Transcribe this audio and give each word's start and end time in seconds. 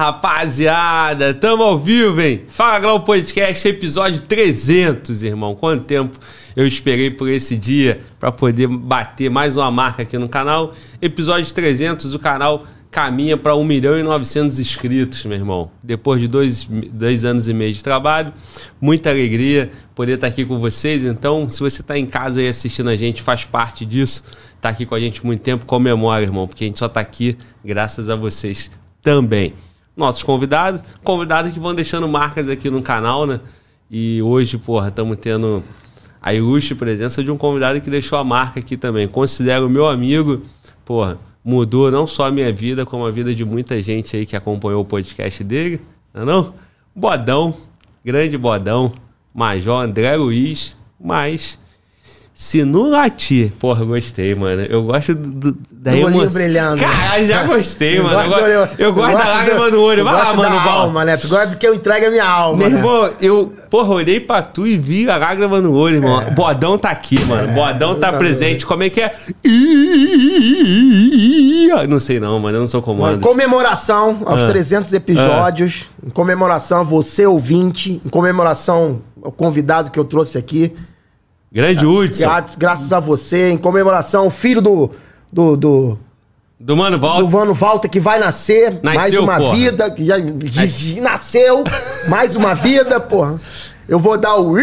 rapaziada! 0.00 1.34
Tamo 1.34 1.62
ao 1.62 1.78
vivo, 1.78 2.22
hein? 2.22 2.44
Fala 2.48 2.78
Glau 2.78 3.00
Podcast, 3.00 3.68
episódio 3.68 4.22
300, 4.22 5.22
irmão. 5.22 5.54
Quanto 5.54 5.84
tempo 5.84 6.18
eu 6.56 6.66
esperei 6.66 7.10
por 7.10 7.28
esse 7.28 7.54
dia 7.54 8.00
para 8.18 8.32
poder 8.32 8.66
bater 8.66 9.28
mais 9.28 9.58
uma 9.58 9.70
marca 9.70 10.00
aqui 10.00 10.16
no 10.16 10.26
canal. 10.26 10.72
Episódio 11.02 11.52
300, 11.52 12.14
o 12.14 12.18
canal 12.18 12.64
caminha 12.90 13.36
para 13.36 13.54
1 13.54 13.62
milhão 13.62 13.98
e 13.98 14.02
900 14.02 14.58
inscritos, 14.58 15.22
meu 15.26 15.36
irmão. 15.36 15.70
Depois 15.82 16.18
de 16.18 16.26
dois, 16.26 16.64
dois 16.64 17.26
anos 17.26 17.46
e 17.46 17.52
meio 17.52 17.74
de 17.74 17.84
trabalho, 17.84 18.32
muita 18.80 19.10
alegria 19.10 19.68
poder 19.94 20.14
estar 20.14 20.28
aqui 20.28 20.46
com 20.46 20.58
vocês. 20.58 21.04
Então, 21.04 21.50
se 21.50 21.60
você 21.60 21.82
está 21.82 21.98
em 21.98 22.06
casa 22.06 22.40
aí 22.40 22.48
assistindo 22.48 22.88
a 22.88 22.96
gente, 22.96 23.20
faz 23.20 23.44
parte 23.44 23.84
disso, 23.84 24.24
está 24.56 24.70
aqui 24.70 24.86
com 24.86 24.94
a 24.94 25.00
gente 25.00 25.26
muito 25.26 25.42
tempo, 25.42 25.66
comemora, 25.66 26.22
irmão, 26.22 26.48
porque 26.48 26.64
a 26.64 26.66
gente 26.68 26.78
só 26.78 26.86
está 26.86 27.00
aqui 27.00 27.36
graças 27.62 28.08
a 28.08 28.16
vocês 28.16 28.70
também. 29.02 29.52
Nossos 30.00 30.22
convidados, 30.22 30.82
convidados 31.04 31.52
que 31.52 31.60
vão 31.60 31.74
deixando 31.74 32.08
marcas 32.08 32.48
aqui 32.48 32.70
no 32.70 32.82
canal, 32.82 33.26
né? 33.26 33.38
E 33.90 34.22
hoje, 34.22 34.56
porra, 34.56 34.88
estamos 34.88 35.16
tendo 35.16 35.62
a 36.22 36.32
ilustre 36.32 36.74
presença 36.74 37.22
de 37.22 37.30
um 37.30 37.36
convidado 37.36 37.80
que 37.80 37.90
deixou 37.90 38.18
a 38.18 38.24
marca 38.24 38.60
aqui 38.60 38.76
também. 38.76 39.06
Considero 39.06 39.68
meu 39.68 39.86
amigo, 39.86 40.42
porra, 40.84 41.18
mudou 41.44 41.90
não 41.90 42.06
só 42.06 42.26
a 42.26 42.30
minha 42.30 42.52
vida, 42.52 42.86
como 42.86 43.06
a 43.06 43.10
vida 43.10 43.34
de 43.34 43.44
muita 43.44 43.80
gente 43.82 44.16
aí 44.16 44.24
que 44.24 44.34
acompanhou 44.34 44.82
o 44.82 44.84
podcast 44.84 45.44
dele, 45.44 45.80
não 46.14 46.22
é 46.22 46.24
não? 46.24 46.54
Bodão, 46.94 47.54
grande 48.04 48.36
Bodão, 48.36 48.92
Major 49.34 49.82
André 49.82 50.16
Luiz, 50.16 50.76
mas 50.98 51.58
se 52.40 52.64
não 52.64 52.88
latir, 52.88 53.52
porra, 53.60 53.84
gostei, 53.84 54.34
mano. 54.34 54.62
Eu 54.62 54.82
gosto 54.84 55.14
do, 55.14 55.52
do 55.52 55.58
da 55.70 55.94
emoção. 55.94 56.32
brilhando. 56.32 56.80
Cara, 56.80 57.22
já 57.22 57.44
gostei, 57.44 57.98
eu 57.98 58.04
mano. 58.04 58.30
Gosto, 58.30 58.40
eu, 58.40 58.48
eu, 58.48 58.68
eu, 58.78 58.92
gosto 58.94 59.12
da 59.12 59.24
lágrima 59.24 59.70
no 59.70 59.82
olho. 59.82 60.02
Vai 60.02 60.14
lá, 60.14 60.32
mano. 60.32 60.56
Da 60.56 60.62
alma, 60.62 61.04
né? 61.04 61.18
Tu 61.18 61.28
gosta 61.28 61.48
do 61.48 61.58
que 61.58 61.66
eu 61.66 61.74
entregue 61.74 62.06
a 62.06 62.10
minha 62.10 62.24
alma. 62.24 62.56
Meu 62.56 62.70
né? 62.70 62.76
irmão, 62.78 63.12
eu, 63.20 63.52
porra, 63.68 63.92
olhei 63.92 64.18
pra 64.20 64.40
tu 64.40 64.66
e 64.66 64.78
vi 64.78 65.06
a 65.10 65.18
lágrima 65.18 65.60
no 65.60 65.74
olho, 65.74 65.96
irmão. 65.96 66.22
É. 66.22 66.30
Bodão 66.30 66.78
tá 66.78 66.88
aqui, 66.88 67.22
mano. 67.26 67.50
É. 67.50 67.52
Bodão 67.52 68.00
tá 68.00 68.10
presente. 68.10 68.64
Como 68.64 68.84
é 68.84 68.88
que 68.88 69.02
é? 69.02 69.12
Não 71.86 72.00
sei 72.00 72.18
não, 72.18 72.40
mano. 72.40 72.56
Eu 72.56 72.60
não 72.60 72.68
sou 72.68 72.80
comando. 72.80 73.20
Comemoração 73.20 74.22
aos 74.24 74.40
ah. 74.40 74.46
300 74.46 74.94
episódios. 74.94 75.84
Ah. 75.84 76.06
Em 76.06 76.10
comemoração 76.10 76.80
a 76.80 76.84
você, 76.84 77.26
ouvinte. 77.26 78.00
Em 78.02 78.08
comemoração 78.08 79.02
ao 79.22 79.30
convidado 79.30 79.90
que 79.90 79.98
eu 79.98 80.06
trouxe 80.06 80.38
aqui. 80.38 80.72
Grande 81.52 81.84
Hudson. 81.84 82.22
Graças, 82.22 82.54
graças 82.54 82.92
a 82.92 83.00
você, 83.00 83.50
em 83.50 83.58
comemoração, 83.58 84.30
filho 84.30 84.62
do. 84.62 84.90
Do, 85.32 85.56
do, 85.56 85.98
do 86.58 86.76
Mano 86.76 86.98
Walter. 86.98 87.22
Do 87.22 87.30
Mano 87.30 87.54
Walter, 87.54 87.88
que 87.88 88.00
vai 88.00 88.18
nascer. 88.18 88.80
Nasceu, 88.82 88.94
mais 88.94 89.14
uma 89.14 89.36
porra. 89.38 89.56
vida. 89.56 89.90
Que 89.90 90.04
já, 90.04 90.16
nasceu. 91.00 91.64
mais 92.08 92.36
uma 92.36 92.54
vida, 92.54 93.00
porra. 93.00 93.40
Eu 93.88 93.98
vou 93.98 94.16
dar 94.16 94.36
o. 94.36 94.56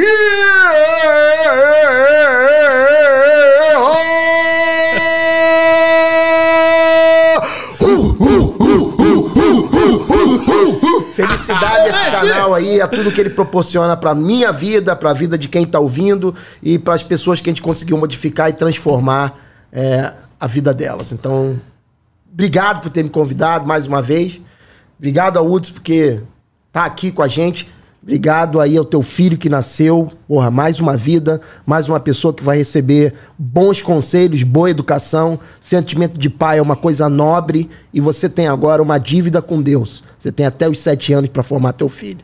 Felicidade 11.18 11.90
esse 11.90 12.12
canal 12.12 12.54
aí, 12.54 12.80
é 12.80 12.86
tudo 12.86 13.12
que 13.12 13.20
ele 13.20 13.32
proporciona 13.32 13.98
pra 13.98 14.14
minha 14.14 14.52
vida, 14.52 14.96
pra 14.96 15.14
vida 15.14 15.36
de 15.36 15.48
quem 15.48 15.66
tá 15.66 15.80
ouvindo 15.80 16.36
e 16.62 16.78
para 16.78 16.94
as 16.94 17.02
pessoas 17.02 17.42
que 17.42 17.50
a 17.50 17.52
gente 17.52 17.62
conseguiu 17.62 17.98
modificar 17.98 18.52
e 18.52 18.54
transformar 18.54 19.36
é, 19.72 20.14
a 20.40 20.46
vida 20.46 20.72
delas. 20.76 21.12
Então, 21.12 21.60
obrigado 22.32 22.82
por 22.84 22.92
ter 22.92 23.02
me 23.02 23.10
convidado 23.10 23.66
mais 23.66 23.88
uma 23.88 24.00
vez. 24.00 24.40
Obrigado 25.00 25.38
ao 25.38 25.52
Uds 25.52 25.72
porque 25.72 26.22
tá 26.72 26.86
aqui 26.86 27.12
com 27.12 27.24
a 27.24 27.28
gente. 27.28 27.68
Obrigado 28.08 28.62
aí 28.62 28.78
ao 28.78 28.86
teu 28.86 29.02
filho 29.02 29.38
que 29.38 29.50
nasceu. 29.50 30.08
Porra, 30.30 30.50
mais 30.50 30.80
uma 30.80 30.96
vida, 30.96 31.42
mais 31.66 31.90
uma 31.90 32.00
pessoa 32.00 32.34
que 32.34 32.42
vai 32.42 32.56
receber 32.56 33.14
bons 33.38 33.82
conselhos, 33.82 34.44
boa 34.44 34.70
educação. 34.70 35.38
Sentimento 35.60 36.18
de 36.18 36.30
pai 36.30 36.60
é 36.60 36.62
uma 36.62 36.78
coisa 36.78 37.10
nobre 37.10 37.70
e 37.94 38.00
você 38.00 38.30
tem 38.30 38.48
agora 38.48 38.82
uma 38.82 38.98
dívida 38.98 39.42
com 39.42 39.62
Deus. 39.62 40.06
Você 40.18 40.32
tem 40.32 40.46
até 40.46 40.70
os 40.70 40.80
sete 40.80 41.12
anos 41.12 41.30
para 41.30 41.44
formar 41.44 41.74
teu 41.74 41.90
filho. 41.90 42.22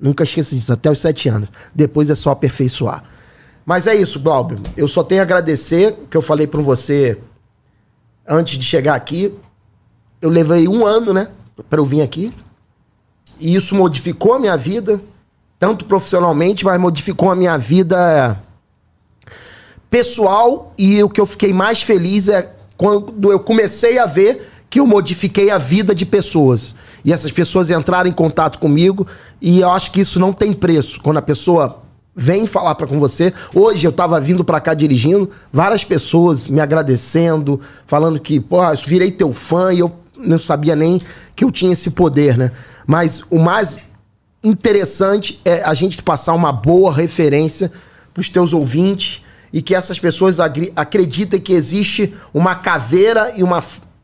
Nunca 0.00 0.24
esqueça 0.24 0.52
disso, 0.52 0.72
até 0.72 0.90
os 0.90 0.98
sete 0.98 1.28
anos. 1.28 1.48
Depois 1.72 2.10
é 2.10 2.16
só 2.16 2.32
aperfeiçoar. 2.32 3.04
Mas 3.64 3.86
é 3.86 3.94
isso, 3.94 4.18
Glauber. 4.18 4.58
Eu 4.76 4.88
só 4.88 5.04
tenho 5.04 5.20
a 5.20 5.22
agradecer 5.22 5.96
que 6.10 6.16
eu 6.16 6.22
falei 6.22 6.48
para 6.48 6.60
você 6.60 7.16
antes 8.26 8.58
de 8.58 8.64
chegar 8.64 8.96
aqui. 8.96 9.32
Eu 10.20 10.28
levei 10.28 10.66
um 10.66 10.84
ano, 10.84 11.12
né, 11.12 11.28
para 11.70 11.78
eu 11.78 11.84
vir 11.84 12.02
aqui. 12.02 12.34
E 13.38 13.54
isso 13.54 13.74
modificou 13.74 14.34
a 14.34 14.38
minha 14.38 14.56
vida, 14.56 15.00
tanto 15.58 15.84
profissionalmente, 15.84 16.64
mas 16.64 16.80
modificou 16.80 17.30
a 17.30 17.34
minha 17.34 17.56
vida 17.56 18.38
pessoal. 19.90 20.72
E 20.76 21.02
o 21.02 21.08
que 21.08 21.20
eu 21.20 21.26
fiquei 21.26 21.52
mais 21.52 21.82
feliz 21.82 22.28
é 22.28 22.52
quando 22.76 23.30
eu 23.30 23.40
comecei 23.40 23.98
a 23.98 24.06
ver 24.06 24.50
que 24.68 24.80
eu 24.80 24.86
modifiquei 24.86 25.50
a 25.50 25.58
vida 25.58 25.94
de 25.94 26.04
pessoas. 26.04 26.74
E 27.04 27.12
essas 27.12 27.30
pessoas 27.30 27.70
entraram 27.70 28.10
em 28.10 28.12
contato 28.12 28.58
comigo. 28.58 29.06
E 29.40 29.60
eu 29.60 29.70
acho 29.70 29.90
que 29.92 30.00
isso 30.00 30.18
não 30.18 30.32
tem 30.32 30.52
preço. 30.52 31.00
Quando 31.00 31.18
a 31.18 31.22
pessoa 31.22 31.84
vem 32.14 32.46
falar 32.46 32.74
para 32.74 32.86
com 32.86 32.98
você. 32.98 33.32
Hoje 33.54 33.86
eu 33.86 33.92
tava 33.92 34.20
vindo 34.20 34.44
para 34.44 34.60
cá 34.60 34.72
dirigindo, 34.72 35.28
várias 35.52 35.84
pessoas 35.84 36.46
me 36.46 36.60
agradecendo, 36.60 37.60
falando 37.86 38.20
que, 38.20 38.38
pô, 38.38 38.58
virei 38.86 39.10
teu 39.10 39.32
fã 39.32 39.72
e 39.72 39.80
eu 39.80 39.92
não 40.16 40.38
sabia 40.38 40.76
nem 40.76 41.00
que 41.34 41.44
eu 41.44 41.50
tinha 41.50 41.72
esse 41.72 41.90
poder, 41.90 42.36
né? 42.36 42.50
Mas 42.86 43.22
o 43.30 43.38
mais 43.38 43.78
interessante 44.42 45.40
é 45.44 45.62
a 45.62 45.72
gente 45.72 46.02
passar 46.02 46.34
uma 46.34 46.52
boa 46.52 46.92
referência 46.92 47.72
para 48.12 48.20
os 48.20 48.28
teus 48.28 48.52
ouvintes 48.52 49.22
e 49.52 49.62
que 49.62 49.74
essas 49.74 49.98
pessoas 49.98 50.38
acreditem 50.40 51.40
que 51.40 51.52
existe 51.52 52.14
uma 52.32 52.54
caveira 52.56 53.32
e, 53.36 53.42
uma, 53.42 53.62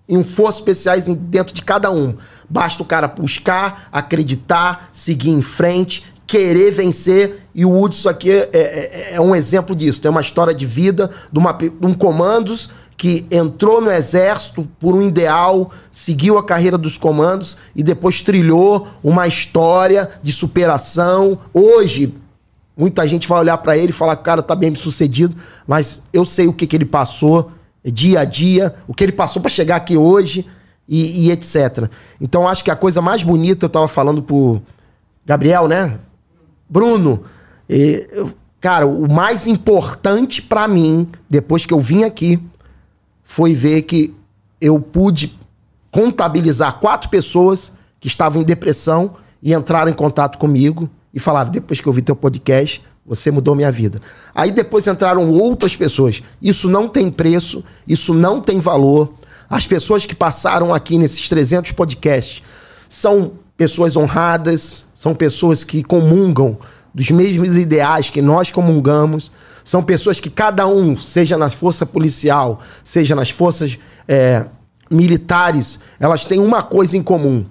e 0.09 0.17
um 0.17 0.25
força 0.25 0.61
especiais 0.61 1.07
dentro 1.07 1.55
de 1.55 1.63
cada 1.63 1.91
um. 1.91 2.17
Basta 2.49 2.83
o 2.83 2.87
cara 2.87 3.07
buscar, 3.09 3.89
acreditar, 3.93 4.89
seguir 4.93 5.31
em 5.31 5.43
frente, 5.43 6.05
querer 6.27 6.71
vencer. 6.71 7.47
E 7.53 7.65
o 7.65 7.81
Hudson 7.81 8.09
aqui 8.09 8.31
é, 8.31 8.49
é, 8.53 9.15
é, 9.15 9.21
um 9.21 9.35
exemplo 9.35 9.75
disso. 9.75 10.01
Tem 10.01 10.11
uma 10.11 10.21
história 10.21 10.55
de 10.55 10.65
vida 10.65 11.11
de, 11.33 11.39
uma, 11.39 11.53
de 11.53 11.73
um 11.83 11.93
comandos 11.93 12.71
que 13.01 13.25
entrou 13.31 13.81
no 13.81 13.91
exército 13.91 14.69
por 14.79 14.95
um 14.95 15.01
ideal, 15.01 15.71
seguiu 15.91 16.37
a 16.37 16.45
carreira 16.45 16.77
dos 16.77 16.99
comandos 16.99 17.57
e 17.75 17.83
depois 17.83 18.21
trilhou 18.21 18.89
uma 19.03 19.27
história 19.27 20.11
de 20.23 20.31
superação. 20.31 21.39
Hoje, 21.55 22.13
muita 22.77 23.09
gente 23.09 23.27
vai 23.27 23.41
olhar 23.41 23.57
para 23.57 23.75
ele 23.75 23.89
e 23.89 23.95
falar 23.95 24.17
cara 24.17 24.43
tá 24.43 24.55
bem 24.55 24.75
sucedido, 24.75 25.35
mas 25.67 26.03
eu 26.13 26.27
sei 26.27 26.47
o 26.47 26.53
que, 26.53 26.67
que 26.67 26.77
ele 26.77 26.85
passou 26.85 27.51
dia 27.83 28.21
a 28.21 28.25
dia, 28.27 28.75
o 28.87 28.93
que 28.93 29.03
ele 29.03 29.13
passou 29.13 29.41
para 29.41 29.51
chegar 29.51 29.77
aqui 29.77 29.97
hoje 29.97 30.47
e, 30.87 31.25
e, 31.25 31.31
etc. 31.31 31.89
Então 32.21 32.47
acho 32.47 32.63
que 32.63 32.71
a 32.71 32.77
coisa 32.77 33.01
mais 33.01 33.23
bonita, 33.23 33.65
eu 33.65 33.71
tava 33.71 33.89
falando 33.89 34.23
pro 34.23 34.61
Gabriel, 35.25 35.67
né? 35.67 35.99
Bruno, 36.69 37.23
e, 37.67 38.07
cara, 38.61 38.87
o 38.87 39.11
mais 39.11 39.47
importante 39.47 40.43
para 40.43 40.69
mim, 40.69 41.09
depois 41.31 41.65
que 41.65 41.73
eu 41.73 41.81
vim 41.81 42.05
aqui, 42.05 42.39
foi 43.31 43.55
ver 43.55 43.83
que 43.83 44.13
eu 44.61 44.81
pude 44.81 45.39
contabilizar 45.93 46.81
quatro 46.81 47.09
pessoas 47.09 47.71
que 48.01 48.09
estavam 48.09 48.43
em 48.43 48.45
depressão 48.45 49.15
e 49.41 49.55
entraram 49.55 49.89
em 49.89 49.95
contato 49.95 50.37
comigo 50.37 50.91
e 51.15 51.21
falaram: 51.21 51.49
depois 51.49 51.81
que 51.81 51.87
eu 51.87 51.93
vi 51.93 52.03
teu 52.03 52.17
podcast, 52.17 52.83
você 53.07 53.31
mudou 53.31 53.55
minha 53.55 53.71
vida. 53.71 54.01
Aí 54.35 54.51
depois 54.51 54.89
entraram 54.89 55.31
outras 55.31 55.77
pessoas. 55.77 56.25
Isso 56.43 56.69
não 56.69 56.89
tem 56.89 57.09
preço, 57.09 57.63
isso 57.87 58.13
não 58.13 58.41
tem 58.41 58.59
valor. 58.59 59.15
As 59.49 59.65
pessoas 59.65 60.05
que 60.05 60.15
passaram 60.15 60.75
aqui 60.75 60.99
nesses 60.99 61.29
300 61.29 61.71
podcasts 61.71 62.43
são 62.89 63.35
pessoas 63.57 63.95
honradas, 63.95 64.85
são 64.93 65.15
pessoas 65.15 65.63
que 65.63 65.85
comungam 65.85 66.59
dos 66.93 67.09
mesmos 67.13 67.57
ideais 67.57 68.11
que 68.11 68.21
nós 68.21 68.51
comungamos, 68.51 69.31
são 69.71 69.85
pessoas 69.85 70.19
que 70.19 70.29
cada 70.29 70.67
um, 70.67 70.99
seja 70.99 71.39
na 71.39 71.49
força 71.49 71.87
policial, 71.87 72.59
seja 72.83 73.15
nas 73.15 73.31
forças 73.31 73.79
é, 74.09 74.47
militares, 74.91 75.79
elas 76.01 76.25
têm 76.25 76.41
uma 76.41 76.61
coisa 76.61 76.97
em 76.97 77.03
comum: 77.05 77.47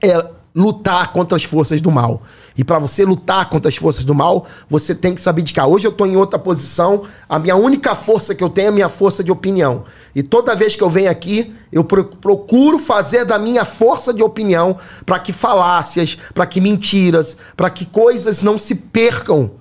é 0.00 0.30
lutar 0.54 1.12
contra 1.12 1.36
as 1.36 1.44
forças 1.44 1.78
do 1.78 1.90
mal. 1.90 2.22
E 2.56 2.64
para 2.64 2.78
você 2.78 3.04
lutar 3.04 3.50
contra 3.50 3.68
as 3.68 3.76
forças 3.76 4.02
do 4.02 4.14
mal, 4.14 4.46
você 4.66 4.94
tem 4.94 5.14
que 5.14 5.20
saber 5.20 5.42
de 5.42 5.52
cá. 5.52 5.66
Hoje 5.66 5.86
eu 5.86 5.90
estou 5.90 6.06
em 6.06 6.16
outra 6.16 6.38
posição, 6.38 7.02
a 7.28 7.38
minha 7.38 7.54
única 7.54 7.94
força 7.94 8.34
que 8.34 8.42
eu 8.42 8.48
tenho 8.48 8.66
é 8.66 8.68
a 8.70 8.72
minha 8.72 8.88
força 8.88 9.22
de 9.22 9.30
opinião. 9.30 9.84
E 10.14 10.22
toda 10.22 10.56
vez 10.56 10.74
que 10.74 10.82
eu 10.82 10.88
venho 10.88 11.10
aqui, 11.10 11.54
eu 11.70 11.84
procuro 11.84 12.78
fazer 12.78 13.26
da 13.26 13.38
minha 13.38 13.66
força 13.66 14.10
de 14.14 14.22
opinião 14.22 14.78
para 15.04 15.18
que 15.18 15.34
falácias, 15.34 16.16
para 16.32 16.46
que 16.46 16.62
mentiras, 16.62 17.36
para 17.54 17.68
que 17.68 17.84
coisas 17.84 18.42
não 18.42 18.58
se 18.58 18.74
percam 18.74 19.60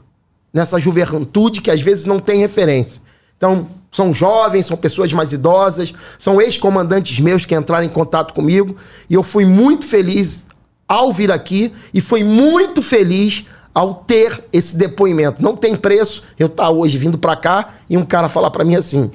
nessa 0.53 0.79
juventude 0.79 1.61
que 1.61 1.71
às 1.71 1.81
vezes 1.81 2.05
não 2.05 2.19
tem 2.19 2.39
referência. 2.39 3.01
Então, 3.37 3.67
são 3.91 4.13
jovens, 4.13 4.67
são 4.67 4.77
pessoas 4.77 5.11
mais 5.11 5.33
idosas, 5.33 5.93
são 6.17 6.41
ex-comandantes 6.41 7.19
meus 7.19 7.45
que 7.45 7.55
entraram 7.55 7.85
em 7.85 7.89
contato 7.89 8.33
comigo 8.33 8.75
e 9.09 9.13
eu 9.13 9.23
fui 9.23 9.45
muito 9.45 9.85
feliz 9.85 10.45
ao 10.87 11.11
vir 11.11 11.31
aqui 11.31 11.73
e 11.93 11.99
foi 11.99 12.23
muito 12.23 12.81
feliz 12.81 13.45
ao 13.73 13.95
ter 13.95 14.43
esse 14.51 14.77
depoimento. 14.77 15.41
Não 15.41 15.55
tem 15.55 15.75
preço 15.75 16.23
eu 16.37 16.47
estar 16.47 16.63
tá 16.63 16.69
hoje 16.69 16.97
vindo 16.97 17.17
para 17.17 17.35
cá 17.35 17.75
e 17.89 17.97
um 17.97 18.05
cara 18.05 18.29
falar 18.29 18.51
para 18.51 18.63
mim 18.63 18.75
assim: 18.75 19.11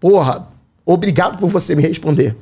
porra, 0.00 0.48
obrigado 0.84 1.38
por 1.38 1.48
você 1.48 1.74
me 1.74 1.82
responder. 1.82 2.36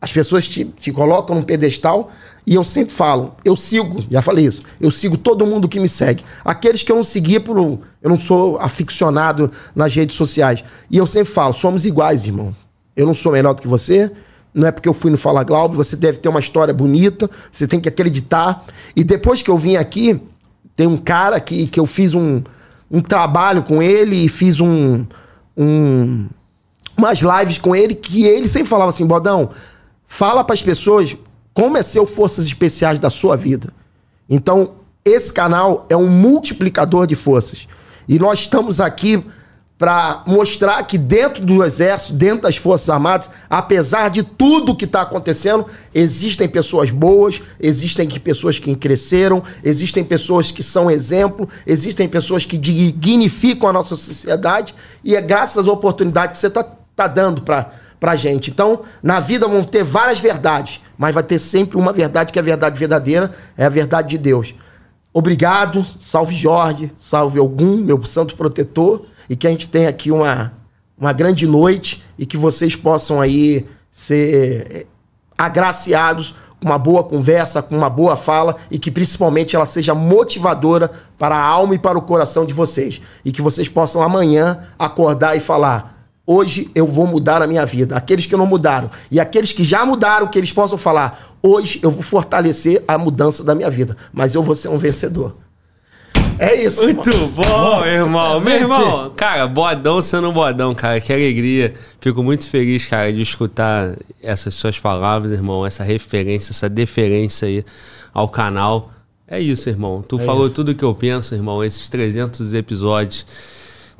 As 0.00 0.12
pessoas 0.12 0.46
te, 0.46 0.64
te 0.64 0.92
colocam 0.92 1.34
num 1.34 1.42
pedestal 1.42 2.10
e 2.46 2.54
eu 2.54 2.64
sempre 2.64 2.94
falo, 2.94 3.34
eu 3.44 3.54
sigo, 3.54 4.02
já 4.10 4.22
falei 4.22 4.46
isso, 4.46 4.62
eu 4.80 4.90
sigo 4.90 5.16
todo 5.16 5.46
mundo 5.46 5.68
que 5.68 5.78
me 5.78 5.88
segue. 5.88 6.24
Aqueles 6.44 6.82
que 6.82 6.90
eu 6.90 6.96
não 6.96 7.04
segui 7.04 7.38
por. 7.38 7.58
Eu 7.58 8.10
não 8.10 8.18
sou 8.18 8.58
aficionado 8.58 9.50
nas 9.74 9.94
redes 9.94 10.16
sociais. 10.16 10.64
E 10.90 10.96
eu 10.96 11.06
sempre 11.06 11.32
falo, 11.32 11.52
somos 11.52 11.84
iguais, 11.84 12.24
irmão. 12.24 12.54
Eu 12.96 13.06
não 13.06 13.14
sou 13.14 13.32
melhor 13.32 13.54
do 13.54 13.62
que 13.62 13.68
você, 13.68 14.10
não 14.54 14.66
é 14.66 14.72
porque 14.72 14.88
eu 14.88 14.94
fui 14.94 15.10
no 15.10 15.18
Fala 15.18 15.44
Glaube, 15.44 15.76
você 15.76 15.94
deve 15.94 16.18
ter 16.18 16.28
uma 16.28 16.40
história 16.40 16.72
bonita, 16.72 17.30
você 17.52 17.66
tem 17.66 17.80
que 17.80 17.88
acreditar. 17.88 18.64
E 18.96 19.04
depois 19.04 19.42
que 19.42 19.50
eu 19.50 19.58
vim 19.58 19.76
aqui, 19.76 20.20
tem 20.74 20.86
um 20.86 20.96
cara 20.96 21.38
que, 21.38 21.66
que 21.66 21.78
eu 21.78 21.86
fiz 21.86 22.14
um, 22.14 22.42
um 22.90 23.00
trabalho 23.00 23.62
com 23.62 23.82
ele 23.82 24.24
e 24.24 24.28
fiz 24.28 24.58
um, 24.58 25.04
um 25.56 26.28
umas 26.96 27.20
lives 27.20 27.58
com 27.58 27.76
ele 27.76 27.94
que 27.94 28.24
ele 28.24 28.48
sempre 28.48 28.68
falava 28.68 28.88
assim, 28.88 29.06
Bodão, 29.06 29.50
fala 30.04 30.42
para 30.42 30.54
as 30.54 30.62
pessoas 30.62 31.16
como 31.58 31.76
é 31.76 31.82
ser 31.82 31.98
o 31.98 32.06
Forças 32.06 32.46
Especiais 32.46 33.00
da 33.00 33.10
sua 33.10 33.36
vida. 33.36 33.72
Então, 34.30 34.74
esse 35.04 35.32
canal 35.32 35.86
é 35.90 35.96
um 35.96 36.06
multiplicador 36.06 37.04
de 37.04 37.16
forças. 37.16 37.66
E 38.08 38.16
nós 38.16 38.38
estamos 38.38 38.80
aqui 38.80 39.24
para 39.76 40.22
mostrar 40.24 40.80
que 40.84 40.96
dentro 40.96 41.44
do 41.44 41.64
Exército, 41.64 42.12
dentro 42.12 42.42
das 42.42 42.56
Forças 42.56 42.88
Armadas, 42.88 43.28
apesar 43.50 44.08
de 44.08 44.22
tudo 44.22 44.76
que 44.76 44.84
está 44.84 45.02
acontecendo, 45.02 45.66
existem 45.92 46.48
pessoas 46.48 46.92
boas, 46.92 47.42
existem 47.58 48.08
pessoas 48.08 48.60
que 48.60 48.76
cresceram, 48.76 49.42
existem 49.64 50.04
pessoas 50.04 50.52
que 50.52 50.62
são 50.62 50.88
exemplo, 50.88 51.48
existem 51.66 52.08
pessoas 52.08 52.44
que 52.44 52.56
dignificam 52.56 53.68
a 53.68 53.72
nossa 53.72 53.96
sociedade 53.96 54.76
e 55.02 55.16
é 55.16 55.20
graças 55.20 55.58
às 55.58 55.66
oportunidades 55.66 56.36
que 56.36 56.38
você 56.38 56.46
está 56.46 56.62
tá 56.94 57.08
dando 57.08 57.42
para 57.42 57.72
a 58.00 58.16
gente. 58.16 58.50
Então, 58.50 58.82
na 59.02 59.20
vida 59.20 59.46
vão 59.48 59.62
ter 59.62 59.82
várias 59.82 60.18
verdades, 60.18 60.80
mas 60.96 61.14
vai 61.14 61.22
ter 61.22 61.38
sempre 61.38 61.76
uma 61.76 61.92
verdade 61.92 62.32
que 62.32 62.38
é 62.38 62.42
a 62.42 62.44
verdade 62.44 62.78
verdadeira, 62.78 63.32
é 63.56 63.64
a 63.64 63.68
verdade 63.68 64.08
de 64.08 64.18
Deus. 64.18 64.54
Obrigado, 65.12 65.84
salve 65.98 66.34
Jorge, 66.34 66.92
salve 66.96 67.40
Ogum, 67.40 67.78
meu 67.78 68.02
santo 68.04 68.36
protetor 68.36 69.06
e 69.28 69.34
que 69.34 69.46
a 69.46 69.50
gente 69.50 69.68
tenha 69.68 69.88
aqui 69.88 70.10
uma, 70.10 70.52
uma 70.96 71.12
grande 71.12 71.46
noite 71.46 72.04
e 72.18 72.24
que 72.24 72.36
vocês 72.36 72.76
possam 72.76 73.20
aí 73.20 73.66
ser 73.90 74.66
eh, 74.70 74.86
agraciados 75.36 76.34
com 76.60 76.68
uma 76.68 76.78
boa 76.78 77.04
conversa, 77.04 77.62
com 77.62 77.76
uma 77.76 77.88
boa 77.88 78.16
fala 78.16 78.56
e 78.70 78.78
que 78.78 78.90
principalmente 78.90 79.54
ela 79.54 79.66
seja 79.66 79.94
motivadora 79.94 80.90
para 81.18 81.36
a 81.36 81.42
alma 81.42 81.74
e 81.74 81.78
para 81.78 81.98
o 81.98 82.02
coração 82.02 82.44
de 82.44 82.52
vocês. 82.52 83.00
E 83.24 83.32
que 83.32 83.42
vocês 83.42 83.68
possam 83.68 84.02
amanhã 84.02 84.68
acordar 84.78 85.36
e 85.36 85.40
falar: 85.40 85.97
hoje 86.28 86.70
eu 86.74 86.86
vou 86.86 87.06
mudar 87.06 87.40
a 87.40 87.46
minha 87.46 87.64
vida. 87.64 87.96
Aqueles 87.96 88.26
que 88.26 88.36
não 88.36 88.46
mudaram 88.46 88.90
e 89.10 89.18
aqueles 89.18 89.50
que 89.50 89.64
já 89.64 89.86
mudaram, 89.86 90.26
que 90.26 90.38
eles 90.38 90.52
possam 90.52 90.76
falar: 90.76 91.34
hoje 91.42 91.80
eu 91.82 91.90
vou 91.90 92.02
fortalecer 92.02 92.84
a 92.86 92.98
mudança 92.98 93.42
da 93.42 93.54
minha 93.54 93.70
vida, 93.70 93.96
mas 94.12 94.34
eu 94.34 94.42
vou 94.42 94.54
ser 94.54 94.68
um 94.68 94.76
vencedor. 94.76 95.34
É 96.38 96.54
isso. 96.54 96.84
Muito 96.84 97.10
mano. 97.10 97.32
bom, 97.32 97.84
irmão. 97.84 98.40
Meu 98.40 98.54
irmão, 98.54 99.10
cara, 99.16 99.46
bodão 99.48 100.00
sendo 100.00 100.30
bodão, 100.30 100.72
cara. 100.72 101.00
Que 101.00 101.12
alegria. 101.12 101.74
Fico 102.00 102.22
muito 102.22 102.46
feliz, 102.46 102.86
cara, 102.86 103.12
de 103.12 103.22
escutar 103.22 103.96
essas 104.22 104.54
suas 104.54 104.78
palavras, 104.78 105.32
irmão. 105.32 105.66
Essa 105.66 105.82
referência, 105.82 106.52
essa 106.52 106.68
deferência 106.68 107.48
aí 107.48 107.64
ao 108.14 108.28
canal. 108.28 108.92
É 109.26 109.40
isso, 109.40 109.68
irmão. 109.68 110.00
Tu 110.00 110.16
é 110.20 110.24
falou 110.24 110.46
isso. 110.46 110.54
tudo 110.54 110.76
que 110.76 110.84
eu 110.84 110.94
penso, 110.94 111.34
irmão. 111.34 111.64
Esses 111.64 111.88
300 111.88 112.54
episódios. 112.54 113.26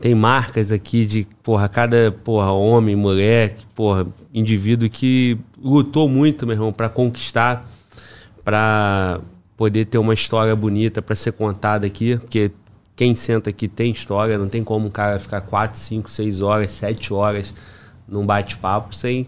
Tem 0.01 0.15
marcas 0.15 0.71
aqui 0.71 1.05
de, 1.05 1.27
porra, 1.43 1.69
cada, 1.69 2.13
porra, 2.13 2.53
homem, 2.53 2.95
mulher, 2.95 3.57
porra, 3.75 4.07
indivíduo 4.33 4.89
que 4.89 5.37
lutou 5.61 6.09
muito, 6.09 6.47
meu 6.47 6.55
irmão, 6.55 6.73
para 6.73 6.89
conquistar, 6.89 7.69
para 8.45 9.21
poder 9.57 9.87
ter 9.87 9.99
uma 9.99 10.15
história 10.15 10.55
bonita 10.55 11.03
para 11.03 11.17
ser 11.17 11.33
contada 11.33 11.87
aqui, 11.87 12.17
porque 12.17 12.53
quem 12.95 13.15
senta 13.15 13.51
aqui 13.51 13.67
tem 13.67 13.91
história, 13.91 14.39
não 14.39 14.49
tem 14.49 14.63
como 14.63 14.87
um 14.87 14.91
cara 14.91 15.19
ficar 15.19 15.41
4, 15.41 15.79
5, 15.79 16.11
6 16.11 16.41
horas, 16.41 16.73
7 16.73 17.13
horas 17.13 17.53
num 18.07 18.25
bate-papo 18.25 18.95
sem 18.95 19.27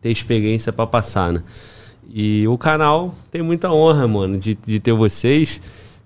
ter 0.00 0.10
experiência 0.10 0.72
para 0.72 0.86
passar, 0.86 1.32
né? 1.32 1.42
E 2.08 2.48
o 2.48 2.56
canal 2.56 3.14
tem 3.30 3.42
muita 3.42 3.70
honra, 3.70 4.08
mano, 4.08 4.38
de, 4.38 4.54
de 4.54 4.80
ter 4.80 4.92
vocês. 4.92 5.60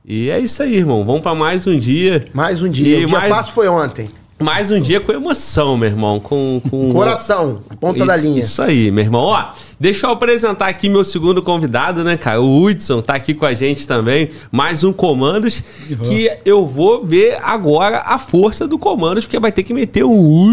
E 0.05 0.31
é 0.31 0.41
isso 0.41 0.61
aí, 0.61 0.75
irmão. 0.75 1.05
Vamos 1.05 1.23
para 1.23 1.33
mais 1.33 1.65
um 1.65 1.79
dia. 1.79 2.27
Mais 2.35 2.61
um 2.61 2.69
dia. 2.69 2.99
E 2.99 3.05
o 3.05 3.07
dia 3.07 3.19
mais... 3.19 3.33
fácil 3.33 3.53
foi 3.53 3.69
ontem. 3.69 4.11
Mais 4.37 4.73
um 4.73 4.81
dia 4.81 5.01
com 5.01 5.13
emoção, 5.13 5.77
meu 5.77 5.89
irmão. 5.89 6.19
Com, 6.19 6.61
com... 6.69 6.91
Coração, 6.93 7.61
ponta 7.79 7.99
isso, 7.99 8.07
da 8.07 8.17
linha. 8.17 8.41
Isso 8.41 8.61
aí, 8.61 8.91
meu 8.91 9.05
irmão. 9.05 9.21
Ó, 9.21 9.51
deixa 9.79 10.09
eu 10.09 10.11
apresentar 10.11 10.67
aqui 10.67 10.89
meu 10.89 11.05
segundo 11.05 11.41
convidado, 11.41 12.03
né, 12.03 12.17
cara? 12.17 12.43
O 12.43 12.65
Hudson 12.65 13.01
tá 13.01 13.15
aqui 13.15 13.33
com 13.33 13.47
a 13.47 13.55
gente 13.55 13.87
também. 13.87 14.31
Mais 14.51 14.83
um 14.83 14.93
Comandos. 14.93 15.63
Uhum. 15.89 15.99
Que 15.99 16.37
eu 16.45 16.67
vou 16.67 17.07
ver 17.07 17.39
agora 17.41 18.03
a 18.05 18.19
força 18.19 18.67
do 18.67 18.81
Comandos, 18.81 19.25
porque 19.25 19.39
vai 19.39 19.53
ter 19.53 19.63
que 19.63 19.73
meter 19.73 20.05
um. 20.05 20.51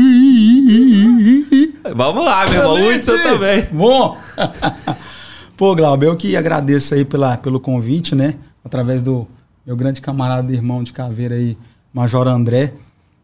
Vamos 1.95 2.23
lá, 2.23 2.45
meu 2.47 2.59
irmão. 2.59 2.75
O 2.75 2.93
Hudson 2.93 3.17
também. 3.17 3.67
Bom. 3.71 4.15
Pô, 5.57 5.75
Glauber, 5.75 6.05
eu 6.05 6.15
que 6.15 6.37
agradeço 6.37 6.93
aí 6.93 7.03
pela, 7.03 7.35
pelo 7.37 7.59
convite, 7.59 8.13
né? 8.13 8.35
Através 8.63 9.01
do 9.01 9.27
meu 9.69 9.75
grande 9.75 10.01
camarada 10.01 10.51
e 10.51 10.55
irmão 10.55 10.81
de 10.81 10.91
caveira 10.91 11.35
aí, 11.35 11.55
Major 11.93 12.27
André 12.27 12.73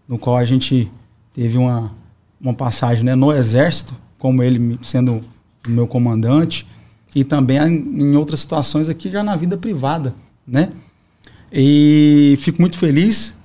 no 0.07 0.19
qual 0.19 0.37
a 0.37 0.45
gente 0.45 0.91
teve 1.33 1.57
uma, 1.57 1.91
uma 2.39 2.53
passagem 2.53 3.03
né, 3.03 3.15
no 3.15 3.33
Exército, 3.33 3.95
como 4.19 4.43
ele 4.43 4.77
sendo 4.83 5.21
o 5.67 5.71
meu 5.71 5.87
comandante, 5.87 6.67
e 7.15 7.23
também 7.23 7.57
em 7.57 8.15
outras 8.15 8.41
situações 8.41 8.89
aqui 8.89 9.09
já 9.09 9.23
na 9.23 9.35
vida 9.35 9.57
privada, 9.57 10.13
né? 10.45 10.71
E 11.51 12.37
fico 12.41 12.61
muito 12.61 12.77
feliz. 12.77 13.35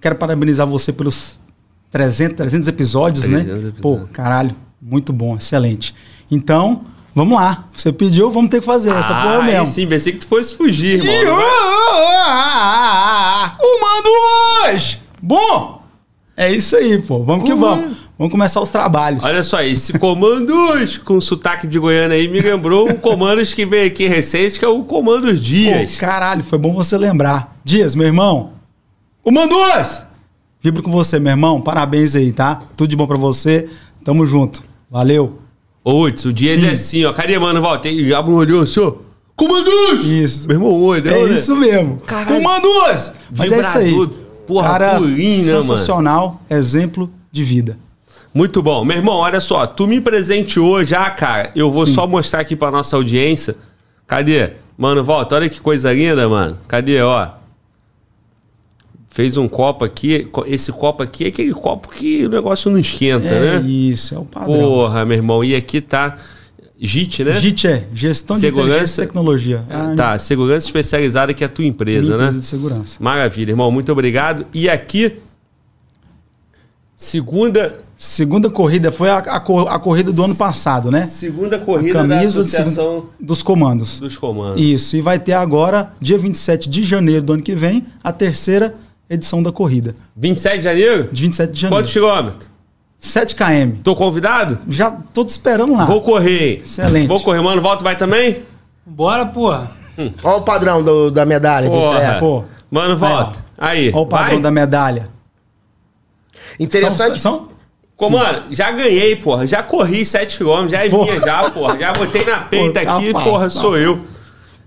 Quero 0.00 0.14
parabenizar 0.14 0.66
você 0.66 0.94
pelos 0.94 1.38
300, 1.90 2.38
300 2.38 2.68
episódios, 2.68 3.26
300 3.26 3.46
né? 3.46 3.52
Episódios. 3.52 3.80
Pô, 3.82 4.00
caralho, 4.14 4.56
muito 4.80 5.12
bom, 5.12 5.36
excelente. 5.36 5.94
Então, 6.30 6.86
vamos 7.14 7.38
lá. 7.38 7.64
Você 7.72 7.92
pediu, 7.92 8.30
vamos 8.30 8.50
ter 8.50 8.60
que 8.60 8.66
fazer 8.66 8.90
essa 8.90 9.16
ah, 9.16 9.22
porra 9.22 9.42
mesmo. 9.42 9.66
sim, 9.66 9.86
pensei 9.86 10.12
que 10.12 10.18
tu 10.18 10.26
fosse 10.26 10.54
fugir, 10.54 11.04
irmão. 11.04 11.38
O 13.60 13.80
mano 13.80 14.10
hoje! 14.64 15.00
Bom! 15.22 15.82
É 16.36 16.50
isso 16.50 16.74
aí, 16.76 17.00
pô. 17.02 17.22
Vamos 17.22 17.44
que 17.44 17.54
vamos. 17.54 17.98
Vamos 18.16 18.32
começar 18.32 18.60
os 18.60 18.68
trabalhos. 18.68 19.24
Olha 19.24 19.42
só, 19.42 19.62
esse 19.62 19.98
Comandos 19.98 20.98
com 20.98 21.20
sotaque 21.20 21.66
de 21.66 21.78
Goiânia 21.78 22.16
aí 22.16 22.28
me 22.28 22.40
lembrou 22.40 22.88
um 22.88 22.96
Comandos 22.96 23.54
que 23.54 23.64
veio 23.64 23.86
aqui 23.86 24.06
recente, 24.06 24.58
que 24.58 24.64
é 24.64 24.68
o 24.68 24.82
Comandos 24.84 25.40
Dias. 25.40 25.94
Pô, 25.94 26.00
caralho, 26.00 26.44
foi 26.44 26.58
bom 26.58 26.72
você 26.74 26.98
lembrar. 26.98 27.56
Dias, 27.64 27.94
meu 27.94 28.06
irmão. 28.06 28.52
Comandos! 29.22 30.04
Vibro 30.62 30.82
com 30.82 30.90
você, 30.90 31.18
meu 31.18 31.30
irmão. 31.30 31.60
Parabéns 31.62 32.14
aí, 32.14 32.32
tá? 32.32 32.62
Tudo 32.76 32.90
de 32.90 32.96
bom 32.96 33.06
pra 33.06 33.16
você. 33.16 33.68
Tamo 34.04 34.26
junto. 34.26 34.62
Valeu. 34.90 35.38
Ô, 35.82 36.04
Hudson, 36.04 36.28
o 36.28 36.32
Dias 36.32 36.60
Sim. 36.60 36.68
é 36.68 36.70
assim, 36.70 37.04
ó. 37.04 37.12
Cadê, 37.12 37.38
mano? 37.38 37.60
Volta. 37.60 37.84
Tem 37.84 38.12
abre 38.12 38.30
um 38.30 38.36
olho 38.36 38.62
ó. 38.62 38.92
Comandos! 39.34 40.06
Isso. 40.06 40.46
Meu 40.46 40.56
irmão, 40.56 40.82
olha. 40.82 41.10
É 41.10 41.24
né? 41.24 41.32
isso 41.32 41.56
mesmo. 41.56 41.96
Caralho. 42.00 42.36
Comandos! 42.36 43.12
Mas 43.34 43.50
é 43.50 43.60
isso 43.60 43.78
aí 43.78 43.94
porra, 44.50 44.68
Cara, 44.70 44.98
purinha, 44.98 45.62
sensacional, 45.62 46.40
mano. 46.50 46.60
exemplo 46.60 47.10
de 47.30 47.44
vida. 47.44 47.78
Muito 48.34 48.60
bom. 48.60 48.84
Meu 48.84 48.96
irmão, 48.96 49.14
olha 49.16 49.40
só, 49.40 49.64
tu 49.66 49.86
me 49.86 50.00
presenteou 50.00 50.84
já, 50.84 51.08
cara. 51.10 51.52
Eu 51.54 51.70
vou 51.70 51.86
Sim. 51.86 51.94
só 51.94 52.06
mostrar 52.06 52.40
aqui 52.40 52.56
pra 52.56 52.70
nossa 52.70 52.96
audiência. 52.96 53.56
Cadê? 54.06 54.50
Mano, 54.76 55.04
volta, 55.04 55.36
olha 55.36 55.48
que 55.48 55.60
coisa 55.60 55.92
linda, 55.92 56.28
mano. 56.28 56.58
Cadê, 56.66 57.00
ó? 57.00 57.28
Fez 59.20 59.36
um 59.36 59.46
copo 59.46 59.84
aqui. 59.84 60.30
Esse 60.46 60.72
copo 60.72 61.02
aqui 61.02 61.26
é 61.26 61.28
aquele 61.28 61.52
copo 61.52 61.90
que 61.90 62.24
o 62.24 62.30
negócio 62.30 62.70
não 62.70 62.78
esquenta, 62.78 63.28
é 63.28 63.60
né? 63.60 63.68
Isso, 63.68 64.14
é 64.14 64.18
o 64.18 64.24
padrão. 64.24 64.58
Porra, 64.58 65.04
meu 65.04 65.18
irmão. 65.18 65.44
E 65.44 65.54
aqui 65.54 65.82
tá 65.82 66.16
JIT, 66.80 67.24
né? 67.24 67.38
JIT 67.38 67.66
é 67.66 67.86
Gestão 67.92 68.38
segurança, 68.38 68.62
de 68.62 68.70
Inteligência 68.70 69.02
e 69.02 69.06
Tecnologia. 69.06 69.64
É 69.68 69.94
tá, 69.94 70.18
segurança 70.18 70.66
especializada 70.66 71.34
que 71.34 71.44
é 71.44 71.46
a 71.46 71.50
tua 71.50 71.66
empresa, 71.66 72.16
né? 72.16 72.24
Empresa 72.24 72.40
de 72.40 72.46
segurança. 72.46 72.96
Maravilha, 72.98 73.50
irmão, 73.50 73.70
muito 73.70 73.92
obrigado. 73.92 74.46
E 74.54 74.70
aqui, 74.70 75.18
segunda... 76.96 77.78
Segunda 77.94 78.48
corrida, 78.48 78.90
foi 78.90 79.10
a, 79.10 79.18
a, 79.18 79.36
a 79.36 79.78
corrida 79.78 80.10
do 80.10 80.24
ano 80.24 80.34
passado, 80.34 80.90
né? 80.90 81.04
Segunda 81.04 81.58
corrida 81.58 82.02
da 82.08 82.20
Associação... 82.20 83.10
dos 83.20 83.42
Comandos. 83.42 84.00
Dos 84.00 84.16
Comandos. 84.16 84.58
Isso, 84.58 84.96
e 84.96 85.02
vai 85.02 85.18
ter 85.18 85.34
agora, 85.34 85.92
dia 86.00 86.16
27 86.16 86.70
de 86.70 86.82
janeiro 86.82 87.22
do 87.22 87.34
ano 87.34 87.42
que 87.42 87.54
vem, 87.54 87.84
a 88.02 88.10
terceira 88.10 88.74
edição 89.10 89.42
da 89.42 89.50
corrida. 89.52 89.94
27 90.16 90.58
de 90.58 90.62
janeiro? 90.64 91.08
De 91.12 91.22
27 91.22 91.52
de 91.52 91.60
janeiro. 91.60 91.82
Quantos 91.82 91.92
quilômetros? 91.92 92.48
7 92.98 93.34
km. 93.34 93.72
Tô 93.82 93.94
convidado? 93.96 94.58
Já 94.68 94.90
tô 94.90 95.24
te 95.24 95.30
esperando 95.30 95.74
lá. 95.76 95.84
Vou 95.86 96.00
correr. 96.00 96.60
Excelente. 96.62 97.08
Vou 97.08 97.20
correr. 97.20 97.40
Mano, 97.40 97.60
volta 97.60 97.82
vai 97.82 97.96
também? 97.96 98.42
Bora, 98.86 99.26
porra. 99.26 99.70
Olha 100.22 100.36
o 100.36 100.42
padrão 100.42 100.82
do- 100.82 101.10
da 101.10 101.24
medalha. 101.26 101.68
Porra. 101.68 102.16
Pô. 102.20 102.44
Mano, 102.70 102.96
volta. 102.96 103.44
Aí, 103.58 103.88
Olha 103.88 103.96
o 103.98 104.06
padrão 104.06 104.32
vai. 104.34 104.40
da 104.42 104.50
medalha. 104.50 105.08
Interessante. 106.58 107.18
São, 107.20 107.38
são- 107.40 107.48
Comando, 107.96 108.44
já 108.50 108.70
ganhei, 108.72 109.14
porra. 109.16 109.46
Já 109.46 109.62
corri 109.62 110.06
7 110.06 110.38
km, 110.38 110.68
já 110.68 110.84
é 110.86 110.88
Porra. 110.88 111.04
minha 111.12 111.20
já, 111.20 111.50
porra. 111.50 111.78
Já 111.78 111.92
botei 111.92 112.24
na 112.24 112.38
peita 112.38 112.80
Pô, 112.80 112.86
tá 112.86 112.96
aqui, 112.96 113.12
fácil, 113.12 113.30
porra, 113.30 113.44
tá 113.44 113.50
sou 113.50 113.76
eu. 113.76 114.00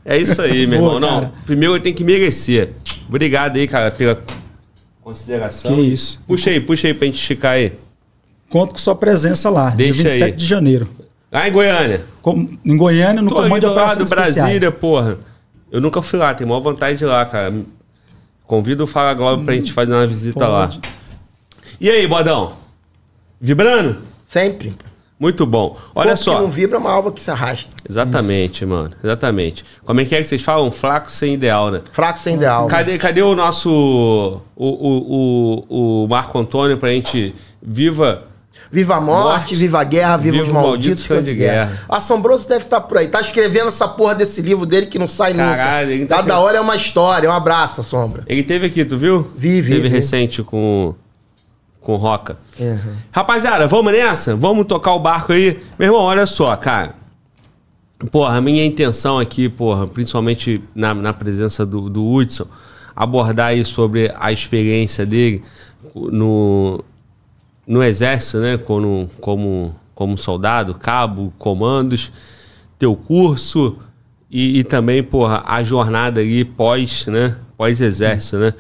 É 0.05 0.17
isso 0.17 0.39
aí, 0.41 0.67
meu 0.67 0.79
Boa, 0.81 0.95
irmão. 0.95 1.09
Não, 1.09 1.19
cara. 1.21 1.33
primeiro 1.45 1.75
eu 1.75 1.79
tenho 1.79 1.95
que 1.95 2.03
merecer. 2.03 2.73
Obrigado 3.13 3.57
aí, 3.57 3.67
cara, 3.67 3.91
pela 3.91 4.19
consideração. 5.03 5.75
Que 5.75 5.81
isso. 5.81 6.19
Puxa 6.27 6.49
aí, 6.49 6.59
puxa 6.59 6.87
aí 6.87 6.95
pra 6.95 7.05
gente 7.05 7.19
esticar 7.19 7.51
aí. 7.51 7.73
Conto 8.49 8.71
com 8.71 8.77
sua 8.79 8.95
presença 8.95 9.51
lá, 9.51 9.69
Deixa 9.69 9.93
dia 10.01 10.03
27 10.09 10.23
aí. 10.23 10.31
de 10.31 10.45
janeiro. 10.47 10.87
Lá 11.31 11.47
em 11.47 11.51
Goiânia. 11.51 12.05
Com- 12.23 12.49
em 12.65 12.75
Goiânia, 12.75 13.21
no 13.21 13.29
Tô 13.29 13.35
Comando 13.35 13.59
de 13.59 13.65
lado 13.67 13.71
Operações 13.75 14.09
do 14.09 14.15
Brasília, 14.15 14.41
Especiais. 14.53 14.75
porra. 14.79 15.17
Eu 15.71 15.79
nunca 15.79 16.01
fui 16.01 16.17
lá, 16.17 16.33
tenho 16.33 16.49
maior 16.49 16.61
vontade 16.61 16.97
de 16.97 17.03
ir 17.03 17.07
lá, 17.07 17.23
cara. 17.23 17.53
Convido 18.47 18.83
o 18.83 18.87
Fala 18.87 19.13
Globo 19.13 19.43
pra 19.45 19.53
gente 19.53 19.71
fazer 19.71 19.93
uma 19.93 20.07
visita 20.07 20.47
lá. 20.47 20.67
Pode. 20.69 20.81
E 21.79 21.89
aí, 21.91 22.07
Bodão? 22.07 22.53
Vibrando? 23.39 23.97
Sempre. 24.25 24.75
Muito 25.23 25.45
bom. 25.45 25.77
Olha 25.95 26.09
Corpo 26.09 26.23
só. 26.23 26.35
que 26.35 26.41
não 26.41 26.49
vibra 26.49 26.75
é 26.77 26.79
uma 26.81 26.91
alva 26.91 27.11
que 27.13 27.21
se 27.21 27.31
arrasta. 27.31 27.69
Exatamente, 27.89 28.65
mano. 28.65 28.91
Exatamente. 29.01 29.63
Como 29.85 30.01
é 30.01 30.05
que 30.05 30.13
é 30.13 30.21
que 30.21 30.27
vocês 30.27 30.41
falam? 30.41 30.69
Fraco 30.69 31.09
sem 31.09 31.33
ideal, 31.35 31.71
né? 31.71 31.79
Fraco 31.93 32.19
sem 32.19 32.35
ideal. 32.35 32.67
Cadê, 32.67 32.97
cadê 32.97 33.21
o 33.21 33.33
nosso. 33.33 34.41
O, 34.55 34.67
o, 34.67 35.63
o, 35.69 36.03
o 36.03 36.07
Marco 36.09 36.37
Antônio 36.37 36.77
pra 36.77 36.89
gente. 36.89 37.33
Viva. 37.61 38.25
Viva 38.71 38.95
a 38.95 39.01
morte, 39.01 39.37
Morte. 39.37 39.55
viva 39.55 39.79
a 39.81 39.83
guerra, 39.83 40.17
viva, 40.17 40.31
Viva 40.31 40.43
os 40.47 40.51
malditos, 40.51 41.07
maldito 41.07 41.25
de 41.31 41.35
guerra. 41.37 41.65
guerra. 41.67 41.81
Assombroso 41.87 42.49
deve 42.49 42.63
estar 42.65 42.81
por 42.81 42.97
aí. 42.97 43.07
Tá 43.07 43.21
escrevendo 43.21 43.67
essa 43.67 43.87
porra 43.87 44.15
desse 44.15 44.41
livro 44.41 44.65
dele 44.65 44.87
que 44.87 44.97
não 44.97 45.07
sai 45.07 45.33
Caralho, 45.33 45.91
ele 45.91 46.01
nunca. 46.01 46.15
tá 46.15 46.21
Cada 46.23 46.33
che- 46.33 46.39
hora 46.41 46.57
é 46.57 46.61
uma 46.61 46.75
história. 46.75 47.29
Um 47.29 47.33
abraço, 47.33 47.81
Assombra. 47.81 48.23
Ele 48.27 48.41
teve 48.41 48.65
aqui, 48.65 48.83
tu 48.83 48.97
viu? 48.97 49.27
Vi, 49.37 49.61
vi, 49.61 49.75
Teve 49.75 49.81
vi. 49.83 49.89
recente 49.89 50.41
com. 50.41 50.95
Com 51.83 51.97
Roca. 51.97 52.37
Uhum. 52.57 52.95
Rapaziada, 53.11 53.67
vamos 53.67 53.91
nessa? 53.91 54.35
Vamos 54.37 54.65
tocar 54.65 54.93
o 54.93 54.99
barco 54.99 55.33
aí? 55.33 55.59
Meu 55.77 55.89
irmão, 55.89 56.01
olha 56.01 56.25
só, 56.25 56.55
cara. 56.55 56.95
Porra, 58.09 58.37
a 58.37 58.41
minha 58.41 58.65
intenção 58.65 59.19
aqui, 59.19 59.49
porra, 59.49 59.85
principalmente 59.85 60.63
na, 60.73 60.93
na 60.93 61.11
presença 61.11 61.65
do, 61.65 61.89
do 61.89 62.09
Hudson, 62.09 62.47
abordar 62.95 63.47
aí 63.47 63.65
sobre 63.65 64.09
a 64.15 64.31
experiência 64.31 65.05
dele 65.05 65.43
no, 65.93 66.81
no 67.67 67.83
exército, 67.83 68.39
né? 68.39 68.57
Como, 68.57 69.09
como, 69.19 69.75
como 69.93 70.17
soldado, 70.17 70.75
cabo, 70.75 71.33
comandos, 71.37 72.13
teu 72.79 72.95
curso 72.95 73.77
e, 74.31 74.59
e 74.59 74.63
também, 74.63 75.03
porra, 75.03 75.43
a 75.45 75.61
jornada 75.63 76.21
ali 76.21 76.45
pós, 76.45 77.07
né? 77.07 77.37
Pós-exército, 77.57 78.37
né? 78.37 78.53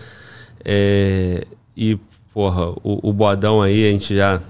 É, 0.63 1.47
e, 1.75 1.97
porra, 2.33 2.71
o, 2.83 3.09
o 3.09 3.13
Bodão 3.13 3.61
aí, 3.61 3.87
a 3.87 3.91
gente 3.91 4.15
já, 4.15 4.41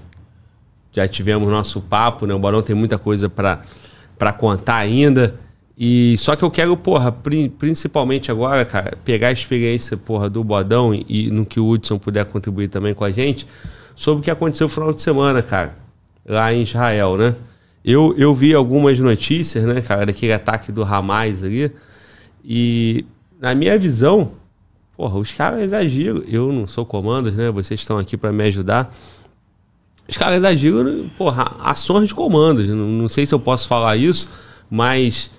já 0.92 1.06
tivemos 1.06 1.48
nosso 1.50 1.80
papo, 1.80 2.26
né? 2.26 2.34
O 2.34 2.38
Bodão 2.38 2.62
tem 2.62 2.74
muita 2.74 2.98
coisa 2.98 3.28
pra 3.28 4.32
contar 4.38 4.76
ainda. 4.76 5.34
E 5.76 6.16
só 6.18 6.36
que 6.36 6.44
eu 6.44 6.50
quero, 6.50 6.76
porra, 6.76 7.10
pri- 7.10 7.48
principalmente 7.48 8.30
agora, 8.30 8.64
cara, 8.64 8.96
pegar 9.04 9.28
a 9.28 9.32
experiência, 9.32 9.96
porra, 9.96 10.30
do 10.30 10.44
Bodão 10.44 10.94
e, 10.94 11.04
e 11.08 11.30
no 11.30 11.44
que 11.44 11.58
o 11.58 11.68
Hudson 11.68 11.98
puder 11.98 12.24
contribuir 12.26 12.68
também 12.68 12.94
com 12.94 13.04
a 13.04 13.10
gente, 13.10 13.46
sobre 13.96 14.20
o 14.20 14.24
que 14.24 14.30
aconteceu 14.30 14.66
no 14.66 14.72
final 14.72 14.92
de 14.92 15.02
semana, 15.02 15.42
cara, 15.42 15.74
lá 16.24 16.52
em 16.54 16.62
Israel, 16.62 17.16
né? 17.16 17.34
Eu, 17.84 18.14
eu 18.16 18.32
vi 18.32 18.54
algumas 18.54 18.98
notícias, 18.98 19.64
né, 19.64 19.80
cara, 19.82 20.06
daquele 20.06 20.32
ataque 20.32 20.72
do 20.72 20.82
Hamas 20.82 21.42
ali, 21.42 21.70
e 22.44 23.04
na 23.40 23.54
minha 23.54 23.76
visão, 23.76 24.30
porra, 24.96 25.18
os 25.18 25.30
caras 25.32 25.60
exageram. 25.62 26.22
Eu 26.26 26.52
não 26.52 26.66
sou 26.66 26.84
comandos, 26.84 27.34
né? 27.34 27.50
Vocês 27.50 27.80
estão 27.80 27.98
aqui 27.98 28.16
para 28.16 28.32
me 28.32 28.44
ajudar. 28.44 28.94
Os 30.08 30.16
caras 30.16 30.36
exageram, 30.36 31.08
porra, 31.16 31.56
ações 31.60 32.08
de 32.08 32.14
comandos. 32.14 32.68
Não, 32.68 32.76
não 32.76 33.08
sei 33.08 33.26
se 33.26 33.34
eu 33.34 33.38
posso 33.40 33.66
falar 33.66 33.96
isso, 33.96 34.28
mas, 34.70 35.30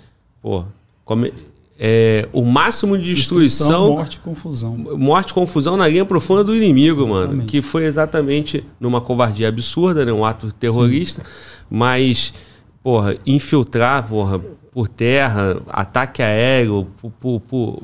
porra, 0.42 0.66
come- 1.04 1.32
é, 1.78 2.28
o 2.32 2.44
máximo 2.44 2.98
de 2.98 3.14
destruição, 3.14 3.90
morte 3.90 4.16
e 4.16 4.20
confusão. 4.22 4.78
morte 4.78 5.30
e 5.32 5.34
confusão 5.34 5.76
na 5.78 5.88
linha 5.88 6.06
profunda 6.06 6.44
do 6.44 6.56
inimigo, 6.56 7.06
mano. 7.06 7.22
Justamente. 7.26 7.48
Que 7.50 7.62
foi 7.62 7.84
exatamente 7.86 8.64
numa 8.80 9.02
covardia 9.02 9.50
absurda, 9.50 10.06
né? 10.06 10.12
Um 10.14 10.24
ato 10.26 10.52
terrorista, 10.54 11.22
mas, 11.70 12.34
porra, 12.82 13.18
infiltrar, 13.26 14.08
porra, 14.08 14.40
por 14.72 14.88
terra, 14.88 15.58
ataque 15.68 16.24
aéreo, 16.24 16.88
por, 17.02 17.12
por, 17.12 17.40
por, 17.42 17.84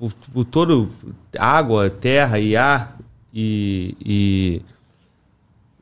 por- 0.00 0.12
por 0.32 0.44
todo 0.46 0.88
água, 1.38 1.90
terra 1.90 2.38
e 2.40 2.56
ar 2.56 2.98
e, 3.32 3.94
e 4.04 4.62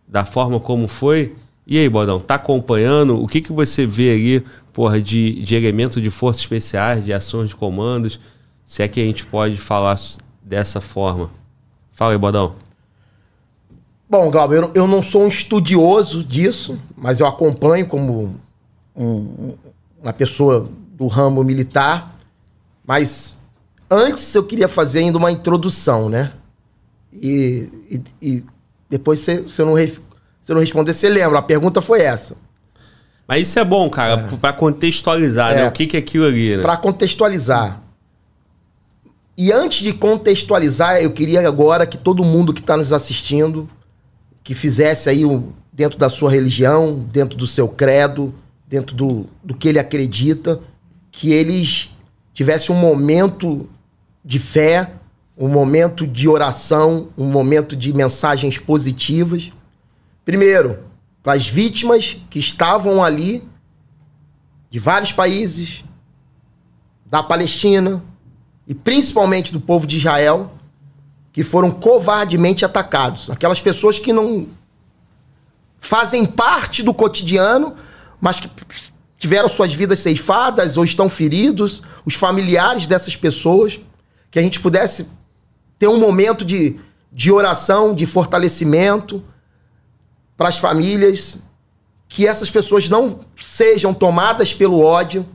da 0.07 0.25
forma 0.25 0.59
como 0.59 0.89
foi. 0.89 1.35
E 1.67 1.79
aí, 1.79 1.89
Bodão, 1.89 2.19
tá 2.19 2.35
acompanhando? 2.35 3.23
O 3.23 3.29
que, 3.29 3.41
que 3.41 3.53
você 3.53 3.87
vê 3.87 4.11
ali, 4.13 4.45
porra, 4.73 5.01
de, 5.01 5.41
de 5.43 5.55
elementos 5.55 6.03
de 6.03 6.11
forças 6.11 6.43
especiais, 6.43 7.05
de 7.05 7.13
ações 7.13 7.49
de 7.51 7.57
comandos? 7.57 8.19
Se 8.67 8.83
é 8.83 8.89
que 8.89 9.01
a 9.01 9.05
gente 9.05 9.25
pode 9.25 9.57
falar 9.57 9.97
dessa 10.43 10.81
forma. 10.81 11.31
Fala 11.93 12.13
aí, 12.13 12.19
Bodão. 12.19 12.57
Bom, 14.11 14.31
Glauber, 14.31 14.57
eu, 14.63 14.71
eu 14.75 14.87
não 14.89 15.03
sou 15.03 15.23
um 15.23 15.29
estudioso 15.29 16.25
disso, 16.25 16.79
mas 16.97 17.21
eu 17.21 17.27
acompanho 17.27 17.87
como 17.87 18.35
um- 18.97 19.55
uma 20.03 20.13
pessoa 20.13 20.69
do 20.97 21.07
ramo 21.07 21.45
militar. 21.45 22.15
Mas 22.87 23.38
antes 23.91 24.35
eu 24.35 24.45
queria 24.45 24.69
fazer 24.69 25.01
ainda 25.01 25.19
uma 25.19 25.31
introdução, 25.33 26.09
né? 26.09 26.33
E, 27.13 27.69
e- 27.91 28.03
e 28.23 28.45
depois, 28.89 29.21
se, 29.21 29.49
se 29.49 29.61
eu 29.63 29.67
não, 29.67 29.77
se 29.77 29.93
eu 30.49 30.55
não 30.55 30.61
responder, 30.61 30.93
você 30.93 31.09
lembra. 31.09 31.39
A 31.39 31.43
pergunta 31.43 31.81
foi 31.81 32.01
essa. 32.03 32.37
Mas 33.27 33.47
isso 33.49 33.59
é 33.59 33.65
bom, 33.65 33.89
cara, 33.91 34.29
pra 34.41 34.53
contextualizar, 34.53 35.55
né? 35.55 35.63
É. 35.63 35.69
O 35.69 35.73
que, 35.73 35.87
que 35.87 35.97
é 35.97 36.01
aquilo 36.01 36.25
ali, 36.27 36.57
né? 36.57 36.63
Para 36.63 36.77
contextualizar. 36.77 37.83
E 39.37 39.53
antes 39.53 39.85
de 39.85 39.93
contextualizar, 39.93 40.97
eu 41.01 41.13
queria 41.13 41.47
agora 41.47 41.87
que 41.87 41.97
todo 41.97 42.25
mundo 42.25 42.53
que 42.53 42.61
está 42.61 42.77
nos 42.77 42.93
assistindo, 42.93 43.69
que 44.43 44.55
fizesse 44.55 45.09
aí 45.09 45.23
dentro 45.73 45.99
da 45.99 46.09
sua 46.09 46.31
religião, 46.31 47.07
dentro 47.13 47.39
do 47.39 47.47
seu 47.47 47.69
credo, 47.69 48.35
dentro 48.67 48.97
do, 48.97 49.27
do 49.45 49.55
que 49.55 49.69
ele 49.69 49.79
acredita, 49.79 50.59
que 51.13 51.31
eles 51.31 51.91
tivessem 52.35 52.75
um 52.75 52.79
momento 52.79 53.69
de 54.29 54.39
fé, 54.39 54.93
um 55.39 55.49
momento 55.49 56.07
de 56.07 56.29
oração, 56.29 57.09
um 57.17 57.25
momento 57.25 57.75
de 57.75 57.95
mensagens 57.95 58.59
positivas. 58.59 59.51
Primeiro, 60.23 60.81
para 61.23 61.33
as 61.33 61.47
vítimas 61.47 62.19
que 62.29 62.39
estavam 62.39 63.03
ali, 63.03 63.43
de 64.71 64.79
vários 64.79 65.13
países, 65.13 65.83
da 67.07 67.23
Palestina 67.23 68.05
e 68.67 68.75
principalmente 68.75 69.51
do 69.51 69.61
povo 69.61 69.87
de 69.87 69.97
Israel, 69.97 70.53
que 71.33 71.43
foram 71.43 71.71
covardemente 71.71 72.67
atacados. 72.67 73.31
Aquelas 73.31 73.63
pessoas 73.63 73.99
que 73.99 74.13
não 74.13 74.47
fazem 75.81 76.27
parte 76.27 76.83
do 76.83 76.93
cotidiano, 76.93 77.75
mas 78.21 78.41
que 78.41 78.51
tiveram 79.17 79.49
suas 79.49 79.73
vidas 79.73 80.01
ceifadas 80.01 80.77
ou 80.77 80.85
estão 80.85 81.09
feridos, 81.09 81.83
os 82.05 82.13
familiares 82.13 82.87
dessas 82.87 83.17
pessoas, 83.17 83.81
que 84.31 84.39
a 84.39 84.43
gente 84.43 84.61
pudesse 84.61 85.09
ter 85.79 85.89
um 85.89 85.99
momento 85.99 86.45
de, 86.45 86.79
de 87.13 87.33
oração, 87.33 87.95
de 87.95 88.07
fortalecimento 88.07 89.23
para 90.37 90.49
as 90.49 90.59
famílias, 90.59 91.43
que 92.09 92.27
essas 92.27 92.51
pessoas 92.51 92.89
não 92.89 93.19
sejam 93.37 93.93
tomadas 93.93 94.53
pelo 94.53 94.81
ódio, 94.81 95.27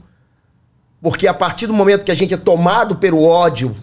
porque 1.02 1.28
a 1.28 1.34
partir 1.34 1.68
do 1.68 1.74
momento 1.74 2.06
que 2.06 2.12
a 2.12 2.16
gente 2.16 2.34
é 2.34 2.38
tomado 2.38 2.96
pelo 2.96 3.24
ódio 3.24 3.76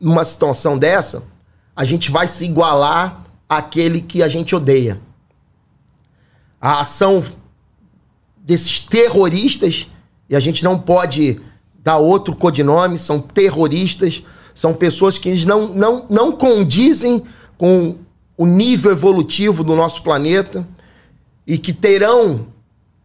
numa 0.00 0.24
situação 0.24 0.76
dessa, 0.76 1.22
a 1.76 1.84
gente 1.84 2.10
vai 2.10 2.26
se 2.26 2.44
igualar 2.44 3.24
àquele 3.48 4.00
que 4.00 4.22
a 4.22 4.28
gente 4.28 4.54
odeia. 4.54 5.00
A 6.60 6.80
ação 6.80 7.22
desses 8.36 8.80
terroristas, 8.80 9.86
e 10.28 10.34
a 10.34 10.40
gente 10.40 10.64
não 10.64 10.78
pode 10.78 11.40
dar 11.78 11.98
outro 11.98 12.34
codinome, 12.34 12.98
são 12.98 13.20
terroristas, 13.20 14.22
são 14.54 14.74
pessoas 14.74 15.18
que 15.18 15.44
não, 15.46 15.68
não, 15.68 16.06
não 16.10 16.32
condizem 16.32 17.22
com 17.56 17.96
o 18.36 18.46
nível 18.46 18.90
evolutivo 18.90 19.62
do 19.62 19.74
nosso 19.74 20.02
planeta 20.02 20.66
e 21.46 21.58
que 21.58 21.72
terão 21.72 22.48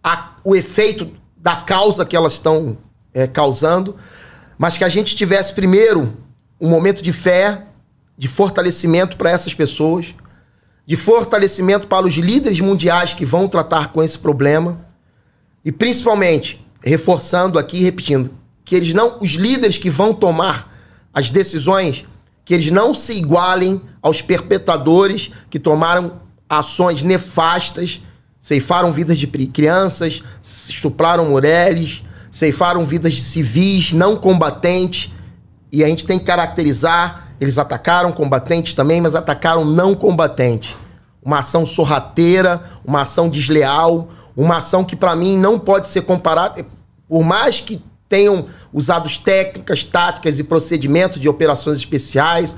a- 0.04 0.36
o 0.44 0.56
efeito 0.56 1.10
da 1.36 1.56
causa 1.58 2.06
que 2.06 2.16
elas 2.16 2.34
estão 2.34 2.77
é, 3.13 3.25
causando, 3.25 3.96
mas 4.58 4.77
que 4.77 4.84
a 4.84 4.89
gente 4.89 5.16
tivesse 5.16 5.54
primeiro 5.54 6.13
um 6.60 6.70
momento 6.70 7.01
de 7.04 7.12
fé, 7.12 7.63
de 8.18 8.27
fortalecimento 8.27 9.18
para 9.18 9.30
essas 9.30 9.54
pessoas, 9.54 10.13
de 10.86 10.96
fortalecimento 10.96 11.88
para 11.88 12.06
os 12.06 12.16
líderes 12.16 12.60
mundiais 12.60 13.13
que 13.13 13.25
vão 13.25 13.48
tratar 13.48 13.92
com 13.92 14.01
esse 14.04 14.18
problema 14.18 14.80
e 15.63 15.72
principalmente 15.72 16.66
reforçando 16.82 17.60
aqui, 17.60 17.82
repetindo, 17.84 18.32
que 18.63 18.75
eles 18.75 18.94
não, 18.94 19.18
os 19.20 19.32
líderes 19.32 19.77
que 19.77 19.89
vão 19.89 20.13
tomar 20.13 20.76
as 21.17 21.31
decisões, 21.31 22.05
que 22.45 22.53
eles 22.53 22.69
não 22.69 22.93
se 22.93 23.13
igualem 23.13 23.81
aos 24.03 24.21
perpetradores 24.21 25.31
que 25.50 25.57
tomaram 25.57 26.21
ações 26.47 27.01
nefastas, 27.01 28.03
ceifaram 28.39 28.91
vidas 28.91 29.17
de 29.17 29.25
crianças, 29.25 30.21
estupraram 30.43 31.25
mulheres, 31.25 32.03
ceifaram 32.29 32.86
vidas 32.86 33.13
de 33.13 33.24
civis 33.24 33.93
não 33.93 34.15
combatentes, 34.15 35.12
e 35.71 35.83
a 35.83 35.88
gente 35.88 36.05
tem 36.05 36.19
que 36.19 36.25
caracterizar, 36.25 37.29
eles 37.41 37.57
atacaram 37.57 38.12
combatentes 38.12 38.75
também, 38.75 39.01
mas 39.01 39.15
atacaram 39.15 39.65
não 39.65 39.95
combatentes. 39.95 40.75
Uma 41.19 41.39
ação 41.39 41.65
sorrateira, 41.65 42.62
uma 42.86 43.01
ação 43.01 43.27
desleal, 43.27 44.09
uma 44.36 44.57
ação 44.57 44.86
que 44.86 44.95
para 44.95 45.15
mim 45.15 45.36
não 45.36 45.57
pode 45.57 45.88
ser 45.88 46.01
comparada, 46.03 46.63
por 47.09 47.24
mais 47.24 47.59
que 47.59 47.81
tenham 48.10 48.46
usado 48.74 49.10
técnicas, 49.20 49.84
táticas 49.84 50.40
e 50.40 50.44
procedimentos 50.44 51.20
de 51.20 51.28
operações 51.28 51.78
especiais, 51.78 52.56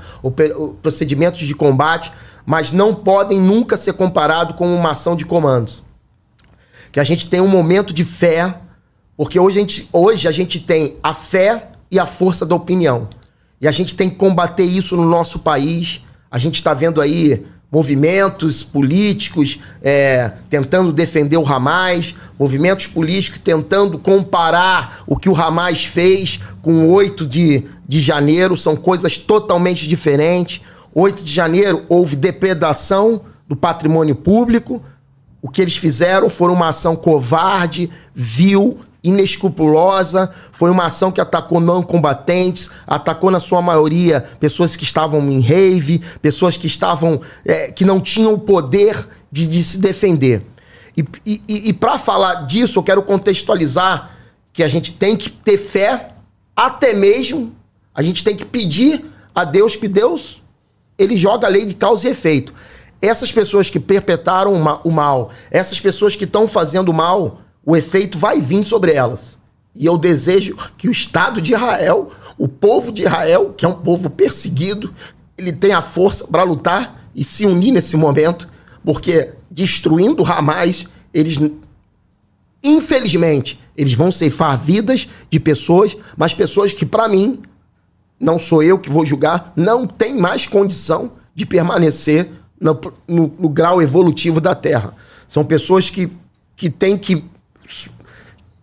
procedimentos 0.82 1.46
de 1.46 1.54
combate, 1.54 2.12
mas 2.46 2.72
não 2.72 2.94
podem 2.94 3.40
nunca 3.40 3.76
ser 3.76 3.94
comparado 3.94 4.54
com 4.54 4.72
uma 4.74 4.92
ação 4.92 5.16
de 5.16 5.24
comandos. 5.24 5.82
Que 6.92 7.00
a 7.00 7.04
gente 7.04 7.28
tem 7.28 7.40
um 7.40 7.48
momento 7.48 7.92
de 7.92 8.04
fé, 8.04 8.56
porque 9.16 9.38
hoje 9.38 9.58
a 9.58 9.60
gente, 9.60 9.88
hoje 9.92 10.28
a 10.28 10.32
gente 10.32 10.60
tem 10.60 10.96
a 11.02 11.12
fé 11.12 11.68
e 11.90 11.98
a 11.98 12.06
força 12.06 12.46
da 12.46 12.54
opinião. 12.54 13.08
E 13.60 13.68
a 13.68 13.70
gente 13.70 13.94
tem 13.94 14.08
que 14.08 14.16
combater 14.16 14.64
isso 14.64 14.96
no 14.96 15.04
nosso 15.04 15.38
país. 15.38 16.02
A 16.30 16.38
gente 16.38 16.54
está 16.54 16.72
vendo 16.72 17.00
aí 17.00 17.46
movimentos 17.70 18.62
políticos 18.62 19.60
é, 19.82 20.32
tentando 20.48 20.92
defender 20.92 21.36
o 21.36 21.46
Hamas, 21.46 22.16
movimentos 22.38 22.86
políticos 22.86 23.40
tentando 23.42 23.98
comparar 23.98 25.04
o 25.06 25.16
que 25.16 25.28
o 25.28 25.36
Hamas 25.36 25.84
fez 25.84 26.40
com 26.60 26.86
o 26.86 26.92
8 26.92 27.26
de, 27.26 27.64
de 27.86 28.00
janeiro, 28.00 28.56
são 28.56 28.74
coisas 28.74 29.16
totalmente 29.16 29.88
diferentes. 29.88 30.60
8 30.92 31.22
de 31.22 31.32
janeiro 31.32 31.84
houve 31.88 32.16
depredação 32.16 33.22
do 33.48 33.54
patrimônio 33.54 34.16
público. 34.16 34.82
O 35.40 35.48
que 35.48 35.62
eles 35.62 35.76
fizeram 35.76 36.28
foi 36.28 36.50
uma 36.50 36.68
ação 36.68 36.96
covarde, 36.96 37.88
vil, 38.14 38.78
inescrupulosa, 39.02 40.30
foi 40.52 40.70
uma 40.70 40.86
ação 40.86 41.10
que 41.10 41.20
atacou 41.20 41.60
não 41.60 41.82
combatentes, 41.82 42.70
atacou 42.86 43.30
na 43.30 43.40
sua 43.40 43.62
maioria 43.62 44.24
pessoas 44.38 44.76
que 44.76 44.84
estavam 44.84 45.20
em 45.30 45.40
rave, 45.40 46.02
pessoas 46.20 46.56
que 46.56 46.66
estavam 46.66 47.20
é, 47.44 47.72
que 47.72 47.84
não 47.84 48.00
tinham 48.00 48.34
o 48.34 48.38
poder 48.38 49.08
de, 49.32 49.46
de 49.46 49.64
se 49.64 49.78
defender. 49.78 50.42
E, 50.96 51.04
e, 51.24 51.68
e 51.68 51.72
para 51.72 51.98
falar 51.98 52.46
disso, 52.46 52.78
eu 52.78 52.82
quero 52.82 53.02
contextualizar 53.02 54.10
que 54.52 54.62
a 54.62 54.68
gente 54.68 54.92
tem 54.92 55.16
que 55.16 55.30
ter 55.30 55.56
fé, 55.56 56.10
até 56.54 56.92
mesmo 56.92 57.54
a 57.94 58.02
gente 58.02 58.22
tem 58.22 58.36
que 58.36 58.44
pedir 58.44 59.04
a 59.34 59.44
Deus 59.44 59.76
que 59.76 59.88
Deus 59.88 60.42
ele 60.98 61.16
joga 61.16 61.46
a 61.46 61.50
lei 61.50 61.64
de 61.64 61.74
causa 61.74 62.06
e 62.06 62.10
efeito. 62.10 62.52
Essas 63.00 63.32
pessoas 63.32 63.70
que 63.70 63.80
perpetraram 63.80 64.52
o 64.84 64.90
mal, 64.90 65.30
essas 65.50 65.80
pessoas 65.80 66.14
que 66.14 66.24
estão 66.24 66.46
fazendo 66.46 66.92
mal, 66.92 67.40
o 67.70 67.76
efeito 67.76 68.18
vai 68.18 68.40
vir 68.40 68.64
sobre 68.64 68.92
elas. 68.92 69.38
E 69.76 69.86
eu 69.86 69.96
desejo 69.96 70.56
que 70.76 70.88
o 70.88 70.90
Estado 70.90 71.40
de 71.40 71.52
Israel, 71.52 72.10
o 72.36 72.48
povo 72.48 72.90
de 72.90 73.02
Israel, 73.02 73.54
que 73.56 73.64
é 73.64 73.68
um 73.68 73.74
povo 73.74 74.10
perseguido, 74.10 74.92
ele 75.38 75.52
tenha 75.52 75.80
força 75.80 76.26
para 76.26 76.42
lutar 76.42 77.08
e 77.14 77.22
se 77.22 77.46
unir 77.46 77.70
nesse 77.70 77.96
momento, 77.96 78.48
porque 78.84 79.34
destruindo 79.48 80.24
Hamas, 80.24 80.84
eles, 81.14 81.38
infelizmente, 82.60 83.60
eles 83.76 83.94
vão 83.94 84.10
ceifar 84.10 84.58
vidas 84.58 85.08
de 85.30 85.38
pessoas, 85.38 85.96
mas 86.16 86.34
pessoas 86.34 86.72
que, 86.72 86.84
para 86.84 87.08
mim, 87.08 87.40
não 88.18 88.36
sou 88.36 88.64
eu 88.64 88.80
que 88.80 88.90
vou 88.90 89.06
julgar, 89.06 89.52
não 89.54 89.86
tem 89.86 90.18
mais 90.18 90.44
condição 90.44 91.12
de 91.36 91.46
permanecer 91.46 92.30
no, 92.60 92.78
no, 93.06 93.32
no 93.38 93.48
grau 93.48 93.80
evolutivo 93.80 94.40
da 94.40 94.56
Terra. 94.56 94.92
São 95.28 95.44
pessoas 95.44 95.88
que, 95.88 96.10
que 96.56 96.68
têm 96.68 96.98
que 96.98 97.29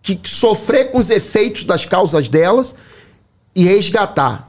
que 0.02 0.20
sofrer 0.24 0.90
com 0.90 0.98
os 0.98 1.10
efeitos 1.10 1.64
das 1.64 1.84
causas 1.84 2.28
delas 2.28 2.74
e 3.54 3.64
resgatar. 3.64 4.48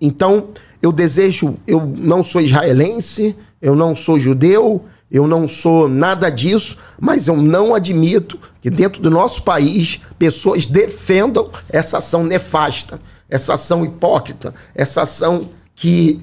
Então, 0.00 0.48
eu 0.80 0.92
desejo, 0.92 1.56
eu 1.66 1.84
não 1.96 2.22
sou 2.22 2.40
israelense, 2.40 3.34
eu 3.60 3.74
não 3.74 3.96
sou 3.96 4.18
judeu, 4.18 4.84
eu 5.10 5.26
não 5.26 5.48
sou 5.48 5.88
nada 5.88 6.30
disso, 6.30 6.76
mas 7.00 7.26
eu 7.26 7.36
não 7.36 7.74
admito 7.74 8.38
que 8.60 8.68
dentro 8.70 9.00
do 9.00 9.10
nosso 9.10 9.42
país 9.42 10.00
pessoas 10.18 10.66
defendam 10.66 11.50
essa 11.68 11.98
ação 11.98 12.22
nefasta, 12.22 13.00
essa 13.28 13.54
ação 13.54 13.84
hipócrita, 13.84 14.54
essa 14.74 15.02
ação 15.02 15.50
que 15.74 16.20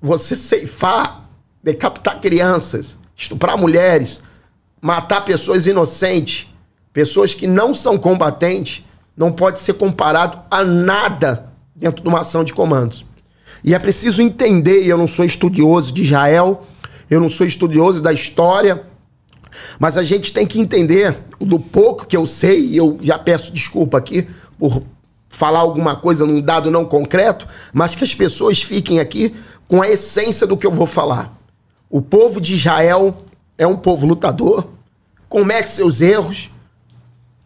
você 0.00 0.36
ceifar, 0.36 1.28
decapitar 1.62 2.20
crianças, 2.20 2.96
estuprar 3.16 3.56
mulheres, 3.56 4.22
matar 4.80 5.24
pessoas 5.24 5.66
inocentes, 5.66 6.48
pessoas 6.96 7.34
que 7.34 7.46
não 7.46 7.74
são 7.74 7.98
combatentes, 7.98 8.82
não 9.14 9.30
pode 9.30 9.58
ser 9.58 9.74
comparado 9.74 10.38
a 10.50 10.64
nada 10.64 11.52
dentro 11.74 12.02
de 12.02 12.08
uma 12.08 12.20
ação 12.20 12.42
de 12.42 12.54
comandos. 12.54 13.04
E 13.62 13.74
é 13.74 13.78
preciso 13.78 14.22
entender, 14.22 14.86
eu 14.86 14.96
não 14.96 15.06
sou 15.06 15.22
estudioso 15.22 15.92
de 15.92 16.04
Israel, 16.04 16.64
eu 17.10 17.20
não 17.20 17.28
sou 17.28 17.46
estudioso 17.46 18.00
da 18.00 18.14
história, 18.14 18.82
mas 19.78 19.98
a 19.98 20.02
gente 20.02 20.32
tem 20.32 20.46
que 20.46 20.58
entender, 20.58 21.18
do 21.38 21.60
pouco 21.60 22.06
que 22.06 22.16
eu 22.16 22.26
sei, 22.26 22.64
e 22.64 22.78
eu 22.78 22.96
já 23.02 23.18
peço 23.18 23.52
desculpa 23.52 23.98
aqui 23.98 24.26
por 24.58 24.82
falar 25.28 25.58
alguma 25.58 25.96
coisa 25.96 26.24
num 26.24 26.40
dado 26.40 26.70
não 26.70 26.86
concreto, 26.86 27.46
mas 27.74 27.94
que 27.94 28.04
as 28.04 28.14
pessoas 28.14 28.62
fiquem 28.62 29.00
aqui 29.00 29.36
com 29.68 29.82
a 29.82 29.88
essência 29.90 30.46
do 30.46 30.56
que 30.56 30.66
eu 30.66 30.72
vou 30.72 30.86
falar. 30.86 31.38
O 31.90 32.00
povo 32.00 32.40
de 32.40 32.54
Israel 32.54 33.14
é 33.58 33.66
um 33.66 33.76
povo 33.76 34.06
lutador, 34.06 34.66
comete 35.28 35.70
seus 35.70 36.00
erros, 36.00 36.48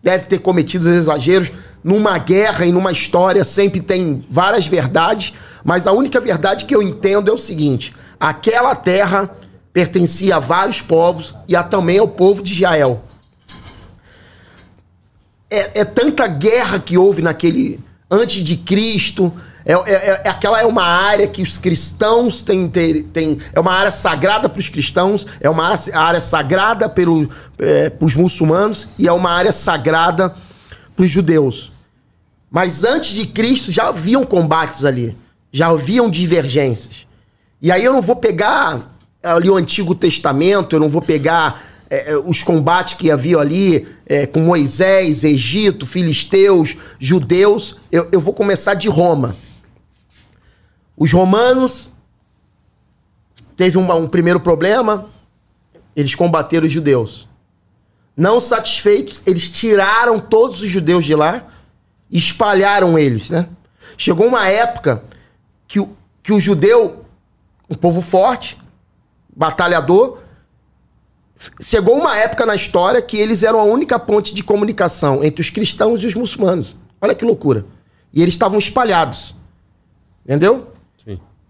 deve 0.02 0.26
ter 0.26 0.38
cometido 0.38 0.88
exageros. 0.88 1.50
Numa 1.82 2.18
guerra 2.18 2.66
e 2.66 2.72
numa 2.72 2.92
história 2.92 3.42
sempre 3.42 3.80
tem 3.80 4.24
várias 4.28 4.66
verdades, 4.66 5.32
mas 5.64 5.86
a 5.86 5.92
única 5.92 6.20
verdade 6.20 6.66
que 6.66 6.74
eu 6.74 6.82
entendo 6.82 7.30
é 7.30 7.32
o 7.32 7.38
seguinte: 7.38 7.94
aquela 8.18 8.74
terra 8.74 9.30
pertencia 9.72 10.36
a 10.36 10.38
vários 10.38 10.80
povos 10.80 11.36
e 11.48 11.56
a, 11.56 11.62
também 11.62 11.98
ao 11.98 12.08
povo 12.08 12.42
de 12.42 12.52
Israel. 12.52 13.02
É, 15.50 15.80
é 15.80 15.84
tanta 15.84 16.26
guerra 16.26 16.78
que 16.78 16.98
houve 16.98 17.22
naquele 17.22 17.80
antes 18.10 18.42
de 18.42 18.56
Cristo, 18.56 19.32
é, 19.72 19.92
é, 19.92 20.22
é, 20.24 20.28
aquela 20.28 20.60
é 20.60 20.64
uma 20.64 20.82
área 20.82 21.28
que 21.28 21.42
os 21.42 21.58
cristãos 21.58 22.42
têm, 22.42 22.66
têm, 22.68 23.38
é 23.52 23.60
uma 23.60 23.72
área 23.72 23.90
sagrada 23.90 24.48
para 24.48 24.58
os 24.58 24.68
cristãos, 24.68 25.26
é 25.38 25.50
uma 25.50 25.68
área, 25.68 25.98
área 25.98 26.20
sagrada 26.20 26.88
pelo, 26.88 27.28
é, 27.58 27.90
para 27.90 28.06
os 28.06 28.14
muçulmanos 28.14 28.88
e 28.98 29.06
é 29.06 29.12
uma 29.12 29.30
área 29.30 29.52
sagrada 29.52 30.34
para 30.96 31.04
os 31.04 31.10
judeus. 31.10 31.72
Mas 32.50 32.84
antes 32.84 33.10
de 33.10 33.26
Cristo 33.26 33.70
já 33.70 33.88
haviam 33.88 34.24
combates 34.24 34.84
ali, 34.84 35.16
já 35.52 35.68
haviam 35.68 36.10
divergências. 36.10 37.06
E 37.60 37.70
aí 37.70 37.84
eu 37.84 37.92
não 37.92 38.00
vou 38.00 38.16
pegar 38.16 38.96
ali 39.22 39.50
o 39.50 39.56
Antigo 39.56 39.94
Testamento, 39.94 40.74
eu 40.74 40.80
não 40.80 40.88
vou 40.88 41.02
pegar 41.02 41.62
é, 41.90 42.12
é 42.12 42.16
os 42.16 42.42
combates 42.42 42.94
que 42.94 43.10
havia 43.10 43.38
ali 43.38 43.86
é, 44.06 44.26
com 44.26 44.40
Moisés, 44.40 45.22
Egito, 45.22 45.84
filisteus, 45.84 46.76
judeus. 46.98 47.76
Eu, 47.92 48.08
eu 48.10 48.20
vou 48.20 48.32
começar 48.32 48.74
de 48.74 48.88
Roma. 48.88 49.36
Os 51.00 51.10
romanos 51.12 51.90
teve 53.56 53.78
um, 53.78 53.90
um 53.90 54.06
primeiro 54.06 54.38
problema, 54.38 55.08
eles 55.96 56.14
combateram 56.14 56.66
os 56.66 56.72
judeus. 56.72 57.26
Não 58.14 58.38
satisfeitos, 58.38 59.22
eles 59.24 59.48
tiraram 59.48 60.20
todos 60.20 60.60
os 60.60 60.68
judeus 60.68 61.06
de 61.06 61.14
lá 61.14 61.46
e 62.10 62.18
espalharam 62.18 62.98
eles, 62.98 63.30
né? 63.30 63.48
Chegou 63.96 64.26
uma 64.26 64.46
época 64.46 65.02
que 65.66 65.80
o, 65.80 65.96
que 66.22 66.34
o 66.34 66.38
judeu, 66.38 67.06
um 67.70 67.74
povo 67.74 68.02
forte, 68.02 68.58
batalhador, 69.34 70.18
chegou 71.62 71.96
uma 71.96 72.14
época 72.18 72.44
na 72.44 72.54
história 72.54 73.00
que 73.00 73.16
eles 73.16 73.42
eram 73.42 73.58
a 73.58 73.64
única 73.64 73.98
ponte 73.98 74.34
de 74.34 74.44
comunicação 74.44 75.24
entre 75.24 75.40
os 75.40 75.48
cristãos 75.48 76.02
e 76.02 76.06
os 76.06 76.14
muçulmanos. 76.14 76.76
Olha 77.00 77.14
que 77.14 77.24
loucura. 77.24 77.64
E 78.12 78.20
eles 78.20 78.34
estavam 78.34 78.58
espalhados. 78.58 79.34
Entendeu? 80.26 80.69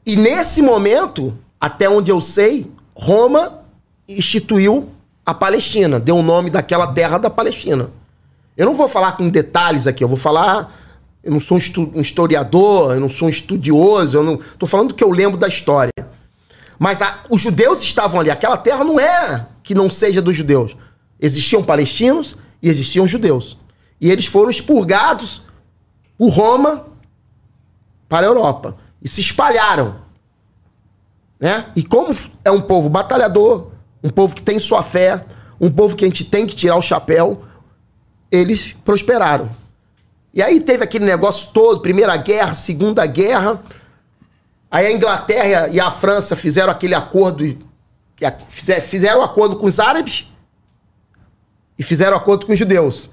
E 0.04 0.16
nesse 0.16 0.62
momento, 0.62 1.36
até 1.60 1.88
onde 1.88 2.10
eu 2.10 2.20
sei, 2.20 2.70
Roma 2.94 3.62
instituiu 4.08 4.88
a 5.24 5.34
Palestina, 5.34 6.00
deu 6.00 6.16
o 6.16 6.22
nome 6.22 6.50
daquela 6.50 6.92
terra 6.92 7.18
da 7.18 7.30
Palestina. 7.30 7.90
Eu 8.56 8.66
não 8.66 8.74
vou 8.74 8.88
falar 8.88 9.12
com 9.12 9.28
detalhes 9.28 9.86
aqui, 9.86 10.02
eu 10.02 10.08
vou 10.08 10.16
falar. 10.16 10.78
Eu 11.22 11.32
não 11.32 11.40
sou 11.40 11.58
um 11.94 12.00
historiador, 12.00 12.94
eu 12.94 13.00
não 13.00 13.08
sou 13.10 13.28
um 13.28 13.30
estudioso, 13.30 14.16
eu 14.16 14.22
não. 14.22 14.38
Tô 14.58 14.66
falando 14.66 14.88
do 14.88 14.94
que 14.94 15.04
eu 15.04 15.10
lembro 15.10 15.36
da 15.36 15.48
história. 15.48 15.92
Mas 16.78 17.02
a, 17.02 17.20
os 17.28 17.42
judeus 17.42 17.82
estavam 17.82 18.20
ali. 18.20 18.30
Aquela 18.30 18.56
terra 18.56 18.82
não 18.82 18.98
é 18.98 19.46
que 19.62 19.74
não 19.74 19.90
seja 19.90 20.22
dos 20.22 20.34
judeus. 20.34 20.74
Existiam 21.20 21.62
palestinos 21.62 22.36
e 22.62 22.70
existiam 22.70 23.06
judeus. 23.06 23.58
E 24.00 24.10
eles 24.10 24.24
foram 24.24 24.50
expurgados 24.50 25.42
por 26.16 26.30
Roma 26.30 26.86
para 28.08 28.26
a 28.26 28.30
Europa. 28.30 28.76
E 29.02 29.08
se 29.08 29.20
espalharam. 29.20 29.96
Né? 31.38 31.66
E 31.74 31.82
como 31.82 32.14
é 32.44 32.50
um 32.50 32.60
povo 32.60 32.88
batalhador, 32.88 33.70
um 34.02 34.10
povo 34.10 34.34
que 34.34 34.42
tem 34.42 34.58
sua 34.58 34.82
fé, 34.82 35.24
um 35.60 35.70
povo 35.70 35.96
que 35.96 36.04
a 36.04 36.08
gente 36.08 36.24
tem 36.24 36.46
que 36.46 36.54
tirar 36.54 36.76
o 36.76 36.82
chapéu, 36.82 37.44
eles 38.30 38.74
prosperaram. 38.84 39.50
E 40.32 40.42
aí 40.42 40.60
teve 40.60 40.84
aquele 40.84 41.04
negócio 41.04 41.48
todo, 41.52 41.80
Primeira 41.80 42.16
Guerra, 42.16 42.54
Segunda 42.54 43.04
Guerra. 43.06 43.60
Aí 44.70 44.86
a 44.86 44.92
Inglaterra 44.92 45.68
e 45.68 45.80
a 45.80 45.90
França 45.90 46.36
fizeram 46.36 46.70
aquele 46.70 46.94
acordo, 46.94 47.58
fizeram 48.48 49.22
acordo 49.22 49.56
com 49.56 49.66
os 49.66 49.80
árabes 49.80 50.26
e 51.78 51.82
fizeram 51.82 52.16
acordo 52.16 52.46
com 52.46 52.52
os 52.52 52.58
judeus. 52.58 53.10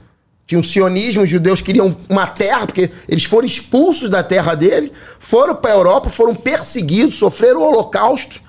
Tinha 0.47 0.57
um 0.57 0.63
sionismo, 0.63 1.23
os 1.23 1.29
judeus 1.29 1.61
queriam 1.61 1.95
uma 2.09 2.25
terra, 2.25 2.65
porque 2.65 2.89
eles 3.05 3.25
foram 3.25 3.45
expulsos 3.45 4.09
da 4.09 4.23
terra 4.23 4.55
dele, 4.55 4.93
foram 5.19 5.53
para 5.53 5.73
a 5.73 5.75
Europa, 5.75 6.09
foram 6.09 6.33
perseguidos, 6.33 7.17
sofreram 7.17 7.59
o 7.59 7.63
holocausto 7.65 8.41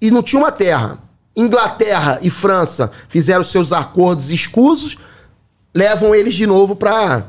e 0.00 0.10
não 0.10 0.20
tinha 0.20 0.42
uma 0.42 0.50
terra. 0.50 0.98
Inglaterra 1.36 2.18
e 2.20 2.28
França 2.28 2.90
fizeram 3.08 3.44
seus 3.44 3.72
acordos 3.72 4.32
escusos, 4.32 4.98
levam 5.72 6.12
eles 6.12 6.34
de 6.34 6.44
novo 6.44 6.74
para 6.74 7.24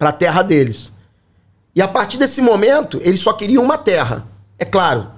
a 0.00 0.12
terra 0.12 0.40
deles. 0.40 0.90
E 1.74 1.82
a 1.82 1.88
partir 1.88 2.16
desse 2.16 2.40
momento, 2.40 2.98
eles 3.02 3.20
só 3.20 3.34
queriam 3.34 3.62
uma 3.62 3.76
terra. 3.76 4.26
É 4.58 4.64
claro, 4.64 5.10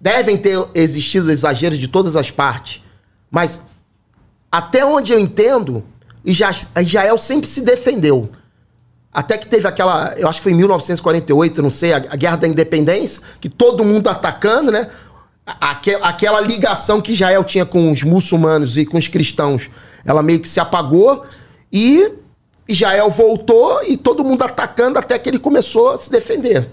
devem 0.00 0.38
ter 0.38 0.56
existido 0.74 1.30
exageros 1.30 1.78
de 1.78 1.88
todas 1.88 2.16
as 2.16 2.30
partes, 2.30 2.82
mas 3.30 3.62
até 4.50 4.86
onde 4.86 5.12
eu 5.12 5.18
entendo, 5.18 5.84
Israel 6.24 7.18
sempre 7.18 7.46
se 7.46 7.60
defendeu. 7.60 8.30
Até 9.12 9.38
que 9.38 9.46
teve 9.46 9.68
aquela, 9.68 10.14
eu 10.16 10.28
acho 10.28 10.40
que 10.40 10.42
foi 10.42 10.52
em 10.52 10.56
1948, 10.56 11.62
não 11.62 11.70
sei, 11.70 11.92
a, 11.92 11.96
a 11.96 12.16
Guerra 12.16 12.36
da 12.36 12.48
Independência, 12.48 13.22
que 13.40 13.48
todo 13.48 13.84
mundo 13.84 14.08
atacando, 14.08 14.72
né? 14.72 14.90
aquela 16.00 16.40
ligação 16.40 17.00
que 17.00 17.12
Israel 17.12 17.44
tinha 17.44 17.66
com 17.66 17.92
os 17.92 18.02
muçulmanos 18.02 18.78
e 18.78 18.86
com 18.86 18.96
os 18.96 19.08
cristãos, 19.08 19.68
ela 20.04 20.22
meio 20.22 20.40
que 20.40 20.48
se 20.48 20.58
apagou 20.58 21.24
e 21.70 22.12
Israel 22.66 23.10
voltou 23.10 23.82
e 23.84 23.96
todo 23.96 24.24
mundo 24.24 24.42
atacando 24.42 24.98
até 24.98 25.18
que 25.18 25.28
ele 25.28 25.38
começou 25.38 25.90
a 25.90 25.98
se 25.98 26.10
defender. 26.10 26.66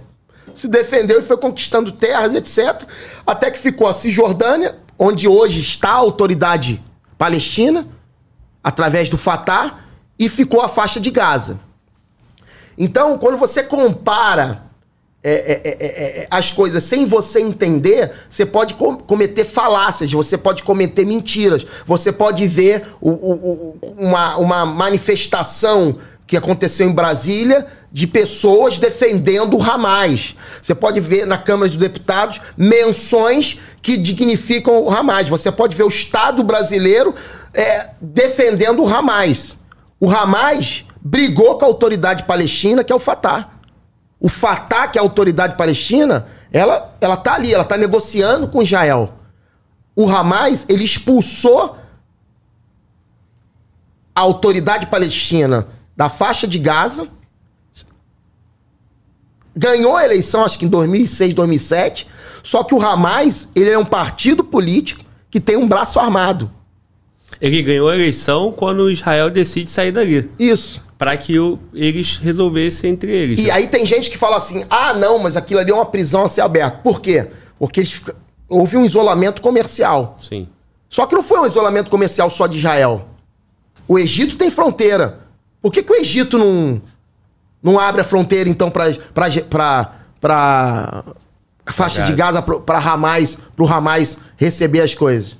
Se 0.53 0.67
defendeu 0.67 1.19
e 1.19 1.23
foi 1.23 1.37
conquistando 1.37 1.91
terras, 1.91 2.33
etc. 2.33 2.83
Até 3.25 3.51
que 3.51 3.59
ficou 3.59 3.87
a 3.87 3.93
Cisjordânia, 3.93 4.75
onde 4.97 5.27
hoje 5.27 5.59
está 5.59 5.89
a 5.89 5.95
autoridade 5.95 6.81
palestina, 7.17 7.87
através 8.63 9.09
do 9.09 9.17
Fatah, 9.17 9.79
e 10.17 10.29
ficou 10.29 10.61
a 10.61 10.69
faixa 10.69 10.99
de 10.99 11.09
Gaza. 11.09 11.59
Então, 12.77 13.17
quando 13.17 13.37
você 13.37 13.63
compara 13.63 14.71
é 15.23 15.31
é, 15.31 15.61
é, 15.63 15.77
é, 15.79 16.21
é, 16.21 16.27
as 16.31 16.49
coisas 16.49 16.83
sem 16.83 17.05
você 17.05 17.39
entender, 17.39 18.11
você 18.27 18.43
pode 18.43 18.73
com 18.73 18.97
cometer 18.97 19.45
falácias, 19.45 20.11
você 20.11 20.35
pode 20.35 20.63
cometer 20.63 21.05
mentiras, 21.05 21.63
você 21.85 22.11
pode 22.11 22.47
ver 22.47 22.87
o, 22.99 23.11
o, 23.11 23.77
o, 23.79 23.95
uma, 23.99 24.37
uma 24.37 24.65
manifestação 24.65 25.99
que 26.25 26.35
aconteceu 26.35 26.89
em 26.89 26.93
Brasília 26.93 27.67
de 27.91 28.07
pessoas 28.07 28.79
defendendo 28.79 29.57
o 29.57 29.61
Hamas. 29.61 30.35
Você 30.59 30.73
pode 30.73 30.99
ver 30.99 31.27
na 31.27 31.37
Câmara 31.37 31.69
dos 31.69 31.77
Deputados 31.77 32.41
menções 32.57 33.59
que 33.79 33.97
dignificam 33.97 34.81
o 34.81 34.89
Hamas. 34.89 35.29
Você 35.29 35.51
pode 35.51 35.75
ver 35.75 35.83
o 35.83 35.89
Estado 35.89 36.41
brasileiro 36.43 37.13
é, 37.53 37.91
defendendo 37.99 38.83
o 38.83 38.87
Hamas. 38.87 39.59
O 39.99 40.09
Hamas 40.09 40.85
brigou 41.01 41.57
com 41.57 41.65
a 41.65 41.67
autoridade 41.67 42.23
palestina, 42.23 42.83
que 42.83 42.91
é 42.91 42.95
o 42.95 42.99
Fatah. 42.99 43.49
O 44.19 44.29
Fatah, 44.29 44.87
que 44.87 44.97
é 44.97 45.01
a 45.01 45.03
autoridade 45.03 45.57
palestina, 45.57 46.27
ela, 46.51 46.95
ela 47.01 47.17
tá 47.17 47.33
ali, 47.33 47.53
ela 47.53 47.63
tá 47.63 47.77
negociando 47.77 48.47
com 48.47 48.61
Israel. 48.61 49.13
O 49.95 50.09
Hamas, 50.09 50.65
ele 50.69 50.83
expulsou 50.83 51.77
a 54.13 54.21
autoridade 54.21 54.87
palestina 54.87 55.67
da 55.95 56.09
faixa 56.09 56.47
de 56.47 56.59
Gaza, 56.59 57.07
ganhou 59.55 59.95
a 59.95 60.03
eleição, 60.03 60.45
acho 60.45 60.57
que 60.57 60.65
em 60.65 60.69
2006, 60.69 61.33
2007, 61.33 62.07
só 62.43 62.63
que 62.63 62.73
o 62.73 62.81
Hamas, 62.81 63.49
ele 63.55 63.69
é 63.69 63.77
um 63.77 63.85
partido 63.85 64.43
político 64.43 65.03
que 65.29 65.39
tem 65.39 65.57
um 65.57 65.67
braço 65.67 65.99
armado. 65.99 66.51
Ele 67.41 67.61
ganhou 67.63 67.89
a 67.89 67.95
eleição 67.95 68.51
quando 68.51 68.91
Israel 68.91 69.29
decide 69.29 69.71
sair 69.71 69.91
dali. 69.91 70.29
Isso 70.37 70.81
para 71.01 71.17
que 71.17 71.39
o, 71.39 71.57
eles 71.73 72.19
resolvessem 72.19 72.91
entre 72.91 73.11
eles. 73.11 73.39
E 73.43 73.49
aí 73.49 73.67
tem 73.67 73.83
gente 73.87 74.11
que 74.11 74.19
fala 74.19 74.37
assim: 74.37 74.63
ah, 74.69 74.93
não, 74.93 75.17
mas 75.17 75.35
aquilo 75.35 75.59
ali 75.59 75.71
é 75.71 75.73
uma 75.73 75.87
prisão 75.87 76.25
a 76.25 76.27
ser 76.27 76.41
aberta. 76.41 76.77
Por 76.83 77.01
quê? 77.01 77.27
Porque 77.57 77.79
eles, 77.79 77.99
houve 78.47 78.77
um 78.77 78.85
isolamento 78.85 79.41
comercial. 79.41 80.15
Sim. 80.21 80.47
Só 80.87 81.07
que 81.07 81.15
não 81.15 81.23
foi 81.23 81.39
um 81.39 81.47
isolamento 81.47 81.89
comercial 81.89 82.29
só 82.29 82.45
de 82.45 82.59
Israel. 82.59 83.07
O 83.87 83.97
Egito 83.97 84.37
tem 84.37 84.51
fronteira. 84.51 85.21
Por 85.59 85.73
que, 85.73 85.81
que 85.81 85.91
o 85.91 85.95
Egito 85.95 86.37
não, 86.37 86.79
não 87.63 87.79
abre 87.79 88.01
a 88.01 88.03
fronteira, 88.03 88.47
então, 88.47 88.69
para 88.69 88.93
faixa 91.65 92.03
de 92.03 92.13
Gaza, 92.13 92.43
para 92.43 92.77
Hamas, 92.77 93.39
para 93.55 93.65
o 93.65 93.67
Hamas 93.67 94.19
receber 94.37 94.81
as 94.81 94.93
coisas? 94.93 95.35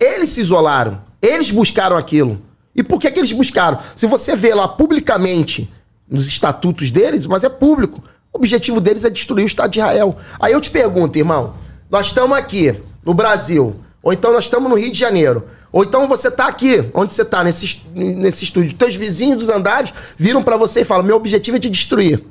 Eles 0.00 0.30
se 0.30 0.40
isolaram. 0.40 1.02
Eles 1.20 1.50
buscaram 1.50 1.96
aquilo. 1.96 2.40
E 2.74 2.82
por 2.82 3.00
que, 3.00 3.10
que 3.10 3.18
eles 3.18 3.32
buscaram? 3.32 3.78
Se 3.96 4.06
você 4.06 4.36
vê 4.36 4.54
lá 4.54 4.66
publicamente 4.68 5.70
nos 6.08 6.26
estatutos 6.26 6.90
deles, 6.90 7.26
mas 7.26 7.44
é 7.44 7.48
público. 7.48 8.02
O 8.32 8.38
objetivo 8.38 8.80
deles 8.80 9.04
é 9.04 9.10
destruir 9.10 9.44
o 9.44 9.46
Estado 9.46 9.70
de 9.70 9.78
Israel. 9.78 10.16
Aí 10.38 10.52
eu 10.52 10.60
te 10.60 10.70
pergunto, 10.70 11.18
irmão, 11.18 11.54
nós 11.90 12.06
estamos 12.06 12.36
aqui 12.36 12.80
no 13.04 13.14
Brasil, 13.14 13.76
ou 14.02 14.12
então 14.12 14.32
nós 14.32 14.44
estamos 14.44 14.68
no 14.68 14.76
Rio 14.76 14.92
de 14.92 14.98
Janeiro, 14.98 15.46
ou 15.72 15.84
então 15.84 16.08
você 16.08 16.28
está 16.28 16.46
aqui, 16.46 16.90
onde 16.94 17.12
você 17.12 17.22
está, 17.22 17.44
nesse, 17.44 17.82
nesse 17.94 18.44
estúdio, 18.44 18.76
teus 18.76 18.94
vizinhos 18.94 19.38
dos 19.38 19.48
andares 19.48 19.92
viram 20.16 20.42
para 20.42 20.56
você 20.56 20.80
e 20.80 20.84
falam: 20.84 21.04
meu 21.04 21.16
objetivo 21.16 21.56
é 21.56 21.60
te 21.60 21.70
destruir. 21.70 22.24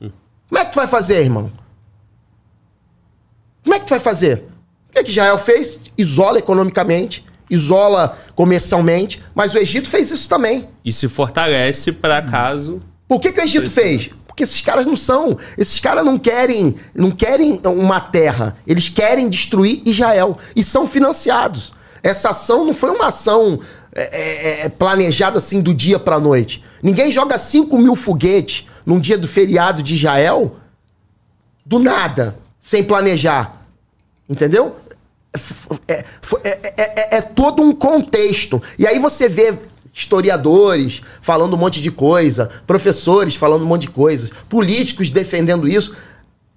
Como 0.00 0.60
é 0.60 0.64
que 0.64 0.72
tu 0.72 0.76
vai 0.76 0.86
fazer, 0.86 1.22
irmão? 1.22 1.50
Como 3.62 3.74
é 3.74 3.78
que 3.78 3.86
tu 3.86 3.90
vai 3.90 4.00
fazer? 4.00 4.44
O 4.88 4.92
que, 4.92 4.98
é 4.98 5.04
que 5.04 5.10
Israel 5.10 5.38
fez? 5.38 5.78
Isola 5.96 6.38
economicamente, 6.38 7.24
isola 7.52 8.18
comercialmente, 8.34 9.22
mas 9.34 9.54
o 9.54 9.58
Egito 9.58 9.88
fez 9.88 10.10
isso 10.10 10.28
também. 10.28 10.68
E 10.84 10.92
se 10.92 11.08
fortalece 11.08 11.92
para 11.92 12.22
caso. 12.22 12.80
Por 13.06 13.20
que, 13.20 13.30
que 13.30 13.40
o 13.40 13.44
Egito 13.44 13.70
fez? 13.70 14.10
Porque 14.26 14.44
esses 14.44 14.62
caras 14.62 14.86
não 14.86 14.96
são, 14.96 15.36
esses 15.58 15.78
caras 15.78 16.02
não 16.02 16.18
querem, 16.18 16.74
não 16.94 17.10
querem 17.10 17.60
uma 17.64 18.00
terra, 18.00 18.56
eles 18.66 18.88
querem 18.88 19.28
destruir 19.28 19.82
Israel 19.84 20.38
e 20.56 20.64
são 20.64 20.88
financiados. 20.88 21.74
Essa 22.02 22.30
ação 22.30 22.64
não 22.64 22.72
foi 22.72 22.90
uma 22.90 23.08
ação 23.08 23.60
é, 23.94 24.62
é, 24.62 24.66
é 24.66 24.68
planejada 24.70 25.36
assim 25.36 25.60
do 25.60 25.74
dia 25.74 25.98
para 25.98 26.18
noite. 26.18 26.64
Ninguém 26.82 27.12
joga 27.12 27.36
5 27.36 27.76
mil 27.76 27.94
foguetes 27.94 28.66
num 28.86 28.98
dia 28.98 29.18
do 29.18 29.28
feriado 29.28 29.82
de 29.82 29.94
Israel 29.94 30.56
do 31.64 31.78
nada, 31.78 32.36
sem 32.58 32.82
planejar. 32.82 33.62
Entendeu? 34.28 34.76
É, 35.88 36.04
é, 36.44 36.60
é, 36.76 37.16
é, 37.16 37.20
todo 37.22 37.62
um 37.62 37.74
contexto. 37.74 38.62
E 38.78 38.86
aí 38.86 38.98
você 38.98 39.28
vê 39.28 39.58
historiadores 39.94 41.02
falando 41.20 41.54
um 41.54 41.56
monte 41.56 41.80
de 41.80 41.90
coisa, 41.90 42.50
professores 42.66 43.34
falando 43.34 43.62
um 43.62 43.66
monte 43.66 43.82
de 43.82 43.90
coisas, 43.90 44.30
políticos 44.48 45.10
defendendo 45.10 45.68
isso. 45.68 45.94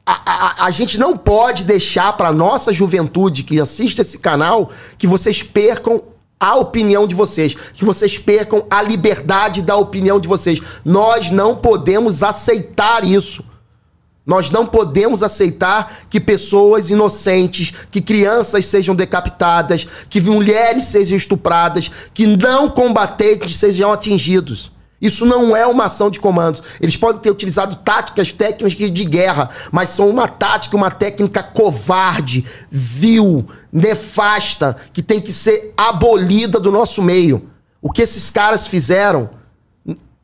A, 0.05 0.61
a, 0.63 0.65
a 0.65 0.69
gente 0.71 0.99
não 0.99 1.17
pode 1.17 1.63
deixar 1.63 2.13
para 2.13 2.31
nossa 2.31 2.71
juventude 2.71 3.43
que 3.43 3.59
assiste 3.59 3.99
esse 3.99 4.19
canal 4.19 4.69
que 4.97 5.07
vocês 5.07 5.41
percam 5.41 6.03
a 6.39 6.55
opinião 6.57 7.07
de 7.07 7.15
vocês, 7.15 7.55
que 7.73 7.85
vocês 7.85 8.17
percam 8.17 8.65
a 8.69 8.81
liberdade 8.81 9.61
da 9.61 9.75
opinião 9.77 10.19
de 10.19 10.27
vocês. 10.27 10.59
Nós 10.83 11.31
não 11.31 11.55
podemos 11.55 12.23
aceitar 12.23 13.03
isso. 13.03 13.43
Nós 14.25 14.49
não 14.49 14.65
podemos 14.65 15.21
aceitar 15.21 16.07
que 16.09 16.19
pessoas 16.19 16.89
inocentes, 16.89 17.73
que 17.91 18.01
crianças 18.01 18.65
sejam 18.65 18.95
decapitadas, 18.95 19.88
que 20.09 20.19
mulheres 20.19 20.85
sejam 20.85 21.15
estupradas, 21.15 21.91
que 22.13 22.25
não 22.25 22.67
combatentes 22.67 23.57
sejam 23.57 23.93
atingidos. 23.93 24.71
Isso 24.99 25.25
não 25.25 25.55
é 25.55 25.67
uma 25.67 25.85
ação 25.85 26.09
de 26.09 26.19
comandos. 26.19 26.63
Eles 26.81 26.97
podem 26.97 27.21
ter 27.21 27.29
utilizado 27.29 27.75
táticas 27.75 28.33
técnicas 28.33 28.73
de 28.73 29.05
guerra, 29.05 29.49
mas 29.71 29.89
são 29.89 30.09
uma 30.09 30.27
tática, 30.27 30.75
uma 30.75 30.89
técnica 30.89 31.43
covarde, 31.43 32.45
vil, 32.71 33.47
nefasta, 33.71 34.75
que 34.91 35.03
tem 35.03 35.21
que 35.21 35.31
ser 35.31 35.73
abolida 35.77 36.59
do 36.59 36.71
nosso 36.71 37.01
meio. 37.03 37.49
O 37.79 37.91
que 37.91 38.01
esses 38.01 38.31
caras 38.31 38.65
fizeram 38.65 39.29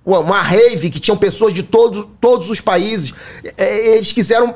uma 0.05 0.41
rave 0.41 0.89
que 0.89 0.99
tinham 0.99 1.17
pessoas 1.17 1.53
de 1.53 1.63
todos, 1.63 2.07
todos 2.19 2.49
os 2.49 2.59
países. 2.59 3.13
É, 3.57 3.95
eles 3.95 4.11
quiseram 4.11 4.53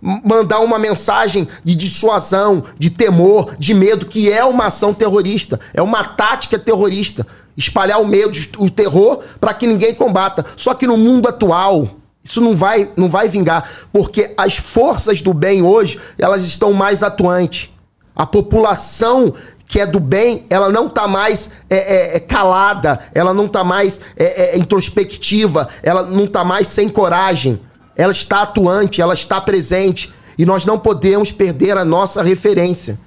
mandar 0.00 0.60
uma 0.60 0.78
mensagem 0.78 1.48
de 1.64 1.74
dissuasão, 1.74 2.64
de 2.78 2.90
temor, 2.90 3.56
de 3.58 3.74
medo, 3.74 4.06
que 4.06 4.30
é 4.30 4.44
uma 4.44 4.66
ação 4.66 4.94
terrorista, 4.94 5.58
é 5.74 5.82
uma 5.82 6.04
tática 6.04 6.58
terrorista. 6.58 7.26
espalhar 7.56 8.00
o 8.00 8.06
medo, 8.06 8.38
o 8.58 8.70
terror, 8.70 9.20
para 9.40 9.52
que 9.52 9.66
ninguém 9.66 9.92
combata. 9.92 10.44
Só 10.56 10.74
que 10.74 10.86
no 10.86 10.96
mundo 10.96 11.28
atual, 11.28 11.88
isso 12.22 12.40
não 12.40 12.54
vai, 12.54 12.88
não 12.96 13.08
vai 13.08 13.28
vingar, 13.28 13.68
porque 13.92 14.32
as 14.36 14.56
forças 14.56 15.20
do 15.20 15.34
bem 15.34 15.62
hoje, 15.62 15.98
elas 16.16 16.44
estão 16.44 16.72
mais 16.72 17.02
atuantes. 17.02 17.70
A 18.14 18.24
população 18.24 19.34
que 19.68 19.78
é 19.78 19.86
do 19.86 20.00
bem, 20.00 20.46
ela 20.48 20.70
não 20.70 20.86
está 20.86 21.06
mais 21.06 21.50
é, 21.68 21.76
é, 21.76 22.16
é, 22.16 22.20
calada, 22.20 22.98
ela 23.14 23.34
não 23.34 23.44
está 23.44 23.62
mais 23.62 24.00
é, 24.16 24.54
é, 24.54 24.58
introspectiva, 24.58 25.68
ela 25.82 26.02
não 26.02 26.24
está 26.24 26.42
mais 26.42 26.68
sem 26.68 26.88
coragem. 26.88 27.60
Ela 27.94 28.12
está 28.12 28.42
atuante, 28.42 29.02
ela 29.02 29.12
está 29.12 29.40
presente. 29.40 30.12
E 30.38 30.46
nós 30.46 30.64
não 30.64 30.78
podemos 30.78 31.32
perder 31.32 31.76
a 31.76 31.84
nossa 31.84 32.22
referência. 32.22 32.98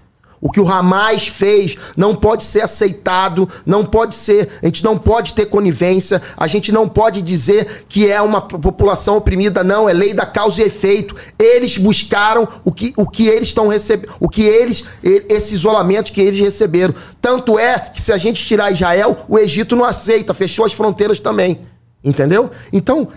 O 0.41 0.49
que 0.49 0.59
o 0.59 0.67
Hamas 0.67 1.27
fez 1.27 1.77
não 1.95 2.15
pode 2.15 2.43
ser 2.43 2.61
aceitado, 2.61 3.47
não 3.63 3.85
pode 3.85 4.15
ser, 4.15 4.49
a 4.59 4.65
gente 4.65 4.83
não 4.83 4.97
pode 4.97 5.35
ter 5.35 5.45
conivência, 5.45 6.19
a 6.35 6.47
gente 6.47 6.71
não 6.71 6.89
pode 6.89 7.21
dizer 7.21 7.85
que 7.87 8.09
é 8.09 8.19
uma 8.19 8.41
população 8.41 9.17
oprimida, 9.17 9.63
não, 9.63 9.87
é 9.87 9.93
lei 9.93 10.15
da 10.15 10.25
causa 10.25 10.61
e 10.61 10.65
efeito. 10.65 11.15
Eles 11.37 11.77
buscaram 11.77 12.47
o 12.65 12.71
que, 12.71 12.91
o 12.97 13.07
que 13.07 13.27
eles 13.27 13.49
estão 13.49 13.67
recebendo, 13.67 14.15
o 14.19 14.27
que 14.27 14.41
eles, 14.41 14.83
esse 15.03 15.53
isolamento 15.53 16.11
que 16.11 16.21
eles 16.21 16.39
receberam. 16.39 16.95
Tanto 17.21 17.59
é 17.59 17.77
que 17.77 18.01
se 18.01 18.11
a 18.11 18.17
gente 18.17 18.43
tirar 18.43 18.71
Israel, 18.71 19.25
o 19.29 19.37
Egito 19.37 19.75
não 19.75 19.85
aceita, 19.85 20.33
fechou 20.33 20.65
as 20.65 20.73
fronteiras 20.73 21.19
também. 21.19 21.61
Entendeu? 22.03 22.49
Então, 22.73 23.09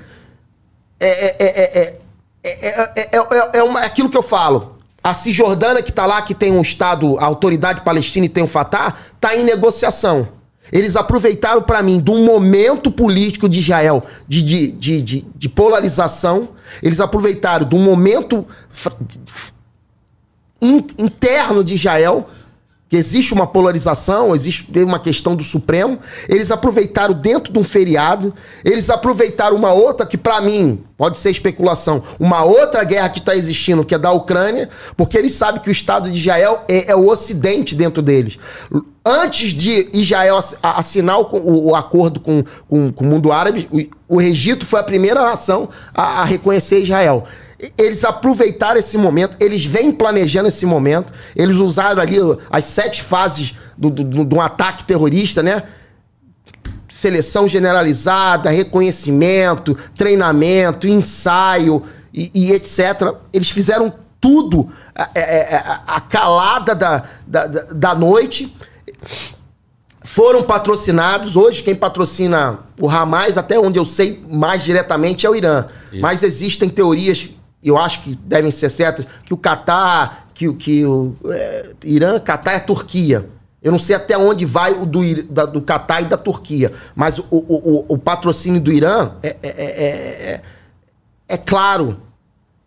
é, 1.00 1.36
é, 1.42 1.98
é, 2.44 3.18
é, 3.54 3.62
uma, 3.62 3.82
é 3.82 3.86
aquilo 3.86 4.10
que 4.10 4.16
eu 4.16 4.22
falo. 4.22 4.73
A 5.04 5.12
Cisjordânia, 5.12 5.82
que 5.82 5.90
está 5.90 6.06
lá, 6.06 6.22
que 6.22 6.34
tem 6.34 6.50
um 6.50 6.62
Estado, 6.62 7.18
a 7.18 7.26
autoridade 7.26 7.82
palestina 7.82 8.24
e 8.24 8.28
tem 8.28 8.42
o 8.42 8.46
um 8.46 8.48
Fatah, 8.48 8.94
está 9.14 9.36
em 9.36 9.44
negociação. 9.44 10.26
Eles 10.72 10.96
aproveitaram 10.96 11.60
para 11.60 11.82
mim 11.82 12.00
de 12.00 12.10
um 12.10 12.24
momento 12.24 12.90
político 12.90 13.46
de 13.46 13.60
Israel 13.60 14.02
de, 14.26 14.40
de, 14.40 14.72
de, 14.72 15.02
de, 15.02 15.26
de 15.36 15.48
polarização. 15.50 16.48
Eles 16.82 17.00
aproveitaram 17.00 17.68
de 17.68 17.76
um 17.76 17.80
momento 17.80 18.46
interno 20.98 21.62
de 21.62 21.74
Israel 21.74 22.26
que 22.94 22.98
existe 22.98 23.34
uma 23.34 23.44
polarização, 23.44 24.36
existe 24.36 24.68
uma 24.84 25.00
questão 25.00 25.34
do 25.34 25.42
Supremo. 25.42 25.98
Eles 26.28 26.52
aproveitaram 26.52 27.12
dentro 27.12 27.52
de 27.52 27.58
um 27.58 27.64
feriado, 27.64 28.32
eles 28.64 28.88
aproveitaram 28.88 29.56
uma 29.56 29.72
outra 29.72 30.06
que 30.06 30.16
para 30.16 30.40
mim 30.40 30.84
pode 30.96 31.18
ser 31.18 31.32
especulação, 31.32 32.04
uma 32.20 32.44
outra 32.44 32.84
guerra 32.84 33.08
que 33.08 33.18
está 33.18 33.34
existindo 33.34 33.84
que 33.84 33.96
é 33.96 33.98
da 33.98 34.12
Ucrânia, 34.12 34.68
porque 34.96 35.18
eles 35.18 35.32
sabem 35.32 35.60
que 35.60 35.68
o 35.68 35.72
Estado 35.72 36.08
de 36.08 36.16
Israel 36.16 36.62
é, 36.68 36.92
é 36.92 36.94
o 36.94 37.08
Ocidente 37.08 37.74
dentro 37.74 38.00
deles. 38.00 38.38
Antes 39.04 39.50
de 39.50 39.90
Israel 39.92 40.38
assinar 40.62 41.18
o, 41.18 41.70
o 41.70 41.74
acordo 41.74 42.20
com, 42.20 42.44
com, 42.68 42.92
com, 42.92 43.04
o 43.04 43.08
mundo 43.08 43.32
árabe, 43.32 43.68
o, 44.08 44.16
o 44.16 44.22
Egito 44.22 44.64
foi 44.64 44.78
a 44.78 44.84
primeira 44.84 45.20
nação 45.20 45.68
a, 45.92 46.22
a 46.22 46.24
reconhecer 46.24 46.78
Israel 46.78 47.24
eles 47.78 48.04
aproveitaram 48.04 48.78
esse 48.78 48.98
momento, 48.98 49.36
eles 49.40 49.64
vêm 49.64 49.92
planejando 49.92 50.48
esse 50.48 50.66
momento, 50.66 51.12
eles 51.36 51.56
usaram 51.56 52.02
ali 52.02 52.16
as 52.50 52.64
sete 52.64 53.02
fases 53.02 53.54
do, 53.76 53.90
do, 53.90 54.04
do, 54.04 54.24
do 54.24 54.40
ataque 54.40 54.84
terrorista, 54.84 55.42
né? 55.42 55.62
Seleção 56.88 57.48
generalizada, 57.48 58.50
reconhecimento, 58.50 59.76
treinamento, 59.96 60.86
ensaio 60.86 61.82
e, 62.12 62.30
e 62.34 62.52
etc. 62.52 63.14
Eles 63.32 63.50
fizeram 63.50 63.92
tudo 64.20 64.70
a, 64.94 65.02
a, 65.02 65.96
a 65.96 66.00
calada 66.00 66.74
da, 66.74 67.04
da, 67.26 67.46
da 67.46 67.94
noite 67.94 68.56
foram 70.04 70.42
patrocinados. 70.42 71.34
Hoje, 71.34 71.62
quem 71.62 71.74
patrocina 71.74 72.60
o 72.80 72.88
Hamas, 72.88 73.36
até 73.36 73.58
onde 73.58 73.78
eu 73.78 73.84
sei 73.84 74.22
mais 74.28 74.62
diretamente, 74.62 75.26
é 75.26 75.30
o 75.30 75.34
Irã. 75.34 75.64
Isso. 75.90 76.00
Mas 76.00 76.22
existem 76.22 76.68
teorias 76.68 77.30
eu 77.68 77.78
acho 77.78 78.02
que 78.02 78.14
devem 78.14 78.50
ser 78.50 78.68
certas, 78.68 79.06
que 79.24 79.32
o 79.32 79.36
Catar, 79.36 80.28
que, 80.34 80.52
que 80.54 80.84
o 80.84 81.16
é, 81.26 81.72
Irã, 81.84 82.18
Catar 82.18 82.52
é 82.52 82.60
Turquia. 82.60 83.28
Eu 83.62 83.72
não 83.72 83.78
sei 83.78 83.96
até 83.96 84.18
onde 84.18 84.44
vai 84.44 84.72
o 84.72 84.84
do, 84.84 85.00
da, 85.24 85.46
do 85.46 85.62
Catar 85.62 86.02
e 86.02 86.04
da 86.04 86.18
Turquia, 86.18 86.72
mas 86.94 87.18
o, 87.18 87.24
o, 87.30 87.38
o, 87.38 87.84
o 87.94 87.98
patrocínio 87.98 88.60
do 88.60 88.70
Irã 88.70 89.12
é, 89.22 89.36
é, 89.42 89.48
é, 89.48 90.32
é, 90.32 90.42
é 91.28 91.36
claro. 91.38 91.96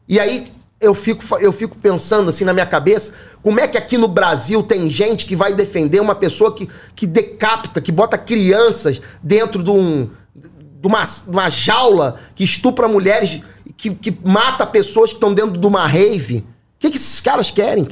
E 0.10 0.20
aí 0.20 0.52
eu 0.82 0.96
fico, 0.96 1.24
eu 1.40 1.52
fico 1.52 1.78
pensando 1.78 2.30
assim 2.30 2.46
na 2.46 2.54
minha 2.54 2.66
cabeça, 2.66 3.14
como 3.42 3.60
é 3.60 3.68
que 3.68 3.78
aqui 3.78 3.98
no 3.98 4.08
Brasil 4.08 4.64
tem 4.64 4.90
gente 4.90 5.26
que 5.26 5.36
vai 5.36 5.54
defender 5.54 6.00
uma 6.00 6.16
pessoa 6.16 6.54
que, 6.54 6.68
que 6.96 7.06
decapita, 7.06 7.80
que 7.82 7.92
bota 7.92 8.18
crianças 8.18 9.02
dentro 9.22 9.64
de, 9.64 9.70
um, 9.70 10.10
de, 10.36 10.88
uma, 10.88 11.04
de 11.04 11.30
uma 11.30 11.50
jaula, 11.50 12.20
que 12.36 12.44
estupra 12.44 12.88
mulheres 12.88 13.42
que, 13.78 13.94
que 13.94 14.18
mata 14.26 14.66
pessoas 14.66 15.12
que 15.12 15.18
estão 15.18 15.34
dentro 15.34 15.58
de 15.58 15.68
uma 15.68 15.86
rave. 15.86 16.40
O 16.40 16.44
que, 16.80 16.90
que 16.90 16.98
esses 16.98 17.22
caras 17.22 17.52
querem? 17.52 17.84
O 17.84 17.88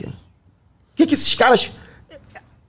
que, 0.95 1.05
que 1.05 1.13
esses 1.13 1.33
caras 1.35 1.71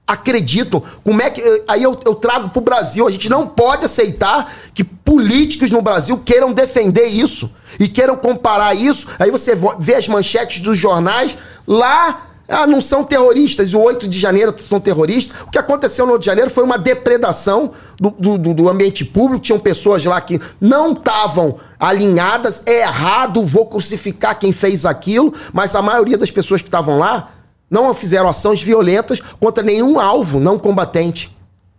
acreditam? 0.06 0.82
Como 1.02 1.20
é 1.22 1.30
que. 1.30 1.42
Aí 1.66 1.82
eu, 1.82 1.98
eu 2.04 2.14
trago 2.14 2.50
para 2.50 2.58
o 2.58 2.62
Brasil. 2.62 3.06
A 3.06 3.10
gente 3.10 3.28
não 3.28 3.46
pode 3.46 3.86
aceitar 3.86 4.54
que 4.74 4.84
políticos 4.84 5.70
no 5.70 5.80
Brasil 5.80 6.18
queiram 6.18 6.52
defender 6.52 7.06
isso 7.06 7.50
e 7.80 7.88
queiram 7.88 8.16
comparar 8.16 8.74
isso. 8.74 9.06
Aí 9.18 9.30
você 9.30 9.58
vê 9.78 9.94
as 9.94 10.06
manchetes 10.06 10.60
dos 10.60 10.76
jornais 10.76 11.36
lá 11.66 12.26
ah, 12.48 12.66
não 12.66 12.80
são 12.80 13.02
terroristas, 13.02 13.74
o 13.74 13.80
8 13.80 14.06
de 14.06 14.18
janeiro 14.18 14.54
são 14.58 14.78
terroristas. 14.78 15.36
O 15.42 15.50
que 15.50 15.58
aconteceu 15.58 16.06
no 16.06 16.12
8 16.12 16.20
de 16.20 16.26
janeiro 16.26 16.50
foi 16.50 16.62
uma 16.62 16.78
depredação 16.78 17.72
do, 17.98 18.10
do, 18.10 18.54
do 18.54 18.68
ambiente 18.68 19.04
público. 19.04 19.42
Tinham 19.42 19.58
pessoas 19.58 20.04
lá 20.04 20.20
que 20.20 20.40
não 20.60 20.92
estavam 20.92 21.56
alinhadas. 21.78 22.62
É 22.64 22.82
errado, 22.82 23.42
vou 23.42 23.66
crucificar 23.66 24.38
quem 24.38 24.52
fez 24.52 24.86
aquilo, 24.86 25.34
mas 25.52 25.74
a 25.74 25.82
maioria 25.82 26.16
das 26.16 26.30
pessoas 26.30 26.62
que 26.62 26.68
estavam 26.68 26.98
lá 26.98 27.32
não 27.68 27.92
fizeram 27.92 28.28
ações 28.28 28.62
violentas 28.62 29.20
contra 29.40 29.64
nenhum 29.64 29.98
alvo 29.98 30.38
não 30.38 30.56
combatente. 30.56 31.35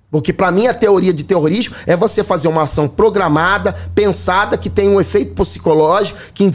Porque 0.10 0.32
para 0.32 0.52
mim 0.52 0.67
a 0.67 0.74
teoria 0.74 1.13
de 1.13 1.26
terrorismo 1.26 1.76
é 1.86 1.93
você 1.93 2.24
fazer 2.24 2.48
uma 2.48 2.62
ação 2.62 2.88
programada, 2.88 3.74
pensada, 3.93 4.58
que 4.58 4.70
tenha 4.70 4.89
um 4.89 5.02
efeito 5.02 5.34
psicológico, 5.34 6.17
que 6.34 6.50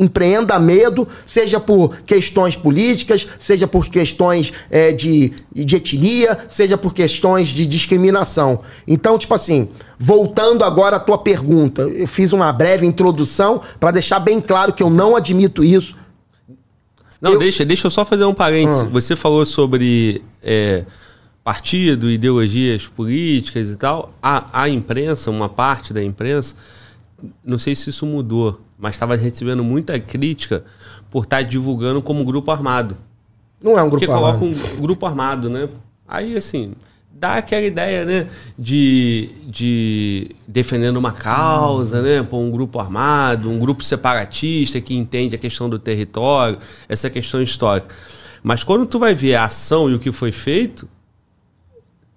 empreenda 0.00 0.58
medo, 0.58 1.06
seja 1.26 1.60
por 1.60 1.98
questões 2.06 2.56
políticas, 2.56 3.26
seja 3.38 3.66
por 3.66 3.88
questões 3.88 4.50
é, 4.70 4.92
de, 4.92 5.34
de 5.54 5.76
etnia, 5.76 6.38
seja 6.48 6.78
por 6.78 6.94
questões 6.94 7.48
de 7.48 7.66
discriminação. 7.66 8.60
Então, 8.88 9.18
tipo 9.18 9.34
assim, 9.34 9.68
voltando 9.98 10.64
agora 10.64 10.96
à 10.96 11.00
tua 11.00 11.18
pergunta, 11.18 11.82
eu 11.82 12.08
fiz 12.08 12.32
uma 12.32 12.50
breve 12.50 12.86
introdução 12.86 13.60
para 13.78 13.90
deixar 13.90 14.20
bem 14.20 14.40
claro 14.40 14.72
que 14.72 14.82
eu 14.82 14.88
não 14.88 15.14
admito 15.14 15.62
isso. 15.62 15.94
Não, 17.20 17.32
eu... 17.32 17.38
deixa, 17.38 17.62
deixa 17.62 17.88
eu 17.88 17.90
só 17.90 18.06
fazer 18.06 18.24
um 18.24 18.34
parênteses. 18.34 18.82
Ah. 18.82 18.88
Você 18.90 19.14
falou 19.14 19.44
sobre. 19.44 20.22
É 20.42 20.86
partido, 21.46 22.10
ideologias 22.10 22.88
políticas 22.88 23.70
e 23.70 23.76
tal, 23.76 24.12
a, 24.20 24.62
a 24.64 24.68
imprensa, 24.68 25.30
uma 25.30 25.48
parte 25.48 25.92
da 25.94 26.02
imprensa, 26.02 26.56
não 27.44 27.56
sei 27.56 27.72
se 27.76 27.88
isso 27.88 28.04
mudou, 28.04 28.60
mas 28.76 28.96
estava 28.96 29.14
recebendo 29.14 29.62
muita 29.62 29.96
crítica 30.00 30.64
por 31.08 31.22
estar 31.22 31.36
tá 31.36 31.42
divulgando 31.44 32.02
como 32.02 32.24
grupo 32.24 32.50
armado. 32.50 32.96
Não 33.62 33.78
é 33.78 33.82
um 33.84 33.88
grupo 33.88 34.04
Porque 34.04 34.12
armado. 34.12 34.40
Porque 34.40 34.56
coloca 34.56 34.76
um 34.76 34.80
grupo 34.80 35.06
armado, 35.06 35.48
né? 35.48 35.68
Aí, 36.08 36.36
assim, 36.36 36.72
dá 37.12 37.34
aquela 37.34 37.62
ideia, 37.62 38.04
né? 38.04 38.26
De, 38.58 39.30
de 39.46 40.34
defendendo 40.48 40.96
uma 40.96 41.12
causa, 41.12 42.02
né? 42.02 42.24
Por 42.24 42.38
um 42.38 42.50
grupo 42.50 42.80
armado, 42.80 43.48
um 43.48 43.60
grupo 43.60 43.84
separatista 43.84 44.80
que 44.80 44.96
entende 44.96 45.36
a 45.36 45.38
questão 45.38 45.70
do 45.70 45.78
território, 45.78 46.58
essa 46.88 47.08
questão 47.08 47.40
histórica. 47.40 47.94
Mas 48.42 48.64
quando 48.64 48.84
tu 48.84 48.98
vai 48.98 49.14
ver 49.14 49.36
a 49.36 49.44
ação 49.44 49.88
e 49.88 49.94
o 49.94 50.00
que 50.00 50.10
foi 50.10 50.32
feito, 50.32 50.88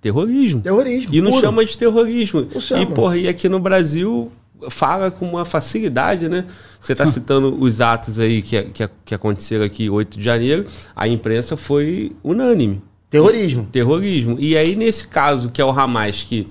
Terrorismo. 0.01 0.61
Terrorismo. 0.61 1.13
E 1.13 1.21
não 1.21 1.31
puro. 1.31 1.41
chama 1.41 1.65
de 1.65 1.77
terrorismo. 1.77 2.47
Chama. 2.61 2.81
E, 2.81 2.85
porra, 2.85 3.17
e 3.17 3.27
aqui 3.27 3.49
no 3.49 3.59
Brasil 3.59 4.31
fala 4.69 5.09
com 5.11 5.25
uma 5.25 5.45
facilidade, 5.45 6.27
né? 6.27 6.45
Você 6.79 6.93
está 6.93 7.05
citando 7.07 7.61
os 7.61 7.81
atos 7.81 8.19
aí 8.19 8.41
que, 8.41 8.63
que, 8.63 8.89
que 9.05 9.15
aconteceram 9.15 9.65
aqui 9.65 9.89
8 9.89 10.17
de 10.17 10.23
janeiro, 10.23 10.65
a 10.95 11.07
imprensa 11.07 11.55
foi 11.55 12.13
unânime. 12.23 12.81
Terrorismo. 13.09 13.67
Terrorismo. 13.71 14.37
E 14.39 14.55
aí, 14.55 14.75
nesse 14.75 15.07
caso, 15.07 15.49
que 15.49 15.61
é 15.61 15.65
o 15.65 15.71
Hamas, 15.71 16.23
que 16.23 16.47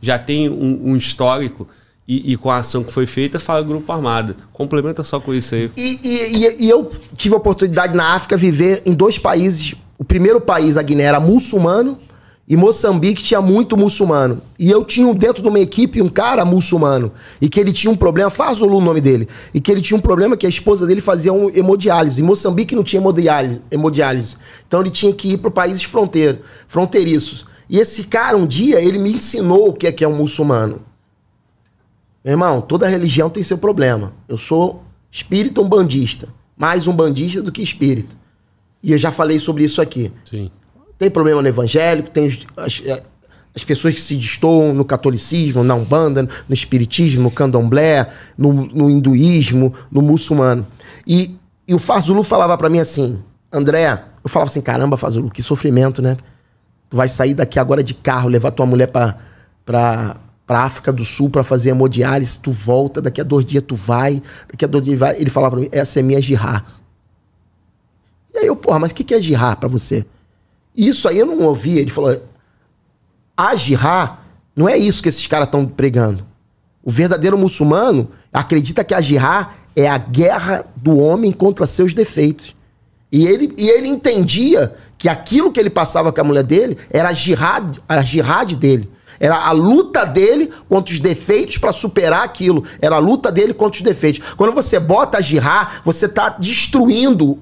já 0.00 0.18
tem 0.18 0.48
um, 0.48 0.90
um 0.90 0.96
histórico 0.96 1.66
e, 2.06 2.32
e, 2.32 2.36
com 2.36 2.50
a 2.50 2.58
ação 2.58 2.82
que 2.82 2.92
foi 2.92 3.06
feita, 3.06 3.38
fala 3.38 3.62
grupo 3.62 3.90
armado. 3.92 4.36
Complementa 4.52 5.02
só 5.02 5.18
com 5.18 5.32
isso 5.32 5.54
aí. 5.54 5.70
E, 5.76 6.00
e, 6.02 6.64
e, 6.64 6.68
eu 6.68 6.90
tive 7.16 7.34
a 7.34 7.38
oportunidade 7.38 7.94
na 7.94 8.14
África 8.14 8.36
viver 8.36 8.82
em 8.84 8.92
dois 8.92 9.18
países. 9.18 9.74
O 9.96 10.04
primeiro 10.04 10.40
país, 10.40 10.76
a 10.76 10.82
Guiné, 10.82 11.04
era 11.04 11.20
muçulmano 11.20 11.98
e 12.52 12.56
Moçambique 12.56 13.22
tinha 13.22 13.40
muito 13.40 13.78
muçulmano. 13.78 14.42
E 14.58 14.70
eu 14.70 14.84
tinha 14.84 15.14
dentro 15.14 15.42
de 15.42 15.48
uma 15.48 15.58
equipe 15.58 16.02
um 16.02 16.08
cara 16.10 16.44
muçulmano. 16.44 17.10
E 17.40 17.48
que 17.48 17.58
ele 17.58 17.72
tinha 17.72 17.90
um 17.90 17.96
problema, 17.96 18.28
faz 18.28 18.60
o 18.60 18.66
nome 18.66 19.00
dele. 19.00 19.26
E 19.54 19.58
que 19.58 19.72
ele 19.72 19.80
tinha 19.80 19.96
um 19.96 20.00
problema 20.02 20.36
que 20.36 20.44
a 20.44 20.50
esposa 20.50 20.86
dele 20.86 21.00
fazia 21.00 21.32
um 21.32 21.48
hemodiálise. 21.48 22.20
Em 22.20 22.24
Moçambique 22.26 22.76
não 22.76 22.84
tinha 22.84 23.00
hemodiálise. 23.70 24.36
Então 24.68 24.82
ele 24.82 24.90
tinha 24.90 25.14
que 25.14 25.32
ir 25.32 25.38
para 25.38 25.50
países 25.50 25.82
fronteiro, 25.84 26.40
fronteiriços. 26.68 27.46
E 27.70 27.78
esse 27.78 28.04
cara, 28.04 28.36
um 28.36 28.46
dia, 28.46 28.82
ele 28.82 28.98
me 28.98 29.12
ensinou 29.12 29.70
o 29.70 29.72
que 29.72 29.86
é 29.86 29.92
que 29.92 30.04
é 30.04 30.08
um 30.08 30.14
muçulmano. 30.14 30.82
Meu 32.22 32.32
irmão, 32.32 32.60
toda 32.60 32.86
religião 32.86 33.30
tem 33.30 33.42
seu 33.42 33.56
problema. 33.56 34.12
Eu 34.28 34.36
sou 34.36 34.82
espírita 35.10 35.62
umbandista. 35.62 36.28
Mais 36.54 36.86
um 36.86 36.92
bandista 36.92 37.40
do 37.40 37.50
que 37.50 37.62
espírita. 37.62 38.14
E 38.82 38.92
eu 38.92 38.98
já 38.98 39.10
falei 39.10 39.38
sobre 39.38 39.64
isso 39.64 39.80
aqui. 39.80 40.12
Sim. 40.28 40.50
Tem 41.02 41.10
problema 41.10 41.42
no 41.42 41.48
evangélico, 41.48 42.10
tem 42.10 42.28
as, 42.56 42.80
eh, 42.86 43.02
as 43.52 43.64
pessoas 43.64 43.92
que 43.92 44.00
se 44.00 44.14
destoam 44.14 44.72
no 44.72 44.84
catolicismo, 44.84 45.64
na 45.64 45.74
umbanda, 45.74 46.22
no 46.22 46.54
espiritismo, 46.54 47.24
no 47.24 47.30
candomblé, 47.32 48.08
no, 48.38 48.52
no 48.52 48.88
hinduísmo, 48.88 49.74
no 49.90 50.00
muçulmano. 50.00 50.64
E, 51.04 51.36
e 51.66 51.74
o 51.74 51.78
Fazulu 51.80 52.22
falava 52.22 52.56
pra 52.56 52.68
mim 52.68 52.78
assim, 52.78 53.20
André, 53.52 54.00
eu 54.22 54.30
falava 54.30 54.48
assim, 54.48 54.60
caramba, 54.60 54.96
Fazulu, 54.96 55.28
que 55.28 55.42
sofrimento, 55.42 56.00
né? 56.00 56.16
Tu 56.88 56.96
vai 56.96 57.08
sair 57.08 57.34
daqui 57.34 57.58
agora 57.58 57.82
de 57.82 57.94
carro, 57.94 58.28
levar 58.28 58.52
tua 58.52 58.64
mulher 58.64 58.86
pra, 58.86 59.18
pra, 59.66 60.18
pra 60.46 60.60
África 60.60 60.92
do 60.92 61.04
Sul 61.04 61.28
pra 61.28 61.42
fazer 61.42 61.70
hemodiálise, 61.70 62.38
tu 62.38 62.52
volta, 62.52 63.02
daqui 63.02 63.20
a 63.20 63.24
dois 63.24 63.44
dias 63.44 63.64
tu 63.66 63.74
vai, 63.74 64.22
daqui 64.48 64.64
a 64.64 64.68
dois 64.68 64.84
dias 64.84 65.00
vai. 65.00 65.20
Ele 65.20 65.30
falava 65.30 65.56
pra 65.56 65.64
mim, 65.64 65.68
essa 65.72 65.98
é 65.98 66.02
minha 66.04 66.22
jirá. 66.22 66.62
E 68.32 68.38
aí 68.38 68.46
eu, 68.46 68.54
porra, 68.54 68.78
mas 68.78 68.92
o 68.92 68.94
que 68.94 69.02
que 69.02 69.14
é 69.14 69.20
jirá 69.20 69.56
pra 69.56 69.68
você? 69.68 70.06
Isso 70.76 71.08
aí 71.08 71.18
eu 71.18 71.26
não 71.26 71.40
ouvi. 71.40 71.78
Ele 71.78 71.90
falou: 71.90 72.22
a 73.36 73.52
não 74.54 74.68
é 74.68 74.76
isso 74.76 75.02
que 75.02 75.08
esses 75.08 75.26
caras 75.26 75.48
estão 75.48 75.66
pregando. 75.66 76.26
O 76.82 76.90
verdadeiro 76.90 77.38
muçulmano 77.38 78.10
acredita 78.32 78.84
que 78.84 78.94
a 78.94 79.00
é 79.74 79.88
a 79.88 79.98
guerra 79.98 80.66
do 80.76 80.98
homem 80.98 81.32
contra 81.32 81.66
seus 81.66 81.94
defeitos. 81.94 82.54
E 83.10 83.26
ele, 83.26 83.52
e 83.56 83.68
ele 83.68 83.88
entendia 83.88 84.74
que 84.96 85.08
aquilo 85.08 85.52
que 85.52 85.60
ele 85.60 85.70
passava 85.70 86.12
com 86.12 86.20
a 86.20 86.24
mulher 86.24 86.44
dele 86.44 86.78
era 86.90 87.10
a 87.10 87.12
jihad, 87.12 87.78
a 87.88 88.00
jihad 88.00 88.54
dele. 88.56 88.90
Era 89.20 89.36
a 89.36 89.52
luta 89.52 90.04
dele 90.04 90.50
contra 90.68 90.92
os 90.92 90.98
defeitos 90.98 91.58
para 91.58 91.72
superar 91.72 92.24
aquilo. 92.24 92.64
Era 92.80 92.96
a 92.96 92.98
luta 92.98 93.30
dele 93.30 93.54
contra 93.54 93.78
os 93.78 93.84
defeitos. 93.84 94.34
Quando 94.34 94.52
você 94.52 94.80
bota 94.80 95.18
a 95.18 95.20
jihad, 95.20 95.80
você 95.84 96.06
está 96.06 96.30
destruindo 96.30 97.38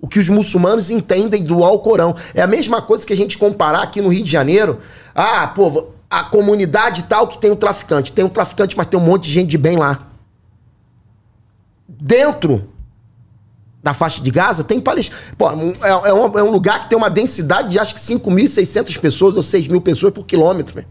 o 0.00 0.06
que 0.06 0.18
os 0.18 0.28
muçulmanos 0.28 0.90
entendem 0.90 1.42
do 1.42 1.64
Alcorão. 1.64 2.14
É 2.34 2.42
a 2.42 2.46
mesma 2.46 2.82
coisa 2.82 3.06
que 3.06 3.12
a 3.12 3.16
gente 3.16 3.38
comparar 3.38 3.82
aqui 3.82 4.00
no 4.00 4.08
Rio 4.08 4.24
de 4.24 4.30
Janeiro. 4.30 4.78
Ah, 5.14 5.46
pô, 5.48 5.88
a 6.10 6.24
comunidade 6.24 7.04
tal 7.04 7.26
que 7.26 7.38
tem 7.38 7.50
um 7.50 7.56
traficante. 7.56 8.12
Tem 8.12 8.24
um 8.24 8.28
traficante, 8.28 8.76
mas 8.76 8.86
tem 8.86 8.98
um 8.98 9.02
monte 9.02 9.24
de 9.24 9.32
gente 9.32 9.48
de 9.48 9.58
bem 9.58 9.76
lá. 9.76 10.06
Dentro 11.88 12.68
da 13.82 13.94
faixa 13.94 14.20
de 14.20 14.30
Gaza 14.30 14.64
tem 14.64 14.80
palestinos. 14.80 15.18
Pô, 15.38 15.48
é, 15.50 15.88
é 15.88 16.12
um, 16.12 16.38
é 16.38 16.42
um 16.42 16.50
lugar 16.50 16.80
que 16.80 16.88
tem 16.88 16.98
uma 16.98 17.08
densidade 17.08 17.70
de 17.70 17.78
acho 17.78 17.94
que 17.94 18.00
5.600 18.00 18.98
pessoas 18.98 19.36
ou 19.36 19.42
6 19.42 19.68
mil 19.68 19.80
pessoas 19.80 20.12
por 20.12 20.26
quilômetro. 20.26 20.84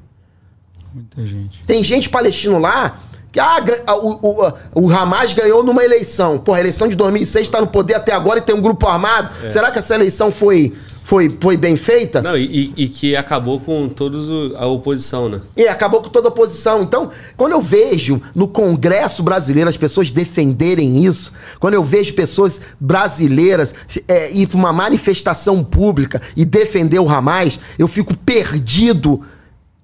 Muita 0.94 1.26
gente. 1.26 1.62
Tem 1.66 1.84
gente 1.84 2.10
palestino 2.10 2.58
lá 2.58 3.00
que 3.36 3.40
ah, 3.42 3.62
ah, 3.86 3.96
o, 3.98 4.18
o, 4.22 4.54
o 4.86 4.90
Hamas 4.90 5.34
ganhou 5.34 5.62
numa 5.62 5.84
eleição. 5.84 6.38
Porra, 6.38 6.60
a 6.60 6.62
eleição 6.62 6.88
de 6.88 6.96
2006 6.96 7.48
está 7.48 7.60
no 7.60 7.68
poder 7.68 7.96
até 7.96 8.14
agora 8.14 8.40
e 8.40 8.42
tem 8.42 8.56
um 8.56 8.62
grupo 8.62 8.88
armado. 8.88 9.30
Será 9.50 9.72
que 9.72 9.78
essa 9.78 9.94
eleição 9.94 10.32
foi, 10.32 10.72
foi, 11.04 11.38
foi 11.42 11.58
bem 11.58 11.76
feita? 11.76 12.22
Não, 12.22 12.38
e, 12.38 12.72
e- 12.78 12.88
que 12.88 13.14
acabou 13.14 13.60
com 13.60 13.90
todos 13.90 14.30
o- 14.30 14.56
a 14.56 14.66
oposição, 14.68 15.28
né? 15.28 15.42
E 15.58 15.68
acabou 15.68 16.02
com 16.02 16.08
toda 16.08 16.30
a 16.30 16.32
oposição. 16.32 16.82
Então, 16.82 17.12
quando 17.36 17.52
eu 17.52 17.62
vejo 17.62 18.22
no 18.34 18.48
Congresso 18.48 19.22
brasileiro 19.22 19.70
as 19.70 19.76
pessoas 19.76 20.10
defenderem 20.12 21.04
isso, 21.06 21.34
quando 21.60 21.74
eu 21.74 21.84
vejo 21.84 22.14
pessoas 22.14 22.62
brasileiras 22.80 23.76
é, 24.08 24.32
ir 24.32 24.48
para 24.48 24.58
uma 24.58 24.72
manifestação 24.72 25.62
pública 25.62 26.22
e 26.38 26.46
defender 26.46 27.00
o 27.00 27.10
Hamas, 27.10 27.60
eu 27.78 27.88
fico 27.90 28.16
perdido. 28.16 29.22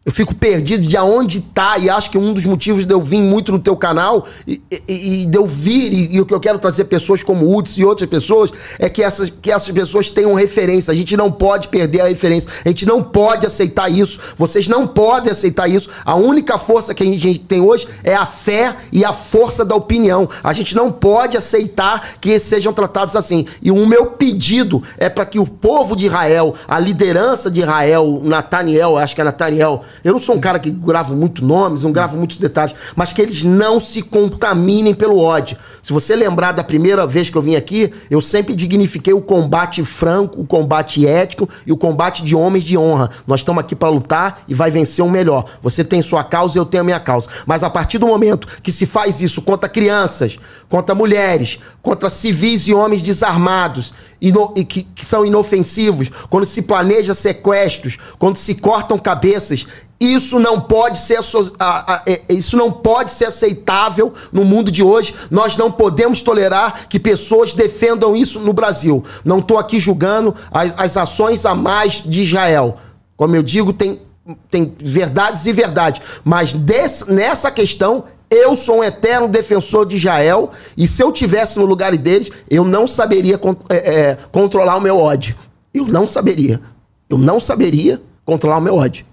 Eu 0.04 0.12
fico 0.12 0.34
perdido 0.34 0.84
de 0.88 0.98
aonde 0.98 1.42
tá, 1.42 1.78
e 1.78 1.88
acho 1.88 2.10
que 2.10 2.18
um 2.18 2.34
dos 2.34 2.44
motivos 2.44 2.88
de 2.88 2.92
eu 2.94 3.00
vir 3.00 3.22
muito 3.22 3.52
no 3.52 3.60
teu 3.60 3.76
canal 3.78 4.26
e, 4.48 4.60
e- 4.72 5.24
e 5.24 5.26
de 5.28 5.38
eu 5.38 5.46
vir, 5.46 6.12
e, 6.12 6.20
o 6.20 6.26
que 6.26 6.34
eu 6.34 6.40
quero 6.40 6.58
trazer 6.58 6.86
pessoas 6.86 7.22
como 7.22 7.56
Uds 7.56 7.78
e 7.78 7.86
outras 7.86 8.10
pessoas, 8.10 8.52
é 8.80 8.90
que 8.90 9.04
essas, 9.04 9.30
que 9.30 9.52
essas 9.52 9.70
pessoas 9.70 10.10
tenham 10.10 10.34
referência. 10.34 10.92
A 10.92 10.96
gente 10.96 11.16
não 11.16 11.32
pode 11.32 11.68
perder 11.68 12.02
a 12.02 12.08
referência. 12.08 12.50
A 12.66 12.70
gente 12.70 12.84
não 12.84 13.04
pode 13.04 13.46
aceitar 13.46 13.90
isso. 13.92 14.18
Vocês 14.36 14.68
não 14.68 14.88
podem 14.88 15.32
aceitar 15.32 15.68
isso. 15.70 15.88
A 16.04 16.16
única 16.16 16.58
força 16.58 16.96
que 16.96 17.04
a 17.04 17.06
gente 17.06 17.38
tem 17.38 17.62
hoje 17.62 17.88
é 18.04 18.16
a 18.16 18.26
fé 18.26 18.76
e 18.92 19.06
a 19.06 19.14
força 19.14 19.64
da 19.64 19.76
opinião. 19.76 20.28
A 20.44 20.52
gente 20.52 20.76
não 20.76 20.92
pode 20.92 21.38
aceitar 21.38 22.16
que 22.20 22.40
sejam 22.40 22.74
tratados 22.74 23.16
assim. 23.16 23.46
E 23.62 23.70
o 23.70 23.86
meu 23.86 24.08
pedido 24.08 24.82
é 24.98 25.10
para 25.10 25.28
que 25.28 25.38
o 25.38 25.46
povo 25.46 25.96
de 25.96 26.08
Israel, 26.08 26.56
a 26.68 26.80
liderança 26.80 27.52
de 27.52 27.62
Israel, 27.62 28.20
Nataniel, 28.24 28.98
acho 28.98 29.14
que 29.14 29.22
é 29.22 29.24
Nataniel, 29.24 29.84
eu 30.04 30.14
não 30.14 30.20
sou 30.20 30.36
um 30.36 30.40
cara 30.40 30.60
que 30.60 30.70
gravo 30.70 31.16
muito 31.16 31.44
nomes, 31.44 31.84
não 31.84 31.92
gravo 31.92 32.18
muitos 32.18 32.38
detalhes, 32.38 32.76
mas 32.96 33.14
que 33.14 33.22
eles 33.22 33.44
não 33.44 33.80
se 33.80 34.02
contaminem 34.02 34.94
pelo 34.94 35.18
ódio. 35.20 35.58
Se 35.82 35.92
você 35.92 36.16
lembrar 36.16 36.52
da 36.52 36.64
primeira 36.64 37.08
vez 37.08 37.30
que 37.30 37.36
eu 37.36 37.42
vim 37.42 37.56
aqui, 37.56 37.92
eu 38.10 38.22
sempre 38.22 38.54
dignifiquei 38.54 39.14
o 39.14 39.22
combate 39.22 39.84
franco, 39.84 40.40
o 40.40 40.46
combate 40.46 41.08
ético 41.08 41.50
e 41.66 41.72
o 41.72 41.78
combate 41.78 42.24
de 42.24 42.36
homens 42.36 42.64
de 42.64 42.78
honra. 42.78 43.10
Nós 43.26 43.40
estamos 43.40 43.64
aqui 43.64 43.76
para 43.76 43.90
lutar 43.90 44.44
e 44.48 44.54
vai 44.54 44.70
vencer 44.70 45.04
o 45.04 45.10
melhor. 45.10 45.46
Você 45.62 45.84
tem 45.84 46.02
sua 46.02 46.24
causa, 46.24 46.58
eu 46.58 46.66
tenho 46.66 46.82
a 46.82 46.86
minha 46.86 47.00
causa. 47.00 47.28
Mas 47.48 47.64
a 47.64 47.70
partir 47.70 47.98
do 47.98 48.06
momento 48.06 48.48
que 48.62 48.72
se 48.72 48.86
faz 48.86 49.22
isso 49.22 49.42
contra 49.42 49.68
crianças, 49.68 50.38
contra 50.70 50.94
mulheres, 50.94 51.60
contra 51.82 52.10
civis 52.10 52.68
e 52.68 52.74
homens 52.74 53.02
desarmados, 53.02 53.92
e 54.22 54.64
que, 54.64 54.84
que 54.84 55.04
são 55.04 55.26
inofensivos, 55.26 56.10
quando 56.30 56.46
se 56.46 56.62
planeja 56.62 57.16
sequestros, 57.16 57.98
quando 58.20 58.36
se 58.36 58.54
cortam 58.54 59.00
cabeças, 59.00 59.66
isso 60.02 60.40
não 60.40 60.60
pode 60.60 60.98
ser 60.98 61.20
a- 61.60 62.02
é- 62.08 62.22
isso 62.30 62.58
não 62.58 62.72
pode 62.72 63.12
ser 63.12 63.26
aceitável 63.26 64.12
no 64.34 64.44
mundo 64.44 64.72
de 64.72 64.82
hoje. 64.82 65.14
Nós 65.30 65.56
não 65.56 65.72
podemos 65.72 66.22
tolerar 66.24 66.88
que 66.90 67.00
pessoas 67.00 67.54
defendam 67.54 68.16
isso 68.16 68.40
no 68.40 68.52
Brasil. 68.52 69.04
Não 69.24 69.38
estou 69.38 69.60
aqui 69.60 69.80
julgando 69.80 70.34
as, 70.52 70.78
as 70.80 70.98
ações 70.98 71.46
a 71.46 71.54
mais 71.54 72.02
de 72.04 72.24
Israel. 72.24 72.78
Como 73.16 73.36
eu 73.36 73.44
digo, 73.44 73.72
tem, 73.72 74.02
tem 74.50 74.74
verdades 74.82 75.46
e 75.46 75.54
verdades. 75.54 76.02
Mas 76.24 76.52
desse- 76.54 77.12
nessa 77.14 77.52
questão, 77.52 78.06
eu 78.28 78.56
sou 78.56 78.78
um 78.80 78.84
eterno 78.84 79.28
defensor 79.28 79.86
de 79.86 79.98
Israel. 79.98 80.50
E 80.76 80.88
se 80.88 81.04
eu 81.04 81.12
tivesse 81.12 81.60
no 81.60 81.66
lugar 81.66 81.96
deles, 81.96 82.32
eu 82.50 82.64
não 82.66 82.88
saberia 82.88 83.40
é, 83.70 83.76
é, 83.76 84.18
controlar 84.32 84.78
o 84.78 84.82
meu 84.82 84.98
ódio. 84.98 85.36
Eu 85.72 85.86
não 85.86 86.08
saberia. 86.08 86.60
Eu 87.08 87.18
não 87.20 87.40
saberia 87.40 88.02
controlar 88.26 88.58
o 88.58 88.62
meu 88.62 88.76
ódio. 88.78 89.06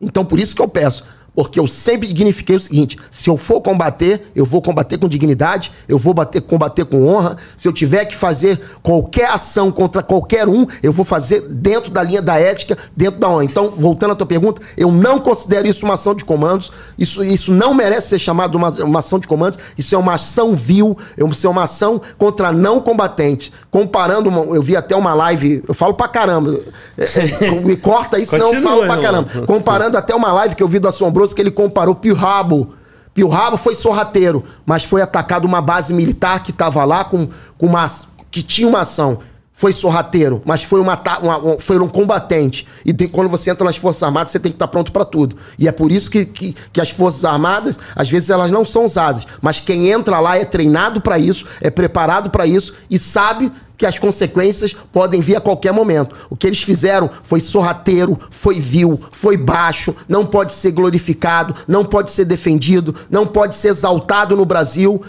Então, 0.00 0.24
por 0.24 0.38
isso 0.38 0.54
que 0.54 0.62
eu 0.62 0.68
peço. 0.68 1.04
Porque 1.34 1.58
eu 1.58 1.66
sempre 1.66 2.06
dignifiquei 2.06 2.54
o 2.56 2.60
seguinte: 2.60 2.96
se 3.10 3.28
eu 3.28 3.36
for 3.36 3.60
combater, 3.60 4.28
eu 4.36 4.44
vou 4.44 4.62
combater 4.62 4.98
com 4.98 5.08
dignidade, 5.08 5.72
eu 5.88 5.98
vou 5.98 6.14
bater, 6.14 6.40
combater 6.40 6.84
com 6.84 7.08
honra. 7.08 7.36
Se 7.56 7.66
eu 7.66 7.72
tiver 7.72 8.04
que 8.04 8.14
fazer 8.14 8.60
qualquer 8.82 9.30
ação 9.30 9.72
contra 9.72 10.02
qualquer 10.02 10.48
um, 10.48 10.64
eu 10.82 10.92
vou 10.92 11.04
fazer 11.04 11.40
dentro 11.48 11.90
da 11.90 12.02
linha 12.02 12.22
da 12.22 12.38
ética, 12.38 12.78
dentro 12.96 13.18
da 13.18 13.28
honra. 13.28 13.44
Então, 13.44 13.70
voltando 13.70 14.12
à 14.12 14.14
tua 14.14 14.26
pergunta, 14.26 14.62
eu 14.76 14.92
não 14.92 15.18
considero 15.18 15.66
isso 15.66 15.84
uma 15.84 15.94
ação 15.94 16.14
de 16.14 16.24
comandos. 16.24 16.70
Isso, 16.96 17.24
isso 17.24 17.52
não 17.52 17.74
merece 17.74 18.10
ser 18.10 18.18
chamado 18.20 18.54
uma, 18.54 18.68
uma 18.84 19.00
ação 19.00 19.18
de 19.18 19.26
comandos. 19.26 19.58
Isso 19.76 19.92
é 19.94 19.98
uma 19.98 20.14
ação 20.14 20.54
vil, 20.54 20.96
isso 21.30 21.46
é 21.46 21.50
uma 21.50 21.64
ação 21.64 22.00
contra 22.16 22.52
não 22.52 22.80
combatentes. 22.80 23.50
Comparando, 23.70 24.28
uma- 24.28 24.54
eu 24.54 24.62
vi 24.62 24.76
até 24.76 24.94
uma 24.94 25.12
live, 25.14 25.62
eu 25.66 25.74
falo 25.74 25.94
pra 25.94 26.06
caramba. 26.06 26.60
É, 26.96 27.04
é, 27.46 27.60
me 27.60 27.76
corta 27.76 28.18
isso, 28.20 28.38
não 28.38 28.54
eu 28.54 28.62
falo 28.62 28.86
pra 28.86 28.96
caramba. 29.02 29.28
Comparando 29.46 29.98
até 29.98 30.14
uma 30.14 30.32
live 30.32 30.54
que 30.54 30.62
eu 30.62 30.68
vi 30.68 30.78
do 30.78 30.86
Assombroso 30.86 31.23
que 31.32 31.40
ele 31.40 31.50
comparou 31.50 31.94
Pio 31.94 32.14
Rabo. 32.14 32.74
Pio 33.14 33.28
Rabo 33.28 33.56
foi 33.56 33.74
sorrateiro, 33.74 34.44
mas 34.66 34.84
foi 34.84 35.00
atacado 35.00 35.44
uma 35.44 35.62
base 35.62 35.94
militar 35.94 36.42
que 36.42 36.50
estava 36.50 36.84
lá 36.84 37.04
com, 37.04 37.28
com 37.56 37.66
uma, 37.66 37.88
que 38.30 38.42
tinha 38.42 38.68
uma 38.68 38.80
ação. 38.80 39.20
Foi 39.56 39.72
sorrateiro, 39.72 40.42
mas 40.44 40.64
foi, 40.64 40.80
uma, 40.80 41.00
uma- 41.22 41.38
um, 41.38 41.60
foi 41.60 41.78
um 41.78 41.86
combatente. 41.88 42.66
E 42.84 42.92
tem- 42.92 43.08
quando 43.08 43.28
você 43.28 43.50
entra 43.50 43.64
nas 43.64 43.76
Forças 43.76 44.02
Armadas, 44.02 44.32
você 44.32 44.40
tem 44.40 44.50
que 44.50 44.56
estar 44.56 44.66
pronto 44.66 44.90
para 44.90 45.04
tudo. 45.04 45.36
E 45.56 45.68
é 45.68 45.72
por 45.72 45.92
isso 45.92 46.10
que, 46.10 46.24
que, 46.24 46.56
que 46.72 46.80
as 46.80 46.90
Forças 46.90 47.24
Armadas, 47.24 47.78
às 47.94 48.10
vezes, 48.10 48.30
elas 48.30 48.50
não 48.50 48.64
são 48.64 48.84
usadas. 48.84 49.24
Mas 49.40 49.60
quem 49.60 49.90
entra 49.92 50.18
lá 50.18 50.36
é 50.36 50.44
treinado 50.44 51.00
para 51.00 51.20
isso, 51.20 51.46
é 51.60 51.70
preparado 51.70 52.30
para 52.30 52.44
isso 52.48 52.74
e 52.90 52.98
sabe 52.98 53.52
que 53.78 53.86
as 53.86 53.96
consequências 53.98 54.74
podem 54.92 55.20
vir 55.20 55.36
a 55.36 55.40
qualquer 55.40 55.72
momento. 55.72 56.14
O 56.28 56.36
que 56.36 56.46
eles 56.48 56.62
fizeram 56.62 57.08
foi 57.22 57.38
sorrateiro, 57.40 58.18
foi 58.30 58.58
vil, 58.60 59.00
foi 59.12 59.36
baixo, 59.36 59.94
não 60.08 60.26
pode 60.26 60.52
ser 60.52 60.72
glorificado, 60.72 61.54
não 61.66 61.84
pode 61.84 62.10
ser 62.10 62.24
defendido, 62.24 62.92
não 63.10 63.24
pode 63.26 63.54
ser 63.54 63.68
exaltado 63.68 64.36
no 64.36 64.44
Brasil. 64.44 65.00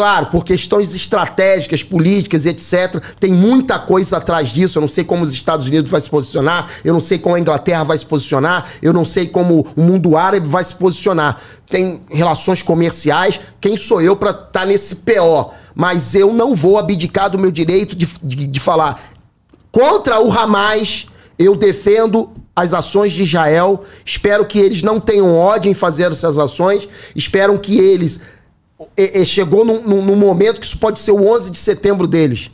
Claro, 0.00 0.28
por 0.28 0.46
questões 0.46 0.94
estratégicas, 0.94 1.82
políticas 1.82 2.46
e 2.46 2.48
etc. 2.48 3.02
Tem 3.20 3.30
muita 3.30 3.78
coisa 3.78 4.16
atrás 4.16 4.48
disso. 4.48 4.78
Eu 4.78 4.80
não 4.80 4.88
sei 4.88 5.04
como 5.04 5.24
os 5.24 5.32
Estados 5.34 5.66
Unidos 5.66 5.90
vai 5.90 6.00
se 6.00 6.08
posicionar, 6.08 6.70
eu 6.82 6.94
não 6.94 7.02
sei 7.02 7.18
como 7.18 7.34
a 7.34 7.38
Inglaterra 7.38 7.84
vai 7.84 7.98
se 7.98 8.06
posicionar, 8.06 8.66
eu 8.80 8.94
não 8.94 9.04
sei 9.04 9.26
como 9.26 9.66
o 9.76 9.82
mundo 9.82 10.16
árabe 10.16 10.48
vai 10.48 10.64
se 10.64 10.74
posicionar. 10.74 11.38
Tem 11.68 12.00
relações 12.10 12.62
comerciais. 12.62 13.38
Quem 13.60 13.76
sou 13.76 14.00
eu 14.00 14.16
para 14.16 14.30
estar 14.30 14.64
nesse 14.64 14.96
PO? 14.96 15.52
Mas 15.74 16.14
eu 16.14 16.32
não 16.32 16.54
vou 16.54 16.78
abdicar 16.78 17.28
do 17.28 17.38
meu 17.38 17.50
direito 17.50 17.94
de, 17.94 18.08
de, 18.22 18.46
de 18.46 18.58
falar 18.58 19.02
contra 19.70 20.18
o 20.18 20.32
Hamas. 20.32 21.08
Eu 21.38 21.54
defendo 21.54 22.30
as 22.56 22.72
ações 22.72 23.12
de 23.12 23.24
Israel. 23.24 23.84
Espero 24.02 24.46
que 24.46 24.58
eles 24.58 24.82
não 24.82 24.98
tenham 24.98 25.36
ódio 25.36 25.70
em 25.70 25.74
fazer 25.74 26.10
essas 26.10 26.38
ações. 26.38 26.88
Espero 27.14 27.58
que 27.58 27.78
eles. 27.78 28.18
E, 28.96 29.20
e 29.20 29.26
chegou 29.26 29.64
num, 29.64 29.82
num, 29.82 30.04
num, 30.04 30.16
momento 30.16 30.60
que 30.60 30.66
isso 30.66 30.78
pode 30.78 30.98
ser 30.98 31.10
o 31.10 31.26
11 31.26 31.50
de 31.50 31.58
setembro 31.58 32.06
deles. 32.06 32.50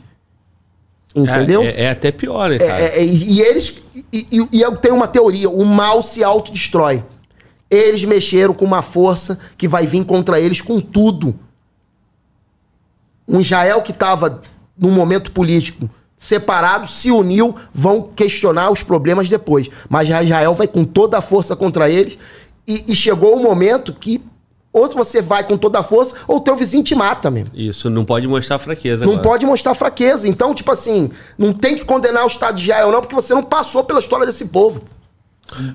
Entendeu? 1.15 1.63
É, 1.63 1.67
é, 1.67 1.83
é 1.83 1.89
até 1.89 2.11
pior, 2.11 2.49
né, 2.49 2.57
cara? 2.57 2.79
É, 2.79 2.99
é, 2.99 3.05
e 3.05 3.41
eles. 3.41 3.81
E, 3.95 4.27
e, 4.31 4.47
e 4.51 4.61
eu 4.61 4.75
tenho 4.77 4.95
uma 4.95 5.07
teoria: 5.07 5.49
o 5.49 5.65
mal 5.65 6.03
se 6.03 6.23
autodestrói. 6.23 7.03
Eles 7.69 8.03
mexeram 8.05 8.53
com 8.53 8.65
uma 8.65 8.81
força 8.81 9.39
que 9.57 9.67
vai 9.67 9.85
vir 9.85 10.05
contra 10.05 10.39
eles 10.39 10.61
com 10.61 10.79
tudo. 10.79 11.37
Um 13.27 13.41
Israel 13.41 13.81
que 13.81 13.91
estava 13.91 14.41
num 14.77 14.91
momento 14.91 15.31
político 15.31 15.89
separado, 16.17 16.87
se 16.87 17.11
uniu, 17.11 17.55
vão 17.73 18.01
questionar 18.15 18.71
os 18.71 18.81
problemas 18.81 19.29
depois. 19.29 19.69
Mas 19.87 20.09
Israel 20.09 20.55
vai 20.55 20.67
com 20.67 20.83
toda 20.83 21.17
a 21.17 21.21
força 21.21 21.55
contra 21.55 21.89
eles. 21.89 22.17
E, 22.67 22.91
e 22.91 22.95
chegou 22.95 23.35
o 23.35 23.43
momento 23.43 23.93
que 23.93 24.23
ou 24.77 24.89
você 24.89 25.21
vai 25.21 25.43
com 25.43 25.57
toda 25.57 25.79
a 25.79 25.83
força, 25.83 26.15
ou 26.27 26.37
o 26.37 26.39
teu 26.39 26.55
vizinho 26.55 26.83
te 26.83 26.95
mata 26.95 27.29
mesmo. 27.29 27.51
Isso, 27.55 27.89
não 27.89 28.05
pode 28.05 28.27
mostrar 28.27 28.57
fraqueza. 28.57 29.05
Não 29.05 29.13
agora. 29.13 29.29
pode 29.29 29.45
mostrar 29.45 29.73
fraqueza. 29.73 30.27
Então, 30.27 30.53
tipo 30.53 30.71
assim, 30.71 31.11
não 31.37 31.53
tem 31.53 31.75
que 31.75 31.85
condenar 31.85 32.23
o 32.23 32.27
Estado 32.27 32.55
de 32.55 32.63
Israel, 32.63 32.91
não, 32.91 33.01
porque 33.01 33.15
você 33.15 33.33
não 33.33 33.43
passou 33.43 33.83
pela 33.83 33.99
história 33.99 34.25
desse 34.25 34.47
povo. 34.47 34.81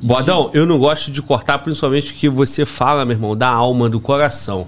Bodão, 0.03 0.51
eu 0.53 0.67
não 0.67 0.79
gosto 0.79 1.11
de 1.11 1.23
cortar, 1.23 1.59
principalmente 1.59 2.13
que 2.13 2.29
você 2.29 2.65
fala, 2.65 3.05
meu 3.05 3.17
irmão, 3.17 3.37
da 3.37 3.49
alma, 3.49 3.89
do 3.89 4.01
coração. 4.01 4.67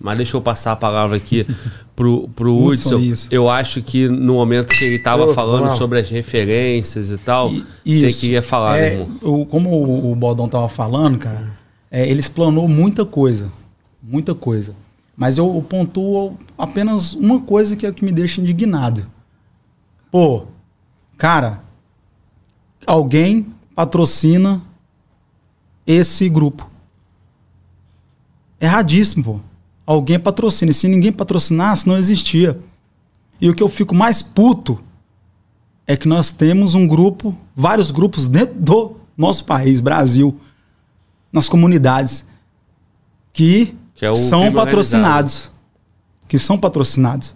Mas 0.00 0.16
deixa 0.16 0.36
eu 0.36 0.40
passar 0.40 0.72
a 0.72 0.76
palavra 0.76 1.16
aqui 1.16 1.46
pro, 1.96 2.28
pro 2.28 2.64
Hudson. 2.64 3.00
Eu 3.30 3.48
acho 3.48 3.82
que 3.82 4.08
no 4.08 4.34
momento 4.34 4.68
que 4.68 4.84
ele 4.84 4.96
estava 4.96 5.32
falando 5.32 5.70
sobre 5.76 5.98
as 5.98 6.08
referências 6.08 7.10
e 7.10 7.18
tal, 7.18 7.52
e, 7.84 8.00
você 8.00 8.12
queria 8.12 8.42
falar, 8.42 8.78
é, 8.78 8.92
irmão. 8.92 9.44
como 9.46 9.70
o, 9.70 10.12
o 10.12 10.14
Bodão 10.14 10.46
estava 10.46 10.68
falando, 10.68 11.18
cara, 11.18 11.50
é, 11.90 12.08
ele 12.08 12.20
explanou 12.20 12.68
muita 12.68 13.04
coisa. 13.04 13.50
Muita 14.08 14.36
coisa. 14.36 14.72
Mas 15.16 15.36
eu, 15.36 15.66
pontuo 15.68 16.38
apenas 16.56 17.12
uma 17.14 17.40
coisa 17.40 17.74
que 17.74 17.84
é 17.84 17.92
que 17.92 18.04
me 18.04 18.12
deixa 18.12 18.40
indignado. 18.40 19.10
Pô, 20.12 20.46
cara, 21.18 21.64
alguém 22.86 23.52
patrocina 23.74 24.62
esse 25.84 26.28
grupo. 26.28 26.70
Erradíssimo, 28.60 29.24
pô. 29.24 29.40
Alguém 29.84 30.20
patrocina. 30.20 30.70
E 30.70 30.74
se 30.74 30.86
ninguém 30.86 31.10
patrocinasse, 31.10 31.88
não 31.88 31.98
existia. 31.98 32.60
E 33.40 33.50
o 33.50 33.54
que 33.54 33.62
eu 33.62 33.68
fico 33.68 33.92
mais 33.92 34.22
puto 34.22 34.78
é 35.84 35.96
que 35.96 36.06
nós 36.06 36.30
temos 36.30 36.76
um 36.76 36.86
grupo, 36.86 37.36
vários 37.56 37.90
grupos 37.90 38.28
dentro 38.28 38.54
do 38.54 38.96
nosso 39.16 39.44
país, 39.44 39.80
Brasil, 39.80 40.38
nas 41.32 41.48
comunidades, 41.48 42.24
que, 43.32 43.74
que 43.96 44.04
é 44.04 44.14
são 44.14 44.52
patrocinados. 44.52 45.50
Que 46.28 46.38
são 46.38 46.58
patrocinados. 46.58 47.34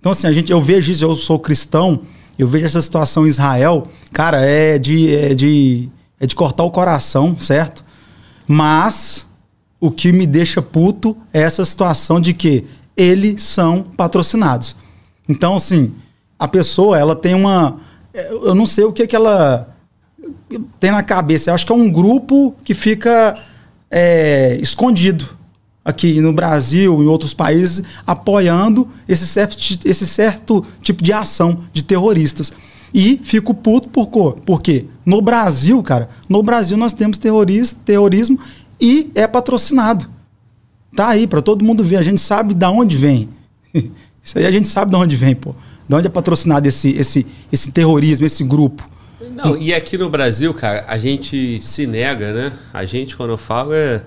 Então, 0.00 0.10
assim, 0.10 0.26
a 0.26 0.32
gente, 0.32 0.50
eu 0.50 0.60
vejo 0.60 0.90
isso, 0.90 1.04
eu 1.04 1.14
sou 1.14 1.38
cristão, 1.38 2.00
eu 2.38 2.48
vejo 2.48 2.64
essa 2.64 2.80
situação 2.80 3.24
em 3.24 3.28
Israel, 3.28 3.86
cara, 4.12 4.44
é 4.44 4.78
de, 4.78 5.14
é 5.14 5.34
de, 5.34 5.88
é 6.18 6.26
de 6.26 6.34
cortar 6.34 6.64
o 6.64 6.70
coração, 6.70 7.38
certo? 7.38 7.84
Mas 8.48 9.28
o 9.78 9.90
que 9.90 10.10
me 10.12 10.26
deixa 10.26 10.62
puto 10.62 11.16
é 11.32 11.42
essa 11.42 11.64
situação 11.64 12.20
de 12.20 12.32
que 12.32 12.64
eles 12.96 13.42
são 13.42 13.82
patrocinados. 13.82 14.74
Então, 15.28 15.56
assim, 15.56 15.92
a 16.38 16.48
pessoa, 16.48 16.98
ela 16.98 17.14
tem 17.14 17.34
uma. 17.34 17.80
Eu 18.12 18.54
não 18.54 18.66
sei 18.66 18.84
o 18.84 18.92
que, 18.92 19.06
que 19.06 19.14
ela 19.14 19.76
tem 20.80 20.90
na 20.90 21.02
cabeça. 21.02 21.50
Eu 21.50 21.54
acho 21.54 21.64
que 21.64 21.72
é 21.72 21.74
um 21.74 21.90
grupo 21.90 22.54
que 22.64 22.74
fica 22.74 23.38
é, 23.90 24.58
escondido 24.60 25.41
aqui 25.84 26.20
no 26.20 26.32
Brasil, 26.32 27.02
em 27.02 27.06
outros 27.06 27.34
países, 27.34 27.82
apoiando 28.06 28.88
esse 29.08 29.26
certo, 29.26 29.56
esse 29.84 30.06
certo 30.06 30.64
tipo 30.80 31.02
de 31.02 31.12
ação 31.12 31.60
de 31.72 31.82
terroristas. 31.82 32.52
E 32.94 33.18
fico 33.22 33.54
puto 33.54 33.88
por 33.88 34.06
quê? 34.08 34.40
Porque 34.44 34.86
no 35.04 35.22
Brasil, 35.22 35.82
cara, 35.82 36.08
no 36.28 36.42
Brasil 36.42 36.76
nós 36.76 36.92
temos 36.92 37.16
terrorismo, 37.16 37.80
terrorismo 37.84 38.38
e 38.80 39.10
é 39.14 39.26
patrocinado. 39.26 40.06
Tá 40.94 41.08
aí 41.08 41.26
para 41.26 41.40
todo 41.40 41.64
mundo 41.64 41.82
ver, 41.82 41.96
a 41.96 42.02
gente 42.02 42.20
sabe 42.20 42.52
de 42.52 42.66
onde 42.66 42.96
vem. 42.96 43.28
Isso 44.22 44.38
aí 44.38 44.46
a 44.46 44.52
gente 44.52 44.68
sabe 44.68 44.90
de 44.90 44.96
onde 44.96 45.16
vem, 45.16 45.34
pô. 45.34 45.54
De 45.88 45.96
onde 45.96 46.06
é 46.06 46.10
patrocinado 46.10 46.68
esse, 46.68 46.90
esse, 46.90 47.26
esse 47.50 47.72
terrorismo, 47.72 48.26
esse 48.26 48.44
grupo. 48.44 48.88
Não, 49.34 49.56
e 49.56 49.72
aqui 49.72 49.96
no 49.96 50.10
Brasil, 50.10 50.52
cara, 50.52 50.84
a 50.86 50.98
gente 50.98 51.58
se 51.60 51.86
nega, 51.86 52.32
né? 52.32 52.52
A 52.72 52.84
gente, 52.84 53.16
quando 53.16 53.30
eu 53.30 53.38
falo, 53.38 53.72
é 53.72 54.02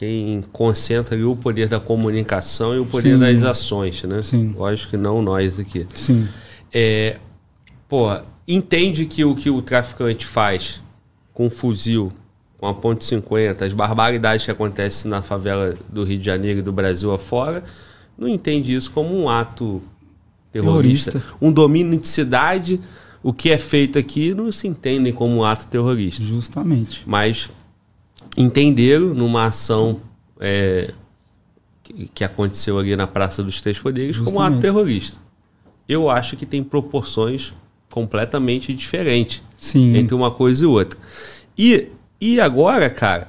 quem 0.00 0.42
concentra 0.50 1.14
o 1.28 1.36
poder 1.36 1.68
da 1.68 1.78
comunicação 1.78 2.74
e 2.74 2.78
o 2.78 2.86
poder 2.86 3.12
Sim. 3.12 3.18
das 3.18 3.42
ações, 3.42 4.02
né? 4.04 4.22
Sim. 4.22 4.54
Lógico 4.56 4.92
que 4.92 4.96
não 4.96 5.20
nós 5.20 5.60
aqui. 5.60 5.86
Sim. 5.92 6.26
É, 6.72 7.18
pô, 7.86 8.08
entende 8.48 9.04
que 9.04 9.26
o 9.26 9.34
que 9.34 9.50
o 9.50 9.60
traficante 9.60 10.24
faz 10.24 10.80
com 11.34 11.48
um 11.48 11.50
fuzil, 11.50 12.10
com 12.56 12.66
a 12.66 12.72
ponte 12.72 13.04
50, 13.04 13.66
as 13.66 13.74
barbaridades 13.74 14.46
que 14.46 14.50
acontecem 14.50 15.10
na 15.10 15.20
favela 15.20 15.76
do 15.90 16.02
Rio 16.02 16.18
de 16.18 16.24
Janeiro 16.24 16.60
e 16.60 16.62
do 16.62 16.72
Brasil 16.72 17.12
afora, 17.12 17.62
não 18.16 18.26
entende 18.26 18.74
isso 18.74 18.90
como 18.90 19.14
um 19.14 19.28
ato 19.28 19.82
terrorista. 20.50 21.12
terrorista. 21.12 21.36
Um 21.42 21.52
domínio 21.52 22.00
de 22.00 22.08
cidade, 22.08 22.78
o 23.22 23.34
que 23.34 23.50
é 23.50 23.58
feito 23.58 23.98
aqui 23.98 24.32
não 24.32 24.50
se 24.50 24.66
entende 24.66 25.12
como 25.12 25.36
um 25.36 25.44
ato 25.44 25.68
terrorista. 25.68 26.22
Justamente. 26.22 27.02
Mas 27.04 27.50
entenderam 28.36 29.14
numa 29.14 29.46
ação 29.46 30.00
é, 30.38 30.92
que, 31.82 32.10
que, 32.14 32.24
aconteceu 32.24 32.78
ali 32.78 32.94
na 32.96 33.06
Praça 33.06 33.42
dos 33.42 33.60
Três 33.60 33.78
Poderes 33.78 34.16
Justamente. 34.16 34.34
como 34.34 34.44
um 34.44 34.48
ato 34.48 34.60
terrorista. 34.60 35.18
Eu 35.88 36.08
acho 36.08 36.36
que 36.36 36.46
tem 36.46 36.62
proporções 36.62 37.52
completamente 37.90 38.72
diferentes 38.72 39.42
Sim. 39.58 39.96
entre 39.96 40.14
uma 40.14 40.30
coisa 40.30 40.64
e 40.64 40.66
outra. 40.66 40.98
E, 41.58 41.88
e 42.20 42.40
agora, 42.40 42.88
cara, 42.88 43.28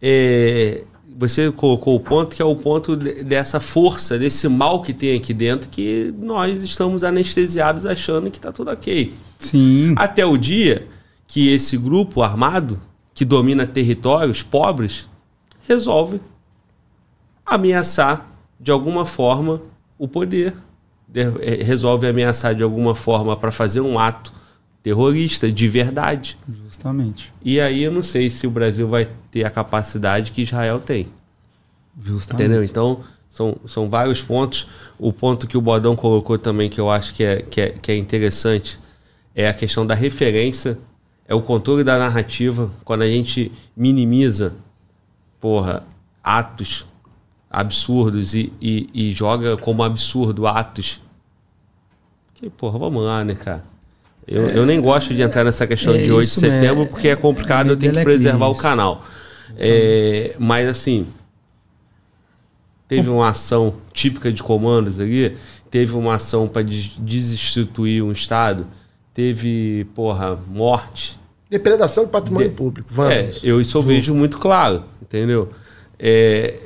é, 0.00 0.84
você 1.18 1.50
colocou 1.50 1.96
o 1.96 2.00
ponto 2.00 2.34
que 2.34 2.40
é 2.40 2.44
o 2.44 2.56
ponto 2.56 2.96
dessa 2.96 3.60
força, 3.60 4.18
desse 4.18 4.48
mal 4.48 4.80
que 4.80 4.92
tem 4.92 5.16
aqui 5.16 5.34
dentro, 5.34 5.68
que 5.68 6.14
nós 6.18 6.62
estamos 6.62 7.04
anestesiados 7.04 7.84
achando 7.84 8.30
que 8.30 8.38
está 8.38 8.52
tudo 8.52 8.70
ok. 8.70 9.12
Sim. 9.38 9.94
Até 9.96 10.24
o 10.24 10.36
dia 10.36 10.86
que 11.26 11.50
esse 11.50 11.76
grupo 11.76 12.22
armado 12.22 12.80
que 13.18 13.24
domina 13.24 13.66
territórios 13.66 14.44
pobres 14.44 15.08
resolve 15.66 16.20
ameaçar 17.44 18.30
de 18.60 18.70
alguma 18.70 19.04
forma 19.04 19.60
o 19.98 20.06
poder. 20.06 20.54
Eh, 21.12 21.64
resolve 21.64 22.06
ameaçar 22.06 22.54
de 22.54 22.62
alguma 22.62 22.94
forma 22.94 23.36
para 23.36 23.50
fazer 23.50 23.80
um 23.80 23.98
ato 23.98 24.32
terrorista 24.84 25.50
de 25.50 25.66
verdade. 25.66 26.38
Justamente. 26.64 27.32
E 27.42 27.58
aí 27.58 27.82
eu 27.82 27.90
não 27.90 28.04
sei 28.04 28.30
se 28.30 28.46
o 28.46 28.50
Brasil 28.52 28.86
vai 28.86 29.08
ter 29.32 29.42
a 29.42 29.50
capacidade 29.50 30.30
que 30.30 30.42
Israel 30.42 30.78
tem. 30.78 31.08
Justamente. 32.00 32.44
Entendeu? 32.44 32.62
Então, 32.62 33.00
são, 33.32 33.56
são 33.66 33.90
vários 33.90 34.22
pontos. 34.22 34.68
O 34.96 35.12
ponto 35.12 35.48
que 35.48 35.58
o 35.58 35.60
Bodão 35.60 35.96
colocou 35.96 36.38
também, 36.38 36.70
que 36.70 36.80
eu 36.80 36.88
acho 36.88 37.12
que 37.12 37.24
é, 37.24 37.42
que 37.42 37.60
é, 37.60 37.70
que 37.70 37.90
é 37.90 37.96
interessante, 37.96 38.78
é 39.34 39.48
a 39.48 39.52
questão 39.54 39.84
da 39.84 39.96
referência 39.96 40.78
é 41.28 41.34
o 41.34 41.42
controle 41.42 41.84
da 41.84 41.98
narrativa. 41.98 42.70
Quando 42.84 43.02
a 43.02 43.06
gente 43.06 43.52
minimiza, 43.76 44.54
porra, 45.38 45.84
atos 46.24 46.88
absurdos 47.50 48.34
e, 48.34 48.52
e, 48.60 48.88
e 48.92 49.12
joga 49.12 49.56
como 49.56 49.82
absurdo 49.82 50.46
atos. 50.46 51.00
Que, 52.34 52.48
porra, 52.48 52.78
vamos 52.78 53.04
lá, 53.04 53.24
né, 53.24 53.34
cara? 53.34 53.64
Eu, 54.26 54.48
é, 54.48 54.58
eu 54.58 54.66
nem 54.66 54.80
gosto 54.80 55.14
de 55.14 55.22
entrar 55.22 55.44
nessa 55.44 55.66
questão 55.66 55.94
é, 55.94 55.98
de 55.98 56.12
8 56.12 56.28
de 56.28 56.34
setembro, 56.34 56.82
é, 56.84 56.86
porque 56.86 57.08
é 57.08 57.16
complicado, 57.16 57.70
eu 57.70 57.76
tenho 57.76 57.92
que 57.92 58.02
preservar 58.02 58.48
o 58.48 58.54
canal. 58.54 59.04
É, 59.56 60.36
mas 60.38 60.68
assim, 60.68 61.06
teve 62.86 63.08
uma 63.08 63.30
ação 63.30 63.74
típica 63.92 64.30
de 64.30 64.42
comandos 64.42 65.00
ali, 65.00 65.36
teve 65.70 65.94
uma 65.94 66.14
ação 66.14 66.46
para 66.46 66.62
desinstituir 66.62 68.04
um 68.04 68.12
Estado, 68.12 68.66
teve, 69.14 69.86
porra, 69.94 70.38
morte, 70.48 71.17
Depredação 71.50 72.04
de 72.04 72.10
patrimônio 72.10 72.50
de, 72.50 72.54
público. 72.54 72.88
Vamos. 72.90 73.12
É, 73.12 73.32
eu 73.42 73.60
isso 73.60 73.76
eu 73.78 73.82
vejo 73.82 74.14
muito 74.14 74.38
claro, 74.38 74.84
entendeu? 75.00 75.48
É, 75.98 76.60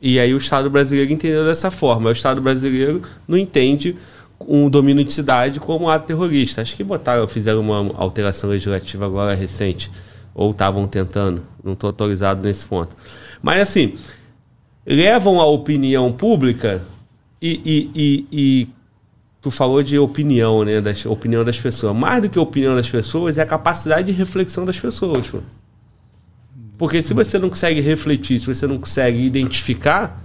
e 0.00 0.20
aí 0.20 0.34
o 0.34 0.36
Estado 0.36 0.68
brasileiro 0.68 1.10
entendeu 1.10 1.44
dessa 1.46 1.70
forma. 1.70 2.10
O 2.10 2.12
Estado 2.12 2.40
brasileiro 2.40 3.00
não 3.26 3.38
entende 3.38 3.96
um 4.38 4.68
domínio 4.68 5.02
de 5.04 5.12
cidade 5.12 5.58
como 5.58 5.88
ato 5.88 6.06
terrorista. 6.06 6.60
Acho 6.60 6.76
que 6.76 6.84
botaram, 6.84 7.26
fizeram 7.26 7.60
uma 7.60 7.94
alteração 7.96 8.50
legislativa 8.50 9.06
agora 9.06 9.34
recente. 9.34 9.90
Ou 10.34 10.50
estavam 10.50 10.86
tentando. 10.86 11.42
Não 11.62 11.72
estou 11.72 11.88
autorizado 11.88 12.42
nesse 12.42 12.66
ponto. 12.66 12.94
Mas 13.40 13.62
assim, 13.62 13.94
levam 14.84 15.40
a 15.40 15.46
opinião 15.46 16.12
pública 16.12 16.82
e, 17.40 17.60
e, 17.64 17.90
e, 17.94 18.26
e 18.32 18.68
tu 19.44 19.50
falou 19.50 19.82
de 19.82 19.98
opinião, 19.98 20.64
né? 20.64 20.80
Da 20.80 20.92
opinião 21.04 21.44
das 21.44 21.60
pessoas. 21.60 21.94
Mais 21.94 22.22
do 22.22 22.30
que 22.30 22.38
a 22.38 22.42
opinião 22.42 22.74
das 22.74 22.88
pessoas 22.88 23.36
é 23.36 23.42
a 23.42 23.46
capacidade 23.46 24.06
de 24.06 24.12
reflexão 24.12 24.64
das 24.64 24.80
pessoas. 24.80 25.28
Pô. 25.28 25.40
Porque 26.78 27.02
se 27.02 27.12
você 27.12 27.38
não 27.38 27.50
consegue 27.50 27.82
refletir, 27.82 28.40
se 28.40 28.46
você 28.46 28.66
não 28.66 28.78
consegue 28.78 29.22
identificar, 29.22 30.18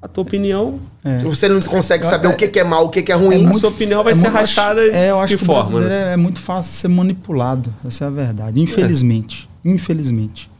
a 0.00 0.08
tua 0.08 0.22
opinião. 0.22 0.80
É. 1.04 1.18
Você 1.18 1.50
não 1.50 1.60
consegue 1.60 2.06
saber 2.06 2.28
é, 2.28 2.30
o 2.30 2.36
que, 2.36 2.48
que, 2.48 2.58
é 2.58 2.64
mal, 2.64 2.86
o 2.86 2.88
que, 2.88 3.02
que 3.02 3.12
é 3.12 3.14
ruim. 3.14 3.44
É 3.44 3.50
a 3.50 3.54
sua 3.54 3.68
opinião 3.68 4.02
vai 4.02 4.14
é 4.14 4.16
ser 4.16 4.28
arrastada 4.28 4.80
é, 4.86 5.10
eu 5.10 5.20
acho 5.20 5.34
de 5.34 5.38
que 5.38 5.44
forma. 5.44 5.80
Né? 5.80 6.14
É 6.14 6.16
muito 6.16 6.40
fácil 6.40 6.72
ser 6.72 6.88
manipulado. 6.88 7.74
Essa 7.86 8.06
é 8.06 8.08
a 8.08 8.10
verdade. 8.10 8.58
Infelizmente. 8.58 9.46
Infelizmente. 9.62 10.50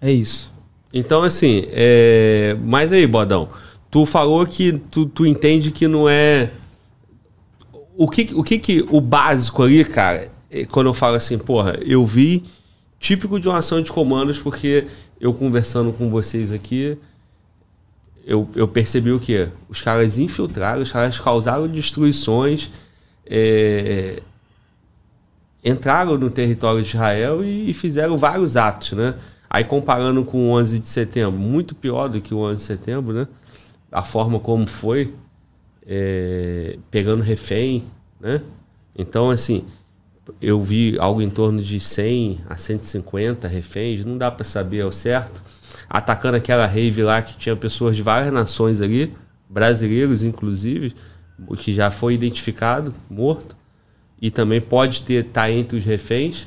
É 0.00 0.12
isso. 0.12 0.52
Então, 0.94 1.24
assim, 1.24 1.64
é... 1.72 2.56
mas 2.64 2.92
aí, 2.92 3.06
Bodão, 3.08 3.48
tu 3.90 4.06
falou 4.06 4.46
que 4.46 4.80
tu, 4.90 5.04
tu 5.04 5.26
entende 5.26 5.72
que 5.72 5.88
não 5.88 6.08
é. 6.08 6.50
O 8.02 8.08
que, 8.08 8.34
o 8.34 8.42
que 8.42 8.58
que. 8.58 8.84
O 8.90 9.00
básico 9.00 9.62
ali, 9.62 9.84
cara, 9.84 10.28
é 10.50 10.66
quando 10.66 10.88
eu 10.88 10.94
falo 10.94 11.14
assim, 11.14 11.38
porra, 11.38 11.78
eu 11.86 12.04
vi 12.04 12.42
típico 12.98 13.38
de 13.38 13.48
uma 13.48 13.58
ação 13.58 13.80
de 13.80 13.92
comandos, 13.92 14.38
porque 14.38 14.86
eu 15.20 15.32
conversando 15.32 15.92
com 15.92 16.10
vocês 16.10 16.50
aqui, 16.50 16.98
eu, 18.26 18.48
eu 18.56 18.66
percebi 18.66 19.12
o 19.12 19.20
quê? 19.20 19.50
Os 19.68 19.80
caras 19.80 20.18
infiltraram, 20.18 20.82
os 20.82 20.90
caras 20.90 21.20
causaram 21.20 21.68
destruições, 21.68 22.72
é, 23.24 24.20
entraram 25.62 26.18
no 26.18 26.28
território 26.28 26.82
de 26.82 26.88
Israel 26.88 27.44
e, 27.44 27.70
e 27.70 27.72
fizeram 27.72 28.16
vários 28.16 28.56
atos, 28.56 28.92
né? 28.94 29.14
Aí 29.48 29.62
comparando 29.62 30.24
com 30.24 30.48
o 30.48 30.50
11 30.58 30.80
de 30.80 30.88
setembro, 30.88 31.38
muito 31.38 31.72
pior 31.72 32.08
do 32.08 32.20
que 32.20 32.34
o 32.34 32.38
11 32.38 32.56
de 32.56 32.62
setembro, 32.66 33.14
né? 33.14 33.28
A 33.92 34.02
forma 34.02 34.40
como 34.40 34.66
foi, 34.66 35.14
é, 35.86 36.78
pegando 36.90 37.22
refém, 37.22 37.84
né? 38.20 38.42
Então, 38.96 39.30
assim, 39.30 39.64
eu 40.40 40.60
vi 40.62 40.96
algo 40.98 41.20
em 41.20 41.30
torno 41.30 41.62
de 41.62 41.80
100 41.80 42.40
a 42.48 42.56
150 42.56 43.48
reféns, 43.48 44.04
não 44.04 44.16
dá 44.16 44.30
para 44.30 44.44
saber 44.44 44.82
ao 44.82 44.92
certo, 44.92 45.42
atacando 45.88 46.36
aquela 46.36 46.66
rave 46.66 47.02
lá 47.02 47.20
que 47.22 47.36
tinha 47.36 47.56
pessoas 47.56 47.96
de 47.96 48.02
várias 48.02 48.32
nações 48.32 48.80
ali, 48.80 49.12
brasileiros 49.48 50.22
inclusive, 50.22 50.94
o 51.46 51.56
que 51.56 51.74
já 51.74 51.90
foi 51.90 52.14
identificado, 52.14 52.94
morto, 53.10 53.56
e 54.20 54.30
também 54.30 54.60
pode 54.60 55.02
ter 55.02 55.24
tá 55.24 55.50
entre 55.50 55.78
os 55.78 55.84
reféns. 55.84 56.46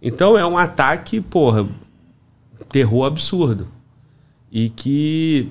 Então 0.00 0.38
é 0.38 0.46
um 0.46 0.56
ataque, 0.56 1.20
porra, 1.20 1.68
terror 2.70 3.04
absurdo. 3.04 3.68
E 4.50 4.70
que 4.70 5.50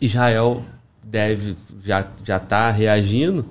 Israel 0.00 0.62
deve 1.04 1.56
já 1.82 2.06
já 2.24 2.36
está 2.38 2.70
reagindo, 2.70 3.46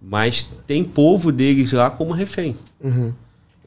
mas 0.00 0.46
tem 0.66 0.82
povo 0.84 1.30
deles 1.30 1.72
lá 1.72 1.90
como 1.90 2.12
refém. 2.12 2.56
Uhum. 2.82 3.12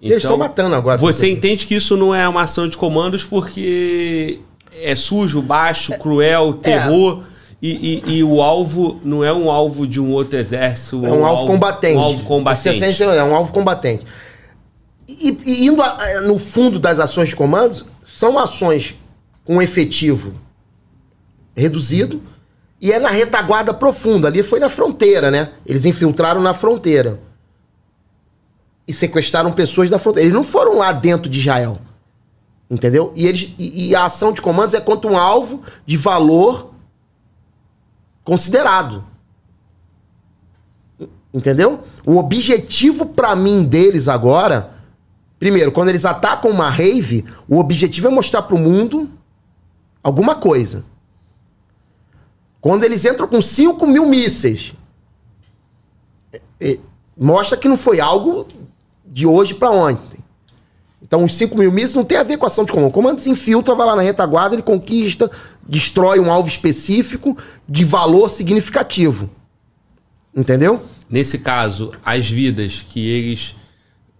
Então, 0.01 0.11
eles 0.11 0.23
estão 0.23 0.37
matando 0.37 0.75
agora. 0.75 0.97
Você 0.97 1.29
entende 1.29 1.67
que 1.67 1.75
isso 1.75 1.95
não 1.95 2.13
é 2.13 2.27
uma 2.27 2.41
ação 2.41 2.67
de 2.67 2.75
comandos 2.75 3.23
porque 3.23 4.39
é 4.73 4.95
sujo, 4.95 5.41
baixo, 5.41 5.97
cruel, 5.99 6.57
é. 6.59 6.63
terror. 6.63 7.23
É. 7.27 7.31
E, 7.61 8.01
e, 8.07 8.13
e, 8.15 8.23
o 8.23 8.41
alvo 8.41 8.99
não 9.03 9.23
é 9.23 9.31
um 9.31 9.51
alvo 9.51 9.85
de 9.85 10.01
um 10.01 10.11
outro 10.11 10.39
exército. 10.39 11.05
É 11.05 11.11
um, 11.11 11.19
um 11.19 11.25
alvo, 11.25 11.45
combatente. 11.45 11.95
Um 11.95 11.99
alvo 11.99 12.23
combatente. 12.23 13.03
É 13.03 13.23
um 13.23 13.35
alvo 13.35 13.53
combatente. 13.53 14.03
E, 15.07 15.37
e 15.45 15.67
indo 15.67 15.79
a, 15.79 16.21
no 16.21 16.39
fundo 16.39 16.79
das 16.79 16.99
ações 16.99 17.29
de 17.29 17.35
comandos, 17.35 17.85
são 18.01 18.39
ações 18.39 18.95
com 19.45 19.61
efetivo 19.61 20.33
reduzido 21.55 22.21
e 22.81 22.91
é 22.91 22.99
na 22.99 23.09
retaguarda 23.09 23.73
profunda. 23.73 24.27
Ali 24.27 24.41
foi 24.41 24.59
na 24.59 24.69
fronteira, 24.69 25.29
né? 25.29 25.51
Eles 25.65 25.85
infiltraram 25.85 26.41
na 26.41 26.53
fronteira. 26.53 27.21
E 28.87 28.91
sequestraram 28.91 29.51
pessoas 29.53 29.89
da 29.89 29.99
fronteira. 29.99 30.25
Eles 30.25 30.35
não 30.35 30.43
foram 30.43 30.77
lá 30.77 30.91
dentro 30.91 31.29
de 31.29 31.39
Israel. 31.39 31.79
Entendeu? 32.69 33.13
E, 33.15 33.27
eles, 33.27 33.53
e, 33.57 33.89
e 33.89 33.95
a 33.95 34.05
ação 34.05 34.33
de 34.33 34.41
comandos 34.41 34.73
é 34.73 34.81
contra 34.81 35.09
um 35.09 35.17
alvo 35.17 35.61
de 35.85 35.95
valor 35.95 36.73
considerado. 38.23 39.05
Entendeu? 41.33 41.83
O 42.05 42.17
objetivo 42.17 43.05
para 43.05 43.35
mim 43.35 43.63
deles 43.63 44.07
agora 44.07 44.81
Primeiro, 45.41 45.71
quando 45.71 45.89
eles 45.89 46.05
atacam 46.05 46.51
uma 46.51 46.69
rave, 46.69 47.25
o 47.49 47.57
objetivo 47.57 48.07
é 48.07 48.11
mostrar 48.11 48.43
para 48.43 48.55
o 48.55 48.59
mundo 48.59 49.09
alguma 50.03 50.35
coisa. 50.35 50.85
Quando 52.61 52.83
eles 52.83 53.03
entram 53.03 53.27
com 53.27 53.41
5 53.41 53.87
mil 53.87 54.05
mísseis, 54.05 54.73
mostra 57.17 57.57
que 57.57 57.67
não 57.67 57.75
foi 57.75 57.99
algo 57.99 58.47
de 59.03 59.25
hoje 59.25 59.55
para 59.55 59.71
ontem. 59.71 60.21
Então, 61.01 61.25
os 61.25 61.35
5 61.35 61.57
mil 61.57 61.71
mísseis 61.71 61.95
não 61.95 62.05
tem 62.05 62.19
a 62.19 62.23
ver 62.23 62.37
com 62.37 62.45
ação 62.45 62.63
de 62.63 62.71
comando. 62.71 62.89
O 62.89 62.93
comando 62.93 63.19
se 63.19 63.29
infiltra, 63.29 63.73
vai 63.73 63.87
lá 63.87 63.95
na 63.95 64.03
retaguarda, 64.03 64.55
ele 64.55 64.61
conquista, 64.61 65.29
destrói 65.67 66.19
um 66.19 66.31
alvo 66.31 66.47
específico 66.47 67.35
de 67.67 67.83
valor 67.83 68.29
significativo. 68.29 69.29
Entendeu? 70.33 70.81
Nesse 71.09 71.39
caso, 71.39 71.91
as 72.05 72.29
vidas 72.29 72.85
que 72.87 73.09
eles 73.09 73.55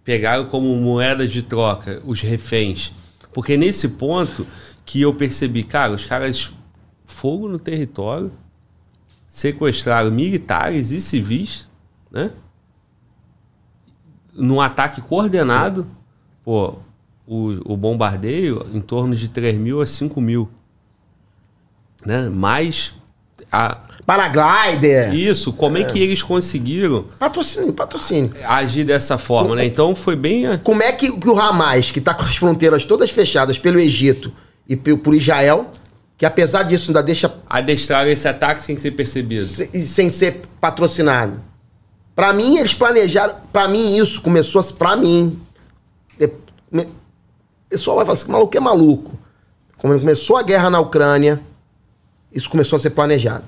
pegaram 0.03 0.45
como 0.45 0.75
moeda 0.75 1.27
de 1.27 1.43
troca 1.43 2.01
os 2.05 2.21
reféns. 2.21 2.91
Porque 3.31 3.55
nesse 3.55 3.87
ponto 3.87 4.45
que 4.85 4.99
eu 4.99 5.13
percebi, 5.13 5.63
cara, 5.63 5.93
os 5.93 6.05
caras 6.05 6.51
fogo 7.11 7.47
no 7.47 7.59
território, 7.59 8.31
sequestraram 9.27 10.11
militares 10.11 10.91
e 10.91 10.99
civis, 10.99 11.69
né? 12.09 12.31
Num 14.33 14.61
ataque 14.61 15.01
coordenado, 15.01 15.85
pô, 16.43 16.75
o, 17.27 17.73
o 17.73 17.77
bombardeio 17.77 18.65
em 18.73 18.81
torno 18.81 19.15
de 19.15 19.29
3 19.29 19.57
mil 19.57 19.81
a 19.81 19.85
5 19.85 20.19
mil. 20.21 20.49
Né? 22.05 22.29
Mais 22.29 22.95
a, 23.51 23.77
Paraglider. 24.05 25.13
Isso, 25.13 25.53
como 25.53 25.77
é, 25.77 25.81
é 25.81 25.83
que 25.85 25.99
eles 25.99 26.23
conseguiram 26.23 27.05
patrocínio, 27.19 27.73
patrocínio. 27.73 28.33
agir 28.45 28.83
dessa 28.83 29.17
forma, 29.17 29.49
Com, 29.49 29.55
né? 29.55 29.65
Então 29.65 29.95
foi 29.95 30.15
bem. 30.15 30.57
Como 30.59 30.81
é 30.81 30.91
que, 30.91 31.11
que 31.11 31.29
o 31.29 31.39
Hamas, 31.39 31.91
que 31.91 31.99
está 31.99 32.13
com 32.13 32.23
as 32.23 32.35
fronteiras 32.35 32.83
todas 32.83 33.09
fechadas 33.11 33.57
pelo 33.57 33.79
Egito 33.79 34.31
e 34.67 34.75
por 34.75 35.13
Israel, 35.13 35.71
que 36.21 36.25
apesar 36.27 36.61
disso 36.61 36.91
ainda 36.91 37.01
deixa. 37.01 37.33
Adestrar 37.49 38.07
esse 38.07 38.27
ataque 38.27 38.61
sem 38.61 38.77
ser 38.77 38.91
percebido. 38.91 39.43
Sem, 39.43 39.71
sem 39.81 40.07
ser 40.07 40.43
patrocinado. 40.61 41.41
Para 42.15 42.31
mim, 42.31 42.57
eles 42.57 42.75
planejaram. 42.75 43.37
Para 43.51 43.67
mim, 43.67 43.97
isso 43.97 44.21
começou. 44.21 44.63
Para 44.75 44.95
mim. 44.95 45.41
O 46.19 46.85
pessoal 47.67 47.97
vai 47.97 48.05
falar 48.05 48.13
assim: 48.19 48.31
maluco 48.31 48.55
é 48.55 48.59
maluco. 48.59 49.19
Quando 49.79 49.99
começou 49.99 50.37
a 50.37 50.43
guerra 50.43 50.69
na 50.69 50.79
Ucrânia, 50.79 51.41
isso 52.31 52.47
começou 52.51 52.75
a 52.75 52.79
ser 52.79 52.91
planejado. 52.91 53.45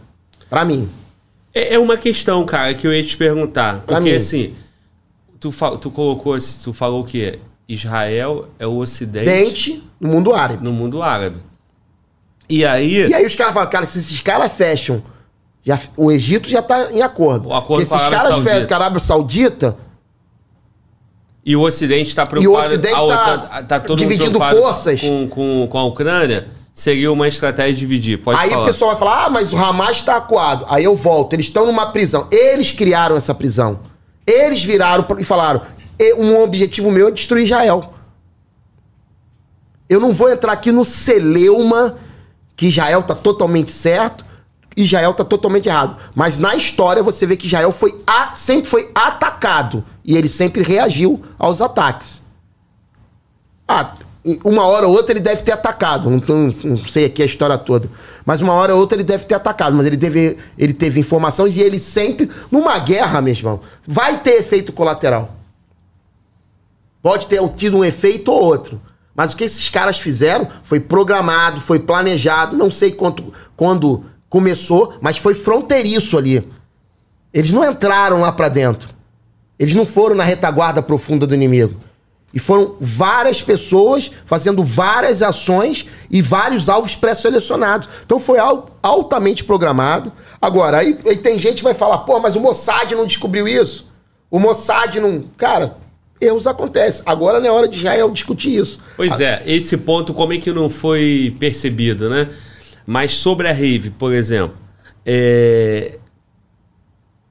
Para 0.50 0.66
mim. 0.66 0.90
É, 1.54 1.76
é, 1.76 1.78
uma 1.80 1.96
questão, 1.96 2.44
cara, 2.44 2.74
que 2.74 2.88
eu 2.88 2.92
ia 2.92 3.04
te 3.04 3.16
perguntar. 3.16 3.82
Pra 3.82 3.98
porque 3.98 4.10
mim. 4.10 4.18
assim, 4.18 4.56
tu, 5.40 5.52
tu 5.80 5.92
colocou, 5.92 6.36
tu 6.64 6.74
falou 6.74 7.04
que 7.04 7.38
Israel 7.70 8.48
é 8.58 8.66
o 8.66 8.78
ocidente. 8.78 9.26
Dente 9.26 9.84
no 10.00 10.10
mundo 10.10 10.34
árabe. 10.34 10.64
No 10.64 10.74
mundo 10.74 11.04
árabe. 11.04 11.53
E 12.50 12.66
aí. 12.66 13.08
E 13.08 13.14
aí 13.14 13.26
os 13.26 13.36
caras 13.36 13.54
falam, 13.54 13.70
cara, 13.70 13.88
se 13.88 14.00
esses 14.00 14.20
caras 14.22 14.52
fecham. 14.52 15.02
Já, 15.66 15.80
o 15.96 16.12
Egito 16.12 16.50
já 16.50 16.62
tá 16.62 16.92
em 16.92 17.02
acordo. 17.02 17.50
O 17.50 17.54
acordo 17.54 17.88
com 17.88 17.96
a 17.96 17.98
Arábia 17.98 18.20
caras 18.20 18.44
fecham 18.44 18.68
com 18.68 18.74
a 18.74 18.78
Arábia 18.78 19.00
Saudita. 19.00 19.78
E 21.46 21.56
o 21.56 21.62
Ocidente 21.62 22.10
está 22.10 22.26
preocupado. 22.26 22.66
E 22.66 22.66
o 22.66 22.68
Ocidente 22.68 22.94
está 22.94 23.38
tá, 23.38 23.64
tá, 23.64 23.80
tá 23.80 23.96
dividindo 23.96 24.40
forças. 24.40 25.02
Com, 25.02 25.28
com, 25.28 25.68
com 25.70 25.78
a 25.78 25.84
Ucrânia 25.86 26.48
seria 26.74 27.12
uma 27.12 27.28
estratégia 27.28 27.74
de 27.74 27.80
dividir. 27.80 28.18
Pode 28.18 28.40
Aí 28.40 28.50
falar. 28.50 28.64
o 28.64 28.66
pessoal 28.66 28.92
vai 28.92 29.00
falar: 29.00 29.26
ah, 29.26 29.30
mas 29.30 29.54
o 29.54 29.58
Hamas 29.58 29.98
está 29.98 30.18
acuado. 30.18 30.66
Aí 30.68 30.84
eu 30.84 30.96
volto, 30.96 31.34
eles 31.34 31.46
estão 31.46 31.66
numa 31.66 31.92
prisão. 31.92 32.28
Eles 32.32 32.72
criaram 32.72 33.16
essa 33.16 33.34
prisão. 33.34 33.80
Eles 34.26 34.64
viraram 34.64 35.06
e 35.18 35.24
falaram: 35.24 35.62
um 36.18 36.42
objetivo 36.42 36.92
meu 36.92 37.08
é 37.08 37.12
destruir 37.12 37.46
Israel. 37.46 37.94
Eu 39.90 40.00
não 40.00 40.12
vou 40.12 40.30
entrar 40.30 40.54
aqui 40.54 40.72
no 40.72 40.84
celeuma 40.84 41.98
que 42.56 42.68
Israel 42.68 43.02
está 43.02 43.16
totalmente 43.16 43.72
certo, 43.72 44.26
Israel 44.76 45.12
está 45.12 45.24
totalmente 45.24 45.68
errado. 45.68 45.98
Mas 46.16 46.38
na 46.38 46.56
história 46.56 47.04
você 47.04 47.26
vê 47.26 47.38
que 47.38 47.48
Israel 47.48 47.72
foi 47.72 48.02
a, 48.06 48.36
sempre 48.36 48.70
foi 48.70 48.90
atacado 48.94 49.84
e 50.04 50.16
ele 50.16 50.28
sempre 50.28 50.64
reagiu 50.64 51.22
aos 51.38 51.62
ataques. 51.62 52.22
Ah, 53.68 53.94
uma 54.44 54.66
hora 54.66 54.88
ou 54.88 54.94
outra 54.94 55.14
ele 55.14 55.20
deve 55.20 55.44
ter 55.44 55.52
atacado. 55.52 56.10
Não, 56.10 56.22
não, 56.64 56.78
sei 56.88 57.06
aqui 57.06 57.22
a 57.22 57.26
história 57.26 57.58
toda. 57.58 57.90
Mas 58.26 58.42
uma 58.42 58.54
hora 58.54 58.74
ou 58.74 58.80
outra 58.80 58.96
ele 58.96 59.04
deve 59.04 59.26
ter 59.26 59.36
atacado. 59.36 59.76
Mas 59.76 59.86
ele 59.86 59.98
teve, 59.98 60.38
ele 60.58 60.74
teve 60.74 61.00
informações 61.00 61.58
e 61.58 61.62
ele 61.62 61.78
sempre. 61.78 62.30
Numa 62.50 62.80
guerra, 62.80 63.22
meu 63.22 63.34
irmão, 63.34 63.60
vai 63.86 64.20
ter 64.20 64.40
efeito 64.40 64.72
colateral. 64.72 65.36
Pode 67.02 67.28
ter 67.28 67.42
tido 67.56 67.78
um 67.78 67.86
efeito 67.86 68.32
ou 68.32 68.42
outro. 68.42 68.82
Mas 69.16 69.34
o 69.34 69.38
que 69.38 69.44
esses 69.44 69.70
caras 69.70 70.00
fizeram 70.00 70.48
foi 70.64 70.80
programado, 70.80 71.62
foi 71.62 71.80
planejado. 71.80 72.58
Não 72.58 72.72
sei 72.72 72.92
quanto, 72.92 73.32
quando 73.56 74.06
começou, 74.28 74.96
mas 75.02 75.18
foi 75.18 75.34
fronteiriço 75.34 76.18
ali. 76.18 76.50
Eles 77.34 77.52
não 77.52 77.70
entraram 77.70 78.22
lá 78.22 78.32
pra 78.32 78.50
dentro. 78.50 78.90
Eles 79.60 79.76
não 79.76 79.86
foram 79.86 80.16
na 80.16 80.24
retaguarda 80.24 80.82
profunda 80.82 81.28
do 81.28 81.36
inimigo. 81.36 81.80
E 82.34 82.40
foram 82.40 82.76
várias 82.80 83.44
pessoas 83.44 84.10
fazendo 84.26 84.64
várias 84.64 85.22
ações 85.22 85.88
e 86.10 86.20
vários 86.20 86.68
alvos 86.68 86.96
pré-selecionados. 86.96 87.88
Então 88.04 88.20
foi 88.20 88.40
altamente 88.82 89.44
programado. 89.44 90.12
Agora, 90.42 90.80
aí, 90.80 90.98
aí 91.06 91.18
tem 91.18 91.38
gente 91.38 91.58
que 91.58 91.64
vai 91.64 91.76
falar, 91.76 92.00
pô, 92.00 92.20
mas 92.20 92.36
o 92.36 92.40
Mossad 92.40 92.92
não 92.96 93.06
descobriu 93.06 93.48
isso? 93.48 93.92
O 94.32 94.40
Mossad 94.40 95.00
não. 95.00 95.26
Cara, 95.38 95.78
erros 96.20 96.48
acontecem. 96.48 97.04
Agora 97.06 97.40
não 97.40 97.48
é 97.48 97.52
hora 97.52 97.68
de 97.68 97.78
Israel 97.78 98.12
discutir 98.12 98.56
isso. 98.56 98.80
Pois 98.96 99.20
é, 99.20 99.44
esse 99.46 99.78
ponto 99.78 100.14
como 100.14 100.34
é 100.34 100.38
que 100.38 100.52
não 100.52 100.70
foi 100.70 101.36
percebido, 101.40 102.10
né? 102.10 102.30
Mas 102.86 103.14
sobre 103.14 103.48
a 103.48 103.54
rave, 103.54 103.92
por 103.92 104.14
exemplo, 104.14 104.58
é... 105.06 106.00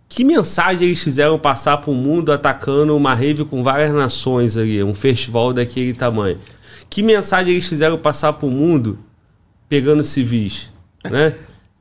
que 0.08 0.24
mensagem 0.24 0.88
eles 0.88 1.02
fizeram 1.02 1.38
passar 1.38 1.78
para 1.78 1.90
o 1.90 1.94
mundo 1.94 2.32
atacando 2.32 2.96
uma 2.96 3.14
rave 3.14 3.44
com 3.44 3.62
várias 3.62 3.92
nações 3.92 4.56
ali, 4.56 4.82
um 4.82 4.94
festival 4.94 5.52
daquele 5.52 5.92
tamanho? 5.92 6.38
Que 6.88 7.02
mensagem 7.02 7.52
eles 7.52 7.66
fizeram 7.66 7.98
passar 7.98 8.34
para 8.34 8.46
o 8.46 8.50
mundo 8.50 8.98
pegando 9.68 10.04
civis, 10.04 10.70
né? 11.04 11.34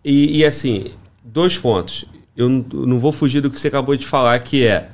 E, 0.04 0.40
e, 0.40 0.46
assim, 0.46 0.92
dois 1.24 1.58
pontos. 1.58 2.06
Eu 2.36 2.50
não, 2.50 2.66
não 2.72 3.00
vou 3.00 3.12
fugir 3.12 3.42
do 3.42 3.50
que 3.50 3.60
você 3.60 3.68
acabou 3.68 3.96
de 3.96 4.08
falar, 4.08 4.40
que 4.40 4.66
é 4.66 4.90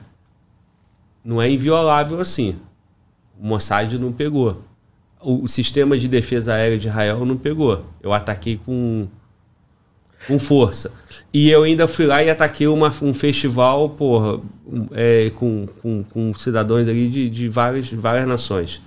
não 1.28 1.42
é 1.42 1.52
inviolável 1.52 2.22
assim. 2.22 2.56
O 3.38 3.46
Mossad 3.46 4.00
não 4.00 4.14
pegou. 4.14 4.62
O, 5.20 5.44
o, 5.44 5.48
sistema 5.50 5.98
de 5.98 6.08
defesa 6.08 6.54
aérea 6.54 6.78
de 6.78 6.88
Israel 6.88 7.26
não 7.26 7.36
pegou. 7.36 7.84
Eu 8.02 8.14
ataquei 8.14 8.58
com, 8.66 9.10
com 10.26 10.40
força. 10.40 10.94
E 11.34 11.50
eu 11.50 11.64
ainda 11.64 11.86
fui 11.86 12.06
lá 12.06 12.24
e 12.24 12.30
ataquei 12.30 12.66
uma, 12.68 12.94
um 13.02 13.14
festival 13.14 13.90
porra, 13.90 14.40
é, 14.94 15.30
com, 15.36 15.66
com, 15.82 16.04
com, 16.06 16.34
cidadãos 16.34 16.88
ali 16.88 17.10
de, 17.10 17.30
de 17.30 17.50
várias, 17.50 17.92
várias 17.92 18.26
nações. 18.26 18.82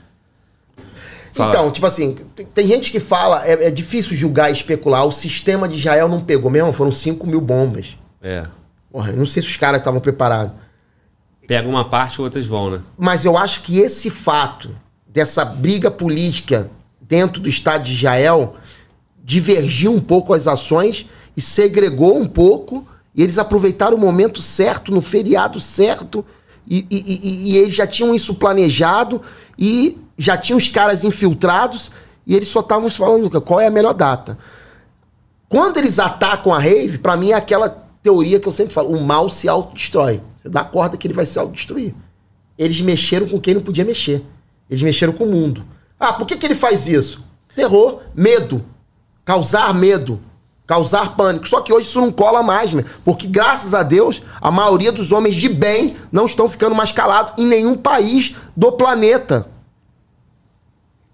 Fala. 1.34 1.50
Então, 1.50 1.70
tipo 1.70 1.86
assim, 1.86 2.16
tem, 2.34 2.46
tem 2.46 2.66
gente 2.66 2.90
que 2.90 2.98
fala, 2.98 3.46
é, 3.46 3.66
é, 3.66 3.70
difícil 3.70 4.16
julgar 4.16 4.48
e 4.48 4.54
especular, 4.54 5.04
o 5.04 5.12
sistema 5.12 5.68
de 5.68 5.76
Israel 5.76 6.08
não 6.08 6.24
pegou 6.24 6.50
mesmo, 6.50 6.72
foram 6.72 6.90
5 6.90 7.26
mil 7.26 7.40
bombas. 7.40 7.98
É. 8.22 8.46
Porra, 8.90 9.12
não 9.12 9.26
sei 9.26 9.42
se 9.42 9.48
os 9.48 9.56
caras 9.58 9.82
estavam 9.82 10.00
preparados. 10.00 10.54
Pega 11.50 11.68
uma 11.68 11.84
parte, 11.84 12.22
outras 12.22 12.46
vão, 12.46 12.70
né? 12.70 12.80
Mas 12.96 13.24
eu 13.24 13.36
acho 13.36 13.62
que 13.62 13.80
esse 13.80 14.08
fato 14.08 14.70
dessa 15.04 15.44
briga 15.44 15.90
política 15.90 16.70
dentro 17.00 17.42
do 17.42 17.48
Estado 17.48 17.82
de 17.82 17.92
Israel 17.92 18.54
divergiu 19.24 19.92
um 19.92 19.98
pouco 19.98 20.32
as 20.32 20.46
ações 20.46 21.08
e 21.36 21.40
segregou 21.40 22.16
um 22.16 22.24
pouco. 22.24 22.86
E 23.12 23.20
eles 23.20 23.36
aproveitaram 23.36 23.96
o 23.96 24.00
momento 24.00 24.40
certo, 24.40 24.92
no 24.92 25.00
feriado 25.00 25.60
certo, 25.60 26.24
e, 26.68 26.86
e, 26.88 26.96
e, 26.98 27.50
e 27.50 27.56
eles 27.56 27.74
já 27.74 27.84
tinham 27.84 28.14
isso 28.14 28.32
planejado 28.36 29.20
e 29.58 29.98
já 30.16 30.36
tinham 30.36 30.56
os 30.56 30.68
caras 30.68 31.02
infiltrados 31.02 31.90
e 32.24 32.36
eles 32.36 32.46
só 32.46 32.60
estavam 32.60 32.88
falando 32.88 33.28
qual 33.40 33.58
é 33.58 33.66
a 33.66 33.72
melhor 33.72 33.94
data. 33.94 34.38
Quando 35.48 35.78
eles 35.78 35.98
atacam 35.98 36.54
a 36.54 36.60
rave, 36.60 36.98
para 36.98 37.16
mim 37.16 37.32
é 37.32 37.34
aquela 37.34 37.68
teoria 38.00 38.38
que 38.38 38.46
eu 38.46 38.52
sempre 38.52 38.72
falo: 38.72 38.96
o 38.96 39.04
mal 39.04 39.28
se 39.28 39.48
autodestrói. 39.48 40.29
Você 40.40 40.48
dá 40.48 40.64
corda 40.64 40.96
que 40.96 41.06
ele 41.06 41.12
vai 41.12 41.26
se 41.26 41.38
autodestruir. 41.38 41.94
Eles 42.56 42.80
mexeram 42.80 43.28
com 43.28 43.38
quem 43.38 43.54
não 43.54 43.60
podia 43.60 43.84
mexer. 43.84 44.24
Eles 44.70 44.82
mexeram 44.82 45.12
com 45.12 45.24
o 45.24 45.30
mundo. 45.30 45.64
Ah, 45.98 46.14
por 46.14 46.26
que, 46.26 46.36
que 46.36 46.46
ele 46.46 46.54
faz 46.54 46.88
isso? 46.88 47.22
Terror, 47.54 48.00
medo. 48.14 48.64
Causar 49.22 49.74
medo. 49.74 50.18
Causar 50.66 51.14
pânico. 51.14 51.46
Só 51.46 51.60
que 51.60 51.72
hoje 51.72 51.88
isso 51.88 52.00
não 52.00 52.10
cola 52.10 52.42
mais, 52.42 52.72
né? 52.72 52.84
porque 53.04 53.26
graças 53.26 53.74
a 53.74 53.82
Deus, 53.82 54.22
a 54.40 54.50
maioria 54.50 54.90
dos 54.90 55.12
homens 55.12 55.34
de 55.34 55.48
bem 55.48 55.96
não 56.10 56.24
estão 56.24 56.48
ficando 56.48 56.74
mais 56.74 56.90
calados 56.90 57.34
em 57.36 57.46
nenhum 57.46 57.76
país 57.76 58.34
do 58.56 58.72
planeta. 58.72 59.46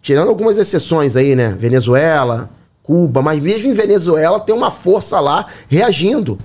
Tirando 0.01 0.29
algumas 0.29 0.57
exceções 0.57 1.17
aí, 1.17 1.35
né? 1.35 1.49
Venezuela, 1.49 2.49
Cuba, 2.81 3.23
mas 3.23 3.43
mesmo 3.43 3.69
em 3.69 3.73
Venezuela 3.73 4.39
tem 4.39 4.55
uma 4.55 4.71
força 4.71 5.19
lá 5.19 5.47
reagindo. 5.67 6.39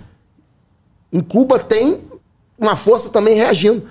Em 1.13 1.19
Cuba 1.19 1.59
tem 1.59 2.09
uma 2.61 2.75
força 2.75 3.09
também 3.09 3.35
reagindo. 3.35 3.83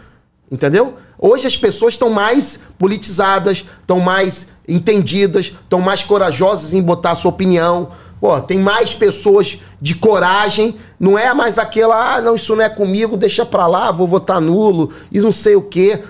Entendeu? 0.50 0.94
Hoje 1.18 1.46
as 1.46 1.56
pessoas 1.56 1.94
estão 1.94 2.08
mais 2.08 2.60
politizadas, 2.78 3.66
estão 3.80 4.00
mais 4.00 4.48
entendidas, 4.66 5.46
estão 5.46 5.80
mais 5.80 6.02
corajosas 6.02 6.72
em 6.72 6.82
botar 6.82 7.10
a 7.10 7.14
sua 7.14 7.30
opinião. 7.30 7.90
Pô, 8.20 8.40
tem 8.40 8.58
mais 8.58 8.94
pessoas 8.94 9.58
de 9.80 9.94
coragem. 9.94 10.76
Não 10.98 11.18
é 11.18 11.34
mais 11.34 11.58
aquela, 11.58 12.16
ah, 12.16 12.22
não, 12.22 12.36
isso 12.36 12.54
não 12.54 12.64
é 12.64 12.68
comigo, 12.68 13.16
deixa 13.16 13.44
pra 13.44 13.66
lá, 13.66 13.90
vou 13.90 14.06
votar 14.06 14.40
nulo, 14.40 14.92
e 15.10 15.20
não 15.20 15.32
sei 15.32 15.56
o 15.56 15.62
quê. 15.62 16.02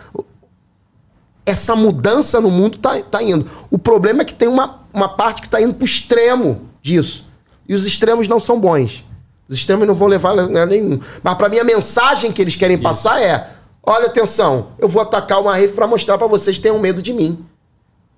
Essa 1.44 1.74
mudança 1.74 2.40
no 2.40 2.50
mundo 2.50 2.78
tá, 2.78 3.00
tá 3.02 3.22
indo. 3.22 3.48
O 3.70 3.78
problema 3.78 4.22
é 4.22 4.24
que 4.24 4.34
tem 4.34 4.48
uma, 4.48 4.80
uma 4.92 5.08
parte 5.08 5.40
que 5.40 5.46
está 5.46 5.60
indo 5.60 5.74
pro 5.74 5.84
extremo 5.84 6.62
disso. 6.82 7.26
E 7.68 7.74
os 7.74 7.86
extremos 7.86 8.28
não 8.28 8.40
são 8.40 8.60
bons. 8.60 9.04
Os 9.50 9.58
extremos 9.58 9.84
não 9.84 9.96
vão 9.96 10.06
levar 10.06 10.28
a 10.28 10.42
lugar 10.42 10.64
nenhum. 10.64 11.00
Mas 11.24 11.34
para 11.34 11.48
mim 11.48 11.58
a 11.58 11.64
mensagem 11.64 12.30
que 12.30 12.40
eles 12.40 12.54
querem 12.54 12.76
Isso. 12.76 12.84
passar 12.84 13.20
é: 13.20 13.50
olha 13.82 14.06
atenção, 14.06 14.68
eu 14.78 14.88
vou 14.88 15.02
atacar 15.02 15.40
uma 15.40 15.56
rave 15.56 15.72
para 15.72 15.88
mostrar 15.88 16.16
para 16.16 16.28
vocês 16.28 16.56
que 16.56 16.62
tenham 16.62 16.78
medo 16.78 17.02
de 17.02 17.12
mim. 17.12 17.44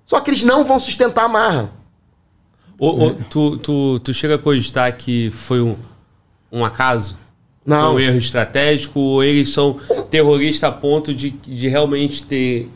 Só 0.05 0.19
que 0.19 0.29
eles 0.29 0.43
não 0.43 0.63
vão 0.63 0.79
sustentar 0.79 1.25
a 1.25 1.27
marra. 1.27 1.71
Tu, 3.31 3.57
tu, 3.57 3.99
tu 3.99 4.13
chega 4.13 4.35
a 4.35 4.37
cogitar 4.37 4.95
que 4.95 5.31
foi 5.31 5.59
um, 5.59 5.75
um 6.51 6.63
acaso? 6.63 7.17
Não. 7.65 7.93
Foi 7.93 8.03
um 8.03 8.05
erro 8.05 8.17
estratégico? 8.17 8.99
Ou 8.99 9.23
eles 9.23 9.49
são 9.49 9.79
terroristas 10.11 10.69
a 10.69 10.71
ponto 10.71 11.15
de, 11.15 11.31
de 11.31 11.67
realmente 11.67 12.21
ter. 12.21 12.69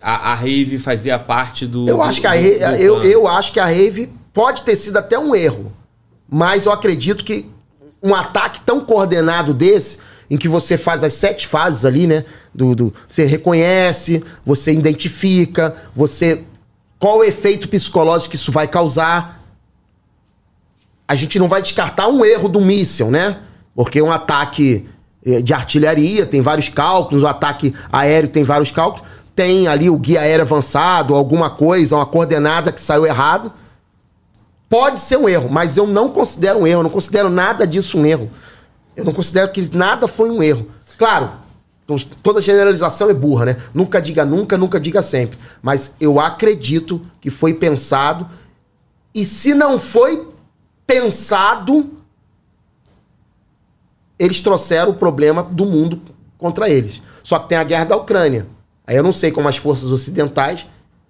A, 0.00 0.32
a 0.32 0.34
rave 0.36 0.78
fazia 0.78 1.18
parte 1.18 1.66
do. 1.66 1.88
Eu 1.88 2.00
acho, 2.00 2.20
que 2.20 2.26
a, 2.28 2.32
do 2.32 2.38
eu, 2.76 3.02
eu 3.02 3.26
acho 3.26 3.52
que 3.52 3.58
a 3.58 3.66
rave 3.66 4.12
pode 4.32 4.62
ter 4.62 4.76
sido 4.76 4.98
até 4.98 5.18
um 5.18 5.34
erro. 5.34 5.72
Mas 6.28 6.66
eu 6.66 6.72
acredito 6.72 7.24
que 7.24 7.55
um 8.06 8.14
ataque 8.14 8.60
tão 8.60 8.80
coordenado 8.80 9.52
desse, 9.52 9.98
em 10.30 10.36
que 10.36 10.48
você 10.48 10.78
faz 10.78 11.02
as 11.02 11.14
sete 11.14 11.46
fases 11.46 11.84
ali, 11.84 12.06
né? 12.06 12.24
Do, 12.54 12.74
do, 12.74 12.94
você 13.08 13.24
reconhece, 13.24 14.24
você 14.44 14.72
identifica, 14.72 15.74
você. 15.94 16.44
Qual 16.98 17.18
o 17.18 17.24
efeito 17.24 17.68
psicológico 17.68 18.30
que 18.30 18.36
isso 18.36 18.52
vai 18.52 18.66
causar? 18.66 19.44
A 21.06 21.14
gente 21.14 21.38
não 21.38 21.48
vai 21.48 21.60
descartar 21.60 22.08
um 22.08 22.24
erro 22.24 22.48
do 22.48 22.60
míssil, 22.60 23.10
né? 23.10 23.38
Porque 23.74 24.00
um 24.00 24.10
ataque 24.10 24.88
eh, 25.24 25.42
de 25.42 25.52
artilharia 25.52 26.24
tem 26.24 26.40
vários 26.40 26.68
cálculos, 26.68 27.22
o 27.22 27.26
ataque 27.26 27.74
aéreo 27.92 28.30
tem 28.30 28.42
vários 28.42 28.70
cálculos, 28.70 29.06
tem 29.34 29.68
ali 29.68 29.90
o 29.90 29.98
guia 29.98 30.20
aéreo 30.22 30.42
avançado, 30.42 31.14
alguma 31.14 31.50
coisa, 31.50 31.96
uma 31.96 32.06
coordenada 32.06 32.72
que 32.72 32.80
saiu 32.80 33.04
errado. 33.04 33.52
Pode 34.68 34.98
ser 34.98 35.16
um 35.16 35.28
erro, 35.28 35.48
mas 35.48 35.76
eu 35.76 35.86
não 35.86 36.10
considero 36.10 36.60
um 36.60 36.66
erro, 36.66 36.80
eu 36.80 36.84
não 36.84 36.90
considero 36.90 37.30
nada 37.30 37.66
disso 37.66 37.98
um 37.98 38.04
erro. 38.04 38.30
Eu 38.96 39.04
não 39.04 39.12
considero 39.12 39.52
que 39.52 39.76
nada 39.76 40.08
foi 40.08 40.30
um 40.30 40.42
erro. 40.42 40.70
Claro, 40.98 41.32
toda 42.22 42.40
generalização 42.40 43.08
é 43.08 43.14
burra, 43.14 43.44
né? 43.46 43.56
Nunca 43.72 44.00
diga 44.00 44.24
nunca, 44.24 44.58
nunca 44.58 44.80
diga 44.80 45.02
sempre. 45.02 45.38
Mas 45.62 45.94
eu 46.00 46.18
acredito 46.18 47.04
que 47.20 47.30
foi 47.30 47.54
pensado. 47.54 48.28
E 49.14 49.24
se 49.24 49.54
não 49.54 49.78
foi 49.78 50.28
pensado, 50.86 51.90
eles 54.18 54.40
trouxeram 54.40 54.90
o 54.90 54.94
problema 54.94 55.42
do 55.42 55.64
mundo 55.64 56.00
contra 56.38 56.68
eles. 56.68 57.00
Só 57.22 57.38
que 57.38 57.48
tem 57.48 57.58
a 57.58 57.64
guerra 57.64 57.84
da 57.84 57.96
Ucrânia. 57.96 58.46
Aí 58.86 58.96
eu 58.96 59.02
não 59.02 59.12
sei 59.12 59.30
como 59.30 59.48
as 59.48 59.56
forças 59.56 59.90
ocidentais. 59.90 60.66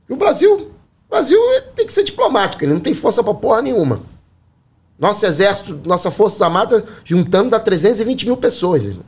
E 0.09 0.13
o 0.13 0.17
Brasil 0.17 0.73
o 1.07 1.11
Brasil 1.11 1.39
tem 1.75 1.87
que 1.87 1.93
ser 1.93 2.05
diplomático, 2.05 2.65
ele 2.65 2.73
não 2.73 2.81
tem 2.81 2.95
força 2.95 3.23
pra 3.23 3.33
porra 3.35 3.63
nenhuma. 3.63 4.01
Nosso 4.99 5.25
exército, 5.27 5.81
nossa 5.85 6.11
Forças 6.11 6.41
Armadas, 6.41 6.83
juntando 7.05 7.51
dá 7.51 7.61
320 7.61 8.27
mil 8.27 8.37
pessoas, 8.37 8.83
irmão. 8.83 9.05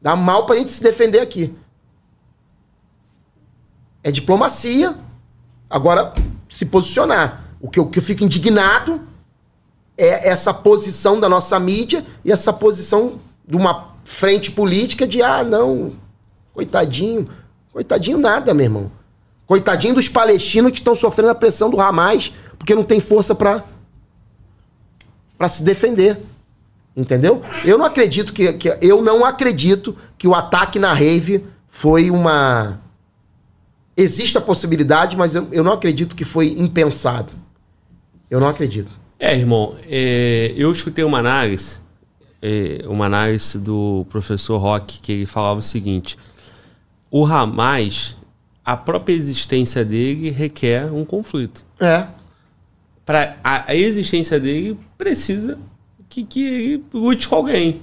Dá 0.00 0.14
mal 0.14 0.46
pra 0.46 0.56
gente 0.56 0.70
se 0.70 0.82
defender 0.82 1.20
aqui. 1.20 1.54
É 4.02 4.12
diplomacia. 4.12 4.96
Agora, 5.68 6.14
se 6.48 6.64
posicionar. 6.64 7.44
O 7.60 7.68
que, 7.68 7.80
o 7.80 7.86
que 7.86 7.98
eu 7.98 8.02
fico 8.02 8.22
indignado 8.22 9.02
é 9.96 10.28
essa 10.28 10.54
posição 10.54 11.18
da 11.18 11.28
nossa 11.28 11.58
mídia 11.58 12.06
e 12.24 12.30
essa 12.30 12.52
posição 12.52 13.20
de 13.46 13.56
uma 13.56 13.94
frente 14.04 14.52
política 14.52 15.06
de, 15.06 15.20
ah, 15.20 15.42
não, 15.42 15.94
coitadinho. 16.54 17.28
Coitadinho 17.72 18.16
nada, 18.16 18.54
meu 18.54 18.64
irmão. 18.64 18.97
Coitadinho 19.48 19.94
dos 19.94 20.08
palestinos 20.08 20.70
que 20.70 20.78
estão 20.78 20.94
sofrendo 20.94 21.30
a 21.30 21.34
pressão 21.34 21.70
do 21.70 21.80
Hamas, 21.80 22.32
porque 22.56 22.74
não 22.74 22.84
tem 22.84 23.00
força 23.00 23.34
para 23.34 23.64
para 25.36 25.48
se 25.48 25.64
defender. 25.64 26.18
Entendeu? 26.96 27.42
Eu 27.64 27.78
não 27.78 27.84
acredito 27.84 28.32
que, 28.32 28.52
que 28.52 28.76
eu 28.82 29.00
não 29.02 29.24
acredito 29.24 29.96
que 30.18 30.28
o 30.28 30.34
ataque 30.34 30.78
na 30.78 30.92
rave 30.92 31.46
foi 31.68 32.10
uma 32.10 32.78
existe 33.96 34.36
a 34.36 34.40
possibilidade, 34.40 35.16
mas 35.16 35.34
eu, 35.34 35.48
eu 35.50 35.64
não 35.64 35.72
acredito 35.72 36.14
que 36.14 36.24
foi 36.24 36.48
impensado. 36.58 37.32
Eu 38.30 38.38
não 38.38 38.48
acredito. 38.48 39.00
É, 39.18 39.34
irmão, 39.34 39.74
é, 39.84 40.52
eu 40.56 40.70
escutei 40.70 41.04
uma 41.04 41.18
análise 41.18 41.80
é, 42.42 42.84
uma 42.86 43.06
análise 43.06 43.58
do 43.58 44.06
professor 44.10 44.58
Rock 44.58 45.00
que 45.00 45.10
ele 45.10 45.26
falava 45.26 45.60
o 45.60 45.62
seguinte: 45.62 46.18
o 47.10 47.24
Hamas, 47.24 48.14
a 48.72 48.76
própria 48.76 49.14
existência 49.14 49.84
dele 49.84 50.30
requer 50.30 50.92
um 50.92 51.04
conflito. 51.04 51.64
É. 51.80 52.06
Para 53.06 53.36
a, 53.42 53.70
a 53.70 53.74
existência 53.74 54.38
dele 54.38 54.78
precisa 54.96 55.58
que, 56.08 56.22
que 56.24 56.44
ele 56.46 56.84
lute 56.92 57.28
com 57.28 57.36
alguém. 57.36 57.80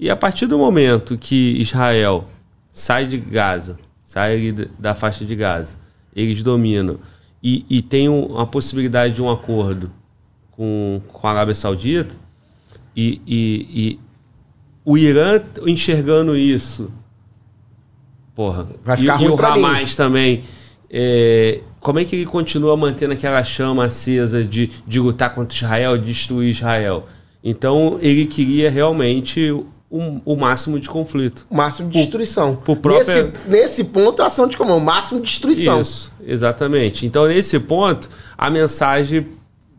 E 0.00 0.08
a 0.08 0.16
partir 0.16 0.46
do 0.46 0.56
momento 0.58 1.18
que 1.18 1.60
Israel 1.60 2.26
sai 2.72 3.06
de 3.06 3.18
Gaza, 3.18 3.78
sai 4.04 4.52
da- 4.78 4.94
faixa 4.94 5.24
de 5.24 5.34
Gaza, 5.36 5.74
eles 6.14 6.42
dominam 6.42 6.98
e, 7.42 7.66
e 7.68 7.82
tem 7.82 8.08
um- 8.08 8.38
a 8.38 8.46
possibilidade 8.46 9.14
de 9.14 9.22
um 9.22 9.28
acordo 9.30 9.90
com, 10.52 11.00
com 11.12 11.26
a 11.26 11.30
Arábia 11.30 11.54
Saudita 11.54 12.14
e, 12.96 13.20
e- 13.26 13.66
e 13.92 14.00
o 14.84 14.96
Irã 14.96 15.42
enxergando 15.66 16.34
isso, 16.36 16.90
porra, 18.38 18.68
Vai 18.84 18.96
ficar 18.96 19.20
e, 19.20 19.24
e 19.24 19.28
o 19.28 19.34
pra 19.34 19.56
mim. 19.56 19.64
Hamas 19.64 19.96
também, 19.96 20.44
é, 20.88 21.60
como 21.80 21.98
é 21.98 22.04
que 22.04 22.14
ele 22.14 22.24
continua 22.24 22.76
mantendo 22.76 23.12
aquela 23.12 23.42
chama 23.42 23.86
acesa 23.86 24.44
de, 24.44 24.70
de 24.86 25.00
lutar 25.00 25.34
contra 25.34 25.56
Israel, 25.56 25.98
de 25.98 26.04
destruir 26.06 26.52
Israel? 26.52 27.06
Então 27.42 27.98
ele 28.00 28.26
queria 28.26 28.70
realmente 28.70 29.50
o, 29.90 30.20
o 30.24 30.36
máximo 30.36 30.78
de 30.78 30.88
conflito. 30.88 31.48
O 31.50 31.56
máximo 31.56 31.90
de 31.90 31.98
destruição. 31.98 32.54
por 32.54 32.76
própria- 32.76 33.24
nesse, 33.24 33.32
nesse 33.48 33.84
ponto, 33.84 34.22
a 34.22 34.26
ação 34.26 34.46
de 34.46 34.56
comum, 34.56 34.76
o 34.76 34.80
máximo 34.80 35.18
de 35.20 35.26
destruição. 35.26 35.80
Isso, 35.80 36.12
exatamente. 36.24 37.06
Então, 37.06 37.26
nesse 37.26 37.58
ponto, 37.58 38.08
a 38.36 38.48
mensagem, 38.48 39.26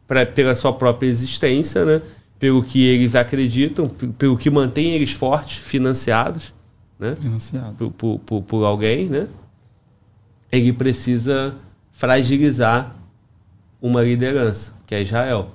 pra, 0.05 0.25
pela 0.25 0.53
sua 0.53 0.73
própria 0.73 1.07
existência, 1.07 1.85
né, 1.85 2.01
pelo 2.37 2.61
que 2.61 2.85
eles 2.85 3.15
acreditam, 3.15 3.87
pelo 3.87 4.35
que 4.35 4.49
mantém 4.49 4.95
eles 4.95 5.13
fortes, 5.13 5.59
financiados 5.59 6.58
né, 6.99 7.15
por, 7.77 7.91
por, 7.91 8.19
por- 8.19 8.41
por 8.43 8.63
alguém, 8.65 9.07
né, 9.07 9.27
ele 10.51 10.73
precisa 10.73 11.55
fragilizar 11.91 12.95
uma 13.81 14.01
liderança, 14.03 14.73
que 14.85 14.93
é 14.95 15.01
Israel. 15.01 15.49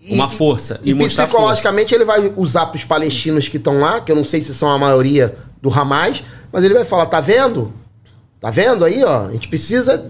E- 0.00 0.14
uma 0.14 0.28
força. 0.30 0.80
E, 0.82 0.90
E, 0.90 0.94
mostrar 0.94 1.24
força. 1.26 1.36
psicologicamente 1.36 1.94
ele 1.94 2.04
vai 2.04 2.32
usar 2.36 2.66
para 2.66 2.76
os 2.76 2.84
palestinos 2.84 3.48
que 3.48 3.56
estão 3.56 3.78
lá, 3.80 4.00
que 4.00 4.10
eu 4.12 4.16
não 4.16 4.24
sei 4.24 4.40
se 4.40 4.54
são 4.54 4.70
a 4.70 4.78
maioria 4.78 5.36
do 5.60 5.68
Hamas, 5.72 6.22
mas 6.52 6.64
ele 6.64 6.74
vai 6.74 6.84
falar: 6.84 7.06
tá 7.06 7.20
vendo? 7.20 7.72
Tá 8.40 8.48
vendo 8.50 8.84
aí, 8.84 9.02
ó? 9.02 9.26
A 9.26 9.32
gente 9.32 9.48
precisa. 9.48 10.08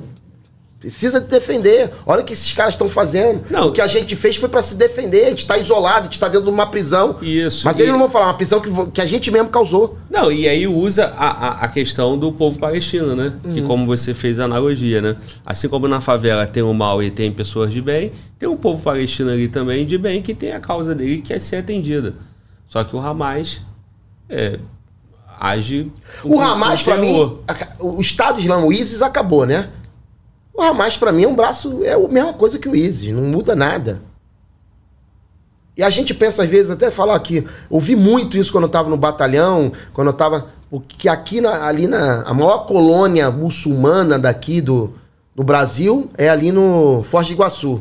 Precisa 0.80 1.20
de 1.20 1.26
defender. 1.26 1.90
Olha 2.06 2.22
o 2.22 2.24
que 2.24 2.32
esses 2.32 2.52
caras 2.52 2.74
estão 2.74 2.88
fazendo. 2.88 3.42
Não. 3.50 3.68
O 3.68 3.72
que 3.72 3.80
a 3.80 3.88
gente 3.88 4.14
fez 4.14 4.36
foi 4.36 4.48
para 4.48 4.62
se 4.62 4.76
defender. 4.76 5.24
A 5.26 5.30
gente 5.30 5.44
tá 5.44 5.58
isolado, 5.58 6.00
a 6.00 6.02
gente 6.04 6.20
tá 6.20 6.28
dentro 6.28 6.44
de 6.46 6.50
uma 6.52 6.68
prisão. 6.70 7.16
Isso. 7.20 7.64
Mas 7.64 7.78
E- 7.78 7.82
eles 7.82 7.92
não 7.92 7.98
vão 7.98 8.08
falar, 8.08 8.26
uma 8.26 8.34
prisão 8.34 8.60
que, 8.60 8.70
que 8.92 9.00
a 9.00 9.04
gente 9.06 9.28
mesmo 9.28 9.48
causou. 9.48 9.98
Não, 10.08 10.30
e 10.30 10.48
aí 10.48 10.68
usa 10.68 11.06
a, 11.16 11.30
a, 11.30 11.50
a 11.64 11.68
questão 11.68 12.16
do 12.16 12.30
povo 12.30 12.60
palestino, 12.60 13.16
né? 13.16 13.32
Que 13.52 13.60
como 13.62 13.86
você 13.86 14.14
fez 14.14 14.38
a 14.38 14.44
analogia, 14.44 15.02
né? 15.02 15.16
Assim 15.44 15.68
como 15.68 15.88
na 15.88 16.00
favela 16.00 16.46
tem 16.46 16.62
o 16.62 16.72
mal 16.72 17.02
e 17.02 17.10
tem 17.10 17.32
pessoas 17.32 17.72
de 17.72 17.82
bem, 17.82 18.12
tem 18.38 18.48
um 18.48 18.56
povo 18.56 18.80
palestino 18.80 19.30
ali 19.32 19.48
também 19.48 19.84
de 19.84 19.98
bem 19.98 20.22
que 20.22 20.32
tem 20.32 20.52
a 20.52 20.60
causa 20.60 20.94
dele 20.94 21.16
que 21.16 21.22
quer 21.34 21.40
ser 21.40 21.56
atendida. 21.56 22.14
Só 22.68 22.84
que 22.84 22.94
o 22.94 23.00
Hamas 23.00 23.60
é, 24.30 24.60
age... 25.40 25.90
O 26.22 26.40
Hamas, 26.40 26.82
pra 26.82 26.96
mim, 26.96 27.36
o 27.80 28.00
Estado 28.00 28.38
Islâmico, 28.40 28.68
o 28.68 28.72
ISIS 28.72 29.02
acabou, 29.02 29.44
né? 29.44 29.70
O 30.58 30.60
Hamas, 30.62 30.96
pra 30.96 31.12
mim, 31.12 31.22
é 31.22 31.28
um 31.28 31.36
braço, 31.36 31.84
é 31.84 31.92
a 31.92 31.98
mesma 32.08 32.32
coisa 32.32 32.58
que 32.58 32.68
o 32.68 32.74
ISIS, 32.74 33.12
não 33.12 33.22
muda 33.22 33.54
nada. 33.54 34.02
E 35.76 35.84
a 35.84 35.88
gente 35.88 36.12
pensa, 36.12 36.42
às 36.42 36.48
vezes, 36.50 36.72
até 36.72 36.90
falar 36.90 37.14
aqui, 37.14 37.46
ouvi 37.70 37.94
muito 37.94 38.36
isso 38.36 38.50
quando 38.50 38.64
eu 38.64 38.68
tava 38.68 38.90
no 38.90 38.96
batalhão, 38.96 39.70
quando 39.92 40.08
eu 40.08 40.12
tava. 40.12 40.48
Porque 40.68 41.08
aqui 41.08 41.40
na- 41.40 41.64
ali 41.64 41.86
na. 41.86 42.22
A 42.22 42.34
maior 42.34 42.66
colônia 42.66 43.30
muçulmana 43.30 44.18
daqui 44.18 44.60
do, 44.60 44.94
do 45.32 45.44
Brasil 45.44 46.10
é 46.18 46.28
ali 46.28 46.50
no 46.50 47.04
Foz 47.04 47.28
de 47.28 47.34
Iguaçu. 47.34 47.80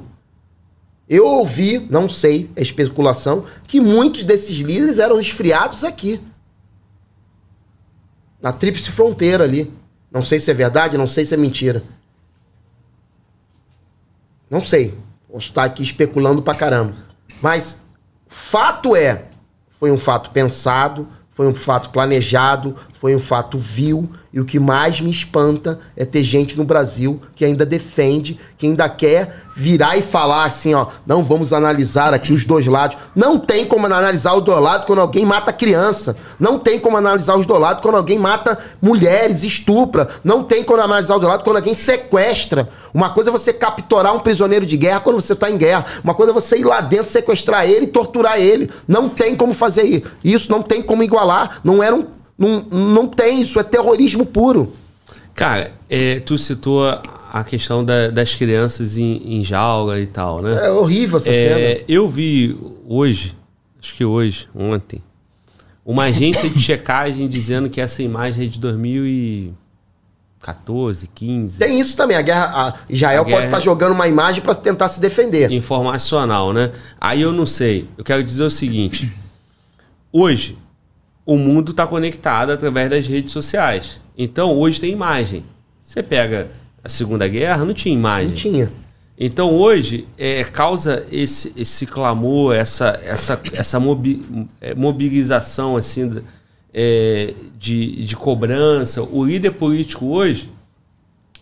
Eu 1.10 1.26
ouvi, 1.26 1.80
não 1.90 2.08
sei, 2.08 2.52
é 2.56 2.62
especulação, 2.62 3.46
que 3.68 3.80
muitos 3.82 4.22
desses 4.24 4.56
líderes 4.58 5.00
eram 5.00 5.20
esfriados 5.20 5.84
aqui 5.84 6.22
na 8.40 8.52
tríplice 8.52 8.92
fronteira 8.92 9.44
ali. 9.46 9.74
Não 10.12 10.22
sei 10.22 10.40
se 10.40 10.52
é 10.52 10.54
verdade, 10.54 10.96
não 10.96 11.08
sei 11.08 11.26
se 11.26 11.34
é 11.34 11.38
mentira. 11.38 11.82
Não 14.50 14.64
sei. 14.64 14.98
Posso 15.32 15.48
estar 15.48 15.64
aqui 15.64 15.84
especulando 15.84 16.42
pra 16.42 16.56
caramba. 16.56 16.94
Mas 17.42 17.84
fato 18.28 18.96
é, 18.96 19.26
foi 19.70 19.92
um 19.92 19.98
fato 19.98 20.32
pensado, 20.32 21.08
foi 21.32 21.48
um 21.48 21.54
fato 21.54 21.90
planejado, 21.92 22.76
foi 22.94 23.16
um 23.16 23.20
fato 23.20 23.58
vil. 23.58 24.10
E 24.38 24.40
o 24.40 24.46
que 24.46 24.60
mais 24.60 25.02
me 25.02 25.10
espanta 25.10 25.80
é 25.96 26.06
ter 26.06 26.24
gente 26.24 26.56
no 26.56 26.64
Brasil 26.64 27.20
que 27.34 27.44
ainda 27.44 27.66
defende, 27.66 28.40
que 28.56 28.68
ainda 28.68 28.88
quer 28.88 29.48
virar 29.56 29.98
e 29.98 30.04
falar 30.04 30.46
assim, 30.46 30.76
ó, 30.76 30.90
não 31.08 31.24
vamos 31.24 31.52
analisar 31.52 32.14
aqui 32.14 32.32
os 32.32 32.46
dois 32.46 32.68
lados. 32.68 33.00
Não 33.16 33.40
tem 33.40 33.66
como 33.66 33.88
analisar 33.88 34.36
os 34.36 34.44
dois 34.44 34.62
lados 34.62 34.86
quando 34.86 35.00
alguém 35.00 35.26
mata 35.26 35.52
criança. 35.52 36.16
Não 36.40 36.60
tem 36.60 36.80
como 36.80 36.96
analisar 36.96 37.36
os 37.36 37.48
dois 37.48 37.60
lados 37.60 37.82
quando 37.82 37.98
alguém 37.98 38.20
mata 38.20 38.60
mulheres, 38.80 39.42
estupra. 39.42 40.08
Não 40.24 40.44
tem 40.44 40.64
como 40.64 40.80
analisar 40.84 41.16
os 41.16 41.22
dois 41.22 41.32
lados 41.32 41.44
quando 41.44 41.58
alguém 41.58 41.74
sequestra. 41.74 42.70
Uma 42.94 43.10
coisa 43.10 43.32
é 43.32 43.34
você 43.34 43.52
capturar 43.52 44.16
um 44.16 44.20
prisioneiro 44.20 44.68
de 44.68 44.78
guerra 44.78 45.00
quando 45.00 45.20
você 45.20 45.34
está 45.34 45.50
em 45.50 45.58
guerra. 45.58 45.84
Uma 46.04 46.14
coisa 46.14 46.32
é 46.32 46.36
você 46.36 46.60
ir 46.60 46.64
lá 46.64 46.80
dentro, 46.80 47.08
sequestrar 47.08 47.68
ele 47.68 47.86
e 47.86 47.88
torturar 47.88 48.40
ele. 48.40 48.70
Não 48.88 49.10
tem 49.10 49.36
como 49.36 49.56
fazer 49.56 49.82
isso. 49.82 50.04
Isso 50.24 50.52
não 50.52 50.62
tem 50.62 50.84
como 50.84 51.02
igualar. 51.02 51.60
Não 51.64 51.82
era 51.82 51.96
um. 51.96 52.06
Não, 52.38 52.62
não 52.70 53.08
tem, 53.08 53.42
isso 53.42 53.60
é 53.60 53.64
terrorismo 53.64 54.26
puro. 54.26 54.74
Cara, 55.34 55.74
é, 55.90 56.20
tu 56.20 56.38
citou 56.38 56.84
a 56.88 57.44
questão 57.44 57.84
da- 57.84 58.10
das 58.10 58.36
crianças 58.36 58.98
em, 58.98 59.40
em 59.40 59.44
jaula 59.44 60.00
e 60.00 60.06
tal, 60.08 60.42
né? 60.42 60.68
É 60.68 60.72
horrível 60.72 61.18
essa 61.18 61.32
cena. 61.32 61.60
É, 61.60 61.84
eu 61.88 62.08
vi 62.08 62.56
hoje, 62.88 63.36
acho 63.82 63.96
que 63.96 64.06
hoje, 64.06 64.48
ontem, 64.56 65.02
uma 65.86 66.04
agência 66.06 66.50
de 66.50 66.60
checagem 66.62 67.28
dizendo 67.30 67.70
que 67.70 67.80
essa 67.82 68.02
imagem 68.04 68.46
é 68.46 68.48
de 68.48 68.60
2014, 68.60 71.08
15. 71.14 71.60
Tem 71.60 71.80
isso 71.80 71.96
também. 71.98 72.18
A 72.18 72.22
guerra. 72.22 72.68
a 72.68 72.74
Israel 72.90 73.22
A 73.24 73.26
pode 73.26 73.46
estar 73.46 73.60
jogando 73.60 73.94
uma 73.94 74.08
imagem 74.08 74.42
para 74.42 74.56
tentar 74.56 74.88
se 74.90 75.00
defender. 75.00 75.52
informacional, 75.52 76.52
né? 76.54 76.72
Aí 77.00 77.22
eu 77.22 77.32
não 77.32 77.46
sei. 77.46 77.88
Eu 77.98 78.04
quero 78.04 78.24
dizer 78.24 78.44
o 78.44 78.50
seguinte: 78.52 79.12
hoje 80.12 80.58
o 81.28 81.38
mundo 81.38 81.72
está 81.72 81.86
conectado 81.86 82.52
através 82.52 82.90
das 82.90 83.06
redes 83.06 83.34
sociais. 83.34 84.00
Então 84.18 84.56
hoje 84.56 84.80
tem 84.80 84.92
imagem. 84.94 85.42
Você 85.82 86.02
pega 86.02 86.48
a 86.82 86.88
Segunda 86.90 87.28
Guerra, 87.28 87.66
não 87.66 87.74
tinha 87.74 87.94
imagem. 87.94 88.30
Não 88.30 88.36
tinha. 88.36 88.72
Então 89.20 89.54
hoje 89.54 90.08
é, 90.18 90.44
causa 90.46 91.06
esse, 91.12 91.52
esse 91.58 91.86
clamor, 91.86 92.56
essa, 92.56 93.00
essa, 93.04 93.42
essa 93.52 93.80
mobi- 93.80 94.48
é, 94.62 94.74
mobilização 94.74 95.76
assim 95.76 96.22
é, 96.74 97.34
de, 97.60 98.06
de 98.06 98.16
cobrança. 98.16 99.04
O 99.04 99.26
líder 99.26 99.52
político 99.52 100.06
hoje 100.06 100.50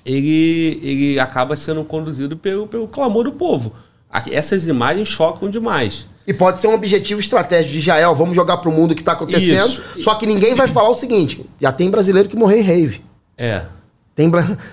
ele, 0.03 0.79
ele 0.81 1.19
acaba 1.19 1.55
sendo 1.55 1.83
conduzido 1.83 2.35
pelo, 2.35 2.65
pelo 2.65 2.87
clamor 2.87 3.23
do 3.25 3.33
povo. 3.33 3.73
Essas 4.31 4.67
imagens 4.67 5.07
chocam 5.07 5.49
demais. 5.49 6.05
E 6.27 6.33
pode 6.33 6.59
ser 6.59 6.67
um 6.67 6.73
objetivo 6.73 7.19
estratégico 7.19 7.71
de 7.73 7.79
Israel. 7.79 8.15
Vamos 8.15 8.35
jogar 8.35 8.57
pro 8.57 8.71
mundo 8.71 8.91
o 8.91 8.95
que 8.95 9.03
tá 9.03 9.11
acontecendo. 9.13 9.67
Isso. 9.67 10.01
Só 10.01 10.15
que 10.15 10.25
ninguém 10.25 10.55
vai 10.55 10.67
falar 10.67 10.89
o 10.89 10.95
seguinte: 10.95 11.45
já 11.61 11.71
tem 11.71 11.89
brasileiro 11.89 12.27
que 12.27 12.35
morreu 12.35 12.59
em 12.59 12.63
rave. 12.63 13.01
É. 13.37 13.63
Tem, 14.15 14.31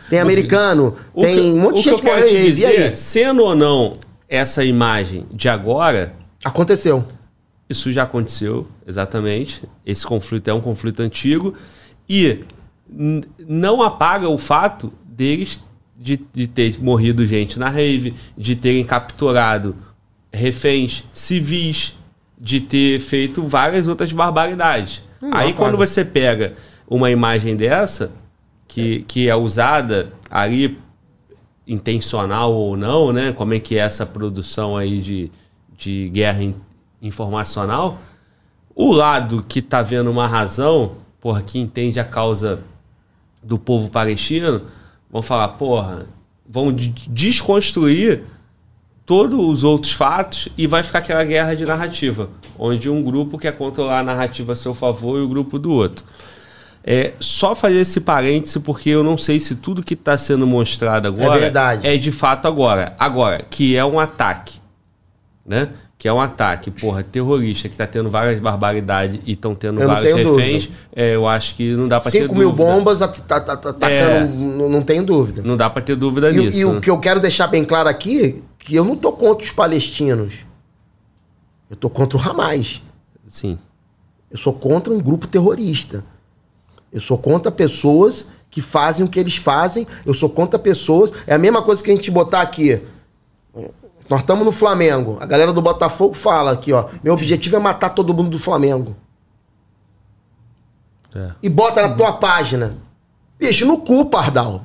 tem 0.08 0.20
americano, 0.20 0.94
O 1.12 1.20
tem 1.22 1.34
que- 1.34 1.40
um 1.42 1.60
monte 1.60 1.76
de 1.76 1.82
que 1.82 1.90
gente 1.90 1.92
eu 1.92 1.98
que 1.98 2.04
morreu 2.06 2.28
em 2.28 2.32
rave. 2.32 2.46
E 2.48 2.52
dizer, 2.52 2.66
aí? 2.90 2.96
sendo 2.96 3.42
ou 3.42 3.54
não 3.56 3.96
essa 4.28 4.64
imagem 4.64 5.26
de 5.34 5.48
agora, 5.48 6.14
Aconteceu. 6.44 7.04
Isso 7.68 7.92
já 7.92 8.02
aconteceu, 8.04 8.66
exatamente. 8.86 9.62
Esse 9.86 10.04
conflito 10.06 10.48
é 10.48 10.54
um 10.54 10.60
conflito 10.60 11.00
antigo 11.00 11.54
e 12.08 12.44
não 13.46 13.82
apaga 13.82 14.28
o 14.28 14.36
fato 14.38 14.92
deles 15.04 15.60
de, 16.02 16.20
de 16.32 16.48
ter 16.48 16.82
morrido 16.82 17.24
gente 17.24 17.58
na 17.58 17.68
rave, 17.68 18.14
de 18.36 18.56
terem 18.56 18.82
capturado 18.82 19.76
reféns 20.32 21.04
civis, 21.12 21.94
de 22.36 22.58
ter 22.60 22.98
feito 22.98 23.44
várias 23.44 23.86
outras 23.86 24.12
barbaridades. 24.12 25.02
Não 25.20 25.30
Aí 25.32 25.52
quando 25.52 25.76
você 25.76 26.04
pega 26.04 26.54
uma 26.88 27.10
imagem 27.10 27.54
dessa, 27.54 28.10
que, 28.66 29.04
que 29.06 29.28
é 29.28 29.36
usada 29.36 30.12
ali 30.28 30.76
intencional 31.66 32.52
ou 32.52 32.76
não, 32.76 33.12
né? 33.12 33.32
Como 33.32 33.54
é 33.54 33.60
que 33.60 33.76
é 33.76 33.78
essa 33.78 34.04
produção 34.04 34.76
aí 34.76 35.00
de, 35.00 35.30
de 35.78 36.08
guerra 36.08 36.42
in- 36.42 36.54
informacional? 37.00 38.00
O 38.74 38.90
lado 38.90 39.44
que 39.46 39.62
tá 39.62 39.82
vendo 39.82 40.10
uma 40.10 40.26
razão, 40.26 40.96
porra, 41.20 41.42
que 41.42 41.60
entende 41.60 42.00
a 42.00 42.04
causa 42.04 42.60
do 43.40 43.58
povo 43.58 43.90
palestino, 43.90 44.62
vão 45.12 45.20
falar, 45.22 45.48
porra, 45.48 46.06
vão 46.48 46.72
de- 46.72 46.88
desconstruir 47.08 48.22
todos 49.06 49.38
os 49.38 49.62
outros 49.64 49.92
fatos 49.92 50.48
e 50.56 50.66
vai 50.66 50.82
ficar 50.82 51.00
aquela 51.00 51.22
guerra 51.24 51.54
de 51.54 51.66
narrativa, 51.66 52.30
onde 52.58 52.88
um 52.88 53.02
grupo 53.02 53.36
quer 53.38 53.52
controlar 53.56 53.98
a 53.98 54.02
narrativa 54.02 54.52
a 54.54 54.56
seu 54.56 54.72
favor 54.74 55.18
e 55.18 55.22
o 55.22 55.28
grupo 55.28 55.58
do 55.58 55.70
outro. 55.72 56.04
É 56.84 57.12
só 57.20 57.54
fazer 57.54 57.80
esse 57.80 58.00
parêntese 58.00 58.58
porque 58.58 58.90
eu 58.90 59.04
não 59.04 59.16
sei 59.16 59.38
se 59.38 59.54
tudo 59.56 59.84
que 59.84 59.94
está 59.94 60.18
sendo 60.18 60.44
mostrado 60.46 61.06
agora 61.06 61.36
É 61.36 61.40
verdade. 61.40 61.86
é 61.86 61.96
de 61.96 62.10
fato 62.10 62.48
agora. 62.48 62.96
Agora, 62.98 63.44
que 63.48 63.76
é 63.76 63.84
um 63.84 64.00
ataque, 64.00 64.58
né? 65.46 65.68
Que 66.02 66.08
é 66.08 66.12
um 66.12 66.20
ataque, 66.20 66.68
porra, 66.68 67.04
terrorista, 67.04 67.68
que 67.68 67.74
está 67.74 67.86
tendo 67.86 68.10
várias 68.10 68.40
barbaridades 68.40 69.20
e 69.24 69.34
estão 69.34 69.54
tendo 69.54 69.80
Eu 69.80 69.86
vários 69.86 70.12
reféns, 70.12 70.68
é, 70.96 71.14
eu 71.14 71.28
acho 71.28 71.54
que 71.54 71.76
não 71.76 71.86
dá 71.86 72.00
para 72.00 72.10
ter 72.10 72.22
5 72.22 72.34
mil 72.34 72.50
dúvida. 72.50 72.72
bombas 72.72 73.00
at- 73.02 73.20
tá- 73.20 73.38
tá- 73.40 73.56
tá- 73.56 73.70
atacando, 73.70 73.92
É. 73.92 74.26
não, 74.26 74.68
não 74.68 74.82
tenho 74.82 75.04
dúvida. 75.06 75.42
Não 75.44 75.56
dá 75.56 75.70
para 75.70 75.80
ter 75.80 75.94
dúvida 75.94 76.32
E, 76.32 76.36
nisso. 76.36 76.58
e 76.58 76.64
né? 76.64 76.72
o 76.72 76.80
que 76.80 76.90
eu 76.90 76.98
quero 76.98 77.20
deixar 77.20 77.46
bem 77.46 77.64
claro 77.64 77.88
aqui, 77.88 78.42
que 78.58 78.74
eu 78.74 78.84
não 78.84 78.96
tô 78.96 79.12
contra 79.12 79.44
os 79.44 79.52
palestinos. 79.52 80.34
Eu 81.70 81.76
tô 81.76 81.88
contra 81.88 82.18
o 82.18 82.20
Hamas. 82.20 82.82
Sim. 83.28 83.56
Eu 84.28 84.38
sou 84.38 84.52
contra 84.52 84.92
um 84.92 84.98
grupo 84.98 85.28
terrorista. 85.28 86.04
Eu 86.92 87.00
sou 87.00 87.16
contra 87.16 87.52
pessoas 87.52 88.26
que 88.50 88.60
fazem 88.60 89.06
o 89.06 89.08
que 89.08 89.20
eles 89.20 89.36
fazem. 89.36 89.86
Eu 90.04 90.14
sou 90.14 90.28
contra 90.28 90.58
pessoas. 90.58 91.12
É 91.28 91.34
a 91.34 91.38
mesma 91.38 91.62
coisa 91.62 91.80
que 91.80 91.92
a 91.92 91.94
gente 91.94 92.10
botar 92.10 92.40
aqui. 92.40 92.80
Nós 94.08 94.20
estamos 94.20 94.44
no 94.44 94.52
Flamengo. 94.52 95.18
A 95.20 95.26
galera 95.26 95.52
do 95.52 95.62
Botafogo 95.62 96.14
fala 96.14 96.52
aqui, 96.52 96.72
ó. 96.72 96.88
Meu 97.02 97.14
objetivo 97.14 97.56
é 97.56 97.58
matar 97.58 97.90
todo 97.90 98.14
mundo 98.14 98.30
do 98.30 98.38
Flamengo. 98.38 98.96
É. 101.14 101.32
E 101.42 101.48
bota 101.48 101.86
na 101.86 101.94
tua 101.94 102.12
página. 102.14 102.76
Bicho, 103.38 103.66
no 103.66 103.78
cu, 103.78 104.06
Pardal. 104.10 104.64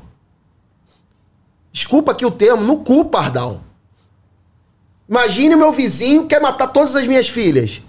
Desculpa 1.72 2.12
aqui 2.12 2.26
o 2.26 2.32
termo, 2.32 2.64
no 2.64 2.78
cu, 2.78 3.06
Pardal. 3.06 3.62
Imagine 5.08 5.56
o 5.56 5.58
meu 5.58 5.72
vizinho 5.72 6.28
quer 6.28 6.42
matar 6.42 6.68
todas 6.68 6.96
as 6.96 7.06
minhas 7.06 7.30
filhas. 7.30 7.82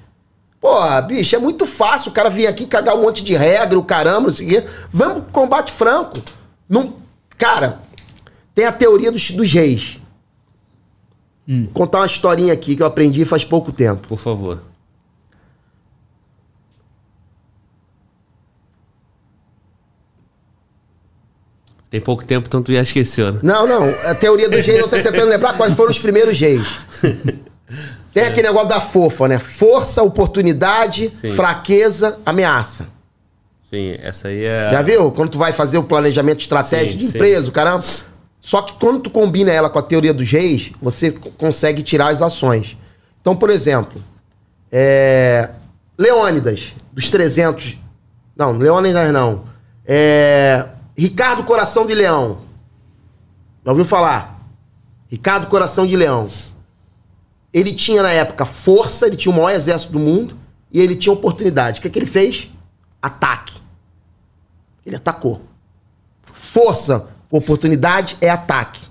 Porra, 0.61 1.01
bicho, 1.01 1.35
é 1.35 1.39
muito 1.39 1.67
fácil 1.67 2.11
o 2.11 2.15
cara 2.15 2.29
vir 2.29 2.47
aqui 2.47 2.67
cagar 2.67 2.97
um 2.97 3.03
monte 3.03 3.23
de 3.23 3.35
regra, 3.35 3.79
o 3.79 3.85
caramba, 3.85 4.29
não 4.29 4.35
sei 4.35 4.47
o 4.47 4.51
quê. 4.51 4.69
Vamos 4.91 5.25
pro 5.25 5.33
combate 5.33 5.73
franco. 5.73 6.21
Não... 6.69 6.95
Cara, 7.37 7.81
tem 8.55 8.65
a 8.65 8.73
teoria 8.73 9.13
dos, 9.13 9.31
dos 9.31 9.53
reis. 9.53 10.01
Vou 11.49 11.69
contar 11.73 12.01
uma 12.01 12.07
historinha 12.07 12.53
aqui 12.53 12.77
que 12.77 12.83
eu 12.83 12.87
aprendi 12.87 13.25
faz 13.25 13.43
pouco 13.43 13.73
tempo. 13.73 14.07
Por 14.07 14.19
favor. 14.19 14.61
Tem 21.91 22.03
pouco 22.03 22.23
tempo, 22.23 22.47
então 22.47 22.63
tu 22.63 22.71
já 22.71 22.83
esqueceu, 22.83 23.33
né? 23.33 23.41
Não, 23.43 23.67
não. 23.67 23.89
A 24.11 24.15
teoria 24.15 24.47
dos 24.51 24.65
reis, 24.65 24.79
eu 24.79 24.89
tô 24.89 24.97
tentando 24.97 25.25
lembrar 25.25 25.57
quais 25.57 25.73
foram 25.73 25.91
os 25.91 25.99
primeiros 25.99 26.39
reis. 26.39 26.67
Tem 28.13 28.25
aquele 28.25 28.49
negócio 28.49 28.69
da 28.69 28.81
fofa, 28.81 29.27
né? 29.27 29.39
Força, 29.39 30.03
oportunidade, 30.03 31.11
Sim. 31.21 31.31
fraqueza, 31.31 32.19
ameaça. 32.27 32.89
Sim, 33.71 33.97
essa 34.03 34.29
aí 34.29 34.45
é. 34.45 34.71
Já 34.73 34.83
viu? 34.83 35.11
Quando 35.13 35.31
tu 35.31 35.39
vai 35.39 35.53
fazer 35.53 35.79
o 35.79 35.85
planejamento 35.85 36.41
estratégico 36.41 36.93
Sim, 36.93 36.99
de 36.99 37.17
empresa, 37.17 37.49
o 37.49 37.53
caramba. 37.53 37.85
Só 38.49 38.63
que 38.63 38.73
quando 38.81 39.01
tu 39.01 39.11
combina 39.11 39.53
ela 39.53 39.69
com 39.69 39.79
a 39.79 39.83
teoria 39.83 40.15
dos 40.15 40.31
reis, 40.31 40.73
você 40.81 41.13
consegue 41.13 41.83
tirar 41.83 42.09
as 42.09 42.23
ações. 42.23 42.79
Então, 43.21 43.37
por 43.37 43.51
exemplo, 43.51 44.03
é... 44.73 45.51
Leônidas, 45.99 46.73
dos 46.91 47.11
300... 47.11 47.77
Não, 48.35 48.57
Leônidas 48.57 49.13
não. 49.13 49.45
É... 49.85 50.67
Ricardo 50.97 51.45
Coração 51.45 51.85
de 51.85 51.93
Leão. 51.93 52.41
Já 53.63 53.71
ouviu 53.71 53.85
falar? 53.85 54.41
Ricardo 55.11 55.49
Coração 55.49 55.87
de 55.87 55.95
Leão. 55.95 56.27
Ele 57.53 57.75
tinha, 57.75 58.03
na 58.03 58.13
época, 58.13 58.47
força, 58.47 59.09
ele 59.09 59.17
tinha 59.19 59.31
o 59.31 59.37
maior 59.37 59.51
exército 59.51 59.93
do 59.93 59.99
mundo, 59.99 60.39
e 60.73 60.81
ele 60.81 60.97
tinha 60.97 61.13
oportunidade. 61.13 61.81
O 61.81 61.83
que, 61.83 61.91
que 61.91 61.99
ele 61.99 62.07
fez? 62.07 62.51
Ataque. 63.03 63.61
Ele 64.87 64.97
atacou. 64.97 65.43
Força, 66.33 67.09
oportunidade 67.31 68.17
é 68.21 68.31
ataque. 68.31 68.87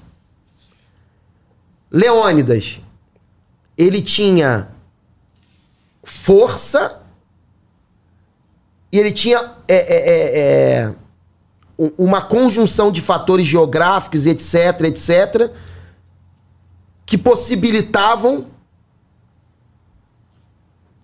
Leônidas, 1.92 2.82
ele 3.78 4.02
tinha 4.02 4.70
força 6.04 7.02
e 8.92 9.00
ele 9.00 9.12
tinha 9.12 9.54
é, 9.68 9.76
é, 9.76 10.10
é, 10.10 10.40
é, 10.86 10.96
um- 11.78 11.92
uma 11.98 12.22
conjunção 12.22 12.92
de 12.92 13.02
fatores 13.02 13.46
geográficos, 13.46 14.26
etc, 14.26 14.82
etc, 14.84 15.52
que 17.06 17.18
possibilitavam. 17.18 18.48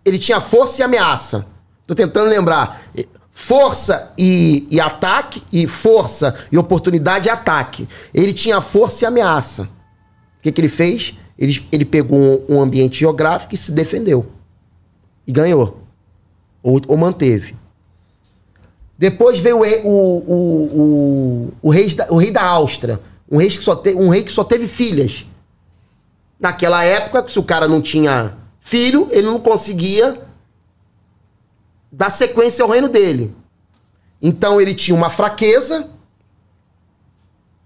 Ele 0.05 0.19
tinha 0.19 0.41
força 0.41 0.81
e 0.81 0.83
ameaça. 0.83 1.45
Tô 1.87 1.95
tentando 1.95 2.29
lembrar. 2.29 2.81
Força 3.35 4.13
e, 4.15 4.67
e 4.69 4.79
ataque, 4.79 5.41
e 5.51 5.65
força 5.65 6.35
e 6.51 6.57
oportunidade 6.57 7.27
e 7.27 7.31
ataque. 7.31 7.89
Ele 8.13 8.31
tinha 8.31 8.61
força 8.61 9.03
e 9.03 9.07
ameaça. 9.07 9.63
O 9.63 10.41
que, 10.43 10.51
que 10.51 10.61
ele 10.61 10.69
fez? 10.69 11.15
Ele, 11.37 11.65
ele 11.71 11.83
pegou 11.83 12.19
um, 12.19 12.45
um 12.47 12.61
ambiente 12.61 12.99
geográfico 12.99 13.55
e 13.55 13.57
se 13.57 13.71
defendeu. 13.71 14.27
E 15.25 15.31
ganhou. 15.31 15.81
Ou, 16.61 16.79
ou 16.87 16.95
manteve. 16.95 17.55
Depois 18.99 19.39
veio 19.39 19.57
o, 19.57 19.87
o, 19.87 20.31
o, 20.31 21.53
o, 21.63 21.69
rei 21.71 21.89
da, 21.89 22.07
o 22.11 22.17
rei 22.17 22.29
da 22.29 22.43
Áustria. 22.43 22.99
Um 23.29 23.37
rei, 23.37 23.49
que 23.49 23.63
só 23.63 23.75
te, 23.75 23.95
um 23.95 24.09
rei 24.09 24.23
que 24.23 24.31
só 24.31 24.43
teve 24.43 24.67
filhas. 24.67 25.25
Naquela 26.39 26.83
época, 26.83 27.27
se 27.27 27.39
o 27.39 27.43
cara 27.43 27.67
não 27.67 27.81
tinha 27.81 28.37
filho, 28.59 29.07
ele 29.09 29.25
não 29.25 29.39
conseguia 29.39 30.21
dar 31.93 32.09
sequência 32.09 32.63
ao 32.63 32.69
reino 32.71 32.89
dele. 32.89 33.35
Então 34.19 34.59
ele 34.59 34.73
tinha 34.73 34.97
uma 34.97 35.11
fraqueza, 35.11 35.91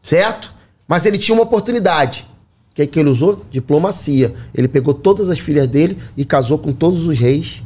certo? 0.03 0.53
Mas 0.85 1.05
ele 1.05 1.17
tinha 1.17 1.33
uma 1.33 1.43
oportunidade. 1.43 2.27
O 2.71 2.75
que, 2.75 2.81
é 2.81 2.87
que 2.87 2.99
ele 2.99 3.09
usou? 3.09 3.45
Diplomacia. 3.49 4.35
Ele 4.53 4.67
pegou 4.67 4.93
todas 4.93 5.29
as 5.29 5.39
filhas 5.39 5.67
dele 5.67 5.97
e 6.15 6.25
casou 6.25 6.57
com 6.59 6.73
todos 6.73 7.07
os 7.07 7.17
reis 7.17 7.63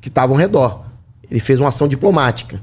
que 0.00 0.08
estavam 0.08 0.34
ao 0.34 0.40
redor. 0.40 0.84
Ele 1.30 1.40
fez 1.40 1.60
uma 1.60 1.68
ação 1.68 1.86
diplomática. 1.88 2.60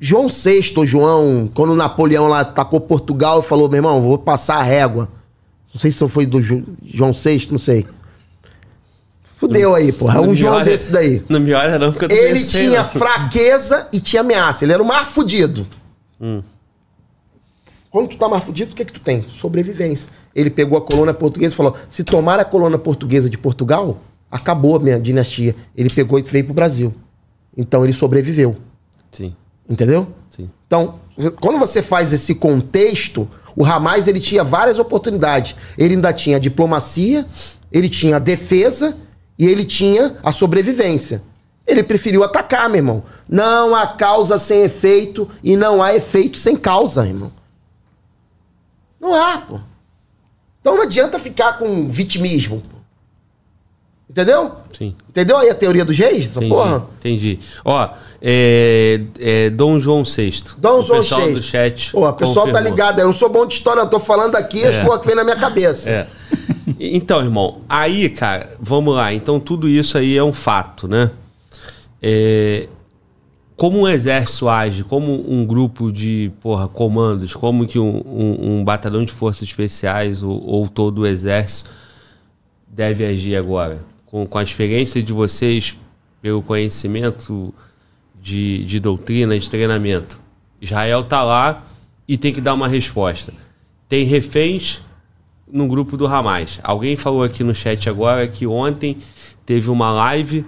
João 0.00 0.28
VI, 0.28 0.86
João, 0.86 1.50
quando 1.52 1.74
Napoleão 1.74 2.28
lá 2.28 2.40
atacou 2.40 2.80
Portugal 2.80 3.42
falou, 3.42 3.68
meu 3.68 3.78
irmão, 3.78 4.02
vou 4.02 4.18
passar 4.18 4.56
a 4.56 4.62
régua. 4.62 5.08
Não 5.72 5.80
sei 5.80 5.90
se 5.90 6.06
foi 6.08 6.26
do 6.26 6.40
João 6.42 7.12
VI, 7.12 7.48
não 7.50 7.58
sei. 7.58 7.86
Fudeu 9.42 9.74
aí, 9.74 9.90
porra. 9.92 10.14
É 10.14 10.16
Não 10.18 10.24
um 10.24 10.30
me 10.30 10.36
João 10.36 10.54
olha- 10.54 10.64
desse 10.64 10.92
daí. 10.92 11.20
Não 11.28 11.40
me 11.40 11.52
olha, 11.52 11.76
não, 11.76 11.90
porque 11.90 12.04
eu 12.04 12.08
tô 12.08 12.14
Ele 12.14 12.38
pensando. 12.38 12.62
tinha 12.62 12.84
fraqueza 12.84 13.88
e 13.92 13.98
tinha 13.98 14.20
ameaça. 14.20 14.64
Ele 14.64 14.72
era 14.72 14.80
o 14.82 14.86
mais 14.86 15.08
fudido. 15.08 15.66
Hum. 16.20 16.42
Quando 17.90 18.08
tu 18.08 18.16
tá 18.16 18.28
mais 18.28 18.44
fudido, 18.44 18.72
o 18.72 18.74
que 18.76 18.84
que 18.84 18.92
tu 18.92 19.00
tem? 19.00 19.22
Sobrevivência. 19.40 20.08
Ele 20.34 20.48
pegou 20.48 20.78
a 20.78 20.80
colônia 20.80 21.12
portuguesa 21.12 21.52
e 21.52 21.56
falou: 21.56 21.76
se 21.88 22.04
tomar 22.04 22.38
a 22.38 22.44
colônia 22.44 22.78
portuguesa 22.78 23.28
de 23.28 23.36
Portugal, 23.36 23.98
acabou 24.30 24.76
a 24.76 24.78
minha 24.78 25.00
dinastia. 25.00 25.56
Ele 25.76 25.90
pegou 25.90 26.18
e 26.18 26.22
veio 26.22 26.44
pro 26.44 26.54
Brasil. 26.54 26.94
Então 27.56 27.82
ele 27.82 27.92
sobreviveu. 27.92 28.56
Sim, 29.10 29.34
Entendeu? 29.68 30.06
sim. 30.30 30.48
Então, 30.68 30.94
quando 31.40 31.58
você 31.58 31.82
faz 31.82 32.12
esse 32.12 32.34
contexto, 32.36 33.28
o 33.56 33.62
Ramais 33.64 34.06
ele 34.08 34.20
tinha 34.20 34.42
várias 34.44 34.78
oportunidades. 34.78 35.54
Ele 35.76 35.94
ainda 35.94 36.12
tinha 36.12 36.38
diplomacia, 36.40 37.26
ele 37.72 37.88
tinha 37.90 38.18
defesa 38.20 38.96
e 39.42 39.46
ele 39.46 39.64
tinha 39.64 40.16
a 40.22 40.30
sobrevivência. 40.30 41.22
Ele 41.66 41.82
preferiu 41.82 42.22
atacar, 42.22 42.68
meu 42.68 42.76
irmão. 42.78 43.02
Não 43.28 43.74
há 43.74 43.86
causa 43.88 44.38
sem 44.38 44.62
efeito 44.62 45.28
e 45.42 45.56
não 45.56 45.82
há 45.82 45.94
efeito 45.94 46.38
sem 46.38 46.54
causa, 46.56 47.06
irmão. 47.06 47.32
Não 49.00 49.14
há, 49.14 49.38
pô. 49.38 49.60
Então 50.60 50.76
não 50.76 50.82
adianta 50.82 51.18
ficar 51.18 51.58
com 51.58 51.88
vitimismo, 51.88 52.60
pô. 52.60 52.76
Entendeu? 54.08 54.52
Sim. 54.76 54.94
Entendeu 55.08 55.38
aí 55.38 55.48
a 55.48 55.54
teoria 55.54 55.84
dos 55.84 55.96
reis? 55.98 56.26
Essa 56.26 56.38
Entendi, 56.40 56.54
porra? 56.54 56.86
entendi. 56.98 57.40
Ó, 57.64 57.88
é, 58.20 59.00
é 59.18 59.50
Dom 59.50 59.78
João 59.78 60.04
VI. 60.04 60.42
Dom 60.58 60.80
O 60.80 60.82
João 60.82 61.00
pessoal 61.00 61.26
VI. 61.26 61.32
do 61.34 61.42
chat. 61.42 61.92
Pô, 61.92 62.06
o 62.08 62.12
pessoal 62.12 62.46
tá 62.46 62.52
confirmou. 62.52 62.70
ligado. 62.70 62.98
Eu 63.00 63.06
não 63.06 63.14
sou 63.14 63.30
bom 63.30 63.46
de 63.46 63.54
história, 63.54 63.80
eu 63.80 63.88
tô 63.88 63.98
falando 63.98 64.36
aqui 64.36 64.64
as 64.66 64.76
É. 64.76 64.84
porra 64.84 64.98
que 64.98 65.06
vem 65.06 65.16
na 65.16 65.24
minha 65.24 65.36
cabeça. 65.36 65.88
É. 65.90 66.06
Então, 66.78 67.22
irmão, 67.22 67.60
aí, 67.68 68.08
cara, 68.08 68.56
vamos 68.60 68.94
lá. 68.94 69.12
Então, 69.12 69.38
tudo 69.40 69.68
isso 69.68 69.96
aí 69.98 70.16
é 70.16 70.22
um 70.24 70.32
fato, 70.32 70.86
né? 70.88 71.10
É, 72.00 72.68
como 73.56 73.80
um 73.80 73.88
exército 73.88 74.48
age, 74.48 74.82
como 74.84 75.30
um 75.30 75.46
grupo 75.46 75.92
de, 75.92 76.32
porra, 76.40 76.66
comandos, 76.68 77.34
como 77.34 77.66
que 77.66 77.78
um, 77.78 78.02
um- 78.04 78.58
um 78.58 78.64
batalhão 78.64 79.04
de 79.04 79.12
forças 79.12 79.42
especiais 79.48 80.22
ou, 80.22 80.42
ou 80.44 80.68
todo 80.68 81.00
o 81.02 81.06
exército 81.06 81.70
deve 82.66 83.04
agir 83.04 83.36
agora? 83.36 83.84
Com, 84.06 84.26
com 84.26 84.38
a 84.38 84.42
experiência 84.42 85.02
de 85.02 85.12
vocês, 85.12 85.76
pelo 86.20 86.42
conhecimento 86.42 87.54
de, 88.20 88.64
de 88.64 88.78
doutrina, 88.80 89.38
de 89.38 89.48
treinamento. 89.48 90.20
Israel 90.60 91.02
tá 91.04 91.22
lá 91.22 91.64
e 92.06 92.16
tem 92.16 92.32
que 92.32 92.40
dar 92.40 92.54
uma 92.54 92.68
resposta. 92.68 93.32
Tem 93.88 94.04
reféns 94.04 94.80
no 95.52 95.68
grupo 95.68 95.96
do 95.96 96.06
Hamas. 96.06 96.58
Alguém 96.62 96.96
falou 96.96 97.22
aqui 97.22 97.44
no 97.44 97.54
chat 97.54 97.88
agora 97.88 98.26
que 98.26 98.46
ontem 98.46 98.96
teve 99.44 99.70
uma 99.70 99.92
live 99.92 100.46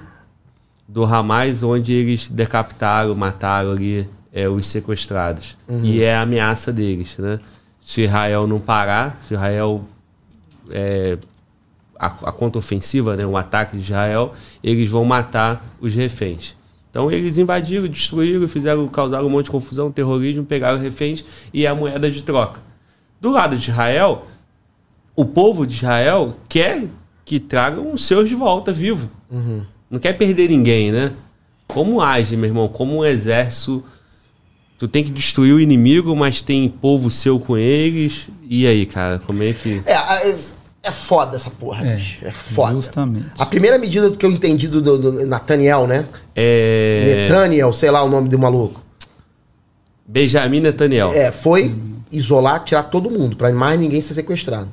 do 0.89 1.05
Hamas 1.05 1.63
onde 1.63 1.93
eles 1.93 2.31
decapitaram, 2.31 3.15
mataram 3.15 3.73
ali 3.73 4.09
é, 4.33 4.49
os 4.49 4.67
sequestrados. 4.67 5.59
Uhum. 5.69 5.85
E 5.85 6.03
é 6.03 6.17
a 6.17 6.23
ameaça 6.23 6.73
deles, 6.73 7.17
né? 7.19 7.39
Se 7.85 8.03
Israel 8.03 8.47
não 8.47 8.59
parar, 8.59 9.21
se 9.29 9.35
Israel 9.35 9.85
é, 10.71 11.19
a, 11.99 12.07
a 12.07 12.33
contra-ofensiva, 12.33 13.15
né, 13.15 13.27
o 13.27 13.37
ataque 13.37 13.77
de 13.77 13.83
Israel, 13.83 14.33
eles 14.63 14.91
vão 14.91 15.05
matar 15.05 15.65
os 15.81 15.95
reféns. 15.95 16.57
Então 16.91 17.11
eles 17.11 17.37
invadiram, 17.37 17.87
destruíram, 17.89 18.47
fizeram, 18.49 18.87
causaram 18.89 19.27
um 19.27 19.31
monte 19.31 19.47
de 19.47 19.51
confusão, 19.51 19.91
terrorismo, 19.91 20.45
pegaram 20.45 20.79
reféns 20.79 21.25
e 21.53 21.67
é 21.67 21.69
a 21.69 21.75
moeda 21.75 22.11
de 22.11 22.23
troca. 22.23 22.61
Do 23.21 23.31
lado 23.31 23.57
de 23.57 23.71
Israel, 23.71 24.27
o 25.17 25.25
povo 25.25 25.67
de 25.67 25.75
Israel 25.75 26.37
quer 26.49 26.85
que 27.25 27.41
tragam 27.41 27.93
os 27.93 28.07
seus 28.07 28.29
de 28.29 28.35
volta 28.35 28.73
vivo. 28.73 29.11
Uhum. 29.31 29.65
Não 29.91 29.99
quer 29.99 30.13
perder 30.15 30.49
ninguém, 30.49 30.93
né? 30.93 31.13
Como 31.67 32.01
age, 32.01 32.37
meu 32.37 32.49
irmão? 32.51 32.69
Como 32.69 32.99
um 32.99 33.05
exército. 33.05 33.83
Tu 34.79 34.89
tem 34.89 35.05
que 35.05 35.11
destruir 35.11 35.55
o 35.55 35.61
inimigo, 35.61 36.15
mas 36.15 36.43
tem 36.43 36.69
povo 36.69 37.11
seu 37.11 37.39
com 37.39 37.57
eles. 37.57 38.29
E 38.49 38.67
aí, 38.67 38.85
cara, 38.85 39.21
como 39.21 39.43
é 39.43 39.53
que. 39.53 39.83
É, 39.87 40.35
é 40.85 40.93
foda 40.93 41.37
essa 41.37 41.51
porra, 41.51 41.87
é, 41.87 41.97
bicho. 41.97 42.19
É 42.23 42.31
foda. 42.31 42.75
Justamente. 42.75 43.27
A 43.39 43.47
primeira 43.47 43.79
medida 43.79 44.11
que 44.11 44.27
eu 44.27 44.31
entendi 44.31 44.69
do, 44.69 44.83
do, 44.83 44.99
do 44.99 45.27
Nathaniel, 45.27 45.87
né? 45.87 46.05
É. 46.35 47.27
Nathaniel, 47.29 47.73
sei 47.73 47.91
lá 47.91 48.03
o 48.03 48.09
nome 48.09 48.29
do 48.29 48.39
maluco. 48.39 48.83
Benjamin 50.07 50.61
Nathaniel. 50.61 51.13
É, 51.15 51.33
foi 51.33 51.75
isolar, 52.13 52.63
tirar 52.65 52.85
todo 52.85 53.11
mundo, 53.11 53.37
para 53.37 53.51
mais 53.53 53.81
ninguém 53.81 54.01
ser 54.01 54.15
sequestrado. 54.15 54.69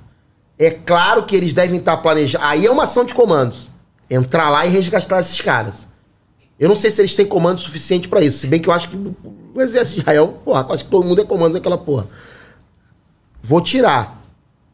É 0.62 0.70
claro 0.70 1.24
que 1.24 1.36
eles 1.36 1.54
devem 1.54 1.80
estar 1.80 1.98
planejando. 1.98 2.46
Aí 2.46 2.68
é 2.68 2.70
uma 2.72 2.84
ação 2.84 3.04
de 3.04 3.16
comandos. 3.16 3.68
Entrar 4.08 4.48
lá 4.52 4.64
e 4.64 4.70
resgatar 4.70 5.20
esses 5.20 5.42
caras. 5.42 5.88
Eu 6.60 6.70
não 6.70 6.76
sei 6.76 6.92
se 6.92 7.02
eles 7.02 7.16
têm 7.16 7.26
comando 7.26 7.60
suficiente 7.60 8.08
para 8.08 8.22
isso. 8.22 8.38
Se 8.38 8.46
bem 8.46 8.62
que 8.62 8.70
eu 8.70 8.74
acho 8.74 8.88
que 8.88 8.96
o 8.96 9.60
exército 9.60 9.96
de 9.96 10.02
Israel, 10.02 10.40
porra, 10.46 10.64
quase 10.64 10.84
que 10.84 10.92
todo 10.92 11.04
mundo 11.04 11.20
é 11.20 11.26
comando 11.26 11.54
naquela 11.54 11.80
porra. 11.80 12.06
Vou 13.42 13.60
tirar. 13.60 14.22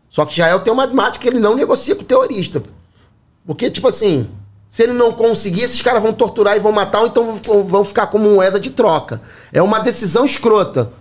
Só 0.09 0.25
que 0.25 0.33
Israel 0.33 0.59
tem 0.59 0.73
uma 0.73 0.83
matemática 0.83 1.21
que 1.21 1.29
ele 1.29 1.39
não 1.39 1.55
negocia 1.55 1.95
com 1.95 2.01
o 2.01 2.05
terrorista. 2.05 2.61
Porque, 3.45 3.71
tipo 3.71 3.88
assim, 3.88 4.29
se 4.69 4.83
ele 4.83 4.91
não 4.91 5.13
conseguir, 5.13 5.61
esses 5.61 5.81
caras 5.81 6.03
vão 6.03 6.11
torturar 6.11 6.57
e 6.57 6.59
vão 6.59 6.73
matar, 6.73 6.99
ou 6.99 7.07
então 7.07 7.33
vão 7.63 7.85
ficar 7.85 8.07
como 8.07 8.29
moeda 8.29 8.59
de 8.59 8.71
troca. 8.71 9.21
É 9.53 9.61
uma 9.61 9.79
decisão 9.79 10.25
escrota. 10.25 10.91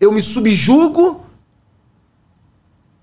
Eu 0.00 0.12
me 0.12 0.22
subjugo 0.22 1.23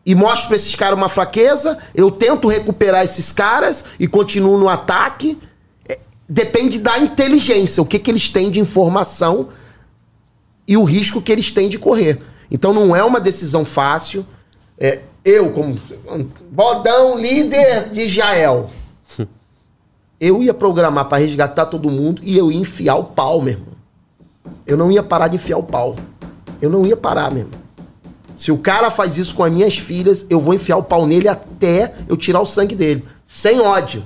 e 0.05 0.15
mostro 0.15 0.47
pra 0.47 0.55
esses 0.55 0.75
caras 0.75 0.97
uma 0.97 1.09
fraqueza, 1.09 1.77
eu 1.93 2.09
tento 2.09 2.47
recuperar 2.47 3.03
esses 3.03 3.31
caras 3.31 3.83
e 3.99 4.07
continuo 4.07 4.57
no 4.57 4.67
ataque. 4.67 5.39
É, 5.87 5.99
depende 6.27 6.79
da 6.79 6.97
inteligência, 6.97 7.83
o 7.83 7.85
que, 7.85 7.99
que 7.99 8.09
eles 8.09 8.29
têm 8.29 8.49
de 8.49 8.59
informação 8.59 9.49
e 10.67 10.75
o 10.75 10.83
risco 10.83 11.21
que 11.21 11.31
eles 11.31 11.51
têm 11.51 11.69
de 11.69 11.77
correr. 11.77 12.21
Então 12.49 12.73
não 12.73 12.95
é 12.95 13.03
uma 13.03 13.19
decisão 13.19 13.63
fácil. 13.63 14.25
É, 14.77 15.01
eu, 15.23 15.51
como 15.51 15.79
bodão 16.49 17.19
líder 17.19 17.89
de 17.89 18.01
Israel, 18.01 18.71
eu 20.19 20.41
ia 20.41 20.53
programar 20.53 21.05
para 21.05 21.19
resgatar 21.19 21.67
todo 21.67 21.91
mundo 21.91 22.21
e 22.23 22.35
eu 22.35 22.51
ia 22.51 22.59
enfiar 22.59 22.95
o 22.95 23.03
pau, 23.03 23.39
meu 23.39 23.53
irmão. 23.53 23.71
Eu 24.65 24.75
não 24.75 24.91
ia 24.91 25.03
parar 25.03 25.27
de 25.27 25.35
enfiar 25.35 25.57
o 25.57 25.63
pau. 25.63 25.95
Eu 26.59 26.69
não 26.69 26.85
ia 26.85 26.97
parar, 26.97 27.31
meu 27.31 27.43
irmão. 27.43 27.60
Se 28.41 28.51
o 28.51 28.57
cara 28.57 28.89
faz 28.89 29.19
isso 29.19 29.35
com 29.35 29.43
as 29.43 29.53
minhas 29.53 29.77
filhas, 29.77 30.25
eu 30.27 30.39
vou 30.39 30.55
enfiar 30.55 30.75
o 30.77 30.81
pau 30.81 31.05
nele 31.05 31.27
até 31.27 31.93
eu 32.09 32.17
tirar 32.17 32.41
o 32.41 32.45
sangue 32.47 32.75
dele. 32.75 33.05
Sem 33.23 33.61
ódio. 33.61 34.03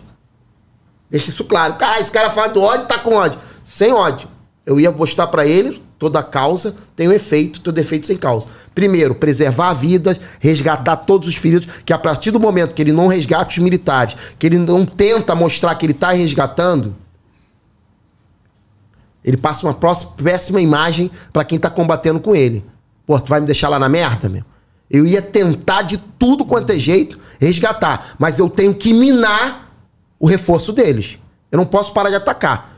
Deixa 1.10 1.30
isso 1.30 1.46
claro. 1.46 1.76
Cara, 1.76 2.02
esse 2.02 2.12
cara 2.12 2.30
fala 2.30 2.50
do 2.50 2.62
ódio, 2.62 2.86
tá 2.86 3.00
com 3.00 3.14
ódio. 3.14 3.40
Sem 3.64 3.94
ódio. 3.94 4.28
Eu 4.66 4.78
ia 4.78 4.92
mostrar 4.92 5.28
para 5.28 5.48
ele 5.48 5.82
toda 5.98 6.22
causa 6.22 6.76
tem 6.98 7.08
um 7.08 7.14
efeito, 7.14 7.62
todo 7.62 7.80
efeito 7.80 8.08
sem 8.08 8.18
causa. 8.18 8.46
Primeiro, 8.74 9.16
preservar 9.16 9.70
a 9.70 9.74
vida, 9.74 10.20
resgatar 10.42 10.98
todos 10.98 11.30
os 11.30 11.36
feridos, 11.36 11.70
que 11.86 11.94
a 11.94 11.98
partir 11.98 12.32
do 12.32 12.40
momento 12.40 12.76
que 12.76 12.82
ele 12.82 12.92
não 12.92 13.08
resgata 13.08 13.52
os 13.52 13.58
militares, 13.60 14.18
que 14.38 14.46
ele 14.48 14.58
não 14.60 14.86
tenta 14.86 15.34
mostrar 15.34 15.76
que 15.76 15.86
ele 15.86 15.94
está 15.94 16.12
resgatando, 16.12 16.94
ele 19.24 19.38
passa 19.38 19.66
uma 19.66 19.74
próxima, 19.74 20.12
péssima 20.22 20.60
imagem 20.60 21.10
para 21.32 21.46
quem 21.46 21.56
está 21.56 21.70
combatendo 21.70 22.20
com 22.20 22.36
ele. 22.36 22.75
Pô, 23.06 23.20
tu 23.20 23.30
vai 23.30 23.40
me 23.40 23.46
deixar 23.46 23.70
lá 23.70 23.78
na 23.78 23.90
merda, 23.90 24.28
meu? 24.30 24.44
Eu 24.90 25.06
ia 25.06 25.22
tentar 25.22 25.82
de 25.82 25.98
tudo 25.98 26.46
quanto 26.46 26.72
é 26.72 26.78
jeito 26.78 27.20
resgatar, 27.40 28.16
mas 28.18 28.40
eu 28.40 28.50
tenho 28.50 28.74
que 28.74 28.94
minar 28.94 29.74
o 30.20 30.28
reforço 30.28 30.72
deles. 30.72 31.20
Eu 31.52 31.58
não 31.58 31.66
posso 31.66 31.92
parar 31.94 32.10
de 32.10 32.16
atacar 32.16 32.76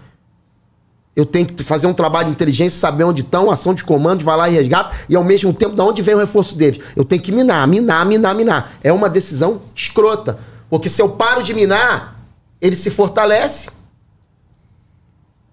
eu 1.18 1.26
tenho 1.26 1.48
que 1.48 1.64
fazer 1.64 1.88
um 1.88 1.96
trabalho 1.96 2.28
de 2.28 2.34
inteligência, 2.34 2.80
saber 2.80 3.04
onde 3.04 3.22
estão, 3.22 3.50
ação 3.50 3.74
de 3.74 3.84
comando, 3.84 4.24
vai 4.24 4.38
lá 4.38 4.48
e 4.48 4.54
resgata, 4.54 4.96
e 5.10 5.16
ao 5.16 5.24
mesmo 5.24 5.52
tempo, 5.52 5.74
de 5.74 5.82
onde 5.82 6.00
vem 6.00 6.14
o 6.14 6.20
reforço 6.20 6.56
deles? 6.56 6.80
Eu 6.96 7.04
tenho 7.04 7.20
que 7.20 7.32
minar, 7.32 7.68
minar, 7.68 8.06
minar, 8.06 8.36
minar. 8.36 8.74
É 8.84 8.94
uma 8.94 9.10
decisão 9.10 9.64
escrota. 9.76 10.38
Porque 10.70 10.88
se 10.88 11.02
eu 11.02 11.10
paro 11.10 11.42
de 11.42 11.56
minar, 11.56 12.22
ele 12.62 12.76
se 12.76 12.92
fortalece. 12.92 13.72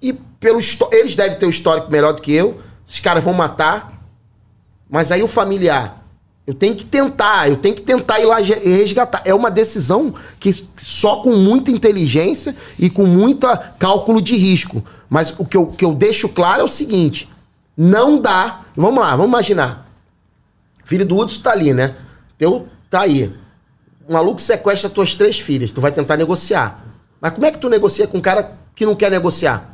E 0.03 0.13
pelo 0.13 0.61
eles 0.93 1.17
devem 1.17 1.39
ter 1.39 1.47
um 1.47 1.51
histórico 1.51 1.91
melhor 1.91 2.13
do 2.13 2.21
que 2.21 2.31
eu. 2.31 2.61
Esses 2.87 3.01
caras 3.01 3.25
vão 3.25 3.33
matar. 3.33 3.94
Mas 4.89 5.11
aí 5.11 5.23
o 5.23 5.29
familiar, 5.29 6.05
eu 6.47 6.53
tenho 6.53 6.75
que 6.75 6.85
tentar, 6.85 7.49
eu 7.49 7.57
tenho 7.57 7.75
que 7.75 7.81
tentar 7.81 8.21
ir 8.21 8.27
lá 8.27 8.39
resgatar. 8.39 9.23
É 9.25 9.35
uma 9.35 9.51
decisão 9.51 10.15
que 10.39 10.53
só 10.77 11.17
com 11.17 11.35
muita 11.37 11.71
inteligência 11.71 12.55
e 12.79 12.91
com 12.91 13.07
muito 13.07 13.47
cálculo 13.79 14.21
de 14.21 14.37
risco. 14.37 14.85
Mas 15.09 15.35
o 15.39 15.45
que 15.45 15.57
eu, 15.57 15.69
que 15.69 15.85
eu 15.85 15.95
deixo 15.95 16.29
claro 16.29 16.61
é 16.61 16.65
o 16.65 16.69
seguinte: 16.69 17.29
não 17.77 18.21
dá. 18.21 18.61
Vamos 18.77 19.01
lá, 19.01 19.11
vamos 19.11 19.27
imaginar. 19.27 19.89
Filho 20.85 21.07
do 21.07 21.19
Hudson 21.19 21.41
tá 21.41 21.53
ali, 21.53 21.73
né? 21.73 21.97
Teu 22.37 22.69
tá 22.91 23.03
aí. 23.03 23.33
Um 24.07 24.13
maluco 24.13 24.41
sequestra 24.41 24.91
tuas 24.91 25.15
três 25.15 25.41
filhas. 25.41 25.73
Tu 25.73 25.81
vai 25.81 25.93
tentar 25.93 26.17
negociar. 26.17 26.85
Mas 27.21 27.33
como 27.33 27.47
é 27.47 27.51
que 27.51 27.59
tu 27.59 27.71
negocia 27.71 28.07
com 28.07 28.19
um 28.19 28.21
cara 28.21 28.53
que 28.75 28.85
não 28.85 28.95
quer 28.95 29.11
negociar? 29.11 29.74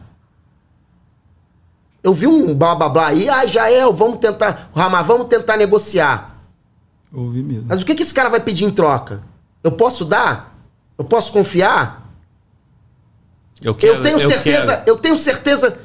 Eu 2.02 2.14
vi 2.14 2.26
um 2.26 2.54
blá 2.54 2.74
blá 2.74 2.88
blá 2.88 3.06
aí, 3.08 3.28
ah, 3.28 3.46
Jael, 3.46 3.92
vamos 3.92 4.18
tentar, 4.18 4.70
Ramar, 4.74 5.04
vamos 5.04 5.26
tentar 5.28 5.56
negociar. 5.56 6.38
Ouvi 7.12 7.42
mesmo. 7.42 7.66
Mas 7.68 7.82
o 7.82 7.84
que, 7.84 7.94
que 7.94 8.02
esse 8.02 8.14
cara 8.14 8.28
vai 8.28 8.40
pedir 8.40 8.64
em 8.64 8.70
troca? 8.70 9.22
Eu 9.62 9.72
posso 9.72 10.04
dar? 10.04 10.56
Eu 10.96 11.04
posso 11.04 11.32
confiar? 11.32 12.08
Eu, 13.62 13.74
quero, 13.74 13.96
eu 13.96 14.02
tenho 14.02 14.18
eu 14.18 14.28
certeza, 14.28 14.76
quero. 14.76 14.90
eu 14.90 14.96
tenho 14.96 15.18
certeza 15.18 15.78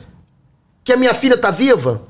que 0.84 0.93
a 0.93 0.97
minha 0.97 1.13
filha 1.13 1.38
tá 1.38 1.51
viva. 1.51 2.03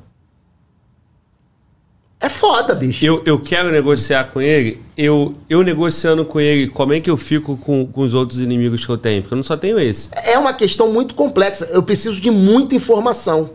É 2.20 2.30
foda, 2.30 2.74
bicho. 2.74 3.06
Eu, 3.06 3.24
eu 3.26 3.40
quero 3.40 3.72
negociar 3.72 4.26
com 4.26 4.42
ele. 4.42 4.82
Eu, 4.98 5.36
eu 5.50 5.64
negociando 5.64 6.26
com 6.26 6.40
ele, 6.40 6.68
como 6.68 6.94
é 6.94 7.00
que 7.00 7.10
eu 7.10 7.18
fico 7.18 7.58
com, 7.58 7.86
com 7.86 8.02
os 8.02 8.14
outros 8.14 8.40
inimigos 8.40 8.86
que 8.86 8.92
eu 8.92 8.98
tenho? 8.98 9.22
Porque 9.22 9.34
eu 9.34 9.38
não 9.38 9.44
só 9.44 9.58
tenho 9.58 9.80
esse. 9.80 10.10
É 10.12 10.38
uma 10.38 10.54
questão 10.54 10.92
muito 10.92 11.14
complexa. 11.14 11.66
Eu 11.66 11.84
preciso 11.84 12.20
de 12.22 12.32
muita 12.32 12.76
informação. 12.76 13.52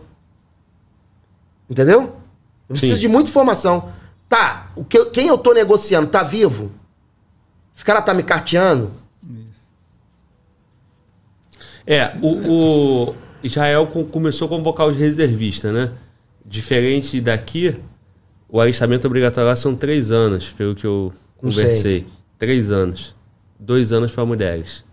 Entendeu? 1.71 2.01
Eu 2.67 2.73
preciso 2.75 2.95
Sim. 2.95 2.99
de 2.99 3.07
muita 3.07 3.29
informação. 3.29 3.93
Tá, 4.27 4.67
o 4.75 4.83
que, 4.83 5.05
quem 5.05 5.27
eu 5.27 5.37
tô 5.37 5.53
negociando 5.53 6.09
tá 6.09 6.21
vivo? 6.21 6.69
Esse 7.73 7.85
cara 7.85 8.01
tá 8.01 8.13
me 8.13 8.23
carteando? 8.23 8.91
É, 11.87 12.13
o, 12.21 13.09
o 13.09 13.15
Israel 13.41 13.87
começou 13.87 14.47
a 14.47 14.49
convocar 14.49 14.85
os 14.85 14.97
reservistas, 14.97 15.73
né? 15.73 15.91
Diferente 16.45 17.21
daqui, 17.21 17.79
o 18.49 18.59
alistamento 18.59 19.07
obrigatório 19.07 19.49
lá 19.49 19.55
são 19.55 19.73
três 19.73 20.11
anos, 20.11 20.49
pelo 20.49 20.75
que 20.75 20.85
eu 20.85 21.13
conversei. 21.37 22.05
Três 22.37 22.69
anos. 22.69 23.15
Dois 23.57 23.93
anos 23.93 24.11
para 24.11 24.25
mulheres. 24.25 24.83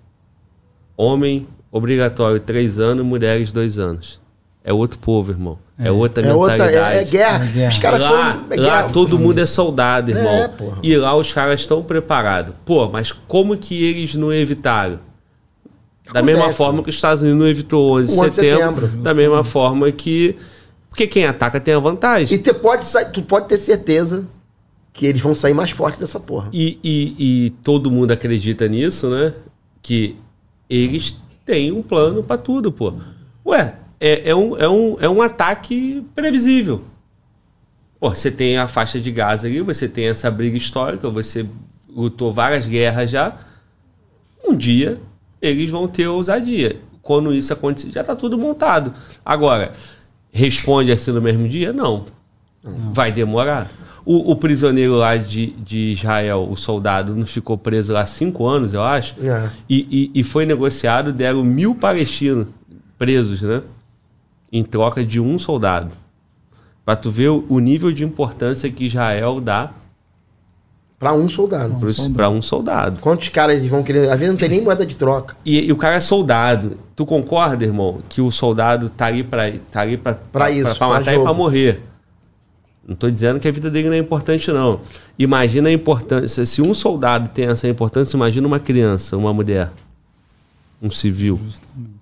Homem 0.97 1.49
obrigatório 1.73 2.39
três 2.39 2.79
anos, 2.79 3.05
mulheres 3.05 3.51
dois 3.51 3.79
anos. 3.79 4.21
É 4.69 4.73
outro 4.73 4.99
povo, 4.99 5.33
irmão. 5.33 5.59
É, 5.79 5.89
é 5.89 5.91
outra 5.91 6.23
é 6.23 6.27
mentalidade. 6.31 6.77
Outra, 6.77 6.93
é, 6.93 7.01
é, 7.01 7.05
guerra. 7.05 7.43
É 7.43 7.49
guerra. 7.49 7.69
Os 7.71 7.79
caras 7.79 8.01
lá, 8.03 8.09
foram, 8.11 8.47
é 8.51 8.57
lá 8.61 8.77
guerra. 8.81 8.91
todo 8.91 9.19
mundo 9.19 9.39
é 9.39 9.47
soldado, 9.47 10.11
irmão. 10.11 10.31
É, 10.31 10.51
e 10.83 10.95
lá 10.95 11.17
os 11.17 11.33
caras 11.33 11.61
estão 11.61 11.83
preparados. 11.83 12.55
Pô, 12.67 12.87
mas 12.87 13.11
como 13.11 13.57
que 13.57 13.83
eles 13.83 14.15
não 14.15 14.31
evitaram? 14.31 15.01
Da 16.13 16.21
mesma 16.21 16.53
forma 16.53 16.83
que 16.83 16.91
os 16.91 16.97
Estados 16.97 17.23
Unidos 17.23 17.41
não 17.41 17.49
evitou 17.49 17.97
11 17.97 18.07
de 18.07 18.13
setembro, 18.35 18.81
setembro, 18.83 18.87
da 19.03 19.15
mesma 19.15 19.43
forma 19.43 19.91
que. 19.91 20.37
Porque 20.91 21.07
quem 21.07 21.25
ataca 21.25 21.59
tem 21.59 21.73
a 21.73 21.79
vantagem. 21.79 22.37
E 22.37 22.39
tu 22.39 22.55
pode, 22.55 22.85
tu 23.15 23.23
pode 23.23 23.49
ter 23.49 23.57
certeza 23.57 24.29
que 24.93 25.07
eles 25.07 25.23
vão 25.23 25.35
sair 25.35 25.55
mais 25.55 25.71
fortes 25.71 25.99
dessa 25.99 26.21
porra. 26.21 26.51
E, 26.53 26.79
e, 26.85 27.47
e 27.47 27.51
todo 27.63 27.91
mundo 27.91 28.11
acredita 28.11 28.69
nisso, 28.69 29.09
né? 29.09 29.33
Que 29.81 30.15
eles 30.69 31.17
têm 31.47 31.73
um 31.73 31.81
plano 31.81 32.23
para 32.23 32.37
tudo, 32.37 32.71
pô. 32.71 32.93
Ué, 33.47 33.75
é, 34.01 34.31
é, 34.31 34.35
um, 34.35 34.57
é, 34.57 34.69
um, 34.69 34.97
é 35.01 35.09
um 35.09 35.23
ataque 35.23 36.05
previsível. 36.15 36.83
Pô, 37.99 38.11
você 38.11 38.31
tem 38.31 38.57
a 38.59 38.69
faixa 38.69 39.01
de 39.01 39.11
Gaza 39.11 39.47
ali, 39.47 39.61
você 39.61 39.89
tem 39.89 40.07
essa 40.07 40.31
briga 40.31 40.57
histórica, 40.57 41.11
você 41.11 41.47
lutou 41.89 42.33
várias 42.33 42.67
guerras 42.67 43.11
já. 43.11 43.37
Um 44.45 44.57
dia 44.57 44.99
eles 45.41 45.71
vão 45.71 45.89
ter 45.89 46.07
ousadia. 46.07 46.81
Quando 47.03 47.33
isso 47.33 47.53
acontecer, 47.53 47.91
já 47.93 48.03
está 48.03 48.15
tudo 48.15 48.37
montado. 48.37 48.93
Agora, 49.25 49.73
responde 50.31 50.93
assim 50.93 51.11
no 51.11 51.23
mesmo 51.23 51.49
dia? 51.49 51.73
Não. 51.73 52.05
não. 52.63 52.93
Vai 52.93 53.11
demorar. 53.11 53.71
O, 54.05 54.33
o, 54.33 54.37
prisioneiro 54.37 54.95
lá 54.95 55.17
de, 55.17 55.49
de 55.59 55.93
Israel, 55.93 56.49
o 56.51 56.57
soldado, 56.57 57.15
não 57.15 57.27
ficou 57.27 57.59
preso 57.59 57.93
lá 57.93 58.07
cinco 58.07 58.47
anos, 58.47 58.75
eu 58.75 58.83
acho. 58.83 59.15
É. 59.21 59.51
E, 59.69 60.11
e, 60.15 60.21
e 60.21 60.25
foi 60.25 60.47
negociado, 60.47 61.13
deram 61.13 61.45
mil 61.45 61.75
palestinos 61.75 62.49
presos, 62.97 63.43
né? 63.43 63.63
Em 64.53 64.63
troca 64.63 65.05
de 65.05 65.21
um 65.21 65.39
soldado. 65.39 65.93
Para 66.85 66.97
tu 66.97 67.11
ver 67.11 67.29
o 67.29 67.59
nível 67.59 67.93
de 67.93 68.05
importância 68.05 68.71
que 68.71 68.87
Israel 68.87 69.41
dá 69.41 69.73
para 70.99 71.13
um 71.13 71.29
soldado. 71.29 71.79
Para 72.13 72.29
um 72.29 72.43
soldado. 72.43 73.01
Quantos 73.01 73.29
caras 73.29 73.65
vão 73.67 73.85
querer? 73.85 74.11
Às 74.11 74.19
vezes 74.19 74.29
não 74.31 74.37
tem 74.37 74.49
nem 74.49 74.63
moeda 74.63 74.85
de 74.85 74.97
troca. 74.97 75.37
E, 75.45 75.67
e, 75.67 75.73
o 75.73 75.77
cara 75.77 75.95
é 75.95 76.01
soldado. 76.01 76.77
Tu 76.97 77.07
concorda, 77.07 77.65
irmão, 77.65 78.01
que 78.09 78.21
o 78.21 78.33
soldado 78.33 78.91
tá 78.91 79.07
ali 79.07 79.23
para 79.23 79.53
tá 79.71 79.83
ali 79.83 79.97
para 79.97 80.51
isso, 80.51 80.77
para 80.77 80.89
matar 80.89 81.13
jogo. 81.13 81.23
e 81.23 81.25
para 81.25 81.35
morrer? 81.35 81.83
Não 82.85 82.95
estou 82.95 83.09
dizendo 83.11 83.39
que 83.39 83.47
a 83.47 83.53
vida 83.53 83.71
dele 83.71 83.89
não 83.89 83.95
é 83.95 83.99
importante, 83.99 84.51
não. 84.51 84.81
Imagina 85.17 85.69
a 85.69 85.73
importância. 85.73 86.45
Se 86.45 86.61
um 86.61 86.75
soldado 86.75 87.29
tem 87.29 87.47
essa 87.47 87.69
importância, 87.69 88.17
imagina 88.17 88.47
uma 88.47 88.59
criança, 88.59 89.17
uma 89.17 89.33
mulher, 89.33 89.71
um 90.83 90.91
civil. 90.91 91.39
Justamente. 91.45 91.98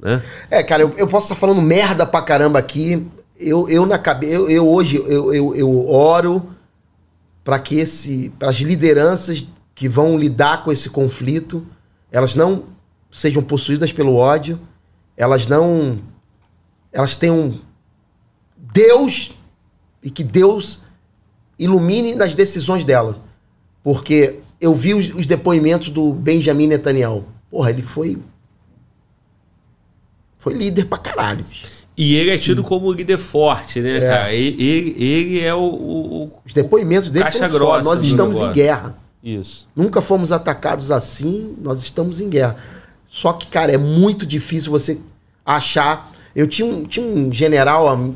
Né? 0.00 0.22
É, 0.50 0.62
cara, 0.62 0.82
eu, 0.82 0.94
eu 0.96 1.06
posso 1.06 1.26
estar 1.26 1.36
falando 1.36 1.60
merda 1.60 2.06
pra 2.06 2.22
caramba 2.22 2.58
aqui 2.58 3.06
eu, 3.40 3.68
eu 3.68 3.86
na 3.86 3.98
cabeça, 3.98 4.34
eu, 4.34 4.50
eu, 4.50 4.68
hoje 4.68 4.96
eu, 4.96 5.32
eu, 5.32 5.54
eu 5.54 5.88
oro 5.88 6.50
para 7.42 7.58
que 7.58 7.76
esse, 7.76 8.32
as 8.40 8.56
lideranças 8.56 9.46
que 9.74 9.88
vão 9.88 10.18
lidar 10.18 10.62
com 10.62 10.70
esse 10.70 10.90
conflito, 10.90 11.66
elas 12.12 12.34
não 12.34 12.64
sejam 13.10 13.42
possuídas 13.42 13.90
pelo 13.90 14.14
ódio, 14.14 14.60
elas 15.16 15.46
não, 15.46 15.98
elas 16.92 17.16
tenham 17.16 17.54
Deus 18.56 19.32
e 20.02 20.10
que 20.10 20.22
Deus 20.22 20.80
ilumine 21.58 22.14
nas 22.14 22.34
decisões 22.34 22.84
delas, 22.84 23.16
porque 23.82 24.40
eu 24.60 24.74
vi 24.74 24.92
os, 24.92 25.12
os 25.14 25.26
depoimentos 25.26 25.88
do 25.88 26.12
Benjamin 26.12 26.66
Netanyahu. 26.66 27.24
Porra, 27.50 27.70
ele 27.70 27.82
foi 27.82 28.18
foi 30.40 30.54
líder 30.54 30.86
pra 30.86 30.98
caralho. 30.98 31.44
E 31.96 32.14
ele 32.14 32.30
é 32.30 32.38
tido 32.38 32.64
como 32.64 32.90
líder 32.90 33.18
forte, 33.18 33.80
né, 33.80 33.98
é. 33.98 34.00
cara? 34.00 34.32
Ele, 34.32 34.96
ele 34.98 35.40
é 35.40 35.54
o, 35.54 35.60
o, 35.60 36.32
Os 36.46 36.54
depoimentos 36.54 37.10
dele 37.10 37.26
caixa 37.26 37.46
grossa. 37.46 37.82
Nós 37.82 38.02
estamos 38.02 38.38
negócio. 38.38 38.50
em 38.50 38.54
guerra. 38.54 38.96
Isso. 39.22 39.68
Nunca 39.76 40.00
fomos 40.00 40.32
atacados 40.32 40.90
assim, 40.90 41.54
nós 41.60 41.82
estamos 41.82 42.20
em 42.20 42.30
guerra. 42.30 42.56
Só 43.06 43.34
que, 43.34 43.48
cara, 43.48 43.70
é 43.70 43.76
muito 43.76 44.24
difícil 44.24 44.70
você 44.70 44.98
achar. 45.44 46.10
Eu 46.34 46.48
tinha 46.48 46.66
um, 46.66 46.84
tinha 46.84 47.04
um 47.04 47.30
general 47.30 48.14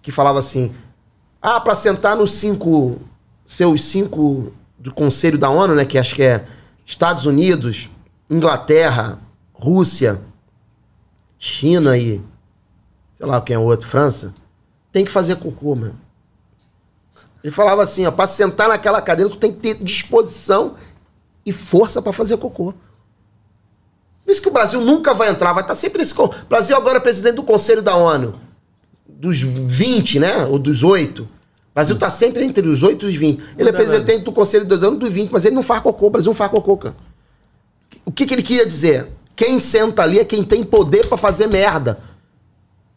que 0.00 0.12
falava 0.12 0.38
assim: 0.38 0.72
ah, 1.42 1.60
para 1.60 1.74
sentar 1.74 2.16
nos 2.16 2.32
cinco. 2.32 3.00
Seus 3.44 3.84
cinco 3.84 4.52
do 4.78 4.92
Conselho 4.92 5.38
da 5.38 5.48
ONU, 5.48 5.74
né? 5.74 5.84
Que 5.84 5.98
acho 5.98 6.14
que 6.16 6.22
é 6.22 6.44
Estados 6.84 7.26
Unidos, 7.26 7.88
Inglaterra, 8.28 9.20
Rússia, 9.52 10.20
China 11.46 11.96
e 11.96 12.20
sei 13.14 13.26
lá 13.26 13.40
quem 13.40 13.54
é 13.54 13.58
o 13.58 13.62
outro, 13.62 13.86
França, 13.86 14.34
tem 14.92 15.04
que 15.04 15.10
fazer 15.10 15.36
cocô, 15.36 15.74
mano. 15.76 15.98
Ele 17.42 17.52
falava 17.52 17.82
assim, 17.82 18.04
ó, 18.04 18.10
pra 18.10 18.26
sentar 18.26 18.68
naquela 18.68 19.00
cadeira, 19.00 19.30
tu 19.30 19.36
tem 19.36 19.52
que 19.52 19.60
ter 19.60 19.74
disposição 19.82 20.74
e 21.44 21.52
força 21.52 22.02
para 22.02 22.12
fazer 22.12 22.36
cocô. 22.36 22.74
Por 24.24 24.32
isso 24.32 24.42
que 24.42 24.48
o 24.48 24.52
Brasil 24.52 24.80
nunca 24.80 25.14
vai 25.14 25.28
entrar, 25.28 25.52
vai 25.52 25.62
estar 25.62 25.74
tá 25.74 25.78
sempre 25.78 26.02
esse. 26.02 26.20
O 26.20 26.28
Brasil 26.48 26.76
agora 26.76 26.96
é 26.96 27.00
presidente 27.00 27.36
do 27.36 27.44
Conselho 27.44 27.80
da 27.80 27.96
ONU. 27.96 28.34
Dos 29.08 29.40
20, 29.40 30.18
né? 30.18 30.44
Ou 30.46 30.58
dos 30.58 30.82
8. 30.82 31.22
O 31.22 31.28
Brasil 31.72 31.94
está 31.94 32.10
sempre 32.10 32.44
entre 32.44 32.66
os 32.66 32.82
8 32.82 33.08
e 33.08 33.12
os 33.12 33.18
20. 33.18 33.42
Ele 33.56 33.68
é 33.68 33.72
presidente 33.72 34.24
do 34.24 34.32
Conselho 34.32 34.64
dos 34.64 34.82
anos 34.82 34.98
dos 34.98 35.12
20, 35.12 35.30
mas 35.30 35.44
ele 35.44 35.54
não 35.54 35.62
faz 35.62 35.80
cocô. 35.80 36.08
O 36.08 36.10
Brasil 36.10 36.30
não 36.30 36.34
faz 36.34 36.50
cocô, 36.50 36.76
cara. 36.76 36.96
O 38.04 38.10
que, 38.10 38.26
que 38.26 38.34
ele 38.34 38.42
queria 38.42 38.66
dizer? 38.66 39.15
Quem 39.36 39.60
senta 39.60 40.02
ali 40.02 40.18
é 40.18 40.24
quem 40.24 40.42
tem 40.42 40.64
poder 40.64 41.06
para 41.08 41.18
fazer 41.18 41.46
merda. 41.46 42.00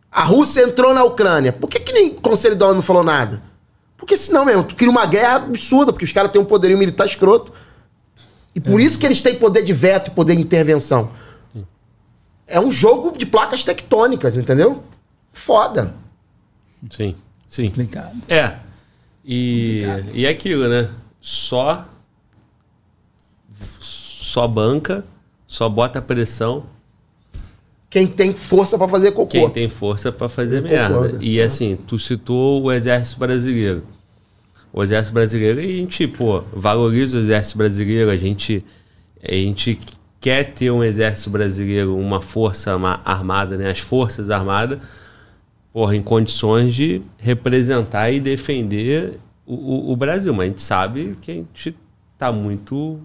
A 0.09 0.23
Rússia 0.23 0.63
entrou 0.63 0.93
na 0.93 1.03
Ucrânia. 1.03 1.51
Por 1.51 1.69
que, 1.69 1.79
que 1.81 1.91
nem 1.91 2.11
o 2.11 2.21
Conselho 2.21 2.55
da 2.55 2.65
ONU 2.65 2.75
não 2.75 2.81
falou 2.81 3.03
nada? 3.03 3.43
Porque 3.97 4.15
senão 4.15 4.45
mesmo, 4.45 4.63
tu 4.63 4.73
cria 4.73 4.89
uma 4.89 5.05
guerra 5.05 5.35
absurda, 5.35 5.91
porque 5.91 6.05
os 6.05 6.13
caras 6.13 6.31
têm 6.31 6.41
um 6.41 6.45
poderio 6.45 6.77
militar 6.77 7.05
escroto. 7.05 7.51
E 8.55 8.61
por 8.61 8.79
é. 8.79 8.83
isso 8.83 8.97
que 8.97 9.05
eles 9.05 9.21
têm 9.21 9.35
poder 9.35 9.61
de 9.63 9.73
veto 9.73 10.07
e 10.07 10.11
poder 10.11 10.35
de 10.37 10.41
intervenção. 10.41 11.11
É 12.47 12.59
um 12.59 12.71
jogo 12.71 13.15
de 13.15 13.25
placas 13.25 13.63
tectônicas, 13.63 14.35
entendeu? 14.35 14.81
Foda. 15.33 15.93
Sim, 16.89 17.15
sim. 17.47 17.67
Complicado. 17.67 18.17
É. 18.27 18.55
E, 19.23 19.83
e 20.13 20.25
é 20.25 20.29
aquilo, 20.29 20.67
né? 20.67 20.89
Só. 21.19 21.85
Só 23.79 24.47
banca, 24.47 25.03
só 25.49 25.67
bota 25.67 25.99
pressão 25.99 26.63
quem 27.89 28.05
tem 28.05 28.35
força 28.35 28.77
para 28.77 28.87
fazer 28.87 29.11
cocô. 29.13 29.29
Quem 29.29 29.49
tem 29.49 29.67
força 29.67 30.11
para 30.11 30.29
fazer 30.29 30.61
merda. 30.61 31.17
E 31.19 31.41
assim, 31.41 31.75
tu 31.87 31.97
citou 31.97 32.61
o 32.61 32.71
Exército 32.71 33.19
Brasileiro. 33.19 33.83
O 34.71 34.83
Exército 34.83 35.11
Brasileiro, 35.11 35.59
a 35.59 35.63
gente, 35.63 36.07
pô, 36.07 36.41
valoriza 36.53 37.17
o 37.17 37.19
Exército 37.19 37.57
Brasileiro, 37.57 38.11
a 38.11 38.15
gente, 38.15 38.63
a 39.27 39.33
gente 39.33 39.79
quer 40.21 40.53
ter 40.53 40.69
um 40.69 40.83
Exército 40.83 41.31
Brasileiro, 41.31 41.97
uma 41.97 42.21
força 42.21 42.79
armada, 43.03 43.57
né? 43.57 43.71
As 43.71 43.79
Forças 43.79 44.29
Armadas, 44.29 44.77
porra, 45.73 45.95
em 45.95 46.03
condições 46.03 46.75
de 46.75 47.01
representar 47.17 48.11
e 48.11 48.19
defender 48.19 49.19
o, 49.47 49.55
o, 49.55 49.91
o 49.93 49.95
Brasil. 49.95 50.31
Mas 50.31 50.45
a 50.45 50.49
gente 50.49 50.61
sabe 50.61 51.17
que 51.19 51.31
a 51.31 51.33
gente 51.33 51.75
tá 52.19 52.31
muito 52.31 52.99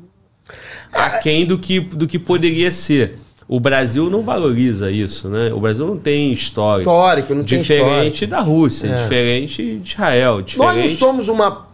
aquém 0.93 1.47
do 1.47 1.59
que, 1.59 1.81
do 1.81 2.07
que 2.07 2.19
poderia 2.19 2.71
ser. 2.71 3.19
O 3.47 3.61
Brasil 3.61 4.09
não 4.09 4.23
valoriza 4.23 4.91
isso, 4.91 5.29
né? 5.29 5.53
O 5.53 5.61
Brasil 5.61 5.87
não 5.87 5.99
tem 5.99 6.33
história. 6.33 6.83
Histórico, 6.83 7.35
não 7.35 7.45
tem 7.45 7.59
Diferente 7.59 8.27
da 8.27 8.41
Rússia, 8.41 8.89
é. 8.89 9.03
diferente 9.03 9.79
de 9.81 9.93
Israel. 9.93 10.41
Diferente... 10.41 10.77
Nós 10.77 10.91
não 10.91 10.97
somos 10.97 11.29
uma. 11.29 11.67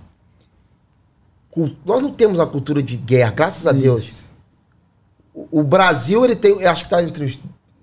Nós 1.85 2.03
não 2.03 2.11
temos 2.11 2.39
uma 2.39 2.47
cultura 2.47 2.83
de 2.83 2.97
guerra, 2.97 3.31
graças 3.31 3.67
a 3.67 3.73
isso. 3.73 3.81
Deus. 3.81 4.11
O, 5.33 5.63
Brasil, 5.63 6.25
ele 6.25 6.35
tem. 6.35 6.51
Eu 6.51 6.71
acho 6.71 6.83
que 6.83 6.87
está 6.87 7.03
entre 7.03 7.25
os 7.25 7.39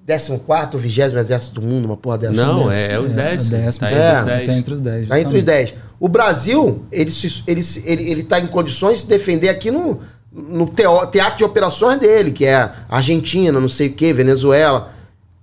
14 0.06 0.32
ou 0.74 0.80
20 0.80 1.00
exército 1.00 1.60
do 1.60 1.66
mundo, 1.66 1.86
uma 1.86 1.98
porra 1.98 2.18
dessa. 2.18 2.34
Não, 2.34 2.70
é, 2.70 2.94
é 2.94 3.00
os 3.00 3.14
10. 3.14 3.54
É, 3.54 3.72
tá, 3.72 3.90
é, 3.90 4.46
tá 4.46 4.54
entre 4.54 4.74
os 4.74 4.82
10. 4.82 5.04
Está 5.04 5.20
entre 5.20 5.38
os 5.38 5.44
10. 5.44 5.74
O 6.00 6.10
Brasil, 6.10 6.86
ele, 6.92 7.12
ele, 7.48 7.62
ele, 7.86 8.12
ele 8.12 8.24
tá 8.24 8.40
em 8.40 8.48
condições 8.48 8.96
de 8.96 9.02
se 9.02 9.08
defender 9.08 9.50
aqui 9.50 9.72
no 9.72 10.02
no 10.38 10.68
teatro 10.68 11.38
de 11.40 11.44
operações 11.44 12.00
dele, 12.00 12.32
que 12.32 12.46
é 12.46 12.72
Argentina, 12.88 13.60
não 13.60 13.68
sei 13.68 13.88
o 13.88 13.94
que, 13.94 14.14
Venezuela. 14.14 14.94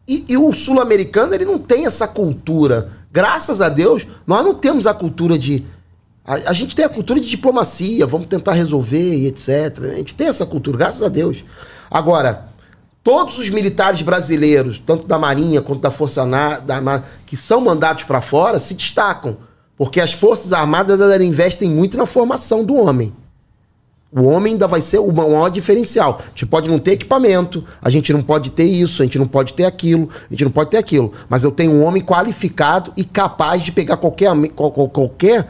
E, 0.06 0.24
e 0.28 0.36
o 0.36 0.52
sul-americano, 0.52 1.34
ele 1.34 1.44
não 1.44 1.58
tem 1.58 1.84
essa 1.84 2.06
cultura. 2.06 2.92
Graças 3.10 3.60
a 3.60 3.68
Deus, 3.68 4.06
nós 4.24 4.44
não 4.44 4.54
temos 4.54 4.86
a 4.86 4.94
cultura 4.94 5.36
de. 5.36 5.64
A, 6.24 6.34
a, 6.50 6.52
gente 6.52 6.76
tem 6.76 6.84
a 6.84 6.88
cultura 6.88 7.18
de 7.18 7.28
diplomacia, 7.28 8.06
vamos 8.06 8.28
tentar 8.28 8.52
resolver 8.52 9.16
e 9.16 9.26
etc. 9.26 9.78
A 9.92 9.94
gente 9.96 10.14
tem 10.14 10.28
essa 10.28 10.46
cultura, 10.46 10.78
graças 10.78 11.02
a 11.02 11.08
Deus. 11.08 11.44
Agora, 11.90 12.48
todos 13.02 13.36
os 13.36 13.50
militares 13.50 14.00
brasileiros, 14.02 14.80
tanto 14.84 15.06
da 15.06 15.18
Marinha 15.18 15.60
quanto 15.60 15.80
da 15.80 15.90
Força 15.90 16.24
Na, 16.24 16.60
da, 16.60 17.02
que 17.26 17.36
são 17.36 17.60
mandados 17.60 18.04
para 18.04 18.20
fora, 18.20 18.58
se 18.58 18.74
destacam. 18.74 19.36
Porque 19.76 20.00
as 20.00 20.12
Forças 20.12 20.52
Armadas 20.52 21.00
elas 21.00 21.20
investem 21.20 21.68
muito 21.68 21.96
na 21.96 22.06
formação 22.06 22.64
do 22.64 22.76
homem. 22.76 23.12
O 24.16 24.26
homem 24.26 24.52
ainda 24.52 24.68
vai 24.68 24.80
ser 24.80 25.00
o 25.00 25.12
maior 25.12 25.48
diferencial. 25.48 26.20
A 26.24 26.28
gente 26.30 26.46
pode 26.46 26.70
não 26.70 26.78
ter 26.78 26.92
equipamento, 26.92 27.64
a 27.82 27.90
gente 27.90 28.12
não 28.12 28.22
pode 28.22 28.50
ter 28.50 28.62
isso, 28.62 29.02
a 29.02 29.04
gente 29.04 29.18
não 29.18 29.26
pode 29.26 29.54
ter 29.54 29.64
aquilo, 29.64 30.08
a 30.30 30.32
gente 30.32 30.44
não 30.44 30.52
pode 30.52 30.70
ter 30.70 30.76
aquilo. 30.76 31.12
Mas 31.28 31.42
eu 31.42 31.50
tenho 31.50 31.72
um 31.72 31.82
homem 31.82 32.00
qualificado 32.00 32.92
e 32.96 33.02
capaz 33.02 33.60
de 33.60 33.72
pegar 33.72 33.96
qualquer, 33.96 34.30
qualquer 34.54 35.48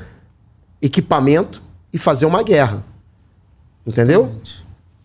equipamento 0.81 1.61
e 1.93 1.99
fazer 1.99 2.25
uma 2.25 2.43
guerra. 2.43 2.83
Entendeu? 3.87 4.33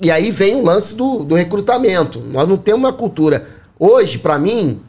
E 0.02 0.10
aí 0.10 0.32
vem 0.32 0.56
o 0.56 0.64
lance 0.64 0.96
do, 0.96 1.26
do 1.26 1.36
recrutamento. 1.36 2.22
Nós 2.22 2.48
não 2.48 2.56
temos 2.56 2.80
uma 2.80 2.94
cultura. 2.94 3.46
Hoje, 3.78 4.18
para 4.20 4.40
mim, 4.40 4.80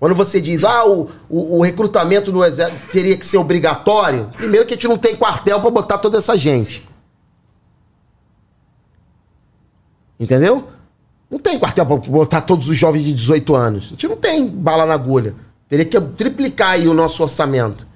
quando 0.00 0.14
você 0.14 0.40
diz, 0.40 0.64
ah, 0.64 0.86
o, 0.86 1.10
o, 1.28 1.58
o, 1.58 1.62
recrutamento 1.62 2.32
no 2.32 2.42
exército 2.42 2.88
teria 2.90 3.18
que 3.18 3.26
ser 3.26 3.36
obrigatório, 3.36 4.30
primeiro 4.34 4.64
que 4.64 4.72
a 4.72 4.76
gente 4.76 4.88
não 4.88 4.96
tem 4.96 5.14
quartel 5.14 5.60
para 5.60 5.70
botar 5.70 5.98
toda 5.98 6.16
essa 6.16 6.38
gente. 6.38 6.85
Entendeu? 10.18 10.68
Não 11.30 11.38
tem 11.38 11.58
quartel 11.58 11.84
para 11.84 11.96
botar 11.96 12.40
todos 12.42 12.68
os 12.68 12.76
jovens 12.76 13.04
de 13.04 13.12
18 13.12 13.54
anos. 13.54 13.86
A 13.86 13.88
gente 13.90 14.08
não 14.08 14.16
tem 14.16 14.46
bala 14.46 14.86
na 14.86 14.94
agulha. 14.94 15.34
Teria 15.68 15.84
que 15.84 16.00
triplicar 16.00 16.70
aí 16.72 16.86
o 16.86 16.94
nosso 16.94 17.22
orçamento. 17.22 17.86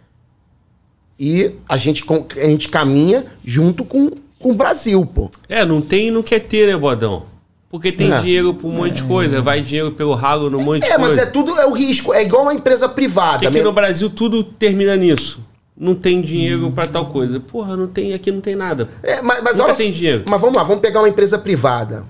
E 1.19 1.53
a 1.69 1.77
gente, 1.77 2.05
a 2.43 2.47
gente 2.47 2.69
caminha 2.69 3.27
junto 3.45 3.85
com, 3.85 4.11
com 4.39 4.51
o 4.51 4.55
Brasil, 4.55 5.05
pô. 5.07 5.31
É, 5.49 5.65
não 5.65 5.81
tem 5.81 6.09
e 6.09 6.11
não 6.11 6.23
quer 6.23 6.41
ter, 6.41 6.67
né, 6.67 6.77
Bodão? 6.77 7.25
Porque 7.69 7.93
tem 7.93 8.11
É. 8.11 8.21
dinheiro 8.21 8.53
pra 8.55 8.67
um 8.67 8.73
monte 8.73 8.95
de 8.95 9.05
coisa, 9.05 9.41
vai 9.41 9.61
dinheiro 9.63 9.93
pelo 9.93 10.15
ralo 10.15 10.51
num 10.51 10.61
monte 10.61 10.83
de 10.83 10.89
É, 10.89 10.99
mas 10.99 11.09
coisa. 11.09 11.23
é 11.23 11.27
tudo, 11.27 11.57
é 11.57 11.67
o 11.67 11.73
risco. 11.73 12.13
É 12.13 12.23
igual 12.25 12.43
uma 12.43 12.55
empresa 12.55 12.89
privada. 12.89 13.35
Porque 13.35 13.47
aqui 13.47 13.59
né? 13.59 13.65
no 13.65 13.73
Brasil 13.73 14.11
tudo 14.11 14.43
termina 14.43 14.97
nisso. 14.97 15.39
Não 15.81 15.95
tem 15.95 16.21
dinheiro 16.21 16.71
pra 16.73 16.87
tal 16.87 17.07
coisa. 17.07 17.41
Porra, 17.41 17.75
não 17.75 17.89
tem, 17.89 18.13
aqui 18.13 18.31
não 18.31 18.43
tem 18.43 18.55
nada. 18.55 18.87
É, 19.03 19.23
mas, 19.23 19.43
mas 19.43 19.59
olha, 19.59 19.75
tem 19.75 19.91
dinheiro. 19.91 20.25
Mas 20.29 20.39
vamos 20.39 20.55
lá, 20.55 20.63
vamos 20.63 20.83
pegar 20.83 21.01
uma 21.01 21.09
empresa 21.09 21.39
privada. 21.39 22.05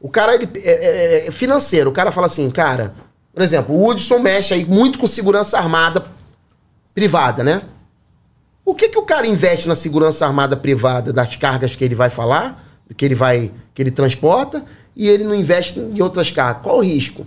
O 0.00 0.08
cara 0.08 0.36
ele, 0.36 0.48
é, 0.54 1.24
é- 1.24 1.26
é 1.26 1.30
financeiro. 1.32 1.90
O 1.90 1.92
cara 1.92 2.12
fala 2.12 2.26
assim, 2.26 2.48
cara, 2.52 2.94
por 3.34 3.42
exemplo, 3.42 3.74
o 3.74 3.84
Hudson 3.88 4.20
mexe 4.20 4.54
aí 4.54 4.64
muito 4.64 4.96
com 4.96 5.08
segurança 5.08 5.58
armada 5.58 6.04
privada, 6.94 7.42
né? 7.42 7.62
O 8.64 8.76
que 8.76 8.88
que 8.88 8.98
o 8.98 9.02
cara 9.02 9.26
investe 9.26 9.66
na 9.66 9.74
segurança 9.74 10.24
armada 10.24 10.56
privada 10.56 11.12
das 11.12 11.34
cargas 11.34 11.74
que 11.74 11.84
ele 11.84 11.96
vai 11.96 12.10
falar, 12.10 12.64
que 12.96 13.04
ele 13.04 13.14
vai, 13.16 13.50
que 13.74 13.82
ele 13.82 13.90
transporta, 13.90 14.64
e 14.94 15.08
ele 15.08 15.24
não 15.24 15.34
investe 15.34 15.80
em 15.80 16.00
outras 16.00 16.30
cargas? 16.30 16.62
Qual 16.62 16.76
o 16.78 16.82
risco? 16.82 17.26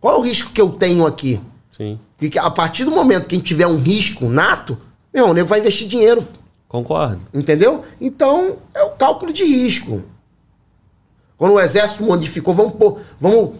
Qual 0.00 0.20
o 0.20 0.22
risco 0.22 0.52
que 0.52 0.60
eu 0.60 0.70
tenho 0.70 1.04
aqui? 1.06 1.40
Sim, 1.76 1.98
Porque 2.20 2.38
a 2.38 2.50
partir 2.50 2.84
do 2.84 2.90
momento 2.90 3.26
que 3.26 3.34
a 3.34 3.38
gente 3.38 3.48
tiver 3.48 3.66
um 3.66 3.78
risco 3.78 4.26
nato, 4.28 4.76
meu 5.12 5.28
o 5.28 5.32
nego 5.32 5.48
vai 5.48 5.58
investir 5.58 5.88
dinheiro. 5.88 6.28
concordo. 6.68 7.22
Entendeu? 7.32 7.82
Então, 7.98 8.58
é 8.74 8.82
o 8.82 8.90
cálculo 8.90 9.32
de 9.32 9.42
risco. 9.42 10.04
Quando 11.38 11.54
o 11.54 11.60
exército 11.60 12.04
modificou, 12.04 12.52
vamos 12.52 12.74
pôr. 12.74 13.00
Vamos, 13.18 13.52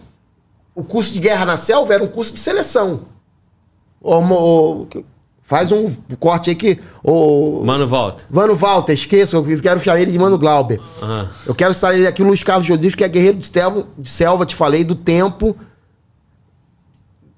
o 0.75 0.83
curso 0.83 1.11
de 1.11 1.19
guerra 1.19 1.43
na 1.43 1.57
selva 1.57 1.95
era 1.95 2.03
um 2.03 2.07
curso 2.07 2.31
de 2.33 2.39
seleção. 2.39 3.01
Ô, 3.99 4.85
faz 5.41 5.71
um 5.71 5.91
corte 6.19 6.51
aí 6.51 6.55
que. 6.55 6.79
Mano, 7.63 7.87
volta. 7.87 8.23
Vano 8.29 8.53
Walter, 8.53 8.93
esqueça, 8.93 9.35
eu 9.35 9.43
quero 9.59 9.79
chamar 9.79 9.99
ele 9.99 10.11
de 10.11 10.19
Mano 10.19 10.37
Glauber. 10.37 10.79
Aham. 11.01 11.29
Eu 11.47 11.55
quero 11.55 11.73
sair 11.73 12.05
aqui 12.05 12.21
o 12.21 12.27
Luiz 12.27 12.43
Carlos 12.43 12.67
Jodis, 12.67 12.93
que 12.93 13.03
é 13.03 13.07
guerreiro 13.07 13.39
de 13.39 13.47
selva, 13.47 13.87
de 13.97 14.07
selva, 14.07 14.45
te 14.45 14.55
falei, 14.55 14.83
do 14.83 14.95
tempo 14.95 15.55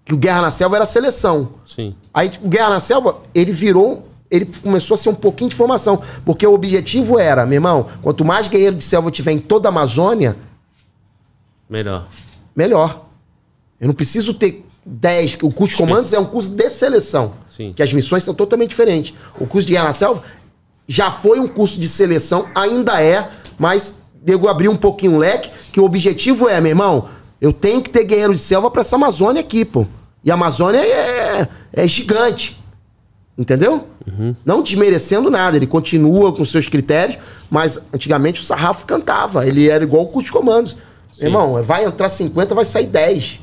que 0.05 0.13
o 0.13 0.17
Guerra 0.17 0.41
na 0.41 0.51
Selva 0.51 0.75
era 0.75 0.85
seleção. 0.85 1.53
Sim. 1.65 1.95
Aí 2.13 2.31
o 2.41 2.49
Guerra 2.49 2.71
na 2.71 2.79
Selva, 2.79 3.17
ele 3.33 3.51
virou, 3.51 4.07
ele 4.29 4.45
começou 4.61 4.95
a 4.95 4.97
ser 4.97 5.09
um 5.09 5.15
pouquinho 5.15 5.49
de 5.49 5.55
formação, 5.55 6.01
porque 6.25 6.45
o 6.45 6.53
objetivo 6.53 7.17
era, 7.19 7.45
meu 7.45 7.55
irmão, 7.55 7.87
quanto 8.01 8.25
mais 8.25 8.47
guerreiro 8.47 8.75
de 8.75 8.83
selva 8.83 9.11
tiver 9.11 9.31
em 9.31 9.39
toda 9.39 9.67
a 9.67 9.71
Amazônia, 9.71 10.35
Melhor. 11.69 12.07
melhor. 12.55 13.05
Eu 13.79 13.87
não 13.87 13.93
preciso 13.95 14.33
ter 14.33 14.65
10, 14.85 15.37
o 15.41 15.51
curso 15.51 15.75
de 15.75 15.81
comandos 15.81 16.11
é 16.13 16.19
um 16.19 16.25
curso 16.25 16.51
de 16.51 16.69
seleção, 16.69 17.33
Sim. 17.49 17.73
que 17.73 17.81
as 17.81 17.93
missões 17.93 18.23
são 18.23 18.33
totalmente 18.33 18.69
diferentes. 18.69 19.13
O 19.39 19.47
curso 19.47 19.67
de 19.67 19.73
Guerra 19.73 19.85
na 19.85 19.93
Selva 19.93 20.23
já 20.87 21.09
foi 21.09 21.39
um 21.39 21.47
curso 21.47 21.79
de 21.79 21.87
seleção, 21.87 22.47
ainda 22.53 23.01
é, 23.01 23.29
mas 23.57 23.95
devo 24.21 24.47
abrir 24.47 24.67
um 24.67 24.75
pouquinho 24.75 25.15
o 25.15 25.17
leque, 25.17 25.49
que 25.71 25.79
o 25.79 25.85
objetivo 25.85 26.49
é, 26.49 26.59
meu 26.59 26.71
irmão, 26.71 27.07
eu 27.43 27.51
tenho 27.51 27.81
que 27.81 27.89
ter 27.89 28.05
guerreiro 28.05 28.33
de 28.33 28.39
selva 28.39 28.71
para 28.71 28.79
essa 28.79 28.95
Amazônia 28.95 29.41
aqui, 29.41 29.65
pô. 29.65 29.85
E 30.23 30.31
a 30.31 30.33
Amazônia 30.33 30.79
é, 30.79 31.45
é 31.73 31.85
gigante. 31.85 32.57
Entendeu? 33.37 33.85
Não 34.45 34.63
desmerecendo 34.63 35.29
nada, 35.29 35.57
ele 35.57 35.67
continua 35.67 36.31
com 36.31 36.45
seus 36.45 36.69
critérios, 36.69 37.21
mas 37.51 37.81
antigamente 37.93 38.39
o 38.39 38.45
sarrafo 38.45 38.85
cantava, 38.85 39.45
ele 39.45 39.69
era 39.69 39.83
igual 39.83 40.03
o 40.03 40.07
curso 40.07 40.27
de 40.27 40.31
comandos. 40.31 40.77
Meu 41.19 41.27
irmão, 41.27 41.61
vai 41.61 41.83
entrar 41.83 42.07
50, 42.07 42.55
vai 42.55 42.63
sair 42.63 42.87
10. 42.87 43.41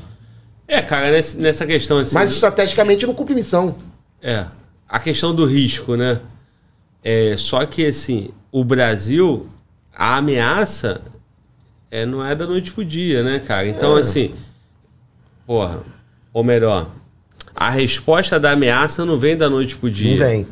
É, 0.67 0.81
cara, 0.81 1.11
nessa 1.37 1.67
questão 1.67 1.99
assim. 1.99 2.15
Mas 2.15 2.31
estrategicamente 2.31 3.05
não 3.05 3.13
cumpre 3.13 3.35
missão. 3.35 3.75
É. 4.19 4.47
A 4.89 4.97
questão 4.97 5.35
do 5.35 5.45
risco, 5.45 5.95
né? 5.95 6.21
É, 7.03 7.35
só 7.37 7.63
que, 7.67 7.85
assim, 7.85 8.29
o 8.51 8.63
Brasil, 8.63 9.47
a 9.95 10.17
ameaça 10.17 11.01
é, 11.91 12.05
não 12.05 12.25
é 12.25 12.33
da 12.33 12.47
noite 12.47 12.71
pro 12.71 12.83
dia, 12.85 13.21
né, 13.23 13.39
cara? 13.39 13.67
Então, 13.67 13.95
assim, 13.95 14.33
porra, 15.45 15.81
ou 16.33 16.43
melhor, 16.43 16.89
a 17.53 17.69
resposta 17.69 18.39
da 18.39 18.51
ameaça 18.51 19.05
não 19.05 19.17
vem 19.17 19.35
da 19.37 19.49
noite 19.49 19.75
pro 19.75 19.91
dia. 19.91 20.11
Não 20.11 20.17
vem. 20.17 20.47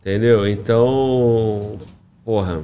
Entendeu? 0.00 0.46
Então, 0.48 1.76
porra, 2.24 2.62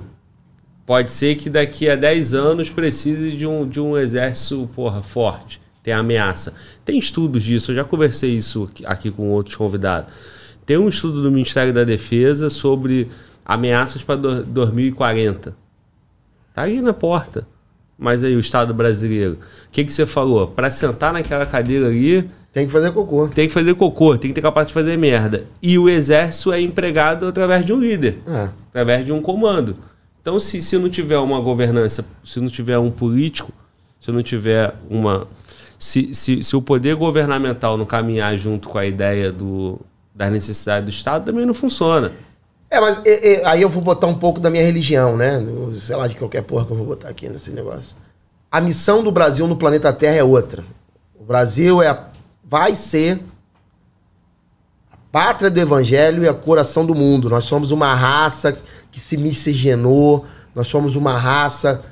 pode 0.86 1.10
ser 1.10 1.34
que 1.34 1.50
daqui 1.50 1.90
a 1.90 1.96
10 1.96 2.34
anos 2.34 2.70
precise 2.70 3.32
de 3.32 3.46
um, 3.46 3.68
de 3.68 3.80
um 3.80 3.98
exército, 3.98 4.70
porra, 4.74 5.02
forte. 5.02 5.60
Tem 5.82 5.92
ameaça. 5.92 6.54
Tem 6.84 6.96
estudos 6.96 7.42
disso, 7.42 7.72
eu 7.72 7.76
já 7.76 7.82
conversei 7.84 8.36
isso 8.36 8.64
aqui- 8.70 8.86
aqui 8.86 9.10
com 9.10 9.28
outros 9.30 9.56
convidados. 9.56 10.12
Tem 10.64 10.78
um 10.78 10.88
estudo 10.88 11.20
do 11.20 11.30
Ministério 11.32 11.72
da 11.72 11.82
Defesa 11.82 12.48
sobre 12.48 13.08
ameaças 13.44 14.04
para 14.04 14.14
2040. 14.14 15.56
Tá 16.54 16.62
aí 16.62 16.80
na 16.80 16.92
porta. 16.92 17.48
Mas 17.98 18.24
aí 18.24 18.34
o 18.34 18.40
Estado 18.40 18.72
brasileiro. 18.74 19.34
O 19.34 19.70
que, 19.70 19.84
que 19.84 19.92
você 19.92 20.06
falou? 20.06 20.48
Para 20.48 20.70
sentar 20.70 21.12
naquela 21.12 21.46
cadeira 21.46 21.86
ali, 21.86 22.28
Tem 22.52 22.66
que 22.66 22.72
fazer 22.72 22.92
cocô. 22.92 23.28
tem 23.28 23.46
que 23.48 23.54
fazer 23.54 23.74
cocô, 23.74 24.16
tem 24.18 24.30
que 24.30 24.34
ter 24.34 24.40
capacidade 24.42 24.68
de 24.68 24.74
fazer 24.74 24.96
merda. 24.98 25.44
E 25.62 25.78
o 25.78 25.88
exército 25.88 26.52
é 26.52 26.60
empregado 26.60 27.26
através 27.26 27.64
de 27.64 27.72
um 27.72 27.78
líder, 27.78 28.18
É. 28.26 28.48
através 28.70 29.04
de 29.06 29.12
um 29.12 29.22
comando. 29.22 29.76
Então, 30.20 30.38
se, 30.40 30.60
se 30.60 30.76
não 30.78 30.88
tiver 30.88 31.18
uma 31.18 31.40
governança, 31.40 32.04
se 32.24 32.38
não 32.40 32.48
tiver 32.48 32.78
um 32.78 32.90
político, 32.90 33.52
se 34.00 34.10
não 34.12 34.22
tiver 34.22 34.74
uma. 34.90 35.26
Se, 35.78 36.14
se, 36.14 36.42
se 36.44 36.54
o 36.56 36.62
poder 36.62 36.94
governamental 36.94 37.76
não 37.76 37.84
caminhar 37.84 38.36
junto 38.38 38.68
com 38.68 38.78
a 38.78 38.86
ideia 38.86 39.32
do, 39.32 39.80
das 40.14 40.30
necessidades 40.30 40.84
do 40.84 40.90
Estado, 40.96 41.24
também 41.24 41.44
não 41.44 41.54
funciona. 41.54 42.12
É, 42.72 42.80
mas 42.80 43.02
é, 43.04 43.34
é, 43.34 43.46
aí 43.46 43.60
eu 43.60 43.68
vou 43.68 43.82
botar 43.82 44.06
um 44.06 44.14
pouco 44.14 44.40
da 44.40 44.48
minha 44.48 44.64
religião, 44.64 45.14
né? 45.14 45.46
Sei 45.78 45.94
lá, 45.94 46.08
de 46.08 46.16
qualquer 46.16 46.40
porra 46.40 46.64
que 46.64 46.72
eu 46.72 46.76
vou 46.78 46.86
botar 46.86 47.10
aqui 47.10 47.28
nesse 47.28 47.50
negócio. 47.50 47.98
A 48.50 48.62
missão 48.62 49.04
do 49.04 49.12
Brasil 49.12 49.46
no 49.46 49.56
planeta 49.56 49.92
Terra 49.92 50.16
é 50.16 50.24
outra. 50.24 50.64
O 51.14 51.22
Brasil 51.22 51.82
é, 51.82 51.94
vai 52.42 52.74
ser 52.74 53.20
a 54.90 54.96
pátria 55.12 55.50
do 55.50 55.60
evangelho 55.60 56.24
e 56.24 56.28
a 56.28 56.32
coração 56.32 56.86
do 56.86 56.94
mundo. 56.94 57.28
Nós 57.28 57.44
somos 57.44 57.72
uma 57.72 57.94
raça 57.94 58.56
que 58.90 58.98
se 58.98 59.18
miscigenou, 59.18 60.24
nós 60.54 60.66
somos 60.66 60.96
uma 60.96 61.18
raça 61.18 61.82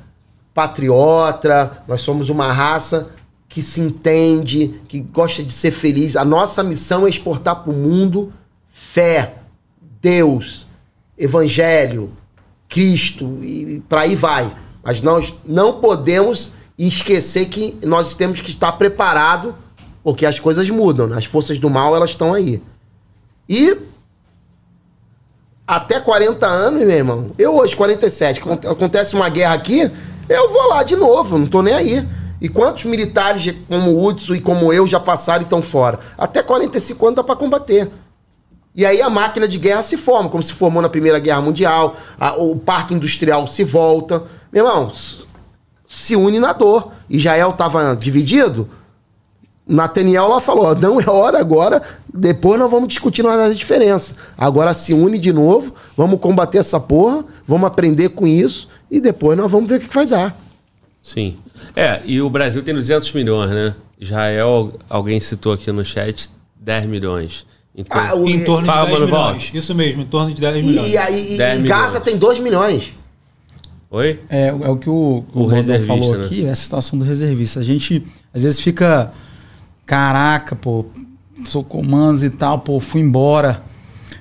patriota, 0.54 1.84
nós 1.86 2.00
somos 2.00 2.30
uma 2.30 2.54
raça 2.54 3.10
que 3.50 3.60
se 3.60 3.82
entende, 3.82 4.80
que 4.88 4.98
gosta 5.00 5.42
de 5.42 5.52
ser 5.52 5.72
feliz. 5.72 6.16
A 6.16 6.24
nossa 6.24 6.62
missão 6.62 7.06
é 7.06 7.10
exportar 7.10 7.56
para 7.56 7.70
o 7.70 7.76
mundo 7.76 8.32
fé, 8.72 9.34
Deus, 10.00 10.69
Evangelho, 11.22 12.10
Cristo 12.68 13.38
e 13.42 13.82
para 13.88 14.02
aí 14.02 14.16
vai. 14.16 14.56
Mas 14.82 15.02
nós 15.02 15.34
não 15.44 15.74
podemos 15.80 16.52
esquecer 16.78 17.46
que 17.46 17.76
nós 17.84 18.14
temos 18.14 18.40
que 18.40 18.50
estar 18.50 18.72
preparado 18.72 19.54
porque 20.02 20.24
as 20.24 20.38
coisas 20.40 20.68
mudam, 20.70 21.06
né? 21.06 21.16
as 21.18 21.26
forças 21.26 21.58
do 21.58 21.68
mal 21.68 21.94
elas 21.94 22.10
estão 22.10 22.32
aí. 22.32 22.62
E 23.48 23.76
até 25.66 26.00
40 26.00 26.46
anos, 26.46 26.80
meu 26.80 26.90
irmão. 26.90 27.32
Eu 27.38 27.54
hoje, 27.56 27.76
47, 27.76 28.40
acon- 28.40 28.68
acontece 28.70 29.14
uma 29.14 29.28
guerra 29.28 29.54
aqui, 29.54 29.90
eu 30.28 30.48
vou 30.50 30.68
lá 30.68 30.82
de 30.82 30.96
novo, 30.96 31.38
não 31.38 31.46
tô 31.46 31.62
nem 31.62 31.74
aí. 31.74 32.08
E 32.40 32.48
quantos 32.48 32.84
militares 32.84 33.54
como 33.68 33.90
o 33.92 34.04
Hudson 34.04 34.34
e 34.34 34.40
como 34.40 34.72
eu 34.72 34.86
já 34.86 34.98
passaram 34.98 35.42
e 35.42 35.44
estão 35.44 35.60
fora? 35.60 36.00
Até 36.16 36.42
45 36.42 37.04
anos 37.06 37.16
dá 37.16 37.22
pra 37.24 37.36
combater. 37.36 37.90
E 38.74 38.86
aí 38.86 39.02
a 39.02 39.10
máquina 39.10 39.48
de 39.48 39.58
guerra 39.58 39.82
se 39.82 39.96
forma, 39.96 40.28
como 40.30 40.42
se 40.42 40.52
formou 40.52 40.80
na 40.80 40.88
Primeira 40.88 41.18
Guerra 41.18 41.42
Mundial, 41.42 41.96
a- 42.18 42.36
o 42.36 42.56
parque 42.56 42.94
industrial 42.94 43.46
se 43.46 43.64
volta. 43.64 44.24
Meu 44.52 44.64
irmão, 44.66 44.92
se 45.86 46.14
une 46.16 46.38
na 46.38 46.52
dor. 46.52 46.92
Israel 47.08 47.50
estava 47.50 47.96
dividido, 47.96 48.68
Nathaniel 49.66 50.28
lá 50.28 50.40
falou: 50.40 50.74
não 50.74 51.00
é 51.00 51.08
hora 51.10 51.38
agora, 51.38 51.82
depois 52.12 52.58
nós 52.58 52.70
vamos 52.70 52.88
discutir 52.88 53.26
a 53.26 53.48
diferença. 53.52 54.14
Agora 54.36 54.72
se 54.74 54.92
une 54.92 55.18
de 55.18 55.32
novo, 55.32 55.74
vamos 55.96 56.20
combater 56.20 56.58
essa 56.58 56.78
porra, 56.80 57.24
vamos 57.46 57.66
aprender 57.66 58.10
com 58.10 58.26
isso 58.26 58.68
e 58.90 59.00
depois 59.00 59.36
nós 59.36 59.50
vamos 59.50 59.68
ver 59.68 59.76
o 59.76 59.80
que, 59.80 59.88
que 59.88 59.94
vai 59.94 60.06
dar. 60.06 60.36
Sim. 61.02 61.36
É, 61.74 62.00
e 62.04 62.20
o 62.20 62.28
Brasil 62.30 62.62
tem 62.62 62.74
200 62.74 63.12
milhões, 63.12 63.50
né? 63.50 63.74
Israel, 63.98 64.72
alguém 64.88 65.20
citou 65.20 65.52
aqui 65.52 65.70
no 65.72 65.84
chat, 65.84 66.30
10 66.56 66.86
milhões. 66.86 67.44
Então, 67.80 68.00
Ah, 68.00 68.14
o- 68.14 68.28
Em 68.28 68.44
torno 68.44 68.66
de 68.66 68.72
10 68.74 68.78
mano, 68.90 69.04
milhões. 69.06 69.10
volta. 69.10 69.56
Isso 69.58 69.74
mesmo, 69.74 70.02
em 70.02 70.06
torno 70.06 70.32
de 70.32 70.40
10 70.40 70.64
milhões. 70.64 70.90
E, 70.92 70.96
aí, 70.96 71.34
e, 71.34 71.36
10 71.36 71.60
e 71.60 71.62
Gaza 71.64 71.86
milhões. 71.88 72.04
tem 72.04 72.16
2 72.18 72.38
milhões. 72.38 72.92
Oi? 73.90 74.20
É, 74.28 74.48
é 74.48 74.52
o 74.68 74.76
que 74.76 74.88
o, 74.88 75.24
O 75.34 75.42
o, 75.42 75.46
reservista, 75.46 75.92
falou 75.92 76.16
né? 76.18 76.24
aqui, 76.24 76.44
essa 76.46 76.62
situação 76.62 76.98
do 76.98 77.04
reservista. 77.04 77.58
A 77.60 77.64
gente 77.64 78.06
às 78.32 78.42
vezes 78.44 78.60
fica, 78.60 79.12
caraca, 79.84 80.54
pô, 80.54 80.84
sou 81.44 81.64
comandos 81.64 82.22
e 82.22 82.30
tal, 82.30 82.58
pô, 82.60 82.78
fui 82.78 83.00
embora. 83.00 83.62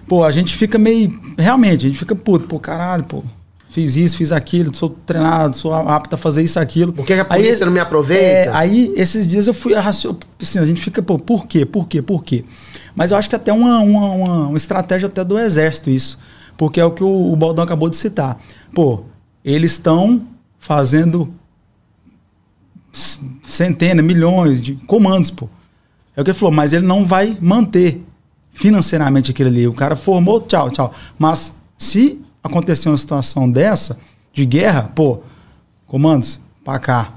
Pô, 0.08 0.24
a 0.24 0.32
gente 0.32 0.56
fica 0.56 0.80
meio, 0.80 1.20
realmente, 1.38 1.86
a 1.86 1.90
gente 1.90 2.00
fica 2.00 2.16
puto, 2.16 2.48
pô, 2.48 2.60
caralho, 2.60 3.04
pô. 3.04 3.24
Fiz 3.70 3.96
isso, 3.96 4.18
fiz 4.18 4.32
aquilo, 4.32 4.76
sou 4.76 4.90
treinado, 5.06 5.56
sou 5.56 5.74
apto 5.74 6.16
a 6.16 6.18
fazer 6.18 6.44
isso, 6.44 6.60
aquilo. 6.60 6.92
Por 6.92 7.06
que 7.06 7.14
a 7.14 7.24
polícia 7.24 7.64
aí, 7.64 7.66
não 7.66 7.72
me 7.72 7.80
aproveita? 7.80 8.24
É, 8.24 8.50
aí, 8.54 8.92
esses 8.96 9.28
dias 9.28 9.48
eu 9.48 9.54
fui 9.54 9.74
assim, 9.76 10.60
a 10.60 10.66
gente 10.66 10.82
fica, 10.82 11.02
pô, 11.02 11.18
por 11.18 11.48
quê, 11.48 11.66
por 11.66 11.88
quê, 11.88 12.02
por 12.02 12.24
quê? 12.24 12.44
Mas 12.96 13.12
eu 13.12 13.18
acho 13.18 13.30
que 13.30 13.36
até 13.36 13.54
uma, 13.54 13.80
uma, 13.80 14.06
uma, 14.12 14.48
uma 14.48 14.58
estratégia 14.58 15.08
até 15.08 15.24
do 15.24 15.38
exército 15.38 15.90
isso, 15.90 16.18
porque 16.58 16.80
é 16.80 16.86
o 16.86 16.92
que 16.92 17.04
o, 17.04 17.32
o 17.32 17.36
Baldão 17.36 17.64
acabou 17.64 17.90
de 17.90 17.96
citar. 17.96 18.40
Pô, 18.74 19.04
eles 19.46 19.74
estão 19.74 20.28
fazendo 20.60 21.32
centenas, 23.44 24.04
milhões 24.04 24.62
de 24.62 24.76
comandos, 24.76 25.32
pô. 25.32 25.48
É 26.16 26.22
o 26.22 26.24
que 26.24 26.32
ele 26.32 26.38
falou, 26.38 26.54
mas 26.54 26.74
ele 26.74 26.86
não 26.86 27.06
vai 27.06 27.38
manter 27.40 28.04
financeiramente 28.52 29.32
aquilo 29.32 29.50
ali. 29.50 29.68
O 29.68 29.74
cara 29.74 29.96
formou, 29.96 30.42
tchau, 30.42 30.70
tchau. 30.70 30.94
Mas 31.18 31.54
se 31.78 32.20
acontecer 32.50 32.90
uma 32.90 32.98
situação 32.98 33.50
dessa, 33.50 34.00
de 34.34 34.46
guerra, 34.46 34.92
pô, 34.94 35.20
comandos, 35.88 36.40
para 36.64 36.80
cá. 36.80 37.14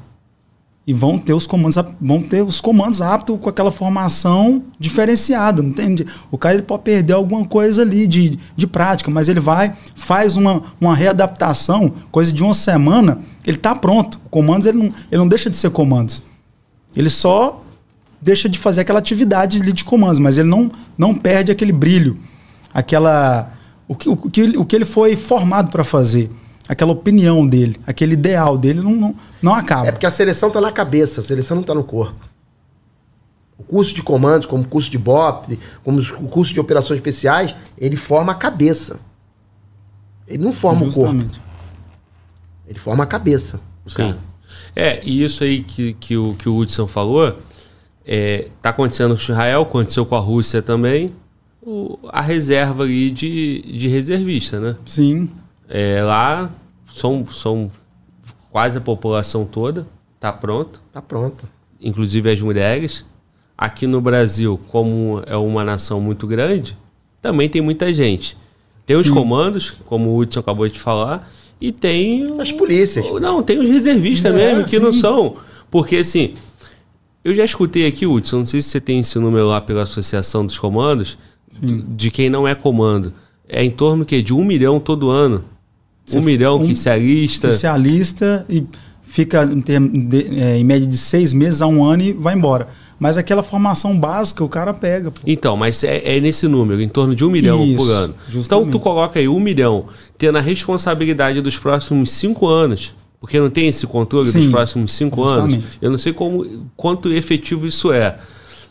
E 0.85 0.93
vão 0.93 1.17
ter 1.17 1.33
os 1.33 1.47
comandos, 1.47 1.77
vão 2.01 2.21
ter 2.21 2.43
os 2.43 2.61
comandos 2.61 3.01
aptos 3.01 3.39
com 3.41 3.49
aquela 3.49 3.71
formação 3.71 4.65
diferenciada, 4.81 5.63
não 5.63 5.71
entende? 5.71 6.05
O 6.29 6.37
cara 6.37 6.55
ele 6.55 6.65
pode 6.65 6.83
perder 6.83 7.13
alguma 7.13 7.45
coisa 7.45 7.83
ali 7.83 8.09
de, 8.09 8.37
de 8.57 8.67
prática, 8.67 9.09
mas 9.09 9.29
ele 9.29 9.39
vai, 9.39 9.77
faz 9.95 10.37
uma, 10.37 10.63
uma 10.81 10.97
readaptação, 10.97 11.93
coisa 12.11 12.33
de 12.33 12.43
uma 12.43 12.55
semana, 12.55 13.21
ele 13.47 13.59
está 13.59 13.77
pronto. 13.77 14.21
O 14.27 14.29
comandos 14.29 14.67
ele 14.67 14.79
não, 14.79 14.87
ele 14.87 15.19
não 15.19 15.29
deixa 15.29 15.49
de 15.49 15.57
ser 15.57 15.71
comandos. 15.71 16.21
Ele 16.97 17.09
só 17.09 17.63
deixa 18.21 18.49
de 18.49 18.59
fazer 18.59 18.81
aquela 18.81 18.99
atividade 18.99 19.61
de 19.61 19.85
comandos, 19.85 20.19
mas 20.19 20.37
ele 20.37 20.49
não, 20.49 20.71
não 20.99 21.15
perde 21.15 21.53
aquele 21.53 21.73
brilho, 21.73 22.19
aquela 22.75 23.53
o 23.93 23.94
que, 23.94 24.09
o 24.09 24.16
que, 24.16 24.43
o 24.56 24.64
que 24.64 24.77
ele 24.77 24.86
foi 24.86 25.16
formado 25.16 25.70
para 25.70 25.85
fazer. 25.85 26.31
Aquela 26.66 26.93
opinião 26.93 27.47
dele, 27.47 27.77
aquele 27.86 28.14
ideal 28.14 28.56
dele 28.56 28.81
não, 28.81 28.93
não, 28.93 29.16
não 29.43 29.55
acaba. 29.55 29.89
É 29.89 29.93
porque 29.93 30.06
a 30.06 30.10
seleção 30.10 30.48
está 30.48 30.60
na 30.60 30.73
cabeça, 30.73 31.20
a 31.20 31.24
seleção 31.24 31.56
não 31.56 31.60
está 31.60 31.74
no 31.74 31.85
corpo. 31.85 32.31
O 33.59 33.62
curso 33.62 33.94
de 33.94 34.02
comandos, 34.02 34.47
como 34.47 34.62
o 34.62 34.66
curso 34.66 34.90
de 34.90 34.97
BOP, 34.97 35.59
como 35.85 36.01
o 36.01 36.28
curso 36.28 36.55
de 36.55 36.60
operações 36.60 36.98
especiais, 36.98 37.55
ele 37.77 37.97
forma 37.97 38.32
a 38.32 38.35
cabeça. 38.35 39.01
Ele 40.27 40.43
não 40.43 40.52
forma 40.52 40.86
Justamente. 40.86 41.24
o 41.24 41.31
corpo. 41.31 41.40
Ele 42.66 42.78
forma 42.78 43.05
a 43.05 43.06
cabeça. 43.06 43.60
Sim. 43.86 44.14
É, 44.74 45.01
e 45.05 45.23
isso 45.23 45.44
aí 45.44 45.62
que, 45.62 45.93
que, 45.94 46.16
o, 46.16 46.35
que 46.35 46.48
o 46.48 46.56
Hudson 46.56 46.86
falou, 46.86 47.39
é, 48.06 48.48
tá 48.62 48.70
acontecendo 48.70 49.14
com 49.14 49.20
Israel, 49.20 49.62
aconteceu 49.62 50.06
com 50.06 50.16
a 50.16 50.20
Rússia 50.20 50.62
também 50.62 51.12
o, 51.62 51.98
a 52.09 52.20
reserva 52.20 52.82
ali 52.82 53.10
de, 53.10 53.62
de 53.62 53.89
reservista, 53.89 54.59
né? 54.60 54.76
Sim. 54.84 55.30
É, 55.68 56.02
lá 56.02 56.51
são, 56.93 57.24
são 57.24 57.70
quase 58.51 58.78
a 58.78 58.80
população 58.80 59.44
toda, 59.47 59.86
tá 60.18 60.32
pronto. 60.32 60.82
Tá 60.93 61.01
pronto. 61.01 61.48
Inclusive 61.80 62.30
as 62.30 62.40
mulheres. 62.40 63.06
Aqui 63.56 63.86
no 63.86 64.01
Brasil, 64.01 64.60
como 64.68 65.22
é 65.24 65.36
uma 65.36 65.62
nação 65.62 66.01
muito 66.01 66.26
grande, 66.26 66.76
também 67.20 67.48
tem 67.48 67.62
muita 67.62 67.94
gente. 67.94 68.36
Tem 68.84 68.97
Sim. 68.97 69.02
os 69.02 69.10
comandos, 69.10 69.74
como 69.86 70.10
o 70.10 70.18
Hudson 70.18 70.40
acabou 70.40 70.68
de 70.68 70.80
falar, 70.80 71.30
e 71.60 71.70
tem. 71.70 72.26
As 72.40 72.51
polícias. 72.51 73.06
Não, 73.20 73.40
tem 73.40 73.60
os 73.60 73.68
reservistas 73.68 74.34
é, 74.34 74.39
mesmo, 74.39 74.64
que 74.64 74.78
sim. 74.78 74.82
não 74.82 74.93
são. 74.93 75.36
Porque 75.70 75.98
assim, 75.98 76.34
eu 77.24 77.32
já 77.34 77.44
escutei 77.44 77.86
aqui, 77.86 78.05
Hudson, 78.05 78.39
não 78.39 78.47
sei 78.47 78.60
se 78.60 78.68
você 78.70 78.80
tem 78.80 78.98
esse 78.98 79.16
número 79.18 79.47
lá 79.47 79.60
pela 79.60 79.82
Associação 79.82 80.44
dos 80.44 80.59
Comandos, 80.59 81.16
de 81.61 82.11
quem 82.11 82.31
não 82.31 82.47
é 82.47 82.55
comando. 82.55 83.12
É 83.49 83.62
em 83.62 83.70
torno 83.70 84.05
que 84.05 84.23
de 84.23 84.33
um 84.33 84.45
milhão 84.45 84.81
todo 84.81 85.11
ano. 85.11 85.45
Você 86.05 86.19
um 86.19 86.23
milhão 86.23 86.61
um 86.61 86.66
que 86.66 86.74
se 86.74 86.89
alista. 86.89 87.49
Que 87.49 87.55
se 87.55 87.66
alista 87.66 88.47
e 88.49 88.66
fica 89.03 89.45
em, 89.45 89.61
de, 90.09 90.41
é, 90.41 90.57
em, 90.57 90.65
média 90.65 90.87
de 90.87 90.97
seis 90.97 91.33
meses 91.35 91.61
a 91.61 91.66
um 91.66 91.85
ano 91.85 92.03
e 92.03 92.12
vai 92.12 92.35
embora. 92.35 92.69
Mas 92.99 93.19
aquela 93.19 93.43
formação 93.43 93.99
básica 93.99 94.43
o 94.43 94.49
cara 94.49 94.73
pega. 94.73 95.11
Pô. 95.11 95.20
Então, 95.27 95.57
mas 95.57 95.85
é, 95.85 96.16
é, 96.16 96.20
nesse 96.20 96.49
número, 96.49 96.81
em 96.81 96.89
torno 96.89 97.15
de 97.15 97.24
um 97.24 97.31
milhão 97.31 97.65
Isso, 97.65 97.77
por 97.77 97.91
ano. 97.91 98.15
Justamente. 98.29 98.47
Então 98.47 98.65
tu 98.65 98.81
coloca 98.81 99.19
aí 99.19 99.29
um 99.29 99.41
milhão, 99.41 99.87
tendo 100.16 100.39
a 100.39 100.41
responsabilidade 100.41 101.41
dos 101.41 101.59
próximos 101.59 102.11
cinco 102.12 102.49
anos. 102.49 102.95
Porque 103.20 103.39
não 103.39 103.51
tem 103.51 103.69
esse 103.69 103.87
controle 103.87 104.29
Sim, 104.29 104.41
dos 104.41 104.49
próximos 104.49 104.93
cinco 104.93 105.23
justamente. 105.23 105.55
anos. 105.55 105.66
Eu 105.81 105.91
não 105.91 105.99
sei 105.99 106.12
como, 106.12 106.66
quanto 106.77 107.12
efetivo 107.12 107.66
isso 107.66 107.93
é 107.93 108.19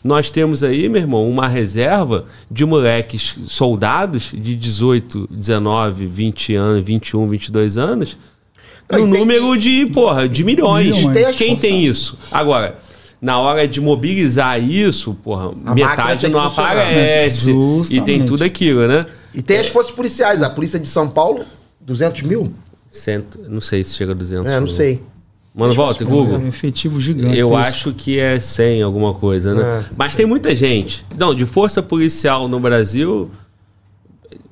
nós 0.02 0.30
temos 0.30 0.62
aí, 0.62 0.88
meu 0.88 1.00
irmão, 1.00 1.28
uma 1.28 1.46
reserva 1.46 2.24
de 2.50 2.64
moleques 2.64 3.36
soldados 3.46 4.30
de 4.32 4.56
18, 4.56 5.28
19, 5.30 6.06
20 6.06 6.54
anos, 6.56 6.84
21, 6.84 7.26
22 7.26 7.78
anos, 7.78 8.16
no 8.90 9.06
número 9.06 9.56
de, 9.56 9.86
porra, 9.86 10.28
de 10.28 10.44
milhões. 10.44 10.96
milhões. 11.04 11.36
Quem 11.36 11.56
tem 11.56 11.84
isso? 11.84 12.18
Agora, 12.30 12.76
na 13.20 13.38
hora 13.38 13.66
de 13.68 13.80
mobilizar 13.80 14.60
isso, 14.62 15.14
porra, 15.22 15.52
a 15.64 15.74
metade 15.74 16.28
não 16.28 16.40
aparece. 16.40 17.52
Né? 17.52 17.82
E 17.90 18.00
tem 18.00 18.24
tudo 18.26 18.42
aquilo, 18.42 18.86
né? 18.88 19.06
E 19.32 19.40
tem 19.40 19.58
as 19.58 19.68
forças 19.68 19.94
policiais. 19.94 20.42
A 20.42 20.50
polícia 20.50 20.78
de 20.78 20.88
São 20.88 21.08
Paulo, 21.08 21.44
200 21.80 22.22
mil? 22.22 22.52
Cento, 22.90 23.40
não 23.48 23.60
sei 23.60 23.82
se 23.84 23.94
chega 23.94 24.12
a 24.12 24.14
200 24.14 24.50
É, 24.50 24.56
não 24.56 24.64
mil. 24.66 24.72
sei. 24.72 25.00
Mano, 25.54 25.74
volta, 25.74 26.02
Google. 26.04 26.36
É 26.36 26.38
um 26.38 26.48
efetivo 26.48 26.98
gigante. 26.98 27.36
Eu 27.36 27.54
acho 27.54 27.92
que 27.92 28.18
é 28.18 28.40
100 28.40 28.82
alguma 28.82 29.12
coisa, 29.12 29.54
né? 29.54 29.62
É. 29.62 29.92
Mas 29.96 30.16
tem 30.16 30.24
muita 30.24 30.54
gente. 30.54 31.04
Não, 31.16 31.34
de 31.34 31.44
força 31.44 31.82
policial 31.82 32.48
no 32.48 32.58
Brasil, 32.58 33.30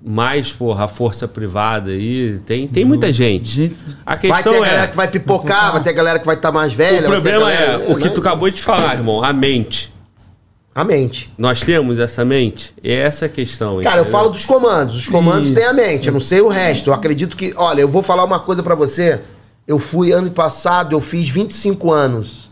mais, 0.05 0.53
porra, 0.53 0.85
a 0.85 0.89
força 0.89 1.27
privada 1.27 1.91
aí, 1.91 2.39
tem, 2.45 2.69
tem 2.69 2.85
muita 2.85 3.11
gente. 3.13 3.75
A 4.05 4.17
questão 4.17 4.35
vai 4.35 4.43
ter 4.43 4.49
a 4.51 4.53
galera 4.53 4.85
é, 4.85 4.87
que 4.89 4.97
vai 4.97 5.09
pipocar, 5.09 5.73
vai 5.73 5.83
ter 5.83 5.91
a 5.91 5.95
galera 5.95 6.19
que 6.19 6.27
vai 6.27 6.35
estar 6.35 6.49
tá 6.49 6.53
mais 6.53 6.73
velha. 6.73 7.01
O 7.01 7.11
problema 7.11 7.51
galera, 7.51 7.85
é, 7.85 7.93
o 7.93 7.97
que 7.97 8.05
né? 8.05 8.11
tu 8.11 8.21
acabou 8.21 8.51
de 8.51 8.61
falar, 8.61 8.97
irmão, 8.97 9.25
a 9.25 9.33
mente. 9.33 9.91
A 10.75 10.85
mente. 10.85 11.33
Nós 11.37 11.61
temos 11.61 11.99
essa 11.99 12.25
mente? 12.25 12.73
É 12.83 12.93
essa 12.93 13.27
a 13.27 13.29
questão. 13.29 13.81
Cara, 13.83 13.97
entendeu? 13.97 14.05
eu 14.05 14.05
falo 14.05 14.31
dos 14.31 14.47
comandos. 14.47 14.97
Os 14.97 15.09
comandos 15.09 15.49
Isso. 15.49 15.55
têm 15.57 15.65
a 15.65 15.73
mente. 15.73 16.07
Eu 16.07 16.15
não 16.15 16.21
sei 16.21 16.41
o 16.41 16.49
resto. 16.49 16.91
Eu 16.91 16.95
acredito 16.95 17.37
que. 17.37 17.53
Olha, 17.57 17.81
eu 17.81 17.89
vou 17.89 18.03
falar 18.03 18.25
uma 18.25 18.39
coisa 18.39 18.63
para 18.63 18.75
você. 18.75 19.21
Eu 19.71 19.79
fui 19.79 20.11
ano 20.11 20.33
passado, 20.33 20.97
eu 20.97 21.01
fiz 21.01 21.29
25 21.29 21.93
anos 21.93 22.51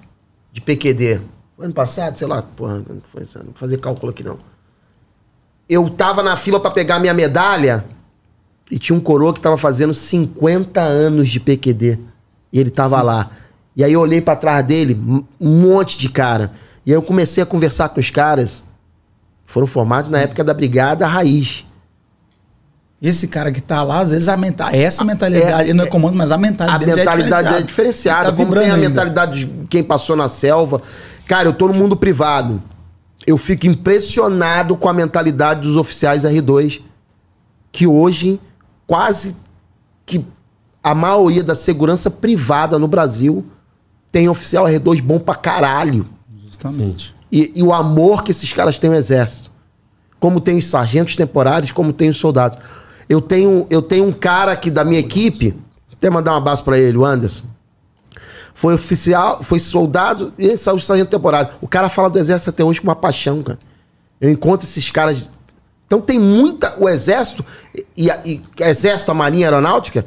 de 0.53 0.61
PQD. 0.61 1.21
Ano 1.59 1.75
passado, 1.75 2.17
sei 2.17 2.29
lá, 2.29 2.41
porra, 2.43 2.85
não 2.89 3.03
vou 3.13 3.55
fazer 3.55 3.79
cálculo 3.79 4.13
aqui 4.13 4.23
não. 4.23 4.39
Eu 5.69 5.91
tava 5.91 6.23
na 6.23 6.37
fila 6.37 6.61
para 6.61 6.71
pegar 6.71 7.01
minha 7.01 7.13
medalha 7.13 7.85
e 8.71 8.79
tinha 8.79 8.97
um 8.97 9.01
coroa 9.01 9.35
que 9.35 9.41
tava 9.41 9.57
fazendo 9.57 9.93
50 9.93 10.81
anos 10.81 11.29
de 11.29 11.41
PQD. 11.41 11.99
E 12.53 12.61
ele 12.61 12.71
tava 12.71 13.01
Sim. 13.01 13.07
lá. 13.07 13.31
E 13.75 13.83
aí 13.83 13.95
eu 13.95 14.01
olhei 14.01 14.21
para 14.21 14.37
trás 14.37 14.65
dele, 14.65 14.97
um 15.41 15.61
monte 15.61 15.99
de 15.99 16.09
cara. 16.09 16.53
E 16.87 16.93
aí 16.93 16.97
eu 16.97 17.03
comecei 17.03 17.43
a 17.43 17.47
conversar 17.47 17.89
com 17.89 17.99
os 17.99 18.11
caras. 18.11 18.63
Foram 19.45 19.67
formados 19.67 20.09
na 20.09 20.21
época 20.21 20.45
da 20.45 20.55
Brigada 20.55 21.05
Raiz. 21.05 21.67
Esse 23.01 23.29
cara 23.29 23.53
que 23.53 23.61
tá 23.61 23.83
lá, 23.83 24.01
às 24.01 24.11
vezes 24.11 24.29
a 24.29 24.37
mental, 24.37 24.71
essa 24.73 25.05
mentalidade, 25.05 25.63
é, 25.63 25.65
ele 25.65 25.75
não 25.75 25.85
é 25.85 25.87
comum, 25.89 26.11
mas 26.13 26.33
a 26.33 26.39
mentalidade, 26.39 26.85
a 26.85 26.97
mentalidade 26.97 27.19
é 27.21 27.23
diferenciada. 27.23 27.59
É 27.59 27.63
diferenciada. 27.63 28.31
Tá 28.33 28.37
como 28.37 28.53
tem 28.55 28.71
a 28.71 28.75
ainda. 28.75 28.89
mentalidade 28.89 29.45
de 29.45 29.67
quem 29.69 29.85
passou 29.85 30.17
na 30.17 30.29
selva. 30.29 30.83
Cara, 31.25 31.49
eu 31.49 31.53
tô 31.53 31.69
no 31.69 31.75
mundo 31.75 31.97
privado. 31.97 32.61
Eu 33.25 33.37
fico 33.37 33.67
impressionado 33.67 34.77
com 34.77 34.89
a 34.89 34.93
mentalidade 34.93 35.61
dos 35.61 35.77
oficiais 35.77 36.25
R2, 36.25 36.81
que 37.71 37.87
hoje 37.87 38.41
quase 38.85 39.37
que 40.05 40.25
a 40.83 40.95
maioria 40.95 41.45
da 41.45 41.55
segurança 41.55 42.11
privada 42.11 42.79
no 42.79 42.89
Brasil 42.89 43.47
tem 44.11 44.29
oficial 44.29 44.65
R2 44.65 45.03
bom 45.03 45.21
pra 45.21 45.35
caralho. 45.35 46.07
Justamente. 46.45 47.15
E, 47.31 47.53
e 47.55 47.63
o 47.63 47.73
amor 47.73 48.25
que 48.25 48.31
esses 48.31 48.53
caras 48.53 48.79
têm 48.79 48.91
ao 48.91 48.97
exército. 48.97 49.53
Como 50.19 50.41
tem 50.41 50.59
os 50.59 50.67
sargentos 50.67 51.15
temporários, 51.15 51.71
como 51.71 51.93
tem 51.93 52.09
os 52.09 52.17
soldados. 52.17 52.59
Eu 53.09 53.21
tenho, 53.21 53.67
eu 53.71 53.81
tenho 53.81 54.05
um 54.05 54.13
cara 54.13 54.53
aqui 54.53 54.71
da 54.71 54.85
minha 54.85 55.01
equipe, 55.01 55.55
até 55.93 56.11
mandar 56.11 56.35
um 56.35 56.37
abraço 56.37 56.63
para 56.63 56.79
ele, 56.79 56.99
o 56.99 57.05
Anderson. 57.05 57.45
Foi 58.55 58.75
oficial, 58.75 59.43
foi 59.43 59.59
soldado 59.59 60.33
e 60.37 60.57
saiu 60.57 60.77
de 60.77 60.85
sargento 60.85 61.11
temporário. 61.11 61.51
O 61.61 61.69
cara 61.69 61.89
fala 61.89 62.11
do 62.11 62.19
exército 62.19 62.51
até 62.51 62.65
hoje 62.65 62.81
com 62.81 62.89
uma 62.89 62.97
paixão, 62.97 63.43
cara. 63.43 63.59
Eu 64.21 64.31
encontro 64.31 64.67
esses 64.67 64.91
caras. 64.91 65.29
Então 65.87 66.01
tem 66.01 66.19
muita. 66.19 66.75
O 66.79 66.89
exército, 66.89 67.45
e, 67.97 68.11
e, 68.25 68.43
exército, 68.59 69.11
a 69.13 69.15
marinha 69.15 69.47
a 69.47 69.51
aeronáutica, 69.51 70.05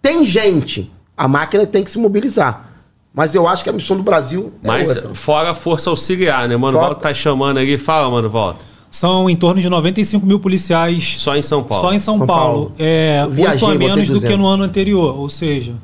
tem 0.00 0.24
gente. 0.24 0.90
A 1.14 1.28
máquina 1.28 1.66
tem 1.66 1.84
que 1.84 1.90
se 1.90 1.98
mobilizar. 1.98 2.66
Mas 3.12 3.34
eu 3.34 3.46
acho 3.46 3.62
que 3.62 3.70
a 3.70 3.72
missão 3.72 3.96
do 3.96 4.02
Brasil 4.02 4.52
é 4.62 4.66
Mas 4.66 4.88
outra. 4.88 5.14
fora 5.14 5.50
a 5.50 5.54
força 5.54 5.90
auxiliar, 5.90 6.48
né? 6.48 6.56
Mano, 6.56 6.78
Volta 6.78 7.00
tá 7.00 7.14
chamando 7.14 7.58
aí. 7.58 7.76
Fala, 7.76 8.08
mano, 8.08 8.30
volta. 8.30 8.64
São 8.90 9.28
em 9.28 9.36
torno 9.36 9.60
de 9.60 9.68
95 9.68 10.24
mil 10.24 10.40
policiais. 10.40 11.16
Só 11.18 11.36
em 11.36 11.42
São 11.42 11.62
Paulo. 11.62 11.84
Só 11.84 11.92
em 11.92 11.98
São, 11.98 12.18
São 12.18 12.26
Paulo. 12.26 12.66
Paulo. 12.66 12.74
É, 12.78 13.24
oito 13.26 13.66
a 13.66 13.74
menos 13.74 14.08
do 14.08 14.20
que 14.20 14.36
no 14.36 14.46
ano 14.46 14.64
anterior. 14.64 15.18
Ou 15.18 15.28
seja, 15.28 15.74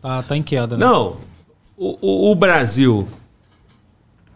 tá, 0.00 0.22
tá 0.22 0.36
em 0.36 0.42
queda, 0.42 0.76
né? 0.76 0.84
Não. 0.84 1.16
O, 1.76 1.98
o, 2.00 2.30
o 2.30 2.34
Brasil 2.34 3.08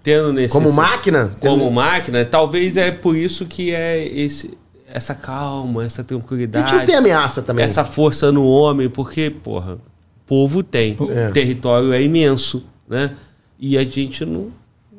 tendo 0.02 0.32
nesse. 0.32 0.54
Como 0.54 0.72
máquina? 0.72 1.36
Como 1.40 1.70
máquina, 1.70 2.24
talvez 2.24 2.76
é 2.76 2.90
por 2.90 3.14
isso 3.14 3.44
que 3.44 3.74
é 3.74 4.06
esse. 4.06 4.56
essa 4.88 5.14
calma, 5.14 5.84
essa 5.84 6.02
tranquilidade. 6.02 6.64
A 6.64 6.68
gente 6.68 6.78
não 6.78 6.86
tem 6.86 6.94
ameaça 6.96 7.42
também. 7.42 7.64
Essa 7.64 7.84
força 7.84 8.32
no 8.32 8.46
homem, 8.46 8.88
porque, 8.88 9.30
porra, 9.30 9.78
povo 10.26 10.62
tem. 10.62 10.96
É. 11.10 11.28
O 11.28 11.32
território 11.32 11.92
é 11.92 12.02
imenso, 12.02 12.64
né? 12.88 13.12
E 13.58 13.76
a 13.76 13.84
gente 13.84 14.24
não, 14.24 14.50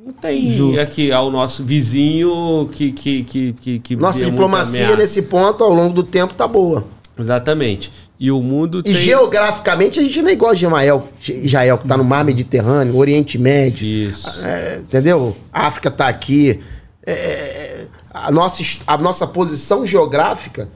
não 0.05 0.13
tem 0.13 0.49
Justo. 0.49 0.79
aqui 0.79 1.11
ao 1.11 1.29
nosso 1.29 1.63
vizinho 1.63 2.69
que. 2.71 2.91
que, 2.91 3.23
que, 3.23 3.53
que, 3.53 3.79
que 3.79 3.95
Nossa 3.95 4.23
diplomacia 4.23 4.95
nesse 4.95 5.23
ponto, 5.23 5.63
ao 5.63 5.73
longo 5.73 5.93
do 5.93 6.03
tempo, 6.03 6.33
tá 6.33 6.47
boa. 6.47 6.85
Exatamente. 7.17 7.91
E 8.17 8.31
o 8.31 8.41
mundo 8.41 8.79
e 8.79 8.83
tem... 8.83 8.93
geograficamente 8.93 9.99
a 9.99 10.03
gente 10.03 10.21
não 10.21 10.29
é 10.29 10.33
igual 10.33 10.51
a 10.51 10.55
Israel, 10.55 11.07
Israel 11.27 11.77
que 11.77 11.83
está 11.83 11.97
no 11.97 12.03
mar 12.03 12.23
Mediterrâneo, 12.23 12.95
Oriente 12.95 13.37
Médio. 13.37 13.85
Isso. 13.85 14.27
É, 14.41 14.77
entendeu? 14.79 15.35
A 15.51 15.67
África 15.67 15.89
está 15.89 16.07
aqui. 16.07 16.61
É, 17.05 17.11
é, 17.11 17.87
a, 18.13 18.31
nossa, 18.31 18.63
a 18.87 18.97
nossa 18.97 19.27
posição 19.27 19.85
geográfica 19.85 20.69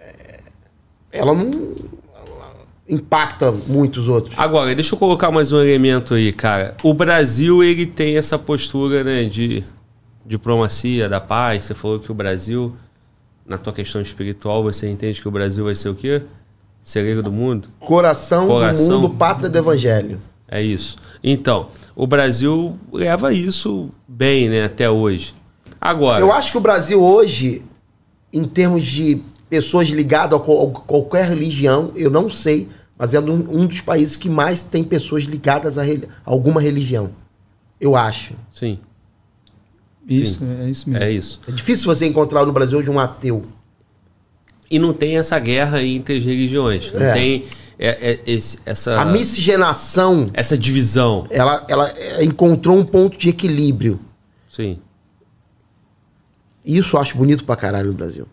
é, 0.00 0.40
ela 1.12 1.34
não 1.34 1.74
impacta 2.88 3.50
muitos 3.50 4.08
outros. 4.08 4.34
Agora, 4.38 4.74
deixa 4.74 4.94
eu 4.94 4.98
colocar 4.98 5.30
mais 5.30 5.52
um 5.52 5.60
elemento 5.60 6.14
aí, 6.14 6.32
cara. 6.32 6.76
O 6.82 6.92
Brasil, 6.92 7.62
ele 7.62 7.86
tem 7.86 8.16
essa 8.16 8.38
postura, 8.38 9.02
né, 9.02 9.24
de 9.24 9.64
diplomacia, 10.24 11.08
da 11.08 11.20
paz. 11.20 11.64
Você 11.64 11.74
falou 11.74 11.98
que 11.98 12.10
o 12.10 12.14
Brasil 12.14 12.74
na 13.46 13.58
tua 13.58 13.72
questão 13.72 14.00
espiritual, 14.00 14.62
você 14.62 14.88
entende 14.88 15.20
que 15.20 15.28
o 15.28 15.30
Brasil 15.30 15.64
vai 15.64 15.74
ser 15.74 15.90
o 15.90 15.94
quê? 15.94 16.22
Celeiro 16.82 17.22
do 17.22 17.30
mundo? 17.30 17.68
Coração, 17.78 18.46
Coração 18.46 19.00
do 19.00 19.08
mundo, 19.08 19.18
pátria 19.18 19.48
do 19.48 19.58
evangelho. 19.58 20.20
É 20.48 20.62
isso. 20.62 20.96
Então, 21.22 21.68
o 21.94 22.06
Brasil 22.06 22.78
leva 22.92 23.32
isso 23.32 23.90
bem, 24.06 24.48
né, 24.48 24.64
até 24.64 24.88
hoje. 24.88 25.34
Agora. 25.80 26.20
Eu 26.20 26.32
acho 26.32 26.52
que 26.52 26.58
o 26.58 26.60
Brasil 26.60 27.02
hoje, 27.02 27.62
em 28.32 28.44
termos 28.44 28.84
de 28.84 29.22
pessoas 29.54 29.86
ligadas 29.86 30.36
a 30.36 30.42
qualquer 30.42 31.28
religião, 31.28 31.92
eu 31.94 32.10
não 32.10 32.28
sei, 32.28 32.68
mas 32.98 33.14
é 33.14 33.20
um 33.20 33.68
dos 33.68 33.80
países 33.80 34.16
que 34.16 34.28
mais 34.28 34.64
tem 34.64 34.82
pessoas 34.82 35.22
ligadas 35.22 35.78
a 35.78 35.84
alguma 36.24 36.60
religião. 36.60 37.12
Eu 37.80 37.94
acho. 37.94 38.34
Sim. 38.52 38.80
Isso, 40.08 40.40
Sim. 40.40 40.56
é 40.60 40.68
isso 40.68 40.90
mesmo. 40.90 41.04
É 41.04 41.12
isso. 41.12 41.40
É 41.46 41.52
difícil 41.52 41.86
você 41.86 42.04
encontrar 42.04 42.44
no 42.44 42.52
Brasil 42.52 42.78
hoje 42.78 42.90
um 42.90 42.98
ateu. 42.98 43.46
E 44.68 44.76
não 44.76 44.92
tem 44.92 45.18
essa 45.18 45.38
guerra 45.38 45.80
entre 45.80 46.18
as 46.18 46.24
religiões. 46.24 46.92
Não 46.92 47.00
é. 47.00 47.12
tem 47.12 47.44
é, 47.78 48.10
é, 48.10 48.20
esse, 48.26 48.58
essa. 48.66 49.00
A 49.00 49.04
miscigenação. 49.04 50.30
Essa 50.32 50.58
divisão. 50.58 51.28
Ela, 51.30 51.64
ela 51.68 51.94
encontrou 52.20 52.76
um 52.76 52.84
ponto 52.84 53.16
de 53.16 53.28
equilíbrio. 53.28 54.00
Sim. 54.50 54.80
Isso 56.64 56.96
eu 56.96 57.00
acho 57.00 57.16
bonito 57.16 57.44
pra 57.44 57.54
caralho 57.54 57.90
no 57.90 57.94
Brasil. 57.94 58.26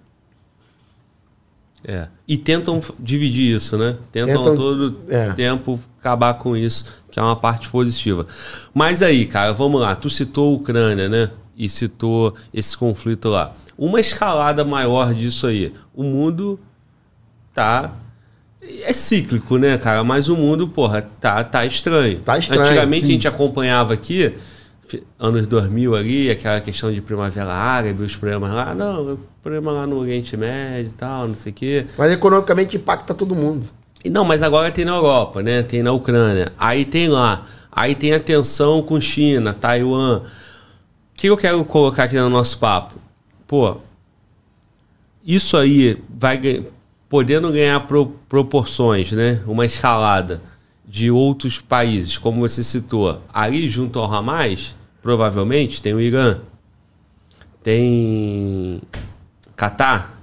É. 1.83 2.07
E 2.27 2.37
tentam 2.37 2.81
dividir 2.99 3.55
isso, 3.55 3.77
né? 3.77 3.97
Tentam, 4.11 4.37
tentam 4.37 4.55
todo 4.55 4.97
é. 5.09 5.33
tempo 5.33 5.79
acabar 5.99 6.35
com 6.35 6.55
isso, 6.55 6.85
que 7.09 7.19
é 7.19 7.23
uma 7.23 7.35
parte 7.35 7.69
positiva. 7.69 8.25
Mas 8.73 9.01
aí, 9.01 9.25
cara, 9.25 9.53
vamos 9.53 9.81
lá. 9.81 9.95
Tu 9.95 10.09
citou 10.09 10.53
a 10.53 10.55
Ucrânia, 10.55 11.09
né? 11.09 11.31
e 11.61 11.69
citou 11.69 12.33
esse 12.51 12.75
conflito 12.75 13.29
lá. 13.29 13.53
Uma 13.77 13.99
escalada 13.99 14.65
maior 14.65 15.13
disso 15.13 15.45
aí. 15.45 15.71
O 15.93 16.03
mundo 16.03 16.59
tá. 17.53 17.91
É 18.83 18.93
cíclico, 18.93 19.57
né, 19.57 19.77
cara? 19.77 20.03
Mas 20.03 20.27
o 20.27 20.35
mundo, 20.35 20.67
porra, 20.67 21.07
tá, 21.19 21.43
tá 21.43 21.63
estranho. 21.65 22.19
Tá 22.19 22.37
estranho. 22.37 22.63
Antigamente 22.63 23.05
sim. 23.05 23.11
a 23.11 23.13
gente 23.13 23.27
acompanhava 23.27 23.93
aqui, 23.93 24.33
anos 25.19 25.47
2000 25.47 25.95
ali, 25.95 26.31
aquela 26.31 26.59
questão 26.61 26.91
de 26.91 27.01
primavera 27.01 27.53
árabe, 27.53 28.03
os 28.03 28.15
problemas 28.15 28.51
lá. 28.53 28.73
Não, 28.73 29.19
problema 29.41 29.71
lá 29.71 29.87
no 29.87 29.97
Oriente 29.97 30.35
Médio 30.35 30.91
e 30.91 30.95
tal, 30.95 31.27
não 31.27 31.35
sei 31.35 31.51
o 31.51 31.55
quê. 31.55 31.85
Mas 31.97 32.11
economicamente 32.11 32.77
impacta 32.77 33.13
todo 33.13 33.35
mundo. 33.35 33.65
Não, 34.09 34.25
mas 34.25 34.41
agora 34.41 34.71
tem 34.71 34.85
na 34.85 34.95
Europa, 34.95 35.41
né? 35.41 35.61
Tem 35.61 35.83
na 35.83 35.91
Ucrânia. 35.91 36.51
Aí 36.57 36.85
tem 36.85 37.07
lá. 37.07 37.45
Aí 37.71 37.95
tem 37.95 38.13
a 38.13 38.19
tensão 38.19 38.81
com 38.81 38.99
China, 38.99 39.53
Taiwan 39.53 40.23
que 41.21 41.27
eu 41.27 41.37
quero 41.37 41.63
colocar 41.63 42.05
aqui 42.05 42.15
no 42.15 42.31
nosso 42.31 42.57
papo? 42.57 42.95
Pô, 43.47 43.77
isso 45.23 45.55
aí 45.55 46.01
vai 46.09 46.65
podendo 47.07 47.51
ganhar 47.51 47.79
pro, 47.81 48.07
proporções, 48.27 49.11
né? 49.11 49.43
Uma 49.45 49.63
escalada 49.63 50.41
de 50.83 51.11
outros 51.11 51.61
países, 51.61 52.17
como 52.17 52.39
você 52.39 52.63
citou. 52.63 53.21
Ali 53.31 53.69
junto 53.69 53.99
ao 53.99 54.11
Hamas, 54.11 54.75
provavelmente 55.01 55.81
tem 55.81 55.93
o 55.93 55.99
Irã, 55.99 56.39
tem 57.63 58.81
Catar, 59.55 60.21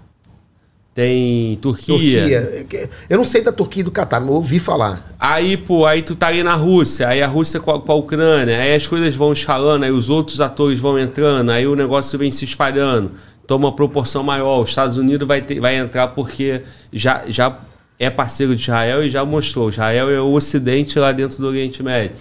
tem 0.98 1.56
Turquia. 1.62 2.56
Turquia. 2.58 2.90
Eu 3.08 3.18
não 3.18 3.24
sei 3.24 3.42
da 3.42 3.52
Turquia 3.52 3.82
e 3.82 3.84
do 3.84 3.90
Catar, 3.92 4.18
mas 4.18 4.30
ouvi 4.30 4.58
falar. 4.58 5.14
Aí, 5.18 5.56
pô, 5.56 5.86
aí 5.86 6.02
tu 6.02 6.16
tá 6.16 6.26
ali 6.26 6.42
na 6.42 6.54
Rússia, 6.54 7.06
aí 7.06 7.22
a 7.22 7.26
Rússia 7.28 7.60
com 7.60 7.70
a, 7.70 7.80
com 7.80 7.92
a, 7.92 7.94
Ucrânia, 7.94 8.58
aí 8.58 8.74
as 8.74 8.88
coisas 8.88 9.14
vão 9.14 9.32
escalando, 9.32 9.84
aí 9.84 9.92
os 9.92 10.10
outros 10.10 10.40
atores 10.40 10.80
vão 10.80 10.98
entrando, 10.98 11.50
aí 11.50 11.66
o 11.68 11.76
negócio 11.76 12.18
vem 12.18 12.32
se 12.32 12.44
espalhando, 12.44 13.12
toma 13.46 13.68
uma 13.68 13.76
proporção 13.76 14.24
maior. 14.24 14.60
Os 14.60 14.70
Estados 14.70 14.96
Unidos 14.96 15.26
vai, 15.26 15.40
ter, 15.40 15.60
vai 15.60 15.76
entrar 15.76 16.08
porque 16.08 16.62
já, 16.92 17.22
já 17.28 17.56
é 17.96 18.10
parceiro 18.10 18.56
de 18.56 18.62
Israel 18.62 19.04
e 19.04 19.08
já 19.08 19.24
mostrou. 19.24 19.68
Israel 19.68 20.10
é 20.10 20.20
o 20.20 20.32
Ocidente 20.32 20.98
lá 20.98 21.12
dentro 21.12 21.38
do 21.38 21.46
Oriente 21.46 21.80
Médio. 21.80 22.16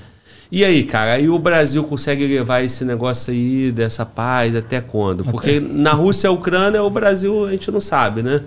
E 0.52 0.64
aí, 0.64 0.84
cara, 0.84 1.14
aí 1.14 1.28
o 1.28 1.38
Brasil 1.38 1.84
consegue 1.84 2.26
levar 2.26 2.64
esse 2.64 2.86
negócio 2.86 3.34
aí 3.34 3.72
dessa 3.72 4.06
paz 4.06 4.56
até 4.56 4.80
quando? 4.80 5.26
Porque 5.26 5.58
até. 5.58 5.60
na 5.60 5.92
Rússia 5.92 6.28
e 6.28 6.30
a 6.30 6.32
Ucrânia, 6.32 6.82
o 6.84 6.90
Brasil 6.90 7.46
a 7.46 7.52
gente 7.52 7.70
não 7.70 7.82
sabe, 7.82 8.24
né? 8.24 8.44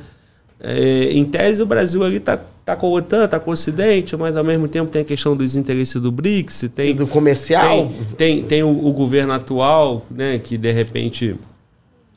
É, 0.58 1.10
em 1.12 1.24
tese, 1.24 1.62
o 1.62 1.66
Brasil 1.66 2.02
ali 2.04 2.16
está 2.16 2.38
tá 2.64 2.76
com 2.76 2.86
a 2.86 2.90
OTAN, 2.90 3.24
está 3.24 3.40
com 3.40 3.50
o 3.50 3.54
Ocidente, 3.54 4.16
mas 4.16 4.36
ao 4.36 4.44
mesmo 4.44 4.68
tempo 4.68 4.90
tem 4.90 5.02
a 5.02 5.04
questão 5.04 5.36
dos 5.36 5.56
interesses 5.56 6.00
do 6.00 6.12
BRICS, 6.12 6.70
tem. 6.74 6.90
E 6.90 6.94
do 6.94 7.06
comercial. 7.06 7.88
Tem, 8.16 8.16
tem, 8.16 8.42
tem 8.44 8.62
o, 8.62 8.86
o, 8.86 8.92
governo 8.92 9.32
atual, 9.32 10.04
né, 10.10 10.38
que 10.38 10.58
de 10.58 10.70
repente 10.70 11.34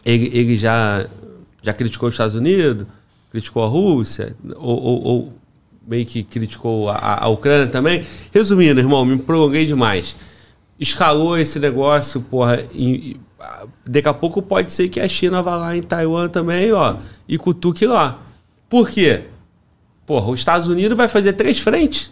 ele, 0.05 0.29
ele 0.33 0.57
já, 0.57 1.07
já 1.61 1.73
criticou 1.73 2.09
os 2.09 2.13
Estados 2.13 2.35
Unidos, 2.35 2.85
criticou 3.31 3.63
a 3.63 3.67
Rússia, 3.67 4.35
ou, 4.55 4.81
ou, 4.81 5.03
ou 5.03 5.33
meio 5.87 6.05
que 6.05 6.23
criticou 6.23 6.89
a, 6.89 7.23
a 7.23 7.27
Ucrânia 7.27 7.67
também. 7.67 8.05
Resumindo, 8.33 8.79
irmão, 8.79 9.03
me 9.05 9.17
prolonguei 9.17 9.65
demais. 9.65 10.15
Escalou 10.79 11.37
esse 11.37 11.59
negócio, 11.59 12.21
porra. 12.21 12.63
E, 12.73 13.17
daqui 13.85 14.07
a 14.07 14.13
pouco 14.13 14.41
pode 14.41 14.71
ser 14.71 14.87
que 14.89 14.99
a 14.99 15.07
China 15.07 15.41
vá 15.41 15.55
lá 15.55 15.75
em 15.75 15.81
Taiwan 15.81 16.29
também, 16.29 16.71
ó, 16.71 16.95
e 17.27 17.37
cutuque 17.37 17.85
lá. 17.85 18.19
Por 18.69 18.89
quê? 18.89 19.21
Porra, 20.05 20.31
os 20.31 20.39
Estados 20.39 20.67
Unidos 20.67 20.97
vai 20.97 21.07
fazer 21.07 21.33
três 21.33 21.59
frentes. 21.59 22.11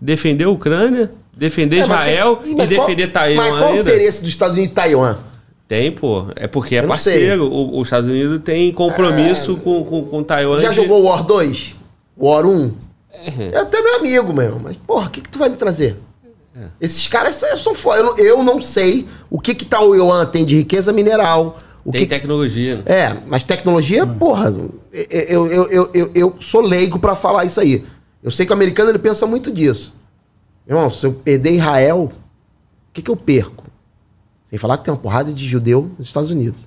Defender 0.00 0.44
a 0.44 0.50
Ucrânia, 0.50 1.10
defender 1.34 1.78
é, 1.78 1.82
Israel 1.82 2.36
tem, 2.36 2.60
e 2.60 2.66
defender 2.66 3.10
qual, 3.10 3.24
Taiwan. 3.24 3.50
Mas 3.50 3.58
qual 3.58 3.72
o 3.74 3.80
interesse 3.80 4.20
dos 4.20 4.30
Estados 4.30 4.56
Unidos 4.56 4.72
e 4.72 4.74
Taiwan? 4.74 5.18
Tem, 5.66 5.92
pô. 5.92 6.26
É 6.36 6.46
porque 6.46 6.76
é 6.76 6.82
parceiro. 6.82 7.46
O, 7.46 7.78
os 7.78 7.86
Estados 7.86 8.08
Unidos 8.08 8.40
tem 8.44 8.72
compromisso 8.72 9.52
é... 9.52 9.64
com, 9.64 9.84
com, 9.84 10.02
com 10.04 10.22
Taiwan. 10.22 10.60
Já 10.60 10.70
de... 10.70 10.76
jogou 10.76 11.04
War 11.04 11.24
2? 11.24 11.74
War 12.16 12.44
1? 12.44 12.74
É. 13.14 13.54
é 13.54 13.58
até 13.58 13.80
meu 13.80 13.96
amigo, 13.96 14.32
meu. 14.32 14.58
Mas, 14.58 14.76
porra, 14.76 15.06
o 15.06 15.10
que, 15.10 15.20
que 15.20 15.28
tu 15.28 15.38
vai 15.38 15.48
me 15.48 15.56
trazer? 15.56 15.96
É. 16.56 16.66
Esses 16.80 17.06
caras 17.08 17.42
são 17.62 17.74
foda. 17.74 18.00
Eu, 18.00 18.16
eu, 18.16 18.42
não 18.42 18.60
sei 18.60 19.08
o 19.28 19.40
que 19.40 19.54
que 19.54 19.64
Taiwan 19.64 20.26
tem 20.26 20.44
de 20.44 20.56
riqueza 20.56 20.92
mineral, 20.92 21.56
o 21.84 21.92
Tem 21.92 22.02
que... 22.02 22.06
tecnologia. 22.06 22.76
Né? 22.76 22.82
É, 22.86 23.16
mas 23.26 23.44
tecnologia, 23.44 24.04
hum. 24.04 24.18
porra, 24.18 24.54
eu, 25.10 25.46
eu, 25.46 25.70
eu, 25.70 25.90
eu, 25.92 26.10
eu 26.14 26.36
sou 26.40 26.62
leigo 26.62 26.98
para 26.98 27.14
falar 27.14 27.44
isso 27.44 27.60
aí. 27.60 27.84
Eu 28.22 28.30
sei 28.30 28.46
que 28.46 28.52
o 28.52 28.54
americano 28.54 28.90
ele 28.90 28.98
pensa 28.98 29.26
muito 29.26 29.52
disso. 29.52 29.94
Irmão, 30.66 30.88
se 30.88 31.04
eu 31.04 31.12
perder 31.12 31.52
Israel, 31.52 32.10
o 32.10 32.92
que, 32.92 33.02
que 33.02 33.10
eu 33.10 33.16
perco? 33.16 33.64
Sem 34.46 34.58
falar 34.58 34.78
que 34.78 34.84
tem 34.84 34.94
uma 34.94 35.00
porrada 35.00 35.30
de 35.30 35.46
judeu 35.46 35.90
nos 35.98 36.08
Estados 36.08 36.30
Unidos. 36.30 36.66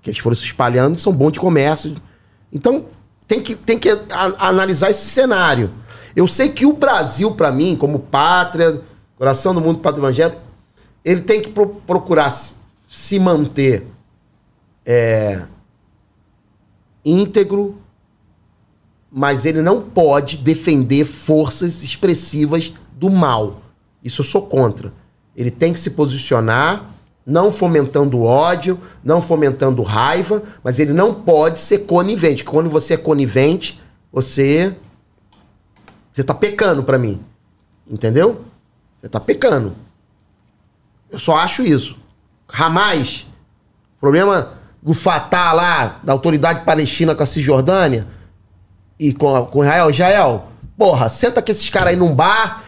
Que 0.00 0.10
eles 0.10 0.20
foram 0.20 0.36
se 0.36 0.44
espalhando, 0.44 1.00
são 1.00 1.12
bons 1.12 1.32
de 1.32 1.40
comércio. 1.40 1.96
Então, 2.52 2.84
tem 3.28 3.42
que, 3.42 3.54
tem 3.54 3.78
que 3.78 3.90
a, 3.90 4.48
analisar 4.48 4.90
esse 4.90 5.06
cenário. 5.06 5.70
Eu 6.16 6.26
sei 6.26 6.48
que 6.48 6.64
o 6.64 6.72
Brasil, 6.72 7.30
para 7.32 7.52
mim, 7.52 7.76
como 7.76 7.98
pátria, 7.98 8.80
coração 9.16 9.54
do 9.54 9.60
mundo, 9.60 9.80
pátria 9.80 10.00
evangelho, 10.00 10.36
ele 11.04 11.20
tem 11.20 11.42
que 11.42 11.50
pro, 11.50 11.68
procurar 11.68 12.30
se, 12.30 12.54
se 12.88 13.18
manter 13.20 13.86
é, 14.84 15.42
íntegro, 17.04 17.78
mas 19.12 19.44
ele 19.44 19.60
não 19.60 19.82
pode 19.82 20.38
defender 20.38 21.04
forças 21.04 21.82
expressivas 21.82 22.72
do 22.92 23.10
mal. 23.10 23.60
Isso 24.02 24.22
eu 24.22 24.26
sou 24.26 24.42
contra. 24.42 24.92
Ele 25.36 25.50
tem 25.50 25.72
que 25.72 25.78
se 25.78 25.90
posicionar, 25.90 26.84
não 27.28 27.52
fomentando 27.52 28.22
ódio, 28.22 28.80
não 29.04 29.20
fomentando 29.20 29.82
raiva, 29.82 30.42
mas 30.64 30.78
ele 30.78 30.94
não 30.94 31.12
pode 31.12 31.58
ser 31.58 31.80
conivente. 31.80 32.42
Quando 32.42 32.70
você 32.70 32.94
é 32.94 32.96
conivente, 32.96 33.78
você 34.10 34.74
você 36.10 36.24
tá 36.24 36.32
pecando 36.32 36.82
para 36.82 36.96
mim. 36.96 37.22
Entendeu? 37.86 38.46
Você 38.98 39.10
tá 39.10 39.20
pecando. 39.20 39.74
Eu 41.10 41.18
só 41.18 41.36
acho 41.36 41.62
isso. 41.62 41.96
Ramais, 42.48 43.26
problema 44.00 44.54
do 44.82 44.94
Fatah 44.94 45.52
lá, 45.52 46.00
da 46.02 46.14
autoridade 46.14 46.64
palestina 46.64 47.14
com 47.14 47.22
a 47.22 47.26
Cisjordânia 47.26 48.06
e 48.98 49.12
com, 49.12 49.44
com 49.46 49.62
Israel. 49.62 49.90
Israel, 49.90 50.48
porra, 50.78 51.10
senta 51.10 51.42
com 51.42 51.50
esses 51.50 51.68
caras 51.68 51.88
aí 51.88 51.96
num 51.96 52.14
bar 52.14 52.64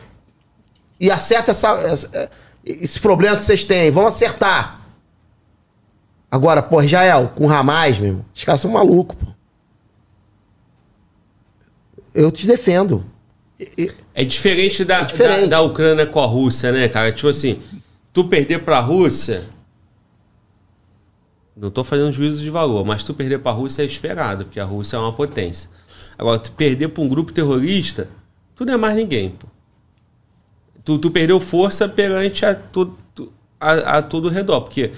e 1.01 1.11
acerta 1.11 1.51
essa, 1.51 2.31
esse 2.65 3.01
problema 3.01 3.37
que 3.37 3.43
vocês 3.43 3.65
têm. 3.65 3.91
Vamos 3.91 4.15
acertar. 4.15 4.81
Agora, 6.31 6.63
pô, 6.63 6.81
Israel, 6.83 7.33
com 7.35 7.51
Hamas, 7.51 7.99
meu 7.99 8.09
irmão, 8.09 8.25
esses 8.33 8.45
caras 8.45 8.61
são 8.61 8.71
malucos, 8.71 9.17
pô. 9.19 9.27
Eu 12.15 12.31
te 12.31 12.47
defendo. 12.47 13.05
É 14.15 14.25
diferente 14.25 14.85
da, 14.85 15.01
é 15.01 15.05
diferente. 15.05 15.49
Da, 15.49 15.59
da 15.59 15.61
Ucrânia 15.63 16.07
com 16.07 16.21
a 16.21 16.27
Rússia, 16.27 16.73
né, 16.73 16.89
cara? 16.89 17.13
Tipo 17.13 17.29
assim, 17.29 17.61
tu 18.13 18.25
perder 18.25 18.61
pra 18.61 18.81
Rússia. 18.81 19.45
Não 21.57 21.71
tô 21.71 21.85
fazendo 21.85 22.11
juízo 22.13 22.43
de 22.43 22.49
valor, 22.49 22.85
mas 22.85 23.05
tu 23.05 23.13
perder 23.13 23.39
pra 23.41 23.53
Rússia 23.53 23.83
é 23.83 23.85
esperado, 23.85 24.45
porque 24.45 24.59
a 24.59 24.65
Rússia 24.65 24.97
é 24.97 25.01
uma 25.01 25.13
potência. 25.13 25.69
Agora, 26.17 26.39
tu 26.39 26.53
perder 26.53 26.89
pra 26.89 27.03
um 27.03 27.09
grupo 27.09 27.33
terrorista, 27.33 28.09
tu 28.55 28.65
não 28.65 28.75
é 28.75 28.77
mais 28.77 28.97
ninguém, 28.97 29.31
pô. 29.31 29.47
Tu, 30.85 30.99
tu 30.99 31.11
perdeu 31.11 31.39
força 31.39 31.89
perante 31.89 32.45
a, 32.45 32.55
tu, 32.55 32.93
a, 33.61 33.99
a 33.99 34.03
todo 34.03 34.27
o 34.27 34.31
redor. 34.31 34.63
Porque 34.63 34.93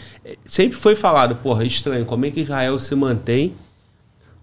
sempre 0.44 0.76
foi 0.76 0.94
falado, 0.94 1.36
porra, 1.36 1.64
estranho, 1.64 2.04
como 2.04 2.24
é 2.26 2.30
que 2.30 2.40
Israel 2.40 2.78
se 2.78 2.94
mantém 2.94 3.52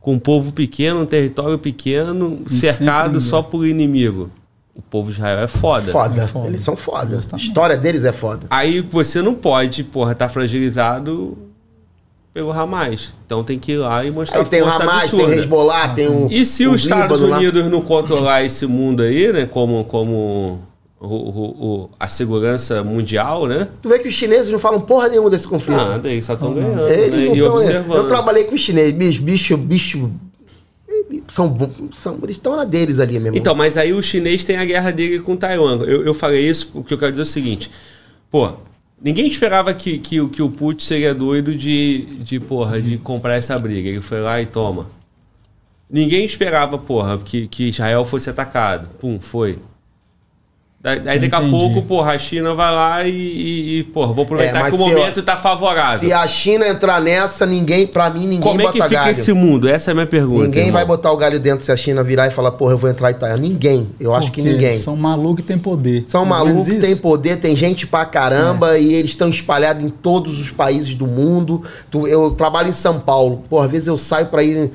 com 0.02 0.14
um 0.14 0.20
povo 0.20 0.54
pequeno, 0.54 1.02
um 1.02 1.06
território 1.06 1.58
pequeno, 1.58 2.42
cercado 2.50 3.20
só 3.22 3.42
por 3.42 3.66
inimigo. 3.66 4.30
O 4.74 4.82
povo 4.82 5.12
de 5.12 5.18
Israel 5.18 5.40
é 5.40 5.48
foda. 5.48 5.92
Foda. 5.92 6.24
É 6.24 6.28
foda. 6.28 6.48
Eles 6.48 6.64
são 6.64 6.76
foda. 6.76 7.20
A 7.34 7.36
história 7.36 7.78
deles 7.78 8.06
é 8.06 8.14
foda. 8.14 8.48
Aí 8.50 8.80
você 8.80 9.22
não 9.22 9.34
pode, 9.34 9.84
porra, 9.84 10.14
estar 10.14 10.28
tá 10.28 10.34
fragilizado 10.34 11.38
pelo 12.34 12.52
Hamas. 12.52 13.10
Então 13.26 13.44
tem 13.44 13.60
que 13.60 13.74
ir 13.74 13.78
lá 13.78 14.06
e 14.06 14.12
mostrar 14.12 14.40
aí 14.40 14.46
tem 14.46 14.62
o 14.62 14.66
Hamas, 14.66 15.04
absurda. 15.04 15.26
tem 15.26 15.36
o 15.36 15.40
Hezbollah, 15.40 15.90
tem 15.90 16.08
o 16.08 16.32
E 16.32 16.46
se 16.46 16.66
os 16.66 16.82
Estados 16.82 17.22
Unidos 17.22 17.64
lá? 17.64 17.70
não 17.70 17.82
controlar 17.82 18.44
esse 18.44 18.66
mundo 18.66 19.04
aí, 19.04 19.34
né, 19.34 19.46
como 19.46 19.84
como 19.84 20.60
o, 21.00 21.08
o, 21.08 21.46
o, 21.50 21.90
a 21.98 22.08
segurança 22.08 22.84
mundial, 22.84 23.48
né? 23.48 23.70
Tu 23.82 23.88
vê 23.88 24.00
que 24.00 24.08
os 24.08 24.14
chineses 24.14 24.52
não 24.52 24.60
falam 24.60 24.82
porra 24.82 25.08
nenhuma 25.08 25.30
desse 25.30 25.48
conflito. 25.48 25.78
Nada, 25.78 26.10
eles 26.10 26.26
só 26.26 26.34
estão 26.34 26.54
ganhando. 26.54 26.88
Eles 26.90 27.30
né? 27.30 27.36
e 27.36 27.42
observando. 27.42 27.98
Eu 27.98 28.08
trabalhei 28.08 28.44
com 28.44 28.56
os 28.56 28.62
chineses, 28.62 28.94
bicho, 28.94 29.24
bicho, 29.24 29.58
bicho. 29.58 30.12
São, 31.30 31.58
são, 31.92 32.20
eles 32.24 32.36
estão 32.36 32.56
na 32.56 32.66
deles 32.66 33.00
ali 33.00 33.20
mesmo. 33.20 33.38
Então, 33.38 33.56
mas 33.56 33.78
aí 33.78 33.94
o 33.94 34.04
chinês 34.04 34.44
tem 34.44 34.58
a 34.58 34.66
guerra 34.66 34.92
dele 34.92 35.20
com 35.20 35.38
Taiwan. 35.38 35.84
Eu, 35.84 36.04
eu 36.04 36.14
falei 36.14 36.48
isso 36.48 36.68
porque 36.68 36.94
eu 36.94 36.98
quero 36.98 37.12
dizer 37.12 37.24
o 37.24 37.26
seguinte: 37.26 37.72
pô, 38.30 38.52
ninguém 39.02 39.26
esperava 39.26 39.74
que, 39.74 40.00
que, 40.00 40.28
que 40.28 40.42
o 40.42 40.50
Putin 40.50 40.86
seria 40.86 41.16
doido 41.16 41.56
de, 41.56 42.06
de, 42.22 42.40
porra, 42.40 42.82
de 42.82 42.98
comprar 42.98 43.36
essa 43.36 43.58
briga. 43.58 43.88
Ele 43.88 44.02
foi 44.02 44.20
lá 44.20 44.42
e 44.42 44.46
toma. 44.46 44.88
Ninguém 45.90 46.26
esperava, 46.26 46.78
porra, 46.78 47.18
que, 47.18 47.48
que 47.48 47.70
Israel 47.70 48.04
fosse 48.04 48.30
atacado. 48.30 48.90
Pum, 49.00 49.18
foi. 49.18 49.58
Aí 50.82 51.20
daqui 51.20 51.36
a 51.36 51.42
pouco, 51.42 51.82
porra, 51.82 52.14
a 52.14 52.18
China 52.18 52.54
vai 52.54 52.74
lá 52.74 53.04
e, 53.04 53.12
e, 53.12 53.80
e 53.80 53.84
porra, 53.84 54.14
vou 54.14 54.24
aproveitar 54.24 54.66
é, 54.66 54.70
que 54.70 54.76
o 54.78 54.80
momento 54.80 55.20
está 55.20 55.36
favorável. 55.36 56.00
Se 56.00 56.14
a 56.14 56.26
China 56.26 56.66
entrar 56.66 57.02
nessa, 57.02 57.46
ninguém, 57.46 57.86
para 57.86 58.10
mim, 58.10 58.22
ninguém 58.22 58.40
Como 58.40 58.62
é 58.62 58.68
que 58.68 58.82
fica 58.82 58.88
galho. 58.88 59.12
esse 59.12 59.34
mundo? 59.34 59.68
Essa 59.68 59.92
é 59.92 59.92
a 59.92 59.96
minha 59.96 60.08
pergunta. 60.08 60.46
Ninguém 60.46 60.68
irmão. 60.68 60.76
vai 60.76 60.86
botar 60.86 61.12
o 61.12 61.18
galho 61.18 61.38
dentro 61.38 61.66
se 61.66 61.72
a 61.72 61.76
China 61.76 62.02
virar 62.02 62.28
e 62.28 62.32
falar, 62.32 62.54
porra, 62.54 62.72
eu 62.72 62.78
vou 62.78 62.90
entrar 62.90 63.12
em 63.12 63.14
Taiwan. 63.14 63.38
Ninguém. 63.38 63.90
Eu 64.00 64.16
acho 64.16 64.32
que 64.32 64.42
ninguém. 64.42 64.80
São 64.80 64.96
malucos 64.96 65.44
e 65.44 65.48
tem 65.48 65.58
poder. 65.58 66.06
São 66.06 66.26
malucos 66.26 66.70
que 66.74 66.80
tem 66.80 66.96
poder, 66.96 67.42
tem 67.42 67.58
gente 67.58 67.86
pra 67.86 68.06
caramba 68.06 68.78
é. 68.78 68.82
e 68.82 68.94
eles 68.94 69.12
estão 69.12 69.28
espalhados 69.28 69.84
em 69.84 69.90
todos 69.90 70.40
os 70.40 70.50
países 70.50 70.96
do 70.96 71.06
mundo. 71.06 71.62
Eu 72.08 72.32
trabalho 72.32 72.70
em 72.70 72.74
São 72.74 73.02
Paulo. 73.02 73.44
Porra, 73.50 73.66
às 73.66 73.72
vezes 73.72 73.88
eu 73.90 73.98
saio 73.98 74.28
para 74.28 74.44
ir 74.44 74.72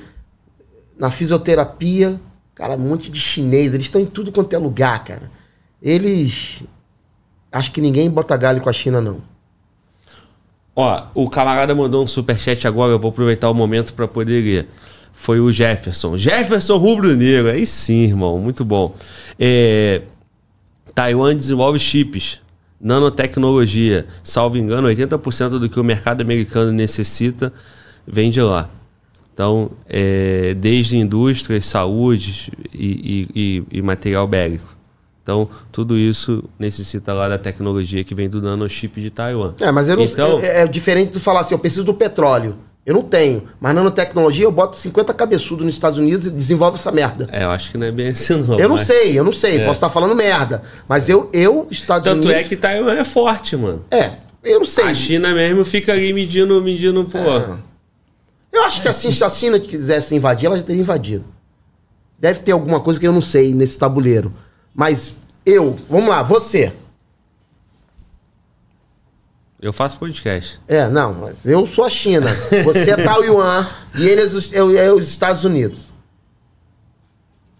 na 0.98 1.10
fisioterapia. 1.10 2.20
Cara, 2.54 2.74
um 2.74 2.78
monte 2.78 3.10
de 3.10 3.18
chinês. 3.18 3.72
Eles 3.72 3.86
estão 3.86 4.02
em 4.02 4.06
tudo 4.06 4.30
quanto 4.30 4.52
é 4.52 4.58
lugar, 4.58 5.02
cara. 5.02 5.43
Eles. 5.84 6.62
Acho 7.52 7.70
que 7.70 7.80
ninguém 7.82 8.10
bota 8.10 8.34
galho 8.38 8.62
com 8.62 8.70
a 8.70 8.72
China, 8.72 9.02
não. 9.02 9.20
Ó, 10.74 11.06
o 11.14 11.28
camarada 11.28 11.74
mandou 11.74 12.02
um 12.02 12.06
superchat 12.06 12.66
agora, 12.66 12.92
eu 12.92 12.98
vou 12.98 13.10
aproveitar 13.10 13.50
o 13.50 13.54
momento 13.54 13.92
para 13.92 14.08
poder 14.08 14.42
ler. 14.42 14.68
Foi 15.12 15.38
o 15.38 15.52
Jefferson. 15.52 16.16
Jefferson 16.16 16.78
Rubro 16.78 17.14
Negro. 17.14 17.50
Aí 17.50 17.64
sim, 17.66 18.04
irmão, 18.04 18.38
muito 18.38 18.64
bom. 18.64 18.96
É, 19.38 20.02
Taiwan 20.94 21.36
desenvolve 21.36 21.78
chips, 21.78 22.40
nanotecnologia. 22.80 24.06
Salvo 24.24 24.56
engano, 24.56 24.88
80% 24.88 25.58
do 25.60 25.68
que 25.68 25.78
o 25.78 25.84
mercado 25.84 26.22
americano 26.22 26.72
necessita 26.72 27.52
vem 28.06 28.30
de 28.30 28.40
lá. 28.40 28.68
Então, 29.32 29.70
é, 29.88 30.54
desde 30.54 30.96
indústrias, 30.96 31.66
saúde 31.66 32.52
e, 32.72 33.28
e, 33.34 33.78
e 33.78 33.82
material 33.82 34.26
bélico. 34.26 34.73
Então, 35.24 35.48
tudo 35.72 35.96
isso 35.96 36.44
necessita 36.58 37.14
lá 37.14 37.26
da 37.30 37.38
tecnologia 37.38 38.04
que 38.04 38.14
vem 38.14 38.28
do 38.28 38.42
nanochip 38.42 39.00
de 39.00 39.08
Taiwan. 39.08 39.54
É, 39.58 39.72
mas 39.72 39.88
eu 39.88 39.96
não, 39.96 40.04
então, 40.04 40.38
é, 40.38 40.62
é 40.62 40.66
diferente 40.66 41.12
de 41.12 41.18
falar 41.18 41.40
assim, 41.40 41.54
eu 41.54 41.58
preciso 41.58 41.82
do 41.82 41.94
petróleo. 41.94 42.54
Eu 42.84 42.92
não 42.92 43.02
tenho. 43.02 43.44
Mas 43.58 43.74
nanotecnologia, 43.74 44.44
eu 44.44 44.52
boto 44.52 44.76
50 44.76 45.14
cabeçudos 45.14 45.64
nos 45.64 45.74
Estados 45.74 45.98
Unidos 45.98 46.26
e 46.26 46.30
desenvolve 46.30 46.76
essa 46.76 46.92
merda. 46.92 47.26
É, 47.32 47.44
eu 47.44 47.50
acho 47.50 47.70
que 47.70 47.78
não 47.78 47.86
é 47.86 47.90
bem 47.90 48.08
assim, 48.08 48.36
não. 48.36 48.60
Eu 48.60 48.68
não 48.68 48.76
sei, 48.76 49.18
eu 49.18 49.24
não 49.24 49.32
sei. 49.32 49.56
É. 49.56 49.64
Posso 49.64 49.78
estar 49.78 49.88
falando 49.88 50.14
merda. 50.14 50.62
Mas 50.86 51.08
eu, 51.08 51.30
eu 51.32 51.66
Estados 51.70 52.04
Tanto 52.04 52.26
Unidos... 52.26 52.44
é 52.44 52.46
que 52.46 52.54
Taiwan 52.54 52.92
é 52.92 53.04
forte, 53.04 53.56
mano. 53.56 53.82
É, 53.90 54.10
eu 54.44 54.58
não 54.58 54.66
sei. 54.66 54.84
A 54.84 54.94
China 54.94 55.32
mesmo 55.32 55.64
fica 55.64 55.94
ali 55.94 56.12
medindo, 56.12 56.60
medindo, 56.60 57.02
pô. 57.06 57.16
É. 57.16 57.56
Eu 58.52 58.62
acho 58.64 58.82
que 58.82 58.88
assim, 58.88 59.10
se 59.10 59.24
a 59.24 59.30
China 59.30 59.58
quisesse 59.58 60.14
invadir, 60.14 60.44
ela 60.44 60.58
já 60.58 60.62
teria 60.62 60.82
invadido. 60.82 61.24
Deve 62.18 62.40
ter 62.40 62.52
alguma 62.52 62.80
coisa 62.80 63.00
que 63.00 63.06
eu 63.06 63.12
não 63.12 63.22
sei 63.22 63.54
nesse 63.54 63.78
tabuleiro. 63.78 64.30
Mas 64.74 65.16
eu, 65.46 65.78
vamos 65.88 66.08
lá, 66.08 66.22
você. 66.22 66.72
Eu 69.60 69.72
faço 69.72 69.98
podcast. 69.98 70.60
É, 70.68 70.88
não, 70.88 71.14
mas 71.14 71.46
eu 71.46 71.66
sou 71.66 71.84
a 71.84 71.88
China. 71.88 72.26
Você 72.64 72.90
é 72.90 72.96
Taiwan 72.96 73.66
e 73.96 74.06
eles 74.06 74.52
é, 74.52 74.58
é 74.58 74.92
os 74.92 75.08
Estados 75.08 75.44
Unidos. 75.44 75.94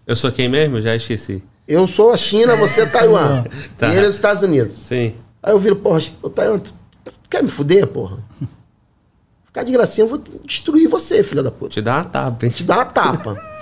Eu 0.05 0.15
sou 0.15 0.31
quem 0.31 0.47
mesmo? 0.47 0.81
Já 0.81 0.95
esqueci. 0.95 1.41
Eu 1.67 1.87
sou 1.87 2.11
a 2.11 2.17
China, 2.17 2.55
você 2.55 2.81
é 2.81 2.85
Taiwan. 2.85 3.45
tá. 3.77 3.91
E 3.91 3.97
eles 3.97 4.09
os 4.09 4.15
Estados 4.17 4.43
Unidos. 4.43 4.75
Sim. 4.75 5.15
Aí 5.41 5.51
eu 5.51 5.57
viro, 5.57 5.77
porra, 5.77 6.01
o 6.21 6.29
Taiwan, 6.29 6.59
tu 6.59 6.73
quer 7.29 7.41
me 7.41 7.49
fuder, 7.49 7.87
porra? 7.87 8.23
Ficar 9.45 9.63
de 9.63 9.71
gracinha, 9.71 10.05
eu 10.05 10.09
vou 10.09 10.21
destruir 10.45 10.87
você, 10.87 11.23
filha 11.23 11.41
da 11.41 11.49
puta. 11.49 11.73
Te 11.73 11.81
dar 11.81 12.03
uma 12.03 12.05
tapa, 12.05 12.45
hein? 12.45 12.51
Te 12.51 12.63
dar 12.63 12.77
uma 12.77 12.85
tapa. 12.85 13.54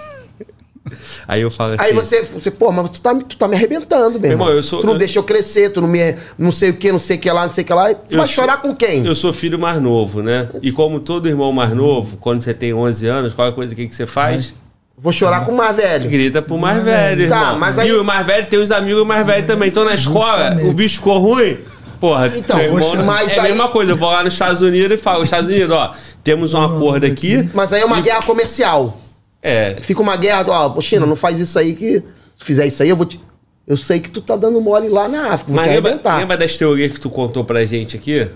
Aí 1.27 1.41
eu 1.41 1.49
falo 1.49 1.73
assim. 1.73 1.83
Aí 1.83 1.93
você, 1.93 2.23
você 2.23 2.51
pô, 2.51 2.71
mas 2.71 2.91
tu 2.91 3.01
tá, 3.01 3.15
tu 3.15 3.37
tá 3.37 3.47
me 3.47 3.55
arrebentando, 3.55 4.19
meu 4.19 4.31
irmão. 4.31 4.49
eu 4.49 4.63
sou, 4.63 4.81
tu 4.81 4.85
não 4.85 4.93
eu... 4.93 4.99
deixa 4.99 5.19
eu 5.19 5.23
crescer, 5.23 5.69
tu 5.69 5.81
não 5.81 5.87
me. 5.87 6.15
Não 6.37 6.51
sei 6.51 6.71
o 6.71 6.77
que, 6.77 6.91
não 6.91 6.99
sei 6.99 7.17
o 7.17 7.19
que 7.19 7.31
lá, 7.31 7.45
não 7.45 7.51
sei 7.51 7.63
o 7.63 7.67
que 7.67 7.73
lá. 7.73 7.93
Tu 7.93 7.99
eu 8.09 8.17
vai 8.17 8.27
sou, 8.27 8.35
chorar 8.35 8.61
com 8.61 8.75
quem? 8.75 9.05
Eu 9.05 9.15
sou 9.15 9.31
filho 9.31 9.57
mais 9.57 9.81
novo, 9.81 10.21
né? 10.21 10.49
E 10.61 10.71
como 10.71 10.99
todo 10.99 11.27
irmão 11.27 11.51
mais 11.51 11.71
novo, 11.71 12.17
quando 12.17 12.41
você 12.41 12.53
tem 12.53 12.73
11 12.73 13.07
anos, 13.07 13.33
qual 13.33 13.47
é 13.47 13.51
a 13.51 13.53
coisa 13.53 13.73
que, 13.73 13.87
que 13.87 13.95
você 13.95 14.05
faz? 14.05 14.53
Vou 14.97 15.11
chorar 15.11 15.45
com 15.45 15.51
o 15.51 15.57
mais 15.57 15.75
velho. 15.75 16.09
Grita 16.09 16.41
pro 16.41 16.57
mais 16.57 16.83
velho. 16.83 17.27
Tá, 17.27 17.41
irmão. 17.41 17.59
mas 17.59 17.79
aí... 17.79 17.89
E 17.89 17.93
o 17.93 18.03
mais 18.03 18.25
velho 18.25 18.45
tem 18.45 18.59
os 18.59 18.71
amigos 18.71 19.05
mais 19.05 19.25
velhos 19.25 19.47
também. 19.47 19.67
Então 19.69 19.83
na 19.83 19.95
escola, 19.95 20.43
Justamente. 20.43 20.69
o 20.69 20.73
bicho 20.73 20.95
ficou 20.97 21.17
ruim. 21.17 21.57
Porra, 21.99 22.27
então, 22.35 22.59
irmão, 22.59 22.95
mas 23.05 23.31
é 23.31 23.39
a 23.39 23.43
mesma 23.43 23.69
coisa. 23.69 23.93
Eu 23.93 23.95
vou 23.95 24.11
lá 24.11 24.23
nos 24.23 24.33
Estados 24.33 24.61
Unidos 24.61 24.99
e 24.99 25.01
falo: 25.01 25.23
Estados 25.23 25.49
Unidos, 25.49 25.73
ó, 25.73 25.91
temos 26.21 26.53
um 26.53 26.61
acordo 26.61 27.05
aqui. 27.05 27.49
Mas 27.53 27.71
aí 27.71 27.81
é 27.81 27.85
uma 27.85 28.01
guerra 28.01 28.21
comercial. 28.23 28.99
É. 29.43 29.75
Fica 29.81 30.01
uma 30.01 30.15
guerra, 30.15 30.45
ó, 30.47 30.81
China, 30.81 31.05
não 31.05 31.17
faz 31.17 31.39
isso 31.39 31.59
aí 31.59 31.75
que. 31.75 32.01
Se 32.39 32.45
fizer 32.45 32.65
isso 32.65 32.81
aí, 32.81 32.89
eu 32.89 32.95
vou 32.95 33.05
te. 33.05 33.19
Eu 33.67 33.77
sei 33.77 33.99
que 33.99 34.09
tu 34.09 34.21
tá 34.21 34.35
dando 34.35 34.59
mole 34.59 34.89
lá 34.89 35.07
na 35.07 35.33
África, 35.33 35.51
vou 35.51 35.55
Mas 35.55 35.67
te 35.67 35.73
lembra, 35.73 35.91
arrebentar. 35.91 36.17
Lembra 36.17 36.37
das 36.37 36.57
teorias 36.57 36.91
que 36.91 36.99
tu 36.99 37.09
contou 37.09 37.43
pra 37.43 37.63
gente 37.65 37.95
aqui? 37.95 38.27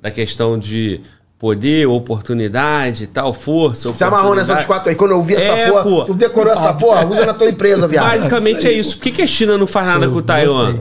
Da 0.00 0.10
questão 0.10 0.58
de 0.58 1.00
poder, 1.42 1.88
oportunidade, 1.88 3.08
tal, 3.08 3.32
força. 3.32 3.88
Você 3.88 4.04
amarrou 4.04 4.32
nessa 4.32 4.54
de 4.54 4.64
quatro 4.64 4.88
aí. 4.88 4.94
Quando 4.94 5.10
eu 5.10 5.20
vi 5.20 5.34
essa 5.34 5.52
é, 5.52 5.68
porra, 5.68 5.82
pô. 5.82 6.04
tu 6.04 6.14
decorou 6.14 6.52
essa 6.52 6.72
porra, 6.72 7.04
usa 7.04 7.26
na 7.26 7.34
tua 7.34 7.48
empresa, 7.48 7.88
viado. 7.88 8.06
Basicamente 8.06 8.68
é 8.68 8.72
isso. 8.72 8.96
Por 8.96 9.02
que, 9.02 9.10
que 9.10 9.22
a 9.22 9.26
China 9.26 9.58
não 9.58 9.66
faz 9.66 9.88
nada 9.88 10.08
com 10.08 10.14
o 10.14 10.22
Taiwan? 10.22 10.76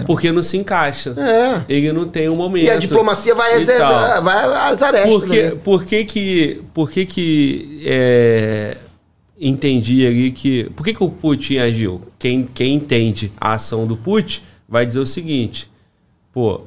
É. 0.00 0.04
Porque 0.04 0.30
não 0.30 0.40
se 0.40 0.56
encaixa. 0.56 1.10
É. 1.18 1.64
Ele 1.68 1.92
não 1.92 2.06
tem 2.06 2.28
um 2.28 2.36
momento. 2.36 2.66
E 2.66 2.70
a 2.70 2.76
diplomacia 2.76 3.34
vai, 3.34 3.54
reservar, 3.54 4.22
vai 4.22 4.72
às 4.72 4.80
arestas. 4.80 5.10
Por 5.10 5.26
que, 5.26 5.42
né? 5.42 5.52
por 5.64 5.84
que 5.84 6.04
que, 6.04 6.62
por 6.72 6.90
que, 6.90 7.04
que 7.04 7.82
é, 7.84 8.76
entendi 9.40 10.06
ali 10.06 10.30
que. 10.30 10.64
Por 10.70 10.84
que, 10.84 10.94
que 10.94 11.02
o 11.02 11.08
Putin 11.08 11.58
agiu? 11.58 12.00
Quem, 12.18 12.44
quem 12.44 12.74
entende 12.74 13.32
a 13.40 13.54
ação 13.54 13.86
do 13.86 13.96
Putin 13.96 14.40
vai 14.68 14.84
dizer 14.84 15.00
o 15.00 15.06
seguinte: 15.06 15.70
pô, 16.32 16.62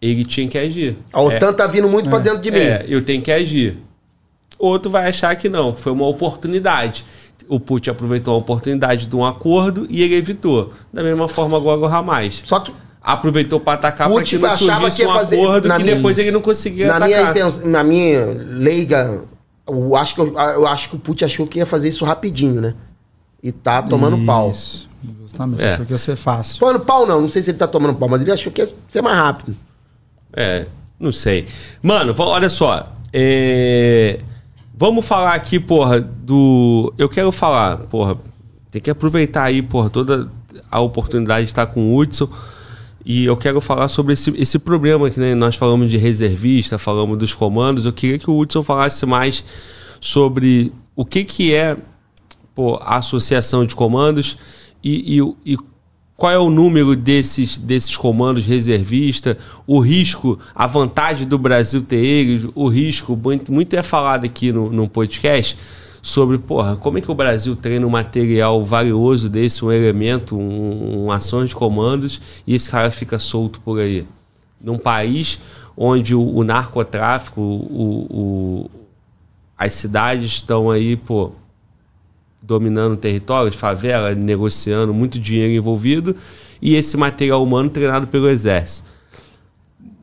ele 0.00 0.24
tinha 0.24 0.48
que 0.48 0.58
agir. 0.58 0.96
A 1.12 1.20
OTAN 1.20 1.50
é, 1.50 1.52
tá 1.52 1.66
vindo 1.66 1.88
muito 1.88 2.06
é, 2.06 2.10
para 2.10 2.18
dentro 2.18 2.42
de 2.42 2.50
mim. 2.50 2.58
É, 2.58 2.84
eu 2.88 3.02
tenho 3.02 3.22
que 3.22 3.32
agir. 3.32 3.76
Outro 4.58 4.90
vai 4.90 5.08
achar 5.08 5.34
que 5.36 5.48
não, 5.48 5.74
foi 5.74 5.92
uma 5.92 6.06
oportunidade. 6.06 7.04
O 7.48 7.58
Putin 7.58 7.90
aproveitou 7.90 8.34
a 8.34 8.38
oportunidade 8.38 9.06
de 9.06 9.16
um 9.16 9.24
acordo 9.24 9.86
e 9.90 10.02
ele 10.02 10.14
evitou. 10.14 10.72
Da 10.92 11.02
mesma 11.02 11.28
forma 11.28 11.56
agora 11.56 11.80
o 11.80 11.86
Hamas. 11.86 12.42
Só 12.44 12.60
que 12.60 12.72
aproveitou 13.02 13.60
para 13.60 13.74
atacar 13.74 14.10
para 14.10 14.22
que 14.22 14.38
não 14.38 14.56
surgisse 14.56 15.02
que 15.02 15.06
um 15.06 15.12
fazer, 15.12 15.36
acordo 15.36 15.68
que 15.68 15.82
minha, 15.82 15.96
depois 15.96 16.16
ele 16.16 16.30
não 16.30 16.40
conseguia 16.40 16.86
na 16.86 16.96
atacar. 16.96 17.34
Minha 17.34 17.50
na 17.64 17.84
minha 17.84 18.24
leiga, 18.24 19.24
eu 19.66 19.96
acho, 19.96 20.14
que 20.14 20.20
eu, 20.20 20.32
eu 20.34 20.66
acho 20.66 20.90
que 20.90 20.96
o 20.96 20.98
Putin 20.98 21.24
achou 21.24 21.46
que 21.46 21.58
ia 21.58 21.66
fazer 21.66 21.88
isso 21.88 22.04
rapidinho, 22.04 22.60
né? 22.60 22.74
E 23.42 23.52
tá 23.52 23.82
tomando 23.82 24.16
isso. 24.16 24.26
pau. 24.26 24.52
Justamente, 25.22 25.62
é. 25.62 25.74
achou 25.74 25.86
que 25.86 25.92
ia 25.92 25.98
ser 25.98 26.16
fácil. 26.16 26.58
Tomando 26.58 26.80
pau 26.80 27.06
não, 27.06 27.20
não 27.20 27.28
sei 27.28 27.42
se 27.42 27.50
ele 27.50 27.58
tá 27.58 27.68
tomando 27.68 27.94
pau, 27.96 28.08
mas 28.08 28.22
ele 28.22 28.32
achou 28.32 28.52
que 28.52 28.62
ia 28.62 28.68
ser 28.88 29.02
mais 29.02 29.16
rápido. 29.16 29.56
É, 30.32 30.66
não 30.98 31.12
sei. 31.12 31.46
Mano, 31.82 32.14
olha 32.18 32.48
só. 32.48 32.84
É... 33.12 34.20
Vamos 34.76 35.06
falar 35.06 35.34
aqui, 35.34 35.60
porra, 35.60 36.00
do. 36.00 36.92
Eu 36.98 37.08
quero 37.08 37.30
falar, 37.30 37.78
porra, 37.78 38.16
tem 38.70 38.82
que 38.82 38.90
aproveitar 38.90 39.44
aí, 39.44 39.62
porra, 39.62 39.88
toda 39.88 40.28
a 40.70 40.80
oportunidade 40.80 41.46
de 41.46 41.52
estar 41.52 41.66
com 41.66 41.92
o 41.92 41.98
Hudson. 41.98 42.28
E 43.04 43.24
eu 43.26 43.36
quero 43.36 43.60
falar 43.60 43.88
sobre 43.88 44.14
esse, 44.14 44.30
esse 44.36 44.58
problema 44.58 45.10
que 45.10 45.20
né, 45.20 45.34
nós 45.34 45.56
falamos 45.56 45.90
de 45.90 45.98
reservista, 45.98 46.78
falamos 46.78 47.18
dos 47.18 47.34
comandos. 47.34 47.84
Eu 47.84 47.92
queria 47.92 48.18
que 48.18 48.30
o 48.30 48.38
Hudson 48.38 48.62
falasse 48.62 49.04
mais 49.04 49.44
sobre 50.00 50.72
o 50.96 51.04
que, 51.04 51.22
que 51.22 51.54
é 51.54 51.76
pô, 52.54 52.76
a 52.80 52.96
associação 52.96 53.66
de 53.66 53.74
comandos 53.74 54.38
e, 54.82 55.18
e, 55.18 55.52
e 55.52 55.58
qual 56.16 56.32
é 56.32 56.38
o 56.38 56.48
número 56.48 56.96
desses, 56.96 57.58
desses 57.58 57.96
comandos 57.96 58.46
reservista, 58.46 59.36
o 59.66 59.80
risco, 59.80 60.38
a 60.54 60.66
vantagem 60.66 61.26
do 61.26 61.36
Brasil 61.36 61.82
ter 61.82 61.96
eles, 61.96 62.46
o 62.54 62.68
risco, 62.68 63.16
muito, 63.16 63.52
muito 63.52 63.74
é 63.74 63.82
falado 63.82 64.24
aqui 64.24 64.52
no, 64.52 64.70
no 64.70 64.88
podcast 64.88 65.56
sobre, 66.04 66.36
porra, 66.36 66.76
como 66.76 66.98
é 66.98 67.00
que 67.00 67.10
o 67.10 67.14
Brasil 67.14 67.56
treina 67.56 67.86
um 67.86 67.90
material 67.90 68.62
valioso 68.62 69.26
desse, 69.26 69.64
um 69.64 69.72
elemento, 69.72 70.36
um, 70.36 71.06
um 71.06 71.10
ação 71.10 71.46
de 71.46 71.54
comandos, 71.54 72.20
e 72.46 72.54
esse 72.54 72.68
cara 72.68 72.90
fica 72.90 73.18
solto 73.18 73.58
por 73.62 73.80
aí. 73.80 74.06
Num 74.60 74.76
país 74.76 75.40
onde 75.74 76.14
o, 76.14 76.20
o 76.20 76.44
narcotráfico, 76.44 77.40
o, 77.40 78.06
o, 78.10 78.70
as 79.56 79.72
cidades 79.72 80.32
estão 80.32 80.70
aí, 80.70 80.94
pô, 80.94 81.32
dominando 82.42 82.98
territórios, 82.98 83.56
favela, 83.56 84.14
negociando, 84.14 84.92
muito 84.92 85.18
dinheiro 85.18 85.54
envolvido, 85.54 86.14
e 86.60 86.74
esse 86.74 86.98
material 86.98 87.42
humano 87.42 87.70
treinado 87.70 88.06
pelo 88.08 88.28
exército 88.28 88.93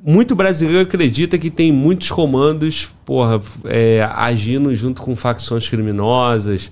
muito 0.03 0.35
brasileiro 0.35 0.81
acredita 0.81 1.37
que 1.37 1.51
tem 1.51 1.71
muitos 1.71 2.09
comandos 2.09 2.91
porra, 3.05 3.41
é, 3.65 4.03
agindo 4.15 4.75
junto 4.75 5.01
com 5.01 5.15
facções 5.15 5.69
criminosas, 5.69 6.71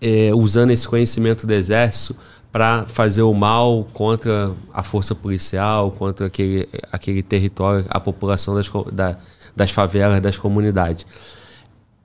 é, 0.00 0.30
usando 0.34 0.70
esse 0.70 0.86
conhecimento 0.86 1.46
do 1.46 1.52
exército 1.52 2.16
para 2.50 2.84
fazer 2.86 3.22
o 3.22 3.32
mal 3.32 3.86
contra 3.94 4.52
a 4.74 4.82
força 4.82 5.14
policial, 5.14 5.90
contra 5.92 6.26
aquele, 6.26 6.68
aquele 6.90 7.22
território, 7.22 7.86
a 7.88 7.98
população 7.98 8.54
das, 8.54 8.70
da, 8.92 9.16
das 9.56 9.70
favelas, 9.70 10.20
das 10.20 10.36
comunidades. 10.36 11.06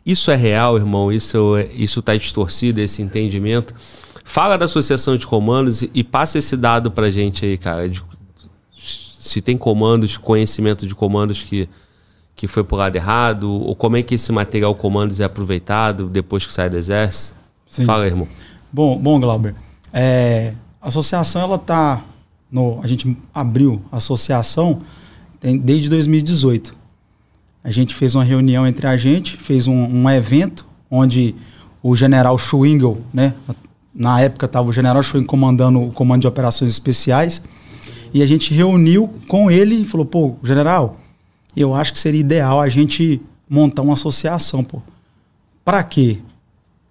Isso 0.05 0.31
é 0.31 0.35
real, 0.35 0.77
irmão? 0.77 1.11
Isso 1.11 1.57
isso 1.73 1.99
está 1.99 2.15
distorcido, 2.15 2.79
esse 2.79 3.01
entendimento? 3.01 3.75
Fala 4.23 4.55
da 4.55 4.65
associação 4.65 5.17
de 5.17 5.27
comandos 5.27 5.81
e 5.81 6.01
passa 6.01 6.37
esse 6.37 6.55
dado 6.55 6.89
para 6.91 7.11
gente 7.11 7.45
aí, 7.45 7.57
cara, 7.57 7.89
de 7.89 8.01
se 9.27 9.41
tem 9.41 9.57
comandos, 9.57 10.17
conhecimento 10.17 10.87
de 10.87 10.95
comandos 10.95 11.43
que, 11.43 11.67
que 12.35 12.47
foi 12.47 12.63
por 12.63 12.77
lado 12.77 12.95
errado, 12.95 13.51
ou 13.51 13.75
como 13.75 13.97
é 13.97 14.03
que 14.03 14.15
esse 14.15 14.31
material 14.31 14.73
comandos 14.75 15.19
é 15.19 15.23
aproveitado 15.23 16.09
depois 16.09 16.45
que 16.45 16.53
sai 16.53 16.69
do 16.69 16.77
exército? 16.77 17.37
Sim. 17.67 17.85
Fala, 17.85 18.05
irmão. 18.05 18.27
Bom, 18.71 18.97
bom 18.97 19.19
Glauber. 19.19 19.55
É, 19.91 20.53
a 20.81 20.87
associação, 20.87 21.41
ela 21.41 21.57
tá 21.57 22.01
no, 22.51 22.79
a 22.81 22.87
gente 22.87 23.15
abriu 23.33 23.81
a 23.91 23.97
associação 23.97 24.79
tem, 25.39 25.57
desde 25.57 25.89
2018. 25.89 26.75
A 27.63 27.71
gente 27.71 27.93
fez 27.93 28.15
uma 28.15 28.23
reunião 28.23 28.65
entre 28.65 28.87
a 28.87 28.95
gente, 28.95 29.35
fez 29.37 29.67
um, 29.67 29.73
um 29.73 30.09
evento 30.09 30.65
onde 30.89 31.35
o 31.83 31.95
general 31.95 32.37
Schwingel, 32.37 32.97
né, 33.13 33.33
na 33.93 34.21
época 34.21 34.45
estava 34.45 34.67
o 34.69 34.71
general 34.71 35.03
Schwingel 35.03 35.27
comandando 35.27 35.81
o 35.81 35.91
comando 35.91 36.21
de 36.21 36.27
operações 36.27 36.71
especiais, 36.71 37.41
e 38.13 38.21
a 38.21 38.25
gente 38.25 38.53
reuniu 38.53 39.09
com 39.27 39.49
ele 39.49 39.81
e 39.81 39.85
falou: 39.85 40.05
pô, 40.05 40.35
general, 40.43 40.97
eu 41.55 41.73
acho 41.73 41.91
que 41.93 41.99
seria 41.99 42.19
ideal 42.19 42.61
a 42.61 42.69
gente 42.69 43.21
montar 43.49 43.81
uma 43.81 43.93
associação, 43.93 44.63
pô. 44.63 44.81
Para 45.63 45.83
quê? 45.83 46.19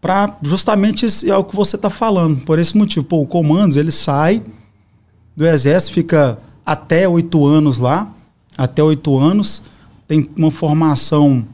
Para 0.00 0.36
justamente 0.42 1.06
esse, 1.06 1.30
é 1.30 1.36
o 1.36 1.44
que 1.44 1.56
você 1.56 1.76
está 1.76 1.90
falando. 1.90 2.40
Por 2.44 2.58
esse 2.58 2.76
motivo, 2.76 3.04
pô, 3.04 3.22
o 3.22 3.26
comandos 3.26 3.76
ele 3.76 3.90
sai 3.90 4.42
do 5.36 5.46
exército, 5.46 5.92
fica 5.92 6.38
até 6.64 7.08
oito 7.08 7.46
anos 7.46 7.78
lá, 7.78 8.10
até 8.56 8.82
oito 8.82 9.16
anos, 9.18 9.62
tem 10.08 10.28
uma 10.36 10.50
formação, 10.50 11.46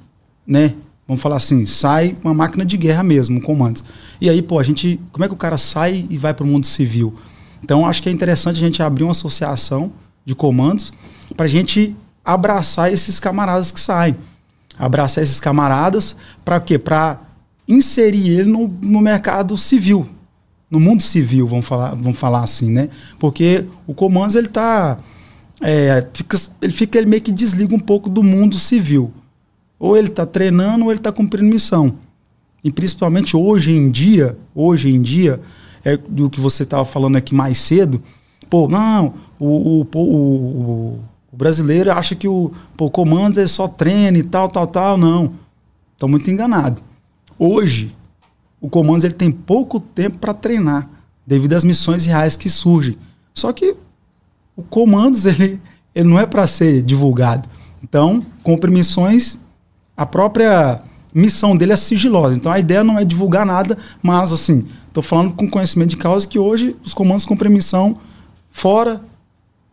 né? 0.47 0.75
Vamos 1.07 1.23
falar 1.23 1.37
assim, 1.37 1.67
sai 1.67 2.17
uma 2.23 2.33
máquina 2.33 2.65
de 2.65 2.77
guerra 2.77 3.03
mesmo, 3.03 3.41
comandos. 3.43 3.85
E 4.21 4.31
aí, 4.31 4.41
pô, 4.41 4.59
a 4.59 4.63
gente, 4.63 5.01
como 5.11 5.25
é 5.25 5.29
que 5.29 5.35
o 5.35 5.37
cara 5.37 5.59
sai 5.59 6.07
e 6.09 6.17
vai 6.17 6.33
para 6.33 6.45
o 6.45 6.47
mundo 6.47 6.65
civil? 6.65 7.15
Então, 7.63 7.87
acho 7.87 8.03
que 8.03 8.09
é 8.09 8.13
interessante 8.13 8.57
a 8.57 8.61
gente 8.61 8.83
abrir 8.83 9.05
uma 9.05 9.13
associação 9.13 9.93
de 10.25 10.35
comandos 10.35 10.93
para 11.37 11.47
a 11.47 11.49
gente 11.49 11.95
abraçar 12.25 12.93
esses 12.93 13.19
camaradas 13.19 13.71
que 13.71 13.81
saem. 13.81 14.17
Abraçar 14.79 15.23
esses 15.23 15.41
camaradas 15.41 16.17
para 16.45 16.61
quê? 16.61 16.79
Para 16.79 17.21
inserir 17.69 18.29
ele 18.29 18.51
no, 18.51 18.69
no 18.83 19.01
mercado 19.01 19.57
civil, 19.57 20.09
no 20.71 20.81
mundo 20.81 21.03
civil, 21.03 21.47
vamos 21.47 21.67
falar, 21.67 21.95
vamos 21.95 22.19
falar 22.19 22.43
assim, 22.43 22.71
né? 22.71 22.89
Porque 23.19 23.67
o 23.87 23.95
comandos 23.95 24.35
ele 24.35 24.49
tá 24.49 24.99
é, 25.61 26.05
fica, 26.13 26.37
ele 26.61 26.73
fica 26.73 26.99
ele 26.99 27.07
meio 27.07 27.23
que 27.23 27.33
desliga 27.33 27.75
um 27.75 27.79
pouco 27.79 28.11
do 28.11 28.23
mundo 28.23 28.59
civil. 28.59 29.13
Ou 29.79 29.97
ele 29.97 30.09
está 30.09 30.27
treinando 30.27 30.85
ou 30.85 30.91
ele 30.91 30.99
está 30.99 31.13
cumprindo 31.13 31.49
missão. 31.49 31.95
E 32.65 32.71
principalmente 32.71 33.37
hoje 33.37 33.73
em 33.73 33.91
dia, 33.91 34.37
hoje 34.55 34.89
em 34.89 35.01
dia, 35.01 35.41
é 35.85 35.97
do 35.97 36.31
que 36.31 36.41
você 36.41 36.63
estava 36.63 36.85
falando 36.85 37.17
aqui 37.17 37.35
mais 37.35 37.59
cedo. 37.59 38.03
Pô, 38.49 38.69
não, 38.69 39.15
o, 39.39 39.81
o, 39.81 39.87
o, 39.95 41.01
o 41.33 41.37
brasileiro 41.37 41.93
acha 41.93 42.15
que 42.15 42.29
o 42.29 42.53
comandos 42.93 43.39
é 43.39 43.47
só 43.47 43.67
treino 43.67 44.19
e 44.19 44.23
tal, 44.23 44.49
tal, 44.49 44.67
tal. 44.67 44.99
Não. 44.99 45.33
Estão 45.93 46.09
muito 46.09 46.31
enganados. 46.31 46.83
Hoje, 47.39 47.95
o 48.61 48.69
comandos 48.69 49.05
ele 49.05 49.15
tem 49.15 49.31
pouco 49.31 49.81
tempo 49.81 50.19
para 50.19 50.35
treinar, 50.35 50.89
devido 51.27 51.55
às 51.55 51.65
missões 51.65 52.07
reais 52.07 52.37
que 52.37 52.49
surgem. 52.49 52.97
Só 53.35 53.53
que 53.53 53.77
o 54.57 54.63
comandos 54.63 55.27
ele, 55.27 55.61
ele 55.95 56.09
não 56.09 56.19
é 56.19 56.27
para 56.27 56.47
ser 56.47 56.83
divulgado. 56.83 57.49
Então, 57.83 58.25
cumpre 58.43 58.71
missões, 58.71 59.39
a 59.97 60.07
própria 60.07 60.83
missão 61.15 61.57
dele 61.57 61.73
é 61.73 61.77
sigilosa. 61.77 62.37
Então 62.37 62.51
a 62.51 62.59
ideia 62.59 62.83
não 62.85 62.99
é 62.99 63.05
divulgar 63.05 63.45
nada, 63.45 63.77
mas 64.03 64.33
assim, 64.33 64.65
estou 64.93 65.03
falando 65.03 65.33
com 65.33 65.49
conhecimento 65.49 65.91
de 65.91 65.97
causa 65.97 66.27
que 66.27 66.39
hoje 66.39 66.77
os 66.85 66.93
comandos 66.93 67.25
cumprem 67.25 67.51
missão 67.51 67.97
fora, 68.51 69.01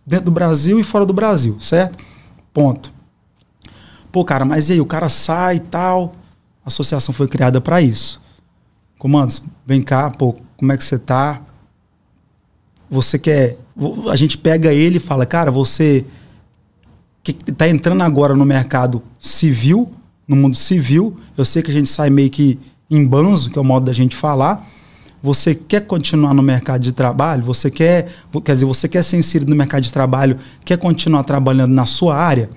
dentro 0.06 0.26
do 0.26 0.32
Brasil 0.32 0.80
e 0.80 0.84
fora 0.84 1.06
do 1.06 1.14
Brasil, 1.14 1.60
certo? 1.60 2.04
Ponto. 2.54 2.92
Pô, 4.12 4.24
cara, 4.24 4.46
mas 4.46 4.70
e 4.70 4.74
aí? 4.74 4.82
O 4.82 4.86
cara 4.86 5.10
sai 5.10 5.58
e 5.58 5.60
tal. 5.60 6.16
A 6.66 6.70
associação 6.70 7.14
foi 7.14 7.28
criada 7.28 7.60
para 7.60 7.82
isso. 7.82 8.20
Comandos, 8.98 9.44
vem 9.66 9.82
cá, 9.82 10.10
pô, 10.10 10.36
como 10.58 10.72
é 10.72 10.78
que 10.78 10.84
você 10.84 10.98
tá? 10.98 11.42
Você 12.90 13.20
quer. 13.20 13.58
A 14.10 14.16
gente 14.16 14.38
pega 14.38 14.74
ele 14.74 14.98
e 14.98 15.02
fala, 15.02 15.26
cara, 15.26 15.52
você 15.52 16.06
que 17.22 17.32
está 17.32 17.68
entrando 17.68 18.02
agora 18.02 18.36
no 18.36 18.46
mercado 18.46 19.04
civil, 19.20 19.92
no 20.28 20.36
mundo 20.36 20.56
civil. 20.56 21.18
Eu 21.38 21.44
sei 21.44 21.62
que 21.62 21.70
a 21.70 21.74
gente 21.74 21.90
sai 21.90 22.10
meio 22.10 22.30
que 22.30 22.58
em 22.90 23.06
banzo, 23.06 23.50
que 23.52 23.60
é 23.60 23.62
o 23.62 23.66
modo 23.66 23.86
da 23.86 23.94
gente 23.94 24.16
falar. 24.16 24.66
Você 25.22 25.54
quer 25.54 25.82
continuar 25.82 26.34
no 26.34 26.42
mercado 26.42 26.82
de 26.82 26.92
trabalho? 26.92 27.44
Você 27.44 27.70
quer, 27.70 28.10
quer 28.44 28.54
dizer, 28.54 28.66
você 28.66 28.88
quer 28.88 29.04
ser 29.04 29.18
inserido 29.18 29.50
no 29.50 29.56
mercado 29.56 29.84
de 29.84 29.92
trabalho? 29.92 30.38
Quer 30.64 30.78
continuar 30.78 31.24
trabalhando 31.24 31.74
na 31.74 31.86
sua 31.86 32.16
área, 32.16 32.50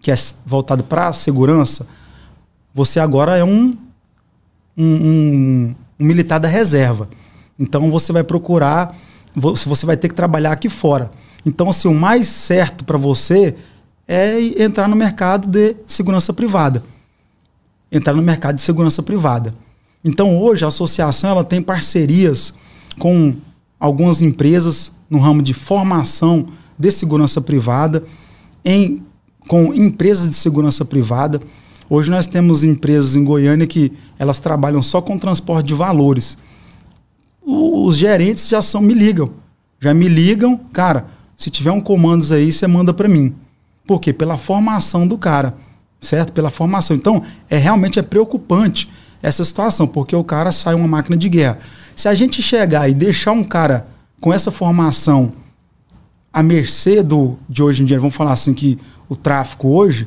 que 0.00 0.10
é 0.10 0.14
voltado 0.46 0.84
para 0.84 1.08
a 1.08 1.12
segurança? 1.12 1.88
Você 2.72 3.00
agora 3.00 3.36
é 3.36 3.44
um, 3.44 3.76
um, 4.76 4.84
um, 4.84 5.74
um 5.98 6.04
militar 6.04 6.38
da 6.38 6.48
reserva. 6.48 7.08
Então 7.58 7.90
você 7.90 8.12
vai 8.12 8.22
procurar, 8.22 8.96
você 9.34 9.86
vai 9.86 9.96
ter 9.96 10.08
que 10.08 10.14
trabalhar 10.14 10.52
aqui 10.52 10.68
fora. 10.68 11.10
Então, 11.46 11.68
assim, 11.68 11.88
o 11.88 11.94
mais 11.94 12.28
certo 12.28 12.84
para 12.84 12.96
você 12.96 13.54
é 14.08 14.40
entrar 14.62 14.88
no 14.88 14.96
mercado 14.96 15.46
de 15.46 15.76
segurança 15.86 16.32
privada 16.32 16.82
entrar 17.94 18.12
no 18.12 18.22
mercado 18.22 18.56
de 18.56 18.62
segurança 18.62 19.02
privada. 19.02 19.54
Então 20.04 20.38
hoje 20.38 20.64
a 20.64 20.68
associação 20.68 21.30
ela 21.30 21.44
tem 21.44 21.62
parcerias 21.62 22.52
com 22.98 23.34
algumas 23.80 24.20
empresas 24.20 24.92
no 25.08 25.18
ramo 25.18 25.42
de 25.42 25.54
formação 25.54 26.46
de 26.78 26.90
segurança 26.90 27.40
privada, 27.40 28.04
em, 28.64 29.02
com 29.48 29.72
empresas 29.72 30.28
de 30.28 30.36
segurança 30.36 30.84
privada. 30.84 31.40
Hoje 31.88 32.10
nós 32.10 32.26
temos 32.26 32.62
empresas 32.64 33.16
em 33.16 33.24
Goiânia 33.24 33.66
que 33.66 33.92
elas 34.18 34.38
trabalham 34.38 34.82
só 34.82 35.00
com 35.00 35.18
transporte 35.18 35.66
de 35.66 35.74
valores. 35.74 36.36
os 37.46 37.96
gerentes 37.96 38.48
já 38.48 38.60
são 38.62 38.80
me 38.80 38.94
ligam, 38.94 39.30
já 39.78 39.92
me 39.92 40.08
ligam, 40.08 40.58
cara, 40.72 41.06
se 41.36 41.50
tiver 41.50 41.72
um 41.72 41.80
comandos 41.80 42.32
aí, 42.32 42.50
você 42.50 42.66
manda 42.66 42.94
para 42.94 43.08
mim. 43.08 43.34
Por 43.86 44.00
quê? 44.00 44.12
Pela 44.12 44.38
formação 44.38 45.06
do 45.06 45.18
cara, 45.18 45.54
certo? 46.00 46.32
Pela 46.32 46.50
formação. 46.50 46.96
Então, 46.96 47.22
é 47.50 47.58
realmente 47.58 47.98
é 47.98 48.02
preocupante 48.02 48.88
essa 49.24 49.42
situação, 49.42 49.86
porque 49.86 50.14
o 50.14 50.22
cara 50.22 50.52
sai 50.52 50.74
uma 50.74 50.86
máquina 50.86 51.16
de 51.16 51.30
guerra. 51.30 51.56
Se 51.96 52.08
a 52.08 52.14
gente 52.14 52.42
chegar 52.42 52.90
e 52.90 52.94
deixar 52.94 53.32
um 53.32 53.42
cara 53.42 53.86
com 54.20 54.34
essa 54.34 54.50
formação 54.50 55.32
à 56.30 56.42
mercê 56.42 57.02
do, 57.02 57.38
de 57.48 57.62
hoje 57.62 57.82
em 57.82 57.86
dia, 57.86 57.98
vamos 57.98 58.14
falar 58.14 58.34
assim 58.34 58.52
que 58.52 58.78
o 59.08 59.16
tráfico 59.16 59.68
hoje 59.68 60.06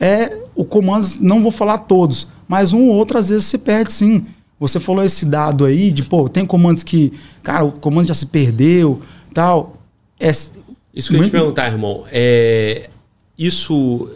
é 0.00 0.38
o 0.54 0.64
comando, 0.64 1.06
não 1.20 1.42
vou 1.42 1.52
falar 1.52 1.78
todos, 1.78 2.28
mas 2.48 2.72
um 2.72 2.86
ou 2.88 2.94
outro 2.94 3.18
às 3.18 3.28
vezes 3.28 3.44
se 3.44 3.58
perde 3.58 3.92
sim. 3.92 4.24
Você 4.58 4.80
falou 4.80 5.04
esse 5.04 5.26
dado 5.26 5.66
aí 5.66 5.90
de, 5.90 6.02
pô, 6.02 6.26
tem 6.26 6.46
comandos 6.46 6.82
que, 6.82 7.12
cara, 7.42 7.64
o 7.64 7.72
comando 7.72 8.08
já 8.08 8.14
se 8.14 8.24
perdeu, 8.24 9.02
tal. 9.34 9.74
É, 10.18 10.30
isso 10.30 11.10
que 11.10 11.16
eu 11.16 11.20
ia 11.20 11.26
te 11.26 11.30
perguntar, 11.30 11.70
irmão. 11.70 12.04
É, 12.10 12.88
isso 13.36 14.10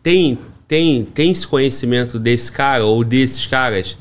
tem, 0.00 0.38
tem, 0.68 1.04
tem 1.06 1.30
esse 1.30 1.46
conhecimento 1.46 2.18
desse 2.18 2.52
cara 2.52 2.84
ou 2.84 3.02
desses 3.02 3.46
caras 3.46 3.96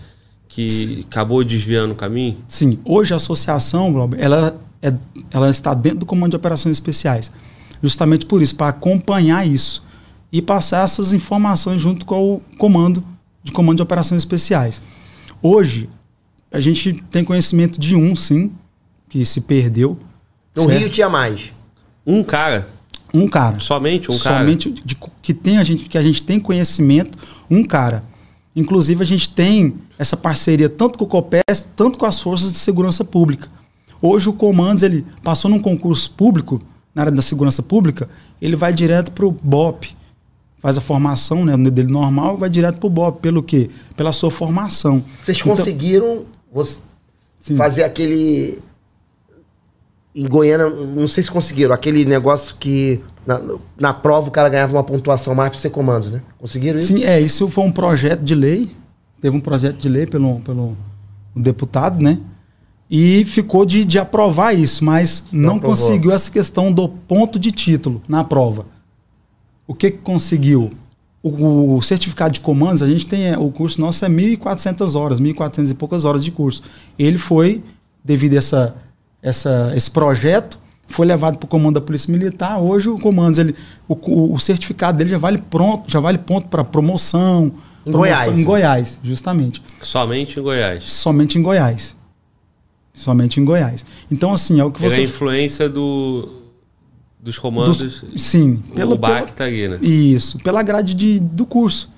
que 0.49 0.69
Sim. 0.69 1.06
acabou 1.10 1.41
desviando 1.44 1.94
o 1.94 1.95
caminho? 1.95 2.38
Sim. 2.49 2.77
Hoje 2.84 3.14
a 3.14 3.18
associação, 3.18 3.94
Glauber, 3.94 4.19
ela, 4.19 4.60
é, 4.81 4.94
ela 5.31 5.49
está 5.49 5.73
dentro 5.73 5.99
do 5.99 6.06
Comando 6.06 6.31
de 6.31 6.35
Operações 6.35 6.76
Especiais. 6.76 7.31
Justamente 7.81 8.26
por 8.26 8.41
isso, 8.41 8.56
para 8.56 8.68
acompanhar 8.69 9.48
isso 9.48 9.84
e 10.31 10.41
passar 10.41 10.84
essas 10.84 11.14
informações 11.14 11.81
junto 11.81 12.06
com 12.06 12.34
o 12.34 12.41
comando 12.57 13.03
de 13.44 13.52
Comando 13.53 13.77
de 13.77 13.84
Operações 13.84 14.22
Especiais. 14.22 14.81
Hoje, 15.41 15.89
a 16.52 16.60
gente 16.60 16.94
tem 17.10 17.23
conhecimento 17.23 17.80
de 17.80 17.95
um, 17.95 18.15
sim, 18.15 18.52
que 19.07 19.23
se 19.23 19.41
perdeu. 19.41 19.98
No 20.53 20.64
certo? 20.64 20.80
Rio 20.80 20.89
tinha 20.89 21.07
mais. 21.07 21.52
Um 22.06 22.23
cara. 22.23 22.68
Um 23.18 23.27
cara. 23.27 23.60
Somente 23.60 24.11
um 24.11 24.18
cara. 24.18 24.39
Somente 24.39 24.69
de, 24.69 24.98
que, 25.22 25.34
tem 25.34 25.57
a 25.57 25.64
gente, 25.64 25.85
que 25.85 25.98
a 25.98 26.03
gente 26.03 26.22
tem 26.23 26.39
conhecimento, 26.39 27.18
um 27.49 27.64
cara. 27.64 28.03
Inclusive, 28.56 29.03
a 29.03 29.06
gente 29.06 29.30
tem 29.30 29.76
essa 29.98 30.18
parceria 30.18 30.69
tanto 30.69 30.98
com 30.98 31.06
o 31.06 31.07
COPES, 31.07 31.69
tanto 31.76 31.98
com 31.98 32.06
as 32.06 32.19
forças 32.19 32.52
de 32.52 32.57
segurança 32.57 33.03
pública. 33.03 33.49
Hoje, 34.02 34.30
o 34.30 34.34
Comandos, 34.34 34.84
ele 34.84 35.06
passou 35.23 35.49
num 35.49 35.60
concurso 35.60 36.11
público, 36.11 36.61
na 36.94 37.03
área 37.03 37.11
da 37.11 37.22
segurança 37.22 37.61
pública, 37.61 38.10
ele 38.41 38.56
vai 38.56 38.73
direto 38.73 39.11
para 39.11 39.26
o 39.26 39.31
BOP, 39.31 39.95
faz 40.60 40.77
a 40.77 40.81
formação 40.81 41.45
né, 41.45 41.56
dele 41.69 41.91
normal 41.91 42.38
vai 42.38 42.49
direto 42.49 42.80
para 42.80 42.88
o 42.88 42.89
BOP. 42.89 43.19
Pelo 43.19 43.44
quê? 43.44 43.69
Pela 43.95 44.11
sua 44.11 44.31
formação. 44.31 45.03
Vocês 45.19 45.38
então, 45.39 45.56
conseguiram 45.56 46.26
você, 46.52 46.81
fazer 47.56 47.84
aquele. 47.84 48.60
Em 50.18 50.27
Goiânia, 50.27 50.68
não 50.68 51.07
sei 51.07 51.23
se 51.23 51.30
conseguiram, 51.30 51.76
aquele 51.76 52.03
negócio 52.03 52.56
que 52.60 52.99
na, 53.23 53.39
na 53.77 53.94
prova 53.94 54.30
o 54.30 54.31
cara 54.31 54.49
ganhava 54.49 54.76
uma 54.76 54.84
pontuação 54.84 55.35
mais 55.35 55.49
para 55.49 55.60
ser 55.60 55.69
comando, 55.69 56.10
né? 56.10 56.22
Conseguiram 56.39 56.80
isso? 56.80 56.88
Sim, 56.88 57.03
é. 57.03 57.19
Isso 57.19 57.48
foi 57.49 57.65
um 57.65 57.72
projeto 57.72 58.22
de 58.22 58.34
lei. 58.34 58.72
Teve 59.22 59.38
um 59.38 59.39
projeto 59.39 59.77
de 59.77 59.88
lei 59.88 60.07
pelo, 60.07 60.39
pelo 60.39 60.76
deputado, 61.35 62.02
né? 62.02 62.19
E 62.89 63.26
ficou 63.26 63.65
de, 63.65 63.84
de 63.84 63.99
aprovar 63.99 64.53
isso, 64.53 64.84
mas 64.84 65.26
não, 65.31 65.56
não 65.56 65.60
conseguiu 65.60 66.11
essa 66.11 66.31
questão 66.31 66.72
do 66.72 66.88
ponto 66.88 67.38
de 67.38 67.52
título 67.52 68.02
na 68.07 68.23
prova. 68.23 68.65
O 69.68 69.76
que, 69.76 69.91
que 69.91 69.98
conseguiu? 69.98 70.72
O, 71.22 71.76
o, 71.76 71.81
certificado 71.81 72.34
de 72.34 72.39
comandos, 72.39 72.81
a 72.81 72.88
gente 72.88 73.06
tem, 73.06 73.27
é, 73.27 73.38
o 73.38 73.52
curso 73.52 73.81
nosso 73.81 74.06
é 74.06 74.10
1.400 74.10 74.95
horas, 74.95 75.19
1.400 75.19 75.72
e 75.72 75.73
poucas 75.73 76.06
horas 76.06 76.23
de 76.23 76.31
curso. 76.31 76.64
Ele 76.98 77.18
foi, 77.18 77.61
devido 78.02 78.35
a 78.35 78.38
essa, 78.38 78.76
essa, 79.28 79.74
esse 79.76 79.91
projeto, 79.91 80.58
foi 80.88 81.06
levado 81.06 81.38
para 81.38 81.45
o 81.45 81.49
comando 81.49 81.76
da 81.76 81.82
Polícia 81.82 82.12
Militar. 82.12 82.60
Hoje 82.60 82.90
o 82.90 82.98
comando, 82.98 83.38
ele, 83.40 83.56
o, 83.88 84.34
o 84.34 84.40
certificado 84.40 84.98
dele 84.98 85.10
já 85.10 85.18
vale 85.18 85.38
pronto, 85.38 85.90
já 85.91 85.99
vale 85.99 86.18
ponto 86.18 86.48
para 86.48 86.64
promoção. 86.64 87.52
Em 87.86 87.91
promoção, 87.91 87.91
Goiás. 87.91 88.40
Em 88.40 88.44
Goiás, 88.44 88.99
justamente. 89.04 89.62
Somente 89.82 90.40
em 90.40 90.44
Goiás. 90.44 90.84
Somente 90.90 91.38
em 91.38 91.41
Goiás. 91.41 91.95
Somente 92.94 93.40
em 93.40 93.45
Goiás. 93.45 93.86
Então, 94.10 94.34
assim, 94.34 94.60
é 94.60 94.64
o 94.64 94.72
que 94.72 94.82
você. 94.82 94.98
É 94.98 94.99
a 95.02 95.04
influência 95.04 95.70
do, 95.70 96.41
dos 97.20 97.38
comandos. 97.38 97.80
Dos, 97.80 98.22
sim. 98.22 98.58
Pelo, 98.74 98.95
o 98.95 98.98
BAC 98.98 99.32
está 99.32 99.44
aí, 99.44 99.68
né? 99.68 99.78
Isso. 99.82 100.40
Pela 100.40 100.64
grade 100.64 100.94
de, 100.95 101.20
do 101.20 101.45
curso. 101.45 101.91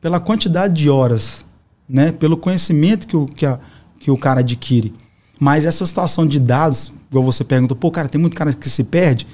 Pela 0.00 0.20
quantidade 0.20 0.74
de 0.74 0.88
horas. 0.88 1.44
Né? 1.88 2.12
Pelo 2.12 2.36
conhecimento 2.36 3.06
que 3.06 3.16
o, 3.16 3.26
que, 3.26 3.44
a, 3.44 3.58
que 3.98 4.10
o 4.10 4.16
cara 4.16 4.40
adquire. 4.40 4.94
Mas 5.38 5.66
essa 5.66 5.86
situação 5.86 6.26
de 6.26 6.40
dados, 6.40 6.92
igual 7.10 7.24
você 7.24 7.44
perguntou, 7.44 7.76
pô, 7.76 7.90
cara, 7.90 8.08
tem 8.08 8.20
muito 8.20 8.36
cara 8.36 8.52
que 8.52 8.68
se 8.68 8.84
perde. 8.84 9.26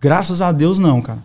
Graças 0.00 0.40
a 0.40 0.50
Deus, 0.52 0.78
não, 0.78 1.02
cara. 1.02 1.22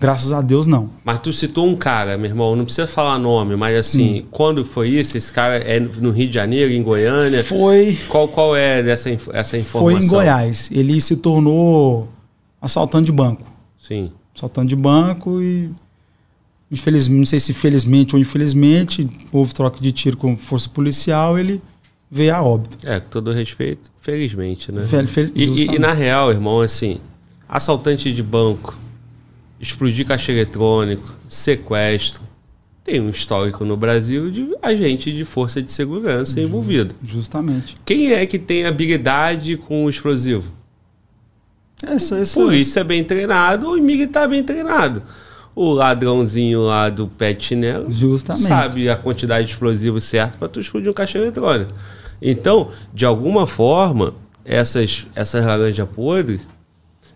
Graças 0.00 0.32
a 0.32 0.40
Deus, 0.40 0.66
não. 0.66 0.90
Mas 1.04 1.20
tu 1.20 1.32
citou 1.32 1.66
um 1.66 1.76
cara, 1.76 2.18
meu 2.18 2.28
irmão, 2.28 2.56
não 2.56 2.64
precisa 2.64 2.86
falar 2.86 3.18
nome, 3.18 3.56
mas 3.56 3.76
assim, 3.76 4.20
hum. 4.20 4.26
quando 4.30 4.64
foi 4.64 4.88
isso? 4.88 5.16
Esse 5.16 5.32
cara 5.32 5.56
é 5.56 5.78
no 5.78 6.10
Rio 6.10 6.28
de 6.28 6.34
Janeiro, 6.34 6.72
em 6.72 6.82
Goiânia? 6.82 7.44
Foi. 7.44 7.98
Qual, 8.08 8.28
qual 8.28 8.56
é 8.56 8.82
dessa, 8.82 9.10
essa 9.10 9.56
informação? 9.56 9.80
Foi 9.80 9.94
em 9.94 10.08
Goiás. 10.08 10.68
Ele 10.72 11.00
se 11.00 11.16
tornou 11.16 12.08
assaltando 12.60 13.04
de 13.04 13.12
banco. 13.12 13.44
Sim. 13.78 14.10
Assaltando 14.34 14.68
de 14.68 14.76
banco 14.76 15.40
e. 15.40 15.70
Infelizmente, 16.70 17.18
não 17.18 17.26
sei 17.26 17.38
se 17.38 17.52
felizmente 17.52 18.16
ou 18.16 18.20
infelizmente, 18.20 19.08
houve 19.30 19.54
troca 19.54 19.78
de 19.80 19.92
tiro 19.92 20.16
com 20.16 20.36
força 20.36 20.68
policial, 20.68 21.38
ele 21.38 21.62
veio 22.10 22.34
a 22.34 22.42
óbito. 22.42 22.78
É, 22.84 23.00
com 23.00 23.08
todo 23.08 23.32
respeito, 23.32 23.90
felizmente, 24.00 24.70
né? 24.70 24.86
Fel, 24.86 25.06
fel, 25.06 25.30
e, 25.34 25.44
e, 25.44 25.74
e, 25.74 25.78
na 25.78 25.92
real, 25.92 26.30
irmão, 26.30 26.60
assim, 26.60 27.00
assaltante 27.48 28.12
de 28.12 28.22
banco, 28.22 28.78
explodir 29.60 30.06
caixa 30.06 30.32
eletrônico, 30.32 31.14
sequestro, 31.28 32.22
tem 32.84 33.00
um 33.00 33.08
histórico 33.08 33.64
no 33.64 33.78
Brasil 33.78 34.30
de 34.30 34.46
agente 34.60 35.10
de 35.10 35.24
força 35.24 35.62
de 35.62 35.72
segurança 35.72 36.38
envolvido. 36.38 36.94
Justamente. 37.02 37.74
Quem 37.84 38.12
é 38.12 38.26
que 38.26 38.38
tem 38.38 38.66
habilidade 38.66 39.56
com 39.56 39.86
o 39.86 39.90
explosivo? 39.90 40.52
Essa, 41.82 42.18
essa, 42.18 42.38
Polícia 42.38 42.80
essa. 42.80 42.84
bem 42.84 43.02
treinado, 43.02 43.70
o 43.70 43.82
militar 43.82 44.28
bem 44.28 44.42
treinado. 44.42 45.02
O 45.54 45.72
ladrãozinho 45.72 46.62
lá 46.62 46.88
do 46.90 47.06
pet 47.06 47.46
chinelo 47.46 47.90
Justamente. 47.90 48.46
sabe 48.46 48.88
a 48.88 48.96
quantidade 48.96 49.46
de 49.46 49.52
explosivo 49.52 50.00
certo 50.00 50.38
para 50.38 50.48
tu 50.48 50.60
explodir 50.60 50.90
um 50.90 50.94
caixa 50.94 51.18
eletrônico. 51.18 51.72
Então, 52.20 52.70
de 52.92 53.04
alguma 53.04 53.46
forma, 53.46 54.14
essas, 54.44 55.06
essas 55.14 55.44
laranjas 55.44 55.88
podres 55.88 56.40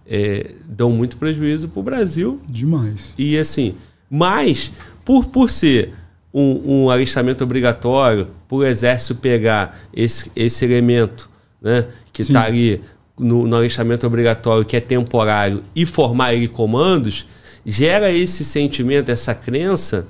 é, 0.06 0.52
dão 0.64 0.90
muito 0.90 1.16
prejuízo 1.16 1.68
para 1.68 1.80
o 1.80 1.82
Brasil. 1.82 2.40
Demais. 2.48 3.14
E 3.18 3.38
assim, 3.38 3.74
mas 4.10 4.72
por, 5.04 5.26
por 5.26 5.50
ser 5.50 5.92
um, 6.32 6.84
um 6.84 6.90
alistamento 6.90 7.44
obrigatório, 7.44 8.28
por 8.48 8.58
o 8.58 8.66
exército 8.66 9.16
pegar 9.16 9.78
esse, 9.92 10.30
esse 10.34 10.64
elemento 10.64 11.28
né, 11.60 11.86
que 12.12 12.22
está 12.22 12.44
ali 12.44 12.80
no, 13.18 13.46
no 13.46 13.56
alistamento 13.56 14.06
obrigatório, 14.06 14.64
que 14.64 14.76
é 14.76 14.80
temporário, 14.80 15.62
e 15.74 15.84
formar 15.84 16.34
ele 16.34 16.48
comandos, 16.48 17.26
gera 17.68 18.10
esse 18.10 18.46
sentimento, 18.46 19.10
essa 19.10 19.34
crença 19.34 20.06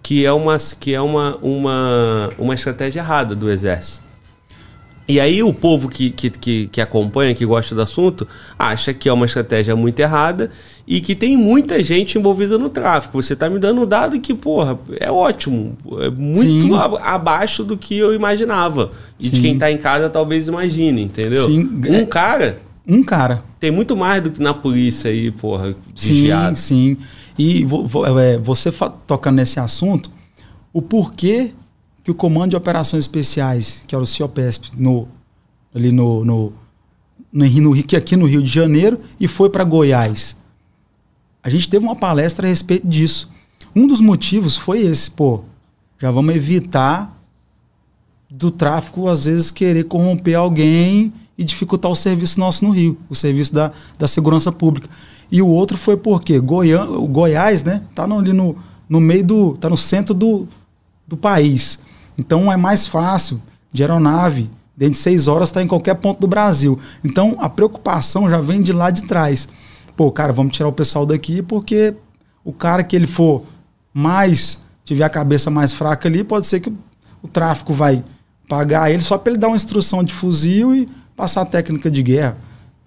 que 0.00 0.24
é 0.24 0.32
uma, 0.32 0.56
que 0.78 0.94
é 0.94 1.00
uma, 1.00 1.36
uma, 1.42 2.28
uma 2.38 2.54
estratégia 2.54 3.00
errada 3.00 3.34
do 3.34 3.50
exército. 3.50 4.04
E 5.06 5.18
aí 5.18 5.42
o 5.42 5.52
povo 5.52 5.88
que, 5.88 6.10
que, 6.10 6.30
que, 6.30 6.66
que, 6.68 6.80
acompanha, 6.80 7.34
que 7.34 7.44
gosta 7.44 7.74
do 7.74 7.82
assunto, 7.82 8.26
acha 8.58 8.94
que 8.94 9.08
é 9.08 9.12
uma 9.12 9.26
estratégia 9.26 9.74
muito 9.74 9.98
errada 9.98 10.50
e 10.86 11.00
que 11.00 11.14
tem 11.14 11.36
muita 11.36 11.82
gente 11.82 12.16
envolvida 12.16 12.56
no 12.56 12.70
tráfico. 12.70 13.20
Você 13.20 13.32
está 13.32 13.50
me 13.50 13.58
dando 13.58 13.82
um 13.82 13.86
dado 13.86 14.18
que, 14.20 14.32
porra, 14.32 14.78
é 15.00 15.10
ótimo. 15.10 15.76
É 16.00 16.08
muito 16.08 16.74
abaixo 16.76 17.64
do 17.64 17.76
que 17.76 17.98
eu 17.98 18.14
imaginava. 18.14 18.92
E 19.18 19.26
Sim. 19.26 19.30
de 19.32 19.40
quem 19.40 19.54
está 19.54 19.70
em 19.70 19.78
casa 19.78 20.08
talvez 20.08 20.48
imagine, 20.48 21.02
entendeu? 21.02 21.46
Sim. 21.46 21.68
Um 21.88 22.06
cara... 22.06 22.63
Um 22.86 23.02
cara. 23.02 23.42
Tem 23.58 23.70
muito 23.70 23.96
mais 23.96 24.22
do 24.22 24.30
que 24.30 24.42
na 24.42 24.52
polícia 24.52 25.10
aí, 25.10 25.30
porra, 25.30 25.74
desviado. 25.94 26.56
Sim, 26.56 26.96
sim. 26.96 27.06
E 27.38 27.66
é, 28.18 28.38
você 28.38 28.70
tocando 29.06 29.36
nesse 29.36 29.58
assunto, 29.58 30.10
o 30.72 30.82
porquê 30.82 31.52
que 32.02 32.10
o 32.10 32.14
Comando 32.14 32.50
de 32.50 32.56
Operações 32.56 33.04
Especiais, 33.04 33.82
que 33.86 33.94
era 33.94 34.04
o 34.04 34.06
CIOPESP, 34.06 34.72
no, 34.76 35.08
ali 35.74 35.90
no, 35.90 36.24
no, 36.24 36.52
no, 37.32 37.48
no, 37.48 37.72
aqui 37.96 38.16
no 38.16 38.26
Rio 38.26 38.42
de 38.42 38.50
Janeiro, 38.50 39.00
e 39.18 39.26
foi 39.26 39.48
para 39.48 39.64
Goiás. 39.64 40.36
A 41.42 41.48
gente 41.48 41.68
teve 41.68 41.84
uma 41.84 41.96
palestra 41.96 42.46
a 42.46 42.50
respeito 42.50 42.86
disso. 42.86 43.30
Um 43.74 43.86
dos 43.86 44.00
motivos 44.00 44.56
foi 44.56 44.80
esse, 44.80 45.10
pô, 45.10 45.44
já 45.98 46.10
vamos 46.10 46.34
evitar 46.34 47.18
do 48.30 48.50
tráfico, 48.50 49.08
às 49.08 49.24
vezes, 49.24 49.50
querer 49.50 49.84
corromper 49.84 50.36
alguém 50.36 51.12
e 51.36 51.44
dificultar 51.44 51.90
o 51.90 51.96
serviço 51.96 52.38
nosso 52.38 52.64
no 52.64 52.70
Rio, 52.70 52.96
o 53.08 53.14
serviço 53.14 53.52
da, 53.54 53.72
da 53.98 54.06
segurança 54.06 54.52
pública. 54.52 54.88
E 55.30 55.42
o 55.42 55.48
outro 55.48 55.76
foi 55.76 55.96
porque 55.96 56.38
Goiã, 56.38 56.84
o 56.84 57.06
Goiás, 57.08 57.64
né, 57.64 57.82
tá 57.94 58.06
no, 58.06 58.18
ali 58.18 58.32
no, 58.32 58.56
no 58.88 59.00
meio 59.00 59.24
do, 59.24 59.56
tá 59.56 59.68
no 59.68 59.76
centro 59.76 60.14
do, 60.14 60.46
do 61.06 61.16
país. 61.16 61.78
Então 62.16 62.52
é 62.52 62.56
mais 62.56 62.86
fácil 62.86 63.42
de 63.72 63.82
aeronave 63.82 64.48
dentro 64.76 64.92
de 64.94 64.98
seis 64.98 65.28
horas 65.28 65.48
está 65.48 65.62
em 65.62 65.66
qualquer 65.66 65.94
ponto 65.94 66.20
do 66.20 66.26
Brasil. 66.26 66.78
Então 67.02 67.36
a 67.40 67.48
preocupação 67.48 68.28
já 68.28 68.40
vem 68.40 68.62
de 68.62 68.72
lá 68.72 68.90
de 68.90 69.04
trás. 69.04 69.48
Pô, 69.96 70.10
cara, 70.10 70.32
vamos 70.32 70.52
tirar 70.52 70.68
o 70.68 70.72
pessoal 70.72 71.06
daqui 71.06 71.42
porque 71.42 71.94
o 72.44 72.52
cara 72.52 72.82
que 72.82 72.94
ele 72.96 73.06
for 73.06 73.42
mais, 73.92 74.60
tiver 74.84 75.04
a 75.04 75.10
cabeça 75.10 75.50
mais 75.50 75.72
fraca 75.72 76.08
ali, 76.08 76.24
pode 76.24 76.46
ser 76.46 76.60
que 76.60 76.68
o, 76.68 76.76
o 77.22 77.28
tráfico 77.28 77.72
vai 77.72 78.04
pagar 78.48 78.90
ele 78.90 79.02
só 79.02 79.16
para 79.16 79.32
ele 79.32 79.40
dar 79.40 79.48
uma 79.48 79.56
instrução 79.56 80.02
de 80.02 80.12
fuzil 80.12 80.74
e 80.74 80.88
passar 81.16 81.42
a 81.42 81.46
técnica 81.46 81.90
de 81.90 82.02
guerra. 82.02 82.36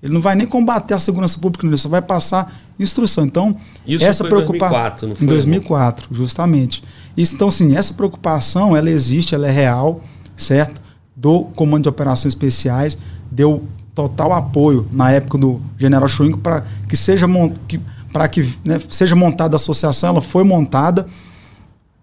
Ele 0.02 0.14
não 0.14 0.22
vai 0.22 0.36
nem 0.36 0.46
combater 0.46 0.94
a 0.94 1.00
segurança 1.00 1.40
pública, 1.40 1.66
ele 1.66 1.78
só 1.78 1.90
vai 1.90 2.02
passar 2.02 2.54
instrução. 2.80 3.26
Então, 3.26 3.56
Isso 3.86 4.06
essa 4.06 4.24
preocupação. 4.24 5.10
Em 5.20 5.26
2004, 5.26 6.14
justamente. 6.14 6.84
Então, 7.18 7.48
assim, 7.48 7.76
essa 7.76 7.94
preocupação, 7.94 8.78
ela 8.78 8.92
existe, 8.92 9.34
ela 9.34 9.48
é 9.48 9.52
real, 9.52 10.04
certo? 10.36 10.80
Do 11.16 11.46
Comando 11.56 11.84
de 11.84 11.90
Operações 11.90 12.34
Especiais, 12.34 12.96
deu 13.32 13.68
total 13.96 14.32
apoio 14.34 14.88
na 14.92 15.12
época 15.12 15.40
do 15.40 15.60
General 15.80 16.08
Schwing 16.08 16.38
para 16.38 16.64
que 16.88 16.96
seja 16.96 17.26
que, 17.68 17.80
para 18.14 18.28
que 18.28 18.56
né, 18.64 18.80
seja 18.92 19.16
montada 19.16 19.56
a 19.56 19.58
associação. 19.58 20.10
Ela 20.10 20.22
foi 20.22 20.44
montada 20.44 21.08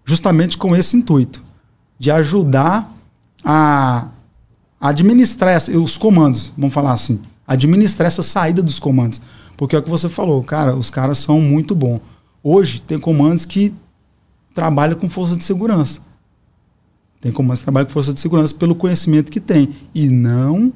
justamente 0.03 0.57
com 0.57 0.75
esse 0.75 0.97
intuito 0.97 1.41
de 1.97 2.11
ajudar 2.11 2.91
a 3.45 4.09
administrar 4.81 5.61
os 5.79 5.97
comandos, 5.99 6.51
vamos 6.57 6.73
falar 6.73 6.93
assim, 6.93 7.21
administrar 7.45 8.07
essa 8.07 8.23
saída 8.23 8.63
dos 8.63 8.79
comandos. 8.79 9.21
Porque 9.55 9.75
é 9.75 9.79
o 9.79 9.83
que 9.83 9.89
você 9.89 10.09
falou, 10.09 10.43
cara, 10.43 10.75
os 10.75 10.89
caras 10.89 11.19
são 11.19 11.39
muito 11.39 11.75
bons. 11.75 12.01
Hoje 12.43 12.81
tem 12.81 12.99
comandos 12.99 13.45
que 13.45 13.73
trabalham 14.53 14.97
com 14.97 15.09
força 15.09 15.37
de 15.37 15.43
segurança. 15.43 16.01
Tem 17.21 17.31
comandos 17.31 17.59
que 17.59 17.65
trabalham 17.65 17.87
com 17.87 17.93
força 17.93 18.13
de 18.13 18.19
segurança 18.19 18.53
pelo 18.55 18.75
conhecimento 18.75 19.31
que 19.31 19.39
tem. 19.39 19.69
E 19.93 20.09
não, 20.09 20.73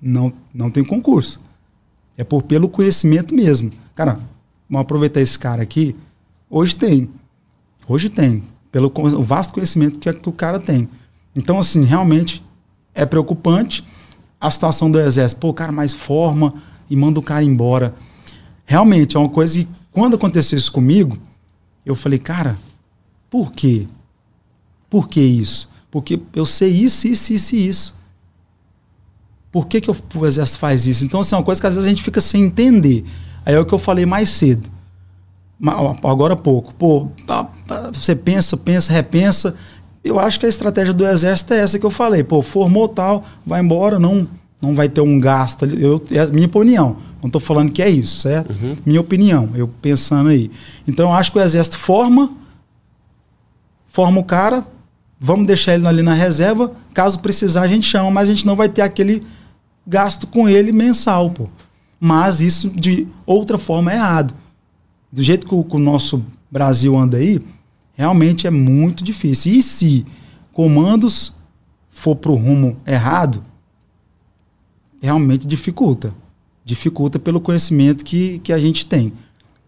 não, 0.00 0.32
não 0.52 0.70
tem 0.70 0.84
concurso. 0.84 1.40
É 2.16 2.22
por 2.22 2.42
pelo 2.42 2.68
conhecimento 2.68 3.34
mesmo. 3.34 3.70
Cara, 3.94 4.20
vamos 4.68 4.82
aproveitar 4.82 5.20
esse 5.20 5.38
cara 5.38 5.62
aqui. 5.62 5.96
Hoje 6.48 6.76
tem. 6.76 7.08
Hoje 7.88 8.08
tem. 8.08 8.42
Pelo 8.70 8.92
o 8.94 9.22
vasto 9.22 9.52
conhecimento 9.52 9.98
que, 9.98 10.12
que 10.12 10.28
o 10.28 10.32
cara 10.32 10.60
tem. 10.60 10.88
Então, 11.34 11.58
assim, 11.58 11.84
realmente 11.84 12.42
é 12.94 13.06
preocupante 13.06 13.84
a 14.40 14.50
situação 14.50 14.90
do 14.90 14.98
exército. 15.00 15.40
Pô, 15.40 15.52
cara, 15.52 15.70
mais 15.70 15.92
forma 15.92 16.54
e 16.88 16.96
manda 16.96 17.20
o 17.20 17.22
cara 17.22 17.44
embora. 17.44 17.94
Realmente, 18.64 19.16
é 19.16 19.20
uma 19.20 19.28
coisa 19.28 19.58
que, 19.58 19.68
quando 19.92 20.16
aconteceu 20.16 20.58
isso 20.58 20.72
comigo, 20.72 21.18
eu 21.84 21.94
falei, 21.94 22.18
cara, 22.18 22.56
por 23.28 23.52
quê? 23.52 23.86
Por 24.88 25.08
que 25.08 25.20
isso? 25.20 25.70
Porque 25.90 26.20
eu 26.34 26.46
sei 26.46 26.70
isso, 26.70 27.06
isso, 27.06 27.32
isso 27.32 27.56
e 27.56 27.68
isso. 27.68 28.00
Por 29.52 29.66
que, 29.66 29.80
que 29.80 29.90
o 29.90 30.26
exército 30.26 30.58
faz 30.58 30.86
isso? 30.86 31.04
Então, 31.04 31.20
assim, 31.20 31.34
é 31.34 31.38
uma 31.38 31.44
coisa 31.44 31.60
que 31.60 31.66
às 31.66 31.74
vezes 31.74 31.86
a 31.86 31.90
gente 31.90 32.02
fica 32.02 32.20
sem 32.20 32.44
entender. 32.44 33.04
Aí 33.44 33.54
é 33.54 33.58
o 33.58 33.66
que 33.66 33.72
eu 33.72 33.78
falei 33.78 34.06
mais 34.06 34.28
cedo. 34.28 34.70
Agora 36.04 36.34
há 36.34 36.36
pouco. 36.36 36.72
Pô, 36.74 37.08
você 37.92 38.14
pensa, 38.14 38.56
pensa, 38.56 38.92
repensa 38.92 39.56
eu 40.02 40.18
acho 40.18 40.40
que 40.40 40.46
a 40.46 40.48
estratégia 40.48 40.92
do 40.94 41.06
exército 41.06 41.54
é 41.54 41.58
essa 41.58 41.78
que 41.78 41.86
eu 41.86 41.90
falei. 41.90 42.22
Pô, 42.22 42.42
formou 42.42 42.88
tal, 42.88 43.22
vai 43.44 43.60
embora, 43.60 43.98
não 43.98 44.26
não 44.60 44.74
vai 44.74 44.88
ter 44.88 45.00
um 45.00 45.18
gasto 45.18 45.64
ali. 45.64 45.82
Eu, 45.82 46.02
é 46.10 46.20
a 46.20 46.26
minha 46.26 46.46
opinião. 46.46 46.96
Não 47.22 47.28
estou 47.28 47.40
falando 47.40 47.72
que 47.72 47.82
é 47.82 47.88
isso, 47.88 48.20
certo? 48.20 48.50
Uhum. 48.50 48.76
Minha 48.84 49.00
opinião, 49.00 49.50
eu 49.54 49.66
pensando 49.66 50.28
aí. 50.28 50.50
Então 50.86 51.08
eu 51.08 51.14
acho 51.14 51.32
que 51.32 51.38
o 51.38 51.40
exército 51.40 51.78
forma, 51.78 52.30
forma 53.88 54.20
o 54.20 54.24
cara, 54.24 54.66
vamos 55.18 55.46
deixar 55.46 55.74
ele 55.74 55.86
ali 55.86 56.02
na 56.02 56.12
reserva. 56.12 56.72
Caso 56.92 57.20
precisar, 57.20 57.62
a 57.62 57.68
gente 57.68 57.86
chama, 57.86 58.10
mas 58.10 58.28
a 58.28 58.34
gente 58.34 58.46
não 58.46 58.54
vai 58.54 58.68
ter 58.68 58.82
aquele 58.82 59.22
gasto 59.86 60.26
com 60.26 60.48
ele 60.48 60.72
mensal, 60.72 61.30
pô. 61.30 61.48
Mas 61.98 62.40
isso 62.40 62.70
de 62.70 63.06
outra 63.24 63.56
forma 63.56 63.92
é 63.92 63.96
errado. 63.96 64.34
Do 65.10 65.22
jeito 65.22 65.46
que 65.46 65.54
o, 65.54 65.64
que 65.64 65.76
o 65.76 65.78
nosso 65.78 66.22
Brasil 66.50 66.96
anda 66.96 67.16
aí, 67.16 67.40
realmente 68.00 68.46
é 68.46 68.50
muito 68.50 69.04
difícil. 69.04 69.52
E 69.52 69.62
se 69.62 70.06
comandos 70.54 71.36
for 71.90 72.16
para 72.16 72.30
o 72.30 72.34
rumo 72.34 72.78
errado, 72.86 73.44
realmente 75.02 75.46
dificulta. 75.46 76.14
Dificulta 76.64 77.18
pelo 77.18 77.42
conhecimento 77.42 78.02
que, 78.02 78.38
que 78.38 78.54
a 78.54 78.58
gente 78.58 78.86
tem. 78.86 79.12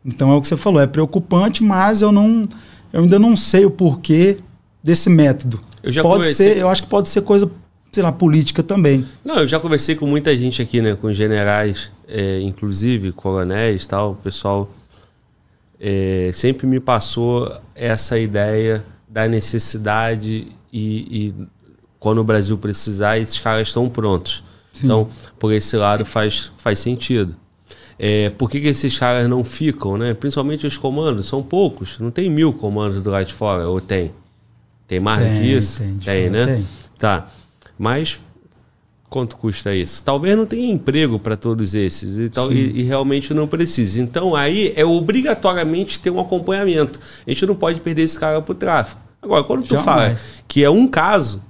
Então 0.02 0.32
é 0.32 0.34
o 0.34 0.40
que 0.40 0.48
você 0.48 0.56
falou, 0.56 0.80
é 0.80 0.86
preocupante, 0.86 1.62
mas 1.62 2.00
eu 2.00 2.10
não 2.10 2.48
eu 2.90 3.02
ainda 3.02 3.18
não 3.18 3.36
sei 3.36 3.66
o 3.66 3.70
porquê 3.70 4.38
desse 4.82 5.10
método. 5.10 5.60
Eu 5.82 5.92
já 5.92 6.02
pode 6.02 6.22
conversei... 6.22 6.54
ser, 6.54 6.58
eu 6.58 6.70
acho 6.70 6.82
que 6.82 6.88
pode 6.88 7.10
ser 7.10 7.20
coisa, 7.20 7.50
sei 7.92 8.02
lá, 8.02 8.10
política 8.12 8.62
também. 8.62 9.06
Não, 9.22 9.40
eu 9.40 9.46
já 9.46 9.60
conversei 9.60 9.94
com 9.94 10.06
muita 10.06 10.36
gente 10.36 10.62
aqui, 10.62 10.80
né, 10.80 10.96
com 10.96 11.12
generais, 11.12 11.90
é, 12.08 12.40
inclusive 12.40 13.12
coronéis, 13.12 13.86
tal, 13.86 14.12
o 14.12 14.16
pessoal 14.16 14.70
é, 15.84 16.30
sempre 16.32 16.64
me 16.64 16.78
passou 16.78 17.52
essa 17.74 18.16
ideia 18.16 18.84
da 19.08 19.26
necessidade 19.26 20.46
e, 20.72 21.32
e, 21.32 21.34
quando 21.98 22.18
o 22.18 22.24
Brasil 22.24 22.56
precisar, 22.56 23.18
esses 23.18 23.40
caras 23.40 23.66
estão 23.66 23.88
prontos. 23.88 24.44
Sim. 24.72 24.86
Então, 24.86 25.08
por 25.40 25.52
esse 25.52 25.76
lado 25.76 26.04
faz, 26.04 26.52
faz 26.56 26.78
sentido. 26.78 27.34
É, 27.98 28.30
por 28.30 28.48
que, 28.48 28.60
que, 28.60 28.68
esses 28.68 28.96
caras 28.96 29.28
não 29.28 29.44
ficam, 29.44 29.98
né? 29.98 30.14
Principalmente 30.14 30.66
os 30.66 30.78
comandos, 30.78 31.26
são 31.26 31.42
poucos. 31.42 31.98
Não 31.98 32.12
tem 32.12 32.30
mil 32.30 32.52
comandos 32.52 33.02
do 33.02 33.10
lado 33.10 33.26
de 33.26 33.34
fora, 33.34 33.68
ou 33.68 33.80
tem? 33.80 34.12
Tem 34.86 35.00
mais 35.00 35.18
tem, 35.18 35.32
do 35.32 35.40
que 35.40 35.46
isso? 35.46 35.78
Tem, 35.78 35.98
tem 35.98 36.30
né? 36.30 36.46
Tem. 36.46 36.68
Tá. 36.96 37.28
Mas 37.76 38.20
quanto 39.12 39.36
custa 39.36 39.74
isso? 39.74 40.02
Talvez 40.02 40.34
não 40.36 40.46
tenha 40.46 40.72
emprego 40.72 41.18
para 41.18 41.36
todos 41.36 41.74
esses 41.74 42.16
e, 42.18 42.30
tal, 42.30 42.50
e, 42.50 42.80
e, 42.80 42.82
realmente 42.82 43.34
não 43.34 43.46
precise. 43.46 44.00
Então 44.00 44.34
aí 44.34 44.72
é 44.74 44.84
obrigatoriamente 44.84 46.00
ter 46.00 46.10
um 46.10 46.18
acompanhamento. 46.18 46.98
A 47.26 47.30
gente 47.30 47.44
não 47.44 47.54
pode 47.54 47.80
perder 47.80 48.02
esse 48.02 48.18
cara 48.18 48.40
para 48.40 48.52
o 48.52 48.54
tráfico. 48.54 49.00
Agora, 49.20 49.44
quando 49.44 49.64
tu 49.64 49.78
fala 49.78 50.18
que 50.48 50.64
é 50.64 50.70
um 50.70 50.88
caso, 50.88 51.42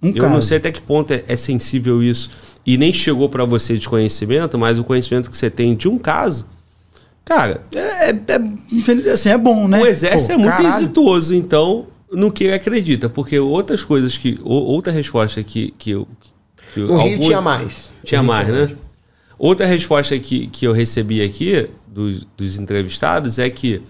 um 0.00 0.08
eu 0.08 0.22
caso. 0.22 0.32
não 0.32 0.40
sei 0.40 0.58
até 0.58 0.70
que 0.70 0.80
ponto 0.80 1.12
é, 1.12 1.24
é 1.26 1.36
sensível 1.36 2.02
isso 2.02 2.30
e 2.64 2.78
nem 2.78 2.92
chegou 2.92 3.28
para 3.28 3.44
você 3.44 3.76
de 3.76 3.88
conhecimento, 3.88 4.56
mas 4.56 4.78
o 4.78 4.84
conhecimento 4.84 5.28
que 5.28 5.36
você 5.36 5.50
tem 5.50 5.74
de 5.74 5.88
um 5.88 5.98
caso, 5.98 6.46
cara, 7.24 7.60
é, 7.74 8.10
é, 8.10 8.14
é 8.28 9.10
assim, 9.12 9.28
é 9.28 9.36
bom, 9.36 9.66
né? 9.66 9.82
O 9.82 9.86
exército 9.86 10.28
Pô, 10.28 10.32
é 10.32 10.36
muito 10.36 10.56
caralho. 10.56 10.74
exitoso, 10.76 11.34
então 11.34 11.86
no 12.10 12.30
que 12.30 12.44
ele 12.44 12.54
acredita, 12.54 13.08
porque 13.08 13.38
outras 13.38 13.82
coisas 13.82 14.16
que 14.16 14.38
outra 14.44 14.92
resposta 14.92 15.42
que, 15.42 15.74
que 15.76 15.90
eu 15.90 16.06
no 16.80 16.96
Rio 17.02 17.20
tinha 17.20 17.40
mais. 17.40 17.90
Tinha 18.04 18.22
mais, 18.22 18.46
tinha 18.46 18.58
né? 18.58 18.66
Mais. 18.66 18.78
Outra 19.38 19.66
resposta 19.66 20.18
que, 20.18 20.46
que 20.46 20.66
eu 20.66 20.72
recebi 20.72 21.22
aqui 21.22 21.68
dos, 21.86 22.26
dos 22.36 22.58
entrevistados 22.58 23.38
é 23.38 23.50
que 23.50 23.82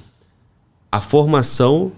a 0.91 1.01
formação 1.01 1.93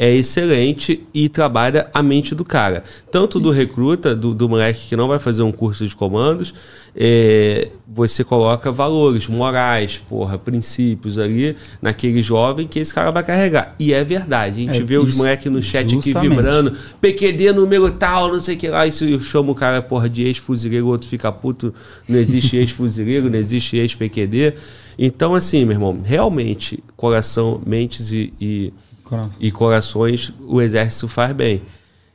é 0.00 0.14
excelente 0.14 1.04
e 1.12 1.28
trabalha 1.28 1.90
a 1.92 2.00
mente 2.00 2.32
do 2.32 2.44
cara. 2.44 2.84
Tanto 3.10 3.40
do 3.40 3.50
recruta, 3.50 4.14
do, 4.14 4.32
do 4.32 4.48
moleque 4.48 4.86
que 4.86 4.94
não 4.94 5.08
vai 5.08 5.18
fazer 5.18 5.42
um 5.42 5.50
curso 5.50 5.88
de 5.88 5.96
comandos, 5.96 6.54
é, 6.94 7.68
você 7.84 8.22
coloca 8.22 8.70
valores 8.70 9.26
morais, 9.26 10.00
porra, 10.08 10.38
princípios 10.38 11.18
ali 11.18 11.56
naquele 11.82 12.22
jovem 12.22 12.68
que 12.68 12.78
esse 12.78 12.94
cara 12.94 13.10
vai 13.10 13.24
carregar. 13.24 13.74
E 13.76 13.92
é 13.92 14.04
verdade. 14.04 14.60
A 14.60 14.66
gente 14.66 14.82
é, 14.82 14.84
vê 14.84 14.94
isso, 14.94 15.04
os 15.04 15.16
moleques 15.16 15.50
no 15.50 15.60
chat 15.60 15.90
justamente. 15.90 16.16
aqui 16.16 16.28
vibrando, 16.28 16.76
PQD 17.00 17.50
número 17.52 17.90
tal, 17.90 18.32
não 18.32 18.38
sei 18.38 18.54
o 18.54 18.58
que 18.58 18.68
lá. 18.68 18.86
Isso 18.86 19.04
eu 19.04 19.20
chamo 19.20 19.50
o 19.50 19.54
cara, 19.56 19.82
porra, 19.82 20.08
de 20.08 20.22
ex-fuzileiro, 20.22 20.86
o 20.86 20.90
outro 20.90 21.08
fica 21.08 21.32
puto. 21.32 21.74
Não 22.08 22.20
existe 22.20 22.56
ex-fuzileiro, 22.56 23.28
não 23.28 23.38
existe 23.38 23.76
ex-PQD. 23.76 24.54
Então, 24.96 25.34
assim, 25.34 25.64
meu 25.64 25.74
irmão, 25.74 26.00
realmente, 26.04 26.82
coração, 26.96 27.60
mentes 27.64 28.12
e, 28.12 28.32
e 28.40 28.72
Coração. 29.08 29.32
e 29.40 29.50
corações 29.50 30.32
o 30.40 30.60
exército 30.60 31.08
faz 31.08 31.32
bem. 31.32 31.62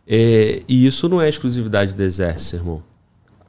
É, 0.08 0.62
e 0.68 0.86
isso 0.86 1.10
não 1.10 1.22
é 1.22 1.30
exclusividade 1.30 1.96
do 1.96 2.04
exército, 2.04 2.58
irmão. 2.58 2.84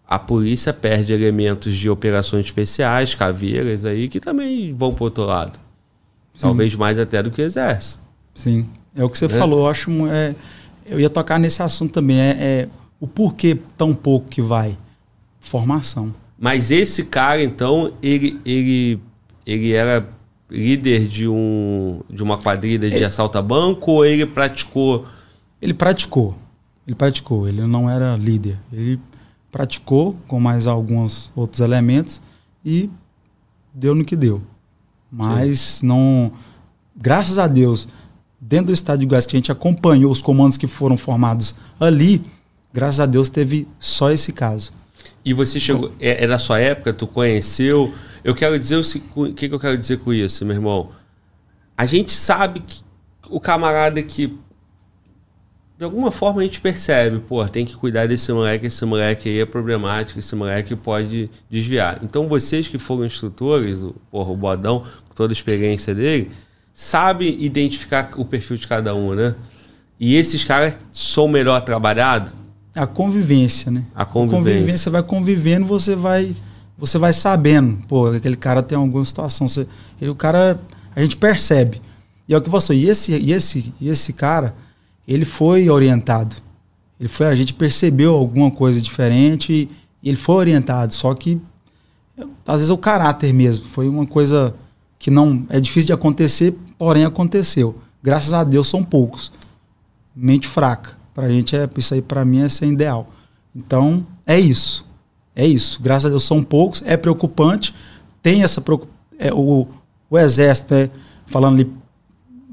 A 0.06 0.18
polícia 0.18 0.72
perde 0.72 1.12
elementos 1.12 1.74
de 1.74 1.90
operações 1.90 2.46
especiais, 2.46 3.14
caveiras 3.14 3.84
aí, 3.84 4.08
que 4.08 4.20
também 4.20 4.72
vão 4.72 4.94
para 4.94 5.04
outro 5.04 5.24
lado. 5.24 5.58
Sim. 6.34 6.42
Talvez 6.42 6.74
mais 6.74 6.98
até 6.98 7.22
do 7.22 7.30
que 7.30 7.42
o 7.42 7.44
exército. 7.44 8.02
Sim. 8.34 8.66
É 8.94 9.02
o 9.02 9.08
que 9.08 9.18
você 9.18 9.26
é. 9.26 9.28
falou. 9.28 9.60
Eu 9.60 9.66
acho. 9.68 9.90
É, 10.06 10.34
eu 10.86 11.00
ia 11.00 11.10
tocar 11.10 11.38
nesse 11.38 11.62
assunto 11.62 11.92
também. 11.92 12.18
É, 12.18 12.36
é 12.38 12.68
o 13.00 13.06
porquê 13.06 13.58
tão 13.76 13.94
pouco 13.94 14.28
que 14.28 14.42
vai. 14.42 14.76
Formação. 15.40 16.14
Mas 16.38 16.70
esse 16.70 17.04
cara, 17.04 17.42
então, 17.42 17.92
ele, 18.02 18.40
ele, 18.44 19.00
ele 19.46 19.72
era 19.72 20.08
líder 20.50 21.08
de, 21.08 21.28
um, 21.28 22.00
de 22.08 22.22
uma 22.22 22.36
quadrilha 22.36 22.90
de 22.90 22.96
ele, 22.96 23.04
assalto 23.04 23.38
a 23.38 23.42
banco 23.42 23.92
ou 23.92 24.04
ele 24.04 24.26
praticou? 24.26 25.06
Ele 25.60 25.74
praticou. 25.74 26.36
Ele 26.86 26.94
praticou. 26.94 27.48
Ele 27.48 27.66
não 27.66 27.88
era 27.88 28.16
líder. 28.16 28.58
Ele 28.72 29.00
praticou 29.50 30.16
com 30.26 30.38
mais 30.38 30.66
alguns 30.66 31.32
outros 31.34 31.60
elementos 31.60 32.20
e 32.64 32.90
deu 33.72 33.94
no 33.94 34.04
que 34.04 34.16
deu. 34.16 34.42
Mas 35.10 35.60
Sim. 35.60 35.86
não. 35.86 36.32
Graças 36.96 37.38
a 37.38 37.46
Deus, 37.46 37.88
dentro 38.40 38.66
do 38.66 38.72
estado 38.72 39.00
de 39.00 39.06
Goiás 39.06 39.26
que 39.26 39.36
a 39.36 39.38
gente 39.38 39.50
acompanhou 39.50 40.12
os 40.12 40.22
comandos 40.22 40.56
que 40.56 40.66
foram 40.66 40.96
formados 40.96 41.54
ali, 41.80 42.22
Graças 42.74 42.98
a 42.98 43.06
Deus 43.06 43.28
teve 43.28 43.68
só 43.78 44.10
esse 44.10 44.32
caso. 44.32 44.72
E 45.24 45.32
você 45.32 45.60
chegou. 45.60 45.92
É, 46.00 46.24
é 46.24 46.26
da 46.26 46.40
sua 46.40 46.58
época, 46.58 46.92
tu 46.92 47.06
conheceu. 47.06 47.94
Eu 48.24 48.34
quero 48.34 48.58
dizer 48.58 48.76
o 48.76 49.34
que, 49.34 49.48
que 49.48 49.54
eu 49.54 49.60
quero 49.60 49.76
dizer 49.76 49.98
com 49.98 50.10
isso, 50.10 50.46
meu 50.46 50.56
irmão. 50.56 50.88
A 51.76 51.84
gente 51.84 52.12
sabe 52.12 52.60
que 52.60 52.82
o 53.28 53.38
camarada 53.38 54.02
que. 54.02 54.38
De 55.76 55.84
alguma 55.84 56.10
forma 56.10 56.40
a 56.40 56.44
gente 56.44 56.60
percebe, 56.60 57.18
pô, 57.18 57.44
tem 57.46 57.66
que 57.66 57.76
cuidar 57.76 58.06
desse 58.06 58.32
moleque, 58.32 58.66
esse 58.66 58.84
moleque 58.84 59.28
aí 59.28 59.40
é 59.40 59.44
problemático, 59.44 60.20
esse 60.20 60.34
moleque 60.34 60.74
pode 60.74 61.28
desviar. 61.50 61.98
Então 62.02 62.28
vocês 62.28 62.68
que 62.68 62.78
foram 62.78 63.04
instrutores, 63.04 63.82
o, 63.82 63.94
porra, 64.10 64.30
o 64.30 64.36
Bodão, 64.36 64.84
com 65.08 65.14
toda 65.14 65.32
a 65.32 65.34
experiência 65.34 65.92
dele, 65.92 66.30
sabe 66.72 67.36
identificar 67.40 68.12
o 68.16 68.24
perfil 68.24 68.56
de 68.56 68.68
cada 68.68 68.94
um, 68.94 69.14
né? 69.14 69.34
E 69.98 70.14
esses 70.14 70.44
caras 70.44 70.78
são 70.92 71.26
melhor 71.26 71.60
trabalhados? 71.60 72.36
A 72.74 72.86
convivência, 72.86 73.70
né? 73.70 73.84
A 73.94 74.04
convivência. 74.04 74.50
A 74.50 74.54
convivência 74.54 74.90
vai 74.92 75.02
convivendo, 75.02 75.66
você 75.66 75.96
vai 75.96 76.34
você 76.76 76.98
vai 76.98 77.12
sabendo, 77.12 77.78
pô, 77.86 78.06
aquele 78.06 78.36
cara 78.36 78.62
tem 78.62 78.76
alguma 78.76 79.04
situação, 79.04 79.48
você, 79.48 79.66
ele, 80.00 80.10
o 80.10 80.14
cara 80.14 80.60
a 80.94 81.02
gente 81.02 81.16
percebe. 81.16 81.80
E 82.28 82.34
é 82.34 82.36
o 82.36 82.42
que 82.42 82.48
você, 82.48 82.74
e 82.74 82.88
esse 82.88 83.12
e 83.12 83.32
esse 83.32 83.72
e 83.80 83.88
esse 83.88 84.12
cara, 84.12 84.54
ele 85.06 85.24
foi 85.24 85.68
orientado. 85.68 86.36
Ele 86.98 87.08
foi, 87.08 87.26
a 87.26 87.34
gente 87.34 87.52
percebeu 87.52 88.14
alguma 88.14 88.50
coisa 88.50 88.80
diferente 88.80 89.52
e, 89.52 89.70
e 90.02 90.08
ele 90.08 90.16
foi 90.16 90.36
orientado, 90.36 90.94
só 90.94 91.12
que 91.14 91.40
às 92.46 92.56
vezes 92.56 92.70
é 92.70 92.74
o 92.74 92.78
caráter 92.78 93.32
mesmo, 93.32 93.66
foi 93.66 93.88
uma 93.88 94.06
coisa 94.06 94.54
que 94.98 95.10
não 95.10 95.44
é 95.50 95.60
difícil 95.60 95.88
de 95.88 95.92
acontecer, 95.92 96.56
porém 96.78 97.04
aconteceu. 97.04 97.74
Graças 98.02 98.32
a 98.32 98.44
Deus 98.44 98.68
são 98.68 98.82
poucos. 98.82 99.32
Mente 100.14 100.46
fraca. 100.46 100.96
Pra 101.14 101.28
gente 101.28 101.56
é 101.56 101.68
isso 101.76 101.94
aí 101.94 102.02
para 102.02 102.24
mim 102.24 102.40
é 102.40 102.48
ser 102.48 102.66
ideal. 102.66 103.08
Então, 103.54 104.06
é 104.26 104.38
isso. 104.38 104.84
É 105.34 105.46
isso. 105.46 105.80
Graças 105.82 106.06
a 106.06 106.08
Deus 106.08 106.24
são 106.24 106.42
poucos, 106.42 106.82
é 106.86 106.96
preocupante. 106.96 107.74
Tem 108.22 108.42
essa 108.42 108.62
é, 109.18 109.32
o, 109.32 109.66
o 110.08 110.18
exército, 110.18 110.74
é, 110.74 110.90
falando 111.26 111.60
ali 111.60 111.72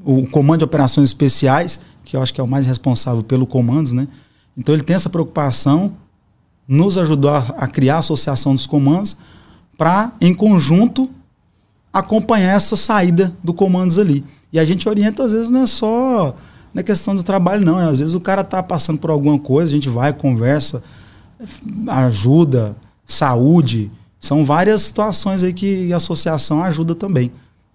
o 0.03 0.25
comando 0.27 0.59
de 0.59 0.65
operações 0.65 1.09
especiais, 1.09 1.79
que 2.03 2.15
eu 2.15 2.21
acho 2.21 2.33
que 2.33 2.41
é 2.41 2.43
o 2.43 2.47
mais 2.47 2.65
responsável 2.65 3.23
pelo 3.23 3.45
comando, 3.45 3.93
né? 3.93 4.07
Então 4.57 4.73
ele 4.73 4.83
tem 4.83 4.95
essa 4.95 5.09
preocupação, 5.09 5.93
nos 6.67 6.97
ajudou 6.97 7.31
a, 7.31 7.39
a 7.57 7.67
criar 7.67 7.97
a 7.97 7.99
associação 7.99 8.53
dos 8.55 8.65
comandos 8.65 9.15
para 9.77 10.11
em 10.19 10.33
conjunto 10.33 11.09
acompanhar 11.93 12.55
essa 12.55 12.75
saída 12.75 13.33
do 13.43 13.53
comandos 13.53 13.99
ali. 13.99 14.23
E 14.51 14.59
a 14.59 14.65
gente 14.65 14.87
orienta 14.89 15.23
às 15.23 15.31
vezes 15.31 15.49
não 15.49 15.63
é 15.63 15.67
só 15.67 16.35
não 16.73 16.79
é 16.79 16.83
questão 16.83 17.15
do 17.15 17.23
trabalho, 17.23 17.65
não. 17.65 17.77
Às 17.77 17.99
vezes 17.99 18.15
o 18.15 18.19
cara 18.19 18.43
tá 18.43 18.63
passando 18.63 18.99
por 18.99 19.09
alguma 19.09 19.37
coisa, 19.37 19.71
a 19.71 19.73
gente 19.73 19.89
vai, 19.89 20.13
conversa, 20.13 20.81
ajuda, 21.87 22.75
saúde. 23.05 23.91
São 24.19 24.43
várias 24.43 24.83
situações 24.83 25.43
aí 25.43 25.53
que 25.53 25.91
a 25.91 25.97
associação 25.97 26.63
ajuda 26.63 26.93
também. 26.95 27.31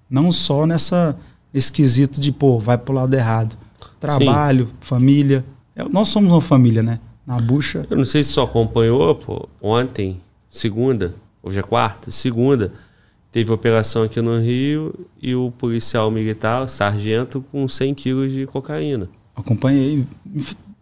Não 0.08 0.30
só 0.30 0.66
nessa 0.66 1.16
esquisito 1.52 2.20
de, 2.20 2.30
pô, 2.30 2.58
vai 2.58 2.78
pro 2.78 2.94
lado 2.94 3.14
errado. 3.14 3.56
Trabalho, 3.98 4.66
Sim. 4.66 4.72
família. 4.80 5.44
É, 5.74 5.84
nós 5.84 6.08
somos 6.08 6.30
uma 6.30 6.40
família, 6.40 6.82
né? 6.82 7.00
Na 7.26 7.40
bucha. 7.40 7.86
Eu 7.90 7.96
não 7.96 8.04
sei 8.04 8.22
se 8.22 8.30
só 8.30 8.44
acompanhou, 8.44 9.14
pô, 9.14 9.48
ontem, 9.60 10.20
segunda, 10.48 11.14
hoje 11.42 11.58
é 11.58 11.62
quarta, 11.62 12.10
segunda 12.10 12.72
teve 13.36 13.52
operação 13.52 14.02
aqui 14.02 14.18
no 14.22 14.40
Rio 14.40 14.94
e 15.20 15.34
o 15.34 15.50
policial 15.50 16.10
militar, 16.10 16.62
o 16.62 16.68
sargento, 16.68 17.44
com 17.52 17.68
100 17.68 17.94
quilos 17.94 18.32
de 18.32 18.46
cocaína. 18.46 19.10
Acompanhei, 19.34 20.06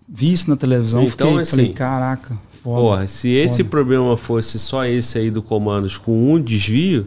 vi 0.08 0.30
isso 0.30 0.48
na 0.48 0.54
televisão, 0.54 1.02
então, 1.02 1.30
fiquei, 1.30 1.40
assim, 1.40 1.50
falei, 1.50 1.72
caraca, 1.72 2.38
foda, 2.64 2.80
Porra, 2.80 3.06
se 3.06 3.28
esse 3.28 3.58
foda. 3.58 3.68
problema 3.68 4.16
fosse 4.16 4.58
só 4.58 4.84
esse 4.86 5.18
aí 5.18 5.30
do 5.30 5.42
comandos 5.42 5.98
com 5.98 6.32
um 6.32 6.40
desvio, 6.40 7.06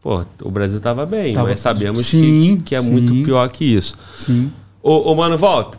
pô, 0.00 0.24
o 0.42 0.50
Brasil 0.50 0.80
tava 0.80 1.04
bem, 1.04 1.34
tava, 1.34 1.50
mas 1.50 1.60
sabemos 1.60 2.06
sim, 2.06 2.56
que, 2.56 2.62
que, 2.64 2.74
é 2.74 2.80
sim, 2.80 2.90
muito 2.90 3.12
pior 3.24 3.46
que 3.48 3.64
isso. 3.64 3.94
Sim. 4.16 4.50
Ô, 4.82 5.12
ô, 5.12 5.14
mano, 5.14 5.36
volta 5.36 5.78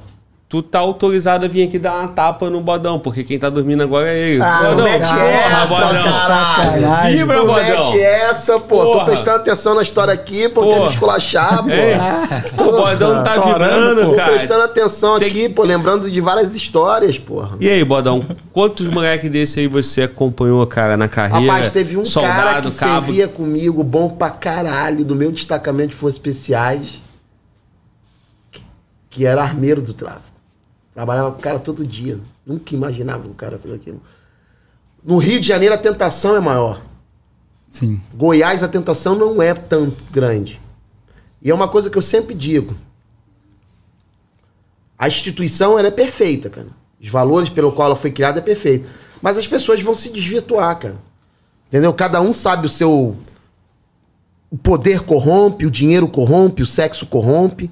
tu 0.49 0.63
tá 0.63 0.79
autorizado 0.79 1.45
a 1.45 1.47
vir 1.47 1.67
aqui 1.67 1.77
dar 1.77 1.93
uma 1.99 2.07
tapa 2.07 2.49
no 2.49 2.59
bodão, 2.59 2.99
porque 2.99 3.23
quem 3.23 3.37
tá 3.37 3.51
dormindo 3.51 3.83
agora 3.83 4.09
é 4.09 4.31
ele. 4.31 4.41
Ah, 4.41 4.57
bodão, 4.57 4.75
não 4.77 4.83
mete 4.83 5.07
porra, 5.07 5.23
essa, 5.23 5.65
bodão. 5.67 6.03
caralho. 6.55 7.17
Vibra, 7.17 7.37
não 7.37 7.45
bodão. 7.45 7.91
mete 7.91 8.01
essa, 8.01 8.59
pô. 8.59 8.81
Porra. 8.81 8.99
Tô 8.99 9.05
prestando 9.05 9.35
atenção 9.37 9.75
na 9.75 9.83
história 9.83 10.11
aqui, 10.11 10.49
pô, 10.49 10.67
quero 10.67 10.87
esculachar, 10.87 11.63
pô. 11.63 11.69
É. 11.69 11.99
O 12.57 12.71
bodão 12.71 13.23
tá 13.23 13.37
vibrando, 13.37 14.07
pô. 14.07 14.13
cara. 14.15 14.31
Tô 14.31 14.37
prestando 14.37 14.63
atenção 14.63 15.19
Tem... 15.19 15.27
aqui, 15.27 15.49
pô, 15.49 15.63
lembrando 15.63 16.09
de 16.09 16.19
várias 16.19 16.55
histórias, 16.55 17.19
porra. 17.19 17.55
E 17.59 17.69
aí, 17.69 17.83
bodão, 17.83 18.25
quantos 18.51 18.87
moleques 18.87 19.31
desse 19.31 19.59
aí 19.59 19.67
você 19.67 20.01
acompanhou, 20.01 20.65
cara, 20.65 20.97
na 20.97 21.07
carreira? 21.07 21.53
Rapaz, 21.53 21.71
teve 21.71 21.95
um 21.95 22.03
Soldado, 22.03 22.35
cara 22.35 22.61
que 22.61 22.71
cabo... 22.71 23.05
servia 23.05 23.27
comigo, 23.27 23.83
bom 23.83 24.09
pra 24.09 24.31
caralho, 24.31 25.05
do 25.05 25.15
meu 25.15 25.31
destacamento 25.31 25.89
de 25.89 25.95
forças 25.95 26.15
especiais, 26.15 27.03
que 29.11 29.27
era 29.27 29.43
armeiro 29.43 29.79
do 29.79 29.93
tráfico. 29.93 30.28
Trabalhava 30.99 31.31
com 31.31 31.39
o 31.39 31.41
cara 31.41 31.59
todo 31.59 31.87
dia. 31.87 32.19
Nunca 32.45 32.75
imaginava 32.75 33.25
o 33.25 33.33
cara 33.33 33.57
fazer 33.57 33.75
aquilo. 33.75 34.01
No 35.01 35.15
Rio 35.15 35.39
de 35.39 35.47
Janeiro 35.47 35.73
a 35.73 35.77
tentação 35.77 36.35
é 36.35 36.41
maior. 36.41 36.81
Sim. 37.69 38.01
Goiás 38.13 38.63
a 38.63 38.67
tentação 38.67 39.15
não 39.15 39.41
é 39.41 39.53
tão 39.53 39.95
grande. 40.11 40.59
E 41.41 41.49
é 41.49 41.55
uma 41.55 41.69
coisa 41.69 41.89
que 41.89 41.97
eu 41.97 42.01
sempre 42.01 42.35
digo. 42.35 42.75
A 44.97 45.07
instituição 45.07 45.79
ela 45.79 45.87
é 45.87 45.91
perfeita, 45.91 46.49
cara. 46.49 46.67
Os 46.99 47.07
valores 47.07 47.47
pelo 47.47 47.71
qual 47.71 47.85
ela 47.85 47.95
foi 47.95 48.11
criada 48.11 48.39
é 48.39 48.41
perfeita. 48.41 48.89
Mas 49.21 49.37
as 49.37 49.47
pessoas 49.47 49.81
vão 49.81 49.95
se 49.95 50.11
desvirtuar, 50.11 50.79
cara. 50.79 50.97
Entendeu? 51.69 51.93
Cada 51.93 52.19
um 52.19 52.33
sabe 52.33 52.65
o 52.65 52.69
seu. 52.69 53.15
O 54.51 54.57
poder 54.57 54.99
corrompe, 55.03 55.65
o 55.65 55.71
dinheiro 55.71 56.09
corrompe, 56.09 56.61
o 56.61 56.65
sexo 56.65 57.05
corrompe 57.05 57.71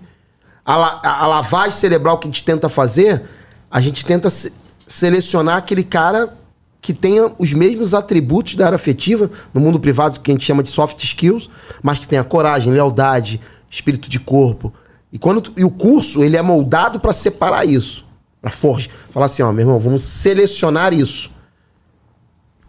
a, 0.68 0.76
a, 0.76 1.24
a 1.24 1.28
lavagem 1.28 1.72
cerebral 1.72 2.18
que 2.18 2.28
a 2.28 2.30
gente 2.30 2.44
tenta 2.44 2.68
fazer, 2.68 3.24
a 3.72 3.80
gente 3.80 4.06
tenta 4.06 4.30
se, 4.30 4.52
selecionar 4.86 5.56
aquele 5.56 5.84
cara 5.84 6.36
que 6.82 6.94
tenha 6.94 7.34
os 7.40 7.54
mesmos 7.54 7.94
atributos 7.94 8.56
da 8.56 8.66
área 8.66 8.76
afetiva, 8.76 9.32
no 9.54 9.62
mundo 9.62 9.80
privado, 9.80 10.20
que 10.20 10.30
a 10.30 10.34
gente 10.34 10.46
chama 10.46 10.62
de 10.62 10.70
soft 10.70 11.02
skills, 11.02 11.50
mas 11.82 12.00
que 12.00 12.08
tenha 12.08 12.24
coragem, 12.24 12.74
lealdade, 12.74 13.40
espírito 13.72 14.10
de 14.10 14.20
corpo. 14.20 14.74
E, 15.12 15.18
quando, 15.18 15.52
e 15.56 15.64
o 15.64 15.70
curso, 15.70 16.22
ele 16.22 16.36
é 16.36 16.42
moldado 16.42 17.00
para 17.00 17.14
separar 17.14 17.66
isso. 17.66 18.06
Para 18.42 18.52
forja. 18.52 18.90
Falar 19.10 19.28
assim, 19.28 19.42
ó, 19.42 19.52
meu 19.52 19.66
irmão, 19.66 19.80
vamos 19.80 20.02
selecionar 20.04 20.94
isso. 20.94 21.32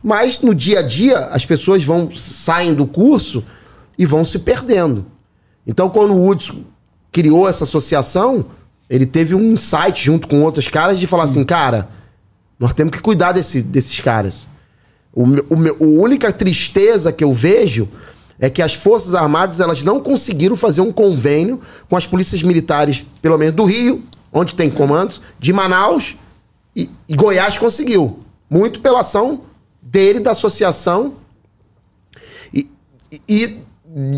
Mas 0.02 0.40
no 0.40 0.54
dia 0.54 0.78
a 0.78 0.82
dia, 0.82 1.26
as 1.26 1.44
pessoas 1.44 1.84
vão 1.84 2.14
saem 2.14 2.74
do 2.74 2.86
curso 2.86 3.44
e 3.98 4.06
vão 4.06 4.24
se 4.24 4.38
perdendo. 4.38 5.06
Então, 5.66 5.90
quando 5.90 6.14
o 6.14 6.28
Hudson 6.28 6.62
criou 7.12 7.48
essa 7.48 7.64
associação, 7.64 8.47
ele 8.89 9.06
teve 9.06 9.35
um 9.35 9.56
site 9.56 10.05
junto 10.05 10.28
com 10.28 10.43
outros 10.43 10.68
caras 10.68 10.98
de 10.98 11.06
falar 11.06 11.26
Sim. 11.26 11.32
assim, 11.32 11.44
cara, 11.44 11.89
nós 12.59 12.72
temos 12.72 12.93
que 12.93 13.01
cuidar 13.01 13.32
desse, 13.32 13.62
desses 13.62 14.01
caras. 14.01 14.48
O, 15.12 15.24
o, 15.24 16.01
a 16.01 16.02
única 16.02 16.32
tristeza 16.32 17.12
que 17.12 17.24
eu 17.24 17.32
vejo 17.32 17.89
é 18.39 18.48
que 18.48 18.62
as 18.62 18.74
Forças 18.74 19.14
Armadas 19.14 19.60
elas 19.60 19.82
não 19.82 20.01
conseguiram 20.01 20.55
fazer 20.55 20.80
um 20.80 20.93
convênio 20.93 21.60
com 21.89 21.97
as 21.97 22.06
polícias 22.06 22.43
militares, 22.43 23.05
pelo 23.20 23.36
menos 23.36 23.55
do 23.55 23.64
Rio, 23.64 24.02
onde 24.32 24.55
tem 24.55 24.70
comandos, 24.70 25.20
de 25.39 25.52
Manaus 25.52 26.16
e, 26.74 26.89
e 27.09 27.16
Goiás 27.16 27.59
conseguiu. 27.59 28.20
Muito 28.48 28.80
pela 28.80 29.01
ação 29.01 29.43
dele, 29.82 30.20
da 30.20 30.30
associação. 30.30 31.14
E, 32.55 32.70
e 33.28 33.59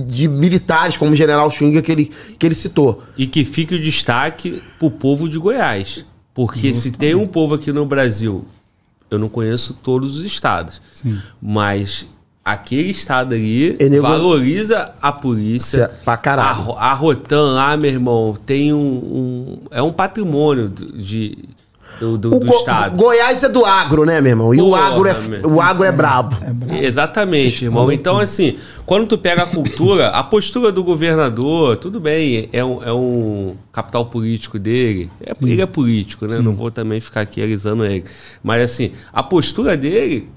de 0.07 0.29
militares, 0.29 0.97
como 0.97 1.13
o 1.13 1.15
general 1.15 1.51
Schwinger 1.51 1.83
que 1.83 1.93
ele, 1.93 2.13
que 2.39 2.47
ele 2.47 2.55
citou. 2.55 3.03
E 3.17 3.27
que 3.27 3.45
fique 3.45 3.75
o 3.75 3.81
destaque 3.81 4.63
pro 4.79 4.91
povo 4.91 5.29
de 5.29 5.39
Goiás. 5.39 6.05
Porque 6.35 6.73
se 6.75 6.91
tem 6.91 7.15
um 7.15 7.27
povo 7.27 7.55
aqui 7.55 7.73
no 7.73 7.85
Brasil, 7.85 8.45
eu 9.11 9.19
não 9.19 9.29
conheço 9.29 9.75
todos 9.75 10.17
os 10.17 10.25
estados, 10.25 10.81
Sim. 10.95 11.21
mas 11.41 12.07
aquele 12.45 12.91
estado 12.91 13.35
ali 13.35 13.77
valoriza 14.01 14.93
a 15.03 15.13
polícia. 15.13 15.91
Pra 16.05 16.17
caralho. 16.17 16.73
A, 16.73 16.91
a 16.91 16.95
Rotan 16.95 17.53
lá, 17.53 17.77
meu 17.77 17.91
irmão, 17.91 18.39
tem 18.47 18.73
um, 18.73 18.79
um 18.79 19.59
é 19.71 19.83
um 19.83 19.93
patrimônio 19.93 20.69
de 20.69 21.39
do, 22.01 22.17
do, 22.17 22.31
do 22.31 22.41
Go 22.41 22.55
estado. 22.55 22.97
Goiás 22.97 23.45
é 23.45 23.49
do 23.49 23.65
agro, 23.65 24.07
né, 24.07 24.21
meu 24.23 24.31
irmão? 24.31 24.55
E 24.55 24.57
Porra, 24.57 24.71
o 24.71 24.75
agro 24.75 25.09
é, 25.09 25.47
o 25.47 25.61
agro 25.61 25.85
é 25.85 25.93
brabo. 25.93 26.37
É 26.41 26.51
brabo. 26.51 26.83
Exatamente, 26.83 27.67
irmão. 27.67 27.93
Então, 27.93 28.19
assim, 28.19 28.57
quando 28.87 29.07
tu 29.07 29.19
pega 29.19 29.43
a 29.43 29.47
cultura, 29.47 30.09
a 30.09 30.25
postura 30.25 30.73
do 30.73 30.83
governador, 30.83 31.77
tudo 31.77 32.01
bem, 32.01 32.49
é 32.55 32.65
um, 32.65 32.83
é 32.83 32.93
um 32.93 33.55
capital 33.71 34.07
político 34.07 34.59
dele. 34.59 35.11
É, 35.21 35.33
ele 35.43 35.61
é 35.61 35.67
político, 35.67 36.27
né? 36.27 36.39
Sim. 36.39 36.43
Não 36.43 36.55
vou 36.55 36.71
também 36.71 37.01
ficar 37.01 37.21
aqui 37.21 37.43
alisando 37.43 37.85
ele. 37.85 38.05
Mas, 38.43 38.63
assim, 38.63 38.93
a 39.13 39.23
postura 39.23 39.77
dele 39.77 40.31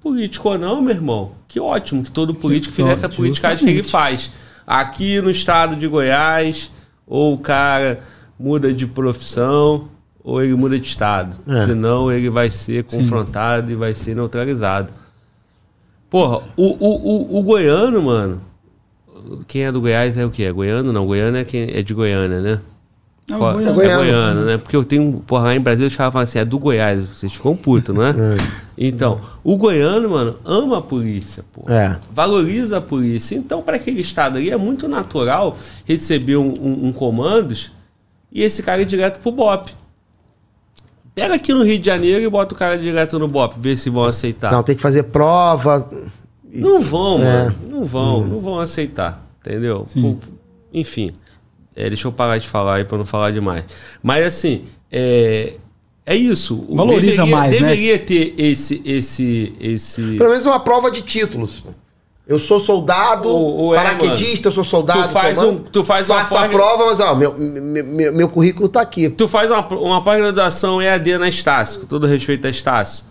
político 0.00 0.48
ou 0.48 0.56
não, 0.56 0.80
meu 0.80 0.94
irmão, 0.94 1.32
que 1.46 1.60
ótimo 1.60 2.02
que 2.02 2.10
todo 2.10 2.34
político 2.34 2.74
fizesse 2.74 3.04
a 3.04 3.08
politicagem 3.08 3.66
que 3.66 3.70
ele 3.74 3.82
faz. 3.82 4.30
Aqui 4.66 5.20
no 5.20 5.30
estado 5.30 5.76
de 5.76 5.86
Goiás, 5.86 6.70
ou 7.06 7.34
o 7.34 7.38
cara 7.38 8.00
muda 8.38 8.72
de 8.72 8.86
profissão, 8.86 9.88
ou 10.22 10.42
ele 10.42 10.54
muda 10.54 10.78
de 10.78 10.86
estado. 10.86 11.36
É. 11.46 11.66
Senão 11.66 12.10
ele 12.10 12.28
vai 12.28 12.50
ser 12.50 12.84
confrontado 12.84 13.68
Sim. 13.68 13.72
e 13.72 13.76
vai 13.76 13.94
ser 13.94 14.14
neutralizado. 14.14 14.92
Porra, 16.10 16.42
o, 16.56 16.64
o, 16.64 17.36
o, 17.36 17.38
o, 17.38 17.42
goiano, 17.42 18.02
mano. 18.02 18.40
Quem 19.46 19.64
é 19.64 19.72
do 19.72 19.80
Goiás 19.80 20.16
é 20.16 20.24
o 20.24 20.30
quê? 20.30 20.44
É 20.44 20.52
goiano? 20.52 20.92
Não, 20.92 21.06
goiano 21.06 21.36
é 21.36 21.44
quem 21.44 21.68
é 21.74 21.82
de 21.82 21.92
Goiânia, 21.92 22.40
né? 22.40 22.60
É, 23.30 23.34
é, 23.34 23.36
goiano. 23.36 23.82
é 23.82 23.96
goiano, 23.96 24.44
né? 24.46 24.56
Porque 24.56 24.74
eu 24.74 24.84
tenho, 24.84 25.22
porra, 25.26 25.44
lá 25.44 25.54
em 25.54 25.60
Brasília 25.60 25.88
os 25.88 25.96
caras 25.96 26.12
falam 26.12 26.24
assim, 26.24 26.38
é 26.38 26.44
do 26.46 26.58
Goiás, 26.58 27.06
vocês 27.08 27.32
ficam 27.32 27.54
putos, 27.54 27.94
não 27.94 28.02
é? 28.02 28.10
é? 28.16 28.36
Então, 28.78 29.20
o 29.44 29.56
goiano, 29.56 30.08
mano, 30.08 30.36
ama 30.44 30.78
a 30.78 30.80
polícia, 30.80 31.44
pô. 31.52 31.70
É. 31.70 31.98
Valoriza 32.10 32.78
a 32.78 32.80
polícia. 32.80 33.36
Então, 33.36 33.60
para 33.60 33.76
aquele 33.76 34.00
estado 34.00 34.38
ali, 34.38 34.50
é 34.50 34.56
muito 34.56 34.88
natural 34.88 35.58
receber 35.84 36.36
um, 36.36 36.48
um, 36.48 36.86
um 36.86 36.92
comandos 36.92 37.70
e 38.32 38.42
esse 38.42 38.62
cara 38.62 38.80
ir 38.80 38.86
direto 38.86 39.20
pro 39.20 39.32
BOP. 39.32 39.72
Pega 41.22 41.34
aqui 41.34 41.52
no 41.52 41.64
Rio 41.64 41.78
de 41.78 41.86
Janeiro 41.86 42.24
e 42.24 42.28
bota 42.28 42.54
o 42.54 42.58
cara 42.58 42.78
direto 42.78 43.18
no 43.18 43.28
BOP, 43.28 43.54
ver 43.58 43.76
se 43.76 43.90
vão 43.90 44.04
aceitar. 44.04 44.52
Não, 44.52 44.62
tem 44.62 44.76
que 44.76 44.82
fazer 44.82 45.04
prova. 45.04 45.88
Não 46.44 46.80
vão, 46.80 47.20
é. 47.20 47.44
mano. 47.44 47.56
Não 47.68 47.84
vão, 47.84 48.20
hum. 48.20 48.26
não 48.26 48.40
vão 48.40 48.58
aceitar. 48.58 49.24
Entendeu? 49.40 49.86
enfim. 50.72 51.10
É, 51.74 51.88
deixa 51.88 52.08
eu 52.08 52.12
parar 52.12 52.38
de 52.38 52.48
falar 52.48 52.76
aí 52.76 52.84
para 52.84 52.98
não 52.98 53.04
falar 53.04 53.30
demais. 53.30 53.64
Mas 54.02 54.26
assim, 54.26 54.64
é, 54.90 55.54
é 56.04 56.16
isso. 56.16 56.66
Valoriza 56.70 57.22
deveria, 57.22 57.36
mais, 57.36 57.50
deveria 57.52 57.92
né? 57.92 57.98
Deveria 57.98 58.34
ter 58.34 58.34
esse, 58.42 58.82
esse, 58.84 59.52
esse. 59.60 60.16
Pelo 60.16 60.30
menos 60.30 60.44
uma 60.44 60.58
prova 60.58 60.90
de 60.90 61.02
títulos. 61.02 61.62
Eu 62.28 62.38
sou 62.38 62.60
soldado, 62.60 63.28
o, 63.28 63.68
o 63.68 63.74
é, 63.74 63.78
paraquedista, 63.78 64.48
é, 64.48 64.50
eu 64.50 64.52
sou 64.52 64.62
soldado. 64.62 65.04
Tu 65.04 65.08
faz, 65.08 65.38
um, 65.38 65.56
tu 65.56 65.84
faz 65.84 66.10
uma 66.10 66.20
a 66.20 66.48
prova, 66.48 66.86
mas 66.86 67.00
ó, 67.00 67.14
meu, 67.14 67.34
meu, 67.38 68.12
meu 68.12 68.28
currículo 68.28 68.68
tá 68.68 68.82
aqui. 68.82 69.08
Tu 69.08 69.26
faz 69.26 69.50
uma, 69.50 69.66
uma 69.66 70.04
pós-graduação 70.04 70.80
EAD 70.80 71.16
na 71.16 71.28
Estácio, 71.28 71.80
com 71.80 71.86
todo 71.86 72.06
respeito 72.06 72.46
a 72.46 72.50
Estácio 72.50 73.08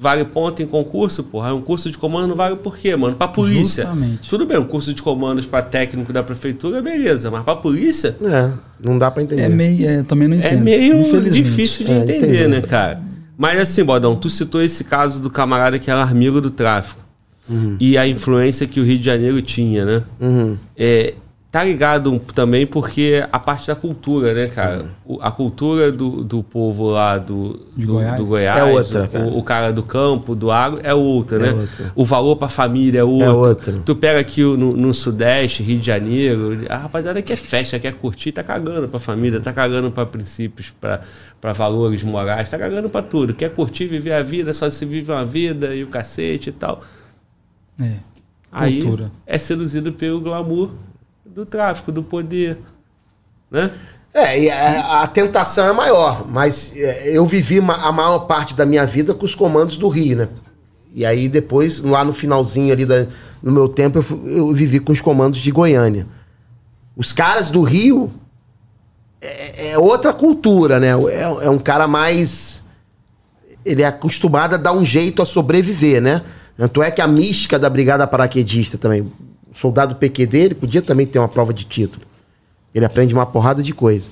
vale 0.00 0.24
ponto 0.24 0.62
em 0.62 0.66
concurso, 0.66 1.22
porra. 1.22 1.50
É 1.50 1.52
um 1.52 1.60
curso 1.60 1.90
de 1.90 1.98
comando 1.98 2.28
não 2.28 2.34
vale 2.34 2.56
por 2.56 2.78
quê, 2.78 2.96
mano? 2.96 3.14
Pra 3.14 3.28
polícia. 3.28 3.84
Justamente. 3.84 4.28
Tudo 4.30 4.46
bem, 4.46 4.56
um 4.56 4.64
curso 4.64 4.94
de 4.94 5.02
comandos 5.02 5.44
para 5.44 5.60
técnico 5.60 6.10
da 6.10 6.22
prefeitura, 6.22 6.80
beleza. 6.80 7.30
Mas 7.30 7.44
pra 7.44 7.54
polícia. 7.54 8.16
É, 8.24 8.50
não 8.82 8.96
dá 8.96 9.10
pra 9.10 9.22
entender. 9.22 9.42
É 9.42 9.48
meio. 9.50 9.86
É, 9.86 10.02
também 10.02 10.26
não 10.26 10.38
entendo. 10.38 10.52
É 10.52 10.56
meio 10.56 11.30
difícil 11.30 11.84
de 11.84 11.92
é, 11.92 11.98
entender, 11.98 12.16
entender, 12.16 12.48
né, 12.48 12.62
cara? 12.62 13.02
Mas 13.36 13.60
assim, 13.60 13.84
Bodão, 13.84 14.16
tu 14.16 14.30
citou 14.30 14.62
esse 14.62 14.84
caso 14.84 15.20
do 15.20 15.28
camarada 15.28 15.78
que 15.78 15.90
era 15.90 16.02
amigo 16.02 16.40
do 16.40 16.50
tráfico. 16.50 17.09
Uhum. 17.50 17.76
E 17.80 17.98
a 17.98 18.06
influência 18.06 18.66
que 18.66 18.80
o 18.80 18.84
Rio 18.84 18.98
de 18.98 19.04
Janeiro 19.04 19.42
tinha, 19.42 19.84
né? 19.84 20.02
Uhum. 20.20 20.56
É, 20.76 21.14
Tá 21.50 21.64
ligado 21.64 22.16
também 22.32 22.64
porque 22.64 23.26
a 23.32 23.38
parte 23.40 23.66
da 23.66 23.74
cultura, 23.74 24.32
né, 24.32 24.46
cara? 24.46 24.86
Uhum. 25.04 25.18
A 25.20 25.32
cultura 25.32 25.90
do, 25.90 26.22
do 26.22 26.44
povo 26.44 26.90
lá 26.90 27.18
do, 27.18 27.66
do, 27.76 27.94
Goiás. 27.94 28.16
do 28.16 28.24
Goiás, 28.24 28.56
é 28.56 28.62
outra, 28.62 29.08
cara. 29.08 29.24
O, 29.24 29.38
o, 29.38 29.42
cara 29.42 29.72
do 29.72 29.82
campo, 29.82 30.36
do 30.36 30.52
agro, 30.52 30.78
é 30.84 30.94
outra, 30.94 31.38
é 31.38 31.40
né? 31.40 31.60
Outra. 31.60 31.92
O 31.96 32.04
valor 32.04 32.36
pra 32.36 32.48
família 32.48 33.00
é 33.00 33.04
outro. 33.04 33.26
É 33.26 33.32
outra. 33.32 33.72
Tu 33.84 33.96
pega 33.96 34.20
aqui 34.20 34.42
no, 34.42 34.76
no, 34.76 34.94
Sudeste, 34.94 35.60
Rio 35.60 35.80
de 35.80 35.86
Janeiro, 35.86 36.66
a 36.68 36.76
rapaziada 36.76 37.20
quer 37.20 37.36
festa, 37.36 37.80
quer 37.80 37.94
curtir, 37.94 38.30
tá 38.30 38.44
cagando 38.44 38.88
pra 38.88 39.00
família, 39.00 39.40
tá 39.40 39.52
cagando 39.52 39.90
pra 39.90 40.06
princípios, 40.06 40.72
pra, 40.80 41.00
pra 41.40 41.52
valores 41.52 42.04
morais, 42.04 42.48
tá 42.48 42.56
cagando 42.56 42.88
pra 42.88 43.02
tudo. 43.02 43.34
Quer 43.34 43.50
curtir, 43.50 43.86
viver 43.86 44.12
a 44.12 44.22
vida, 44.22 44.54
só 44.54 44.70
se 44.70 44.84
vive 44.84 45.10
uma 45.10 45.24
vida 45.24 45.74
e 45.74 45.82
o 45.82 45.88
cacete 45.88 46.50
e 46.50 46.52
tal. 46.52 46.80
É. 47.80 47.94
Aí 48.52 48.82
cultura. 48.82 49.10
é 49.26 49.38
seduzido 49.38 49.92
pelo 49.92 50.20
glamour 50.20 50.70
do 51.24 51.46
tráfico, 51.46 51.92
do 51.92 52.02
poder, 52.02 52.58
né? 53.50 53.70
É, 54.12 54.42
e 54.42 54.50
a, 54.50 55.02
a, 55.02 55.06
tentação 55.06 55.68
é 55.68 55.72
maior, 55.72 56.26
mas 56.28 56.72
é, 56.74 57.16
eu 57.16 57.24
vivi 57.24 57.58
a 57.58 57.92
maior 57.92 58.20
parte 58.20 58.56
da 58.56 58.66
minha 58.66 58.84
vida 58.84 59.14
com 59.14 59.24
os 59.24 59.36
comandos 59.36 59.76
do 59.76 59.88
Rio, 59.88 60.16
né? 60.16 60.28
E 60.92 61.06
aí 61.06 61.28
depois, 61.28 61.80
lá 61.80 62.04
no 62.04 62.12
finalzinho 62.12 62.72
ali 62.72 62.84
da, 62.84 63.06
no 63.40 63.52
meu 63.52 63.68
tempo, 63.68 63.98
eu, 63.98 64.02
fui, 64.02 64.18
eu 64.26 64.52
vivi 64.52 64.80
com 64.80 64.92
os 64.92 65.00
comandos 65.00 65.38
de 65.38 65.52
Goiânia. 65.52 66.08
Os 66.96 67.12
caras 67.12 67.50
do 67.50 67.62
Rio 67.62 68.12
é, 69.20 69.70
é 69.70 69.78
outra 69.78 70.12
cultura, 70.12 70.80
né? 70.80 70.88
É, 70.88 71.44
é, 71.44 71.50
um 71.50 71.58
cara 71.58 71.86
mais. 71.86 72.64
Ele 73.64 73.82
é 73.82 73.86
acostumado 73.86 74.54
a 74.54 74.58
dar 74.58 74.72
um 74.72 74.84
jeito 74.84 75.22
a 75.22 75.26
sobreviver, 75.26 76.00
né? 76.00 76.22
Tanto 76.60 76.82
é 76.82 76.90
que 76.90 77.00
a 77.00 77.06
mística 77.06 77.58
da 77.58 77.70
Brigada 77.70 78.06
Paraquedista 78.06 78.76
também 78.76 79.10
soldado 79.54 79.94
PQD, 79.94 80.36
ele 80.36 80.54
podia 80.54 80.82
também 80.82 81.06
ter 81.06 81.18
uma 81.18 81.26
prova 81.26 81.54
de 81.54 81.64
título. 81.64 82.04
Ele 82.74 82.84
aprende 82.84 83.14
uma 83.14 83.24
porrada 83.24 83.62
de 83.62 83.72
coisa. 83.72 84.10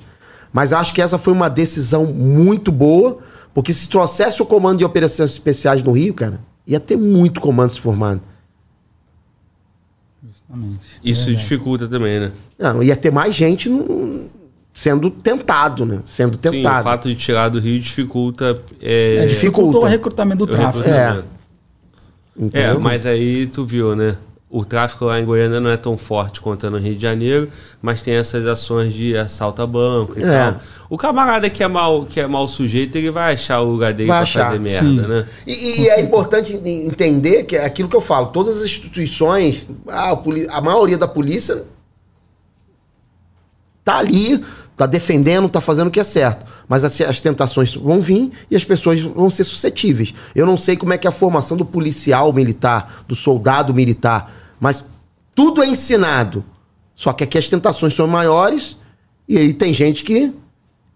Mas 0.51 0.73
acho 0.73 0.91
que 0.91 0.99
essa 0.99 1.19
foi 1.19 1.31
uma 1.31 1.47
decisão 1.47 2.07
muito 2.07 2.71
boa, 2.71 3.19
porque 3.53 3.71
se 3.71 3.87
trouxesse 3.87 4.41
o 4.41 4.47
comando 4.47 4.79
de 4.79 4.83
operações 4.83 5.29
especiais 5.29 5.83
no 5.83 5.91
Rio, 5.91 6.11
cara, 6.11 6.39
ia 6.65 6.79
ter 6.79 6.97
muito 6.97 7.39
comando 7.39 7.75
se 7.75 7.81
formado. 7.81 8.21
Justamente. 10.27 10.79
Isso 11.03 11.29
é 11.29 11.33
dificulta 11.33 11.87
também, 11.87 12.19
né? 12.19 12.31
Não, 12.57 12.81
ia 12.81 12.95
ter 12.95 13.11
mais 13.11 13.35
gente 13.35 13.69
no, 13.69 14.27
sendo 14.73 15.11
tentado, 15.11 15.85
né? 15.85 16.01
Sendo 16.03 16.35
tentado. 16.35 16.77
Sim, 16.77 16.81
o 16.81 16.83
fato 16.83 17.09
de 17.09 17.15
tirar 17.15 17.49
do 17.49 17.59
Rio 17.59 17.79
dificulta. 17.79 18.59
É, 18.81 19.17
é 19.17 19.25
dificulta 19.27 19.77
o 19.77 19.85
recrutamento 19.85 20.47
do 20.47 20.51
tráfico. 20.51 20.89
É. 20.89 21.23
é, 22.53 22.73
mas 22.73 23.05
aí 23.05 23.47
tu 23.47 23.65
viu, 23.65 23.95
né? 23.95 24.17
o 24.49 24.65
tráfico 24.65 25.05
lá 25.05 25.19
em 25.19 25.25
Goiânia 25.25 25.59
não 25.59 25.69
é 25.69 25.77
tão 25.77 25.95
forte 25.95 26.41
quanto 26.41 26.67
no 26.71 26.77
Rio 26.77 26.95
de 26.95 27.01
Janeiro, 27.01 27.49
mas 27.79 28.01
tem 28.01 28.15
essas 28.15 28.47
ações 28.47 28.93
de 28.93 29.15
assalto 29.15 29.61
a 29.61 29.67
banco 29.67 30.19
e 30.19 30.23
é. 30.23 30.27
tal. 30.27 30.59
O 30.89 30.97
camarada 30.97 31.47
que 31.51 31.63
é 31.63 31.67
mal, 31.67 32.05
que 32.05 32.19
é 32.19 32.25
mal 32.25 32.47
sujeito, 32.47 32.97
ele 32.97 33.11
vai 33.11 33.35
achar 33.35 33.61
o 33.61 33.71
lugar 33.71 33.93
dele 33.93 34.07
vai 34.07 34.17
pra 34.17 34.23
achar, 34.23 34.45
fazer 34.47 34.59
merda, 34.59 35.03
sim. 35.03 35.07
né? 35.07 35.27
E, 35.45 35.81
e 35.81 35.89
é 35.89 36.01
importante 36.01 36.59
entender 36.65 37.43
que 37.43 37.55
é 37.55 37.63
aquilo 37.63 37.87
que 37.87 37.95
eu 37.95 38.01
falo, 38.01 38.27
todas 38.27 38.57
as 38.57 38.63
instituições, 38.63 39.67
a, 39.87 40.17
a 40.49 40.61
maioria 40.61 40.97
da 40.97 41.07
polícia 41.07 41.65
tá 43.83 43.99
ali, 43.99 44.43
tá 44.79 44.85
defendendo, 44.85 45.49
tá 45.49 45.59
fazendo 45.59 45.89
o 45.89 45.91
que 45.91 45.99
é 45.99 46.05
certo. 46.05 46.49
Mas 46.65 46.85
as, 46.85 47.01
as, 47.01 47.19
tentações 47.19 47.75
vão 47.75 47.99
vir 47.99 48.31
e 48.49 48.55
as 48.55 48.63
pessoas 48.63 49.01
vão 49.01 49.29
ser 49.29 49.43
suscetíveis. 49.43 50.13
Eu 50.33 50.45
não 50.45 50.55
sei 50.55 50.77
como 50.77 50.93
é 50.93 50.97
que 50.97 51.05
é 51.05 51.09
a 51.09 51.11
formação 51.11 51.57
do 51.57 51.65
policial 51.65 52.31
militar, 52.31 53.03
do 53.05 53.13
soldado 53.13 53.73
militar, 53.73 54.33
mas 54.57 54.85
tudo 55.35 55.61
é 55.61 55.67
ensinado. 55.67 56.45
Só 56.95 57.11
que 57.11 57.25
aqui 57.25 57.37
as 57.37 57.49
tentações 57.49 57.93
são 57.93 58.07
maiores 58.07 58.77
e 59.27 59.37
aí 59.37 59.53
tem 59.53 59.73
gente 59.73 60.01
que, 60.01 60.33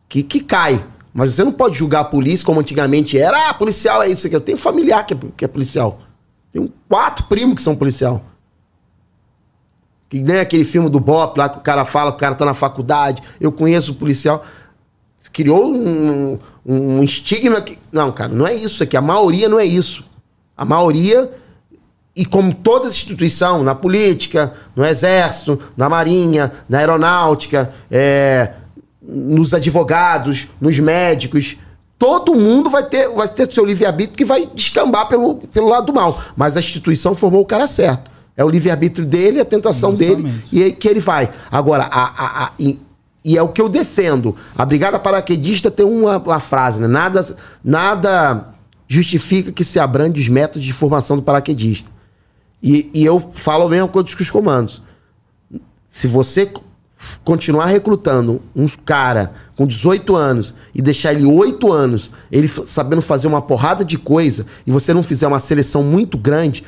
que, 0.07 0.23
que 0.23 0.39
cai. 0.39 0.81
Mas 1.13 1.31
você 1.31 1.43
não 1.43 1.51
pode 1.51 1.77
julgar 1.77 1.99
a 1.99 2.05
polícia 2.05 2.45
como 2.45 2.61
antigamente 2.61 3.19
era. 3.19 3.49
Ah, 3.49 3.53
policial 3.53 4.01
é 4.01 4.07
isso 4.07 4.27
aqui. 4.27 4.35
Eu 4.35 4.39
tenho 4.39 4.57
familiar 4.57 5.05
que 5.05 5.13
é, 5.13 5.17
que 5.35 5.43
é 5.43 5.47
policial. 5.49 5.99
Tenho 6.53 6.71
quatro 6.87 7.25
primos 7.25 7.55
que 7.55 7.61
são 7.61 7.75
policial. 7.75 8.23
Que 10.13 10.19
nem 10.19 10.39
aquele 10.39 10.63
filme 10.63 10.91
do 10.91 10.99
Bop 10.99 11.35
lá 11.39 11.49
que 11.49 11.57
o 11.57 11.61
cara 11.61 11.83
fala 11.85 12.11
que 12.11 12.17
o 12.17 12.19
cara 12.19 12.35
tá 12.35 12.45
na 12.45 12.53
faculdade. 12.53 13.23
Eu 13.41 13.51
conheço 13.51 13.93
o 13.93 13.95
policial. 13.95 14.43
Criou 15.31 15.73
um, 15.73 16.37
um, 16.63 17.01
estigma 17.01 17.59
que. 17.61 17.79
Não, 17.91 18.11
cara, 18.11 18.31
não 18.31 18.45
é 18.45 18.53
isso 18.53 18.83
aqui. 18.83 18.95
A 18.95 19.01
maioria 19.01 19.49
não 19.49 19.59
é 19.59 19.65
isso. 19.65 20.05
A 20.55 20.63
maioria 20.63 21.31
e 22.15 22.25
como 22.25 22.53
toda 22.53 22.89
instituição, 22.89 23.63
na 23.63 23.73
política, 23.73 24.53
no 24.75 24.85
exército, 24.85 25.59
na 25.75 25.89
marinha, 25.89 26.51
na 26.69 26.77
aeronáutica, 26.77 27.73
é, 27.89 28.51
nos 29.01 29.51
advogados, 29.51 30.47
nos 30.61 30.77
médicos, 30.77 31.57
todo 31.97 32.35
mundo 32.35 32.69
vai 32.69 32.83
ter, 32.83 33.09
vai 33.15 33.27
ter 33.27 33.51
seu 33.51 33.65
livre-arbítrio 33.65 34.15
que 34.15 34.25
vai 34.25 34.47
descambar 34.53 35.07
pelo, 35.07 35.37
pelo 35.37 35.69
lado 35.69 35.87
do 35.87 35.93
mal. 35.93 36.21
Mas 36.37 36.55
a 36.55 36.59
instituição 36.59 37.15
formou 37.15 37.41
o 37.41 37.47
cara 37.47 37.65
certo. 37.65 38.12
É 38.35 38.43
o 38.43 38.49
livre-arbítrio 38.49 39.05
dele, 39.05 39.39
a 39.39 39.45
tentação 39.45 39.91
Justamente. 39.91 40.23
dele, 40.23 40.43
e 40.51 40.63
aí 40.63 40.71
que 40.71 40.87
ele 40.87 40.99
vai. 40.99 41.29
Agora, 41.51 41.83
a, 41.83 42.03
a, 42.03 42.45
a, 42.45 42.51
e, 42.57 43.37
é 43.37 43.41
o 43.41 43.49
que 43.49 43.61
eu 43.61 43.69
defendo. 43.69 44.35
A 44.57 44.65
Brigada 44.65 44.97
Paraquedista 44.97 45.69
tem 45.69 45.85
uma, 45.85 46.17
uma 46.17 46.39
frase, 46.39 46.81
né? 46.81 46.87
Nada, 46.87 47.37
nada 47.63 48.53
justifica 48.87 49.51
que 49.51 49.63
se 49.63 49.79
abrande 49.79 50.19
os 50.19 50.27
métodos 50.27 50.63
de 50.63 50.73
formação 50.73 51.15
do 51.15 51.23
paraquedista. 51.23 51.91
E, 52.61 52.89
e 52.93 53.05
eu 53.05 53.19
falo 53.19 53.65
a 53.65 53.69
mesma 53.69 53.87
coisa 53.87 54.15
com 54.15 54.23
os 54.23 54.31
comandos. 54.31 54.81
Se 55.89 56.07
você 56.07 56.51
continuar 57.23 57.65
recrutando 57.65 58.41
um 58.55 58.67
cara 58.67 59.33
com 59.55 59.67
18 59.67 60.15
anos 60.15 60.55
e 60.73 60.81
deixar 60.81 61.13
ele 61.13 61.25
8 61.25 61.71
anos, 61.71 62.11
ele 62.31 62.47
sabendo 62.47 63.01
fazer 63.01 63.27
uma 63.27 63.41
porrada 63.41 63.83
de 63.83 63.97
coisa, 63.97 64.45
e 64.65 64.71
você 64.71 64.93
não 64.93 65.03
fizer 65.03 65.27
uma 65.27 65.39
seleção 65.39 65.83
muito 65.83 66.17
grande, 66.17 66.63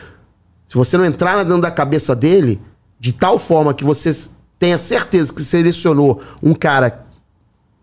se 0.67 0.75
você 0.75 0.97
não 0.97 1.05
entrar 1.05 1.43
dentro 1.43 1.61
da 1.61 1.71
cabeça 1.71 2.15
dele, 2.15 2.59
de 2.99 3.13
tal 3.13 3.37
forma 3.37 3.73
que 3.73 3.83
você 3.83 4.15
tenha 4.57 4.77
certeza 4.77 5.33
que 5.33 5.43
selecionou 5.43 6.21
um 6.41 6.53
cara 6.53 7.05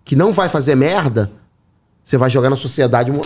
que 0.05 0.17
não 0.17 0.33
vai 0.33 0.49
fazer 0.49 0.75
merda, 0.75 1.31
você 2.03 2.17
vai 2.17 2.29
jogar 2.29 2.51
na 2.51 2.57
sociedade 2.57 3.11
um, 3.11 3.21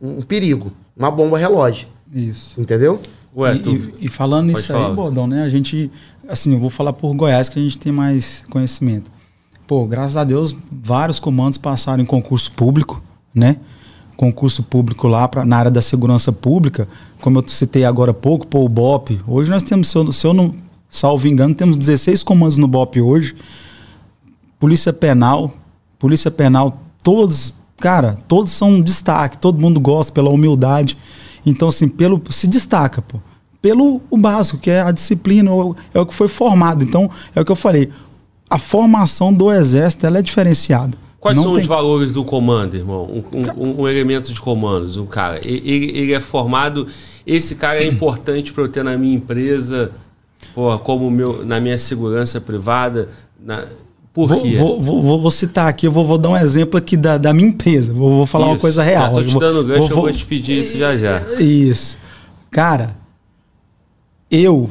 um 0.00 0.22
perigo, 0.22 0.72
uma 0.96 1.10
bomba 1.10 1.38
relógio. 1.38 1.88
Isso. 2.12 2.60
Entendeu? 2.60 3.00
Ué, 3.36 3.54
e, 3.54 3.58
tu... 3.60 3.70
e, 3.74 4.06
e, 4.06 4.08
falando 4.08 4.50
isso 4.50 4.74
aí, 4.74 4.94
Bodão, 4.94 5.26
né? 5.26 5.42
A 5.42 5.48
gente, 5.48 5.90
assim, 6.26 6.54
eu 6.54 6.58
vou 6.58 6.70
falar 6.70 6.92
por 6.92 7.14
Goiás 7.14 7.48
que 7.48 7.58
a 7.58 7.62
gente 7.62 7.78
tem 7.78 7.92
mais 7.92 8.44
conhecimento. 8.50 9.10
pô, 9.66 9.86
graças 9.86 10.16
a 10.16 10.24
Deus, 10.24 10.56
vários 10.72 11.20
comandos 11.20 11.58
passaram 11.58 12.02
em 12.02 12.06
concurso 12.06 12.50
público, 12.52 13.02
né? 13.32 13.58
Concurso 14.18 14.62
público 14.62 15.08
lá 15.08 15.26
pra, 15.26 15.44
na 15.44 15.56
área 15.56 15.70
da 15.70 15.80
segurança 15.80 16.30
pública, 16.30 16.86
como 17.20 17.38
eu 17.38 17.48
citei 17.48 17.84
agora 17.84 18.10
há 18.10 18.14
pouco, 18.14 18.46
pô, 18.46 18.64
o 18.64 18.68
BOP. 18.68 19.20
Hoje 19.26 19.48
nós 19.48 19.62
temos, 19.62 19.88
se 19.88 19.96
eu, 19.96 20.12
se 20.12 20.26
eu 20.26 20.34
não 20.34 20.54
salvo 20.90 21.26
engano, 21.26 21.54
temos 21.54 21.76
16 21.76 22.22
comandos 22.22 22.58
no 22.58 22.68
BOP 22.68 23.00
hoje. 23.00 23.34
Polícia 24.58 24.92
Penal, 24.92 25.54
Polícia 25.98 26.30
Penal, 26.30 26.82
todos, 27.02 27.54
cara, 27.78 28.18
todos 28.26 28.52
são 28.52 28.72
um 28.72 28.82
destaque, 28.82 29.38
todo 29.38 29.60
mundo 29.60 29.78
gosta 29.78 30.12
pela 30.12 30.30
humildade. 30.30 30.98
Então, 31.46 31.68
assim, 31.68 31.88
pelo 31.88 32.20
se 32.30 32.46
destaca, 32.46 33.00
pô. 33.00 33.20
Pelo 33.62 34.02
o 34.10 34.16
básico, 34.16 34.58
que 34.58 34.70
é 34.70 34.82
a 34.82 34.90
disciplina, 34.90 35.50
é 35.94 36.00
o 36.00 36.06
que 36.06 36.14
foi 36.14 36.28
formado. 36.28 36.84
Então, 36.84 37.08
é 37.34 37.40
o 37.40 37.44
que 37.44 37.52
eu 37.52 37.56
falei 37.56 37.90
a 38.50 38.58
formação 38.58 39.32
do 39.32 39.52
exército 39.52 40.06
ela 40.06 40.18
é 40.18 40.22
diferenciada. 40.22 40.96
Quais 41.20 41.36
Não 41.36 41.44
são 41.44 41.52
tem... 41.54 41.62
os 41.62 41.66
valores 41.66 42.12
do 42.12 42.24
comando, 42.24 42.76
irmão? 42.76 43.04
Um, 43.04 43.60
um, 43.60 43.82
um, 43.82 43.88
elemento 43.88 44.32
de 44.32 44.40
comandos, 44.40 44.96
um 44.96 45.06
cara. 45.06 45.40
Ele, 45.44 45.90
ele 45.98 46.12
é 46.12 46.20
formado. 46.20 46.86
Esse 47.26 47.56
cara 47.56 47.82
é 47.82 47.86
importante 47.86 48.52
para 48.52 48.62
eu 48.62 48.68
ter 48.68 48.84
na 48.84 48.96
minha 48.96 49.16
empresa, 49.16 49.90
porra, 50.54 50.78
como 50.78 51.10
meu, 51.10 51.44
na 51.44 51.60
minha 51.60 51.76
segurança 51.76 52.40
privada. 52.40 53.08
Na, 53.44 53.66
por 54.14 54.28
vou, 54.28 54.42
quê? 54.42 54.56
Vou, 54.56 54.80
vou, 54.80 55.20
vou, 55.20 55.30
citar 55.30 55.68
aqui, 55.68 55.88
eu 55.88 55.92
vou, 55.92 56.04
vou, 56.04 56.18
dar 56.18 56.28
um 56.28 56.36
exemplo 56.36 56.78
aqui 56.78 56.96
da, 56.96 57.18
da 57.18 57.32
minha 57.32 57.48
empresa. 57.48 57.92
Vou, 57.92 58.24
falar 58.24 58.46
isso. 58.46 58.54
uma 58.54 58.60
coisa 58.60 58.82
real. 58.82 59.06
Já 59.06 59.12
tô 59.12 59.24
te 59.24 59.38
dando 59.38 59.64
gancho, 59.64 59.92
eu 59.92 59.96
vou 59.96 60.12
te 60.12 60.24
pedir 60.24 60.62
isso 60.62 60.78
já 60.78 60.96
já. 60.96 61.20
Isso. 61.40 61.98
Cara, 62.48 62.96
eu, 64.30 64.70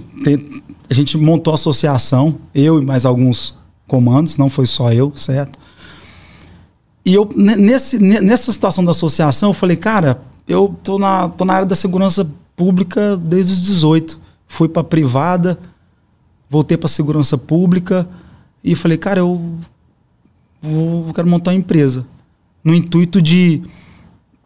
a 0.89 0.93
gente 0.93 1.17
montou 1.17 1.51
a 1.51 1.55
associação, 1.55 2.35
eu 2.55 2.81
e 2.81 2.85
mais 2.85 3.05
alguns 3.05 3.53
comandos, 3.85 4.37
não 4.37 4.49
foi 4.49 4.65
só 4.65 4.91
eu, 4.93 5.11
certo? 5.15 5.59
E 7.07 7.13
eu, 7.13 7.29
nesse, 7.38 7.97
nessa 7.99 8.51
situação 8.51 8.84
da 8.84 8.91
associação, 8.91 9.51
eu 9.51 9.53
falei, 9.53 9.77
cara, 9.77 10.19
eu 10.45 10.75
tô 10.84 10.99
na, 10.99 11.29
tô 11.29 11.45
na 11.45 11.53
área 11.53 11.65
da 11.65 11.73
segurança 11.73 12.29
pública 12.53 13.15
desde 13.15 13.53
os 13.53 13.61
18. 13.61 14.19
Fui 14.45 14.67
para 14.67 14.84
privada, 14.84 15.57
voltei 16.49 16.75
para 16.75 16.89
segurança 16.89 17.38
pública 17.38 18.05
e 18.61 18.75
falei, 18.75 18.97
cara, 18.97 19.21
eu, 19.21 19.41
vou, 20.61 21.13
quero 21.13 21.29
montar 21.29 21.51
uma 21.51 21.57
empresa. 21.57 22.05
No 22.61 22.75
intuito 22.75 23.21
de, 23.21 23.61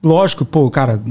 lógico, 0.04 0.46
pô, 0.46 0.70
cara, 0.70 1.02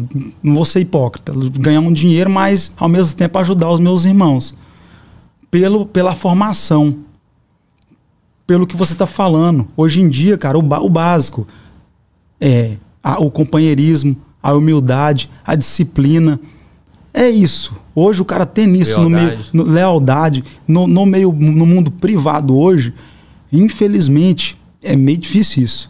não 0.41 0.55
vou 0.55 0.65
ser 0.65 0.79
hipócrita, 0.79 1.33
ganhar 1.59 1.81
um 1.81 1.93
dinheiro, 1.93 2.31
mas 2.31 2.73
ao 2.77 2.89
mesmo 2.89 3.17
tempo 3.17 3.37
ajudar 3.41 3.71
os 3.71 3.81
meus 3.81 4.05
irmãos. 4.05 4.55
Pelo, 5.51 5.85
pela 5.85 6.15
formação 6.15 6.99
pelo 8.51 8.67
que 8.67 8.77
você 8.77 8.95
está 8.95 9.07
falando. 9.07 9.69
Hoje 9.77 10.01
em 10.01 10.09
dia, 10.09 10.37
cara, 10.37 10.59
o, 10.59 10.61
o 10.61 10.91
básico 10.91 11.47
é 12.41 12.79
a, 13.01 13.21
o 13.21 13.31
companheirismo, 13.31 14.17
a 14.43 14.53
humildade, 14.53 15.31
a 15.47 15.55
disciplina. 15.55 16.41
É 17.15 17.31
isso. 17.31 17.73
Hoje 17.95 18.21
o 18.21 18.25
cara 18.25 18.45
tem 18.45 18.75
isso 18.81 18.99
lealdade. 18.99 19.05
no 19.05 19.09
meio. 19.09 19.39
No, 19.53 19.63
lealdade. 19.63 20.45
No, 20.67 20.87
no, 20.89 21.07
meio, 21.07 21.33
no 21.33 21.65
mundo 21.65 21.93
privado 21.93 22.59
hoje, 22.59 22.93
infelizmente, 23.53 24.61
é 24.83 24.97
meio 24.97 25.19
difícil 25.19 25.63
isso. 25.63 25.89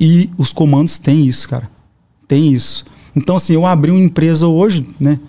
E 0.00 0.28
os 0.36 0.52
comandos 0.52 0.98
têm 0.98 1.24
isso, 1.24 1.48
cara. 1.48 1.70
Tem 2.26 2.52
isso. 2.52 2.84
Então, 3.14 3.36
assim, 3.36 3.52
eu 3.52 3.64
abri 3.64 3.92
uma 3.92 4.00
empresa 4.00 4.48
hoje, 4.48 4.84
né? 4.98 5.20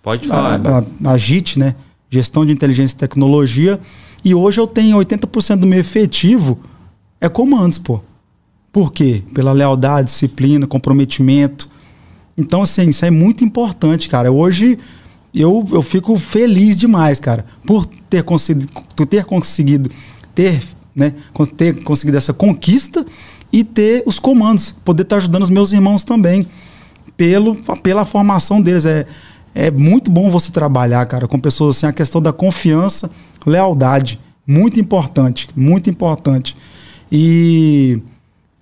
Pode 0.00 0.26
falar. 0.26 0.58
A, 0.66 0.78
a, 0.78 1.12
a 1.12 1.18
JIT, 1.18 1.58
né? 1.58 1.74
Gestão 2.08 2.46
de 2.46 2.52
Inteligência 2.52 2.94
e 2.94 2.98
Tecnologia. 2.98 3.78
E 4.24 4.34
hoje 4.34 4.60
eu 4.60 4.66
tenho 4.66 4.96
80% 4.98 5.56
do 5.56 5.66
meu 5.66 5.80
efetivo 5.80 6.58
é 7.20 7.28
comandos, 7.28 7.78
pô. 7.78 8.00
Por 8.72 8.92
quê? 8.92 9.22
Pela 9.34 9.52
lealdade, 9.52 10.06
disciplina, 10.06 10.66
comprometimento. 10.66 11.68
Então, 12.36 12.62
assim, 12.62 12.88
isso 12.88 13.04
é 13.04 13.10
muito 13.10 13.44
importante, 13.44 14.08
cara. 14.08 14.30
Hoje 14.30 14.78
eu, 15.34 15.66
eu 15.72 15.82
fico 15.82 16.16
feliz 16.16 16.76
demais, 16.76 17.18
cara, 17.18 17.44
por 17.66 17.86
ter 17.86 18.22
conseguido, 18.22 18.68
ter 19.08 19.24
conseguido 19.24 19.90
ter, 20.34 20.62
né, 20.94 21.12
ter 21.56 21.82
conseguido 21.82 22.16
essa 22.16 22.32
conquista 22.32 23.04
e 23.52 23.64
ter 23.64 24.02
os 24.06 24.18
comandos, 24.18 24.74
poder 24.84 25.02
estar 25.02 25.16
ajudando 25.16 25.42
os 25.42 25.50
meus 25.50 25.72
irmãos 25.72 26.04
também, 26.04 26.46
pelo, 27.16 27.56
pela 27.82 28.04
formação 28.04 28.60
deles. 28.62 28.86
É, 28.86 29.06
é 29.54 29.70
muito 29.70 30.10
bom 30.10 30.30
você 30.30 30.52
trabalhar, 30.52 31.04
cara, 31.06 31.26
com 31.26 31.40
pessoas 31.40 31.76
assim, 31.76 31.86
a 31.86 31.92
questão 31.92 32.22
da 32.22 32.32
confiança 32.32 33.10
lealdade. 33.48 34.20
Muito 34.46 34.80
importante, 34.80 35.48
muito 35.54 35.90
importante. 35.90 36.56
E 37.10 38.00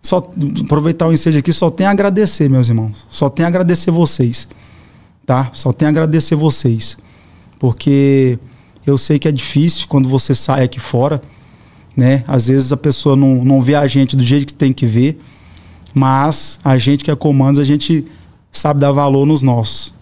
só 0.03 0.19
aproveitar 0.65 1.07
o 1.07 1.13
ensejo 1.13 1.39
aqui, 1.39 1.53
só 1.53 1.71
tem 1.71 1.87
a 1.87 1.91
agradecer, 1.91 2.49
meus 2.49 2.69
irmãos. 2.69 3.07
Só 3.09 3.29
tem 3.29 3.45
a 3.45 3.49
agradecer 3.49 3.91
vocês. 3.91 4.49
Tá? 5.25 5.51
Só 5.53 5.73
tem 5.73 5.87
a 5.87 5.91
agradecer 5.91 6.37
vocês. 6.37 6.97
Porque 7.59 8.39
eu 8.87 8.97
sei 8.97 9.19
que 9.19 9.27
é 9.27 9.33
difícil 9.33 9.87
quando 9.89 10.09
você 10.09 10.35
sai 10.35 10.65
aqui 10.65 10.79
fora, 10.79 11.21
né? 11.97 12.23
Às 12.29 12.49
vezes 12.49 12.73
a 12.73 12.77
pessoa 12.77 13.17
não, 13.17 13.45
não 13.45 13.61
vê 13.61 13.75
a 13.75 13.87
gente 13.87 14.17
do 14.17 14.23
jeito 14.23 14.47
que 14.47 14.55
tem 14.55 14.73
que 14.73 14.87
ver, 14.87 15.19
mas 15.93 16.61
a 16.63 16.79
gente 16.79 17.03
que 17.03 17.11
é 17.11 17.17
comandos, 17.17 17.59
a 17.59 17.65
gente 17.65 18.05
sabe 18.53 18.81
dar 18.81 18.93
valor 18.93 19.27
nos 19.27 19.43
nossos. 19.43 19.95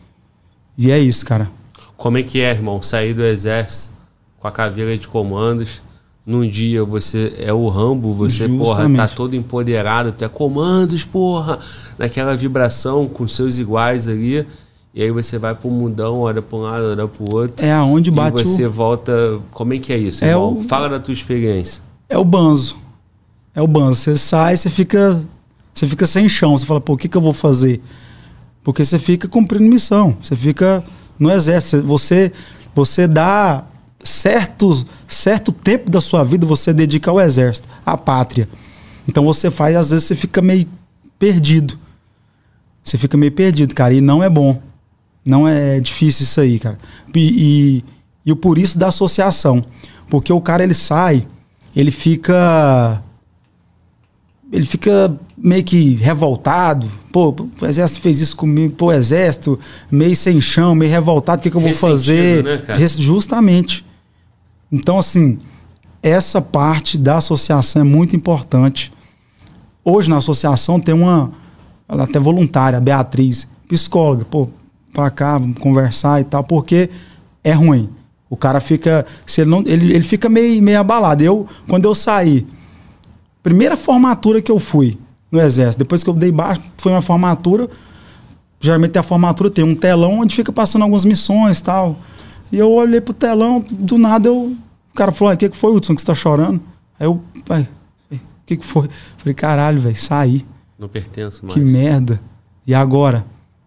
E 0.76 0.90
é 0.90 0.98
isso, 0.98 1.24
cara. 1.24 1.50
Como 1.96 2.18
é 2.18 2.22
que 2.22 2.40
é, 2.40 2.50
irmão, 2.50 2.82
sair 2.82 3.14
do 3.14 3.24
exército 3.24 3.93
com 4.44 4.48
a 4.48 4.52
caveira 4.52 4.96
de 4.98 5.08
comandos. 5.08 5.82
Num 6.26 6.46
dia 6.46 6.84
você 6.84 7.34
é 7.38 7.50
o 7.50 7.66
Rambo, 7.68 8.12
você, 8.12 8.46
Justamente. 8.46 8.58
porra, 8.58 8.94
tá 8.94 9.08
todo 9.08 9.34
empoderado, 9.34 10.12
tu 10.12 10.22
é 10.22 10.28
comandos, 10.28 11.02
porra, 11.02 11.58
naquela 11.98 12.36
vibração 12.36 13.08
com 13.08 13.26
seus 13.26 13.56
iguais 13.56 14.06
ali. 14.06 14.46
E 14.92 15.02
aí 15.02 15.10
você 15.10 15.38
vai 15.38 15.54
pro 15.54 15.70
mundão, 15.70 16.20
olha 16.20 16.42
pra 16.42 16.58
um 16.58 16.60
lado, 16.60 16.84
olha 16.90 17.08
pro 17.08 17.36
outro. 17.36 17.64
É 17.64 17.72
aonde 17.72 18.10
bate 18.10 18.42
E 18.42 18.44
você 18.44 18.66
o... 18.66 18.70
volta... 18.70 19.40
Como 19.50 19.72
é 19.72 19.78
que 19.78 19.92
é 19.94 19.96
isso, 19.96 20.22
é 20.24 20.36
O... 20.36 20.60
Fala 20.60 20.90
da 20.90 21.00
tua 21.00 21.12
experiência. 21.12 21.82
É 22.08 22.18
o 22.18 22.24
banzo. 22.24 22.76
É 23.54 23.62
o 23.62 23.66
banzo. 23.66 24.00
Você 24.00 24.16
sai, 24.18 24.56
você 24.56 24.68
fica... 24.68 25.26
Você 25.72 25.86
fica 25.86 26.06
sem 26.06 26.28
chão. 26.28 26.56
Você 26.56 26.66
fala, 26.66 26.80
pô, 26.82 26.92
o 26.92 26.96
que, 26.96 27.08
que 27.08 27.16
eu 27.16 27.20
vou 27.22 27.32
fazer? 27.32 27.82
Porque 28.62 28.84
você 28.84 28.98
fica 28.98 29.26
cumprindo 29.26 29.68
missão. 29.68 30.16
Você 30.22 30.36
fica 30.36 30.84
no 31.18 31.30
exército. 31.30 31.84
Você, 31.84 32.30
você 32.74 33.08
dá 33.08 33.64
certo, 34.04 34.86
certo 35.08 35.50
tempo 35.50 35.90
da 35.90 36.00
sua 36.00 36.22
vida 36.22 36.46
você 36.46 36.72
dedica 36.72 37.10
ao 37.10 37.20
exército, 37.20 37.66
à 37.84 37.96
pátria. 37.96 38.48
Então 39.08 39.24
você 39.24 39.50
faz, 39.50 39.74
às 39.74 39.90
vezes 39.90 40.04
você 40.04 40.14
fica 40.14 40.42
meio 40.42 40.68
perdido. 41.18 41.78
Você 42.82 42.98
fica 42.98 43.16
meio 43.16 43.32
perdido, 43.32 43.74
cara, 43.74 43.94
e 43.94 44.00
não 44.00 44.22
é 44.22 44.28
bom. 44.28 44.60
Não 45.24 45.48
é 45.48 45.80
difícil 45.80 46.24
isso 46.24 46.40
aí, 46.40 46.58
cara. 46.58 46.78
E, 47.14 47.20
e, 47.20 47.84
e 48.26 48.32
o 48.32 48.36
por 48.36 48.58
isso 48.58 48.78
da 48.78 48.88
associação. 48.88 49.64
Porque 50.10 50.30
o 50.30 50.40
cara 50.40 50.62
ele 50.62 50.74
sai, 50.74 51.26
ele 51.74 51.90
fica. 51.90 53.02
Ele 54.52 54.66
fica 54.66 55.18
meio 55.36 55.64
que 55.64 55.94
revoltado. 55.94 56.90
Pô, 57.10 57.34
o 57.60 57.66
exército 57.66 58.02
fez 58.02 58.20
isso 58.20 58.36
comigo. 58.36 58.74
Pô, 58.74 58.92
exército, 58.92 59.58
meio 59.90 60.14
sem 60.14 60.38
chão, 60.42 60.74
meio 60.74 60.90
revoltado. 60.90 61.40
O 61.40 61.42
que, 61.42 61.50
que 61.50 61.56
eu 61.56 61.60
vou 61.60 61.74
fazer? 61.74 62.44
Né, 62.44 62.86
Justamente. 62.86 63.82
Então, 64.74 64.98
assim, 64.98 65.38
essa 66.02 66.42
parte 66.42 66.98
da 66.98 67.18
associação 67.18 67.82
é 67.82 67.84
muito 67.84 68.16
importante. 68.16 68.92
Hoje 69.84 70.10
na 70.10 70.16
associação 70.16 70.80
tem 70.80 70.92
uma, 70.92 71.30
ela 71.88 72.02
é 72.02 72.04
até 72.04 72.18
voluntária, 72.18 72.80
Beatriz, 72.80 73.46
psicóloga, 73.68 74.24
pô, 74.24 74.48
pra 74.92 75.10
cá, 75.10 75.38
vamos 75.38 75.58
conversar 75.58 76.20
e 76.20 76.24
tal, 76.24 76.42
porque 76.42 76.90
é 77.44 77.52
ruim. 77.52 77.88
O 78.28 78.36
cara 78.36 78.60
fica, 78.60 79.06
se 79.24 79.42
ele 79.42 79.50
não, 79.50 79.60
ele, 79.60 79.94
ele 79.94 80.02
fica 80.02 80.28
meio, 80.28 80.60
meio 80.60 80.80
abalado. 80.80 81.22
Eu, 81.22 81.46
quando 81.68 81.84
eu 81.84 81.94
saí, 81.94 82.44
primeira 83.44 83.76
formatura 83.76 84.42
que 84.42 84.50
eu 84.50 84.58
fui 84.58 84.98
no 85.30 85.40
exército, 85.40 85.78
depois 85.78 86.02
que 86.02 86.10
eu 86.10 86.14
dei 86.14 86.32
baixo, 86.32 86.62
foi 86.78 86.90
uma 86.90 87.02
formatura, 87.02 87.70
geralmente 88.58 88.98
a 88.98 89.04
formatura 89.04 89.48
tem 89.48 89.64
um 89.64 89.76
telão 89.76 90.18
onde 90.18 90.34
fica 90.34 90.52
passando 90.52 90.82
algumas 90.82 91.04
missões 91.04 91.60
tal. 91.60 91.96
E 92.54 92.58
eu 92.58 92.70
olhei 92.70 93.00
pro 93.00 93.12
telão, 93.12 93.64
do 93.68 93.98
nada 93.98 94.28
eu 94.28 94.56
o 94.94 94.96
cara 94.96 95.10
falou: 95.10 95.34
o 95.34 95.36
que, 95.36 95.48
que 95.48 95.56
foi, 95.56 95.72
Hudson, 95.72 95.94
que 95.94 96.00
você 96.00 96.06
tá 96.06 96.14
chorando? 96.14 96.60
Aí 96.98 97.06
eu, 97.06 97.20
pai, 97.44 97.68
o 98.12 98.18
que, 98.46 98.56
que 98.56 98.64
foi? 98.64 98.88
Falei: 99.18 99.34
caralho, 99.34 99.80
velho, 99.80 99.96
saí. 99.96 100.46
Não 100.78 100.88
pertenço 100.88 101.44
mais. 101.44 101.54
Que 101.54 101.60
merda. 101.60 102.20
E 102.64 102.72
agora? 102.72 103.26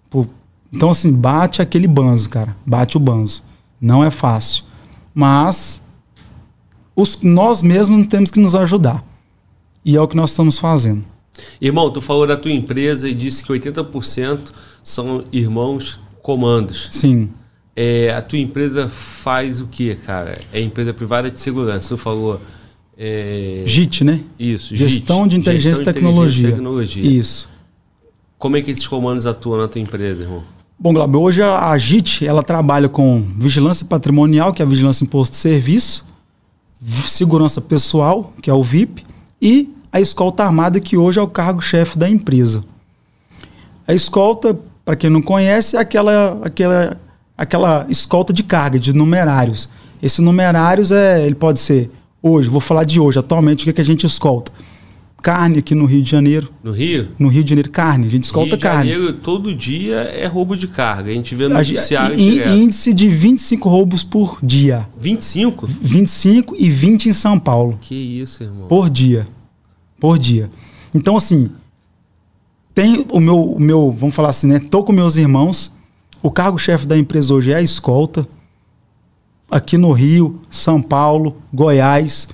Pô, 0.09 0.25
então, 0.71 0.89
assim, 0.89 1.11
bate 1.11 1.61
aquele 1.61 1.87
banzo, 1.87 2.29
cara. 2.29 2.55
Bate 2.65 2.95
o 2.95 2.99
banzo. 2.99 3.43
Não 3.79 4.03
é 4.03 4.09
fácil. 4.09 4.63
Mas 5.13 5.83
os, 6.95 7.19
nós 7.21 7.61
mesmos 7.61 8.07
temos 8.07 8.31
que 8.31 8.39
nos 8.39 8.55
ajudar. 8.55 9.03
E 9.83 9.97
é 9.97 10.01
o 10.01 10.07
que 10.07 10.15
nós 10.15 10.31
estamos 10.31 10.57
fazendo. 10.57 11.03
Irmão, 11.59 11.91
tu 11.91 11.99
falou 11.99 12.25
da 12.25 12.37
tua 12.37 12.51
empresa 12.51 13.07
e 13.09 13.13
disse 13.13 13.43
que 13.43 13.51
80% 13.51 14.51
são 14.81 15.25
irmãos 15.31 15.99
comandos. 16.21 16.87
Sim. 16.89 17.29
É, 17.79 18.11
a 18.11 18.23
tua 18.23 18.39
empresa 18.39 18.87
faz 18.89 19.61
o 19.61 19.67
que, 19.67 19.93
cara? 19.93 20.33
É 20.51 20.59
empresa 20.59 20.91
privada 20.95 21.29
de 21.29 21.39
segurança. 21.39 21.89
Tu 21.89 21.97
falou 21.97 22.41
É... 22.97 23.61
JIT, 23.67 24.03
né? 24.03 24.21
Isso, 24.39 24.75
Gestão 24.75 25.19
JIT. 25.25 25.29
de 25.29 25.35
Inteligência, 25.37 25.75
Gestão 25.75 25.91
e 25.91 25.93
Tecnologia. 25.93 26.49
Tecnologia. 26.49 27.05
Isso. 27.05 27.47
Como 28.39 28.57
é 28.57 28.61
que 28.63 28.71
esses 28.71 28.87
comandos 28.87 29.27
atuam 29.27 29.59
na 29.61 29.67
tua 29.67 29.79
empresa, 29.79 30.23
irmão? 30.23 30.43
Bom, 30.79 30.91
Glauber, 30.91 31.17
hoje 31.19 31.43
a 31.43 31.77
JIT 31.77 32.25
ela 32.25 32.41
trabalha 32.41 32.89
com 32.89 33.21
vigilância 33.37 33.85
patrimonial, 33.85 34.51
que 34.51 34.63
é 34.63 34.65
a 34.65 34.67
vigilância 34.67 35.03
imposto 35.03 35.33
de 35.33 35.37
serviço, 35.37 36.03
segurança 37.05 37.61
pessoal, 37.61 38.33
que 38.41 38.49
é 38.49 38.53
o 38.53 38.63
VIP, 38.63 39.05
e 39.39 39.69
a 39.91 40.01
escolta 40.01 40.43
armada, 40.43 40.79
que 40.79 40.97
hoje 40.97 41.19
é 41.19 41.21
o 41.21 41.27
cargo-chefe 41.27 41.95
da 41.97 42.09
empresa. 42.09 42.63
A 43.87 43.93
escolta, 43.93 44.57
para 44.83 44.95
quem 44.95 45.09
não 45.09 45.21
conhece, 45.21 45.75
é 45.77 45.79
aquela, 45.79 46.39
aquela, 46.43 46.99
aquela 47.37 47.85
escolta 47.89 48.33
de 48.33 48.43
carga, 48.43 48.79
de 48.79 48.93
numerários. 48.93 49.69
Esse 50.01 50.21
numerários 50.21 50.91
é, 50.91 51.25
ele 51.25 51.35
pode 51.35 51.59
ser 51.59 51.91
hoje, 52.21 52.49
vou 52.49 52.59
falar 52.59 52.83
de 52.83 52.99
hoje, 52.99 53.19
atualmente, 53.19 53.61
o 53.61 53.63
que, 53.65 53.69
é 53.69 53.73
que 53.73 53.81
a 53.81 53.85
gente 53.85 54.05
escolta? 54.05 54.51
Carne 55.21 55.59
aqui 55.59 55.73
no 55.73 55.85
Rio 55.85 56.01
de 56.01 56.09
Janeiro. 56.09 56.49
No 56.63 56.71
Rio? 56.71 57.09
No 57.17 57.27
Rio 57.27 57.43
de 57.43 57.49
Janeiro, 57.49 57.69
carne. 57.71 58.05
A 58.05 58.09
gente 58.09 58.23
escolta 58.23 58.49
Rio 58.49 58.57
de 58.57 58.63
carne. 58.63 58.91
Janeiro, 58.91 59.13
todo 59.13 59.53
dia 59.53 59.95
é 59.95 60.27
roubo 60.27 60.55
de 60.55 60.67
carga. 60.67 61.09
A 61.09 61.13
gente 61.13 61.33
vê 61.33 61.47
no 61.47 61.55
noticiário. 61.55 62.17
Índice 62.17 62.93
de 62.93 63.09
25 63.09 63.67
roubos 63.67 64.03
por 64.03 64.37
dia. 64.43 64.87
25? 64.99 65.67
25 65.67 66.55
e 66.57 66.69
20 66.69 67.09
em 67.09 67.13
São 67.13 67.39
Paulo. 67.39 67.77
Que 67.81 67.95
isso, 67.95 68.43
irmão. 68.43 68.67
Por 68.67 68.89
dia. 68.89 69.27
Por 69.99 70.19
dia. 70.19 70.51
Então, 70.93 71.17
assim, 71.17 71.49
tem 72.73 73.05
o 73.11 73.19
meu, 73.19 73.41
o 73.41 73.59
meu, 73.59 73.91
vamos 73.91 74.13
falar 74.13 74.29
assim, 74.29 74.47
né? 74.47 74.59
Tô 74.59 74.83
com 74.83 74.93
meus 74.93 75.17
irmãos. 75.17 75.73
O 76.21 76.31
cargo-chefe 76.31 76.85
da 76.85 76.97
empresa 76.97 77.33
hoje 77.33 77.51
é 77.51 77.55
a 77.55 77.61
escolta 77.61 78.27
aqui 79.49 79.77
no 79.77 79.91
Rio, 79.91 80.39
São 80.49 80.81
Paulo, 80.81 81.37
Goiás. 81.53 82.27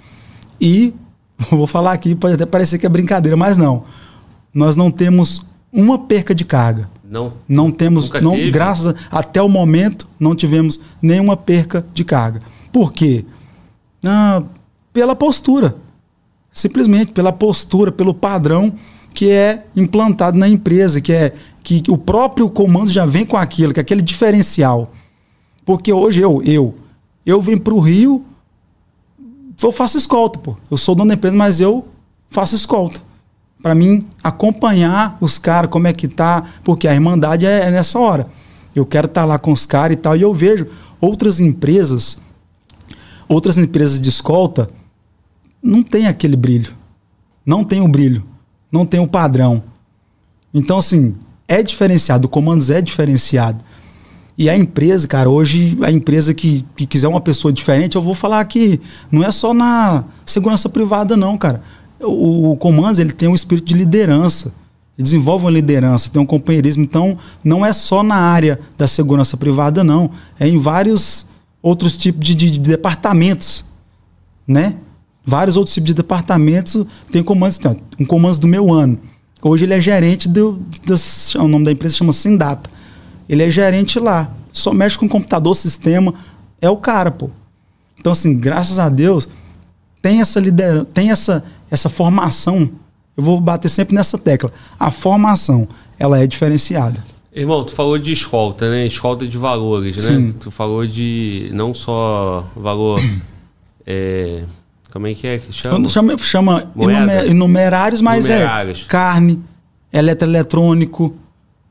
E 0.60 0.94
vou 1.50 1.68
falar 1.68 1.94
aqui, 1.94 2.16
pode 2.16 2.36
até 2.36 2.46
parecer 2.46 2.78
que 2.80 2.86
é 2.86 2.90
brincadeira, 2.90 3.38
mas 3.38 3.58
não. 3.58 3.84
Nós 4.54 4.76
não 4.76 4.90
temos 4.92 5.46
uma 5.72 5.98
perca 5.98 6.34
de 6.34 6.46
carga. 6.46 6.90
Não. 7.04 7.34
Não 7.48 7.70
temos, 7.70 8.10
não, 8.22 8.32
teve. 8.32 8.52
graças 8.52 8.88
a, 8.88 9.20
até 9.20 9.42
o 9.42 9.50
momento 9.50 10.08
não 10.20 10.36
tivemos 10.36 10.80
nenhuma 11.02 11.38
perca 11.38 11.86
de 11.94 12.04
carga. 12.04 12.42
Por 12.72 12.92
quê? 12.92 13.26
Ah, 14.04 14.42
pela 14.92 15.16
postura. 15.16 15.76
Simplesmente 16.52 17.12
pela 17.12 17.32
postura, 17.32 17.92
pelo 17.92 18.14
padrão 18.14 18.74
que 19.14 19.30
é 19.30 19.66
implantado 19.76 20.38
na 20.38 20.48
empresa, 20.48 21.00
que 21.00 21.14
é 21.14 21.34
que 21.62 21.84
o 21.88 21.98
próprio 21.98 22.50
comando 22.50 22.92
já 22.92 23.06
vem 23.06 23.26
com 23.26 23.38
aquilo, 23.38 23.74
que 23.74 23.80
é 23.80 23.82
aquele 23.82 24.02
diferencial. 24.02 24.92
Porque 25.66 25.94
hoje 25.94 26.20
eu, 26.20 26.42
eu 26.44 26.76
eu 27.26 27.42
vim 27.42 27.58
para 27.58 27.74
o 27.74 27.80
Rio, 27.80 28.24
eu 29.62 29.72
faço 29.72 29.98
escolta, 29.98 30.38
pô. 30.40 30.58
Eu 30.70 30.78
sou 30.78 30.94
dono 30.94 31.10
da 31.10 31.16
empresa, 31.16 31.36
mas 31.36 31.62
eu 31.62 31.88
faço 32.30 32.56
escolta. 32.56 33.02
Para 33.62 33.74
mim 33.74 34.06
acompanhar 34.22 35.18
os 35.22 35.38
caras, 35.38 35.70
como 35.70 35.88
é 35.88 35.94
que 35.94 36.08
tá, 36.08 36.44
porque 36.64 36.88
a 36.88 36.94
irmandade 36.94 37.46
é, 37.46 37.68
é 37.68 37.72
nessa 37.72 37.98
hora. 37.98 38.28
Eu 38.76 38.86
quero 38.86 39.08
estar 39.08 39.22
tá 39.22 39.26
lá 39.26 39.40
com 39.40 39.52
os 39.52 39.66
caras 39.66 39.96
e 39.96 40.00
tal. 40.00 40.18
E 40.18 40.22
eu 40.22 40.34
vejo 40.34 40.68
outras 41.00 41.40
empresas, 41.40 42.20
outras 43.28 43.58
empresas 43.58 44.02
de 44.02 44.10
escolta, 44.10 44.70
não 45.62 45.82
tem 45.82 46.08
aquele 46.08 46.36
brilho. 46.36 46.76
Não 47.46 47.64
tem 47.64 47.80
o 47.80 47.88
brilho. 47.88 48.24
Não 48.74 48.88
tem 48.88 49.00
o 49.00 49.08
padrão. 49.08 49.62
Então, 50.52 50.80
assim, 50.80 51.14
é 51.48 51.62
diferenciado. 51.62 52.26
O 52.26 52.30
Comandos 52.30 52.72
é 52.72 52.82
diferenciado. 52.82 53.64
E 54.36 54.50
a 54.50 54.58
empresa, 54.58 55.08
cara, 55.08 55.30
hoje 55.30 55.78
a 55.84 55.92
empresa 55.92 56.34
que, 56.34 56.66
que 56.76 56.88
quiser 56.88 57.08
uma 57.08 57.22
pessoa 57.22 57.54
diferente, 57.54 57.96
eu 57.96 58.02
vou 58.02 58.16
falar 58.16 58.44
que 58.46 58.80
não 59.12 59.24
é 59.24 59.32
só 59.32 59.54
na 59.54 60.04
segurança 60.26 60.68
privada, 60.68 61.16
não, 61.16 61.38
cara. 61.38 61.62
O, 62.00 62.52
o 62.52 62.58
Comandos 62.58 62.98
ele 62.98 63.12
tem 63.12 63.30
um 63.30 63.36
espírito 63.36 63.68
de 63.68 63.76
liderança. 63.76 64.52
Ele 64.98 65.04
desenvolve 65.04 65.46
uma 65.46 65.52
liderança, 65.52 66.10
tem 66.10 66.20
um 66.20 66.26
companheirismo. 66.26 66.84
Então, 66.84 67.16
não 67.44 67.64
é 67.64 67.72
só 67.72 68.02
na 68.02 68.16
área 68.16 68.60
da 68.76 68.88
segurança 68.88 69.38
privada, 69.38 69.84
não. 69.84 70.10
É 70.40 70.48
em 70.48 70.58
vários 70.58 71.28
outros 71.62 71.96
tipos 71.96 72.26
de, 72.26 72.34
de, 72.34 72.50
de 72.52 72.60
departamentos, 72.60 73.64
né? 74.48 74.76
Vários 75.26 75.58
outros 75.58 75.74
tipos 75.74 75.88
de 75.88 75.94
departamentos. 75.94 76.86
Tem 77.12 77.24
comandos, 77.24 77.58
tem 77.58 77.80
um 78.00 78.06
comando 78.06 78.40
do 78.40 78.48
meu 78.48 78.72
ano. 78.72 78.98
Hoje 79.42 79.66
ele 79.66 79.74
é 79.74 79.82
gerente 79.82 80.28
do, 80.30 80.60
do 80.86 80.96
o 81.40 81.48
nome 81.48 81.66
da 81.66 81.72
empresa 81.72 81.96
chama 81.96 82.14
Sindata 82.14 82.70
ele 83.28 83.44
é 83.44 83.50
gerente 83.50 84.00
lá. 84.00 84.32
Só 84.52 84.74
mexe 84.74 84.98
com 84.98 85.08
computador, 85.08 85.56
sistema. 85.56 86.14
É 86.62 86.70
o 86.70 86.78
cara, 86.78 87.12
pô. 87.12 87.30
Então, 88.00 88.12
assim, 88.12 88.38
graças 88.38 88.78
a 88.78 88.90
Deus, 88.90 89.28
tem 90.02 90.20
essa 90.20 90.40
liderança, 90.40 90.86
tem 90.94 91.10
essa, 91.10 91.44
essa 91.72 91.90
formação. 91.90 92.70
Eu 93.16 93.24
vou 93.24 93.40
bater 93.40 93.70
sempre 93.70 93.96
nessa 93.96 94.18
tecla. 94.18 94.52
A 94.80 94.92
formação, 94.92 95.68
ela 95.98 96.20
é 96.20 96.28
diferenciada. 96.28 97.04
Irmão, 97.34 97.64
tu 97.64 97.74
falou 97.74 97.98
de 97.98 98.12
escolta, 98.12 98.70
né? 98.70 98.86
Escolta 98.86 99.26
de 99.26 99.38
valores, 99.38 99.98
né? 99.98 100.04
Sim. 100.04 100.32
Tu 100.34 100.52
falou 100.52 100.86
de 100.86 101.50
não 101.54 101.74
só 101.74 102.48
valor. 102.56 103.00
é, 103.86 104.44
como 104.94 105.08
é 105.08 105.16
que 105.16 105.26
é 105.26 105.40
que 105.40 105.52
chama? 105.52 105.90
Chama, 105.90 106.18
chama 106.20 106.72
inumerários, 107.28 108.00
mas 108.00 108.30
é 108.30 108.36
Numerários. 108.36 108.86
é 108.86 108.92
carne, 108.92 109.40
eletroeletrônico, 109.92 111.16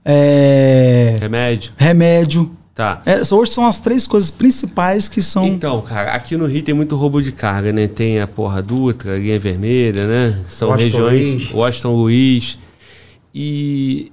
é... 0.05 1.19
Remédio. 1.20 1.73
Remédio. 1.77 2.51
Tá. 2.74 3.01
É, 3.07 3.20
hoje 3.32 3.53
são 3.53 3.65
as 3.65 3.81
três 3.81 4.09
coisas 4.09 4.28
principais 4.28 5.09
que 5.09 5.23
são. 5.23 5.47
Então, 5.47 5.81
cara, 5.82 6.15
aqui 6.15 6.36
no 6.36 6.47
Rio 6.47 6.65
tem 6.65 6.74
muito 6.74 6.97
roubo 6.97 7.23
de 7.23 7.31
carga, 7.31 7.73
né? 7.73 7.86
Tem 7.86 8.20
a 8.20 8.27
Porra 8.27 8.61
Dutra, 8.61 9.15
a 9.15 9.19
Linha 9.19 9.39
Vermelha, 9.39 10.05
né? 10.05 10.43
São 10.49 10.70
Washington 10.70 11.09
regiões. 11.09 11.35
Luiz. 11.35 11.53
Washington 11.53 11.94
Luiz. 11.94 12.59
E. 13.32 14.11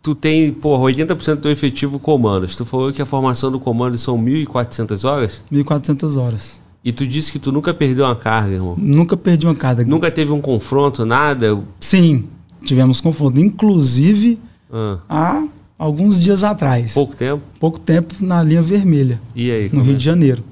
Tu 0.00 0.14
tem, 0.14 0.52
porra, 0.52 0.84
80% 0.84 1.36
do 1.36 1.50
efetivo 1.50 1.98
comandos. 1.98 2.54
Tu 2.54 2.64
falou 2.64 2.92
que 2.92 3.02
a 3.02 3.06
formação 3.06 3.50
do 3.50 3.58
comando 3.58 3.98
são 3.98 4.16
1.400 4.16 5.08
horas? 5.08 5.44
1.400 5.50 6.16
horas. 6.16 6.59
E 6.82 6.92
tu 6.92 7.06
disse 7.06 7.30
que 7.30 7.38
tu 7.38 7.52
nunca 7.52 7.74
perdeu 7.74 8.04
uma 8.06 8.16
carga, 8.16 8.54
irmão? 8.54 8.74
Nunca 8.78 9.16
perdi 9.16 9.46
uma 9.46 9.54
carga. 9.54 9.84
Nunca 9.84 10.10
teve 10.10 10.32
um 10.32 10.40
confronto, 10.40 11.04
nada? 11.04 11.62
Sim, 11.78 12.24
tivemos 12.64 13.00
confronto. 13.00 13.38
Inclusive 13.38 14.38
ah. 14.72 14.98
há 15.08 15.46
alguns 15.78 16.18
dias 16.18 16.42
atrás. 16.42 16.94
Pouco 16.94 17.14
tempo? 17.14 17.42
Pouco 17.58 17.78
tempo 17.78 18.14
na 18.20 18.42
linha 18.42 18.62
vermelha. 18.62 19.20
E 19.34 19.50
aí? 19.50 19.70
No 19.72 19.82
Rio 19.82 19.94
é? 19.94 19.96
de 19.96 20.04
Janeiro. 20.04 20.42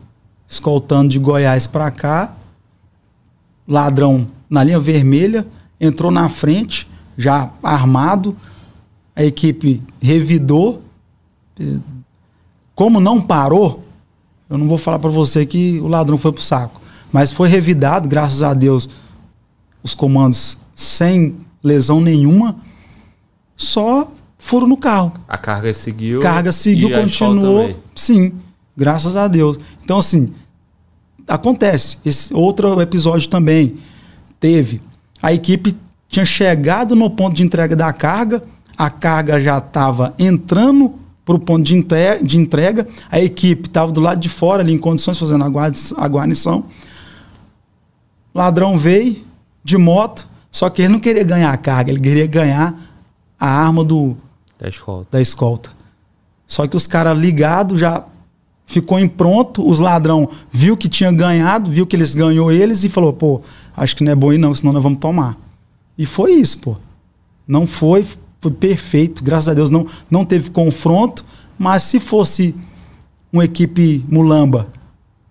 Escoltando 0.47 1.09
de 1.09 1.19
Goiás 1.19 1.67
para 1.67 1.91
cá. 1.91 2.35
Ladrão 3.67 4.27
na 4.49 4.65
linha 4.65 4.81
vermelha, 4.81 5.47
entrou 5.79 6.11
na 6.11 6.29
frente, 6.29 6.89
já 7.17 7.51
armado. 7.63 8.37
A 9.15 9.25
equipe 9.25 9.83
revidou. 10.01 10.83
Como 12.75 13.01
não 13.01 13.21
parou, 13.21 13.85
eu 14.49 14.57
não 14.57 14.69
vou 14.69 14.79
falar 14.79 14.99
para 14.99 15.11
você 15.11 15.45
que 15.45 15.79
o 15.81 15.89
ladrão 15.89 16.17
foi 16.17 16.33
pro 16.33 16.43
saco. 16.43 16.81
Mas 17.13 17.33
foi 17.33 17.49
revidado, 17.49 18.09
graças 18.09 18.43
a 18.43 18.55
Deus, 18.55 18.89
os 19.83 19.95
comandos 19.95 20.59
sem 20.75 21.37
lesão 21.63 22.01
nenhuma 22.01 22.57
só 23.57 24.11
furo 24.39 24.67
no 24.67 24.77
carro. 24.77 25.13
A 25.29 25.37
carga 25.37 25.73
seguiu. 25.75 26.21
Carga 26.21 26.53
seguiu, 26.53 26.91
continuou. 26.91 27.77
Sim, 27.95 28.33
graças 28.77 29.17
a 29.17 29.27
Deus. 29.27 29.59
Então, 29.83 29.99
assim, 29.99 30.29
acontece. 31.27 31.99
Esse 32.05 32.33
outro 32.33 32.81
episódio 32.81 33.29
também 33.29 33.77
teve. 34.39 34.81
A 35.21 35.33
equipe 35.33 35.77
tinha 36.09 36.25
chegado 36.25 36.95
no 36.95 37.11
ponto 37.11 37.37
de 37.37 37.43
entrega 37.43 37.77
da 37.77 37.93
carga, 37.93 38.43
a 38.77 38.89
carga 38.89 39.41
já 39.41 39.59
estava 39.59 40.15
entrando 40.19 40.95
para 41.29 41.37
o 41.37 41.39
ponto 41.39 41.63
de 41.63 41.77
entrega, 41.77 42.25
de 42.25 42.39
entrega, 42.39 42.89
a 43.11 43.21
equipe 43.21 43.69
estava 43.69 43.93
do 43.93 44.01
lado 44.01 44.19
de 44.19 44.31
fora, 44.31 44.63
ali 44.63 44.73
em 44.73 44.79
condições, 44.79 45.19
fazendo 45.19 45.45
a 45.45 46.09
guarnição. 46.09 46.65
Ladrão 48.35 48.79
veio 48.79 49.27
de 49.63 49.77
moto, 49.77 50.27
só 50.51 50.71
que 50.71 50.81
ele 50.81 50.89
não 50.89 50.99
queria 50.99 51.23
ganhar 51.25 51.53
a 51.53 51.57
carga, 51.59 51.91
ele 51.91 52.01
queria 52.01 52.27
ganhar 52.27 52.75
a 53.39 53.47
arma 53.47 53.85
do 53.85 54.17
da 54.59 54.71
escolta. 54.71 55.09
Da 55.11 55.21
escolta. 55.21 55.71
Só 56.47 56.67
que 56.67 56.75
os 56.75 56.87
caras 56.87 57.19
ligados 57.19 57.79
já 57.79 58.07
ficou 58.65 58.99
em 58.99 59.07
pronto, 59.07 59.69
os 59.69 59.79
ladrão 59.79 60.31
viu 60.51 60.79
que 60.79 60.89
tinha 60.89 61.13
ganhado, 61.13 61.71
viu 61.71 61.87
que 61.87 61.95
eles 61.95 62.15
ganhou 62.15 62.51
eles 62.51 62.85
e 62.85 62.89
falou, 62.89 63.13
pô, 63.13 63.43
acho 63.77 63.95
que 63.95 64.03
não 64.03 64.13
é 64.13 64.15
bom 64.15 64.33
ir 64.33 64.39
não, 64.39 64.55
senão 64.55 64.73
nós 64.73 64.83
vamos 64.83 64.99
tomar. 64.99 65.37
E 65.99 66.07
foi 66.07 66.33
isso, 66.33 66.59
pô. 66.61 66.77
Não 67.47 67.67
foi, 67.67 68.07
foi 68.41 68.53
perfeito, 68.53 69.23
graças 69.23 69.49
a 69.49 69.55
Deus 69.55 69.71
não, 69.71 69.87
não 70.11 70.25
teve 70.25 70.51
confronto, 70.51 71.25
mas 71.59 71.83
se 71.83 71.99
fosse 71.99 72.55
uma 73.33 73.45
equipe 73.45 74.05
mulamba, 74.09 74.69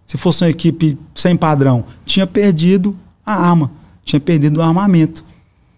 se 0.06 0.18
fosse 0.18 0.44
uma 0.44 0.50
equipe 0.50 0.98
sem 1.16 1.36
padrão, 1.36 1.84
tinha 2.06 2.28
perdido 2.28 2.96
a 3.26 3.34
arma, 3.34 3.72
tinha 4.04 4.20
perdido 4.20 4.60
o 4.60 4.64
armamento. 4.64 5.26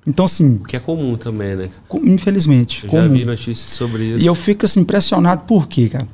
Então, 0.05 0.25
assim. 0.25 0.55
O 0.55 0.65
que 0.65 0.75
é 0.75 0.79
comum 0.79 1.15
também, 1.15 1.55
né? 1.55 1.69
Infelizmente. 2.03 2.83
Eu 2.85 2.89
comum. 2.89 3.03
já 3.03 3.07
vi 3.09 3.25
notícias 3.25 3.71
sobre 3.71 4.05
isso. 4.05 4.23
E 4.23 4.25
eu 4.25 4.33
fico 4.33 4.65
assim, 4.65 4.79
impressionado 4.81 5.43
por 5.45 5.67
quê, 5.67 5.89
cara? 5.89 6.07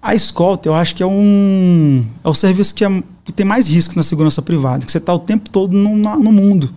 A 0.00 0.14
escolta, 0.14 0.68
eu 0.68 0.74
acho 0.74 0.94
que 0.94 1.02
é 1.02 1.06
um. 1.06 2.06
É 2.24 2.28
o 2.28 2.34
serviço 2.34 2.74
que, 2.74 2.82
é, 2.82 3.02
que 3.24 3.32
tem 3.32 3.44
mais 3.44 3.68
risco 3.68 3.94
na 3.94 4.02
segurança 4.02 4.40
privada, 4.40 4.86
que 4.86 4.90
você 4.90 4.96
está 4.96 5.12
o 5.12 5.18
tempo 5.18 5.50
todo 5.50 5.76
no, 5.76 5.96
no 5.96 6.32
mundo. 6.32 6.72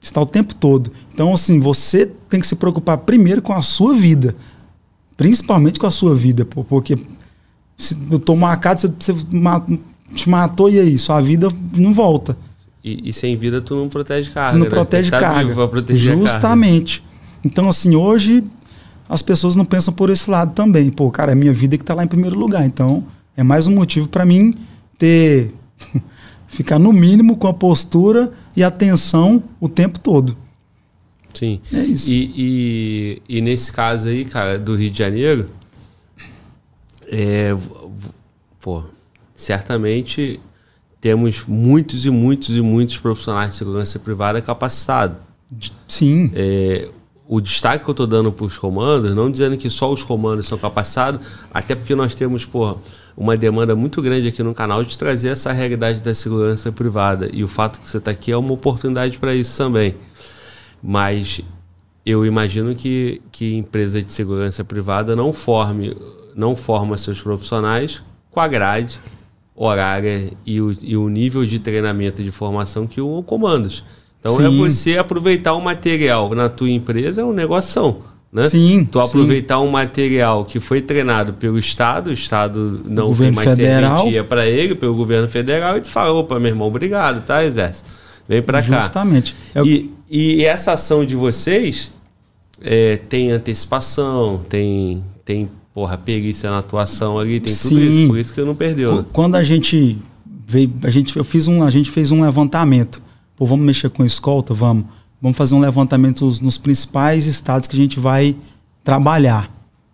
Está 0.00 0.20
o 0.20 0.26
tempo 0.26 0.54
todo. 0.54 0.90
Então, 1.12 1.32
assim, 1.32 1.58
você 1.58 2.06
tem 2.28 2.40
que 2.40 2.46
se 2.46 2.56
preocupar 2.56 2.98
primeiro 2.98 3.42
com 3.42 3.52
a 3.52 3.62
sua 3.62 3.94
vida. 3.94 4.34
Principalmente 5.16 5.78
com 5.78 5.86
a 5.86 5.90
sua 5.90 6.14
vida, 6.14 6.44
pô, 6.44 6.64
porque 6.64 6.96
se 7.76 7.96
eu 8.10 8.18
tomar 8.18 8.52
a 8.52 8.56
casa, 8.56 8.94
você, 8.98 9.12
você 9.12 9.78
te 10.14 10.28
matou 10.28 10.70
e 10.70 10.78
aí? 10.78 10.98
Sua 10.98 11.20
vida 11.20 11.48
não 11.76 11.92
volta. 11.92 12.36
E, 12.82 13.10
e, 13.10 13.12
sem 13.12 13.36
vida 13.36 13.60
tu 13.60 13.74
não 13.74 13.88
protege 13.88 14.30
carga. 14.30 14.52
Tu 14.52 14.58
não 14.58 14.64
né? 14.64 14.70
protege 14.70 15.10
tá 15.10 15.20
carga. 15.20 15.54
Justamente. 15.94 17.04
Então, 17.44 17.68
assim, 17.68 17.94
hoje 17.94 18.42
as 19.08 19.22
pessoas 19.22 19.56
não 19.56 19.64
pensam 19.64 19.92
por 19.92 20.08
esse 20.08 20.30
lado 20.30 20.54
também. 20.54 20.88
Pô, 20.90 21.10
cara, 21.10 21.32
é 21.32 21.34
minha 21.34 21.52
vida 21.52 21.76
que 21.76 21.82
está 21.82 21.94
lá 21.94 22.04
em 22.04 22.06
primeiro 22.06 22.38
lugar. 22.38 22.64
Então, 22.64 23.04
é 23.36 23.42
mais 23.42 23.66
um 23.66 23.74
motivo 23.74 24.08
para 24.08 24.24
mim 24.24 24.54
ter. 24.98 25.52
Ficar 26.50 26.78
no 26.78 26.92
mínimo 26.92 27.36
com 27.36 27.46
a 27.46 27.54
postura 27.54 28.32
e 28.56 28.62
atenção 28.62 29.42
o 29.60 29.68
tempo 29.68 29.98
todo. 29.98 30.36
Sim. 31.32 31.60
É 31.72 31.78
isso. 31.84 32.10
E, 32.10 33.22
e, 33.28 33.38
e 33.38 33.40
nesse 33.40 33.72
caso 33.72 34.08
aí, 34.08 34.24
cara, 34.24 34.58
do 34.58 34.74
Rio 34.74 34.90
de 34.90 34.98
Janeiro, 34.98 35.48
é, 37.06 37.56
pô, 38.60 38.82
certamente 39.34 40.40
temos 41.00 41.44
muitos 41.46 42.04
e 42.04 42.10
muitos 42.10 42.54
e 42.56 42.60
muitos 42.60 42.98
profissionais 42.98 43.52
de 43.52 43.56
segurança 43.56 43.98
privada 43.98 44.40
capacitados. 44.42 45.18
Sim. 45.86 46.30
É, 46.34 46.90
o 47.28 47.40
destaque 47.40 47.84
que 47.84 47.90
eu 47.90 47.92
estou 47.92 48.08
dando 48.08 48.32
para 48.32 48.44
os 48.44 48.58
comandos, 48.58 49.14
não 49.14 49.30
dizendo 49.30 49.56
que 49.56 49.70
só 49.70 49.92
os 49.92 50.02
comandos 50.02 50.46
são 50.46 50.58
capacitados, 50.58 51.24
até 51.54 51.76
porque 51.76 51.94
nós 51.94 52.14
temos 52.16 52.44
pô, 52.44 52.76
uma 53.16 53.36
demanda 53.36 53.74
muito 53.74 54.00
grande 54.00 54.28
aqui 54.28 54.42
no 54.42 54.54
canal 54.54 54.84
de 54.84 54.96
trazer 54.96 55.30
essa 55.30 55.52
realidade 55.52 56.00
da 56.00 56.14
segurança 56.14 56.70
privada. 56.72 57.28
E 57.32 57.44
o 57.44 57.48
fato 57.48 57.80
que 57.80 57.88
você 57.88 57.98
está 57.98 58.10
aqui 58.10 58.32
é 58.32 58.36
uma 58.36 58.52
oportunidade 58.52 59.18
para 59.18 59.34
isso 59.34 59.56
também. 59.56 59.94
Mas 60.82 61.42
eu 62.04 62.24
imagino 62.24 62.74
que, 62.74 63.20
que 63.30 63.54
empresa 63.56 64.02
de 64.02 64.10
segurança 64.12 64.64
privada 64.64 65.14
não 65.14 65.32
forme, 65.32 65.96
não 66.34 66.56
forma 66.56 66.96
seus 66.96 67.20
profissionais 67.22 68.02
com 68.30 68.40
a 68.40 68.48
grade 68.48 69.00
horária 69.54 70.32
e 70.46 70.60
o, 70.60 70.74
e 70.82 70.96
o 70.96 71.08
nível 71.08 71.44
de 71.44 71.58
treinamento 71.58 72.22
e 72.22 72.24
de 72.24 72.30
formação 72.30 72.86
que 72.86 73.00
o 73.00 73.22
comandos. 73.22 73.84
Então 74.18 74.32
é 74.32 74.36
sim. 74.36 74.44
é 74.44 74.56
você 74.56 74.98
aproveitar 74.98 75.54
o 75.54 75.60
material 75.60 76.34
na 76.34 76.48
tua 76.48 76.70
empresa, 76.70 77.20
é 77.20 77.24
um 77.24 77.32
negócio. 77.32 78.02
Né? 78.32 78.44
Sim. 78.44 78.88
Tu 78.90 79.00
aproveitar 79.00 79.56
sim. 79.56 79.62
um 79.62 79.70
material 79.70 80.44
que 80.44 80.60
foi 80.60 80.80
treinado 80.80 81.32
pelo 81.32 81.58
Estado, 81.58 82.10
o 82.10 82.12
Estado 82.12 82.80
não 82.84 83.10
o 83.10 83.16
tem 83.16 83.32
mais 83.32 83.50
federal. 83.56 83.96
serventia 83.96 84.22
para 84.22 84.46
ele, 84.46 84.74
pelo 84.76 84.94
governo 84.94 85.28
federal, 85.28 85.76
e 85.76 85.80
tu 85.80 85.90
fala, 85.90 86.12
opa, 86.12 86.38
meu 86.38 86.50
irmão, 86.50 86.68
obrigado, 86.68 87.24
tá, 87.26 87.44
Exército? 87.44 87.90
Vem 88.28 88.40
para 88.40 88.62
cá. 88.62 88.82
Justamente. 88.82 89.34
É 89.52 89.62
e, 89.62 89.90
e 90.08 90.44
essa 90.44 90.72
ação 90.72 91.04
de 91.04 91.16
vocês 91.16 91.92
é, 92.60 92.96
tem 93.08 93.32
antecipação, 93.32 94.40
tem, 94.48 95.04
tem 95.24 95.50
porra, 95.74 95.98
perícia 95.98 96.48
na 96.50 96.58
atuação 96.58 97.18
ali, 97.18 97.40
tem 97.40 97.52
tudo 97.52 97.68
Sim. 97.68 97.90
isso, 97.90 98.06
por 98.06 98.18
isso 98.18 98.32
que 98.32 98.40
eu 98.40 98.46
não 98.46 98.54
perdeu. 98.54 98.96
Né? 98.96 99.04
Quando 99.12 99.34
a 99.34 99.42
gente 99.42 99.98
veio, 100.46 100.72
a 100.84 100.90
gente, 100.90 101.16
eu 101.16 101.24
fiz 101.24 101.48
um, 101.48 101.64
a 101.64 101.70
gente 101.70 101.90
fez 101.90 102.12
um 102.12 102.22
levantamento. 102.22 103.02
Pô, 103.36 103.44
vamos 103.44 103.66
mexer 103.66 103.90
com 103.90 104.04
escolta? 104.04 104.54
Vamos. 104.54 104.84
Vamos 105.20 105.36
fazer 105.36 105.54
um 105.54 105.60
levantamento 105.60 106.24
nos, 106.40 106.56
principais 106.56 107.26
estados 107.26 107.68
que 107.68 107.76
a 107.76 107.78
gente 107.78 108.00
vai 108.00 108.34
trabalhar, 108.82 109.50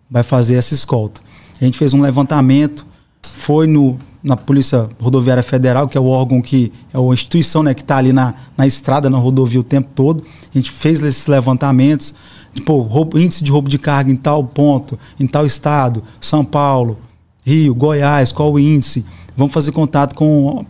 vai 0.09 0.23
fazer 0.23 0.55
essa 0.55 0.73
escolta. 0.73 1.19
A 1.59 1.65
gente 1.65 1.77
fez 1.77 1.93
um 1.93 2.01
levantamento, 2.01 2.85
foi 3.21 3.67
no, 3.67 3.97
na 4.23 4.37
Polícia 4.37 4.87
Rodoviária 4.99 5.43
Federal, 5.43 5.87
que 5.87 5.97
é 5.97 6.01
o 6.01 6.05
órgão 6.07 6.41
que 6.41 6.71
é 6.93 6.97
a 6.97 7.13
instituição 7.13 7.61
né, 7.61 7.73
que 7.73 7.81
está 7.81 7.97
ali 7.97 8.13
na, 8.13 8.35
na 8.55 8.65
estrada, 8.65 9.09
na 9.09 9.17
rodovia 9.17 9.59
o 9.59 9.63
tempo 9.63 9.89
todo. 9.93 10.23
A 10.53 10.57
gente 10.57 10.71
fez 10.71 11.03
esses 11.03 11.27
levantamentos 11.27 12.13
tipo, 12.53 12.79
roubo, 12.81 13.17
índice 13.19 13.43
de 13.43 13.51
roubo 13.51 13.69
de 13.69 13.77
carga 13.77 14.11
em 14.11 14.15
tal 14.15 14.43
ponto, 14.43 14.97
em 15.19 15.27
tal 15.27 15.45
estado, 15.45 16.03
São 16.19 16.43
Paulo, 16.43 16.97
Rio, 17.45 17.73
Goiás, 17.73 18.31
qual 18.31 18.51
o 18.51 18.59
índice? 18.59 19.05
Vamos 19.35 19.53
fazer 19.53 19.71
contato 19.71 20.15
com 20.15 20.65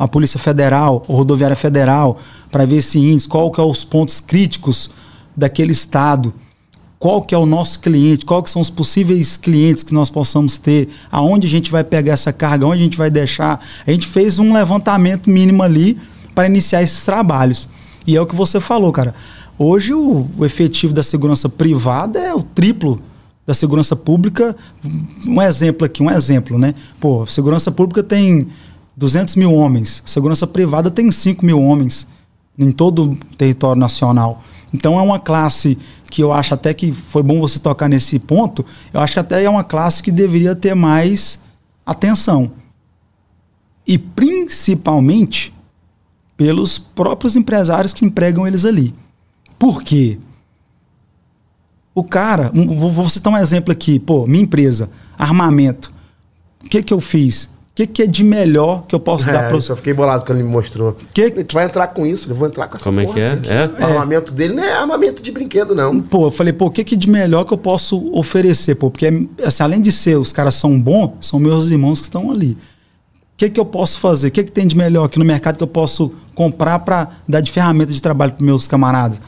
a 0.00 0.08
Polícia 0.08 0.40
Federal, 0.40 1.02
a 1.06 1.12
Rodoviária 1.12 1.54
Federal, 1.54 2.16
para 2.50 2.64
ver 2.64 2.76
esse 2.76 2.98
índice, 2.98 3.28
qual 3.28 3.52
que 3.52 3.60
é 3.60 3.62
os 3.62 3.84
pontos 3.84 4.18
críticos 4.18 4.90
daquele 5.36 5.72
estado, 5.72 6.32
qual 6.98 7.20
que 7.20 7.34
é 7.34 7.38
o 7.38 7.44
nosso 7.44 7.80
cliente, 7.80 8.24
qual 8.24 8.42
que 8.42 8.48
são 8.48 8.62
os 8.62 8.70
possíveis 8.70 9.36
clientes 9.36 9.82
que 9.82 9.92
nós 9.92 10.08
possamos 10.08 10.56
ter, 10.56 10.88
aonde 11.12 11.46
a 11.46 11.50
gente 11.50 11.70
vai 11.70 11.84
pegar 11.84 12.14
essa 12.14 12.32
carga, 12.32 12.66
onde 12.66 12.80
a 12.80 12.84
gente 12.84 12.96
vai 12.96 13.10
deixar. 13.10 13.62
A 13.86 13.90
gente 13.90 14.06
fez 14.06 14.38
um 14.38 14.54
levantamento 14.54 15.28
mínimo 15.28 15.62
ali 15.62 15.98
para 16.34 16.46
iniciar 16.46 16.82
esses 16.82 17.02
trabalhos. 17.02 17.68
E 18.06 18.16
é 18.16 18.20
o 18.22 18.26
que 18.26 18.34
você 18.34 18.58
falou, 18.58 18.90
cara. 18.92 19.14
Hoje 19.58 19.92
o, 19.92 20.26
o 20.38 20.46
efetivo 20.46 20.94
da 20.94 21.02
segurança 21.02 21.46
privada 21.46 22.18
é 22.18 22.34
o 22.34 22.42
triplo 22.42 22.98
da 23.46 23.52
segurança 23.52 23.94
pública. 23.94 24.56
Um 25.26 25.42
exemplo 25.42 25.84
aqui, 25.84 26.02
um 26.02 26.10
exemplo, 26.10 26.58
né? 26.58 26.74
Pô, 26.98 27.26
segurança 27.26 27.70
pública 27.70 28.02
tem 28.02 28.46
200 29.00 29.34
mil 29.36 29.54
homens, 29.54 30.02
segurança 30.04 30.46
privada 30.46 30.90
tem 30.90 31.10
5 31.10 31.42
mil 31.42 31.58
homens 31.58 32.06
em 32.58 32.70
todo 32.70 33.12
o 33.12 33.16
território 33.34 33.80
nacional. 33.80 34.42
Então 34.74 35.00
é 35.00 35.02
uma 35.02 35.18
classe 35.18 35.78
que 36.10 36.22
eu 36.22 36.30
acho 36.30 36.52
até 36.52 36.74
que 36.74 36.92
foi 36.92 37.22
bom 37.22 37.40
você 37.40 37.58
tocar 37.58 37.88
nesse 37.88 38.18
ponto. 38.18 38.62
Eu 38.92 39.00
acho 39.00 39.14
que 39.14 39.18
até 39.18 39.42
é 39.42 39.48
uma 39.48 39.64
classe 39.64 40.02
que 40.02 40.12
deveria 40.12 40.54
ter 40.54 40.74
mais 40.74 41.40
atenção. 41.86 42.52
E 43.86 43.96
principalmente 43.96 45.54
pelos 46.36 46.78
próprios 46.78 47.36
empresários 47.36 47.94
que 47.94 48.04
empregam 48.04 48.46
eles 48.46 48.66
ali. 48.66 48.94
Por 49.58 49.82
quê? 49.82 50.18
O 51.94 52.04
cara, 52.04 52.52
vou, 52.54 52.92
vou 52.92 53.08
citar 53.08 53.32
um 53.32 53.36
exemplo 53.38 53.72
aqui, 53.72 53.98
pô, 53.98 54.26
minha 54.26 54.44
empresa, 54.44 54.90
armamento. 55.18 55.90
O 56.62 56.68
que 56.68 56.82
que 56.82 56.92
eu 56.92 57.00
fiz? 57.00 57.48
O 57.72 57.74
que, 57.80 57.86
que 57.86 58.02
é 58.02 58.06
de 58.06 58.24
melhor 58.24 58.84
que 58.86 58.94
eu 58.94 59.00
posso 59.00 59.30
é, 59.30 59.32
dar 59.32 59.46
para 59.46 59.56
Eu 59.56 59.60
só 59.60 59.76
fiquei 59.76 59.94
bolado 59.94 60.24
quando 60.24 60.38
ele 60.38 60.46
me 60.46 60.52
mostrou. 60.52 60.96
Que... 61.14 61.30
Tu 61.30 61.54
vai 61.54 61.64
entrar 61.64 61.86
com 61.88 62.04
isso, 62.04 62.30
eu 62.30 62.34
vou 62.34 62.48
entrar 62.48 62.66
com 62.66 62.76
essa 62.76 62.84
Como 62.84 63.00
é 63.00 63.06
que 63.06 63.20
é? 63.20 63.38
é? 63.46 63.82
O 63.82 63.86
armamento 63.86 64.32
dele 64.32 64.54
não 64.54 64.64
é 64.64 64.72
armamento 64.72 65.22
de 65.22 65.30
brinquedo, 65.30 65.74
não. 65.74 66.00
Pô, 66.00 66.26
eu 66.26 66.30
falei, 66.30 66.52
pô, 66.52 66.66
o 66.66 66.70
que, 66.70 66.82
que 66.82 66.96
de 66.96 67.08
melhor 67.08 67.44
que 67.44 67.54
eu 67.54 67.58
posso 67.58 68.12
oferecer? 68.12 68.74
Pô, 68.74 68.90
porque 68.90 69.28
assim, 69.44 69.62
além 69.62 69.80
de 69.80 69.92
ser, 69.92 70.18
os 70.18 70.32
caras 70.32 70.56
são 70.56 70.78
bons, 70.78 71.12
são 71.20 71.38
meus 71.38 71.66
irmãos 71.66 72.00
que 72.00 72.06
estão 72.06 72.30
ali. 72.30 72.52
O 72.52 73.36
que, 73.36 73.48
que 73.48 73.60
eu 73.60 73.64
posso 73.64 73.98
fazer? 74.00 74.28
O 74.28 74.30
que, 74.32 74.44
que 74.44 74.52
tem 74.52 74.66
de 74.66 74.76
melhor 74.76 75.04
aqui 75.04 75.18
no 75.18 75.24
mercado 75.24 75.56
que 75.56 75.62
eu 75.62 75.68
posso 75.68 76.12
comprar 76.34 76.80
para 76.80 77.08
dar 77.26 77.40
de 77.40 77.50
ferramenta 77.50 77.92
de 77.92 78.02
trabalho 78.02 78.32
para 78.32 78.44
meus 78.44 78.66
camaradas? 78.66 79.20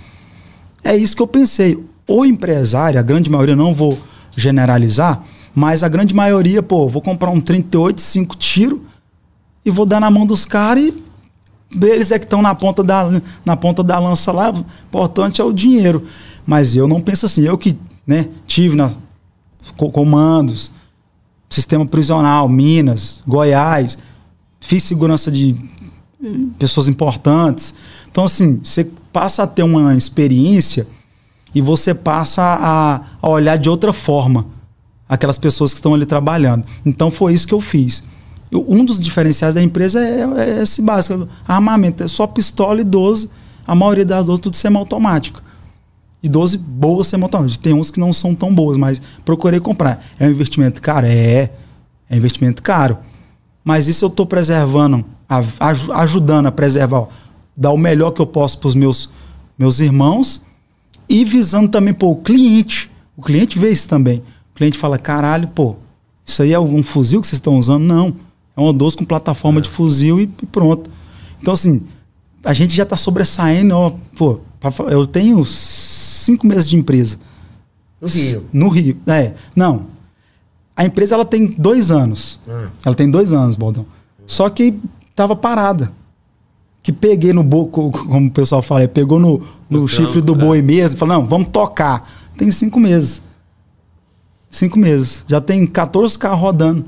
É 0.84 0.96
isso 0.96 1.16
que 1.16 1.22
eu 1.22 1.28
pensei. 1.28 1.78
O 2.06 2.24
empresário, 2.24 2.98
a 2.98 3.02
grande 3.02 3.30
maioria, 3.30 3.54
não 3.54 3.72
vou 3.72 3.98
generalizar, 4.36 5.24
mas 5.54 5.82
a 5.82 5.88
grande 5.88 6.14
maioria, 6.14 6.62
pô, 6.62 6.88
vou 6.88 7.02
comprar 7.02 7.30
um 7.30 7.40
38, 7.40 8.00
5 8.00 8.36
tiro 8.36 8.84
e 9.64 9.70
vou 9.70 9.84
dar 9.84 10.00
na 10.00 10.10
mão 10.10 10.26
dos 10.26 10.44
caras 10.44 10.84
e 10.84 10.94
eles 11.80 12.10
é 12.10 12.18
que 12.18 12.26
estão 12.26 12.42
na 12.42 12.54
ponta 12.54 12.82
da 12.82 13.10
na 13.44 13.56
ponta 13.56 13.82
da 13.82 13.98
lança 13.98 14.30
lá, 14.32 14.50
o 14.50 14.58
importante 14.86 15.40
é 15.40 15.44
o 15.44 15.52
dinheiro. 15.52 16.04
Mas 16.46 16.76
eu 16.76 16.86
não 16.86 17.00
penso 17.00 17.26
assim, 17.26 17.42
eu 17.42 17.56
que, 17.56 17.78
né, 18.06 18.28
tive 18.46 18.76
na 18.76 18.92
comandos, 19.76 20.72
sistema 21.48 21.86
prisional, 21.86 22.48
Minas, 22.48 23.22
Goiás, 23.26 23.96
fiz 24.60 24.82
segurança 24.82 25.30
de 25.30 25.56
pessoas 26.58 26.88
importantes. 26.88 27.74
Então 28.10 28.24
assim, 28.24 28.60
você 28.62 28.90
passa 29.12 29.44
a 29.44 29.46
ter 29.46 29.62
uma 29.62 29.94
experiência 29.94 30.86
e 31.54 31.60
você 31.60 31.94
passa 31.94 32.42
a, 32.42 33.00
a 33.20 33.28
olhar 33.28 33.56
de 33.56 33.68
outra 33.68 33.92
forma 33.92 34.46
aquelas 35.12 35.36
pessoas 35.36 35.74
que 35.74 35.78
estão 35.78 35.92
ali 35.92 36.06
trabalhando. 36.06 36.64
Então 36.86 37.10
foi 37.10 37.34
isso 37.34 37.46
que 37.46 37.52
eu 37.52 37.60
fiz. 37.60 38.02
Eu, 38.50 38.64
um 38.66 38.82
dos 38.82 38.98
diferenciais 38.98 39.54
da 39.54 39.62
empresa 39.62 40.00
é, 40.00 40.22
é, 40.38 40.62
esse 40.62 40.80
básico: 40.80 41.28
armamento. 41.46 42.02
É 42.02 42.08
só 42.08 42.26
pistola 42.26 42.80
e 42.80 42.84
12. 42.84 43.28
A 43.66 43.74
maioria 43.74 44.06
das 44.06 44.24
12 44.24 44.40
tudo 44.40 44.56
semiautomático. 44.56 45.42
E 46.22 46.28
12 46.30 46.56
boas 46.56 47.08
semiautomáticas. 47.08 47.62
Tem 47.62 47.74
uns 47.74 47.90
que 47.90 48.00
não 48.00 48.10
são 48.10 48.34
tão 48.34 48.54
boas, 48.54 48.78
mas 48.78 49.02
procurei 49.22 49.60
comprar. 49.60 50.02
É 50.18 50.26
um 50.26 50.30
investimento 50.30 50.80
caro? 50.80 51.06
É. 51.06 51.50
É 52.08 52.16
investimento 52.16 52.62
caro. 52.62 52.96
Mas 53.62 53.88
isso 53.88 54.06
eu 54.06 54.08
estou 54.08 54.24
preservando, 54.24 55.04
ajudando 55.94 56.46
a 56.46 56.52
preservar. 56.52 57.06
Dar 57.54 57.70
o 57.70 57.78
melhor 57.78 58.12
que 58.12 58.20
eu 58.20 58.26
posso 58.26 58.58
para 58.58 58.68
os 58.68 58.74
meus, 58.74 59.10
meus 59.58 59.78
irmãos 59.78 60.42
e 61.06 61.22
visando 61.22 61.68
também 61.68 61.92
pô, 61.92 62.12
o 62.12 62.16
cliente. 62.16 62.90
O 63.14 63.22
cliente 63.22 63.58
vê 63.58 63.70
isso 63.70 63.88
também. 63.88 64.22
O 64.52 64.56
cliente 64.56 64.78
fala: 64.78 64.98
caralho, 64.98 65.48
pô, 65.48 65.76
isso 66.24 66.42
aí 66.42 66.52
é 66.52 66.60
um 66.60 66.82
fuzil 66.82 67.20
que 67.20 67.26
vocês 67.26 67.38
estão 67.38 67.58
usando? 67.58 67.82
Não. 67.84 68.14
É 68.56 68.60
uma 68.60 68.72
12 68.72 68.98
com 68.98 69.04
plataforma 69.04 69.58
é. 69.58 69.62
de 69.62 69.68
fuzil 69.68 70.20
e, 70.20 70.24
e, 70.24 70.46
pronto. 70.46 70.90
Então, 71.40 71.54
assim, 71.54 71.82
a 72.44 72.52
gente 72.52 72.74
já 72.74 72.82
está 72.82 72.96
sobressaindo. 72.96 73.74
Ó, 73.74 73.92
pô, 74.16 74.40
eu 74.90 75.06
tenho 75.06 75.44
cinco 75.44 76.46
meses 76.46 76.68
de 76.68 76.76
empresa. 76.76 77.18
No 78.00 78.08
Rio. 78.08 78.44
No 78.52 78.68
Rio. 78.68 78.96
É. 79.06 79.32
Não. 79.54 79.86
A 80.76 80.84
empresa 80.84 81.14
ela 81.14 81.24
tem 81.24 81.46
dois 81.46 81.90
anos. 81.90 82.38
Hum. 82.48 82.68
Ela 82.84 82.94
tem 82.94 83.10
dois 83.10 83.32
anos, 83.32 83.56
Baldão. 83.56 83.86
Só 84.26 84.48
que 84.48 84.78
tava 85.14 85.36
parada. 85.36 85.92
Que 86.82 86.92
peguei 86.92 87.32
no 87.32 87.44
boi, 87.44 87.68
como 87.68 88.26
o 88.26 88.30
pessoal 88.30 88.60
fala, 88.60 88.88
pegou 88.88 89.18
no, 89.18 89.40
no, 89.70 89.82
no 89.82 89.88
chifre 89.88 90.20
do 90.20 90.34
boi 90.34 90.58
é. 90.58 90.62
mesmo, 90.62 90.98
falou, 90.98 91.18
não, 91.18 91.24
vamos 91.24 91.48
tocar. 91.48 92.08
Tem 92.36 92.50
cinco 92.50 92.80
meses. 92.80 93.22
Cinco 94.52 94.78
meses. 94.78 95.24
Já 95.26 95.40
tem 95.40 95.66
14 95.66 96.16
carros 96.18 96.38
rodando. 96.38 96.84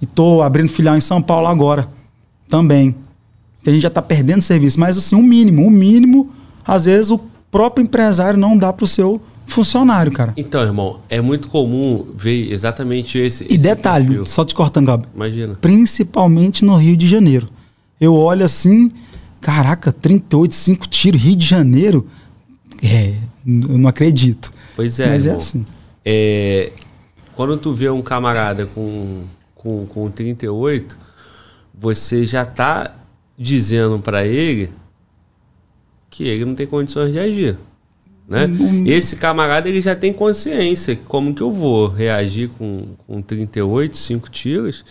E 0.00 0.06
tô 0.06 0.40
abrindo 0.40 0.70
filial 0.70 0.96
em 0.96 1.00
São 1.00 1.20
Paulo 1.20 1.46
agora. 1.46 1.86
Também. 2.48 2.96
Então 3.60 3.70
a 3.70 3.74
gente 3.74 3.82
já 3.82 3.90
tá 3.90 4.00
perdendo 4.00 4.40
serviço. 4.40 4.80
Mas 4.80 4.96
assim, 4.96 5.14
o 5.14 5.18
um 5.18 5.22
mínimo, 5.22 5.62
o 5.62 5.66
um 5.66 5.70
mínimo, 5.70 6.30
às 6.66 6.86
vezes 6.86 7.10
o 7.10 7.20
próprio 7.50 7.84
empresário 7.84 8.40
não 8.40 8.56
dá 8.56 8.72
pro 8.72 8.86
seu 8.86 9.20
funcionário, 9.44 10.10
cara. 10.10 10.32
Então, 10.34 10.62
irmão, 10.62 11.00
é 11.10 11.20
muito 11.20 11.48
comum 11.48 12.06
ver 12.16 12.50
exatamente 12.50 13.18
esse. 13.18 13.44
E 13.44 13.48
esse 13.48 13.58
detalhe, 13.58 14.06
perfil. 14.06 14.24
só 14.24 14.42
te 14.42 14.54
cortando, 14.54 14.86
Gabi. 14.86 15.06
Imagina. 15.14 15.58
Principalmente 15.60 16.64
no 16.64 16.74
Rio 16.76 16.96
de 16.96 17.06
Janeiro. 17.06 17.48
Eu 18.00 18.14
olho 18.14 18.46
assim, 18.46 18.90
caraca, 19.42 19.92
38, 19.92 20.54
5 20.54 20.88
tiros, 20.88 21.20
Rio 21.20 21.36
de 21.36 21.46
Janeiro. 21.46 22.06
É, 22.82 23.10
eu 23.46 23.76
não 23.76 23.90
acredito. 23.90 24.50
Pois 24.74 24.98
é. 24.98 25.10
Mas 25.10 25.26
é 25.26 25.30
irmão. 25.30 25.42
é 25.42 25.44
assim. 25.44 25.66
É, 26.04 26.72
quando 27.34 27.56
tu 27.56 27.72
vê 27.72 27.88
um 27.90 28.02
camarada 28.02 28.66
com, 28.66 29.24
com, 29.54 29.86
com 29.86 30.10
38, 30.10 30.98
você 31.74 32.24
já 32.24 32.44
tá 32.44 32.94
dizendo 33.38 33.98
para 33.98 34.26
ele 34.26 34.70
que 36.10 36.24
ele 36.24 36.44
não 36.44 36.54
tem 36.54 36.66
condições 36.66 37.12
de 37.12 37.18
agir. 37.18 37.56
Né? 38.28 38.44
Uhum. 38.46 38.86
Esse 38.86 39.16
camarada 39.16 39.68
ele 39.68 39.80
já 39.80 39.96
tem 39.96 40.12
consciência 40.12 40.96
como 41.08 41.34
que 41.34 41.42
eu 41.42 41.50
vou 41.50 41.88
reagir 41.88 42.48
com, 42.50 42.88
com 43.06 43.20
38, 43.20 43.96
5 43.96 44.30
tiros, 44.30 44.84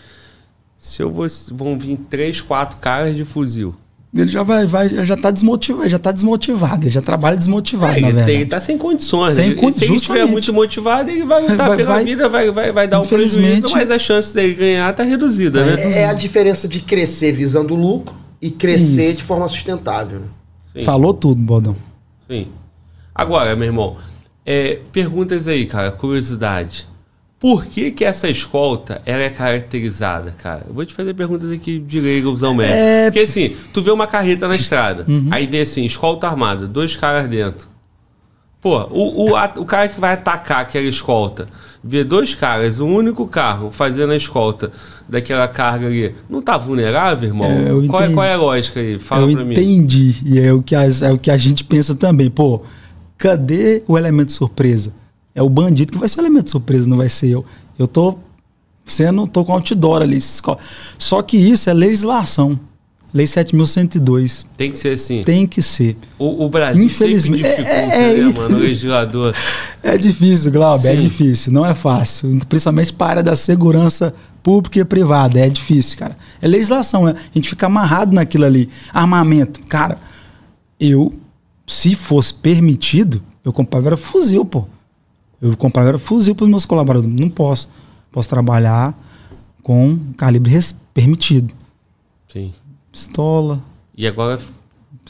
se 0.78 1.02
eu 1.02 1.12
vou, 1.12 1.28
vão 1.52 1.78
vir 1.78 1.98
3, 2.10 2.42
4 2.42 2.78
caras 2.80 3.16
de 3.16 3.24
fuzil. 3.24 3.76
Ele 4.12 4.28
já 4.28 4.42
vai, 4.42 4.66
vai 4.66 5.06
já 5.06 5.14
está 5.14 5.30
desmotivado, 5.30 5.88
já 5.88 6.00
tá 6.00 6.12
desmotivado, 6.12 6.86
ele 6.86 6.90
já 6.92 7.02
trabalha 7.02 7.38
desmotivado, 7.38 7.98
é, 7.98 8.02
na 8.02 8.08
verdade. 8.08 8.32
Ele 8.32 8.44
está 8.44 8.60
sem 8.60 8.76
condições. 8.76 9.36
Sem 9.36 9.54
né? 9.54 9.72
Se 9.72 9.86
ele 9.86 9.96
estiver 9.98 10.26
muito 10.26 10.52
motivado, 10.52 11.12
ele 11.12 11.24
vai 11.24 11.44
lutar 11.44 11.68
vai, 11.68 11.78
pela 11.78 11.94
vai, 11.94 12.04
vida, 12.04 12.28
vai, 12.28 12.52
vai, 12.52 12.72
vai 12.72 12.88
dar 12.88 13.02
um 13.02 13.06
prejuízo, 13.06 13.70
mas 13.70 13.92
a 13.92 14.00
chance 14.00 14.34
dele 14.34 14.56
ganhar 14.56 14.90
está 14.90 15.04
reduzida, 15.04 15.62
é, 15.62 15.76
né? 15.76 16.00
É 16.00 16.06
a 16.08 16.14
diferença 16.14 16.68
de 16.68 16.80
crescer 16.80 17.34
visando 17.34 17.76
lucro 17.76 18.16
e 18.42 18.50
crescer 18.50 19.10
Isso. 19.10 19.18
de 19.18 19.24
forma 19.24 19.48
sustentável. 19.48 20.22
Sim. 20.74 20.82
Falou 20.82 21.14
tudo, 21.14 21.40
Bodão. 21.42 21.76
Sim. 22.28 22.48
Agora, 23.14 23.56
meu 23.56 23.68
irmão, 23.68 23.98
é, 24.44 24.80
perguntas 24.92 25.48
aí, 25.48 25.68
cara, 25.68 25.92
curiosidade. 25.92 26.88
Por 27.40 27.66
que 27.66 27.92
que 27.92 28.04
essa 28.04 28.30
escolta 28.30 29.02
ela 29.06 29.22
é 29.22 29.30
caracterizada, 29.30 30.36
cara? 30.38 30.66
Eu 30.68 30.74
vou 30.74 30.86
te 30.86 30.94
fazer 30.94 31.14
perguntas 31.14 31.50
aqui 31.52 31.80
de 31.80 32.02
leigosão 32.02 32.54
mesmo. 32.54 32.74
É... 32.74 33.06
Porque 33.06 33.20
assim, 33.20 33.56
tu 33.72 33.82
vê 33.82 33.92
uma 33.92 34.08
carreta 34.08 34.46
na 34.48 34.58
estrada, 34.58 35.06
uhum. 35.08 35.30
aí 35.32 35.48
vê 35.48 35.62
assim, 35.62 35.86
escolta 35.86 36.28
armada, 36.28 36.68
dois 36.68 36.98
caras 36.98 37.30
dentro. 37.30 37.70
Pô, 38.62 38.82
o, 38.92 39.30
o, 39.30 39.36
a, 39.38 39.54
o 39.56 39.64
cara 39.64 39.88
que 39.88 39.98
vai 40.02 40.14
atacar 40.14 40.60
aquela 40.60 40.86
escolta, 40.86 41.48
vê 41.82 42.04
dois 42.04 42.36
caras, 42.36 42.82
um 42.82 42.94
único 42.94 43.26
carro 43.26 43.70
fazendo 43.70 44.12
a 44.12 44.18
escolta 44.18 44.70
daquela 45.08 45.48
carga 45.48 45.88
ali, 45.88 46.14
não 46.30 46.42
tá 46.42 46.58
vulnerável, 46.58 47.30
irmão? 47.30 47.50
É, 47.50 47.88
qual, 47.88 48.04
é, 48.04 48.10
qual 48.10 48.26
é 48.26 48.34
a 48.34 48.38
lógica 48.38 48.82
aí? 48.82 49.00
Fala 49.00 49.32
eu 49.32 49.32
pra 49.32 49.46
mim. 49.46 49.56
Eu 49.56 49.64
entendi, 49.64 50.16
e 50.26 50.42
é 50.42 50.52
o, 50.52 50.62
que 50.62 50.76
a, 50.76 50.84
é 50.84 51.12
o 51.12 51.18
que 51.18 51.32
a 51.32 51.38
gente 51.38 51.64
pensa 51.64 51.96
também. 51.96 52.30
Pô, 52.30 52.62
cadê 53.18 53.82
o 53.88 53.98
elemento 53.98 54.34
surpresa? 54.34 54.94
É 55.40 55.42
o 55.42 55.48
bandido 55.48 55.94
que 55.94 55.98
vai 55.98 56.10
ser 56.10 56.20
o 56.20 56.22
elemento 56.22 56.50
surpresa, 56.50 56.86
não 56.86 56.98
vai 56.98 57.08
ser 57.08 57.30
eu. 57.30 57.46
Eu 57.78 57.88
tô 57.88 58.20
sendo, 58.84 59.26
tô 59.26 59.46
com 59.46 59.54
outdoor 59.54 60.02
ali. 60.02 60.20
Só 60.20 61.22
que 61.22 61.38
isso 61.38 61.70
é 61.70 61.74
legislação. 61.74 62.60
Lei 63.14 63.26
7.102. 63.26 64.46
Tem 64.58 64.70
que 64.70 64.78
ser 64.78 64.90
assim. 64.96 65.24
Tem 65.24 65.48
que 65.48 65.62
ser. 65.62 65.96
O, 66.18 66.44
o 66.44 66.50
Brasil 66.50 66.84
Infelizmente, 66.84 67.48
sempre 67.48 67.64
dificulta, 67.64 67.96
é, 67.96 68.12
é, 68.12 68.22
né, 68.22 68.34
mano, 68.36 68.58
o 68.58 68.60
legislador. 68.60 69.34
É 69.82 69.98
difícil, 69.98 70.52
Glauber, 70.52 70.90
é 70.90 70.96
difícil. 70.98 71.54
Não 71.54 71.66
é 71.66 71.74
fácil. 71.74 72.38
Principalmente 72.50 72.92
para 72.92 73.06
a 73.06 73.10
área 73.12 73.24
da 73.24 73.36
segurança 73.38 74.14
pública 74.44 74.78
e 74.82 74.84
privada. 74.84 75.40
É 75.40 75.48
difícil, 75.48 75.98
cara. 75.98 76.18
É 76.42 76.48
legislação. 76.50 77.08
É, 77.08 77.12
a 77.12 77.16
gente 77.34 77.48
fica 77.50 77.68
amarrado 77.68 78.14
naquilo 78.14 78.44
ali. 78.44 78.68
Armamento. 78.94 79.62
Cara, 79.62 79.98
eu 80.78 81.14
se 81.66 81.96
fosse 81.96 82.34
permitido, 82.34 83.24
eu 83.46 83.54
comprava 83.54 83.96
fuzil, 83.96 84.44
pô. 84.44 84.68
Eu 85.42 85.56
comprava 85.56 85.98
fuzil 85.98 86.36
para 86.36 86.44
os 86.44 86.50
meus 86.50 86.66
colaboradores. 86.66 87.20
Não 87.20 87.30
posso. 87.30 87.70
Posso 88.12 88.28
trabalhar 88.28 88.98
com 89.62 89.98
calibre 90.18 90.60
permitido. 90.94 91.54
Sim. 92.28 92.54
Pistola. 92.92 93.62
E 93.96 94.08
agora 94.08 94.40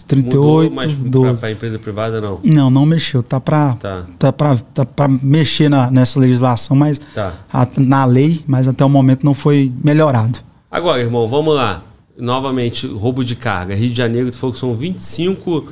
38, 0.05 0.35
mudou, 0.35 0.71
mas 0.71 0.93
12. 0.93 1.39
para 1.39 1.51
empresa 1.51 1.79
privada 1.79 2.21
não? 2.21 2.39
Não, 2.43 2.69
não 2.69 2.85
mexeu. 2.85 3.21
Tá 3.21 3.39
para 3.39 3.73
tá. 3.75 4.05
tá 4.17 4.31
tá 4.73 4.85
pra 4.85 5.07
mexer 5.07 5.69
na, 5.69 5.91
nessa 5.91 6.19
legislação, 6.19 6.75
mas 6.75 6.99
tá. 6.99 7.33
a, 7.51 7.67
na 7.77 8.05
lei, 8.05 8.43
mas 8.47 8.67
até 8.67 8.83
o 8.83 8.89
momento 8.89 9.25
não 9.25 9.33
foi 9.33 9.71
melhorado. 9.83 10.39
Agora, 10.71 11.01
irmão, 11.01 11.27
vamos 11.27 11.55
lá. 11.55 11.83
Novamente, 12.17 12.85
roubo 12.87 13.23
de 13.23 13.35
carga. 13.35 13.75
Rio 13.75 13.89
de 13.89 13.97
Janeiro, 13.97 14.29
tu 14.29 14.37
falou 14.37 14.53
que 14.53 14.59
são 14.59 14.75
25 14.75 15.71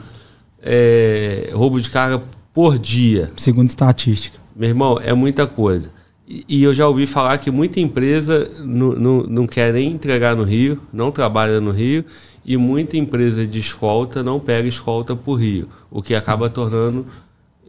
é, 0.61 1.51
roubo 1.53 1.79
de 1.79 1.89
carga 1.89 2.21
por 2.53 2.77
dia. 2.77 3.31
Segundo 3.37 3.67
estatística. 3.67 4.39
Meu 4.57 4.69
irmão, 4.69 4.99
é 5.01 5.13
muita 5.13 5.45
coisa. 5.45 5.91
E, 6.27 6.43
e 6.47 6.63
eu 6.63 6.73
já 6.73 6.87
ouvi 6.87 7.05
falar 7.05 7.37
que 7.37 7.51
muita 7.51 7.79
empresa 7.79 8.49
não 8.59 9.45
quer 9.45 9.71
nem 9.71 9.91
entregar 9.91 10.35
no 10.35 10.43
Rio, 10.43 10.79
não 10.91 11.11
trabalha 11.11 11.61
no 11.61 11.71
Rio, 11.71 12.03
e 12.43 12.57
muita 12.57 12.97
empresa 12.97 13.45
de 13.45 13.59
escolta 13.59 14.23
não 14.23 14.39
pega 14.39 14.67
escolta 14.67 15.15
por 15.15 15.35
Rio, 15.35 15.67
o 15.91 16.01
que 16.01 16.15
acaba 16.15 16.49
tornando 16.49 17.05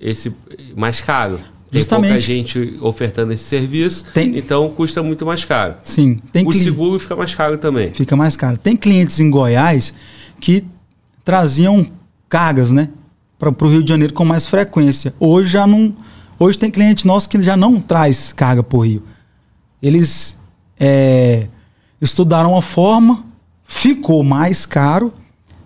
esse 0.00 0.32
mais 0.76 1.00
caro. 1.00 1.38
Tem 1.70 1.80
Justamente. 1.80 2.10
pouca 2.12 2.20
gente 2.20 2.78
ofertando 2.80 3.32
esse 3.32 3.44
serviço, 3.44 4.04
tem... 4.14 4.38
então 4.38 4.70
custa 4.70 5.02
muito 5.02 5.26
mais 5.26 5.44
caro. 5.44 5.74
Sim. 5.82 6.20
Tem 6.32 6.42
o 6.46 6.50
cli... 6.50 6.58
seguro 6.58 6.98
fica 6.98 7.14
mais 7.14 7.34
caro 7.34 7.58
também. 7.58 7.92
Fica 7.92 8.16
mais 8.16 8.36
caro. 8.36 8.56
Tem 8.56 8.74
clientes 8.74 9.20
em 9.20 9.28
Goiás 9.28 9.92
que 10.40 10.64
traziam 11.22 11.86
cargas, 12.28 12.72
né? 12.72 12.88
Para 13.38 13.50
o 13.50 13.68
Rio 13.68 13.82
de 13.82 13.88
Janeiro 13.88 14.14
com 14.14 14.24
mais 14.24 14.46
frequência. 14.46 15.12
Hoje 15.20 15.50
já 15.50 15.66
não. 15.66 15.94
Hoje 16.38 16.58
tem 16.58 16.70
cliente 16.70 17.06
nosso 17.06 17.28
que 17.28 17.42
já 17.42 17.56
não 17.56 17.80
traz 17.80 18.32
carga 18.32 18.64
o 18.70 18.78
Rio. 18.80 19.02
Eles 19.82 20.38
é, 20.78 21.48
estudaram 22.00 22.56
a 22.56 22.62
forma, 22.62 23.24
ficou 23.64 24.22
mais 24.22 24.64
caro, 24.64 25.12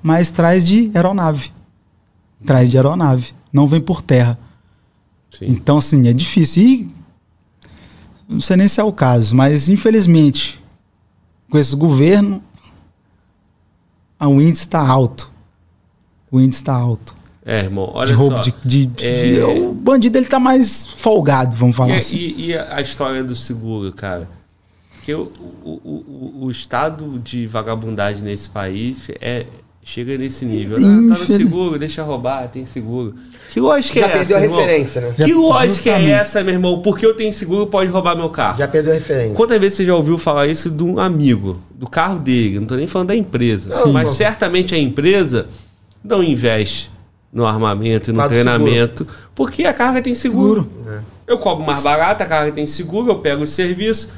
mas 0.02 0.30
traz 0.30 0.66
de 0.66 0.90
aeronave. 0.94 1.52
Traz 2.44 2.68
de 2.68 2.76
aeronave. 2.76 3.34
Não 3.52 3.66
vem 3.66 3.80
por 3.80 4.00
terra. 4.00 4.38
Sim. 5.38 5.46
Então, 5.48 5.78
assim, 5.78 6.08
é 6.08 6.12
difícil. 6.12 6.62
E 6.62 6.90
não 8.28 8.40
sei 8.40 8.56
nem 8.56 8.68
se 8.68 8.80
é 8.80 8.84
o 8.84 8.92
caso, 8.92 9.34
mas 9.34 9.68
infelizmente, 9.68 10.62
com 11.50 11.58
esse 11.58 11.76
governo, 11.76 12.42
o 14.18 14.40
índice 14.40 14.62
está 14.62 14.80
alto 14.80 15.32
o 16.32 16.40
índice 16.40 16.62
está 16.62 16.74
alto. 16.74 17.14
É, 17.44 17.64
irmão, 17.64 17.90
olha 17.92 18.06
de 18.06 18.12
roubo, 18.12 18.36
só. 18.36 18.42
De, 18.42 18.86
de, 18.86 19.04
é... 19.04 19.32
de, 19.34 19.40
o 19.40 19.72
bandido 19.72 20.16
ele 20.16 20.26
tá 20.26 20.38
mais 20.38 20.86
folgado, 20.86 21.56
vamos 21.56 21.74
falar 21.74 21.96
e, 21.96 21.98
assim. 21.98 22.16
E, 22.16 22.46
e, 22.46 22.56
a 22.56 22.80
história 22.80 23.22
do 23.24 23.34
seguro, 23.34 23.92
cara? 23.92 24.28
Porque 24.94 25.12
o, 25.12 25.32
o, 25.64 25.70
o, 25.70 26.44
o, 26.44 26.50
estado 26.52 27.18
de 27.18 27.44
vagabundagem 27.44 28.22
nesse 28.22 28.48
país 28.48 29.10
é, 29.20 29.46
chega 29.82 30.16
nesse 30.16 30.44
nível. 30.44 30.78
Né? 30.78 31.08
Tá 31.12 31.18
no 31.20 31.26
seguro, 31.26 31.76
deixa 31.76 32.04
roubar, 32.04 32.46
tem 32.46 32.64
seguro. 32.64 33.16
Que 33.50 33.58
lógica 33.58 33.98
Já 33.98 34.06
é 34.06 34.08
essa? 34.08 34.12
Já 34.12 34.18
perdeu 34.20 34.36
a 34.36 34.42
irmão? 34.42 34.60
referência, 34.60 35.00
né? 35.00 35.14
Que 35.16 35.34
lógica 35.34 35.90
é 35.90 36.10
essa, 36.10 36.44
meu 36.44 36.54
irmão? 36.54 36.80
Porque 36.80 37.04
eu 37.04 37.14
tenho 37.14 37.32
seguro, 37.32 37.66
pode 37.66 37.90
roubar 37.90 38.14
meu 38.14 38.30
carro. 38.30 38.58
Já 38.58 38.68
perdeu 38.68 38.92
a 38.92 38.94
referência. 38.94 39.34
Quantas 39.34 39.58
vezes 39.58 39.78
você 39.78 39.84
já 39.84 39.96
ouviu 39.96 40.16
falar 40.16 40.46
isso 40.46 40.70
de 40.70 40.84
um 40.84 41.00
amigo, 41.00 41.60
do 41.74 41.88
carro 41.88 42.20
dele? 42.20 42.60
Não 42.60 42.68
tô 42.68 42.76
nem 42.76 42.86
falando 42.86 43.08
da 43.08 43.16
empresa. 43.16 43.72
Sim, 43.72 43.90
mas 43.90 44.10
certamente 44.10 44.72
a 44.72 44.78
empresa 44.78 45.48
não 46.04 46.22
investe 46.22 46.91
no 47.32 47.46
armamento 47.46 48.10
e 48.10 48.12
no 48.12 48.28
treinamento, 48.28 49.04
seguro. 49.04 49.18
porque 49.34 49.64
a 49.64 49.72
carga 49.72 50.02
tem 50.02 50.14
seguro. 50.14 50.68
seguro. 50.70 50.90
É. 50.98 51.00
Eu 51.26 51.38
cobro 51.38 51.64
mais 51.64 51.82
barato, 51.82 52.22
a 52.22 52.26
carga 52.26 52.52
tem 52.52 52.66
seguro, 52.66 53.10
eu 53.10 53.18
pego 53.20 53.42
o 53.42 53.46
serviço. 53.46 54.10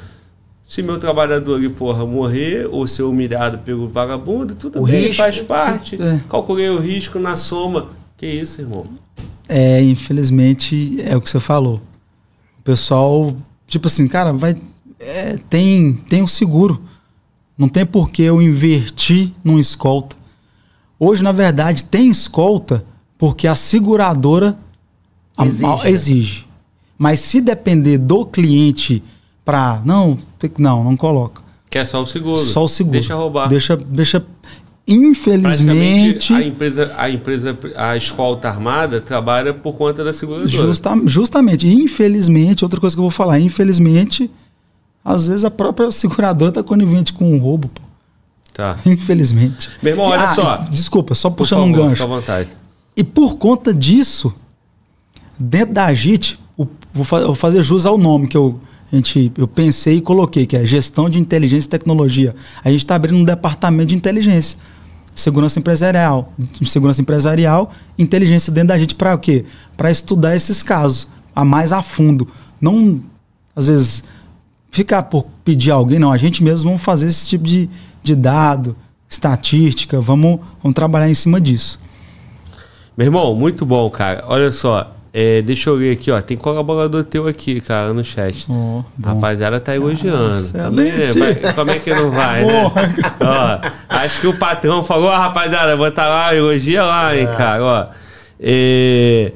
Se 0.67 0.83
meu 0.83 0.99
trabalhador 0.99 1.57
ali, 1.57 1.69
porra, 1.69 2.05
morrer 2.05 2.67
ou 2.71 2.89
ser 2.89 3.03
humilhado 3.03 3.59
pelo 3.59 3.87
vagabundo, 3.87 4.55
tudo 4.55 4.81
o 4.81 4.87
bem, 4.87 5.03
risco, 5.03 5.17
faz 5.17 5.41
parte. 5.43 6.03
É. 6.03 6.21
Calculei 6.29 6.69
o 6.71 6.81
risco 6.81 7.19
na 7.19 7.37
soma. 7.37 7.91
Que 8.17 8.27
isso, 8.27 8.63
irmão? 8.63 8.87
É, 9.49 9.81
infelizmente, 9.83 11.01
é 11.03 11.15
o 11.17 11.21
que 11.21 11.29
você 11.29 11.39
falou. 11.39 11.81
O 12.59 12.63
pessoal, 12.63 13.37
tipo 13.69 13.87
assim, 13.87 14.09
cara, 14.09 14.33
vai. 14.33 14.57
É, 14.99 15.39
tem, 15.51 15.93
tem 15.93 16.23
o 16.23 16.29
seguro. 16.29 16.83
Não 17.57 17.69
tem 17.69 17.85
por 17.85 18.11
que 18.11 18.23
eu 18.23 18.43
invertir 18.43 19.33
num 19.45 19.61
escolta. 19.61 20.17
Hoje, 20.99 21.23
na 21.23 21.31
verdade, 21.31 21.85
tem 21.85 22.09
escolta 22.09 22.85
porque 23.19 23.47
a 23.47 23.55
seguradora 23.55 24.57
exige. 25.41 25.65
A, 25.65 25.91
exige. 25.91 26.47
Mas 26.99 27.21
se 27.21 27.41
depender 27.41 27.99
do 27.99 28.25
cliente 28.25 29.03
para 29.45 29.83
não, 29.85 30.17
não, 30.59 30.85
não 30.85 30.97
coloca. 30.97 31.43
Que 31.69 31.79
é 31.79 31.85
só 31.85 32.03
o 32.03 32.07
seguro. 32.07 32.39
Só 32.39 32.65
o 32.65 32.69
seguro. 32.69 32.93
Deixa 32.93 33.15
roubar. 33.15 33.49
Deixa, 33.49 33.77
deixa 33.77 34.25
Infelizmente. 34.87 36.33
A 36.33 36.43
empresa, 36.43 36.95
a 36.97 37.11
empresa, 37.11 37.59
a 37.75 37.97
escolta 37.97 38.49
armada 38.49 39.01
trabalha 39.01 39.55
por 39.55 39.75
conta 39.75 40.05
da 40.05 40.13
segurança. 40.13 40.49
Justa, 40.49 40.91
justamente. 41.07 41.67
Infelizmente, 41.67 42.65
outra 42.65 42.79
coisa 42.79 42.95
que 42.95 43.01
eu 43.01 43.05
vou 43.05 43.11
falar, 43.11 43.41
infelizmente, 43.41 44.31
às 45.03 45.27
vezes 45.27 45.45
a 45.45 45.51
própria 45.51 45.91
seguradora 45.91 46.51
está 46.51 46.63
conivente 46.63 47.13
com 47.13 47.33
um 47.33 47.39
roubo, 47.39 47.69
pô. 47.69 47.83
Tá. 48.53 48.79
Infelizmente. 48.87 49.69
Meu 49.83 49.95
irmão, 49.95 50.07
olha 50.07 50.23
ah, 50.23 50.35
só. 50.35 50.57
Desculpa, 50.71 51.15
só 51.17 51.29
puxando 51.29 51.61
favor, 51.61 51.71
um 51.71 51.73
gancho. 51.73 51.97
Fica 51.97 52.05
à 52.05 52.07
vontade. 52.07 52.49
E 52.97 53.03
por 53.03 53.37
conta 53.37 53.73
disso, 53.75 54.35
dentro 55.39 55.75
da 55.75 55.87
AGIT, 55.87 56.39
vou 56.93 57.35
fazer 57.35 57.63
jus 57.63 57.87
ao 57.87 57.99
nome 57.99 58.29
que 58.29 58.37
eu, 58.37 58.61
a 58.93 58.97
gente, 58.97 59.33
eu 59.37 59.49
pensei 59.49 59.97
e 59.97 60.01
coloquei, 60.01 60.47
que 60.47 60.57
é 60.57 60.65
Gestão 60.65 61.09
de 61.09 61.19
Inteligência 61.19 61.67
e 61.67 61.71
Tecnologia. 61.71 62.35
A 62.63 62.71
gente 62.71 62.85
está 62.85 62.95
abrindo 62.95 63.19
um 63.19 63.25
departamento 63.25 63.89
de 63.89 63.97
inteligência 63.97 64.59
segurança 65.15 65.59
empresarial, 65.59 66.33
segurança 66.65 67.01
empresarial, 67.01 67.71
inteligência 67.99 68.53
dentro 68.53 68.69
da 68.69 68.79
gente 68.79 68.95
para 68.95 69.15
o 69.15 69.19
quê? 69.19 69.45
Para 69.77 69.91
estudar 69.91 70.35
esses 70.35 70.63
casos 70.63 71.07
a 71.35 71.45
mais 71.45 71.73
a 71.73 71.83
fundo, 71.83 72.27
não 72.61 73.01
às 73.55 73.69
vezes 73.69 74.05
ficar 74.71 75.05
por 75.05 75.27
pedir 75.45 75.71
alguém, 75.71 75.99
não, 75.99 76.11
a 76.11 76.17
gente 76.17 76.43
mesmo 76.43 76.71
vamos 76.71 76.83
fazer 76.83 77.07
esse 77.07 77.29
tipo 77.29 77.45
de, 77.45 77.69
de 78.03 78.17
dado, 78.17 78.77
estatística, 79.09 80.01
vamos, 80.01 80.41
vamos 80.61 80.75
trabalhar 80.75 81.09
em 81.09 81.15
cima 81.15 81.41
disso. 81.41 81.79
Meu 82.97 83.07
irmão, 83.07 83.35
muito 83.35 83.67
bom, 83.67 83.91
cara. 83.91 84.25
Olha 84.29 84.53
só, 84.53 84.95
é, 85.13 85.43
deixa 85.43 85.71
eu 85.71 85.79
ver 85.79 85.93
aqui, 85.93 86.11
ó. 86.11 86.21
Tem 86.21 86.37
colaborador 86.37 87.05
teu 87.05 87.29
aqui, 87.29 87.61
cara, 87.61 87.93
no 87.93 88.05
chat. 88.05 88.47
Oh, 88.51 88.83
Rapaziada 89.01 89.61
tá 89.61 89.75
elogiando. 89.75 90.53
Tá 90.53 90.71
Mas, 90.71 91.55
como 91.55 91.71
é 91.71 91.79
que 91.79 91.95
não 91.95 92.11
vai, 92.11 92.45
né? 92.45 92.73
ó, 93.21 93.61
acho 93.89 94.21
que 94.21 94.27
o 94.27 94.37
patrão 94.37 94.83
falou, 94.83 95.09
ó, 95.09 95.17
rapaziada, 95.17 95.77
vou 95.77 95.87
estar 95.87 96.03
tá 96.03 96.09
lá, 96.09 96.35
elogia 96.35 96.83
lá, 96.83 97.17
hein, 97.17 97.29
é. 97.31 97.37
cara, 97.37 97.65
ó. 97.65 97.87
É, 98.41 99.33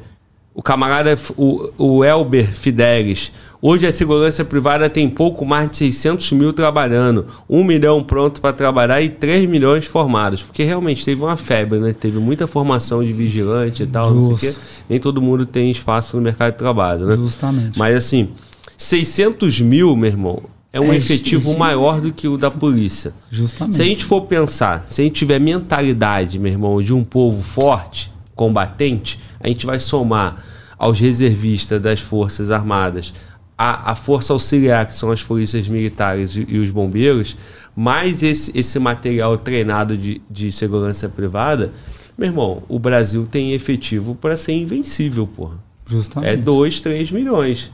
o 0.53 0.63
camarada, 0.63 1.17
o, 1.37 1.71
o 1.79 2.05
Elber 2.05 2.53
Fidelis. 2.53 3.31
Hoje 3.61 3.89
a 3.89 3.93
segurança 3.93 4.45
privada 4.45 4.89
tem 4.89 5.09
pouco 5.09 5.45
mais 5.45 5.69
de 5.71 5.79
600 5.79 6.31
mil 6.33 6.53
trabalhando, 6.53 7.27
1 7.51 7.65
milhão 7.65 8.05
pronto 8.05 8.41
para 8.41 8.53
trabalhar 8.53 9.03
e 9.03 9.09
3 9.09 9.49
milhões 9.49 9.85
formados. 9.85 10.43
Porque 10.43 10.63
realmente 10.63 11.05
teve 11.05 11.21
uma 11.23 11.37
febre, 11.37 11.81
né? 11.81 11.93
Teve 11.93 12.21
muita 12.21 12.47
formação 12.47 13.03
de 13.03 13.13
vigilante 13.13 13.83
e 13.83 13.87
tal, 13.87 14.15
Just. 14.15 14.29
não 14.29 14.37
sei 14.37 14.51
o 14.51 14.53
quê. 14.53 14.61
Nem 14.89 15.01
todo 15.01 15.21
mundo 15.21 15.45
tem 15.45 15.73
espaço 15.73 16.17
no 16.17 16.23
mercado 16.23 16.53
de 16.53 16.59
trabalho, 16.59 17.07
né? 17.07 17.17
Justamente. 17.17 17.77
Mas 17.77 17.97
assim, 17.97 18.29
600 18.77 19.61
mil, 19.61 19.97
meu 19.97 20.09
irmão, 20.09 20.43
é 20.73 20.81
um 20.81 20.93
é, 20.93 20.97
efetivo 20.97 21.51
sim. 21.51 21.59
maior 21.59 22.01
do 22.01 22.13
que 22.13 22.29
o 22.29 22.37
da 22.37 22.53
polícia. 22.53 23.13
Justamente. 23.29 23.75
Se 23.75 23.83
a 23.83 23.85
gente 23.85 24.05
for 24.05 24.21
pensar, 24.23 24.85
se 24.87 25.01
a 25.01 25.05
gente 25.05 25.15
tiver 25.15 25.41
mentalidade, 25.41 26.39
meu 26.39 26.53
irmão, 26.53 26.81
de 26.81 26.95
um 26.95 27.03
povo 27.03 27.43
forte, 27.43 28.13
combatente, 28.37 29.19
a 29.41 29.49
gente 29.49 29.67
vai 29.67 29.81
somar 29.81 30.45
aos 30.79 31.01
reservistas 31.01 31.83
das 31.83 32.01
Forças 32.01 32.53
Armadas, 32.53 33.13
a, 33.59 33.91
a 33.91 33.95
força 33.97 34.33
auxiliar, 34.33 34.87
que 34.87 34.95
são 34.95 35.11
as 35.11 35.23
polícias 35.25 35.67
militares 35.67 36.37
e, 36.37 36.47
e 36.49 36.59
os 36.59 36.71
bombeiros, 36.71 37.37
mais 37.75 38.23
esse, 38.23 38.57
esse 38.57 38.79
material 38.79 39.37
treinado 39.37 39.97
de, 39.97 40.23
de 40.31 40.53
segurança 40.53 41.09
privada, 41.09 41.73
meu 42.17 42.29
irmão, 42.29 42.63
o 42.69 42.79
Brasil 42.79 43.27
tem 43.31 43.53
efetivo 43.53 44.15
para 44.15 44.37
ser 44.37 44.53
invencível, 44.53 45.27
porra. 45.27 45.57
Justamente. 45.87 46.31
É 46.33 46.37
2, 46.37 46.81
3 46.81 47.11
milhões. 47.11 47.71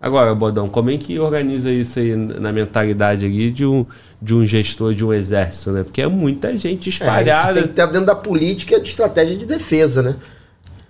Agora, 0.00 0.34
Bodão, 0.34 0.68
como 0.68 0.90
é 0.90 0.96
que 0.96 1.18
organiza 1.18 1.70
isso 1.70 1.98
aí 1.98 2.14
na 2.14 2.52
mentalidade 2.52 3.24
ali 3.24 3.50
de 3.50 3.64
um, 3.64 3.86
de 4.20 4.34
um 4.34 4.46
gestor 4.46 4.94
de 4.94 5.04
um 5.04 5.12
exército, 5.12 5.70
né? 5.72 5.82
Porque 5.82 6.02
é 6.02 6.06
muita 6.06 6.56
gente 6.56 6.90
espalhada. 6.90 7.50
É, 7.50 7.54
tem 7.54 7.62
que 7.62 7.70
estar 7.70 7.86
dentro 7.86 8.06
da 8.06 8.14
política 8.14 8.78
de 8.78 8.90
estratégia 8.90 9.36
de 9.36 9.46
defesa, 9.46 10.02
né? 10.02 10.16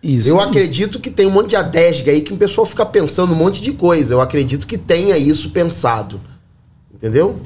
Isso. 0.06 0.28
Eu 0.28 0.40
acredito 0.40 1.00
que 1.00 1.10
tem 1.10 1.26
um 1.26 1.30
monte 1.30 1.48
de 1.48 1.56
adesga 1.56 2.12
aí 2.12 2.20
que 2.20 2.32
o 2.32 2.36
pessoal 2.36 2.64
fica 2.64 2.86
pensando 2.86 3.32
um 3.32 3.36
monte 3.36 3.60
de 3.60 3.72
coisa. 3.72 4.14
Eu 4.14 4.20
acredito 4.20 4.64
que 4.64 4.78
tenha 4.78 5.18
isso 5.18 5.50
pensado. 5.50 6.20
Entendeu? 6.94 7.40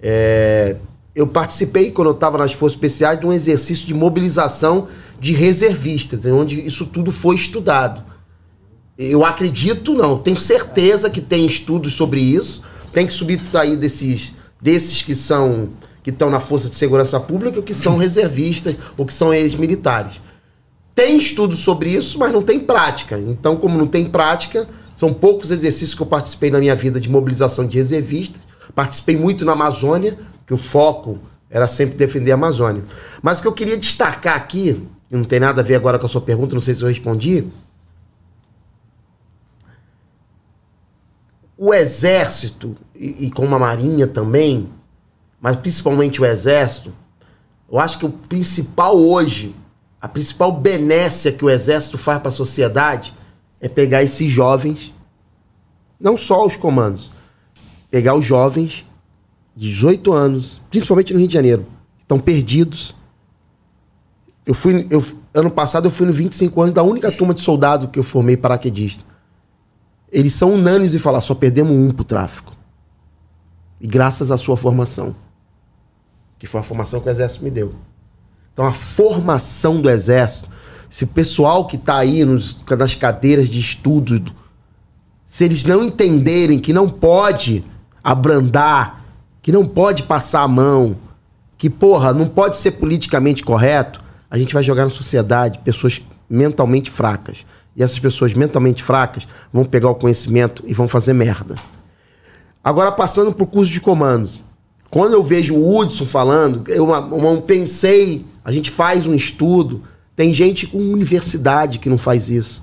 É, 0.00 0.76
eu 1.14 1.26
participei, 1.26 1.90
quando 1.90 2.08
eu 2.08 2.14
estava 2.14 2.38
nas 2.38 2.54
Forças 2.54 2.76
Especiais, 2.76 3.20
de 3.20 3.26
um 3.26 3.32
exercício 3.34 3.86
de 3.86 3.92
mobilização 3.92 4.88
de 5.20 5.34
reservistas, 5.34 6.24
onde 6.24 6.66
isso 6.66 6.86
tudo 6.86 7.12
foi 7.12 7.34
estudado. 7.34 8.02
Eu 8.96 9.22
acredito, 9.22 9.92
não, 9.92 10.16
tenho 10.16 10.38
certeza 10.38 11.10
que 11.10 11.20
tem 11.20 11.44
estudos 11.44 11.92
sobre 11.92 12.22
isso. 12.22 12.62
Tem 12.94 13.06
que 13.06 13.12
subir 13.12 13.42
aí 13.52 13.76
desses, 13.76 14.34
desses 14.58 15.02
que 15.02 15.14
são 15.14 15.68
que 16.02 16.08
estão 16.08 16.30
na 16.30 16.40
Força 16.40 16.70
de 16.70 16.76
Segurança 16.76 17.20
Pública, 17.20 17.58
ou 17.58 17.62
que 17.62 17.74
são 17.74 17.98
reservistas, 17.98 18.74
ou 18.96 19.04
que 19.04 19.12
são 19.12 19.34
ex-militares. 19.34 20.18
Tem 21.00 21.16
estudo 21.16 21.56
sobre 21.56 21.94
isso, 21.94 22.18
mas 22.18 22.30
não 22.30 22.42
tem 22.42 22.60
prática. 22.60 23.18
Então, 23.18 23.56
como 23.56 23.78
não 23.78 23.86
tem 23.86 24.04
prática, 24.04 24.68
são 24.94 25.14
poucos 25.14 25.50
exercícios 25.50 25.94
que 25.94 26.02
eu 26.02 26.06
participei 26.06 26.50
na 26.50 26.58
minha 26.58 26.76
vida 26.76 27.00
de 27.00 27.08
mobilização 27.08 27.66
de 27.66 27.78
reservistas. 27.78 28.42
Participei 28.74 29.16
muito 29.16 29.42
na 29.42 29.52
Amazônia, 29.52 30.18
que 30.46 30.52
o 30.52 30.58
foco 30.58 31.18
era 31.48 31.66
sempre 31.66 31.96
defender 31.96 32.32
a 32.32 32.34
Amazônia. 32.34 32.84
Mas 33.22 33.38
o 33.38 33.42
que 33.42 33.48
eu 33.48 33.54
queria 33.54 33.78
destacar 33.78 34.36
aqui, 34.36 34.86
e 35.10 35.16
não 35.16 35.24
tem 35.24 35.40
nada 35.40 35.62
a 35.62 35.64
ver 35.64 35.76
agora 35.76 35.98
com 35.98 36.04
a 36.04 36.08
sua 36.08 36.20
pergunta, 36.20 36.54
não 36.54 36.60
sei 36.60 36.74
se 36.74 36.82
eu 36.82 36.88
respondi. 36.88 37.46
O 41.56 41.72
Exército, 41.72 42.76
e, 42.94 43.24
e 43.24 43.30
com 43.30 43.46
a 43.54 43.58
Marinha 43.58 44.06
também, 44.06 44.68
mas 45.40 45.56
principalmente 45.56 46.20
o 46.20 46.26
Exército, 46.26 46.92
eu 47.72 47.78
acho 47.78 47.98
que 47.98 48.04
o 48.04 48.10
principal 48.10 48.98
hoje 48.98 49.54
a 50.00 50.08
principal 50.08 50.50
benécia 50.50 51.30
que 51.30 51.44
o 51.44 51.50
exército 51.50 51.98
faz 51.98 52.18
para 52.18 52.28
a 52.28 52.32
sociedade 52.32 53.12
é 53.60 53.68
pegar 53.68 54.02
esses 54.02 54.30
jovens, 54.30 54.94
não 56.00 56.16
só 56.16 56.46
os 56.46 56.56
comandos, 56.56 57.10
pegar 57.90 58.14
os 58.14 58.24
jovens 58.24 58.86
de 59.54 59.68
18 59.68 60.12
anos, 60.12 60.60
principalmente 60.70 61.12
no 61.12 61.18
Rio 61.18 61.28
de 61.28 61.34
Janeiro, 61.34 61.66
que 61.98 62.04
estão 62.04 62.18
perdidos. 62.18 62.94
Eu 64.46 64.54
fui, 64.54 64.86
eu, 64.88 65.04
ano 65.34 65.50
passado 65.50 65.86
eu 65.86 65.90
fui 65.90 66.06
no 66.06 66.12
25 66.12 66.62
anos 66.62 66.74
da 66.74 66.82
única 66.82 67.12
turma 67.12 67.34
de 67.34 67.42
soldado 67.42 67.88
que 67.88 67.98
eu 67.98 68.04
formei 68.04 68.38
paraquedista. 68.38 69.04
Eles 70.10 70.32
são 70.32 70.54
unânimes 70.54 70.94
em 70.94 70.98
falar, 70.98 71.20
só 71.20 71.34
perdemos 71.34 71.72
um 71.72 71.92
pro 71.92 72.04
tráfico. 72.04 72.56
E 73.78 73.86
graças 73.86 74.30
à 74.30 74.38
sua 74.38 74.56
formação. 74.56 75.14
Que 76.38 76.46
foi 76.46 76.60
a 76.60 76.64
formação 76.64 77.00
que 77.00 77.08
o 77.08 77.10
exército 77.10 77.44
me 77.44 77.50
deu. 77.50 77.74
Então, 78.60 78.68
a 78.68 78.72
formação 78.72 79.80
do 79.80 79.88
Exército, 79.88 80.46
se 80.90 81.04
o 81.04 81.06
pessoal 81.06 81.66
que 81.66 81.76
está 81.76 81.96
aí 81.96 82.26
nos, 82.26 82.54
nas 82.78 82.94
cadeiras 82.94 83.48
de 83.48 83.58
estudo, 83.58 84.22
se 85.24 85.46
eles 85.46 85.64
não 85.64 85.82
entenderem 85.82 86.58
que 86.58 86.70
não 86.70 86.86
pode 86.86 87.64
abrandar, 88.04 89.02
que 89.40 89.50
não 89.50 89.66
pode 89.66 90.02
passar 90.02 90.42
a 90.42 90.48
mão, 90.48 90.94
que, 91.56 91.70
porra, 91.70 92.12
não 92.12 92.26
pode 92.26 92.58
ser 92.58 92.72
politicamente 92.72 93.42
correto, 93.42 94.02
a 94.30 94.36
gente 94.36 94.52
vai 94.52 94.62
jogar 94.62 94.84
na 94.84 94.90
sociedade 94.90 95.60
pessoas 95.60 96.02
mentalmente 96.28 96.90
fracas. 96.90 97.46
E 97.74 97.82
essas 97.82 97.98
pessoas 97.98 98.34
mentalmente 98.34 98.82
fracas 98.82 99.26
vão 99.50 99.64
pegar 99.64 99.88
o 99.88 99.94
conhecimento 99.94 100.62
e 100.66 100.74
vão 100.74 100.86
fazer 100.86 101.14
merda. 101.14 101.54
Agora, 102.62 102.92
passando 102.92 103.32
para 103.32 103.44
o 103.44 103.46
curso 103.46 103.72
de 103.72 103.80
comandos. 103.80 104.38
Quando 104.90 105.14
eu 105.14 105.22
vejo 105.22 105.54
o 105.54 105.78
Hudson 105.78 106.04
falando, 106.04 106.64
eu 106.68 106.84
uma, 106.84 107.40
pensei 107.40 108.26
a 108.44 108.52
gente 108.52 108.70
faz 108.70 109.06
um 109.06 109.14
estudo. 109.14 109.82
Tem 110.16 110.32
gente 110.34 110.66
com 110.66 110.78
universidade 110.78 111.78
que 111.78 111.88
não 111.88 111.98
faz 111.98 112.28
isso. 112.28 112.62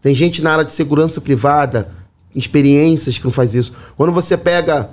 Tem 0.00 0.14
gente 0.14 0.42
na 0.42 0.52
área 0.52 0.64
de 0.64 0.72
segurança 0.72 1.20
privada, 1.20 1.90
experiências 2.34 3.18
que 3.18 3.24
não 3.24 3.30
faz 3.30 3.54
isso. 3.54 3.72
Quando 3.96 4.12
você 4.12 4.36
pega 4.36 4.90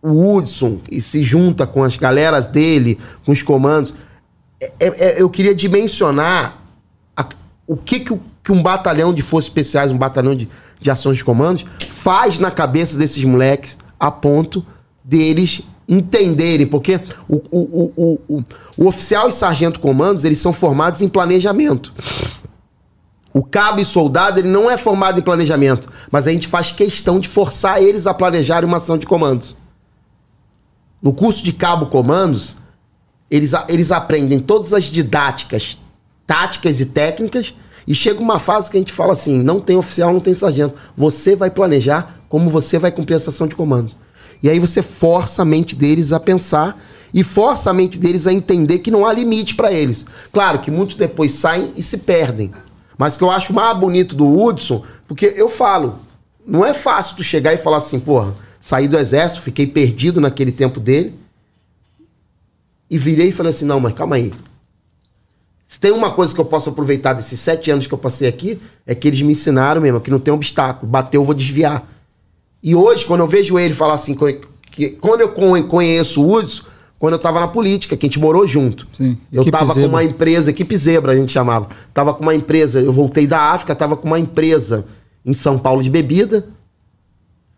o 0.00 0.34
Hudson 0.36 0.80
e 0.90 1.00
se 1.00 1.22
junta 1.22 1.66
com 1.66 1.82
as 1.82 1.96
galeras 1.96 2.46
dele, 2.46 2.98
com 3.24 3.32
os 3.32 3.42
comandos, 3.42 3.94
é, 4.60 4.72
é, 4.80 4.86
é 4.88 5.22
eu 5.22 5.28
queria 5.28 5.54
dimensionar 5.54 6.58
a, 7.16 7.26
o 7.66 7.76
que, 7.76 8.00
que, 8.00 8.18
que, 8.42 8.52
um 8.52 8.62
batalhão 8.62 9.12
de 9.12 9.22
forças 9.22 9.48
especiais, 9.48 9.90
um 9.90 9.98
batalhão 9.98 10.34
de, 10.34 10.48
de 10.80 10.90
ações 10.90 11.18
de 11.18 11.24
comandos, 11.24 11.66
faz 11.88 12.38
na 12.38 12.50
cabeça 12.50 12.96
desses 12.96 13.24
moleques 13.24 13.76
a 13.98 14.10
ponto 14.10 14.64
deles 15.02 15.62
entenderem, 15.88 16.66
porque 16.66 17.00
o, 17.28 17.36
o, 17.50 17.92
o, 17.96 18.44
o, 18.76 18.86
oficial 18.86 19.28
e 19.28 19.32
sargento 19.32 19.80
comandos, 19.80 20.24
eles 20.24 20.38
são 20.38 20.52
formados 20.52 21.00
em 21.00 21.08
planejamento. 21.08 21.92
O 23.32 23.42
cabo 23.42 23.80
e 23.80 23.84
soldado, 23.84 24.38
ele 24.38 24.48
não 24.48 24.70
é 24.70 24.76
formado 24.76 25.18
em 25.18 25.22
planejamento, 25.22 25.88
mas 26.10 26.26
a 26.26 26.32
gente 26.32 26.48
faz 26.48 26.70
questão 26.70 27.18
de 27.18 27.28
forçar 27.28 27.82
eles 27.82 28.06
a 28.06 28.14
planejarem 28.14 28.68
uma 28.68 28.76
ação 28.76 28.96
de 28.96 29.06
comandos. 29.06 29.56
No 31.02 31.12
curso 31.12 31.44
de 31.44 31.52
cabo 31.52 31.86
comandos, 31.86 32.56
eles, 33.30 33.52
eles 33.68 33.90
aprendem 33.90 34.38
todas 34.40 34.72
as 34.72 34.84
didáticas, 34.84 35.78
táticas 36.26 36.80
e 36.80 36.86
técnicas, 36.86 37.54
e 37.86 37.94
chega 37.94 38.20
uma 38.20 38.38
fase 38.38 38.70
que 38.70 38.76
a 38.76 38.80
gente 38.80 38.92
fala 38.92 39.12
assim: 39.12 39.42
não 39.42 39.60
tem 39.60 39.76
oficial, 39.76 40.12
não 40.12 40.20
tem 40.20 40.32
sargento. 40.32 40.74
Você 40.96 41.36
vai 41.36 41.50
planejar 41.50 42.20
como 42.28 42.48
você 42.48 42.78
vai 42.78 42.90
cumprir 42.90 43.14
essa 43.14 43.30
ação 43.30 43.46
de 43.46 43.54
comandos. 43.54 43.96
E 44.44 44.50
aí 44.50 44.58
você 44.58 44.82
força 44.82 45.40
a 45.40 45.44
mente 45.44 45.74
deles 45.74 46.12
a 46.12 46.20
pensar 46.20 46.78
e 47.14 47.24
força 47.24 47.70
a 47.70 47.72
mente 47.72 47.98
deles 47.98 48.26
a 48.26 48.32
entender 48.32 48.80
que 48.80 48.90
não 48.90 49.06
há 49.06 49.10
limite 49.10 49.54
para 49.54 49.72
eles. 49.72 50.04
Claro 50.30 50.58
que 50.58 50.70
muitos 50.70 50.96
depois 50.96 51.32
saem 51.32 51.72
e 51.74 51.82
se 51.82 51.96
perdem. 51.96 52.52
Mas 52.98 53.14
o 53.14 53.18
que 53.18 53.24
eu 53.24 53.30
acho 53.30 53.54
mais 53.54 53.74
bonito 53.78 54.14
do 54.14 54.28
Hudson, 54.38 54.84
porque 55.08 55.32
eu 55.34 55.48
falo, 55.48 55.98
não 56.46 56.62
é 56.62 56.74
fácil 56.74 57.16
tu 57.16 57.24
chegar 57.24 57.54
e 57.54 57.56
falar 57.56 57.78
assim, 57.78 57.98
porra, 57.98 58.36
saí 58.60 58.86
do 58.86 58.98
exército, 58.98 59.40
fiquei 59.40 59.66
perdido 59.66 60.20
naquele 60.20 60.52
tempo 60.52 60.78
dele. 60.78 61.14
E 62.90 62.98
virei 62.98 63.28
e 63.28 63.32
falei 63.32 63.48
assim, 63.48 63.64
não, 63.64 63.80
mas 63.80 63.94
calma 63.94 64.16
aí. 64.16 64.30
Se 65.66 65.80
tem 65.80 65.90
uma 65.90 66.10
coisa 66.10 66.34
que 66.34 66.40
eu 66.40 66.44
posso 66.44 66.68
aproveitar 66.68 67.14
desses 67.14 67.40
sete 67.40 67.70
anos 67.70 67.86
que 67.86 67.94
eu 67.94 67.98
passei 67.98 68.28
aqui, 68.28 68.60
é 68.86 68.94
que 68.94 69.08
eles 69.08 69.22
me 69.22 69.32
ensinaram 69.32 69.80
mesmo, 69.80 70.02
que 70.02 70.10
não 70.10 70.18
tem 70.18 70.34
obstáculo. 70.34 70.86
Bateu, 70.86 71.22
eu 71.22 71.24
vou 71.24 71.34
desviar. 71.34 71.93
E 72.64 72.74
hoje, 72.74 73.04
quando 73.04 73.20
eu 73.20 73.26
vejo 73.26 73.58
ele 73.58 73.74
falar 73.74 73.92
assim, 73.92 74.16
que, 74.70 74.90
quando 74.92 75.20
eu 75.20 75.28
conheço 75.28 76.24
o 76.24 76.34
Hudson, 76.34 76.62
quando 76.98 77.12
eu 77.12 77.18
estava 77.18 77.38
na 77.38 77.46
política, 77.46 77.94
que 77.94 78.06
a 78.06 78.08
gente 78.08 78.18
morou 78.18 78.46
junto. 78.46 78.88
Sim. 78.96 79.18
Eu 79.30 79.42
estava 79.42 79.74
com 79.74 79.84
uma 79.84 80.02
empresa, 80.02 80.48
equipe 80.48 80.74
Zebra 80.74 81.12
a 81.12 81.16
gente 81.16 81.30
chamava. 81.30 81.68
Tava 81.92 82.14
com 82.14 82.22
uma 82.22 82.34
empresa, 82.34 82.80
eu 82.80 82.90
voltei 82.90 83.26
da 83.26 83.52
África, 83.52 83.74
tava 83.74 83.98
com 83.98 84.06
uma 84.06 84.18
empresa 84.18 84.86
em 85.26 85.34
São 85.34 85.58
Paulo 85.58 85.82
de 85.82 85.90
bebida. 85.90 86.46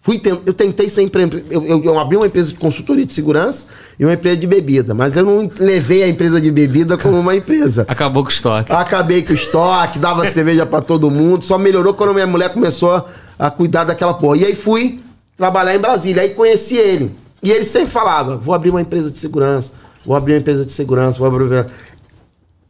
Fui 0.01 0.20
eu 0.25 0.52
tentei 0.52 0.89
sempre. 0.89 1.23
Eu, 1.51 1.65
eu, 1.65 1.85
eu, 1.85 1.99
abri 2.01 2.17
uma 2.17 2.26
empresa 2.26 2.51
de 2.51 2.59
consultoria 2.59 3.07
de 3.07 3.12
segurança 3.12 3.68
e 3.99 4.05
uma 4.05 4.15
empresa 4.15 4.36
de 4.36 4.47
bebida, 4.47 4.93
mas 4.93 5.17
eu 5.17 5.25
não 5.25 5.49
levei 5.59 6.02
a 6.02 6.09
empresa 6.09 6.41
de 6.41 6.51
bebida 6.51 6.99
como 6.99 7.18
uma 7.18 7.36
empresa. 7.36 7.85
Acabou 7.86 8.25
com 8.25 8.31
o 8.31 8.33
estoque. 8.33 8.73
Acabei 8.73 9.23
com 9.23 9.33
o 9.33 9.36
estoque, 9.36 10.01
dava 10.01 10.26
cerveja 10.31 10.67
para 10.67 10.81
todo 10.81 11.09
mundo. 11.10 11.44
Só 11.44 11.57
melhorou 11.57 11.94
quando 11.94 12.12
minha 12.12 12.26
mulher 12.26 12.52
começou 12.52 13.05
a, 13.39 13.50
cuidar 13.50 13.84
daquela 13.84 14.15
porra. 14.15 14.39
E 14.39 14.44
aí 14.44 14.55
fui 14.55 15.00
trabalhar 15.36 15.74
em 15.74 15.78
Brasília. 15.78 16.23
Aí 16.23 16.31
conheci 16.31 16.76
ele. 16.76 17.15
E 17.42 17.50
ele 17.50 17.65
sempre 17.65 17.90
falava: 17.90 18.36
vou 18.36 18.55
abrir 18.55 18.70
uma 18.70 18.81
empresa 18.81 19.10
de 19.10 19.18
segurança, 19.18 19.73
vou 20.05 20.16
abrir 20.16 20.34
uma 20.34 20.40
empresa 20.40 20.65
de 20.65 20.73
segurança, 20.73 21.18
vou 21.18 21.26
abrir. 21.26 21.66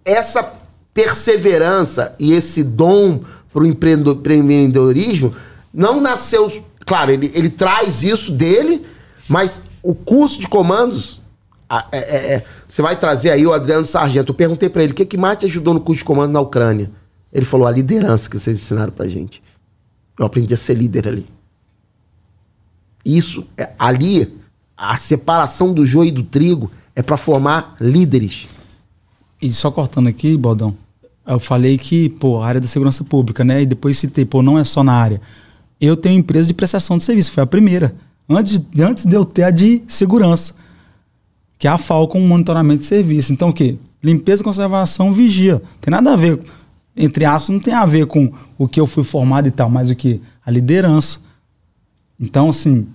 Essa 0.04 0.52
perseverança 0.92 2.14
e 2.18 2.32
esse 2.32 2.62
dom 2.62 3.20
para 3.52 3.62
o 3.62 3.66
empreendedorismo 3.66 5.34
não 5.72 6.00
nasceu. 6.00 6.50
Claro, 6.84 7.10
ele, 7.10 7.30
ele 7.34 7.50
traz 7.50 8.02
isso 8.02 8.32
dele, 8.32 8.82
mas 9.28 9.62
o 9.82 9.94
curso 9.94 10.40
de 10.40 10.48
comandos. 10.48 11.20
É, 11.90 11.98
é, 11.98 12.34
é, 12.34 12.44
você 12.68 12.80
vai 12.80 12.96
trazer 12.96 13.30
aí 13.30 13.46
o 13.46 13.52
Adriano 13.52 13.84
Sargento. 13.84 14.30
Eu 14.30 14.36
perguntei 14.36 14.68
para 14.68 14.82
ele 14.84 14.92
o 14.92 14.94
que, 14.94 15.04
que 15.04 15.16
mais 15.16 15.38
te 15.38 15.46
ajudou 15.46 15.74
no 15.74 15.80
curso 15.80 15.98
de 15.98 16.04
comando 16.04 16.32
na 16.32 16.40
Ucrânia. 16.40 16.90
Ele 17.32 17.44
falou 17.44 17.66
a 17.66 17.70
liderança 17.70 18.30
que 18.30 18.38
vocês 18.38 18.56
ensinaram 18.56 18.92
pra 18.92 19.08
gente. 19.08 19.42
Eu 20.18 20.26
aprendi 20.26 20.54
a 20.54 20.56
ser 20.56 20.74
líder 20.74 21.08
ali. 21.08 21.26
Isso, 23.04 23.46
é, 23.56 23.72
ali, 23.78 24.36
a 24.76 24.96
separação 24.96 25.72
do 25.72 25.86
joio 25.86 26.08
e 26.08 26.12
do 26.12 26.22
trigo 26.22 26.70
é 26.94 27.02
para 27.02 27.16
formar 27.16 27.76
líderes. 27.80 28.48
E 29.40 29.52
só 29.52 29.70
cortando 29.70 30.08
aqui, 30.08 30.36
Baldão, 30.36 30.76
eu 31.26 31.38
falei 31.38 31.76
que, 31.76 32.08
pô, 32.08 32.40
a 32.40 32.46
área 32.46 32.60
da 32.60 32.66
segurança 32.66 33.04
pública, 33.04 33.44
né? 33.44 33.62
E 33.62 33.66
depois 33.66 33.98
citei, 33.98 34.24
pô, 34.24 34.42
não 34.42 34.58
é 34.58 34.64
só 34.64 34.82
na 34.82 34.92
área. 34.92 35.20
Eu 35.80 35.96
tenho 35.96 36.18
empresa 36.18 36.48
de 36.48 36.54
prestação 36.54 36.96
de 36.96 37.04
serviço, 37.04 37.32
foi 37.32 37.42
a 37.42 37.46
primeira. 37.46 37.94
Antes, 38.28 38.60
antes 38.80 39.04
de 39.04 39.14
eu 39.14 39.24
ter 39.24 39.44
a 39.44 39.50
de 39.50 39.82
segurança, 39.86 40.54
que 41.58 41.68
é 41.68 41.70
a 41.70 41.78
Falcon 41.78 42.20
Monitoramento 42.20 42.80
de 42.80 42.86
Serviço. 42.86 43.32
Então, 43.32 43.50
o 43.50 43.52
quê? 43.52 43.76
Limpeza, 44.02 44.42
conservação, 44.42 45.12
vigia. 45.12 45.62
Tem 45.80 45.90
nada 45.90 46.12
a 46.12 46.16
ver, 46.16 46.40
entre 46.96 47.24
aspas, 47.26 47.50
não 47.50 47.60
tem 47.60 47.74
a 47.74 47.84
ver 47.84 48.06
com 48.06 48.32
o 48.56 48.66
que 48.66 48.80
eu 48.80 48.86
fui 48.86 49.04
formado 49.04 49.46
e 49.46 49.50
tal, 49.50 49.68
mas 49.68 49.90
o 49.90 49.94
que? 49.94 50.20
A 50.44 50.50
liderança. 50.50 51.18
Então, 52.18 52.48
assim, 52.48 52.86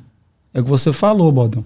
é 0.54 0.60
o 0.60 0.64
que 0.64 0.70
você 0.70 0.92
falou, 0.92 1.32
Baldão. 1.32 1.64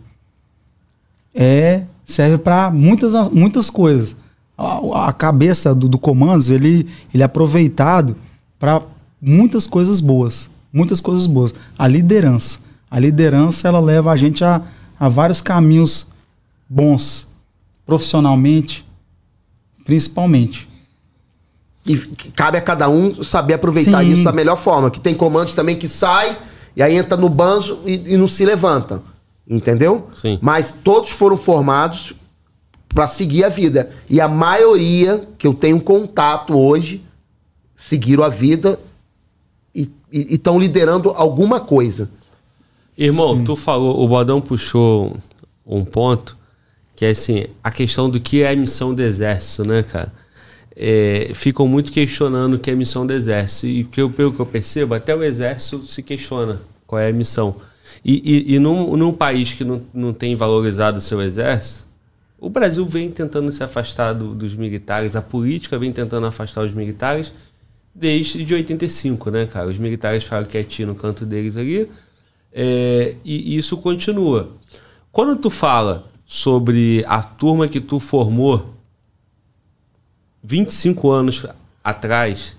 É, 1.34 1.84
serve 2.06 2.38
para 2.38 2.70
muitas, 2.70 3.14
muitas 3.32 3.70
coisas. 3.70 4.16
A, 4.58 5.08
a 5.08 5.14
cabeça 5.14 5.74
do, 5.74 5.88
do 5.88 5.98
comandos, 5.98 6.50
ele, 6.50 6.88
ele 7.14 7.24
é 7.24 7.26
aproveitado 7.26 8.18
para 8.60 8.82
muitas 9.22 9.66
coisas 9.66 10.02
boas. 10.02 10.50
Muitas 10.74 11.00
coisas 11.00 11.28
boas. 11.28 11.54
A 11.78 11.88
liderança. 11.88 12.60
A 12.92 13.00
liderança, 13.00 13.68
ela 13.68 13.80
leva 13.80 14.12
a 14.12 14.16
gente 14.18 14.44
a, 14.44 14.62
a 15.00 15.08
vários 15.08 15.42
caminhos 15.42 16.08
bons. 16.70 17.28
Profissionalmente, 17.86 18.86
principalmente. 19.86 20.68
E 21.86 21.98
cabe 22.36 22.58
a 22.58 22.62
cada 22.62 22.90
um 22.90 23.24
saber 23.24 23.54
aproveitar 23.54 24.04
Sim. 24.04 24.14
isso 24.14 24.24
da 24.24 24.32
melhor 24.32 24.56
forma. 24.56 24.90
Que 24.90 25.00
tem 25.00 25.14
comandos 25.14 25.54
também 25.54 25.76
que 25.76 25.88
sai 25.88 26.38
e 26.76 26.82
aí 26.82 26.96
entra 26.96 27.16
no 27.16 27.30
banzo 27.30 27.80
e, 27.86 28.14
e 28.14 28.18
não 28.18 28.28
se 28.28 28.44
levanta. 28.44 29.02
Entendeu? 29.48 30.10
Sim. 30.20 30.40
Mas 30.42 30.72
todos 30.84 31.12
foram 31.12 31.38
formados 31.38 32.14
para 32.90 33.06
seguir 33.06 33.44
a 33.44 33.50
vida. 33.50 33.92
E 34.10 34.20
a 34.20 34.28
maioria 34.28 35.28
que 35.38 35.46
eu 35.46 35.54
tenho 35.54 35.80
contato 35.80 36.58
hoje 36.58 37.04
seguiram 37.76 38.24
a 38.24 38.30
vida 38.30 38.80
e 39.76 39.90
estão 40.34 40.58
liderando 40.58 41.10
alguma 41.10 41.60
coisa. 41.60 42.10
Irmão, 42.98 43.36
Sim. 43.36 43.44
tu 43.44 43.56
falou, 43.58 44.02
o 44.02 44.08
Bodão 44.08 44.40
puxou 44.40 45.18
um 45.66 45.84
ponto 45.84 46.38
que 46.96 47.04
é 47.04 47.10
assim, 47.10 47.48
a 47.62 47.70
questão 47.70 48.10
do 48.10 48.20
que 48.22 48.42
é 48.42 48.52
a 48.52 48.56
missão 48.56 48.94
do 48.94 49.02
exército, 49.02 49.68
né, 49.68 49.84
cara? 49.84 50.14
É, 50.76 51.32
ficam 51.34 51.68
muito 51.68 51.92
questionando 51.92 52.56
o 52.56 52.60
que 52.60 52.70
é 52.70 52.74
a 52.74 52.76
missão 52.76 53.08
do 53.08 53.14
exército. 53.14 53.68
E 53.68 53.84
pelo, 53.84 54.10
pelo 54.10 54.34
que 54.34 54.40
eu 54.40 54.46
percebo, 54.46 54.94
até 54.94 55.16
o 55.16 55.24
exército 55.24 55.86
se 55.86 56.04
questiona 56.04 56.62
qual 56.86 57.00
é 57.00 57.10
a 57.10 57.14
missão. 57.14 57.56
E, 58.04 58.22
e, 58.24 58.56
e 58.56 58.60
num, 58.60 58.96
num, 58.96 59.14
país 59.14 59.54
que 59.54 59.64
não, 59.64 59.82
não 59.94 60.14
tem 60.14 60.36
valorizado 60.36 60.98
o 60.98 61.02
seu 61.02 61.22
exército, 61.22 61.86
o 62.38 62.50
Brasil 62.50 62.86
vem 62.86 63.10
tentando 63.10 63.52
se 63.52 63.64
afastar 63.64 64.14
do, 64.14 64.36
dos 64.36 64.54
militares, 64.54 65.16
a 65.16 65.22
política 65.22 65.80
vem 65.80 65.92
tentando 65.92 66.28
afastar 66.28 66.64
os 66.64 66.74
militares 66.74 67.32
desde 67.94 68.44
de 68.44 68.54
85, 68.54 69.32
né, 69.32 69.46
cara? 69.46 69.68
Os 69.70 69.78
militares 69.78 70.24
ficaram 70.26 70.46
quietinhos 70.46 70.90
no 70.90 70.96
canto 70.96 71.26
deles 71.26 71.56
ali 71.56 71.90
é, 72.52 73.16
e, 73.24 73.54
e 73.54 73.58
isso 73.58 73.78
continua. 73.78 74.52
Quando 75.12 75.38
tu 75.38 75.50
fala 75.50 76.12
sobre 76.26 77.04
a 77.08 77.24
turma 77.24 77.68
que 77.68 77.80
tu 77.80 78.00
formou 78.00 78.75
25 80.48 81.10
anos 81.10 81.46
atrás 81.84 82.56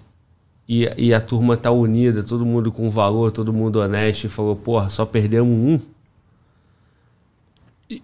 e, 0.69 0.91
e 0.97 1.15
a 1.15 1.21
turma 1.21 1.57
tá 1.57 1.71
unida, 1.71 2.23
todo 2.23 2.45
mundo 2.45 2.73
com 2.73 2.91
valor, 2.91 3.31
todo 3.31 3.53
mundo 3.53 3.77
honesto 3.77 4.25
e 4.25 4.29
falou, 4.29 4.57
porra, 4.57 4.91
só 4.91 5.07
perdemos 5.07 5.57
um. 5.57 5.81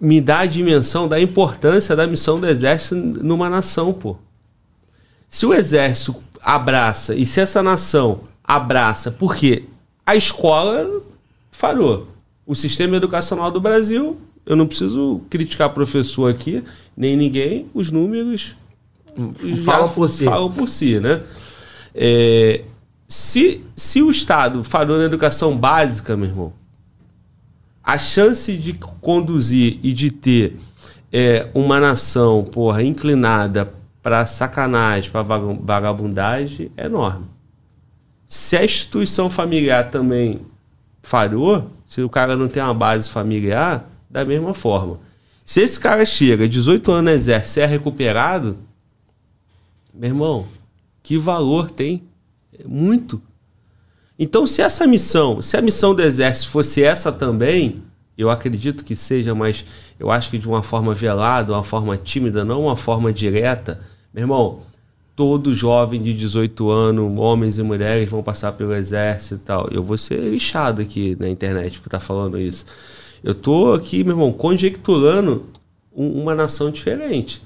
Me 0.01 0.21
dá 0.21 0.41
a 0.41 0.47
dimensão 0.47 1.09
da 1.09 1.21
importância 1.21 1.97
da 1.97 2.07
missão 2.07 2.39
do 2.39 2.47
exército 2.47 2.95
numa 2.95 3.51
nação, 3.51 3.93
pô. 3.93 4.17
Se 5.29 5.45
o 5.45 5.53
exército 5.53 6.15
abraça 6.41 7.17
e 7.17 7.27
se 7.27 7.41
essa 7.41 7.61
nação 7.61 8.21
abraça, 8.45 9.11
porque 9.11 9.65
a 10.07 10.15
escola 10.15 11.03
falhou. 11.51 12.07
O 12.47 12.55
sistema 12.55 12.97
educacional 12.97 13.51
do 13.51 13.61
Brasil, 13.61 14.21
eu 14.47 14.55
não 14.55 14.67
preciso 14.69 15.23
criticar 15.29 15.71
professor 15.71 16.31
aqui, 16.31 16.63
nem 16.97 17.17
ninguém, 17.17 17.67
os 17.75 17.91
números 17.91 18.55
falam 19.65 19.89
por 19.89 20.09
si. 20.09 20.25
Falam 20.25 20.53
por 20.53 20.69
si, 20.69 21.01
né? 21.01 21.23
É, 21.95 22.63
se, 23.07 23.65
se 23.77 24.03
o 24.03 24.11
Estado 24.11 24.65
falhou 24.65 24.99
na 24.99 25.05
educação 25.05 25.57
básica, 25.57 26.17
meu 26.17 26.29
irmão, 26.29 26.53
a 27.83 27.99
chance 27.99 28.57
de 28.57 28.73
conduzir 28.73 29.79
e 29.83 29.93
de 29.93 30.11
ter 30.11 30.57
é, 31.13 31.49
uma 31.53 31.79
nação, 31.79 32.45
porra, 32.45 32.83
inclinada 32.83 33.73
para 34.03 34.25
sacanagem, 34.25 35.11
para 35.11 35.23
vagabundagem, 35.23 36.71
é 36.77 36.87
enorme. 36.87 37.27
Se 38.27 38.57
a 38.57 38.65
instituição 38.65 39.29
familiar 39.29 39.91
também 39.91 40.41
falhou, 41.03 41.71
se 41.87 42.01
o 42.01 42.09
cara 42.09 42.35
não 42.35 42.49
tem 42.49 42.63
uma 42.63 42.73
base 42.73 43.11
familiar, 43.11 43.87
da 44.09 44.25
mesma 44.25 44.55
forma. 44.55 44.99
Se 45.45 45.61
esse 45.61 45.79
cara 45.79 46.05
chega, 46.07 46.49
18 46.49 46.93
anos 46.93 47.05
no 47.05 47.11
exército, 47.11 47.61
é 47.61 47.67
recuperado, 47.67 48.57
meu 49.95 50.11
irmão, 50.11 50.47
que 51.03 51.19
valor 51.19 51.71
tem? 51.71 52.03
Muito. 52.65 53.21
Então, 54.19 54.47
se 54.47 54.63
essa 54.63 54.87
missão, 54.87 55.43
se 55.43 55.57
a 55.57 55.63
missão 55.63 55.95
do 55.95 56.03
exército 56.03 56.51
fosse 56.51 56.83
essa 56.83 57.11
também, 57.11 57.83
eu 58.17 58.31
acredito 58.31 58.85
que 58.85 58.95
seja, 58.95 59.35
mas 59.35 59.65
eu 59.99 60.11
acho 60.11 60.31
que 60.31 60.39
de 60.39 60.49
uma 60.49 60.63
forma 60.63 60.95
velada, 60.95 61.53
uma 61.53 61.63
forma 61.63 61.97
tímida, 61.97 62.45
não 62.45 62.63
uma 62.63 62.77
forma 62.77 63.13
direta. 63.13 63.81
Meu 64.13 64.23
irmão, 64.23 64.61
todo 65.17 65.55
jovem 65.55 66.01
de 66.01 66.15
18 66.15 66.71
anos, 66.71 67.17
homens 67.17 67.59
e 67.59 67.63
mulheres, 67.63 68.11
vão 68.11 68.23
passar 68.23 68.53
pelo 68.53 68.75
exército 68.75 69.35
e 69.35 69.39
tal. 69.39 69.69
Eu 69.71 69.83
vou 69.83 69.99
ser 69.99 70.21
lixado 70.21 70.83
aqui 70.83 71.17
na 71.19 71.29
internet 71.29 71.81
por 71.81 71.89
estar 71.89 71.99
tá 71.99 72.05
falando 72.05 72.39
isso. 72.39 72.65
Eu 73.25 73.35
tô 73.35 73.73
aqui, 73.73 74.05
meu 74.05 74.15
irmão, 74.15 74.33
conjecturando 74.33 75.47
um, 75.95 76.23
uma 76.23 76.35
nação 76.35 76.71
diferente. 76.71 77.43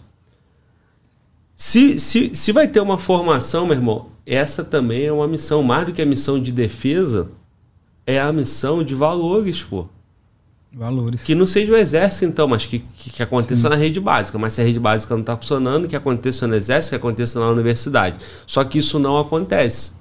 Se, 1.56 1.98
se, 1.98 2.34
se 2.34 2.52
vai 2.52 2.68
ter 2.68 2.80
uma 2.80 2.98
formação, 2.98 3.64
meu 3.66 3.74
irmão, 3.74 4.08
essa 4.26 4.62
também 4.62 5.06
é 5.06 5.12
uma 5.12 5.26
missão, 5.26 5.62
mais 5.62 5.86
do 5.86 5.92
que 5.92 6.02
a 6.02 6.06
missão 6.06 6.38
de 6.38 6.52
defesa, 6.52 7.28
é 8.06 8.20
a 8.20 8.30
missão 8.30 8.84
de 8.84 8.94
valores, 8.94 9.62
pô. 9.62 9.86
Valores. 10.70 11.22
Que 11.22 11.34
não 11.34 11.46
seja 11.46 11.72
o 11.72 11.76
exército, 11.76 12.26
então, 12.26 12.46
mas 12.46 12.66
que, 12.66 12.80
que, 12.80 13.08
que 13.08 13.22
aconteça 13.22 13.62
Sim. 13.62 13.68
na 13.70 13.76
rede 13.76 13.98
básica. 13.98 14.38
Mas 14.38 14.52
se 14.52 14.60
a 14.60 14.64
rede 14.64 14.78
básica 14.78 15.14
não 15.14 15.22
está 15.22 15.34
funcionando, 15.34 15.88
que 15.88 15.96
aconteça 15.96 16.46
no 16.46 16.54
exército, 16.54 16.90
que 16.90 16.96
aconteça 16.96 17.40
na 17.40 17.48
universidade. 17.48 18.18
Só 18.46 18.62
que 18.62 18.78
isso 18.78 18.98
não 18.98 19.18
acontece. 19.18 19.92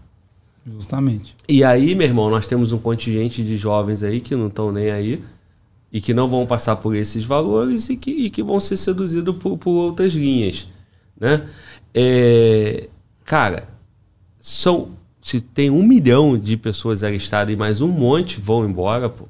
Justamente. 0.65 1.33
E 1.47 1.63
aí, 1.63 1.95
meu 1.95 2.05
irmão, 2.05 2.29
nós 2.29 2.47
temos 2.47 2.73
um 2.73 2.77
contingente 2.77 3.41
de 3.41 3.55
jovens 3.55 4.03
aí 4.03 4.19
que 4.19 4.35
não 4.35 4.47
estão 4.47 4.71
nem 4.73 4.91
aí 4.91 5.23
e 5.93 6.01
que 6.01 6.13
não 6.13 6.27
vão 6.27 6.45
passar 6.45 6.75
por 6.75 6.93
esses 6.93 7.23
valores 7.23 7.89
e 7.89 7.95
que, 7.95 8.11
e 8.11 8.29
que 8.29 8.43
vão 8.43 8.59
ser 8.59 8.75
seduzidos 8.75 9.37
por, 9.37 9.57
por 9.57 9.71
outras 9.71 10.11
linhas. 10.11 10.67
Né? 11.19 11.47
É, 11.93 12.89
cara, 13.23 13.67
são, 14.39 14.89
se 15.21 15.41
tem 15.41 15.69
um 15.69 15.83
milhão 15.83 16.37
de 16.37 16.57
pessoas 16.57 17.03
alistadas 17.03 17.53
e 17.53 17.57
mais 17.57 17.81
um 17.81 17.87
monte 17.87 18.39
vão 18.39 18.65
embora, 18.65 19.09
pô. 19.09 19.27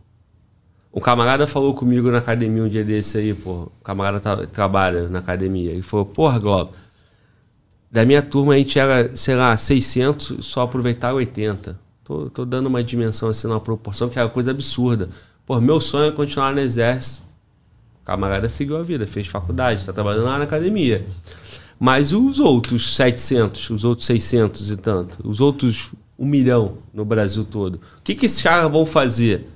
Um 0.94 1.02
camarada 1.02 1.46
falou 1.46 1.74
comigo 1.74 2.10
na 2.10 2.20
academia 2.20 2.64
um 2.64 2.70
dia 2.70 2.84
desse 2.84 3.18
aí, 3.18 3.34
pô. 3.34 3.64
O 3.64 3.84
camarada 3.84 4.20
tá, 4.20 4.48
trabalha 4.48 5.10
na 5.10 5.20
academia. 5.20 5.72
Ele 5.72 5.82
falou, 5.82 6.06
porra, 6.06 6.40
Globo, 6.40 6.72
da 7.92 8.06
minha 8.06 8.22
turma 8.22 8.54
a 8.54 8.58
gente 8.58 8.80
era, 8.80 9.16
sei 9.16 9.36
lá, 9.36 9.56
600, 9.56 10.46
só 10.46 10.62
aproveitaram 10.62 11.18
80. 11.18 11.80
Tô, 12.04 12.30
tô 12.30 12.46
dando 12.46 12.68
uma 12.68 12.84
dimensão 12.84 13.30
assim, 13.30 13.48
uma 13.48 13.60
proporção 13.60 14.08
que 14.08 14.20
é 14.20 14.24
uma 14.24 14.30
coisa 14.30 14.52
absurda. 14.52 15.10
Pô, 15.46 15.60
meu 15.60 15.80
sonho 15.80 16.10
é 16.10 16.12
continuar 16.12 16.54
no 16.54 16.60
exército. 16.60 17.24
O 18.02 18.06
camarada 18.06 18.48
seguiu 18.48 18.78
a 18.78 18.84
vida, 18.84 19.06
fez 19.06 19.28
faculdade, 19.28 19.80
está 19.80 19.92
trabalhando 19.92 20.26
lá 20.26 20.38
na 20.38 20.44
academia. 20.44 21.06
Mas 21.80 22.12
os 22.12 22.40
outros 22.40 22.96
700, 22.96 23.70
os 23.70 23.84
outros 23.84 24.06
600 24.08 24.72
e 24.72 24.78
tanto, 24.78 25.28
os 25.28 25.42
outros 25.42 25.92
um 26.18 26.26
milhão 26.26 26.78
no 26.94 27.04
Brasil 27.04 27.44
todo, 27.44 27.76
o 27.76 28.02
que, 28.04 28.16
que 28.16 28.26
esses 28.26 28.42
caras 28.42 28.72
vão 28.72 28.86
fazer? 28.86 29.48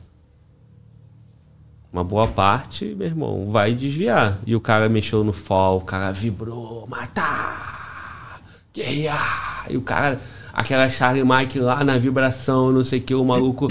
Uma 1.92 2.04
boa 2.04 2.28
parte, 2.28 2.94
meu 2.96 3.08
irmão, 3.08 3.50
vai 3.50 3.74
desviar. 3.74 4.40
E 4.46 4.56
o 4.56 4.62
cara 4.62 4.88
mexeu 4.88 5.24
no 5.24 5.34
fall, 5.34 5.78
o 5.78 5.82
cara 5.82 6.12
vibrou, 6.12 6.86
matar, 6.88 8.42
guerrear. 8.72 9.66
E 9.70 9.76
o 9.76 9.82
cara, 9.82 10.22
aquela 10.54 10.88
Charlie 10.88 11.24
Mike 11.24 11.60
lá 11.60 11.84
na 11.84 11.98
vibração, 11.98 12.72
não 12.72 12.84
sei 12.84 13.00
o 13.00 13.02
que, 13.02 13.16
o 13.16 13.26
maluco 13.26 13.68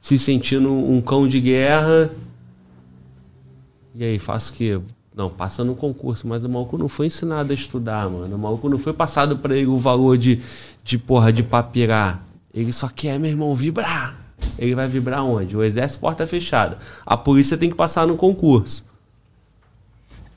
se 0.00 0.18
sentindo 0.18 0.72
um 0.72 1.02
cão 1.02 1.28
de 1.28 1.38
guerra. 1.38 2.10
E 3.94 4.04
aí, 4.04 4.18
faço 4.18 4.52
o 4.52 4.56
quê? 4.56 4.80
Não, 5.20 5.28
passa 5.28 5.62
no 5.62 5.74
concurso, 5.74 6.26
mas 6.26 6.44
o 6.44 6.48
maluco 6.48 6.78
não 6.78 6.88
foi 6.88 7.08
ensinado 7.08 7.52
a 7.52 7.54
estudar, 7.54 8.08
mano. 8.08 8.34
O 8.34 8.38
maluco 8.38 8.70
não 8.70 8.78
foi 8.78 8.94
passado 8.94 9.36
para 9.36 9.54
ele 9.54 9.66
o 9.66 9.76
valor 9.76 10.16
de, 10.16 10.40
de 10.82 10.96
porra, 10.96 11.30
de 11.30 11.42
papirar. 11.42 12.24
Ele 12.54 12.72
só 12.72 12.88
quer, 12.88 13.20
meu 13.20 13.30
irmão, 13.30 13.54
vibrar. 13.54 14.16
Ele 14.58 14.74
vai 14.74 14.88
vibrar 14.88 15.22
onde? 15.22 15.54
O 15.54 15.62
exército 15.62 16.00
porta 16.00 16.26
fechada. 16.26 16.78
A 17.04 17.18
polícia 17.18 17.58
tem 17.58 17.68
que 17.68 17.76
passar 17.76 18.06
no 18.06 18.16
concurso. 18.16 18.82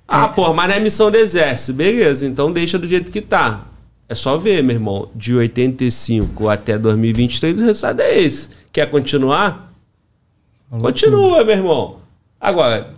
Ah, 0.06 0.26
é. 0.26 0.28
pô, 0.28 0.54
mas 0.54 0.68
não 0.68 0.76
é 0.76 0.80
missão 0.82 1.10
do 1.10 1.16
exército. 1.16 1.72
Beleza, 1.78 2.26
então 2.26 2.52
deixa 2.52 2.78
do 2.78 2.86
jeito 2.86 3.10
que 3.10 3.22
tá. 3.22 3.64
É 4.10 4.16
só 4.16 4.38
ver, 4.38 4.62
meu 4.62 4.76
irmão. 4.76 5.08
De 5.16 5.34
85 5.34 6.50
até 6.50 6.78
2023, 6.78 7.58
o 7.58 7.62
resultado 7.64 8.02
é 8.02 8.20
esse. 8.20 8.50
Quer 8.70 8.90
continuar? 8.90 9.74
Continua, 10.70 11.42
meu 11.46 11.56
irmão. 11.56 12.00
Agora, 12.42 12.92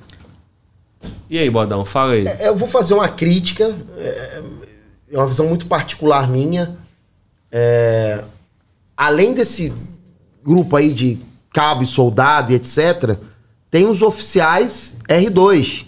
e 1.29 1.37
aí, 1.37 1.49
Bodão, 1.49 1.83
fala 1.85 2.13
aí. 2.13 2.27
É, 2.27 2.47
eu 2.47 2.55
vou 2.55 2.67
fazer 2.67 2.93
uma 2.93 3.07
crítica, 3.07 3.75
é, 3.97 4.43
é 5.11 5.17
uma 5.17 5.27
visão 5.27 5.47
muito 5.47 5.65
particular 5.65 6.27
minha. 6.29 6.77
É, 7.51 8.23
além 8.95 9.33
desse 9.33 9.73
grupo 10.43 10.75
aí 10.75 10.93
de 10.93 11.19
cabo 11.53 11.83
e 11.83 11.87
soldado 11.87 12.51
e 12.51 12.55
etc., 12.55 13.17
tem 13.71 13.87
os 13.87 14.01
oficiais 14.01 14.97
R2, 15.09 15.85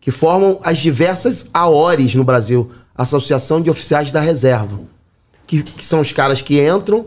que 0.00 0.10
formam 0.10 0.60
as 0.62 0.78
diversas 0.78 1.48
AORES 1.52 2.14
no 2.14 2.24
Brasil 2.24 2.70
Associação 2.96 3.60
de 3.60 3.68
Oficiais 3.68 4.10
da 4.10 4.20
Reserva. 4.20 4.80
Que, 5.46 5.62
que 5.62 5.84
são 5.84 6.00
os 6.00 6.12
caras 6.12 6.40
que 6.40 6.60
entram, 6.60 7.06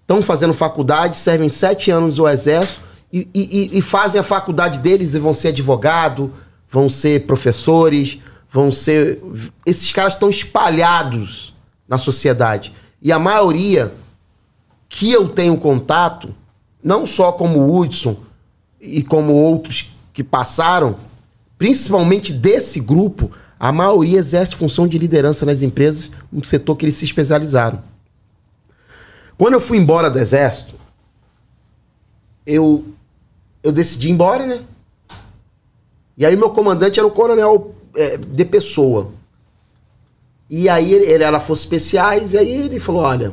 estão 0.00 0.22
fazendo 0.22 0.54
faculdade, 0.54 1.16
servem 1.16 1.48
sete 1.48 1.90
anos 1.90 2.16
no 2.16 2.28
Exército 2.28 2.80
e, 3.12 3.28
e, 3.34 3.78
e, 3.78 3.82
fazem 3.82 4.20
a 4.20 4.24
faculdade 4.24 4.80
deles 4.80 5.14
e 5.14 5.18
vão 5.18 5.32
ser 5.32 5.48
advogado, 5.48 6.32
vão 6.74 6.90
ser 6.90 7.24
professores, 7.24 8.18
vão 8.50 8.72
ser. 8.72 9.22
Esses 9.64 9.92
caras 9.92 10.14
estão 10.14 10.28
espalhados 10.28 11.54
na 11.88 11.96
sociedade. 11.96 12.74
E 13.00 13.12
a 13.12 13.18
maioria 13.18 13.94
que 14.88 15.12
eu 15.12 15.28
tenho 15.28 15.56
contato, 15.56 16.34
não 16.82 17.06
só 17.06 17.30
como 17.30 17.78
Hudson 17.78 18.16
e 18.80 19.04
como 19.04 19.34
outros 19.34 19.92
que 20.12 20.24
passaram, 20.24 20.96
principalmente 21.56 22.32
desse 22.32 22.80
grupo, 22.80 23.30
a 23.58 23.70
maioria 23.70 24.18
exerce 24.18 24.56
função 24.56 24.88
de 24.88 24.98
liderança 24.98 25.46
nas 25.46 25.62
empresas, 25.62 26.10
no 26.32 26.44
setor 26.44 26.74
que 26.74 26.86
eles 26.86 26.96
se 26.96 27.04
especializaram. 27.04 27.80
Quando 29.38 29.54
eu 29.54 29.60
fui 29.60 29.78
embora 29.78 30.10
do 30.10 30.18
exército, 30.18 30.74
eu, 32.44 32.84
eu 33.62 33.70
decidi 33.70 34.08
ir 34.08 34.10
embora, 34.10 34.44
né? 34.44 34.60
E 36.16 36.24
aí 36.24 36.36
meu 36.36 36.50
comandante 36.50 36.98
era 36.98 37.06
o 37.06 37.10
coronel 37.10 37.74
é, 37.96 38.16
de 38.16 38.44
pessoa. 38.44 39.10
E 40.48 40.68
aí 40.68 40.92
ele, 40.92 41.06
ele 41.06 41.24
era 41.24 41.40
Forças 41.40 41.64
Especiais, 41.64 42.32
e 42.32 42.38
aí 42.38 42.50
ele 42.50 42.78
falou, 42.78 43.02
olha, 43.02 43.32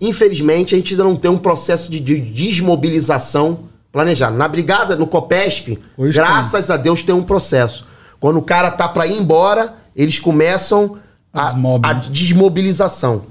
Infelizmente, 0.00 0.74
a 0.74 0.78
gente 0.78 0.92
ainda 0.92 1.04
não 1.04 1.16
tem 1.16 1.30
um 1.30 1.38
processo 1.38 1.90
de, 1.90 2.00
de 2.00 2.20
desmobilização 2.20 3.60
planejado. 3.92 4.36
Na 4.36 4.48
brigada, 4.48 4.96
no 4.96 5.06
COPESP, 5.06 5.78
Hoje 5.96 6.12
graças 6.12 6.66
tem. 6.66 6.74
a 6.74 6.78
Deus 6.78 7.02
tem 7.02 7.14
um 7.14 7.22
processo. 7.22 7.86
Quando 8.18 8.38
o 8.38 8.42
cara 8.42 8.70
tá 8.70 8.88
para 8.88 9.06
ir 9.06 9.16
embora, 9.16 9.74
eles 9.94 10.18
começam 10.18 10.98
a, 11.32 11.54
a 11.82 11.92
desmobilização 11.92 13.26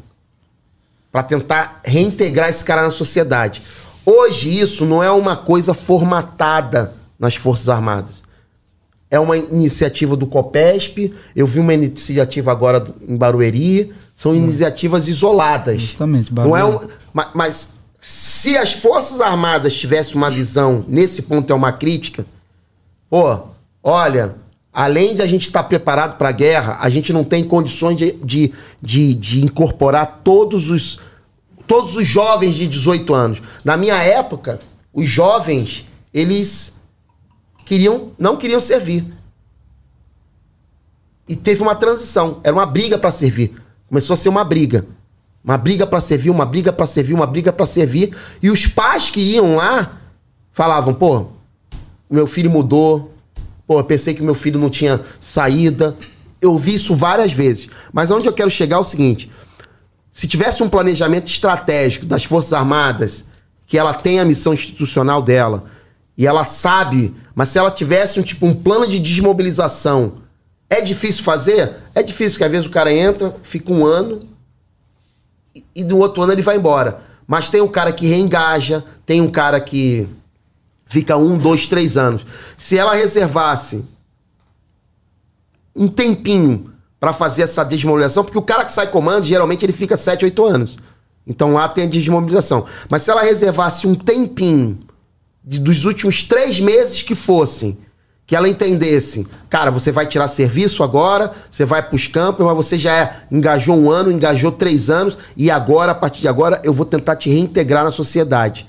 para 1.11 1.22
tentar 1.24 1.80
reintegrar 1.83 2.50
esse 2.50 2.64
cara 2.64 2.82
na 2.83 2.92
sociedade. 2.92 3.61
Hoje 4.06 4.59
isso 4.59 4.85
não 4.85 5.03
é 5.03 5.11
uma 5.11 5.35
coisa 5.35 5.74
formatada 5.74 6.93
nas 7.19 7.35
Forças 7.35 7.69
Armadas. 7.69 8.23
É 9.14 9.19
uma 9.19 9.38
iniciativa 9.38 10.17
do 10.17 10.25
COPESP, 10.25 11.14
eu 11.35 11.45
vi 11.45 11.59
uma 11.59 11.75
iniciativa 11.75 12.51
agora 12.51 12.83
em 13.08 13.16
Barueri, 13.16 13.93
são 14.16 14.32
hum. 14.32 14.35
iniciativas 14.35 15.08
isoladas. 15.08 15.80
Justamente, 15.80 16.33
Não 16.33 16.58
é 16.58 16.66
um, 16.66 16.80
mas, 17.14 17.27
mas 17.35 17.74
se 18.00 18.58
as 18.58 18.74
Forças 18.74 19.22
Armadas 19.22 19.75
tivessem 19.75 20.16
uma 20.16 20.32
visão, 20.32 20.83
nesse 20.88 21.22
ponto 21.22 21.53
é 21.53 21.56
uma 21.56 21.72
crítica, 21.72 22.25
pô, 23.08 23.40
olha, 23.83 24.33
além 24.74 25.14
de 25.14 25.22
a 25.22 25.27
gente 25.27 25.43
estar 25.43 25.61
preparado 25.61 26.17
para 26.17 26.30
a 26.30 26.32
guerra, 26.32 26.80
a 26.82 26.90
gente 26.90 27.14
não 27.14 27.24
tem 27.24 27.43
condições 27.43 27.95
de, 27.95 28.14
de, 28.14 28.51
de, 28.82 29.14
de, 29.14 29.45
incorporar 29.45 30.22
todos 30.24 30.72
os, 30.72 31.00
todos 31.67 31.95
os 31.95 32.08
jovens 32.08 32.56
de 32.56 32.66
18 32.66 33.14
anos. 33.14 33.42
Na 33.64 33.77
minha 33.77 34.01
época, 34.01 34.59
os 34.92 35.08
jovens, 35.08 35.85
eles 36.11 36.73
queriam 37.66 38.11
não 38.17 38.38
queriam 38.38 38.61
servir. 38.61 39.06
E 41.27 41.35
teve 41.35 41.61
uma 41.61 41.75
transição, 41.75 42.40
era 42.43 42.53
uma 42.53 42.66
briga 42.66 42.98
para 42.98 43.11
servir. 43.11 43.53
Começou 43.88 44.14
a 44.14 44.17
ser 44.17 44.30
uma 44.30 44.43
briga. 44.43 44.85
Uma 45.43 45.58
briga 45.58 45.85
para 45.85 46.00
servir, 46.00 46.30
uma 46.30 46.45
briga 46.45 46.72
para 46.72 46.85
servir, 46.85 47.14
uma 47.14 47.27
briga 47.27 47.51
para 47.51 47.66
servir. 47.66 48.16
E 48.42 48.50
os 48.50 48.66
pais 48.66 49.09
que 49.09 49.19
iam 49.19 49.56
lá 49.56 49.98
falavam: 50.51 50.93
pô, 50.93 51.27
meu 52.09 52.27
filho 52.27 52.50
mudou. 52.50 53.14
Pô, 53.66 53.80
eu 53.80 53.83
pensei 53.83 54.14
que 54.14 54.22
meu 54.22 54.35
filho 54.35 54.59
não 54.59 54.69
tinha 54.69 55.01
saída. 55.19 55.95
Eu 56.42 56.58
vi 56.58 56.75
isso 56.75 56.95
várias 56.95 57.32
vezes. 57.32 57.69
Mas 57.92 58.11
onde 58.11 58.25
eu 58.25 58.33
quero 58.33 58.50
chegar 58.50 58.77
é 58.77 58.80
o 58.80 58.83
seguinte: 58.83 59.32
se 60.11 60.27
tivesse 60.27 60.61
um 60.61 60.69
planejamento 60.69 61.27
estratégico 61.27 62.06
das 62.06 62.24
Forças 62.24 62.53
Armadas, 62.53 63.25
que 63.66 63.77
ela 63.77 63.93
tem 63.93 64.19
a 64.19 64.25
missão 64.25 64.53
institucional 64.53 65.22
dela, 65.22 65.66
e 66.17 66.27
ela 66.27 66.43
sabe, 66.43 67.14
mas 67.33 67.50
se 67.50 67.58
ela 67.58 67.72
tivesse 67.72 68.19
um 68.19 68.24
tipo 68.24 68.45
um 68.45 68.53
plano 68.53 68.88
de 68.88 69.00
desmobilização 69.00 70.24
é 70.74 70.82
difícil 70.82 71.24
fazer? 71.24 71.75
É 71.93 72.01
difícil, 72.01 72.32
porque 72.33 72.45
às 72.45 72.51
vezes 72.51 72.66
o 72.66 72.72
cara 72.72 72.92
entra, 72.92 73.35
fica 73.43 73.72
um 73.72 73.85
ano 73.85 74.27
e, 75.53 75.64
e 75.75 75.83
no 75.83 76.00
outro 76.00 76.24
ano 76.24 76.32
ele 76.32 76.42
vai 76.42 76.58
embora. 76.58 77.01
Mas 77.27 77.48
tem 77.48 77.61
um 77.61 77.67
cara 77.67 77.93
que 77.93 78.08
reengaja, 78.08 78.83
tem 79.06 79.22
um 79.22 79.30
cara 79.30 79.61
que 79.61 80.08
fica 80.85 81.16
um, 81.16 81.38
dois, 81.38 81.67
três 81.67 81.95
anos. 81.95 82.25
Se 82.58 82.75
ela 82.75 82.95
reservasse 82.95 83.85
um 85.75 85.88
tempinho 85.88 86.72
para 87.00 87.14
fazer 87.14 87.43
essa 87.43 87.64
desmobilização, 87.64 88.24
porque 88.24 88.40
o 88.40 88.43
cara 88.43 88.66
que 88.66 88.72
sai 88.72 88.88
comando, 88.88 89.25
geralmente 89.25 89.64
ele 89.64 89.74
fica 89.74 89.95
sete, 89.95 90.25
oito 90.25 90.43
anos. 90.43 90.77
Então 91.27 91.53
lá 91.53 91.69
tem 91.69 91.85
a 91.85 91.90
desmobilização. 91.90 92.66
Mas 92.90 93.03
se 93.03 93.11
ela 93.11 93.22
reservasse 93.22 93.85
um 93.85 93.93
tempinho 93.93 94.80
de, 95.44 95.60
dos 95.60 95.86
últimos 95.86 96.24
três 96.24 96.60
meses 96.60 97.02
que 97.02 97.16
fossem 97.16 97.78
que 98.26 98.36
ela 98.36 98.48
entendesse, 98.48 99.28
cara, 99.50 99.70
você 99.70 99.92
vai 99.92 100.08
tirar 100.08 100.28
serviço 100.30 100.82
agora, 100.82 101.34
você 101.52 101.66
vai 101.66 101.84
para 101.84 101.96
os 101.96 102.08
campos, 102.08 102.46
mas 102.46 102.56
você 102.56 102.78
já 102.78 102.96
é, 102.96 103.18
engajou 103.30 103.78
um 103.78 103.92
ano, 103.92 104.12
engajou 104.12 104.52
três 104.52 104.90
anos, 104.90 105.18
e 105.36 105.52
agora, 105.52 105.92
a 105.92 105.96
partir 105.96 106.22
de 106.22 106.28
agora, 106.28 106.62
eu 106.64 106.74
vou 106.74 106.86
tentar 106.86 107.18
te 107.18 107.30
reintegrar 107.30 107.84
na 107.84 107.92
sociedade. 107.92 108.68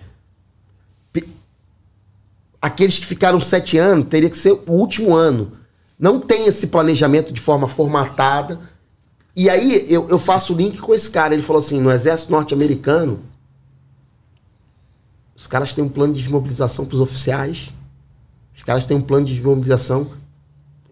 aqueles 2.60 2.98
que 2.98 3.06
ficaram 3.06 3.40
sete 3.40 3.78
anos, 3.78 4.08
teria 4.08 4.28
que 4.28 4.36
ser 4.36 4.52
o 4.66 4.72
último 4.72 5.14
ano. 5.14 5.52
Não 5.98 6.18
tem 6.18 6.46
esse 6.46 6.66
planejamento 6.66 7.32
de 7.32 7.40
forma 7.40 7.68
formatada. 7.68 8.58
E 9.36 9.48
aí 9.48 9.86
eu, 9.88 10.08
eu 10.08 10.18
faço 10.18 10.52
o 10.54 10.56
link 10.56 10.78
com 10.78 10.94
esse 10.94 11.10
cara. 11.10 11.34
Ele 11.34 11.42
falou 11.42 11.60
assim: 11.60 11.80
no 11.80 11.92
exército 11.92 12.32
norte-americano, 12.32 13.20
os 15.36 15.46
caras 15.46 15.74
têm 15.74 15.84
um 15.84 15.88
plano 15.88 16.12
de 16.12 16.20
desmobilização 16.20 16.84
para 16.86 16.94
os 16.94 17.00
oficiais. 17.00 17.70
Os 18.56 18.62
caras 18.62 18.86
têm 18.86 18.96
um 18.96 19.02
plano 19.02 19.26
de 19.26 19.34
desmobilização 19.34 20.10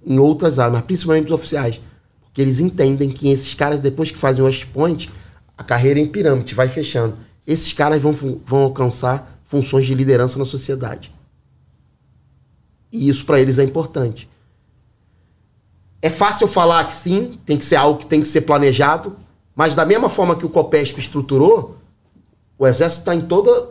em 0.05 0.19
outras 0.19 0.59
áreas, 0.59 0.75
mas 0.75 0.85
principalmente 0.85 1.27
os 1.27 1.33
oficiais. 1.33 1.81
Porque 2.23 2.43
eles 2.43 2.59
entendem 2.59 3.11
que 3.11 3.31
esses 3.31 3.55
caras, 3.55 3.79
depois 3.79 4.11
que 4.11 4.19
fazem 4.19 4.43
o 4.43 4.47
West 4.47 4.67
Point, 4.67 5.09
a 5.57 5.63
carreira 5.63 6.01
é 6.01 6.03
em 6.03 6.09
pirâmide, 6.09 6.55
vai 6.55 6.69
fechando. 6.69 7.17
Esses 7.47 7.73
caras 7.73 8.03
vão, 8.03 8.13
vão 8.13 8.63
alcançar 8.63 9.41
funções 9.45 9.87
de 9.87 9.95
liderança 9.95 10.39
na 10.39 10.45
sociedade. 10.45 11.13
E 12.91 13.09
isso 13.09 13.25
para 13.25 13.41
eles 13.41 13.59
é 13.59 13.65
importante. 13.65 14.29
É 16.01 16.11
fácil 16.11 16.49
falar 16.49 16.85
que 16.87 16.93
sim, 16.93 17.39
tem 17.47 17.57
que 17.57 17.65
ser 17.65 17.77
algo 17.77 18.01
que 18.01 18.07
tem 18.07 18.21
que 18.21 18.27
ser 18.27 18.41
planejado, 18.41 19.17
mas 19.55 19.75
da 19.75 19.87
mesma 19.87 20.09
forma 20.09 20.35
que 20.35 20.45
o 20.45 20.49
COPESP 20.49 20.99
estruturou, 20.99 21.77
o 22.59 22.67
Exército 22.67 23.03
está 23.03 23.15
em 23.15 23.21
toda, 23.21 23.71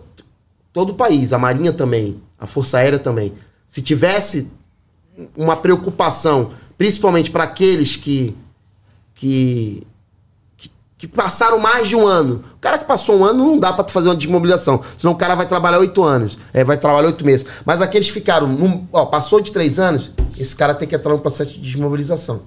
todo 0.73 0.91
o 0.91 0.95
país, 0.95 1.33
a 1.33 1.37
Marinha 1.37 1.73
também, 1.73 2.21
a 2.39 2.47
Força 2.47 2.77
Aérea 2.77 2.99
também. 2.99 3.33
Se 3.67 3.81
tivesse 3.81 4.49
uma 5.35 5.55
preocupação, 5.55 6.51
principalmente 6.77 7.29
para 7.31 7.43
aqueles 7.43 7.95
que, 7.95 8.35
que, 9.13 9.85
que, 10.97 11.07
passaram 11.07 11.59
mais 11.59 11.87
de 11.87 11.95
um 11.95 12.05
ano. 12.05 12.43
O 12.55 12.59
cara 12.59 12.77
que 12.77 12.85
passou 12.85 13.19
um 13.19 13.25
ano 13.25 13.45
não 13.45 13.59
dá 13.59 13.73
para 13.73 13.87
fazer 13.87 14.07
uma 14.09 14.15
desmobilização, 14.15 14.81
senão 14.97 15.13
o 15.13 15.17
cara 15.17 15.35
vai 15.35 15.47
trabalhar 15.47 15.79
oito 15.79 16.03
anos, 16.03 16.37
é, 16.53 16.63
vai 16.63 16.77
trabalhar 16.77 17.07
oito 17.07 17.25
meses. 17.25 17.45
Mas 17.65 17.81
aqueles 17.81 18.07
que 18.07 18.13
ficaram, 18.13 18.47
num, 18.47 18.87
ó, 18.91 19.05
passou 19.05 19.41
de 19.41 19.51
três 19.51 19.79
anos, 19.79 20.11
esse 20.37 20.55
cara 20.55 20.73
tem 20.73 20.87
que 20.87 20.95
entrar 20.95 21.13
no 21.13 21.19
processo 21.19 21.51
de 21.51 21.59
desmobilização. 21.59 22.43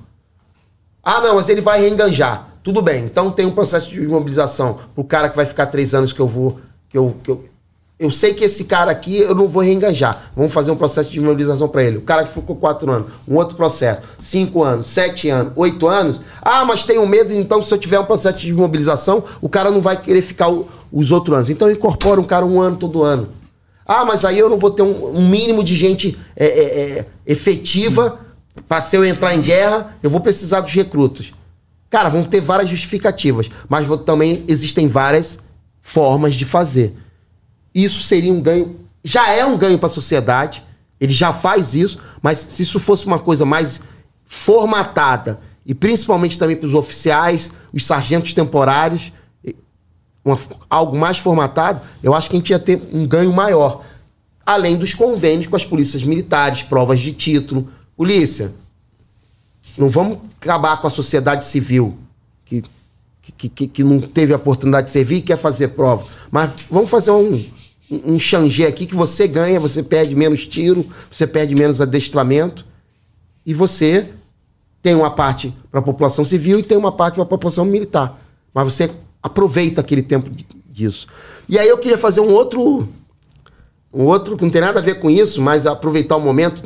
Ah, 1.02 1.20
não, 1.20 1.36
mas 1.36 1.48
ele 1.48 1.60
vai 1.60 1.80
reenganjar. 1.80 2.48
Tudo 2.62 2.80
bem, 2.80 3.04
então 3.04 3.30
tem 3.30 3.44
um 3.44 3.50
processo 3.50 3.90
de 3.90 4.00
desmobilização 4.00 4.78
pro 4.94 5.04
cara 5.04 5.28
que 5.28 5.36
vai 5.36 5.44
ficar 5.44 5.66
três 5.66 5.94
anos 5.94 6.14
que 6.14 6.20
eu 6.20 6.26
vou. 6.26 6.58
Que 6.88 6.96
eu, 6.96 7.14
que 7.22 7.30
eu, 7.30 7.44
eu 7.98 8.10
sei 8.10 8.34
que 8.34 8.44
esse 8.44 8.64
cara 8.64 8.90
aqui 8.90 9.18
eu 9.18 9.34
não 9.34 9.46
vou 9.46 9.62
reengajar. 9.62 10.32
Vamos 10.34 10.52
fazer 10.52 10.70
um 10.70 10.76
processo 10.76 11.10
de 11.10 11.18
imobilização 11.18 11.68
para 11.68 11.84
ele. 11.84 11.98
O 11.98 12.02
cara 12.02 12.24
que 12.24 12.32
ficou 12.32 12.56
quatro 12.56 12.90
anos, 12.90 13.08
um 13.26 13.36
outro 13.36 13.56
processo, 13.56 14.02
cinco 14.18 14.64
anos, 14.64 14.88
sete 14.88 15.28
anos, 15.28 15.52
oito 15.54 15.86
anos. 15.86 16.20
Ah, 16.42 16.64
mas 16.64 16.84
tenho 16.84 17.06
medo, 17.06 17.32
então 17.32 17.62
se 17.62 17.72
eu 17.72 17.78
tiver 17.78 18.00
um 18.00 18.04
processo 18.04 18.38
de 18.38 18.50
imobilização, 18.50 19.22
o 19.40 19.48
cara 19.48 19.70
não 19.70 19.80
vai 19.80 20.00
querer 20.00 20.22
ficar 20.22 20.48
o, 20.48 20.68
os 20.90 21.12
outros 21.12 21.36
anos. 21.36 21.50
Então 21.50 21.70
incorpora 21.70 22.20
um 22.20 22.24
cara 22.24 22.44
um 22.44 22.60
ano 22.60 22.76
todo 22.76 23.02
ano. 23.02 23.28
Ah, 23.86 24.04
mas 24.04 24.24
aí 24.24 24.38
eu 24.38 24.50
não 24.50 24.56
vou 24.56 24.70
ter 24.70 24.82
um, 24.82 25.16
um 25.16 25.28
mínimo 25.28 25.62
de 25.62 25.76
gente 25.76 26.18
é, 26.34 26.46
é, 26.46 26.80
é, 26.98 27.06
efetiva 27.26 28.18
para 28.68 28.80
se 28.80 28.96
eu 28.96 29.04
entrar 29.04 29.34
em 29.34 29.40
guerra, 29.40 29.96
eu 30.02 30.10
vou 30.10 30.20
precisar 30.20 30.62
dos 30.62 30.72
recrutas. 30.72 31.32
Cara, 31.90 32.08
vão 32.08 32.24
ter 32.24 32.40
várias 32.40 32.68
justificativas, 32.68 33.48
mas 33.68 33.86
vou, 33.86 33.98
também 33.98 34.42
existem 34.48 34.88
várias 34.88 35.38
formas 35.80 36.34
de 36.34 36.44
fazer. 36.44 36.96
Isso 37.74 38.02
seria 38.02 38.32
um 38.32 38.40
ganho, 38.40 38.76
já 39.02 39.30
é 39.30 39.44
um 39.44 39.58
ganho 39.58 39.78
para 39.78 39.88
a 39.88 39.92
sociedade, 39.92 40.62
ele 41.00 41.12
já 41.12 41.32
faz 41.32 41.74
isso, 41.74 41.98
mas 42.22 42.38
se 42.38 42.62
isso 42.62 42.78
fosse 42.78 43.06
uma 43.06 43.18
coisa 43.18 43.44
mais 43.44 43.80
formatada, 44.24 45.40
e 45.66 45.74
principalmente 45.74 46.38
também 46.38 46.56
para 46.56 46.66
os 46.66 46.74
oficiais, 46.74 47.50
os 47.72 47.84
sargentos 47.84 48.32
temporários, 48.32 49.12
uma, 50.24 50.38
algo 50.70 50.96
mais 50.96 51.18
formatado, 51.18 51.80
eu 52.02 52.14
acho 52.14 52.30
que 52.30 52.36
a 52.36 52.38
gente 52.38 52.50
ia 52.50 52.58
ter 52.58 52.80
um 52.92 53.06
ganho 53.06 53.32
maior. 53.32 53.84
Além 54.44 54.76
dos 54.76 54.94
convênios 54.94 55.46
com 55.46 55.56
as 55.56 55.64
polícias 55.64 56.02
militares, 56.02 56.62
provas 56.62 57.00
de 57.00 57.12
título. 57.12 57.68
Polícia, 57.96 58.52
não 59.76 59.88
vamos 59.88 60.18
acabar 60.40 60.80
com 60.80 60.86
a 60.86 60.90
sociedade 60.90 61.44
civil, 61.44 61.96
que, 62.44 62.62
que, 63.22 63.48
que, 63.48 63.66
que 63.66 63.84
não 63.84 64.00
teve 64.00 64.32
a 64.32 64.36
oportunidade 64.36 64.86
de 64.86 64.92
servir 64.92 65.16
e 65.16 65.22
quer 65.22 65.38
fazer 65.38 65.68
prova. 65.68 66.06
Mas 66.30 66.52
vamos 66.70 66.90
fazer 66.90 67.10
um, 67.10 67.44
um 67.90 68.18
xangê 68.18 68.66
aqui 68.66 68.86
que 68.86 68.94
você 68.94 69.28
ganha, 69.28 69.60
você 69.60 69.82
perde 69.82 70.14
menos 70.14 70.46
tiro, 70.46 70.86
você 71.10 71.26
perde 71.26 71.54
menos 71.54 71.80
adestramento 71.80 72.64
e 73.44 73.52
você 73.52 74.08
tem 74.80 74.94
uma 74.94 75.10
parte 75.10 75.54
para 75.70 75.80
a 75.80 75.82
população 75.82 76.24
civil 76.24 76.58
e 76.58 76.62
tem 76.62 76.76
uma 76.76 76.92
parte 76.92 77.14
para 77.14 77.22
a 77.22 77.26
população 77.26 77.64
militar. 77.64 78.18
Mas 78.52 78.72
você 78.72 78.90
aproveita 79.22 79.80
aquele 79.80 80.02
tempo 80.02 80.30
disso. 80.68 81.06
E 81.48 81.58
aí 81.58 81.68
eu 81.68 81.78
queria 81.78 81.98
fazer 81.98 82.20
um 82.20 82.30
outro 82.30 82.88
um 83.92 84.06
outro 84.06 84.36
que 84.36 84.42
não 84.42 84.50
tem 84.50 84.60
nada 84.60 84.80
a 84.80 84.82
ver 84.82 84.98
com 84.98 85.08
isso, 85.08 85.40
mas 85.40 85.66
aproveitar 85.66 86.16
o 86.16 86.20
momento 86.20 86.62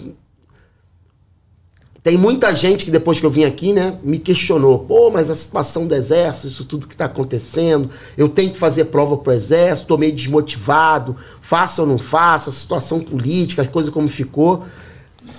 tem 2.03 2.17
muita 2.17 2.55
gente 2.55 2.85
que 2.85 2.91
depois 2.91 3.19
que 3.19 3.27
eu 3.27 3.31
vim 3.31 3.45
aqui, 3.45 3.73
né, 3.73 3.99
me 4.05 4.19
questionou. 4.19 4.81
Pô, 4.81 5.11
mas 5.11 5.29
a 5.31 5.35
situação 5.35 5.87
do 5.87 5.95
exército, 5.95 6.47
isso 6.47 6.65
tudo 6.65 6.87
que 6.87 6.95
está 6.95 7.07
acontecendo, 7.07 7.91
eu 8.17 8.29
tenho 8.29 8.51
que 8.51 8.59
fazer 8.59 8.87
prova 8.87 9.17
pro 9.17 9.33
exército, 9.33 9.83
estou 9.83 9.99
meio 9.99 10.13
desmotivado, 10.13 11.17
faça 11.41 11.83
ou 11.83 11.89
não 11.89 11.99
faça, 11.99 12.51
a 12.51 12.53
situação 12.53 13.01
política, 13.01 13.63
as 13.63 13.69
coisas 13.69 13.93
como 13.93 14.09
ficou. 14.09 14.65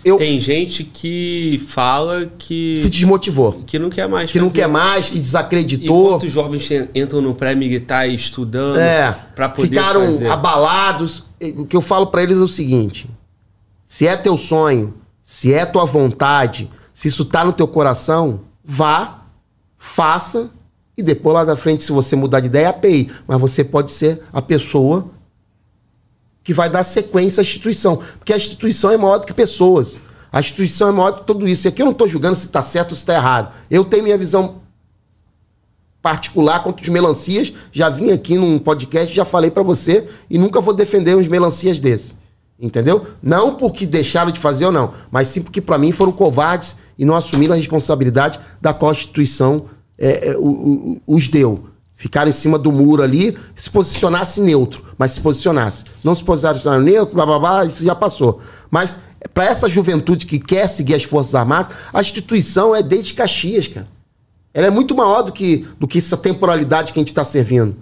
Eu, 0.03 0.17
Tem 0.17 0.39
gente 0.39 0.83
que 0.83 1.61
fala 1.67 2.29
que. 2.37 2.75
Se 2.77 2.89
desmotivou. 2.89 3.63
Que 3.65 3.79
não 3.79 3.89
quer 3.89 4.07
mais. 4.07 4.29
Que 4.31 4.37
fazer. 4.37 4.45
não 4.45 4.51
quer 4.51 4.67
mais, 4.67 5.09
que 5.09 5.17
desacreditou. 5.17 6.07
Enquanto 6.07 6.23
os 6.23 6.31
jovens 6.31 6.69
entram 6.93 7.21
no 7.21 7.33
pré-militar 7.33 8.07
estudando 8.07 8.77
é, 8.77 9.15
para 9.35 9.49
poder 9.49 9.67
Ficaram 9.67 10.05
fazer. 10.05 10.29
abalados. 10.29 11.23
O 11.57 11.65
que 11.65 11.75
eu 11.75 11.81
falo 11.81 12.07
para 12.07 12.21
eles 12.21 12.37
é 12.37 12.41
o 12.41 12.47
seguinte: 12.47 13.09
se 13.83 14.07
é 14.07 14.15
teu 14.15 14.37
sonho, 14.37 14.93
se 15.29 15.53
é 15.53 15.63
tua 15.63 15.85
vontade, 15.85 16.71
se 16.91 17.07
isso 17.07 17.23
tá 17.23 17.45
no 17.45 17.53
teu 17.53 17.67
coração, 17.67 18.39
vá, 18.65 19.25
faça 19.77 20.49
e 20.97 21.03
depois 21.03 21.35
lá 21.35 21.45
da 21.45 21.55
frente, 21.55 21.83
se 21.83 21.91
você 21.91 22.15
mudar 22.15 22.39
de 22.39 22.47
ideia, 22.47 22.69
API. 22.69 23.11
Mas 23.27 23.39
você 23.39 23.63
pode 23.63 23.91
ser 23.91 24.23
a 24.33 24.41
pessoa 24.41 25.05
que 26.43 26.51
vai 26.51 26.67
dar 26.67 26.81
sequência 26.81 27.41
à 27.41 27.43
instituição. 27.43 27.97
Porque 28.17 28.33
a 28.33 28.37
instituição 28.37 28.89
é 28.89 28.97
maior 28.97 29.19
do 29.19 29.27
que 29.27 29.33
pessoas. 29.33 29.99
A 30.31 30.39
instituição 30.39 30.89
é 30.89 30.91
maior 30.91 31.11
do 31.11 31.19
que 31.19 31.27
tudo 31.27 31.47
isso. 31.47 31.67
E 31.67 31.69
aqui 31.69 31.83
eu 31.83 31.85
não 31.85 31.93
estou 31.93 32.07
julgando 32.07 32.35
se 32.35 32.47
está 32.47 32.63
certo 32.63 32.93
ou 32.93 32.95
se 32.95 33.03
está 33.03 33.13
errado. 33.13 33.53
Eu 33.69 33.85
tenho 33.85 34.01
minha 34.01 34.17
visão 34.17 34.63
particular 36.01 36.63
quanto 36.63 36.81
os 36.81 36.89
melancias. 36.89 37.53
Já 37.71 37.87
vim 37.87 38.09
aqui 38.09 38.35
num 38.35 38.57
podcast, 38.57 39.13
já 39.13 39.23
falei 39.23 39.51
para 39.51 39.61
você 39.61 40.09
e 40.27 40.39
nunca 40.39 40.59
vou 40.59 40.73
defender 40.73 41.15
uns 41.15 41.27
melancias 41.27 41.79
desses. 41.79 42.17
Entendeu? 42.61 43.07
Não 43.23 43.55
porque 43.55 43.85
deixaram 43.85 44.31
de 44.31 44.39
fazer 44.39 44.65
ou 44.65 44.71
não, 44.71 44.91
mas 45.09 45.29
sim 45.29 45.41
porque 45.41 45.61
para 45.61 45.77
mim 45.77 45.93
foram 45.93 46.11
covardes 46.11 46.75
e 46.97 47.05
não 47.05 47.15
assumiram 47.15 47.53
a 47.53 47.57
responsabilidade 47.57 48.39
da 48.59 48.73
Constituição 48.73 49.65
é, 49.97 50.31
é, 50.31 50.35
os 51.07 51.27
deu. 51.29 51.69
Ficaram 51.95 52.29
em 52.29 52.33
cima 52.33 52.57
do 52.57 52.71
muro 52.71 53.01
ali, 53.01 53.37
se 53.55 53.69
posicionasse 53.69 54.41
neutro, 54.41 54.83
mas 54.97 55.11
se 55.11 55.21
posicionasse. 55.21 55.85
Não 56.03 56.15
se 56.15 56.23
posicionaram 56.23 56.83
neutro, 56.83 57.15
blá 57.15 57.25
blá 57.25 57.39
blá, 57.39 57.65
isso 57.65 57.83
já 57.83 57.95
passou. 57.95 58.41
Mas 58.69 58.99
para 59.33 59.45
essa 59.45 59.67
juventude 59.69 60.25
que 60.25 60.39
quer 60.39 60.67
seguir 60.67 60.95
as 60.95 61.03
Forças 61.03 61.35
Armadas, 61.35 61.75
a 61.93 62.01
instituição 62.01 62.75
é 62.75 62.83
desde 62.83 63.13
Caxias, 63.13 63.67
cara. 63.67 63.87
Ela 64.53 64.67
é 64.67 64.69
muito 64.69 64.95
maior 64.95 65.21
do 65.21 65.31
que, 65.31 65.67
do 65.79 65.87
que 65.87 65.99
essa 65.99 66.17
temporalidade 66.17 66.91
que 66.91 66.99
a 66.99 67.01
gente 67.01 67.09
está 67.09 67.23
servindo. 67.23 67.75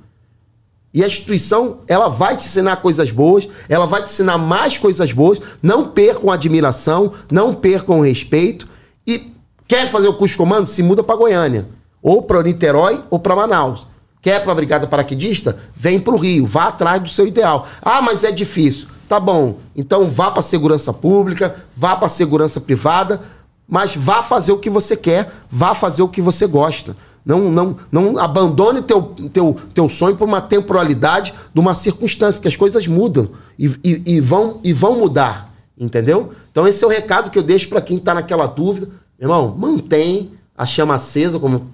E 0.98 1.04
a 1.04 1.06
instituição, 1.06 1.82
ela 1.88 2.08
vai 2.08 2.36
te 2.36 2.48
ensinar 2.48 2.78
coisas 2.78 3.12
boas, 3.12 3.48
ela 3.70 3.86
vai 3.86 4.02
te 4.02 4.10
ensinar 4.10 4.40
mais 4.40 4.80
coisas 4.80 5.14
boas. 5.14 5.40
Não 5.62 5.90
percam 5.90 6.32
admiração, 6.32 7.14
não 7.30 7.54
percam 7.54 8.02
respeito. 8.02 8.68
E 9.06 9.32
quer 9.68 9.88
fazer 9.92 10.08
o 10.08 10.16
curso 10.16 10.34
de 10.34 10.40
comando? 10.40 10.66
Se 10.66 10.82
muda 10.82 11.04
para 11.04 11.16
Goiânia. 11.16 11.68
Ou 12.02 12.24
para 12.24 12.42
Niterói 12.42 13.04
ou 13.12 13.20
para 13.20 13.36
Manaus. 13.36 13.86
Quer 14.24 14.42
para 14.42 14.52
a 14.52 14.56
Brigada 14.56 14.88
Paraquedista? 14.88 15.60
Vem 15.76 16.00
para 16.00 16.16
o 16.16 16.18
Rio, 16.18 16.48
vá 16.48 16.70
atrás 16.70 17.00
do 17.00 17.10
seu 17.10 17.28
ideal. 17.28 17.68
Ah, 17.80 18.02
mas 18.02 18.24
é 18.24 18.32
difícil. 18.32 18.88
Tá 19.08 19.20
bom, 19.20 19.60
então 19.76 20.06
vá 20.06 20.32
para 20.32 20.40
a 20.40 20.44
segurança 20.44 20.92
pública, 20.92 21.58
vá 21.76 21.96
para 21.96 22.08
a 22.08 22.10
segurança 22.10 22.60
privada, 22.60 23.22
mas 23.70 23.96
vá 23.96 24.24
fazer 24.24 24.52
o 24.52 24.58
que 24.58 24.70
você 24.72 24.98
quer, 24.98 25.32
vá 25.48 25.76
fazer 25.76 26.02
o 26.02 26.10
que 26.10 26.24
você 26.24 26.48
gosta. 26.48 26.98
Não, 27.28 27.52
não, 27.52 27.76
não 27.92 28.18
abandone 28.18 28.82
teu, 28.82 29.02
teu, 29.34 29.58
teu 29.74 29.90
sonho 29.90 30.16
por 30.16 30.26
uma 30.26 30.40
temporalidade 30.40 31.34
de 31.54 31.60
uma 31.60 31.76
circunstância, 31.76 32.42
que 32.42 32.48
as 32.48 32.56
coisas 32.56 32.88
mudam 32.88 33.32
e, 33.60 33.66
e, 33.84 34.16
e 34.16 34.22
vão, 34.22 34.62
e 34.64 34.72
vão 34.72 34.98
mudar, 34.98 35.54
entendeu? 35.78 36.32
Então 36.50 36.66
esse 36.66 36.82
é 36.82 36.88
o 36.88 36.90
recado 36.90 37.30
que 37.30 37.38
eu 37.38 37.44
deixo 37.44 37.68
para 37.68 37.82
quem 37.82 37.98
está 37.98 38.14
naquela 38.14 38.46
dúvida. 38.46 38.88
Irmão, 39.20 39.54
mantém 39.58 40.32
a 40.58 40.66
chama 40.66 40.96
acesa, 40.96 41.38
como, 41.38 41.70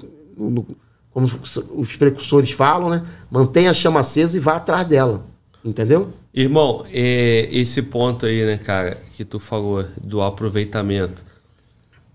como 1.12 1.30
os 1.76 1.96
precursores 1.98 2.50
falam, 2.50 2.90
né? 2.90 3.06
Mantém 3.30 3.68
a 3.68 3.74
chama 3.74 4.00
acesa 4.00 4.36
e 4.36 4.40
vá 4.40 4.56
atrás 4.56 4.88
dela, 4.88 5.24
entendeu? 5.64 6.12
Irmão, 6.34 6.84
é, 6.92 7.48
esse 7.52 7.80
ponto 7.84 8.26
aí, 8.26 8.44
né, 8.44 8.58
cara, 8.58 8.98
que 9.16 9.24
tu 9.24 9.38
falou 9.38 9.86
do 10.04 10.20
aproveitamento. 10.20 11.24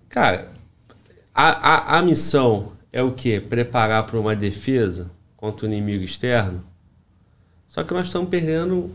Cara, 0.08 0.49
a, 1.33 1.94
a, 1.94 1.99
a 1.99 2.02
missão 2.02 2.73
é 2.98 3.02
o 3.02 3.12
que? 3.12 3.40
Preparar 3.40 4.04
para 4.04 4.18
uma 4.18 4.34
defesa 4.34 5.10
contra 5.36 5.64
o 5.64 5.68
inimigo 5.68 6.02
externo. 6.02 6.64
Só 7.66 7.84
que 7.84 7.94
nós 7.94 8.06
estamos 8.08 8.28
perdendo 8.28 8.90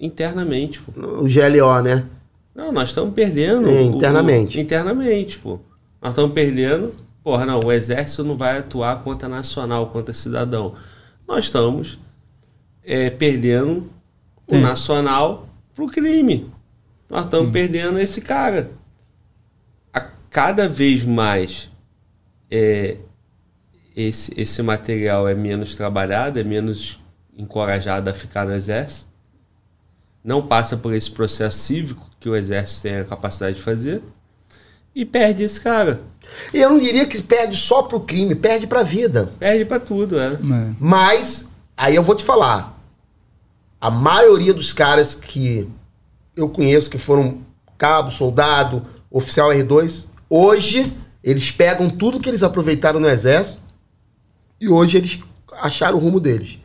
internamente. 0.00 0.80
Pô. 0.80 0.92
O 1.00 1.24
GLO, 1.24 1.82
né? 1.82 2.06
Não, 2.54 2.72
nós 2.72 2.88
estamos 2.88 3.12
perdendo. 3.14 3.68
É, 3.68 3.82
internamente. 3.82 4.56
O, 4.56 4.60
o, 4.60 4.62
internamente, 4.62 5.38
pô. 5.38 5.60
Nós 6.00 6.12
estamos 6.12 6.32
perdendo. 6.32 6.94
Porra, 7.22 7.44
não, 7.44 7.60
o 7.60 7.70
exército 7.70 8.24
não 8.24 8.34
vai 8.34 8.58
atuar 8.58 9.02
contra 9.02 9.28
nacional, 9.28 9.88
contra 9.88 10.14
cidadão. 10.14 10.74
Nós 11.28 11.44
estamos 11.44 11.98
é, 12.82 13.10
perdendo 13.10 13.90
Sim. 14.48 14.56
o 14.56 14.60
nacional 14.60 15.46
pro 15.74 15.88
crime. 15.88 16.50
Nós 17.08 17.26
estamos 17.26 17.48
Sim. 17.48 17.52
perdendo 17.52 17.98
esse 17.98 18.22
cara. 18.22 18.70
A 19.92 20.00
cada 20.30 20.66
vez 20.66 21.04
mais 21.04 21.68
é, 22.50 22.96
esse, 23.96 24.32
esse 24.36 24.62
material 24.62 25.28
é 25.28 25.34
menos 25.34 25.74
trabalhado, 25.74 26.38
é 26.38 26.44
menos 26.44 27.00
encorajado 27.36 28.08
a 28.08 28.14
ficar 28.14 28.46
no 28.46 28.54
exército. 28.54 29.06
Não 30.24 30.46
passa 30.46 30.76
por 30.76 30.92
esse 30.94 31.10
processo 31.10 31.58
cívico 31.58 32.08
que 32.20 32.28
o 32.28 32.36
exército 32.36 32.82
tem 32.82 32.98
a 32.98 33.04
capacidade 33.04 33.56
de 33.56 33.62
fazer. 33.62 34.02
E 34.94 35.04
perde 35.04 35.42
esse 35.42 35.60
cara. 35.60 36.00
E 36.52 36.60
eu 36.60 36.70
não 36.70 36.78
diria 36.78 37.06
que 37.06 37.20
perde 37.22 37.56
só 37.56 37.82
pro 37.82 38.00
crime, 38.00 38.34
perde 38.34 38.66
pra 38.66 38.82
vida. 38.82 39.32
Perde 39.38 39.64
pra 39.64 39.80
tudo, 39.80 40.18
é. 40.18 40.34
é. 40.34 40.38
Mas, 40.78 41.50
aí 41.76 41.96
eu 41.96 42.02
vou 42.02 42.14
te 42.14 42.22
falar. 42.22 42.78
A 43.80 43.90
maioria 43.90 44.54
dos 44.54 44.72
caras 44.72 45.14
que 45.14 45.68
eu 46.36 46.48
conheço 46.48 46.90
que 46.90 46.98
foram 46.98 47.40
cabo, 47.76 48.10
soldado, 48.10 48.84
oficial 49.10 49.50
R2, 49.50 50.06
hoje 50.30 50.92
eles 51.24 51.50
pegam 51.50 51.90
tudo 51.90 52.20
que 52.20 52.28
eles 52.28 52.42
aproveitaram 52.42 53.00
no 53.00 53.08
exército 53.08 53.61
e 54.62 54.68
hoje 54.68 54.96
eles 54.96 55.20
acharam 55.54 55.98
o 55.98 56.00
rumo 56.00 56.20
deles. 56.20 56.56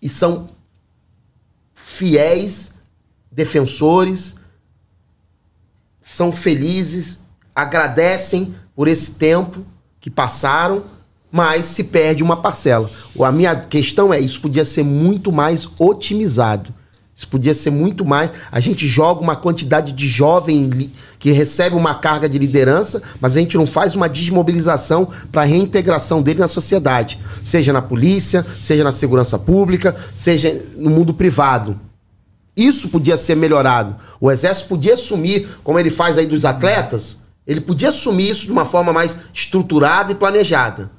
E 0.00 0.08
são 0.08 0.48
fiéis 1.74 2.72
defensores, 3.30 4.36
são 6.00 6.32
felizes, 6.32 7.18
agradecem 7.52 8.54
por 8.72 8.86
esse 8.86 9.14
tempo 9.14 9.66
que 10.00 10.08
passaram, 10.08 10.84
mas 11.28 11.64
se 11.64 11.82
perde 11.82 12.22
uma 12.22 12.40
parcela. 12.40 12.88
A 13.20 13.32
minha 13.32 13.56
questão 13.56 14.14
é: 14.14 14.20
isso 14.20 14.40
podia 14.40 14.64
ser 14.64 14.84
muito 14.84 15.32
mais 15.32 15.68
otimizado. 15.76 16.72
Isso 17.20 17.28
podia 17.28 17.52
ser 17.52 17.68
muito 17.68 18.02
mais. 18.02 18.30
A 18.50 18.60
gente 18.60 18.86
joga 18.86 19.20
uma 19.20 19.36
quantidade 19.36 19.92
de 19.92 20.08
jovem 20.08 20.90
que 21.18 21.30
recebe 21.32 21.76
uma 21.76 21.94
carga 21.94 22.26
de 22.26 22.38
liderança, 22.38 23.02
mas 23.20 23.36
a 23.36 23.40
gente 23.40 23.58
não 23.58 23.66
faz 23.66 23.94
uma 23.94 24.08
desmobilização 24.08 25.06
para 25.30 25.42
a 25.42 25.44
reintegração 25.44 26.22
dele 26.22 26.38
na 26.38 26.48
sociedade, 26.48 27.20
seja 27.44 27.74
na 27.74 27.82
polícia, 27.82 28.46
seja 28.58 28.82
na 28.82 28.90
segurança 28.90 29.38
pública, 29.38 29.94
seja 30.14 30.64
no 30.78 30.88
mundo 30.88 31.12
privado. 31.12 31.78
Isso 32.56 32.88
podia 32.88 33.18
ser 33.18 33.36
melhorado. 33.36 33.96
O 34.18 34.30
exército 34.30 34.70
podia 34.70 34.94
assumir, 34.94 35.46
como 35.62 35.78
ele 35.78 35.90
faz 35.90 36.16
aí 36.16 36.24
dos 36.24 36.46
atletas, 36.46 37.18
ele 37.46 37.60
podia 37.60 37.90
assumir 37.90 38.30
isso 38.30 38.46
de 38.46 38.52
uma 38.52 38.64
forma 38.64 38.94
mais 38.94 39.18
estruturada 39.34 40.10
e 40.10 40.14
planejada. 40.14 40.90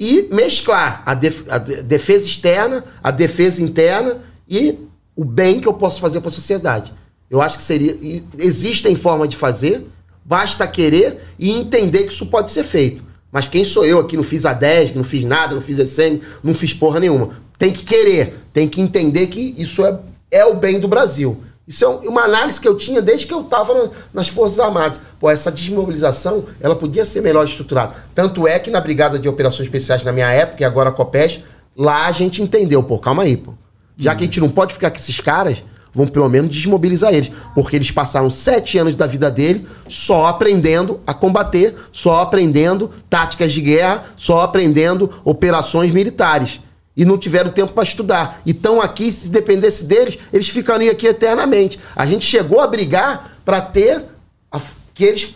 E 0.00 0.30
mesclar 0.32 1.02
a, 1.04 1.12
def 1.12 1.44
a 1.50 1.58
defesa 1.58 2.24
externa, 2.24 2.82
a 3.02 3.10
defesa 3.10 3.62
interna 3.62 4.16
e 4.48 4.88
o 5.14 5.24
bem 5.24 5.60
que 5.60 5.68
eu 5.68 5.74
posso 5.74 6.00
fazer 6.00 6.20
para 6.20 6.28
a 6.28 6.32
sociedade. 6.32 6.92
Eu 7.30 7.40
acho 7.40 7.56
que 7.56 7.62
seria. 7.62 7.96
Existem 8.38 8.96
formas 8.96 9.28
de 9.28 9.36
fazer, 9.36 9.86
basta 10.24 10.66
querer 10.66 11.20
e 11.38 11.50
entender 11.50 12.04
que 12.04 12.12
isso 12.12 12.26
pode 12.26 12.50
ser 12.50 12.64
feito. 12.64 13.04
Mas 13.30 13.46
quem 13.46 13.64
sou 13.64 13.84
eu 13.84 14.00
aqui? 14.00 14.16
Não 14.16 14.24
fiz 14.24 14.44
a 14.44 14.52
10, 14.52 14.96
não 14.96 15.04
fiz 15.04 15.24
nada, 15.24 15.54
não 15.54 15.62
fiz 15.62 15.78
ECM, 15.78 16.20
não 16.42 16.52
fiz 16.52 16.74
porra 16.74 16.98
nenhuma. 16.98 17.30
Tem 17.56 17.72
que 17.72 17.84
querer, 17.84 18.38
tem 18.52 18.68
que 18.68 18.80
entender 18.80 19.28
que 19.28 19.54
isso 19.56 19.84
é, 19.84 20.00
é 20.30 20.44
o 20.44 20.54
bem 20.54 20.80
do 20.80 20.88
Brasil. 20.88 21.40
Isso 21.68 21.84
é 21.84 21.88
uma 22.08 22.22
análise 22.22 22.60
que 22.60 22.66
eu 22.66 22.76
tinha 22.76 23.00
desde 23.00 23.28
que 23.28 23.32
eu 23.32 23.42
estava 23.42 23.92
nas 24.12 24.26
Forças 24.26 24.58
Armadas. 24.58 25.00
Pô, 25.20 25.30
essa 25.30 25.52
desmobilização, 25.52 26.46
ela 26.60 26.74
podia 26.74 27.04
ser 27.04 27.20
melhor 27.20 27.44
estruturada. 27.44 27.94
Tanto 28.12 28.48
é 28.48 28.58
que 28.58 28.70
na 28.70 28.80
Brigada 28.80 29.20
de 29.20 29.28
Operações 29.28 29.68
Especiais, 29.68 30.02
na 30.02 30.10
minha 30.10 30.28
época, 30.32 30.62
e 30.62 30.64
agora 30.64 30.88
a 30.88 30.92
COPES, 30.92 31.40
lá 31.76 32.06
a 32.06 32.12
gente 32.12 32.42
entendeu, 32.42 32.82
pô, 32.82 32.98
calma 32.98 33.22
aí, 33.22 33.36
pô. 33.36 33.54
Já 34.00 34.14
que 34.14 34.22
a 34.22 34.26
gente 34.26 34.40
não 34.40 34.48
pode 34.48 34.72
ficar 34.72 34.90
com 34.90 34.96
esses 34.96 35.20
caras, 35.20 35.62
vamos 35.94 36.10
pelo 36.10 36.28
menos 36.28 36.50
desmobilizar 36.50 37.12
eles. 37.12 37.30
Porque 37.54 37.76
eles 37.76 37.90
passaram 37.90 38.30
sete 38.30 38.78
anos 38.78 38.96
da 38.96 39.06
vida 39.06 39.30
dele 39.30 39.68
só 39.86 40.26
aprendendo 40.26 41.00
a 41.06 41.12
combater, 41.12 41.76
só 41.92 42.22
aprendendo 42.22 42.90
táticas 43.10 43.52
de 43.52 43.60
guerra, 43.60 44.04
só 44.16 44.40
aprendendo 44.40 45.12
operações 45.22 45.92
militares. 45.92 46.60
E 46.96 47.04
não 47.04 47.18
tiveram 47.18 47.50
tempo 47.50 47.74
para 47.74 47.84
estudar. 47.84 48.40
E 48.46 48.52
estão 48.52 48.80
aqui, 48.80 49.12
se 49.12 49.28
dependesse 49.28 49.84
deles, 49.84 50.18
eles 50.32 50.48
ficariam 50.48 50.90
aqui 50.90 51.06
eternamente. 51.06 51.78
A 51.94 52.06
gente 52.06 52.24
chegou 52.24 52.60
a 52.60 52.66
brigar 52.66 53.38
para 53.44 53.60
ter 53.60 54.02
a, 54.50 54.58
que 54.94 55.04
eles, 55.04 55.34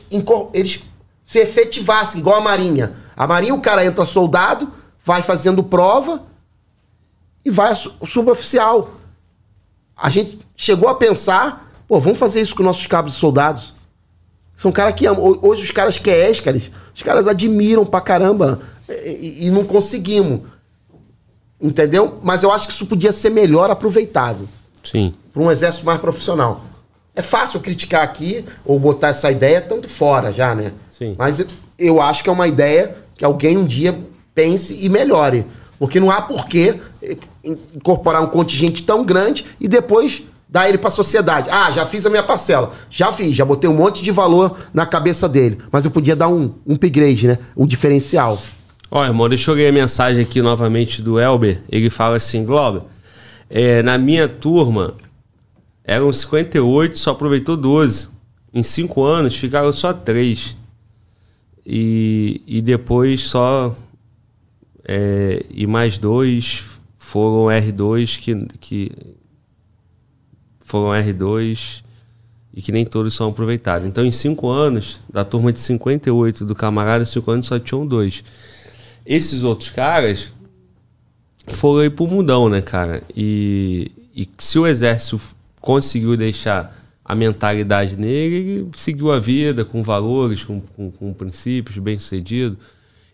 eles 0.54 0.82
se 1.22 1.38
efetivassem, 1.38 2.20
igual 2.20 2.36
a 2.36 2.40
Marinha. 2.40 2.94
A 3.14 3.26
Marinha, 3.26 3.54
o 3.54 3.60
cara 3.60 3.84
entra 3.84 4.04
soldado, 4.04 4.70
vai 5.04 5.22
fazendo 5.22 5.62
prova 5.62 6.22
e 7.44 7.50
vai 7.50 7.74
suboficial. 8.06 8.94
A 9.96 10.08
gente 10.08 10.38
chegou 10.56 10.88
a 10.88 10.94
pensar, 10.94 11.70
pô, 11.86 12.00
vamos 12.00 12.18
fazer 12.18 12.40
isso 12.40 12.54
com 12.54 12.62
nossos 12.62 12.86
cabos 12.86 13.14
e 13.14 13.16
soldados. 13.16 13.74
São 14.56 14.72
caras 14.72 14.94
que 14.94 15.06
amam. 15.06 15.38
Hoje 15.42 15.62
os 15.62 15.70
caras 15.70 15.98
querem, 15.98 16.32
escaras, 16.32 16.70
os 16.94 17.02
caras 17.02 17.28
admiram 17.28 17.84
pra 17.84 18.00
caramba 18.00 18.60
e, 18.88 19.46
e 19.46 19.50
não 19.50 19.64
conseguimos. 19.64 20.40
Entendeu? 21.60 22.18
Mas 22.22 22.42
eu 22.42 22.52
acho 22.52 22.66
que 22.66 22.72
isso 22.72 22.86
podia 22.86 23.12
ser 23.12 23.30
melhor 23.30 23.70
aproveitado. 23.70 24.48
Sim. 24.82 25.14
Para 25.32 25.42
um 25.42 25.50
exército 25.50 25.86
mais 25.86 26.00
profissional. 26.00 26.62
É 27.16 27.22
fácil 27.22 27.60
criticar 27.60 28.02
aqui 28.02 28.44
ou 28.64 28.78
botar 28.78 29.08
essa 29.08 29.30
ideia 29.30 29.60
tanto 29.60 29.88
fora 29.88 30.32
já, 30.32 30.54
né? 30.54 30.72
Sim. 30.96 31.14
Mas 31.16 31.40
eu, 31.40 31.46
eu 31.78 32.00
acho 32.00 32.22
que 32.22 32.28
é 32.28 32.32
uma 32.32 32.48
ideia 32.48 32.96
que 33.16 33.24
alguém 33.24 33.56
um 33.56 33.64
dia 33.64 33.98
pense 34.34 34.84
e 34.84 34.88
melhore. 34.88 35.46
Porque 35.84 36.00
não 36.00 36.10
há 36.10 36.22
porquê 36.22 36.80
incorporar 37.74 38.22
um 38.22 38.26
contingente 38.26 38.82
tão 38.84 39.04
grande 39.04 39.44
e 39.60 39.68
depois 39.68 40.22
dar 40.48 40.66
ele 40.66 40.78
para 40.78 40.88
a 40.88 40.90
sociedade. 40.90 41.50
Ah, 41.50 41.70
já 41.70 41.84
fiz 41.84 42.06
a 42.06 42.08
minha 42.08 42.22
parcela. 42.22 42.72
Já 42.88 43.12
fiz, 43.12 43.36
já 43.36 43.44
botei 43.44 43.68
um 43.68 43.74
monte 43.74 44.02
de 44.02 44.10
valor 44.10 44.56
na 44.72 44.86
cabeça 44.86 45.28
dele. 45.28 45.58
Mas 45.70 45.84
eu 45.84 45.90
podia 45.90 46.16
dar 46.16 46.28
um, 46.28 46.54
um 46.66 46.72
upgrade, 46.72 47.28
né? 47.28 47.38
O 47.54 47.66
diferencial. 47.66 48.40
Ó, 48.90 49.04
irmão, 49.04 49.28
deixa 49.28 49.50
eu 49.50 49.54
ler 49.54 49.68
a 49.68 49.72
mensagem 49.72 50.22
aqui 50.22 50.40
novamente 50.40 51.02
do 51.02 51.20
Elber. 51.20 51.60
Ele 51.68 51.90
fala 51.90 52.16
assim, 52.16 52.46
Globo, 52.46 52.86
é, 53.50 53.82
na 53.82 53.98
minha 53.98 54.26
turma 54.26 54.94
eram 55.84 56.10
58, 56.10 56.98
só 56.98 57.10
aproveitou 57.10 57.58
12. 57.58 58.08
Em 58.54 58.62
5 58.62 59.02
anos 59.04 59.36
ficaram 59.36 59.70
só 59.70 59.92
3. 59.92 60.56
E, 61.66 62.40
e 62.46 62.62
depois 62.62 63.20
só... 63.20 63.76
É, 64.86 65.44
e 65.50 65.66
mais 65.66 65.98
dois 65.98 66.64
foram 66.98 67.46
R2 67.46 68.18
que, 68.18 68.46
que 68.60 68.92
foram 70.60 70.88
R2 70.90 71.82
e 72.52 72.62
que 72.62 72.70
nem 72.70 72.84
todos 72.84 73.14
são 73.14 73.28
aproveitados. 73.28 73.86
Então, 73.86 74.04
em 74.04 74.12
cinco 74.12 74.48
anos, 74.48 75.00
da 75.12 75.24
turma 75.24 75.52
de 75.52 75.58
58 75.58 76.44
do 76.44 76.54
camarada, 76.54 77.02
em 77.02 77.06
cinco 77.06 77.30
anos 77.30 77.46
só 77.46 77.58
tinham 77.58 77.86
dois. 77.86 78.22
Esses 79.04 79.42
outros 79.42 79.70
caras 79.70 80.32
foram 81.48 81.80
aí 81.80 81.90
pro 81.90 82.06
mundão, 82.06 82.48
né, 82.48 82.62
cara? 82.62 83.02
E, 83.14 83.90
e 84.14 84.28
se 84.38 84.58
o 84.58 84.66
exército 84.66 85.20
conseguiu 85.60 86.16
deixar 86.16 86.76
a 87.04 87.14
mentalidade 87.14 87.96
nele, 87.96 88.36
ele 88.36 88.70
seguiu 88.76 89.12
a 89.12 89.18
vida 89.18 89.64
com 89.64 89.82
valores, 89.82 90.44
com, 90.44 90.60
com, 90.60 90.90
com 90.90 91.12
princípios, 91.12 91.76
bem 91.78 91.96
sucedido. 91.96 92.56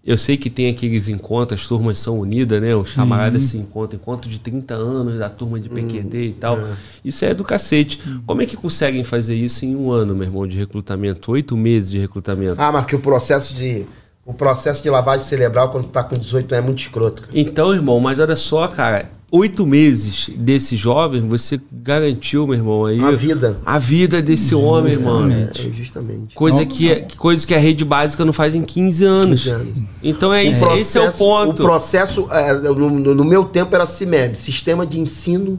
Eu 0.05 0.17
sei 0.17 0.37
que 0.37 0.49
tem 0.49 0.71
aqueles 0.71 1.09
encontros, 1.09 1.61
as 1.61 1.67
turmas 1.67 1.99
são 1.99 2.19
unidas, 2.19 2.61
né? 2.61 2.75
Os 2.75 2.93
camaradas 2.93 3.43
uhum. 3.43 3.49
se 3.49 3.59
encontram, 3.59 4.01
encontro 4.01 4.31
de 4.31 4.39
30 4.39 4.75
anos 4.75 5.19
da 5.19 5.29
turma 5.29 5.61
de 5.61 5.69
PQD 5.69 6.17
uhum. 6.17 6.25
e 6.25 6.33
tal. 6.33 6.59
É. 6.59 6.77
Isso 7.05 7.25
é 7.25 7.35
do 7.35 7.45
cacete. 7.45 8.01
Uhum. 8.07 8.23
Como 8.27 8.43
é 8.43 8.47
que 8.47 8.57
conseguem 8.57 9.05
fazer 9.05 9.35
isso 9.35 9.65
em 9.67 9.77
um 9.77 9.91
ano, 9.91 10.15
meu 10.15 10.25
irmão, 10.27 10.47
de 10.47 10.57
recrutamento? 10.57 11.31
Oito 11.33 11.55
meses 11.57 11.91
de 11.91 11.99
recrutamento. 11.99 12.61
Ah, 12.61 12.73
mas 12.73 12.87
que 12.87 12.97
o 12.97 13.01
processo 13.01 13.55
de. 13.55 13.87
O 14.25 14.33
processo 14.33 14.83
de 14.83 14.89
lavagem 14.89 15.27
cerebral 15.27 15.71
quando 15.71 15.89
tá 15.89 16.03
com 16.03 16.15
18 16.15 16.55
é 16.55 16.61
muito 16.61 16.79
escroto. 16.79 17.23
Cara. 17.23 17.33
Então, 17.35 17.75
irmão, 17.75 17.99
mas 18.01 18.19
olha 18.19 18.37
só, 18.37 18.69
cara 18.69 19.20
oito 19.31 19.67
meses 19.67 20.29
desse 20.37 20.77
jovem, 20.77 21.29
você 21.29 21.61
garantiu, 21.71 22.47
meu 22.47 22.57
irmão, 22.57 22.85
aí. 22.85 23.01
A 23.01 23.11
vida. 23.13 23.61
A 23.65 23.79
vida 23.79 24.21
desse 24.21 24.51
justamente, 24.51 24.67
homem, 24.67 24.99
mano. 24.99 25.51
É, 25.55 25.73
justamente. 25.73 26.35
Coisa 26.35 26.67
que, 26.67 26.91
é, 26.91 27.07
coisa 27.17 27.47
que 27.47 27.55
a 27.55 27.59
rede 27.59 27.85
básica 27.85 28.25
não 28.25 28.33
faz 28.33 28.55
em 28.55 28.63
15 28.63 29.05
anos. 29.05 29.43
15 29.45 29.51
anos. 29.51 29.75
Então 30.03 30.33
é, 30.33 30.43
isso, 30.43 30.61
processo, 30.65 30.81
esse 30.81 30.99
é 30.99 31.09
o 31.09 31.13
ponto. 31.13 31.63
O 31.63 31.65
processo, 31.67 32.27
é, 32.31 32.53
no, 32.53 33.15
no, 33.15 33.25
meu 33.25 33.45
tempo, 33.45 33.75
era 33.75 33.87
CIMEB 33.87 34.37
Sistema 34.37 34.87
de 34.87 34.99
Ensino 34.99 35.59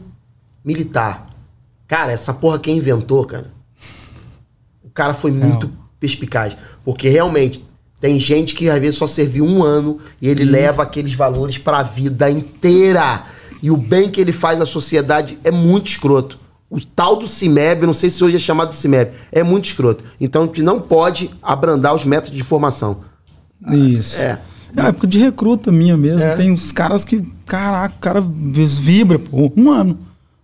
Militar. 0.63 1.27
Cara, 1.87 2.11
essa 2.11 2.33
porra 2.33 2.59
quem 2.59 2.77
inventou, 2.77 3.25
cara? 3.25 3.51
O 4.83 4.89
cara 4.89 5.13
foi 5.13 5.31
muito 5.31 5.67
não. 5.67 5.73
perspicaz. 5.99 6.55
Porque 6.83 7.07
realmente 7.07 7.63
tem 8.01 8.19
gente 8.19 8.55
que 8.55 8.69
às 8.69 8.79
vezes 8.79 8.97
só 8.97 9.07
serviu 9.07 9.45
um 9.45 9.63
ano 9.63 9.99
e 10.21 10.27
ele 10.27 10.43
hum. 10.43 10.51
leva 10.51 10.83
aqueles 10.83 11.13
valores 11.13 11.57
para 11.57 11.79
a 11.79 11.83
vida 11.83 12.29
inteira. 12.29 13.23
E 13.61 13.69
o 13.69 13.77
bem 13.77 14.09
que 14.09 14.19
ele 14.19 14.31
faz 14.31 14.59
à 14.59 14.65
sociedade 14.65 15.37
é 15.43 15.51
muito 15.51 15.87
escroto. 15.87 16.39
O 16.69 16.79
tal 16.79 17.17
do 17.17 17.27
CIMEB, 17.27 17.85
não 17.85 17.93
sei 17.93 18.09
se 18.09 18.23
hoje 18.23 18.37
é 18.37 18.39
chamado 18.39 18.69
de 18.69 18.75
CIMEB, 18.75 19.11
é 19.31 19.43
muito 19.43 19.65
escroto. 19.65 20.03
Então 20.19 20.43
a 20.43 20.45
gente 20.45 20.61
não 20.61 20.79
pode 20.79 21.29
abrandar 21.41 21.93
os 21.93 22.05
métodos 22.05 22.35
de 22.35 22.43
formação. 22.43 22.99
Isso. 23.69 24.17
É. 24.17 24.39
É 24.75 24.87
época 24.87 25.05
de 25.05 25.19
recruta 25.19 25.71
minha 25.71 25.97
mesmo. 25.97 26.27
É. 26.27 26.35
Tem 26.35 26.51
uns 26.51 26.71
caras 26.71 27.03
que, 27.03 27.21
caraca, 27.45 27.93
o 27.95 27.99
cara 27.99 28.21
vibra, 28.21 29.19
pô, 29.19 29.51
um 29.55 29.69
ano. 29.69 29.97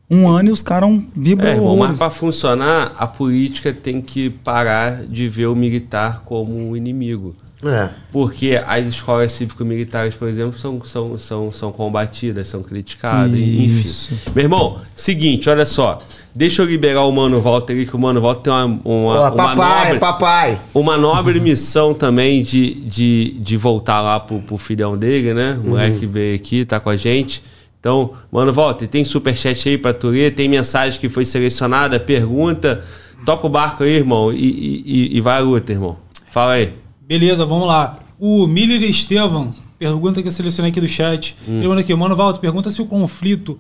Um 0.10 0.28
ano 0.30 0.50
e 0.50 0.52
os 0.52 0.62
caras 0.62 0.90
vibram. 1.16 1.50
É, 1.50 1.60
bom, 1.60 1.78
mas 1.78 1.98
para 1.98 2.10
funcionar, 2.10 2.94
a 2.98 3.08
política 3.08 3.74
tem 3.74 4.02
que 4.02 4.30
parar 4.30 5.06
de 5.06 5.28
ver 5.28 5.48
o 5.48 5.56
militar 5.56 6.24
como 6.26 6.56
um 6.56 6.76
inimigo. 6.76 7.36
É. 7.64 7.90
Porque 8.12 8.62
as 8.66 8.86
escolas 8.86 9.32
cívico-militares, 9.32 10.14
por 10.14 10.28
exemplo, 10.28 10.58
são, 10.60 10.84
são, 10.84 11.18
são, 11.18 11.52
são 11.52 11.72
combatidas, 11.72 12.48
são 12.48 12.62
criticadas, 12.62 13.34
Isso. 13.34 14.14
enfim. 14.14 14.32
Meu 14.36 14.44
irmão, 14.46 14.82
seguinte, 14.96 15.50
olha 15.50 15.66
só. 15.66 16.00
Deixa 16.36 16.62
eu 16.62 16.68
liberar 16.68 17.02
o 17.02 17.12
Mano 17.12 17.42
Walter 17.42 17.74
aí, 17.74 17.86
que 17.88 17.96
o 17.96 18.00
Mano 18.00 18.22
Walter 18.22 18.44
tem 18.44 18.54
uma, 18.54 18.80
uma, 18.86 19.20
uma 19.22 19.32
papai, 19.32 19.86
nobre, 19.86 20.00
papai. 20.00 20.62
Uma 20.72 20.96
nobre 20.96 21.40
missão 21.40 21.96
também 21.96 22.44
de, 22.44 22.76
de, 22.82 23.38
de 23.40 23.58
voltar 23.58 24.02
lá 24.02 24.20
pro, 24.20 24.40
pro 24.42 24.56
filhão 24.56 24.96
dele, 24.96 25.34
né? 25.34 25.60
O 25.64 25.70
moleque 25.70 26.06
uhum. 26.06 26.12
veio 26.12 26.36
aqui, 26.36 26.64
tá 26.64 26.80
com 26.80 26.92
a 26.92 26.96
gente. 26.96 27.44
Então, 27.80 28.12
Mano 28.32 28.54
Walter, 28.54 28.86
tem 28.86 29.04
superchat 29.04 29.68
aí 29.68 29.80
pra 29.80 29.94
tu 29.94 30.10
ler, 30.10 30.36
tem 30.36 30.48
mensagem 30.48 31.00
que 31.00 31.10
foi 31.10 31.26
selecionada, 31.26 32.00
pergunta. 32.00 32.84
Toca 33.26 33.48
o 33.48 33.50
barco 33.50 33.84
aí, 33.84 33.96
irmão, 33.96 34.32
e, 34.32 34.84
e, 34.86 35.18
e 35.18 35.22
vai 35.22 35.38
a 35.38 35.40
luta, 35.40 35.72
irmão. 35.72 35.98
Fala 36.30 36.52
aí. 36.52 36.72
Beleza, 37.08 37.46
vamos 37.46 37.66
lá. 37.66 38.00
O 38.20 38.46
Miller 38.46 38.84
Estevam, 38.84 39.56
pergunta 39.80 40.22
que 40.22 40.28
eu 40.28 40.32
selecionei 40.32 40.72
aqui 40.72 40.82
do 40.82 40.90
chat. 40.90 41.38
Hum. 41.48 41.62
Pergunta 41.62 41.80
aqui, 41.80 41.96
Mano 41.96 42.18
Valdo, 42.18 42.38
pergunta 42.40 42.70
se 42.70 42.82
o 42.82 42.86
conflito 42.86 43.58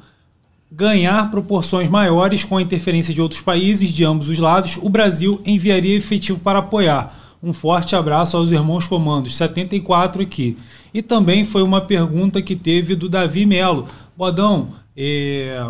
ganhar 0.70 1.32
proporções 1.32 1.90
maiores 1.90 2.44
com 2.44 2.58
a 2.58 2.62
interferência 2.62 3.14
de 3.14 3.22
outros 3.22 3.40
países 3.40 3.88
de 3.88 4.04
ambos 4.04 4.28
os 4.28 4.38
lados, 4.38 4.78
o 4.82 4.90
Brasil 4.90 5.42
enviaria 5.46 5.96
efetivo 5.96 6.42
para 6.42 6.60
apoiar. 6.60 7.18
Um 7.42 7.54
forte 7.54 7.96
abraço 7.96 8.36
aos 8.36 8.52
irmãos 8.52 8.86
comandos, 8.86 9.38
74 9.38 10.22
aqui. 10.24 10.58
E 10.94 11.02
também 11.02 11.46
foi 11.46 11.64
uma 11.64 11.80
pergunta 11.80 12.42
que 12.42 12.54
teve 12.54 12.96
do 12.96 13.08
Davi 13.08 13.46
Melo. 13.46 13.88
Bodão, 14.18 14.72
é, 14.96 15.66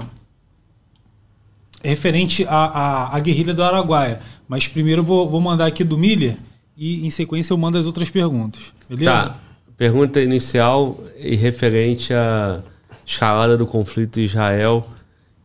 é 1.83 1.89
referente 1.89 2.43
à, 2.47 2.55
à, 2.55 3.15
à, 3.15 3.19
guerrilha 3.19 3.53
do 3.53 3.61
Araguaia. 3.61 4.19
Mas 4.49 4.67
primeiro 4.67 5.03
vou, 5.03 5.29
vou 5.29 5.39
mandar 5.39 5.67
aqui 5.67 5.83
do 5.83 5.95
Miller 5.95 6.37
e 6.77 7.05
em 7.05 7.09
sequência 7.09 7.53
eu 7.53 7.57
mando 7.57 7.77
as 7.77 7.85
outras 7.87 8.09
perguntas. 8.09 8.61
Beleza? 8.87 9.11
Tá. 9.11 9.35
Pergunta 9.75 10.21
inicial 10.21 10.99
e 11.17 11.35
referente 11.35 12.13
à 12.13 12.61
escalada 13.05 13.57
do 13.57 13.65
conflito 13.65 14.19
Israel. 14.19 14.85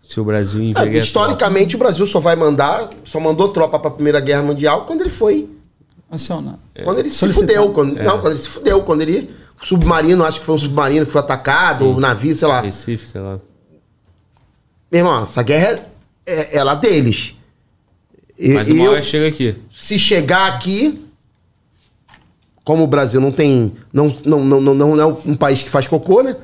Se 0.01 0.21
o 0.21 0.25
Brasil 0.25 0.61
é, 0.61 0.65
enviaria. 0.65 1.01
É, 1.01 1.03
historicamente, 1.03 1.71
tropa. 1.71 1.85
o 1.85 1.89
Brasil 1.89 2.07
só 2.07 2.21
vai 2.21 2.37
mandar, 2.37 2.91
só 3.05 3.19
mandou 3.19 3.49
tropa 3.49 3.79
para 3.79 3.89
a 3.89 3.95
Primeira 3.95 4.21
Guerra 4.21 4.43
Mundial 4.43 4.85
quando 4.85 5.01
ele 5.01 5.11
foi. 5.11 5.49
Acionado. 6.11 6.59
Quando 6.85 6.99
ele 6.99 7.09
se 7.09 7.33
fudeu. 7.33 7.71
Quando, 7.71 7.99
é. 7.99 8.03
Não, 8.03 8.21
quando 8.21 8.33
ele 8.33 8.41
se 8.41 8.49
fudeu. 8.49 8.83
Quando 8.83 9.01
ele. 9.01 9.31
Submarino, 9.63 10.25
acho 10.25 10.41
que 10.41 10.45
foi 10.45 10.55
um 10.57 10.59
submarino 10.59 11.07
que 11.07 11.13
foi 11.13 11.21
atacado, 11.21 11.87
ou 11.87 12.01
navio, 12.01 12.35
sei 12.35 12.49
lá. 12.49 12.61
Recife, 12.61 13.09
sei 13.09 13.21
lá. 13.21 13.39
Meu 14.91 14.99
irmão, 14.99 15.23
essa 15.23 15.43
guerra 15.43 15.87
é, 16.27 16.59
é, 16.59 16.59
é 16.59 16.77
deles. 16.77 17.35
Mas 18.39 18.69
uma 18.69 18.91
hora 18.91 19.03
chega 19.03 19.29
aqui. 19.29 19.55
Se 19.73 19.99
chegar 19.99 20.53
aqui, 20.53 21.03
como 22.65 22.85
o 22.85 22.87
Brasil 22.87 23.21
não 23.21 23.33
tem. 23.33 23.73
Não, 23.93 24.15
não, 24.25 24.45
não, 24.45 24.61
não, 24.61 24.75
não 24.75 25.01
é 25.01 25.07
um 25.07 25.35
país 25.35 25.63
que 25.63 25.71
faz 25.71 25.87
cocô, 25.87 26.23
né? 26.23 26.37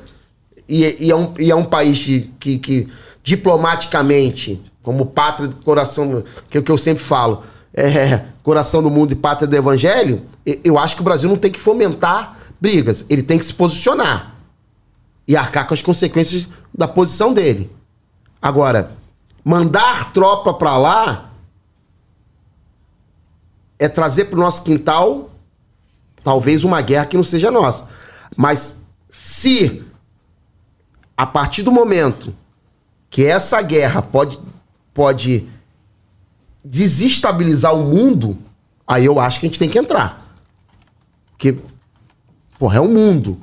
E, 0.68 1.06
e, 1.06 1.10
é, 1.10 1.16
um, 1.16 1.32
e 1.38 1.50
é 1.50 1.54
um 1.54 1.64
país 1.64 2.28
que, 2.38 2.58
que 2.58 2.88
diplomaticamente, 3.22 4.60
como 4.82 5.06
pátria 5.06 5.48
do 5.48 5.56
coração, 5.56 6.22
que 6.50 6.58
é 6.58 6.60
o 6.60 6.64
que 6.64 6.70
eu 6.70 6.78
sempre 6.78 7.02
falo, 7.02 7.42
é 7.72 8.24
coração 8.42 8.82
do 8.82 8.90
mundo 8.90 9.12
e 9.12 9.16
pátria 9.16 9.46
do 9.46 9.56
evangelho, 9.56 10.22
eu 10.64 10.78
acho 10.78 10.94
que 10.94 11.00
o 11.02 11.04
Brasil 11.04 11.28
não 11.28 11.36
tem 11.36 11.50
que 11.50 11.58
fomentar 11.58 12.38
brigas. 12.60 13.04
Ele 13.08 13.22
tem 13.22 13.38
que 13.38 13.44
se 13.44 13.52
posicionar 13.52 14.34
e 15.26 15.36
arcar 15.36 15.66
com 15.66 15.74
as 15.74 15.82
consequências 15.82 16.48
da 16.74 16.88
posição 16.88 17.32
dele. 17.32 17.70
Agora, 18.40 18.92
mandar 19.44 20.12
tropa 20.12 20.54
para 20.54 20.76
lá 20.76 21.30
é 23.78 23.88
trazer 23.88 24.26
para 24.26 24.38
o 24.38 24.42
nosso 24.42 24.62
quintal 24.62 25.30
Talvez 26.22 26.64
uma 26.64 26.80
guerra 26.80 27.06
que 27.06 27.16
não 27.16 27.24
seja 27.24 27.50
nossa. 27.50 27.88
Mas 28.36 28.80
se 29.08 29.84
a 31.16 31.26
partir 31.26 31.62
do 31.62 31.72
momento 31.72 32.34
que 33.10 33.24
essa 33.24 33.60
guerra 33.62 34.02
pode, 34.02 34.38
pode 34.94 35.48
desestabilizar 36.64 37.74
o 37.74 37.82
mundo, 37.82 38.38
aí 38.86 39.04
eu 39.04 39.18
acho 39.18 39.40
que 39.40 39.46
a 39.46 39.48
gente 39.48 39.58
tem 39.58 39.68
que 39.68 39.78
entrar. 39.78 40.24
Porque, 41.30 41.56
porra, 42.58 42.76
é 42.76 42.80
o 42.80 42.88
mundo. 42.88 43.40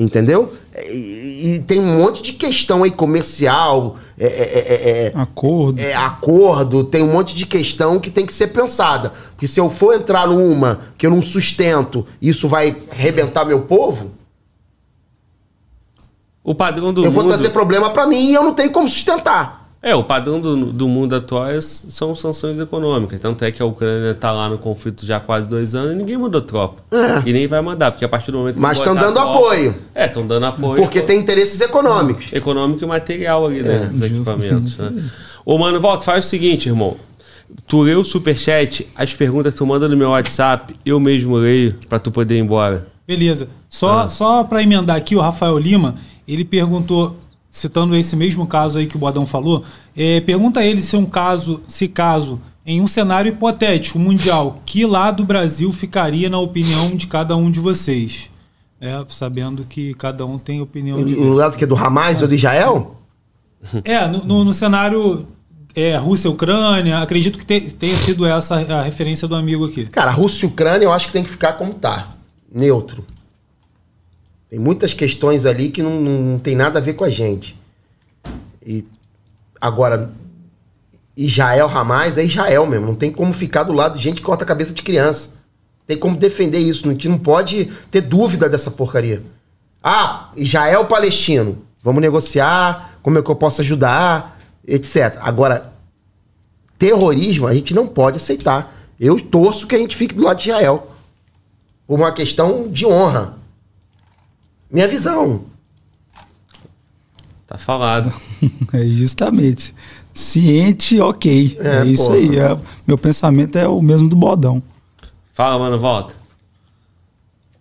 Entendeu? 0.00 0.54
E, 0.88 1.56
e, 1.56 1.58
tem 1.58 1.78
um 1.78 1.98
monte 1.98 2.22
de 2.22 2.32
questão 2.32 2.82
aí 2.82 2.90
comercial, 2.90 3.98
é, 4.18 4.24
é, 4.24 5.08
é, 5.08 5.12
acordo. 5.14 5.78
É, 5.78 5.94
acordo, 5.94 6.84
tem 6.84 7.02
um 7.02 7.12
monte 7.12 7.34
de 7.36 7.44
questão 7.44 8.00
que 8.00 8.10
tem 8.10 8.24
que 8.24 8.32
ser 8.32 8.46
pensada. 8.46 9.12
Porque 9.32 9.46
se 9.46 9.60
eu 9.60 9.68
for 9.68 9.94
entrar 9.94 10.26
numa 10.26 10.80
que 10.96 11.04
eu 11.04 11.10
não 11.10 11.20
sustento, 11.20 12.06
isso 12.20 12.48
vai 12.48 12.74
arrebentar 12.90 13.44
meu 13.44 13.60
povo. 13.60 14.12
O 16.42 16.54
padrão 16.54 16.94
do 16.94 17.04
Eu 17.04 17.10
vou 17.10 17.24
mundo... 17.24 17.34
trazer 17.34 17.50
problema 17.50 17.90
para 17.90 18.06
mim 18.06 18.30
e 18.30 18.34
eu 18.34 18.42
não 18.42 18.54
tenho 18.54 18.70
como 18.70 18.88
sustentar. 18.88 19.59
É, 19.82 19.94
o 19.94 20.04
padrão 20.04 20.38
do, 20.38 20.66
do 20.66 20.86
mundo 20.86 21.16
atual 21.16 21.50
é, 21.50 21.58
são 21.62 22.14
sanções 22.14 22.58
econômicas. 22.58 23.18
Tanto 23.18 23.42
é 23.46 23.50
que 23.50 23.62
a 23.62 23.64
Ucrânia 23.64 24.10
está 24.10 24.30
lá 24.30 24.46
no 24.46 24.58
conflito 24.58 25.06
já 25.06 25.16
há 25.16 25.20
quase 25.20 25.46
dois 25.46 25.74
anos 25.74 25.92
e 25.92 25.94
ninguém 25.94 26.18
mandou 26.18 26.42
tropa. 26.42 26.82
É. 26.90 27.22
E 27.26 27.32
nem 27.32 27.46
vai 27.46 27.62
mandar, 27.62 27.90
porque 27.90 28.04
a 28.04 28.08
partir 28.08 28.30
do 28.30 28.38
momento 28.38 28.56
que 28.56 28.60
Mas 28.60 28.76
estão 28.76 28.94
dando 28.94 29.14
tropa, 29.14 29.30
apoio. 29.30 29.74
É, 29.94 30.04
estão 30.04 30.26
dando 30.26 30.44
apoio. 30.44 30.82
Porque 30.82 31.00
tem 31.00 31.18
interesses 31.18 31.58
econômicos. 31.62 32.30
Econômico 32.30 32.84
e 32.84 32.86
material 32.86 33.46
ali, 33.46 33.62
né? 33.62 33.84
É, 33.84 33.86
dos 33.86 34.02
equipamentos. 34.02 34.76
Né? 34.76 35.10
Ô, 35.46 35.56
mano, 35.56 35.80
volta, 35.80 36.04
faz 36.04 36.26
o 36.26 36.28
seguinte, 36.28 36.68
irmão. 36.68 36.98
Tu 37.66 37.80
lê 37.80 37.94
o 37.94 38.04
superchat, 38.04 38.86
as 38.94 39.14
perguntas 39.14 39.54
tu 39.54 39.64
manda 39.64 39.88
no 39.88 39.96
meu 39.96 40.10
WhatsApp, 40.10 40.76
eu 40.84 41.00
mesmo 41.00 41.36
leio 41.36 41.74
para 41.88 41.98
tu 41.98 42.10
poder 42.10 42.36
ir 42.36 42.40
embora. 42.40 42.86
Beleza. 43.08 43.48
Só, 43.68 44.00
ah. 44.00 44.08
só 44.10 44.44
para 44.44 44.62
emendar 44.62 44.96
aqui, 44.96 45.16
o 45.16 45.20
Rafael 45.20 45.58
Lima, 45.58 45.96
ele 46.28 46.44
perguntou 46.44 47.16
citando 47.50 47.96
esse 47.96 48.14
mesmo 48.14 48.46
caso 48.46 48.78
aí 48.78 48.86
que 48.86 48.96
o 48.96 48.98
Bodão 48.98 49.26
falou, 49.26 49.64
é, 49.96 50.20
pergunta 50.20 50.60
a 50.60 50.64
ele 50.64 50.80
se 50.80 50.94
é 50.94 50.98
um 50.98 51.06
caso, 51.06 51.60
se 51.66 51.88
caso, 51.88 52.40
em 52.64 52.80
um 52.80 52.86
cenário 52.86 53.32
hipotético 53.32 53.98
mundial, 53.98 54.62
que 54.64 54.86
lado 54.86 55.18
do 55.18 55.24
Brasil 55.24 55.72
ficaria 55.72 56.30
na 56.30 56.38
opinião 56.38 56.94
de 56.94 57.06
cada 57.06 57.36
um 57.36 57.50
de 57.50 57.58
vocês? 57.58 58.30
É, 58.80 58.92
sabendo 59.08 59.64
que 59.64 59.92
cada 59.94 60.24
um 60.24 60.38
tem 60.38 60.60
opinião. 60.60 60.98
O 61.00 61.32
lado 61.32 61.56
que 61.56 61.64
é 61.64 61.66
do 61.66 61.76
Hamas 61.76 62.22
ou 62.22 62.28
de 62.28 62.36
Israel? 62.36 62.96
É, 63.84 64.06
no, 64.06 64.24
no, 64.24 64.44
no 64.44 64.52
cenário 64.54 65.26
é, 65.74 65.96
Rússia-Ucrânia, 65.96 66.98
acredito 66.98 67.38
que 67.38 67.44
te, 67.44 67.72
tenha 67.72 67.96
sido 67.96 68.24
essa 68.24 68.56
a 68.56 68.82
referência 68.82 69.28
do 69.28 69.34
amigo 69.34 69.66
aqui. 69.66 69.84
Cara, 69.86 70.10
Rússia 70.10 70.46
e 70.46 70.48
Ucrânia 70.48 70.86
eu 70.86 70.92
acho 70.92 71.08
que 71.08 71.12
tem 71.12 71.22
que 71.22 71.30
ficar 71.30 71.54
como 71.54 71.74
tá, 71.74 72.08
neutro. 72.52 73.04
Tem 74.50 74.58
muitas 74.58 74.92
questões 74.92 75.46
ali 75.46 75.70
que 75.70 75.80
não, 75.80 76.00
não, 76.00 76.38
tem 76.40 76.56
nada 76.56 76.80
a 76.80 76.82
ver 76.82 76.94
com 76.94 77.04
a 77.04 77.08
gente. 77.08 77.56
E 78.66 78.84
agora, 79.60 80.10
Israel 81.16 81.68
Hamas 81.68 82.18
é 82.18 82.24
Israel 82.24 82.66
mesmo. 82.66 82.86
Não 82.86 82.96
tem 82.96 83.12
como 83.12 83.32
ficar 83.32 83.62
do 83.62 83.72
lado 83.72 83.96
de 83.96 84.02
gente 84.02 84.16
que 84.16 84.22
corta 84.22 84.42
a 84.42 84.46
cabeça 84.46 84.74
de 84.74 84.82
criança. 84.82 85.34
Tem 85.86 85.96
como 85.96 86.16
defender 86.16 86.58
isso. 86.58 86.88
A 86.88 86.90
gente 86.90 87.08
não 87.08 87.16
pode 87.16 87.66
ter 87.92 88.00
dúvida 88.00 88.48
dessa 88.48 88.72
porcaria. 88.72 89.22
Ah, 89.80 90.30
Israel 90.36 90.84
Palestino. 90.86 91.58
Vamos 91.80 92.02
negociar. 92.02 92.98
Como 93.02 93.20
é 93.20 93.22
que 93.22 93.30
eu 93.30 93.36
posso 93.36 93.60
ajudar? 93.60 94.36
Etc. 94.66 95.16
Agora, 95.20 95.72
terrorismo 96.76 97.46
a 97.46 97.54
gente 97.54 97.72
não 97.72 97.86
pode 97.86 98.16
aceitar. 98.16 98.76
Eu 98.98 99.18
torço 99.20 99.68
que 99.68 99.76
a 99.76 99.78
gente 99.78 99.96
fique 99.96 100.14
do 100.14 100.24
lado 100.24 100.40
de 100.40 100.48
Israel. 100.48 100.90
Por 101.86 101.94
uma 101.94 102.10
questão 102.10 102.66
de 102.68 102.84
honra. 102.84 103.39
Minha 104.70 104.86
visão. 104.86 105.44
Tá 107.46 107.58
falado. 107.58 108.12
é 108.72 108.84
justamente. 108.86 109.74
Ciente, 110.14 111.00
ok. 111.00 111.58
É, 111.60 111.78
é 111.78 111.84
isso 111.86 112.04
porra. 112.04 112.16
aí. 112.16 112.38
É, 112.38 112.58
meu 112.86 112.96
pensamento 112.96 113.56
é 113.56 113.66
o 113.66 113.82
mesmo 113.82 114.08
do 114.08 114.14
bodão. 114.14 114.62
Fala, 115.34 115.58
mano, 115.58 115.78
volta. 115.78 116.14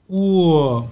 O 0.08 0.84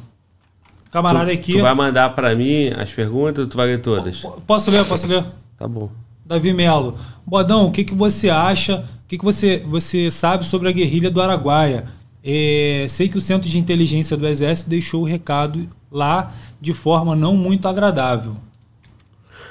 camarada 0.91 1.31
tu, 1.31 1.33
aqui. 1.33 1.53
Tu 1.53 1.61
vai 1.61 1.73
mandar 1.75 2.15
para 2.15 2.35
mim 2.35 2.69
as 2.69 2.91
perguntas 2.91 3.43
ou 3.43 3.49
tu 3.49 3.57
vai 3.57 3.67
ler 3.67 3.81
todas? 3.81 4.21
Posso 4.45 4.71
ler, 4.71 4.85
posso 4.85 5.07
ler? 5.07 5.23
Tá 5.57 5.67
bom. 5.67 5.89
Davi 6.25 6.53
Melo. 6.53 6.97
Bodão, 7.25 7.67
o 7.67 7.71
que, 7.71 7.83
que 7.83 7.93
você 7.93 8.29
acha? 8.29 8.85
O 9.05 9.07
que, 9.07 9.17
que 9.17 9.23
você, 9.23 9.59
você 9.67 10.11
sabe 10.11 10.45
sobre 10.45 10.69
a 10.69 10.71
guerrilha 10.71 11.09
do 11.09 11.21
Araguaia? 11.21 11.85
É, 12.23 12.85
sei 12.89 13.07
que 13.07 13.17
o 13.17 13.21
Centro 13.21 13.49
de 13.49 13.57
Inteligência 13.57 14.17
do 14.17 14.27
Exército 14.27 14.69
deixou 14.69 15.01
o 15.01 15.05
recado 15.05 15.67
lá 15.91 16.33
de 16.59 16.73
forma 16.73 17.15
não 17.15 17.35
muito 17.35 17.67
agradável. 17.67 18.35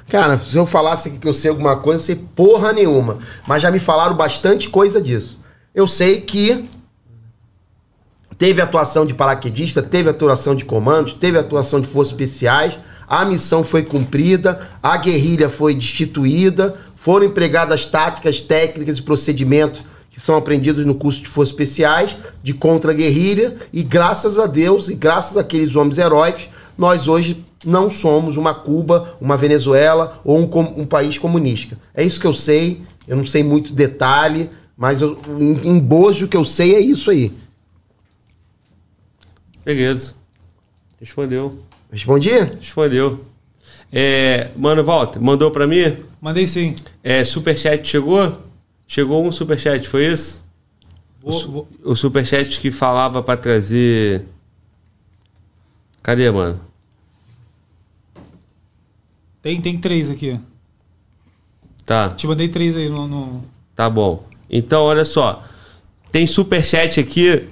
Cara, 0.09 0.39
se 0.39 0.57
eu 0.57 0.65
falasse 0.65 1.13
que 1.19 1.27
eu 1.27 1.35
sei 1.35 1.51
alguma 1.51 1.77
coisa, 1.77 2.01
eu 2.01 2.07
sei 2.07 2.25
porra 2.35 2.73
nenhuma. 2.73 3.19
Mas 3.47 3.63
já 3.63 3.71
me 3.71 3.81
falaram 3.81 4.17
bastante 4.17 4.69
coisa 4.69 5.01
disso. 5.01 5.39
Eu 5.75 5.89
sei 5.89 6.21
que 6.21 6.69
teve 8.39 8.61
atuação 8.61 9.05
de 9.05 9.15
paraquedista, 9.15 9.83
teve 9.83 10.09
atuação 10.09 10.55
de 10.55 10.65
comandos, 10.65 11.15
teve 11.15 11.39
atuação 11.39 11.81
de 11.81 11.89
forças 11.89 12.13
especiais, 12.13 12.79
a 13.09 13.25
missão 13.25 13.65
foi 13.65 13.83
cumprida, 13.83 14.69
a 14.83 14.97
guerrilha 14.97 15.49
foi 15.49 15.75
destituída, 15.75 16.75
foram 16.95 17.27
empregadas 17.27 17.87
táticas, 17.87 18.41
técnicas 18.41 18.99
e 18.99 19.03
procedimentos 19.03 19.85
que 20.17 20.23
são 20.23 20.35
aprendidos 20.35 20.87
no 20.87 20.95
curso 20.95 21.21
de 21.21 21.29
forças 21.29 21.51
especiais, 21.53 22.17
de 22.43 22.55
contra-guerrilha, 22.55 23.55
e 23.71 23.83
graças 23.83 24.39
a 24.39 24.47
Deus 24.47 24.89
e 24.89 24.95
graças 24.95 25.37
àqueles 25.37 25.77
homens 25.77 25.99
heróicos, 25.99 26.49
nós 26.79 27.07
hoje 27.07 27.45
não 27.63 27.91
somos 27.91 28.39
uma 28.39 28.55
Cuba, 28.55 29.15
uma 29.21 29.37
Venezuela 29.37 30.19
ou 30.25 30.39
um, 30.39 30.47
com- 30.47 30.73
um 30.75 30.87
país 30.87 31.19
comunista. 31.19 31.79
É 31.95 32.03
isso 32.03 32.19
que 32.19 32.27
eu 32.27 32.33
sei, 32.33 32.81
eu 33.07 33.15
não 33.15 33.27
sei 33.27 33.43
muito 33.43 33.75
detalhe, 33.75 34.49
mas 34.75 35.03
eu, 35.03 35.19
em, 35.39 35.69
em 35.69 35.79
bojo 35.79 36.25
o 36.25 36.29
que 36.31 36.37
eu 36.37 36.47
sei 36.47 36.75
é 36.75 36.81
isso 36.81 37.11
aí. 37.11 37.31
Beleza. 39.63 40.15
Respondeu. 40.99 41.59
Respondi? 41.93 42.31
Respondeu. 42.59 43.23
É, 43.93 44.49
mano, 44.57 44.83
Walter, 44.83 45.21
mandou 45.21 45.51
pra 45.51 45.67
mim? 45.67 45.95
Mandei 46.23 46.47
sim. 46.47 46.75
É, 47.05 47.23
superchat 47.23 47.87
chegou? 47.87 48.46
Chegou 48.87 49.25
um 49.27 49.33
superchat, 49.33 49.89
foi 49.89 50.07
isso? 50.13 50.45
Vou- 51.23 51.41
vou- 51.51 51.69
O 51.85 51.95
superchat 51.95 52.61
que 52.61 52.71
falava 52.71 53.23
pra 53.23 53.37
trazer. 53.37 54.25
Cadê, 56.03 56.31
mano? 56.31 56.61
Tem, 59.43 59.61
tem 59.61 59.79
três 59.79 60.11
aqui. 60.11 60.39
Tá. 61.85 62.11
Te 62.11 62.27
mandei 62.27 62.49
três 62.49 62.77
aí 62.77 62.89
no. 62.89 63.07
no- 63.07 63.45
Tá 63.75 63.89
bom. 63.89 64.25
Então, 64.51 64.83
olha 64.85 65.05
só. 65.05 65.43
Tem 66.11 66.27
superchat 66.27 66.99
aqui 66.99 67.45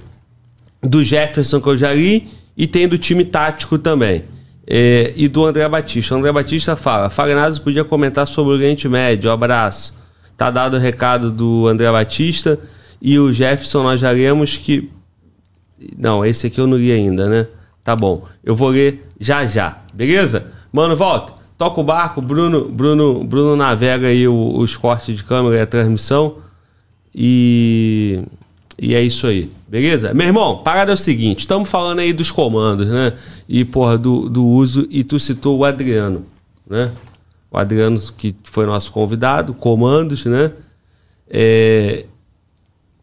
do 0.82 1.02
Jefferson 1.02 1.60
que 1.60 1.68
eu 1.68 1.76
já 1.76 1.92
li 1.92 2.28
e 2.56 2.66
tem 2.66 2.88
do 2.88 2.96
time 2.98 3.24
tático 3.24 3.78
também. 3.78 4.24
É, 4.66 5.12
e 5.14 5.28
do 5.28 5.44
André 5.44 5.68
Batista. 5.68 6.14
O 6.14 6.18
André 6.18 6.32
Batista 6.32 6.74
fala: 6.74 7.10
Fagnazzi 7.10 7.60
podia 7.60 7.84
comentar 7.84 8.26
sobre 8.26 8.52
o 8.52 8.56
Oriente 8.56 8.88
Médio. 8.88 9.30
Abraço. 9.30 9.94
Tá 10.36 10.50
dado 10.50 10.76
o 10.76 10.80
recado 10.80 11.30
do 11.30 11.66
André 11.66 11.90
Batista. 11.90 12.58
E 13.00 13.18
o 13.18 13.32
Jefferson, 13.32 13.82
nós 13.82 14.00
já 14.00 14.10
lemos 14.10 14.56
que. 14.56 14.90
Não, 15.96 16.24
esse 16.24 16.46
aqui 16.46 16.60
eu 16.60 16.66
não 16.66 16.76
li 16.76 16.90
ainda, 16.90 17.28
né? 17.28 17.46
Tá 17.82 17.94
bom. 17.94 18.24
Eu 18.42 18.56
vou 18.56 18.70
ler 18.70 19.06
já 19.20 19.44
já. 19.44 19.78
Beleza? 19.92 20.46
Mano, 20.72 20.96
volta. 20.96 21.34
Toca 21.58 21.80
o 21.80 21.84
barco. 21.84 22.20
Bruno, 22.20 22.68
Bruno, 22.68 23.22
Bruno 23.24 23.56
navega 23.56 24.08
aí 24.08 24.26
os 24.26 24.76
cortes 24.76 25.16
de 25.16 25.22
câmera 25.22 25.56
e 25.56 25.60
a 25.60 25.66
transmissão. 25.66 26.36
E, 27.14 28.20
e 28.76 28.94
é 28.94 29.00
isso 29.00 29.26
aí, 29.26 29.48
beleza? 29.68 30.12
Meu 30.12 30.26
irmão, 30.26 30.58
parada 30.64 30.90
é 30.90 30.94
o 30.94 30.98
seguinte: 30.98 31.40
estamos 31.40 31.70
falando 31.70 32.00
aí 32.00 32.12
dos 32.12 32.32
comandos, 32.32 32.88
né? 32.88 33.12
E, 33.48 33.64
porra, 33.64 33.96
do, 33.96 34.28
do 34.28 34.44
uso. 34.44 34.86
E 34.90 35.04
tu 35.04 35.20
citou 35.20 35.58
o 35.58 35.64
Adriano, 35.64 36.26
né? 36.68 36.90
O 37.54 37.56
Adriano, 37.56 37.96
que 38.18 38.34
foi 38.42 38.66
nosso 38.66 38.90
convidado, 38.90 39.54
comandos, 39.54 40.24
né? 40.24 40.50
É, 41.30 42.04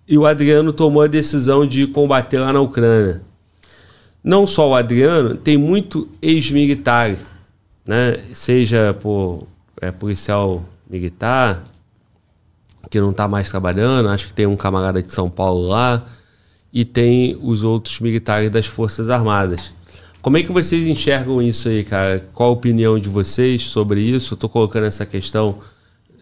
e 0.06 0.18
o 0.18 0.26
Adriano 0.26 0.74
tomou 0.74 1.02
a 1.02 1.08
decisão 1.08 1.66
de 1.66 1.88
combater 1.88 2.38
lá 2.38 2.52
na 2.52 2.60
Ucrânia. 2.60 3.22
Não 4.22 4.46
só 4.46 4.72
o 4.72 4.76
Adriano, 4.76 5.38
tem 5.38 5.58
muito 5.58 6.06
ex-militar, 6.22 7.16
né? 7.88 8.26
Seja 8.34 8.94
por 9.02 9.48
é, 9.80 9.90
policial 9.90 10.66
militar, 10.90 11.64
que 12.90 13.00
não 13.00 13.12
está 13.12 13.30
mais 13.30 13.50
trabalhando, 13.50 14.10
acho 14.10 14.28
que 14.28 14.34
tem 14.34 14.48
um 14.48 14.58
camarada 14.58 15.02
de 15.02 15.14
São 15.14 15.30
Paulo 15.30 15.70
lá, 15.70 16.06
e 16.74 16.84
tem 16.84 17.40
os 17.42 17.64
outros 17.64 18.02
militares 18.02 18.50
das 18.50 18.66
Forças 18.66 19.10
Armadas. 19.10 19.72
Como 20.22 20.38
é 20.38 20.43
que 20.43 20.51
vocês 20.51 20.88
enxergam 20.88 21.41
isso 21.41 21.67
aí, 21.67 21.83
cara? 21.83 22.24
Qual 22.33 22.50
a 22.50 22.53
opinião 22.53 23.00
de 23.00 23.09
vocês 23.09 23.64
sobre 23.64 24.01
isso? 24.01 24.35
Tô 24.35 24.48
colocando 24.48 24.85
essa 24.85 25.03
questão 25.03 25.59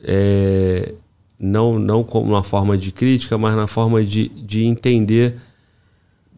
é, 0.02 0.94
não, 1.38 1.78
não 1.78 2.02
como 2.02 2.32
uma 2.32 2.44
forma 2.44 2.78
de 2.78 2.94
crítica, 2.94 3.38
mas 3.38 3.56
na 3.56 3.68
forma 3.68 4.02
de, 4.04 4.30
de 4.30 4.64
entender 4.64 5.36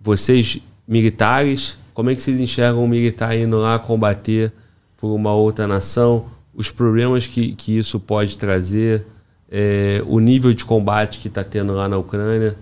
vocês 0.01 0.57
militares, 0.87 1.77
como 1.93 2.09
é 2.09 2.15
que 2.15 2.21
vocês 2.21 2.39
enxergam 2.39 2.83
um 2.83 2.87
militar 2.87 3.37
indo 3.37 3.57
lá 3.57 3.77
combater 3.77 4.51
por 4.97 5.13
uma 5.13 5.33
outra 5.33 5.67
nação, 5.67 6.25
os 6.55 6.71
problemas 6.71 7.27
que, 7.27 7.53
que 7.53 7.77
isso 7.77 7.99
pode 7.99 8.39
trazer, 8.39 9.05
é, 9.51 10.01
o 10.07 10.19
nível 10.19 10.51
de 10.51 10.65
combate 10.65 11.19
que 11.19 11.27
está 11.27 11.43
tendo 11.43 11.73
lá 11.73 11.87
na 11.87 11.97
Ucrânia? 11.97 12.55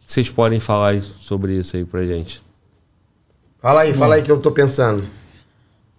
O 0.00 0.12
vocês 0.12 0.30
podem 0.30 0.60
falar 0.60 1.02
sobre 1.02 1.58
isso 1.58 1.76
aí 1.76 1.84
pra 1.84 2.06
gente? 2.06 2.47
Fala 3.60 3.82
aí, 3.82 3.92
fala 3.92 4.14
aí 4.14 4.22
que 4.22 4.30
eu 4.30 4.38
tô 4.38 4.50
pensando. 4.52 5.04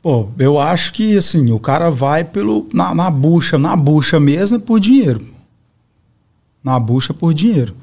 Pô, 0.02 0.30
eu 0.40 0.60
acho 0.60 0.94
que 0.94 1.18
assim, 1.18 1.52
o 1.52 1.60
cara 1.60 1.90
vai 1.90 2.24
pelo 2.24 2.68
na, 2.74 2.96
na 2.96 3.12
bucha, 3.12 3.58
na 3.58 3.76
bucha 3.76 4.20
mesmo 4.20 4.58
é 4.58 4.60
por 4.60 4.80
dinheiro. 4.80 5.26
Na 6.64 6.80
bucha 6.80 7.14
por 7.14 7.34
dinheiro. 7.34 7.76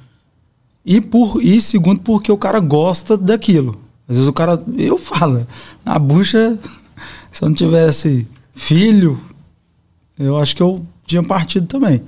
E 0.85 1.01
por 1.01 1.43
e 1.43 1.61
segundo 1.61 2.01
porque 2.01 2.33
o 2.33 2.39
cara 2.39 2.59
gosta 2.59 3.19
daquilo. 3.19 3.79
Às 4.09 4.17
vezes 4.17 4.29
o 4.29 4.33
cara, 4.33 4.63
eu 4.79 4.97
falo, 4.97 5.47
na 5.85 5.99
bucha 5.99 6.59
se 7.31 7.43
eu 7.43 7.49
não 7.49 7.57
tivesse 7.57 8.27
filho, 8.55 9.21
eu 10.19 10.39
acho 10.39 10.57
que 10.57 10.63
eu 10.63 10.87
tinha 11.07 11.23
partido 11.23 11.67
também. 11.67 12.01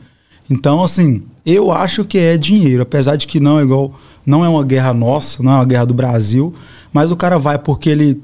Então, 0.50 0.82
assim, 0.82 1.22
eu 1.44 1.70
acho 1.70 2.04
que 2.04 2.16
é 2.16 2.38
dinheiro, 2.38 2.82
apesar 2.82 3.16
de 3.16 3.26
que 3.26 3.38
não 3.38 3.58
é 3.58 3.62
igual, 3.62 3.92
não 4.28 4.44
é 4.44 4.48
uma 4.48 4.62
guerra 4.62 4.92
nossa, 4.92 5.42
não 5.42 5.52
é 5.52 5.54
uma 5.54 5.64
guerra 5.64 5.86
do 5.86 5.94
Brasil, 5.94 6.54
mas 6.92 7.10
o 7.10 7.16
cara 7.16 7.38
vai 7.38 7.58
porque 7.58 7.88
ele 7.88 8.22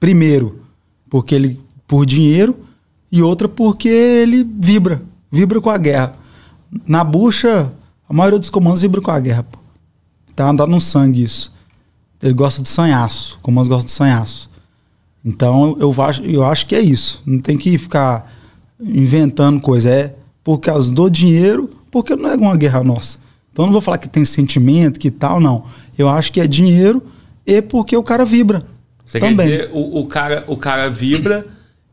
primeiro, 0.00 0.62
porque 1.10 1.34
ele 1.34 1.60
por 1.86 2.06
dinheiro 2.06 2.56
e 3.12 3.20
outra 3.20 3.50
porque 3.50 3.86
ele 3.86 4.42
vibra, 4.42 5.02
vibra 5.30 5.60
com 5.60 5.68
a 5.68 5.76
guerra. 5.76 6.14
Na 6.86 7.04
bucha, 7.04 7.70
a 8.08 8.14
maioria 8.14 8.38
dos 8.38 8.48
comandos 8.48 8.80
vibra 8.80 9.02
com 9.02 9.10
a 9.10 9.20
guerra, 9.20 9.42
pô. 9.42 9.58
Tá 10.34 10.48
andando 10.48 10.70
no 10.70 10.80
sangue 10.80 11.22
isso. 11.22 11.52
Ele 12.22 12.32
gosta 12.32 12.62
do 12.62 12.68
sanhaço, 12.68 13.38
comandos 13.42 13.68
gostam 13.68 13.84
do 13.84 13.90
sanhaço. 13.90 14.48
Então 15.22 15.76
eu 15.78 15.94
eu 16.24 16.44
acho 16.46 16.66
que 16.66 16.74
é 16.74 16.80
isso. 16.80 17.22
Não 17.26 17.40
tem 17.40 17.58
que 17.58 17.76
ficar 17.76 18.32
inventando 18.80 19.60
coisa. 19.60 19.90
É 19.90 20.14
por 20.42 20.60
causa 20.60 20.90
do 20.90 21.10
dinheiro, 21.10 21.68
porque 21.90 22.16
não 22.16 22.30
é 22.30 22.36
uma 22.36 22.56
guerra 22.56 22.82
nossa. 22.82 23.25
Então 23.56 23.64
eu 23.64 23.66
não 23.68 23.72
vou 23.72 23.80
falar 23.80 23.96
que 23.96 24.06
tem 24.06 24.22
sentimento, 24.22 25.00
que 25.00 25.10
tal, 25.10 25.40
não. 25.40 25.64
Eu 25.96 26.10
acho 26.10 26.30
que 26.30 26.42
é 26.42 26.46
dinheiro 26.46 27.02
e 27.46 27.62
porque 27.62 27.96
o 27.96 28.02
cara 28.02 28.22
vibra. 28.22 28.62
Você 29.02 29.18
também. 29.18 29.48
quer 29.48 29.56
dizer, 29.56 29.70
o, 29.72 30.00
o, 30.00 30.06
cara, 30.06 30.44
o 30.46 30.58
cara 30.58 30.90
vibra 30.90 31.46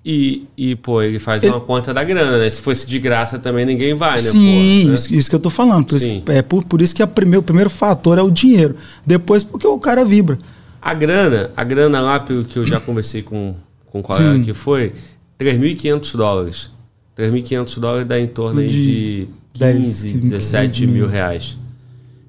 e, 0.03 0.43
e, 0.57 0.75
pô, 0.75 1.01
ele 1.01 1.19
faz 1.19 1.41
Ele- 1.41 1.53
uma 1.53 1.61
conta 1.61 1.93
da 1.93 2.03
grana, 2.03 2.37
né? 2.37 2.49
Se 2.49 2.59
fosse 2.61 2.85
de 2.85 2.99
graça 2.99 3.39
também 3.39 3.65
ninguém 3.65 3.93
vai, 3.93 4.15
né? 4.17 4.29
Sim, 4.29 4.81
pô, 4.83 4.89
né? 4.89 4.95
isso, 4.95 5.15
isso 5.15 5.29
que 5.29 5.35
eu 5.37 5.39
tô 5.39 5.49
falando. 5.49 5.85
Por 5.85 5.95
isso, 5.95 6.21
é 6.27 6.41
por, 6.41 6.65
por 6.65 6.81
isso 6.81 6.93
que 6.93 7.01
a 7.01 7.07
prime- 7.07 7.37
o 7.37 7.41
primeiro 7.43 7.69
fator 7.69 8.17
é 8.17 8.21
o 8.21 8.29
dinheiro. 8.29 8.75
Depois, 9.05 9.41
porque 9.41 9.65
o 9.65 9.79
cara 9.79 10.03
vibra. 10.03 10.37
A 10.81 10.93
grana, 10.93 11.49
a 11.55 11.63
grana 11.63 12.01
lá, 12.01 12.19
pelo 12.19 12.43
que 12.43 12.57
eu 12.59 12.65
já 12.65 12.77
conversei 12.81 13.21
com, 13.21 13.55
com 13.85 14.01
o 14.01 14.03
colega 14.03 14.33
Sim. 14.35 14.43
que 14.43 14.53
foi, 14.53 14.91
3.500 15.39 16.17
dólares. 16.17 16.69
3.500 17.17 17.79
dólares 17.79 18.05
dá 18.05 18.19
em 18.19 18.27
torno 18.27 18.59
aí 18.59 18.67
De 18.67 19.27
de 19.53 19.59
10, 19.59 20.03
15, 20.03 20.17
17 20.29 20.87
mil. 20.87 21.07
reais. 21.07 21.57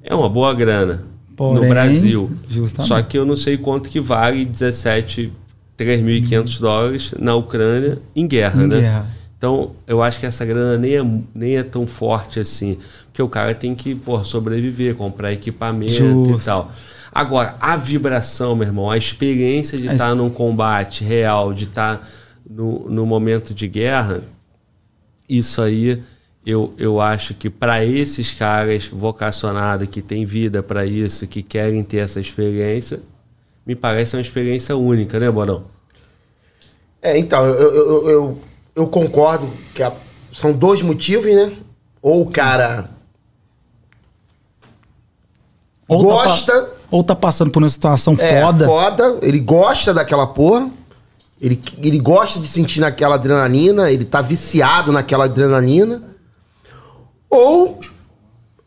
É 0.02 0.14
uma 0.14 0.28
boa 0.28 0.52
grana 0.54 1.02
no 1.30 1.34
Porém, 1.36 1.68
Brasil. 1.68 2.30
justamente. 2.48 2.88
Só 2.88 3.02
que 3.02 3.18
eu 3.18 3.24
não 3.24 3.36
sei 3.36 3.56
quanto 3.56 3.88
que 3.88 3.98
vale 3.98 4.44
17, 4.44 5.32
3.500 5.78 6.60
dólares 6.60 7.14
na 7.18 7.34
Ucrânia 7.34 7.98
em 8.14 8.26
guerra, 8.26 8.62
Em 8.62 8.66
né? 8.68 8.80
guerra. 8.80 9.06
Então, 9.36 9.72
eu 9.86 10.02
acho 10.02 10.20
que 10.20 10.26
essa 10.26 10.44
grana 10.44 10.78
nem 10.78 10.96
é, 10.96 11.02
nem 11.34 11.56
é 11.56 11.62
tão 11.62 11.86
forte 11.86 12.38
assim. 12.40 12.78
Porque 13.06 13.20
o 13.22 13.28
cara 13.28 13.54
tem 13.54 13.74
que 13.74 13.94
porra, 13.94 14.24
sobreviver, 14.24 14.94
comprar 14.94 15.32
equipamento 15.32 15.92
e 15.92 16.32
Justo. 16.32 16.44
tal. 16.46 16.72
Agora, 17.12 17.54
a 17.60 17.76
vibração, 17.76 18.56
meu 18.56 18.66
irmão, 18.66 18.90
a 18.90 18.96
experiência 18.98 19.78
de 19.78 19.86
estar 19.86 20.08
ex- 20.08 20.16
num 20.16 20.30
combate 20.30 21.04
real, 21.04 21.52
de 21.52 21.64
estar 21.64 22.08
no, 22.48 22.88
no 22.88 23.04
momento 23.06 23.52
de 23.54 23.68
guerra, 23.68 24.22
isso 25.28 25.60
aí 25.62 26.02
eu, 26.46 26.74
eu 26.76 27.00
acho 27.00 27.34
que 27.34 27.48
para 27.48 27.84
esses 27.84 28.32
caras 28.34 28.86
vocacionados 28.86 29.88
que 29.88 30.02
têm 30.02 30.24
vida 30.24 30.62
para 30.62 30.84
isso, 30.84 31.26
que 31.26 31.42
querem 31.42 31.82
ter 31.82 31.98
essa 31.98 32.20
experiência, 32.20 33.00
me 33.66 33.74
parece 33.74 34.14
uma 34.16 34.22
experiência 34.22 34.76
única, 34.76 35.18
né, 35.18 35.30
Borão? 35.30 35.64
É, 37.00 37.18
então, 37.18 37.44
eu, 37.46 37.54
eu, 37.54 38.08
eu, 38.10 38.38
eu- 38.76 38.86
concordo 38.88 39.48
que 39.74 39.82
a- 39.82 39.92
são 40.32 40.52
dois 40.52 40.82
motivos, 40.82 41.32
né? 41.34 41.52
Ou 42.02 42.22
o 42.22 42.30
cara 42.30 42.90
Ou 45.88 46.02
tá 46.06 46.08
gosta, 46.12 46.62
pa- 46.62 46.70
ou 46.90 47.02
tá 47.04 47.14
passando 47.14 47.50
por 47.50 47.62
uma 47.62 47.68
situação 47.68 48.14
é, 48.18 48.40
foda. 48.42 48.64
foda, 48.66 49.18
ele 49.22 49.38
gosta 49.40 49.92
daquela 49.94 50.26
porra, 50.26 50.70
Ele, 51.40 51.60
ele 51.82 51.98
gosta 51.98 52.40
de 52.40 52.46
sentir 52.46 52.80
naquela 52.80 53.16
adrenalina, 53.16 53.90
ele 53.90 54.04
tá 54.04 54.22
viciado 54.22 54.90
naquela 54.92 55.24
adrenalina. 55.24 56.02
Ou 57.34 57.80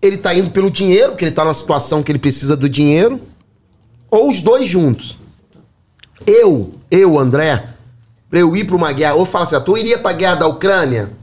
ele 0.02 0.18
tá 0.18 0.36
indo 0.36 0.52
pelo 0.52 0.70
dinheiro, 0.70 1.12
porque 1.12 1.24
ele 1.24 1.32
tá 1.32 1.46
numa 1.46 1.54
situação 1.54 2.04
que 2.04 2.12
ele 2.12 2.20
precisa 2.20 2.58
do 2.58 2.68
dinheiro. 2.68 3.22
Ou 4.12 4.30
os 4.30 4.42
dois 4.42 4.68
juntos. 4.68 5.18
Eu, 6.26 6.74
eu, 6.92 7.18
André, 7.18 7.70
pra 8.30 8.40
eu 8.40 8.54
ir 8.58 8.68
pra 8.68 8.76
uma 8.76 8.92
guerra, 8.92 9.14
ou 9.14 9.26
fala 9.26 9.46
assim, 9.46 9.56
ah, 9.56 9.62
tu 9.62 9.78
iria 9.78 9.98
pra 9.98 10.12
guerra 10.12 10.36
da 10.36 10.48
Ucrânia? 10.48 11.14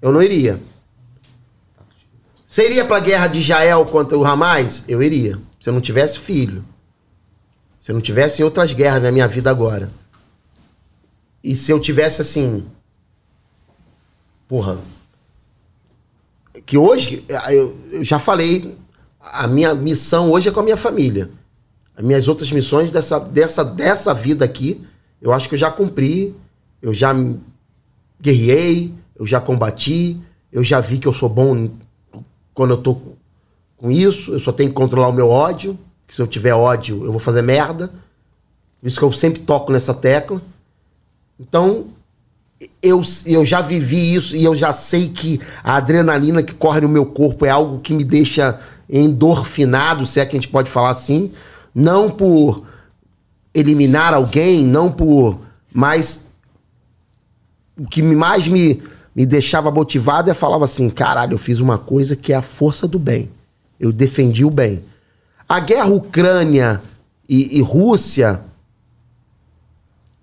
Eu 0.00 0.12
não 0.12 0.22
iria. 0.22 0.60
Você 2.46 2.64
iria 2.64 2.84
pra 2.84 3.00
guerra 3.00 3.26
de 3.26 3.40
Israel 3.40 3.84
contra 3.86 4.16
o 4.16 4.24
Hamas? 4.24 4.84
Eu 4.86 5.02
iria. 5.02 5.36
Se 5.60 5.68
eu 5.68 5.74
não 5.74 5.80
tivesse 5.80 6.20
filho. 6.20 6.64
Se 7.82 7.90
eu 7.90 7.94
não 7.94 8.02
tivesse 8.02 8.44
outras 8.44 8.72
guerras 8.72 9.02
na 9.02 9.10
minha 9.10 9.26
vida 9.26 9.50
agora. 9.50 9.90
E 11.42 11.56
se 11.56 11.72
eu 11.72 11.80
tivesse 11.80 12.22
assim. 12.22 12.64
Porra. 14.46 14.78
Que 16.66 16.78
hoje, 16.78 17.24
eu, 17.50 17.76
eu 17.90 18.04
já 18.04 18.18
falei, 18.18 18.76
a 19.20 19.46
minha 19.46 19.74
missão 19.74 20.30
hoje 20.30 20.48
é 20.48 20.52
com 20.52 20.60
a 20.60 20.64
minha 20.64 20.76
família. 20.76 21.30
As 21.96 22.04
minhas 22.04 22.28
outras 22.28 22.50
missões 22.50 22.90
dessa, 22.90 23.18
dessa, 23.18 23.64
dessa 23.64 24.14
vida 24.14 24.44
aqui, 24.44 24.84
eu 25.20 25.32
acho 25.32 25.48
que 25.48 25.54
eu 25.54 25.58
já 25.58 25.70
cumpri. 25.70 26.34
Eu 26.82 26.92
já 26.92 27.14
guerriei, 28.20 28.92
eu 29.16 29.26
já 29.26 29.40
combati, 29.40 30.20
eu 30.52 30.62
já 30.62 30.80
vi 30.80 30.98
que 30.98 31.08
eu 31.08 31.12
sou 31.14 31.30
bom 31.30 31.70
quando 32.52 32.72
eu 32.72 32.76
tô 32.76 32.98
com 33.76 33.90
isso, 33.90 34.32
eu 34.32 34.40
só 34.40 34.52
tenho 34.52 34.68
que 34.70 34.76
controlar 34.76 35.08
o 35.08 35.12
meu 35.12 35.28
ódio, 35.28 35.78
que 36.06 36.14
se 36.14 36.22
eu 36.22 36.26
tiver 36.26 36.54
ódio, 36.54 37.04
eu 37.04 37.10
vou 37.10 37.18
fazer 37.18 37.42
merda. 37.42 37.88
Por 38.80 38.86
isso 38.86 38.98
que 38.98 39.04
eu 39.04 39.12
sempre 39.12 39.42
toco 39.42 39.72
nessa 39.72 39.94
tecla. 39.94 40.42
Então, 41.40 41.86
eu, 42.82 43.02
eu 43.26 43.44
já 43.44 43.60
vivi 43.60 44.14
isso 44.14 44.36
e 44.36 44.44
eu 44.44 44.54
já 44.54 44.72
sei 44.72 45.08
que 45.08 45.40
a 45.62 45.76
adrenalina 45.76 46.42
que 46.42 46.54
corre 46.54 46.80
no 46.80 46.88
meu 46.88 47.06
corpo 47.06 47.44
é 47.44 47.50
algo 47.50 47.80
que 47.80 47.92
me 47.92 48.04
deixa 48.04 48.60
endorfinado, 48.88 50.06
se 50.06 50.20
é 50.20 50.26
que 50.26 50.36
a 50.36 50.40
gente 50.40 50.50
pode 50.50 50.70
falar 50.70 50.90
assim. 50.90 51.32
Não 51.74 52.10
por 52.10 52.64
eliminar 53.52 54.14
alguém, 54.14 54.64
não 54.64 54.90
por. 54.90 55.40
Mas 55.72 56.26
o 57.76 57.86
que 57.86 58.02
mais 58.02 58.46
me, 58.46 58.82
me 59.14 59.26
deixava 59.26 59.70
motivado 59.70 60.30
é 60.30 60.34
falava 60.34 60.64
assim: 60.64 60.88
caralho, 60.90 61.34
eu 61.34 61.38
fiz 61.38 61.60
uma 61.60 61.78
coisa 61.78 62.14
que 62.14 62.32
é 62.32 62.36
a 62.36 62.42
força 62.42 62.86
do 62.86 62.98
bem. 62.98 63.30
Eu 63.78 63.92
defendi 63.92 64.44
o 64.44 64.50
bem. 64.50 64.84
A 65.48 65.60
guerra 65.60 65.88
Ucrânia 65.88 66.80
e, 67.28 67.58
e 67.58 67.60
Rússia, 67.60 68.40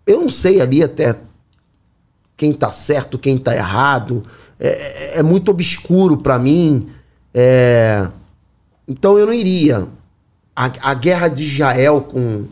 eu 0.06 0.22
não 0.22 0.30
sei 0.30 0.62
ali 0.62 0.84
até 0.84 1.18
quem 2.42 2.54
tá 2.54 2.72
certo, 2.72 3.20
quem 3.20 3.38
tá 3.38 3.56
errado. 3.56 4.26
É, 4.60 4.70
é, 4.70 5.20
é 5.20 5.24
muito 5.24 5.52
obscuro 5.52 6.18
para 6.18 6.40
mim. 6.40 6.90
É... 7.32 8.10
Então 8.88 9.16
eu 9.20 9.28
não 9.28 9.34
iria. 9.34 9.88
A, 10.56 10.90
a 10.90 10.94
guerra 10.96 11.28
de 11.28 11.44
Israel 11.44 12.02
com 12.02 12.48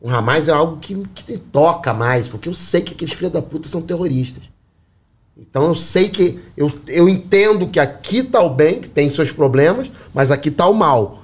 o 0.00 0.08
Hamas 0.08 0.48
é 0.48 0.50
algo 0.50 0.78
que, 0.78 0.94
que 1.14 1.32
me 1.32 1.36
toca 1.38 1.92
mais, 1.92 2.26
porque 2.26 2.48
eu 2.48 2.54
sei 2.54 2.80
que 2.80 2.94
aqueles 2.94 3.12
filhos 3.12 3.34
da 3.34 3.42
puta 3.42 3.68
são 3.68 3.82
terroristas. 3.82 4.44
Então 5.36 5.64
eu 5.64 5.74
sei 5.74 6.08
que. 6.08 6.40
Eu, 6.56 6.72
eu 6.86 7.06
entendo 7.06 7.68
que 7.68 7.78
aqui 7.78 8.20
está 8.20 8.40
o 8.40 8.48
bem, 8.48 8.80
que 8.80 8.88
tem 8.88 9.10
seus 9.10 9.30
problemas, 9.30 9.90
mas 10.14 10.30
aqui 10.30 10.48
está 10.48 10.66
o 10.66 10.72
mal. 10.72 11.22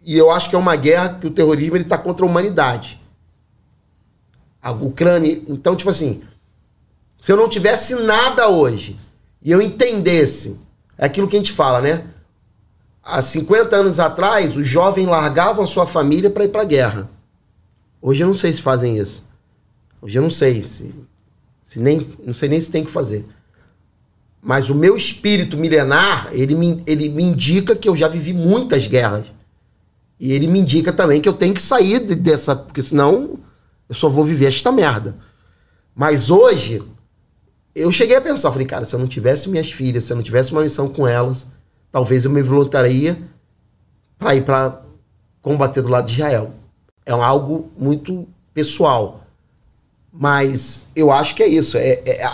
E 0.00 0.16
eu 0.16 0.30
acho 0.30 0.48
que 0.48 0.54
é 0.54 0.58
uma 0.58 0.76
guerra 0.76 1.18
que 1.20 1.26
o 1.26 1.30
terrorismo 1.32 1.76
está 1.76 1.98
contra 1.98 2.24
a 2.24 2.28
humanidade. 2.28 3.00
A 4.62 4.70
Ucrânia. 4.70 5.42
Então, 5.48 5.74
tipo 5.74 5.90
assim, 5.90 6.22
se 7.18 7.32
eu 7.32 7.36
não 7.36 7.48
tivesse 7.48 7.94
nada 7.94 8.48
hoje 8.48 8.96
e 9.42 9.50
eu 9.50 9.60
entendesse, 9.62 10.58
é 10.98 11.06
aquilo 11.06 11.28
que 11.28 11.36
a 11.36 11.38
gente 11.38 11.52
fala, 11.52 11.80
né? 11.80 12.04
Há 13.02 13.22
50 13.22 13.76
anos 13.76 14.00
atrás, 14.00 14.56
os 14.56 14.66
jovens 14.66 15.06
largavam 15.06 15.66
sua 15.66 15.86
família 15.86 16.30
para 16.30 16.44
ir 16.44 16.48
para 16.48 16.62
a 16.62 16.66
guerra. 16.66 17.10
Hoje 18.02 18.22
eu 18.22 18.26
não 18.26 18.34
sei 18.34 18.52
se 18.52 18.60
fazem 18.60 18.98
isso. 18.98 19.24
Hoje 20.02 20.18
eu 20.18 20.22
não 20.22 20.30
sei 20.30 20.62
se 20.62 20.94
se 21.66 21.80
nem, 21.80 22.06
não 22.24 22.32
sei 22.32 22.48
nem 22.48 22.60
se 22.60 22.70
tem 22.70 22.84
que 22.84 22.90
fazer. 22.90 23.26
Mas 24.40 24.70
o 24.70 24.74
meu 24.74 24.96
espírito 24.96 25.58
milenar, 25.58 26.28
ele 26.32 26.54
me, 26.54 26.82
ele 26.86 27.08
me 27.08 27.24
indica 27.24 27.74
que 27.74 27.88
eu 27.88 27.96
já 27.96 28.06
vivi 28.06 28.32
muitas 28.32 28.86
guerras. 28.86 29.26
E 30.18 30.32
ele 30.32 30.46
me 30.46 30.60
indica 30.60 30.92
também 30.92 31.20
que 31.20 31.28
eu 31.28 31.32
tenho 31.32 31.52
que 31.52 31.60
sair 31.60 32.06
de, 32.06 32.14
dessa, 32.14 32.54
porque 32.54 32.82
senão 32.82 33.40
eu 33.88 33.94
só 33.94 34.08
vou 34.08 34.24
viver 34.24 34.46
esta 34.46 34.70
merda. 34.70 35.16
Mas 35.94 36.30
hoje, 36.30 36.82
eu 37.76 37.92
cheguei 37.92 38.16
a 38.16 38.20
pensar, 38.22 38.50
falei, 38.50 38.66
cara, 38.66 38.86
se 38.86 38.94
eu 38.94 38.98
não 38.98 39.06
tivesse 39.06 39.50
minhas 39.50 39.70
filhas, 39.70 40.04
se 40.04 40.12
eu 40.12 40.16
não 40.16 40.22
tivesse 40.22 40.50
uma 40.50 40.62
missão 40.62 40.88
com 40.88 41.06
elas, 41.06 41.46
talvez 41.92 42.24
eu 42.24 42.30
me 42.30 42.40
voluntaria 42.40 43.18
para 44.18 44.34
ir 44.34 44.44
para 44.44 44.80
combater 45.42 45.82
do 45.82 45.88
lado 45.90 46.06
de 46.06 46.14
Israel. 46.14 46.52
É 47.04 47.12
algo 47.12 47.70
muito 47.76 48.26
pessoal. 48.54 49.26
Mas 50.10 50.86
eu 50.96 51.12
acho 51.12 51.34
que 51.34 51.42
é 51.42 51.46
isso. 51.46 51.76
É, 51.76 52.00
é, 52.06 52.22
é, 52.24 52.30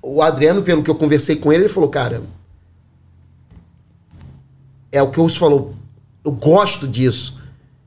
o 0.00 0.22
Adriano, 0.22 0.62
pelo 0.62 0.80
que 0.80 0.90
eu 0.90 0.94
conversei 0.94 1.34
com 1.34 1.52
ele, 1.52 1.64
ele 1.64 1.72
falou, 1.72 1.88
cara. 1.88 2.22
É 4.92 5.02
o 5.02 5.10
que 5.10 5.18
o 5.18 5.28
falou. 5.28 5.74
Eu 6.24 6.30
gosto 6.30 6.86
disso. 6.86 7.40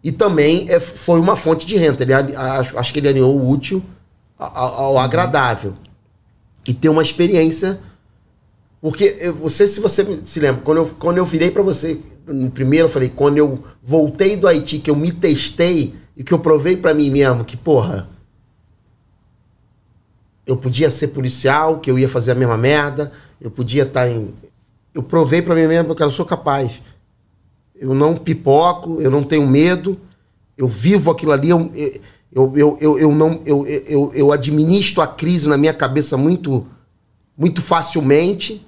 E 0.03 0.11
também 0.11 0.69
é, 0.69 0.77
foi 0.81 1.21
uma 1.21 1.37
fonte 1.37 1.65
de 1.65 1.77
renda. 1.77 2.03
Ele, 2.03 2.13
acho, 2.13 2.77
acho 2.77 2.91
que 2.91 2.99
ele 2.99 3.07
alinhou 3.07 3.33
o 3.33 3.49
útil 3.49 3.81
ao, 4.37 4.73
ao 4.73 4.99
agradável. 4.99 5.73
E 6.67 6.73
ter 6.73 6.89
uma 6.89 7.01
experiência. 7.01 7.79
Porque 8.81 9.31
você, 9.39 9.65
se 9.67 9.79
você 9.79 10.19
se 10.25 10.39
lembra, 10.39 10.61
quando 10.61 10.77
eu, 10.77 10.85
quando 10.99 11.17
eu 11.17 11.25
virei 11.25 11.49
para 11.49 11.63
você, 11.63 11.99
no 12.27 12.51
primeiro 12.51 12.87
eu 12.87 12.91
falei, 12.91 13.09
quando 13.09 13.37
eu 13.37 13.63
voltei 13.81 14.35
do 14.35 14.47
Haiti, 14.47 14.79
que 14.79 14.89
eu 14.89 14.95
me 14.95 15.11
testei 15.11 15.95
e 16.15 16.23
que 16.23 16.33
eu 16.33 16.39
provei 16.39 16.75
para 16.75 16.93
mim 16.93 17.09
mesmo 17.09 17.45
que, 17.45 17.55
porra, 17.55 18.07
eu 20.45 20.57
podia 20.57 20.89
ser 20.91 21.09
policial, 21.09 21.79
que 21.79 21.89
eu 21.89 21.97
ia 21.97 22.07
fazer 22.07 22.31
a 22.31 22.35
mesma 22.35 22.57
merda, 22.57 23.11
eu 23.39 23.49
podia 23.49 23.83
estar 23.83 24.01
tá 24.01 24.09
em. 24.09 24.33
Eu 24.93 25.03
provei 25.03 25.41
para 25.41 25.55
mim 25.55 25.67
mesmo 25.67 25.95
que 25.95 26.03
eu 26.03 26.11
sou 26.11 26.25
capaz. 26.25 26.81
Eu 27.75 27.93
não 27.93 28.15
pipoco, 28.15 29.01
eu 29.01 29.11
não 29.11 29.23
tenho 29.23 29.45
medo, 29.45 29.99
eu 30.57 30.67
vivo 30.67 31.11
aquilo 31.11 31.31
ali, 31.31 31.49
eu, 31.49 31.71
eu, 31.75 32.01
eu, 32.31 32.77
eu, 32.79 32.99
eu 32.99 33.11
não, 33.11 33.39
eu, 33.45 33.65
eu, 33.65 34.11
eu 34.13 34.31
administro 34.31 35.01
a 35.01 35.07
crise 35.07 35.47
na 35.47 35.57
minha 35.57 35.73
cabeça 35.73 36.17
muito, 36.17 36.67
muito 37.37 37.61
facilmente. 37.61 38.65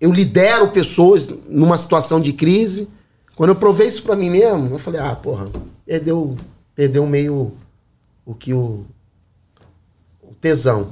Eu 0.00 0.12
lidero 0.12 0.68
pessoas 0.68 1.28
numa 1.48 1.76
situação 1.76 2.20
de 2.20 2.32
crise. 2.32 2.88
Quando 3.36 3.50
eu 3.50 3.56
provei 3.56 3.88
isso 3.88 4.02
para 4.02 4.16
mim 4.16 4.30
mesmo, 4.30 4.74
eu 4.74 4.78
falei, 4.78 5.00
ah, 5.00 5.16
porra, 5.16 5.48
perdeu, 5.84 6.36
perdeu 6.74 7.06
meio 7.06 7.52
o 8.24 8.34
que 8.34 8.54
o, 8.54 8.84
tesão. 10.44 10.88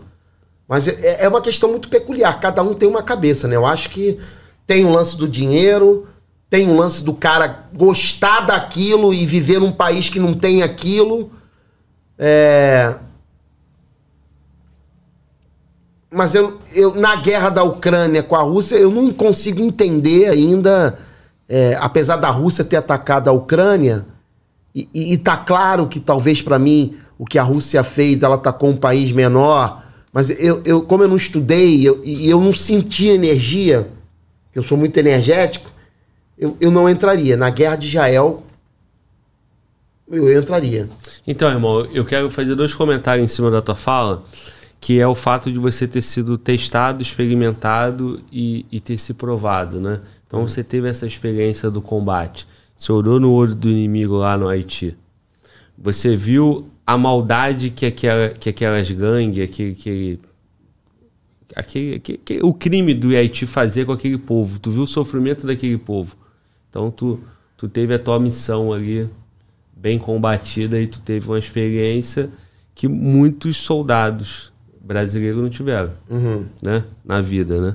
Mas 0.66 0.89
é, 0.89 1.24
é 1.24 1.28
uma 1.28 1.42
questão 1.42 1.70
muito 1.70 1.91
peculiar. 1.91 2.41
Cada 2.41 2.62
um 2.62 2.73
tem 2.73 2.89
uma 2.89 3.02
cabeça, 3.02 3.47
né? 3.47 3.55
Eu 3.55 3.66
acho 3.66 3.91
que 3.91 4.18
tem 4.66 4.82
o 4.84 4.89
um 4.89 4.92
lance 4.92 5.15
do 5.16 5.28
dinheiro, 5.28 6.08
tem 6.49 6.66
um 6.68 6.76
lance 6.76 7.05
do 7.05 7.12
cara 7.12 7.66
gostar 7.74 8.41
daquilo 8.41 9.12
e 9.12 9.26
viver 9.26 9.60
num 9.60 9.73
país 9.73 10.08
que 10.08 10.18
não 10.18 10.32
tem 10.32 10.62
aquilo. 10.62 11.31
É... 12.25 12.94
Mas 16.09 16.36
eu, 16.36 16.60
eu, 16.73 16.94
na 16.94 17.17
guerra 17.17 17.49
da 17.49 17.65
Ucrânia 17.65 18.23
com 18.23 18.36
a 18.36 18.42
Rússia, 18.42 18.76
eu 18.76 18.92
não 18.92 19.12
consigo 19.12 19.60
entender 19.60 20.28
ainda, 20.28 20.97
é, 21.49 21.76
apesar 21.81 22.17
da 22.17 22.31
Rússia 22.31 22.62
ter 22.62 22.76
atacado 22.76 23.28
a 23.28 23.33
Ucrânia, 23.33 24.07
e, 24.73 24.89
e, 24.94 25.15
e 25.15 25.18
tá 25.18 25.36
claro 25.36 25.89
que 25.89 25.99
talvez 25.99 26.41
para 26.41 26.60
mim 26.60 26.97
o 27.18 27.25
que 27.25 27.41
a 27.41 27.42
Rússia 27.42 27.83
fez, 27.83 28.23
ela 28.23 28.36
atacou 28.36 28.70
um 28.70 28.76
país 28.76 29.10
menor. 29.10 29.83
Mas 30.12 30.31
eu, 30.31 30.62
eu 30.65 30.83
como 30.83 31.02
eu 31.02 31.09
não 31.09 31.17
estudei 31.17 31.83
eu, 31.83 32.01
e 32.05 32.28
eu 32.28 32.41
não 32.41 32.55
senti 32.55 33.09
energia, 33.09 33.89
eu 34.55 34.62
sou 34.62 34.78
muito 34.78 34.97
energético, 34.99 35.70
eu, 36.39 36.57
eu 36.60 36.70
não 36.70 36.89
entraria. 36.89 37.36
Na 37.36 37.51
guerra 37.51 37.76
de 37.76 37.89
Israel, 37.89 38.44
eu 40.16 40.39
entraria. 40.39 40.89
Então, 41.26 41.50
irmão, 41.50 41.86
eu 41.86 42.05
quero 42.05 42.28
fazer 42.28 42.55
dois 42.55 42.74
comentários 42.74 43.24
em 43.24 43.28
cima 43.28 43.50
da 43.50 43.62
tua 43.62 43.74
fala, 43.74 44.23
que 44.81 45.00
é 45.00 45.07
o 45.07 45.15
fato 45.15 45.50
de 45.50 45.58
você 45.58 45.89
ter 45.89 46.02
sido 46.02 46.36
testado, 46.36 47.02
experimentado 47.02 48.23
e, 48.31 48.66
e 48.70 48.78
ter 48.81 48.99
se 48.99 49.15
provado, 49.15 49.81
né? 49.81 50.00
Então 50.26 50.41
uhum. 50.41 50.49
você 50.49 50.62
teve 50.62 50.89
essa 50.89 51.07
experiência 51.07 51.70
do 51.70 51.81
combate. 51.81 52.47
Você 52.76 52.91
olhou 52.91 53.20
no 53.20 53.32
olho 53.32 53.55
do 53.55 53.68
inimigo 53.68 54.16
lá 54.16 54.36
no 54.36 54.49
Haiti. 54.49 54.97
Você 55.78 56.16
viu 56.16 56.68
a 56.86 56.99
maldade 56.99 57.70
que, 57.70 57.86
aquela, 57.86 58.31
que 58.31 58.49
aquelas 58.49 58.91
gangues, 58.91 59.44
aquele, 59.44 59.73
aquele, 59.73 60.20
aquele, 61.55 61.97
aquele, 61.97 62.42
o 62.42 62.52
crime 62.52 62.92
do 62.92 63.16
Haiti 63.16 63.47
fazer 63.47 63.86
com 63.86 63.92
aquele 63.92 64.18
povo. 64.18 64.58
Tu 64.58 64.70
viu 64.70 64.82
o 64.82 64.86
sofrimento 64.86 65.47
daquele 65.47 65.78
povo. 65.78 66.16
Então 66.68 66.91
tu, 66.91 67.20
tu 67.57 67.68
teve 67.68 67.94
a 67.94 67.99
tua 67.99 68.18
missão 68.18 68.73
ali 68.73 69.08
bem 69.83 69.99
combatida 69.99 70.81
e 70.81 70.86
tu 70.86 71.01
teve 71.01 71.27
uma 71.28 71.39
experiência 71.41 72.31
que 72.75 72.86
muitos 72.86 73.57
soldados 73.57 74.52
brasileiros 74.81 75.43
não 75.43 75.51
tiveram, 75.51 75.91
Uhum. 76.09 76.47
né? 76.62 76.85
Na 77.05 77.20
vida, 77.20 77.61
né? 77.61 77.75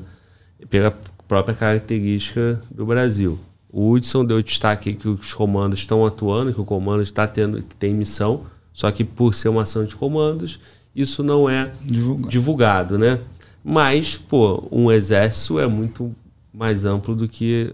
Pela 0.70 0.92
própria 1.28 1.54
característica 1.54 2.62
do 2.74 2.86
Brasil. 2.86 3.38
O 3.70 3.92
Hudson 3.92 4.24
deu 4.24 4.42
destaque 4.42 4.94
que 4.94 5.08
os 5.10 5.34
comandos 5.34 5.80
estão 5.80 6.06
atuando, 6.06 6.54
que 6.54 6.62
o 6.62 6.66
comando 6.66 7.04
está 7.04 7.28
tendo, 7.28 7.62
que 7.62 7.76
tem 7.76 7.94
missão, 7.94 8.44
só 8.74 8.90
que 8.90 9.04
por 9.04 9.36
ser 9.36 9.50
uma 9.50 9.64
ação 9.64 9.84
de 9.86 9.96
comandos, 9.96 10.60
isso 10.96 11.22
não 11.22 11.50
é 11.50 11.72
Divulgar. 11.84 12.30
divulgado, 12.32 12.98
né? 12.98 13.20
Mas, 13.64 14.16
pô, 14.18 14.66
um 14.72 14.90
exército 14.90 15.60
é 15.60 15.68
muito 15.68 16.16
mais 16.54 16.86
amplo 16.86 17.14
do 17.14 17.28
que 17.28 17.72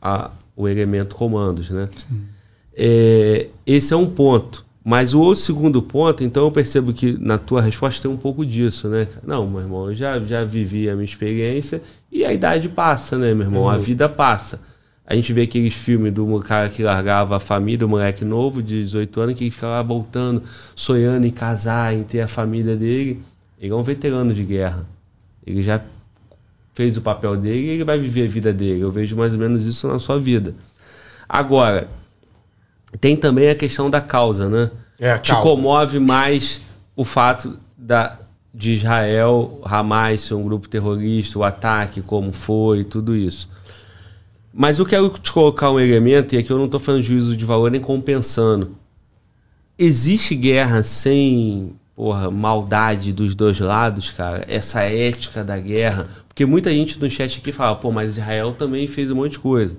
a- 0.00 0.30
o 0.56 0.66
elemento 0.66 1.14
comandos, 1.14 1.68
né? 1.70 1.88
É, 2.76 3.48
esse 3.66 3.92
é 3.92 3.96
um 3.96 4.08
ponto. 4.08 4.64
Mas 4.84 5.14
o 5.14 5.20
outro 5.20 5.42
segundo 5.42 5.80
ponto, 5.80 6.24
então 6.24 6.44
eu 6.44 6.50
percebo 6.50 6.92
que 6.92 7.16
na 7.20 7.38
tua 7.38 7.62
resposta 7.62 8.02
tem 8.02 8.10
um 8.10 8.16
pouco 8.16 8.44
disso, 8.44 8.88
né? 8.88 9.06
Não, 9.24 9.48
meu 9.48 9.60
irmão, 9.60 9.88
eu 9.88 9.94
já, 9.94 10.18
já 10.18 10.44
vivi 10.44 10.90
a 10.90 10.94
minha 10.94 11.04
experiência 11.04 11.80
e 12.10 12.24
a 12.24 12.32
idade 12.32 12.68
passa, 12.68 13.16
né, 13.16 13.32
meu 13.32 13.46
irmão? 13.46 13.68
A 13.68 13.76
vida 13.76 14.08
passa. 14.08 14.60
A 15.06 15.14
gente 15.14 15.32
vê 15.32 15.42
aqueles 15.42 15.74
filmes 15.74 16.12
do 16.12 16.40
cara 16.40 16.68
que 16.68 16.82
largava 16.82 17.36
a 17.36 17.40
família, 17.40 17.86
o 17.86 17.88
moleque 17.88 18.24
novo 18.24 18.62
de 18.62 18.82
18 18.82 19.20
anos, 19.20 19.38
que 19.38 19.50
fica 19.50 19.66
lá 19.66 19.82
voltando, 19.82 20.42
sonhando 20.74 21.26
em 21.26 21.30
casar, 21.30 21.94
em 21.94 22.02
ter 22.02 22.20
a 22.20 22.28
família 22.28 22.76
dele. 22.76 23.22
Ele 23.60 23.72
é 23.72 23.74
um 23.74 23.82
veterano 23.82 24.34
de 24.34 24.42
guerra. 24.42 24.84
Ele 25.46 25.62
já 25.62 25.80
fez 26.74 26.96
o 26.96 27.02
papel 27.02 27.36
dele 27.36 27.66
e 27.66 27.68
ele 27.70 27.84
vai 27.84 27.98
viver 27.98 28.24
a 28.24 28.28
vida 28.28 28.52
dele. 28.52 28.80
Eu 28.80 28.90
vejo 28.90 29.16
mais 29.16 29.32
ou 29.32 29.38
menos 29.38 29.66
isso 29.66 29.86
na 29.86 29.98
sua 29.98 30.18
vida. 30.18 30.54
Agora, 31.28 31.88
tem 33.00 33.16
também 33.16 33.50
a 33.50 33.54
questão 33.54 33.90
da 33.90 34.00
causa, 34.00 34.48
né? 34.48 34.70
É, 34.98 35.18
Te 35.18 35.32
causa. 35.32 35.42
comove 35.42 35.98
mais 35.98 36.60
o 36.94 37.04
fato 37.04 37.58
da, 37.76 38.18
de 38.54 38.72
Israel, 38.72 39.60
Hamas 39.64 40.22
ser 40.22 40.34
um 40.34 40.44
grupo 40.44 40.68
terrorista, 40.68 41.38
o 41.38 41.44
ataque, 41.44 42.02
como 42.02 42.32
foi, 42.32 42.84
tudo 42.84 43.16
isso. 43.16 43.48
Mas 44.52 44.78
eu 44.78 44.86
quero 44.86 45.08
te 45.08 45.32
colocar 45.32 45.70
um 45.70 45.80
elemento, 45.80 46.34
e 46.34 46.38
aqui 46.38 46.50
eu 46.50 46.58
não 46.58 46.66
estou 46.66 46.78
fazendo 46.78 47.02
juízo 47.02 47.36
de 47.36 47.44
valor 47.44 47.70
nem 47.70 47.80
compensando. 47.80 48.76
Existe 49.78 50.34
guerra 50.34 50.82
sem 50.82 51.74
porra, 51.94 52.30
maldade 52.30 53.12
dos 53.12 53.34
dois 53.34 53.58
lados, 53.60 54.10
cara? 54.10 54.44
Essa 54.48 54.82
ética 54.82 55.44
da 55.44 55.58
guerra. 55.58 56.08
Porque 56.28 56.44
muita 56.44 56.70
gente 56.70 57.00
no 57.00 57.10
chat 57.10 57.38
aqui 57.38 57.52
fala, 57.52 57.76
pô, 57.76 57.90
mas 57.90 58.10
Israel 58.16 58.52
também 58.52 58.86
fez 58.86 59.10
um 59.10 59.16
monte 59.16 59.32
de 59.32 59.38
coisa. 59.38 59.76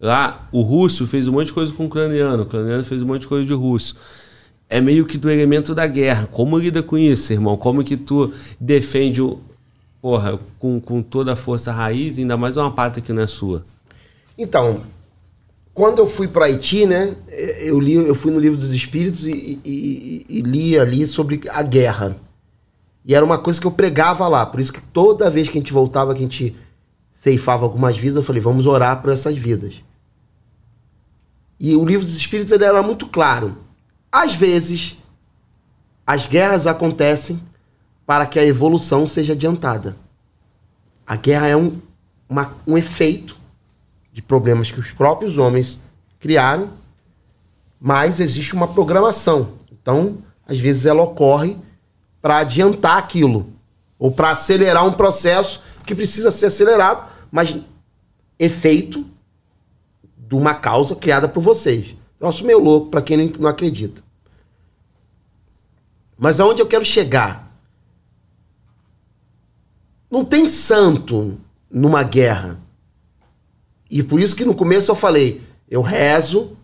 Lá, 0.00 0.46
o 0.52 0.60
russo 0.60 1.06
fez 1.06 1.26
um 1.26 1.32
monte 1.32 1.46
de 1.48 1.52
coisa 1.54 1.72
com 1.72 1.84
o 1.84 1.86
ucraniano, 1.86 2.42
o 2.42 2.46
ucraniano 2.46 2.84
fez 2.84 3.00
um 3.02 3.06
monte 3.06 3.22
de 3.22 3.26
coisa 3.28 3.46
de 3.46 3.52
russo. 3.54 3.96
É 4.68 4.80
meio 4.80 5.06
que 5.06 5.16
do 5.16 5.30
elemento 5.30 5.74
da 5.74 5.86
guerra. 5.86 6.28
Como 6.30 6.58
lida 6.58 6.82
com 6.82 6.98
isso, 6.98 7.32
irmão? 7.32 7.56
Como 7.56 7.82
que 7.84 7.96
tu 7.96 8.32
defende 8.60 9.22
o. 9.22 9.38
Porra, 10.02 10.38
com, 10.58 10.78
com 10.80 11.02
toda 11.02 11.32
a 11.32 11.36
força 11.36 11.72
raiz, 11.72 12.18
ainda 12.18 12.36
mais 12.36 12.56
uma 12.56 12.70
pata 12.70 13.00
que 13.00 13.12
não 13.12 13.22
é 13.22 13.26
sua. 13.26 13.64
Então, 14.36 14.82
quando 15.72 15.98
eu 15.98 16.06
fui 16.06 16.28
para 16.28 16.44
Haiti, 16.44 16.86
né, 16.86 17.14
eu 17.64 17.80
li, 17.80 17.94
eu 17.94 18.14
fui 18.14 18.30
no 18.30 18.38
livro 18.38 18.58
dos 18.58 18.72
Espíritos 18.72 19.26
e- 19.26 19.58
e- 19.64 20.26
e 20.28 20.40
li 20.42 20.78
ali 20.78 21.06
sobre 21.06 21.40
a 21.50 21.62
guerra. 21.62 22.16
E 23.04 23.14
era 23.14 23.24
uma 23.24 23.38
coisa 23.38 23.60
que 23.60 23.66
eu 23.66 23.70
pregava 23.70 24.28
lá. 24.28 24.44
Por 24.44 24.60
isso 24.60 24.72
que 24.72 24.80
toda 24.82 25.30
vez 25.30 25.48
que 25.48 25.56
a 25.58 25.60
gente 25.60 25.72
voltava, 25.72 26.12
que 26.12 26.20
a 26.20 26.22
gente 26.22 26.54
ceifava 27.16 27.64
algumas 27.64 27.96
vidas, 27.96 28.16
eu 28.16 28.22
falei, 28.22 28.40
vamos 28.40 28.66
orar 28.66 29.00
por 29.02 29.10
essas 29.12 29.36
vidas. 29.36 29.82
E 31.58 31.74
o 31.74 31.84
livro 31.84 32.04
dos 32.06 32.16
Espíritos 32.16 32.52
ele 32.52 32.64
era 32.64 32.82
muito 32.82 33.06
claro. 33.06 33.56
Às 34.12 34.34
vezes, 34.34 34.96
as 36.06 36.26
guerras 36.26 36.66
acontecem 36.66 37.40
para 38.06 38.26
que 38.26 38.38
a 38.38 38.44
evolução 38.44 39.06
seja 39.06 39.32
adiantada. 39.32 39.96
A 41.06 41.16
guerra 41.16 41.48
é 41.48 41.56
um, 41.56 41.78
uma- 42.28 42.52
um 42.66 42.76
efeito 42.78 43.36
de 44.12 44.20
problemas 44.22 44.70
que 44.70 44.78
os 44.78 44.92
próprios 44.92 45.38
homens 45.38 45.80
criaram, 46.20 46.70
mas 47.80 48.20
existe 48.20 48.54
uma 48.54 48.68
programação. 48.68 49.54
Então, 49.72 50.18
às 50.46 50.58
vezes 50.58 50.86
ela 50.86 51.02
ocorre 51.02 51.56
para 52.20 52.38
adiantar 52.38 52.98
aquilo 52.98 53.46
ou 53.98 54.12
para 54.12 54.30
acelerar 54.30 54.86
um 54.86 54.92
processo 54.92 55.62
que 55.86 55.94
precisa 55.94 56.30
ser 56.30 56.46
acelerado, 56.46 57.08
mas 57.30 57.56
efeito 58.38 59.06
de 60.18 60.34
uma 60.34 60.54
causa 60.54 60.96
criada 60.96 61.28
por 61.28 61.40
vocês. 61.40 61.94
Nosso 62.20 62.44
meio 62.44 62.58
louco 62.58 62.90
para 62.90 63.00
quem 63.00 63.16
não- 63.38 63.48
acredita. 63.48 64.02
Mas 66.18 66.40
aonde 66.40 66.60
eu 66.60 66.66
quero 66.66 66.84
chegar? 66.84 67.46
Não 70.10 70.24
tem 70.24 70.48
santo 70.48 71.38
numa 71.70 72.02
guerra. 72.02 72.58
E 73.90 74.02
por 74.02 74.20
isso 74.20 74.34
que 74.34 74.44
no 74.44 74.54
começo 74.54 74.90
eu 74.90 74.96
falei, 74.96 75.42
eu 75.68 75.82
rezo 75.82 76.56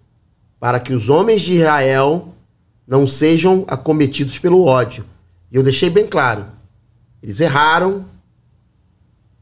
para 0.59 0.81
que 0.81 0.92
os 0.92 1.09
homens 1.09 1.42
de 1.42 1.55
Israel 1.55 2.34
não 2.86 3.07
sejam 3.07 3.65
acometidos 3.68 4.39
pelo 4.39 4.65
ódio. 4.65 5.05
E 5.51 5.57
eu 5.57 5.62
deixei 5.62 5.91
bem 5.91 6.07
claro. 6.07 6.47
Eles 7.23 7.41
erraram. 7.41 8.05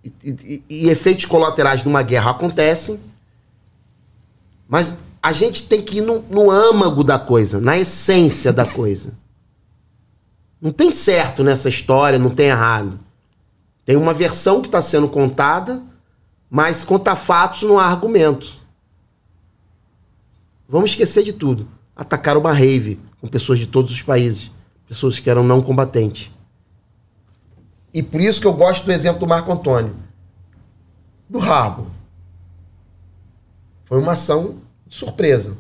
E, 0.05 0.13
e- 0.25 0.63
e 0.69 0.89
efeitos 0.89 1.25
colaterais 1.27 1.85
numa 1.85 2.03
guerra 2.03 2.31
acontecem. 2.31 2.99
Mas 4.69 4.97
a 5.23 5.33
gente 5.33 5.67
tem 5.67 5.83
que 5.83 5.99
ir 5.99 6.01
no, 6.01 6.23
no 6.23 6.51
âmago 6.51 7.05
da 7.05 7.19
coisa, 7.19 7.61
na 7.61 7.77
essência 7.77 8.53
da 8.53 8.65
coisa. 8.65 9.15
Não 10.61 10.73
tem 10.73 10.91
certo 10.91 11.43
nessa 11.43 11.69
história, 11.69 12.19
não 12.19 12.31
tem 12.31 12.47
errado. 12.49 12.99
Tem 13.85 13.97
uma 13.97 14.15
versão 14.15 14.61
que 14.61 14.69
está 14.69 14.81
sendo 14.81 15.09
contada, 15.09 15.83
mas 16.49 16.85
conta 16.85 17.17
fatos 17.17 17.63
não 17.63 17.79
há 17.79 17.87
argumento. 17.87 18.57
Vamos 20.69 20.91
esquecer 20.91 21.25
de 21.25 21.33
tudo. 21.33 21.67
Atacaram 21.97 22.41
uma 22.41 22.53
rave 22.53 22.99
com 23.21 23.27
pessoas 23.27 23.59
de 23.59 23.67
todos 23.67 23.91
os 23.91 24.03
países, 24.03 24.51
pessoas 24.87 25.19
que 25.19 25.29
eram 25.29 25.43
não 25.43 25.61
combatentes. 25.61 26.31
E 27.93 28.03
por 28.03 28.21
isso 28.21 28.41
que 28.41 28.47
eu 28.47 28.53
gosto 28.53 28.85
do 28.85 28.93
exemplo 28.93 29.21
do 29.21 29.27
Marco 29.27 29.51
Antônio. 29.53 29.97
Do 31.29 31.39
rabo. 31.39 31.89
Foi 33.85 33.99
uma 33.99 34.13
ação 34.13 34.57
de 34.87 34.95
surpresa, 34.95 35.57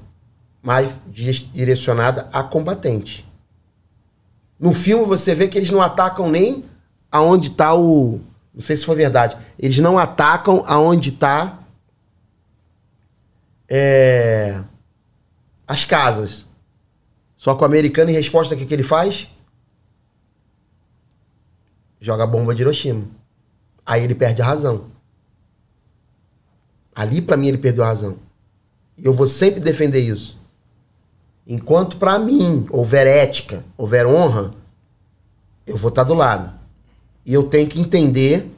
mas 0.62 1.00
di- 1.06 1.44
direcionada 1.52 2.28
a 2.32 2.42
combatente. 2.42 3.26
No 4.58 4.72
filme 4.72 5.04
você 5.04 5.34
vê 5.34 5.48
que 5.48 5.58
eles 5.58 5.70
não 5.70 5.80
atacam 5.80 6.28
nem 6.30 6.64
aonde 7.10 7.48
está 7.48 7.74
o. 7.74 8.20
Não 8.54 8.62
sei 8.62 8.76
se 8.76 8.84
foi 8.84 8.94
verdade. 8.94 9.36
Eles 9.58 9.78
não 9.78 9.98
atacam 9.98 10.62
aonde 10.66 11.08
está 11.10 11.58
é, 13.68 14.60
as 15.66 15.84
casas. 15.84 16.46
Só 17.36 17.54
que 17.54 17.62
o 17.62 17.64
americano, 17.64 18.10
em 18.10 18.14
resposta, 18.14 18.54
o 18.54 18.58
que, 18.58 18.66
que 18.66 18.74
ele 18.74 18.82
faz? 18.82 19.28
Joga 22.00 22.24
a 22.24 22.26
bomba 22.26 22.54
de 22.54 22.62
Hiroshima. 22.62 23.04
Aí 23.84 24.02
ele 24.02 24.14
perde 24.14 24.40
a 24.40 24.46
razão. 24.46 24.86
Ali, 26.94 27.20
pra 27.20 27.36
mim, 27.36 27.48
ele 27.48 27.58
perdeu 27.58 27.84
a 27.84 27.88
razão. 27.88 28.16
E 28.96 29.04
eu 29.04 29.12
vou 29.12 29.26
sempre 29.26 29.60
defender 29.60 30.00
isso. 30.00 30.38
Enquanto 31.46 31.96
pra 31.96 32.18
mim 32.18 32.66
houver 32.70 33.06
ética, 33.06 33.64
houver 33.76 34.06
honra, 34.06 34.54
eu 35.66 35.76
vou 35.76 35.88
estar 35.88 36.04
do 36.04 36.14
lado. 36.14 36.52
E 37.24 37.34
eu 37.34 37.44
tenho 37.44 37.68
que 37.68 37.80
entender 37.80 38.50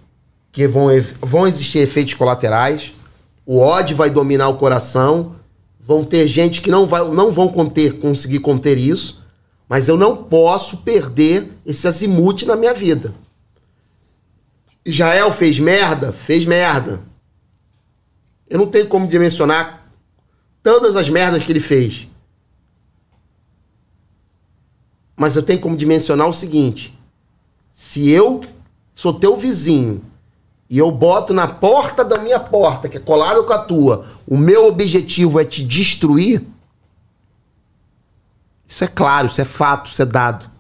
que 0.51 0.69
vão, 0.69 0.89
vão 1.21 1.47
existir 1.47 1.79
efeitos 1.79 2.15
colaterais, 2.15 2.93
o 3.47 3.59
ódio 3.59 3.97
vai 3.97 4.11
dominar 4.11 4.49
o 4.49 4.59
coração, 4.59 5.35
vão 5.81 6.05
ter 6.05 6.27
gente 6.29 6.61
que 6.61 6.71
não, 6.71 6.87
vai, 6.87 7.09
não 7.11 7.31
vão 7.31 7.49
conter, 7.49 7.99
conseguir 7.99 8.41
conter 8.41 8.77
isso, 8.79 9.25
mas 9.69 9.89
eu 9.89 9.97
não 9.97 10.17
posso 10.17 10.79
perder 10.79 11.51
esse 11.65 11.89
azimute 11.89 12.45
na 12.45 12.55
minha 12.55 12.75
vida. 12.75 13.15
Israel 14.85 15.33
fez 15.33 15.59
merda? 15.59 16.13
Fez 16.13 16.45
merda. 16.45 17.01
Eu 18.49 18.59
não 18.59 18.67
tenho 18.67 18.89
como 18.89 19.07
dimensionar 19.07 19.87
todas 20.63 20.97
as 20.97 21.09
merdas 21.09 21.43
que 21.43 21.51
ele 21.51 21.61
fez. 21.61 22.09
Mas 25.17 25.37
eu 25.37 25.43
tenho 25.43 25.61
como 25.61 25.77
dimensionar 25.77 26.29
o 26.29 26.35
seguinte: 26.35 26.99
se 27.71 28.11
eu 28.11 28.45
sou 28.95 29.15
teu 29.15 29.37
vizinho 29.37 30.05
e 30.69 30.79
eu 30.79 30.91
boto 30.91 31.33
na 31.33 31.47
porta 31.47 32.05
da 32.05 32.19
minha 32.19 32.41
porta, 32.41 32.89
que 32.89 32.97
é 32.97 33.01
colada 33.01 33.43
com 33.43 33.53
a 33.53 33.65
tua, 33.65 34.07
o 34.27 34.37
meu 34.37 34.67
objetivo 34.67 35.41
é 35.41 35.45
te 35.45 35.65
destruir, 35.65 36.43
isso 38.67 38.85
é 38.85 38.89
claro, 38.89 39.29
isso 39.29 39.41
é 39.41 39.45
fato, 39.45 39.91
isso 39.91 40.03
é 40.03 40.07
dado. 40.07 40.52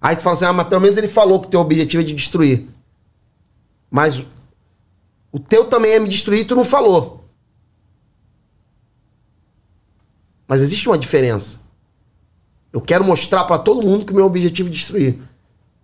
Aí 0.00 0.16
tu 0.16 0.22
fala 0.22 0.36
assim, 0.36 0.44
ah, 0.46 0.52
mas 0.52 0.68
pelo 0.68 0.80
menos 0.80 0.96
ele 0.96 1.08
falou 1.08 1.40
que 1.40 1.48
o 1.48 1.50
teu 1.50 1.60
objetivo 1.60 2.02
é 2.02 2.06
de 2.06 2.14
destruir. 2.14 2.66
Mas 3.90 4.22
o 5.30 5.38
teu 5.38 5.66
também 5.66 5.92
é 5.92 5.98
me 5.98 6.08
destruir, 6.08 6.46
tu 6.46 6.56
não 6.56 6.64
falou. 6.64 7.24
Mas 10.48 10.62
existe 10.62 10.88
uma 10.88 10.98
diferença. 10.98 11.60
Eu 12.72 12.80
quero 12.80 13.04
mostrar 13.04 13.44
pra 13.44 13.58
todo 13.58 13.86
mundo 13.86 14.04
que 14.04 14.12
o 14.12 14.16
meu 14.16 14.24
objetivo 14.26 14.68
é 14.68 14.72
destruir. 14.72 15.18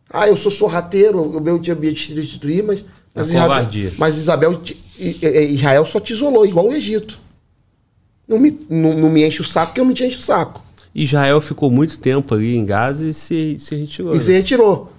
Ah, 0.09 0.29
eu 0.29 0.37
sou 0.37 0.51
sorrateiro, 0.51 1.21
o 1.21 1.41
meu 1.41 1.57
objetivo 1.57 2.21
é 2.21 2.23
destruir, 2.23 2.63
mas. 2.65 2.85
Mas, 3.15 3.35
É 3.35 3.41
covardia. 3.41 3.95
mas 3.97 4.17
Isabel, 4.17 4.61
Israel 4.99 5.87
só 5.87 5.99
te 5.99 6.13
isolou, 6.13 6.45
igual 6.45 6.69
o 6.69 6.73
Egito. 6.75 7.19
Não 8.29 8.39
me, 8.39 8.51
não, 8.69 8.93
não 8.93 9.09
me 9.09 9.27
enche 9.27 9.41
o 9.41 9.45
saco, 9.45 9.69
porque 9.69 9.81
eu 9.81 9.85
não 9.85 9.95
te 9.95 10.05
encho 10.05 10.19
o 10.19 10.23
saco. 10.23 10.63
Israel 11.05 11.41
ficou 11.41 11.71
muito 11.71 11.99
tempo 11.99 12.35
ali 12.35 12.57
em 12.57 12.65
Gaza 12.65 13.05
e 13.05 13.13
se, 13.13 13.59
se 13.59 13.77
retirou. 13.77 14.13
E 14.13 14.17
né? 14.17 14.23
se 14.23 14.33
retirou. 14.33 14.93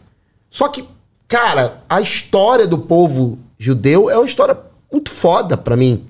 Só 0.50 0.68
que, 0.68 0.86
cara, 1.28 1.82
a 1.90 2.00
história 2.00 2.68
do 2.68 2.78
povo 2.78 3.40
judeu 3.58 4.10
é 4.10 4.16
uma 4.16 4.26
história 4.26 4.58
muito 4.92 5.10
foda 5.10 5.58
pra 5.58 5.76
mim. 5.76 6.06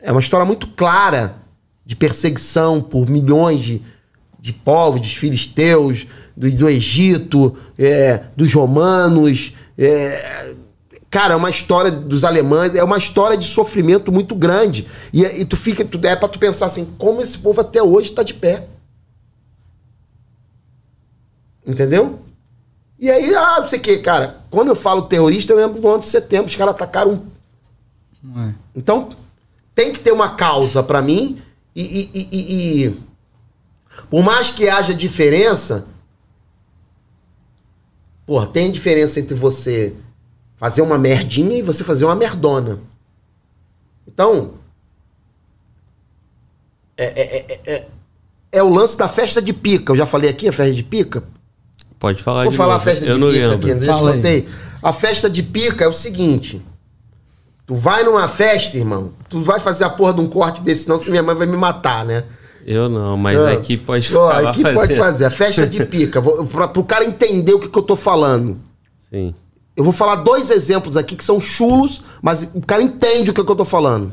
É 0.00 0.10
uma 0.10 0.20
história 0.20 0.44
muito 0.44 0.66
clara 0.66 1.36
de 1.84 1.94
perseguição 1.94 2.82
por 2.82 3.08
milhões 3.08 3.62
de, 3.62 3.82
de 4.40 4.52
povos, 4.52 5.00
dos 5.00 5.14
filisteus, 5.14 6.06
do, 6.36 6.50
do 6.50 6.68
Egito, 6.68 7.56
é, 7.78 8.24
dos 8.36 8.52
romanos. 8.52 9.54
é, 9.78 10.56
cara, 11.16 11.32
é 11.32 11.36
uma 11.36 11.48
história 11.48 11.90
dos 11.90 12.24
alemães, 12.24 12.74
é 12.74 12.84
uma 12.84 12.98
história 12.98 13.38
de 13.38 13.46
sofrimento 13.46 14.12
muito 14.12 14.34
grande. 14.34 14.86
E, 15.14 15.22
e 15.24 15.46
tu 15.46 15.56
fica, 15.56 15.82
tu, 15.82 15.98
é 16.06 16.14
pra 16.14 16.28
tu 16.28 16.38
pensar 16.38 16.66
assim, 16.66 16.84
como 16.98 17.22
esse 17.22 17.38
povo 17.38 17.58
até 17.58 17.82
hoje 17.82 18.12
tá 18.12 18.22
de 18.22 18.34
pé. 18.34 18.66
Entendeu? 21.66 22.18
E 22.98 23.10
aí, 23.10 23.34
ah, 23.34 23.60
não 23.60 23.66
sei 23.66 23.78
o 23.78 23.82
que, 23.82 23.96
cara. 23.96 24.40
Quando 24.50 24.68
eu 24.68 24.76
falo 24.76 25.02
terrorista, 25.02 25.54
eu 25.54 25.56
lembro 25.56 25.80
do 25.80 25.86
11 25.88 26.00
de 26.00 26.06
setembro, 26.06 26.48
os 26.48 26.54
caras 26.56 26.74
atacaram 26.74 27.12
um 28.22 28.38
É. 28.38 28.52
então, 28.74 29.08
tem 29.74 29.92
que 29.94 30.00
ter 30.00 30.12
uma 30.12 30.34
causa 30.34 30.82
pra 30.82 31.00
mim 31.00 31.40
e, 31.74 31.82
e- 31.82 32.10
e- 32.12 32.28
e- 32.30 32.84
e- 32.88 32.96
por 34.10 34.22
mais 34.22 34.50
que 34.50 34.68
haja 34.68 34.92
diferença, 34.92 35.86
porra, 38.26 38.46
tem 38.46 38.70
diferença 38.70 39.18
entre 39.18 39.34
você 39.34 39.94
fazer 40.56 40.82
uma 40.82 40.98
merdinha 40.98 41.58
e 41.58 41.62
você 41.62 41.84
fazer 41.84 42.04
uma 42.04 42.14
merdona. 42.14 42.78
Então, 44.06 44.52
é, 46.96 47.04
é- 47.04 47.46
é- 47.52 47.60
é- 47.74 47.86
é 48.52 48.62
o 48.62 48.68
lance 48.68 48.96
da 48.96 49.08
festa 49.08 49.40
de 49.42 49.52
pica. 49.52 49.92
Eu 49.92 49.96
já 49.96 50.06
falei 50.06 50.30
aqui 50.30 50.48
a 50.48 50.52
festa 50.52 50.74
de 50.74 50.82
pica? 50.82 51.22
Pode 51.98 52.22
falar 52.22 52.42
Vou 52.44 52.50
de 52.52 52.56
falar 52.56 52.74
a 52.74 52.78
novo. 52.78 52.84
festa 52.84 53.04
de 53.04 53.10
Eu 53.10 53.18
não 53.18 53.28
pica 53.30 53.46
lembro. 53.48 53.72
aqui, 53.72 53.86
Fala 53.86 54.12
contei. 54.12 54.48
A 54.82 54.92
festa 54.92 55.28
de 55.28 55.42
pica 55.42 55.84
é 55.84 55.88
o 55.88 55.92
seguinte. 55.92 56.62
Tu 57.66 57.74
vai 57.74 58.04
numa 58.04 58.28
festa, 58.28 58.76
irmão, 58.76 59.12
tu 59.28 59.40
vai 59.40 59.58
fazer 59.58 59.84
a 59.84 59.90
porra 59.90 60.14
de 60.14 60.20
um 60.20 60.28
corte 60.28 60.62
desse, 60.62 60.84
senão 60.84 61.00
minha 61.06 61.22
mãe 61.22 61.34
vai 61.34 61.46
me 61.46 61.56
matar, 61.56 62.04
né? 62.04 62.24
Eu 62.64 62.88
não, 62.88 63.16
mas 63.16 63.38
Ah. 63.38 63.52
aqui 63.52 63.76
pode 63.76 64.14
Ó, 64.16 64.28
falar 64.30 64.50
aqui 64.50 64.62
pode 64.62 64.96
fazer. 64.96 65.24
A 65.24 65.30
festa 65.30 65.66
de 65.66 65.84
pica. 65.84 66.20
Vou, 66.20 66.46
pra, 66.46 66.68
pro 66.68 66.84
cara 66.84 67.04
entender 67.04 67.52
o 67.54 67.60
que, 67.60 67.68
que 67.68 67.78
eu 67.78 67.82
tô 67.82 67.96
falando. 67.96 68.58
Sim. 69.10 69.34
Eu 69.76 69.84
vou 69.84 69.92
falar 69.92 70.16
dois 70.16 70.50
exemplos 70.50 70.96
aqui 70.96 71.14
que 71.14 71.22
são 71.24 71.38
chulos, 71.40 72.00
mas 72.22 72.50
o 72.54 72.62
cara 72.62 72.82
entende 72.82 73.30
o 73.30 73.34
que, 73.34 73.44
que 73.44 73.50
eu 73.50 73.56
tô 73.56 73.64
falando. 73.64 74.10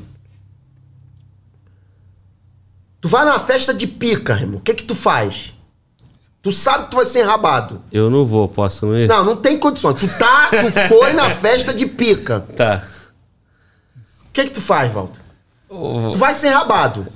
Tu 2.99 3.07
vai 3.07 3.23
numa 3.25 3.39
festa 3.39 3.73
de 3.73 3.87
pica, 3.87 4.33
irmão. 4.33 4.57
O 4.57 4.61
que 4.61 4.73
que 4.73 4.83
tu 4.83 4.93
faz? 4.93 5.53
Tu 6.41 6.51
sabe 6.51 6.85
que 6.85 6.91
tu 6.91 6.97
vai 6.97 7.05
ser 7.05 7.21
enrabado. 7.21 7.81
Eu 7.91 8.09
não 8.09 8.25
vou, 8.25 8.49
posso 8.49 8.93
ir? 8.93 9.07
Não, 9.07 9.23
não 9.23 9.37
tem 9.37 9.57
condições. 9.57 9.99
Tu 9.99 10.07
tá, 10.19 10.49
tu 10.49 10.71
foi 10.89 11.13
na 11.13 11.29
festa 11.35 11.73
de 11.73 11.85
pica. 11.85 12.41
Tá. 12.41 12.85
O 14.27 14.31
que 14.33 14.43
que 14.45 14.51
tu 14.51 14.61
faz, 14.61 14.91
Walter? 14.91 15.21
Tu 15.69 16.17
vai 16.17 16.33
ser 16.33 16.49
enrabado. 16.49 17.07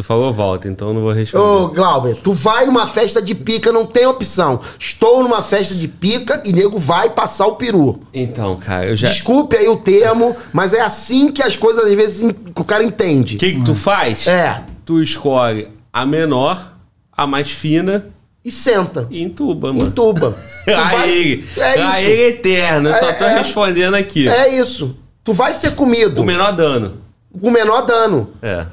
Tu 0.00 0.04
falou 0.04 0.32
volta, 0.32 0.66
então 0.66 0.88
eu 0.88 0.94
não 0.94 1.02
vou 1.02 1.12
responder. 1.12 1.44
Ô, 1.44 1.68
Glauber, 1.68 2.14
tu 2.16 2.32
vai 2.32 2.64
numa 2.64 2.86
festa 2.86 3.20
de 3.20 3.34
pica, 3.34 3.70
não 3.70 3.84
tem 3.84 4.06
opção. 4.06 4.58
Estou 4.78 5.22
numa 5.22 5.42
festa 5.42 5.74
de 5.74 5.86
pica 5.86 6.42
e 6.42 6.54
nego 6.54 6.78
vai 6.78 7.10
passar 7.10 7.46
o 7.46 7.56
peru. 7.56 8.00
Então, 8.14 8.56
cara, 8.56 8.86
eu 8.86 8.96
já. 8.96 9.08
O 9.08 9.12
Desculpe 9.12 9.56
aí 9.56 9.68
o 9.68 9.76
termo, 9.76 10.34
mas 10.54 10.72
é 10.72 10.80
assim 10.80 11.30
que 11.30 11.42
as 11.42 11.54
coisas 11.54 11.84
às 11.84 11.92
vezes 11.92 12.34
o 12.56 12.64
cara 12.64 12.82
entende. 12.82 13.36
que, 13.36 13.52
que 13.52 13.60
tu 13.62 13.74
faz? 13.74 14.26
É. 14.26 14.62
Tu 14.86 15.02
escolhe 15.02 15.68
a 15.92 16.06
menor, 16.06 16.72
a 17.14 17.26
mais 17.26 17.50
fina 17.50 18.06
E 18.42 18.50
senta. 18.50 19.06
e 19.10 19.22
entuba, 19.22 19.70
mano. 19.70 19.88
Entuba. 19.88 20.34
Tu 20.64 20.70
A 20.72 20.84
vai-. 20.84 21.44
É 21.58 21.62
A 21.82 22.00
isso. 22.00 22.10
ele 22.10 22.22
eterno. 22.28 22.88
Eu 22.88 22.94
só 22.94 23.12
tô 23.12 23.24
É, 23.24 23.34
é. 23.34 23.42
respondendo 23.42 23.94
aqui. 23.96 24.26
É 24.28 24.58
isso. 24.58 24.96
Tu 25.22 25.34
vai 25.34 25.52
ser 25.52 25.74
comido 25.74 26.22
O 26.22 26.24
menor 26.24 26.52
dano. 26.52 26.94
com 27.38 27.48
o 27.48 27.50
menor 27.50 27.82
dano. 27.82 28.30
É. 28.40 28.64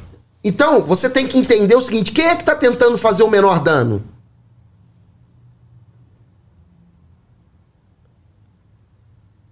Então, 0.48 0.82
você 0.82 1.10
tem 1.10 1.28
que 1.28 1.38
entender 1.38 1.76
o 1.76 1.82
seguinte: 1.82 2.14
quem 2.14 2.26
é 2.26 2.34
que 2.34 2.44
tá 2.46 2.56
tentando 2.56 2.98
fazer 2.98 3.22
o 3.22 3.30
menor 3.30 3.60
dano? 3.60 4.02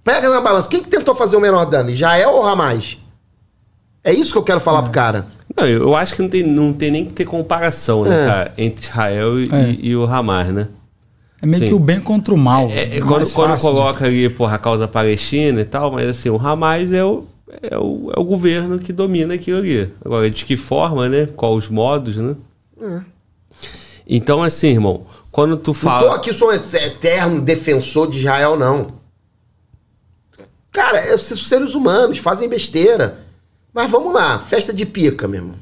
Pega 0.05 0.29
na 0.29 0.39
balança. 0.39 0.69
Quem 0.69 0.81
que 0.81 0.87
tentou 0.89 1.13
fazer 1.13 1.35
o 1.35 1.41
menor 1.41 1.65
dano? 1.65 1.89
Israel 1.89 2.31
ou 2.31 2.45
Hamas? 2.45 2.97
É 4.03 4.13
isso 4.13 4.31
que 4.31 4.37
eu 4.37 4.43
quero 4.43 4.61
falar 4.61 4.83
pro 4.83 4.91
cara. 4.91 5.25
Não, 5.53 5.67
eu 5.67 5.93
acho 5.95 6.15
que 6.15 6.21
não 6.21 6.29
tem, 6.29 6.43
não 6.43 6.71
tem 6.71 6.91
nem 6.91 7.05
que 7.05 7.13
ter 7.13 7.25
comparação, 7.25 8.03
né, 8.05 8.23
É. 8.23 8.27
cara, 8.27 8.53
entre 8.57 8.85
Israel 8.85 9.39
e, 9.39 9.49
É. 9.51 9.75
e 9.79 9.95
o 9.97 10.03
Hamas, 10.05 10.47
né? 10.53 10.67
É 11.41 11.45
meio 11.45 11.63
Sim. 11.63 11.67
que 11.69 11.73
o 11.73 11.79
bem 11.79 11.99
contra 11.99 12.33
o 12.33 12.37
mal. 12.37 12.69
É, 12.69 12.97
é, 12.97 13.01
quando 13.01 13.29
quando 13.33 13.59
coloca 13.59 14.05
ali, 14.05 14.29
porra, 14.29 14.55
a 14.55 14.59
causa 14.59 14.87
palestina 14.87 15.59
e 15.59 15.65
tal, 15.65 15.91
mas 15.91 16.07
assim, 16.07 16.29
o 16.29 16.37
Hamas 16.37 16.93
é 16.93 17.03
o, 17.03 17.25
é 17.61 17.77
o, 17.77 18.11
é 18.15 18.19
o 18.19 18.23
governo 18.23 18.79
que 18.79 18.91
domina 18.93 19.33
aquilo 19.35 19.59
ali. 19.59 19.91
Agora, 20.03 20.29
de 20.29 20.45
que 20.45 20.55
forma, 20.57 21.07
né? 21.09 21.25
Qual 21.27 21.53
os 21.55 21.67
modos, 21.69 22.15
né? 22.17 22.35
Então, 24.07 24.43
assim, 24.43 24.67
irmão, 24.69 25.05
quando 25.31 25.57
tu 25.57 25.69
Não 25.71 25.73
tô 25.73 25.79
fala. 25.79 26.15
aqui 26.15 26.33
sou 26.33 26.49
um 26.49 26.53
eterno 26.53 27.41
defensor 27.41 28.09
de 28.09 28.19
Israel, 28.19 28.55
não. 28.57 28.87
Cara, 30.71 30.97
é- 30.99 31.17
são 31.17 31.37
seres 31.37 31.73
humanos, 31.73 32.17
fazem 32.17 32.47
besteira. 32.49 33.19
Mas 33.73 33.89
vamos 33.89 34.13
lá, 34.13 34.39
festa 34.39 34.73
de 34.73 34.85
pica, 34.85 35.27
meu 35.27 35.41
irmão. 35.41 35.55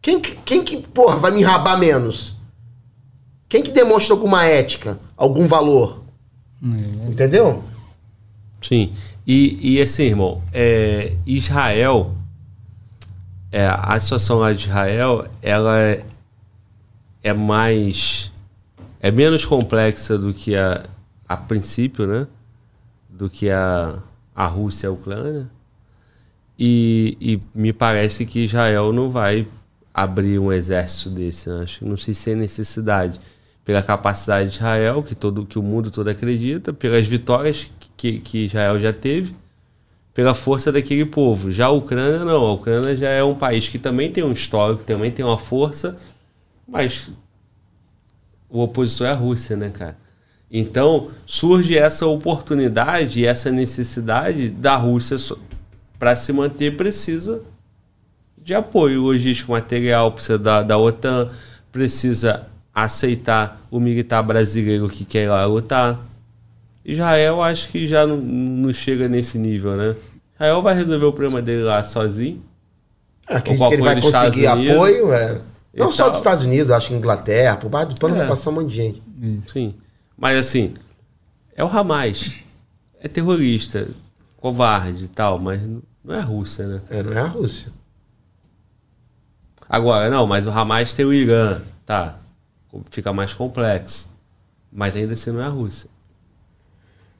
Quem, 0.00 0.20
que- 0.20 0.36
quem 0.44 0.64
que, 0.64 0.76
porra, 0.78 1.16
vai 1.16 1.30
me 1.30 1.40
enrabar 1.40 1.78
menos? 1.78 2.36
Quem 3.48 3.62
que 3.62 3.70
demonstra 3.70 4.14
alguma 4.14 4.44
ética, 4.44 4.98
algum 5.16 5.46
valor? 5.46 6.02
É. 6.62 7.10
Entendeu? 7.10 7.62
Sim. 8.62 8.92
E, 9.28 9.74
e 9.74 9.82
assim, 9.82 10.04
irmão, 10.04 10.42
é, 10.54 11.14
Israel, 11.26 12.16
é, 13.52 13.66
a 13.66 14.00
situação 14.00 14.38
lá 14.38 14.54
de 14.54 14.64
Israel, 14.64 15.26
ela 15.42 15.78
é, 15.78 16.02
é 17.22 17.34
mais. 17.34 18.32
é 18.98 19.10
menos 19.10 19.44
complexa 19.44 20.16
do 20.16 20.32
que 20.32 20.56
a, 20.56 20.82
a 21.28 21.36
princípio, 21.36 22.06
né? 22.06 22.26
Do 23.06 23.28
que 23.28 23.50
a, 23.50 23.98
a 24.34 24.46
Rússia 24.46 24.86
e 24.86 24.88
a 24.88 24.92
Ucrânia. 24.92 25.50
E, 26.58 27.18
e 27.20 27.42
me 27.54 27.74
parece 27.74 28.24
que 28.24 28.46
Israel 28.46 28.94
não 28.94 29.10
vai 29.10 29.46
abrir 29.92 30.38
um 30.38 30.50
exército 30.50 31.10
desse, 31.10 31.50
né? 31.50 31.64
Acho 31.64 31.84
não 31.84 31.98
sei 31.98 32.14
se 32.14 32.24
tem 32.24 32.34
necessidade. 32.34 33.20
Pela 33.62 33.82
capacidade 33.82 34.48
de 34.48 34.56
Israel, 34.56 35.02
que, 35.02 35.14
todo, 35.14 35.44
que 35.44 35.58
o 35.58 35.62
mundo 35.62 35.90
todo 35.90 36.08
acredita, 36.08 36.72
pelas 36.72 37.06
vitórias 37.06 37.66
que, 37.98 38.20
que 38.20 38.46
Israel 38.46 38.80
já 38.80 38.92
teve, 38.92 39.34
pela 40.14 40.32
força 40.32 40.72
daquele 40.72 41.04
povo. 41.04 41.52
Já 41.52 41.66
a 41.66 41.70
Ucrânia 41.70 42.24
não. 42.24 42.46
A 42.46 42.52
Ucrânia 42.54 42.96
já 42.96 43.10
é 43.10 43.22
um 43.22 43.34
país 43.34 43.68
que 43.68 43.78
também 43.78 44.10
tem 44.10 44.24
um 44.24 44.32
histórico, 44.32 44.84
também 44.84 45.10
tem 45.10 45.24
uma 45.24 45.36
força, 45.36 45.98
mas 46.66 47.10
o 48.48 48.62
opositor 48.62 49.08
é 49.08 49.10
a 49.10 49.14
Rússia, 49.14 49.56
né, 49.56 49.68
cara? 49.68 49.98
Então 50.50 51.10
surge 51.26 51.76
essa 51.76 52.06
oportunidade 52.06 53.26
essa 53.26 53.50
necessidade 53.50 54.48
da 54.48 54.76
Rússia 54.76 55.16
para 55.98 56.16
se 56.16 56.32
manter 56.32 56.74
precisa 56.74 57.42
de 58.38 58.54
apoio 58.54 59.02
logístico, 59.02 59.52
material, 59.52 60.10
precisa 60.12 60.38
da, 60.38 60.62
da 60.62 60.78
OTAN, 60.78 61.30
precisa 61.70 62.46
aceitar 62.74 63.60
o 63.70 63.78
militar 63.78 64.22
brasileiro 64.22 64.88
que 64.88 65.04
quer 65.04 65.24
ir 65.24 65.28
lá 65.28 65.44
lutar. 65.44 66.07
Israel 66.92 67.42
acho 67.42 67.68
que 67.68 67.86
já 67.86 68.06
não, 68.06 68.16
não 68.16 68.72
chega 68.72 69.08
nesse 69.08 69.38
nível, 69.38 69.76
né? 69.76 69.94
Israel 70.34 70.62
vai 70.62 70.74
resolver 70.74 71.04
o 71.04 71.12
problema 71.12 71.42
dele 71.42 71.62
lá 71.64 71.82
sozinho. 71.82 72.42
Acredito 73.26 73.68
que 73.68 73.74
ele 73.74 73.82
vai 73.82 74.00
conseguir 74.00 74.46
apoio. 74.46 75.12
é. 75.12 75.40
Não 75.74 75.92
só 75.92 76.04
tal. 76.04 76.10
dos 76.10 76.18
Estados 76.18 76.42
Unidos, 76.44 76.70
acho 76.72 76.88
que 76.88 76.94
Inglaterra, 76.94 77.56
por 77.56 77.68
baixo 77.68 77.90
do 77.90 78.00
pano 78.00 78.14
É. 78.16 78.18
vai 78.20 78.28
passar 78.28 78.50
um 78.50 78.54
monte 78.54 78.70
de 78.70 78.74
gente. 78.76 79.02
Sim. 79.52 79.74
Mas 80.16 80.38
assim, 80.38 80.74
é 81.54 81.62
o 81.62 81.68
Hamas. 81.68 82.32
É 83.00 83.06
terrorista, 83.06 83.86
covarde 84.38 85.04
e 85.04 85.08
tal, 85.08 85.38
mas 85.38 85.60
não 86.02 86.14
é 86.14 86.18
a 86.18 86.22
Rússia, 86.24 86.66
né? 86.66 86.80
É, 86.90 87.02
não 87.02 87.12
é 87.12 87.20
a 87.20 87.26
Rússia. 87.26 87.70
Agora, 89.68 90.08
não, 90.08 90.26
mas 90.26 90.46
o 90.46 90.50
Hamas 90.50 90.94
tem 90.94 91.04
o 91.04 91.12
Irã, 91.12 91.60
tá? 91.84 92.18
Fica 92.90 93.12
mais 93.12 93.34
complexo. 93.34 94.08
Mas 94.72 94.96
ainda 94.96 95.12
assim 95.12 95.30
não 95.30 95.40
é 95.40 95.44
a 95.44 95.48
Rússia. 95.48 95.88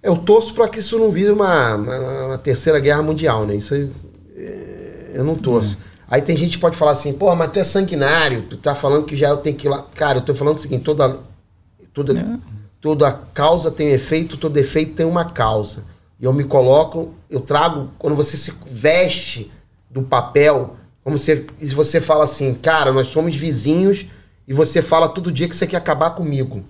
Eu 0.02 0.16
torço 0.16 0.54
para 0.54 0.68
que 0.68 0.78
isso 0.78 0.98
não 0.98 1.10
vire 1.10 1.30
uma, 1.30 1.74
uma- 1.74 2.26
uma 2.26 2.38
terceira 2.38 2.78
guerra 2.78 3.02
mundial, 3.02 3.44
né? 3.46 3.56
Isso 3.56 3.74
aí, 3.74 3.90
é, 4.36 5.10
eu 5.14 5.24
não 5.24 5.34
torço. 5.34 5.76
Aí 6.10 6.22
tem 6.22 6.36
gente 6.36 6.52
que 6.52 6.60
pode 6.60 6.76
falar 6.76 6.92
assim, 6.92 7.12
pô, 7.12 7.34
mas 7.34 7.50
tu 7.52 7.58
é 7.58 7.64
sanguinário, 7.64 8.42
tu 8.42 8.56
tá 8.56 8.74
falando 8.74 9.04
que 9.04 9.16
já 9.16 9.28
eu 9.30 9.38
tenho 9.38 9.56
que 9.56 9.66
ir 9.66 9.70
lá. 9.70 9.84
Cara, 9.94 10.18
eu 10.18 10.22
tô 10.22 10.34
falando 10.34 10.56
o 10.56 10.60
seguinte, 10.60 10.84
toda, 10.84 11.18
toda, 11.92 12.18
É. 12.18 12.38
toda 12.80 13.12
causa 13.34 13.70
tem 13.70 13.88
um 13.88 13.94
efeito, 13.94 14.36
todo 14.36 14.56
efeito 14.56 14.94
tem 14.94 15.04
uma 15.04 15.24
causa. 15.26 15.84
E 16.20 16.24
eu 16.24 16.32
me 16.32 16.44
coloco, 16.44 17.12
eu 17.28 17.40
trago, 17.40 17.90
quando 17.98 18.16
você 18.16 18.36
se 18.36 18.52
veste 18.70 19.50
do 19.90 20.02
papel, 20.02 20.76
como 21.04 21.18
se, 21.18 21.46
se 21.56 21.74
você 21.74 22.00
fala 22.00 22.24
assim, 22.24 22.54
cara, 22.54 22.92
nós 22.92 23.08
somos 23.08 23.34
vizinhos 23.34 24.06
e 24.46 24.54
você 24.54 24.80
fala 24.80 25.08
todo 25.08 25.30
dia 25.32 25.48
que 25.48 25.54
você 25.56 25.66
quer 25.66 25.76
acabar 25.76 26.10
comigo. 26.10 26.64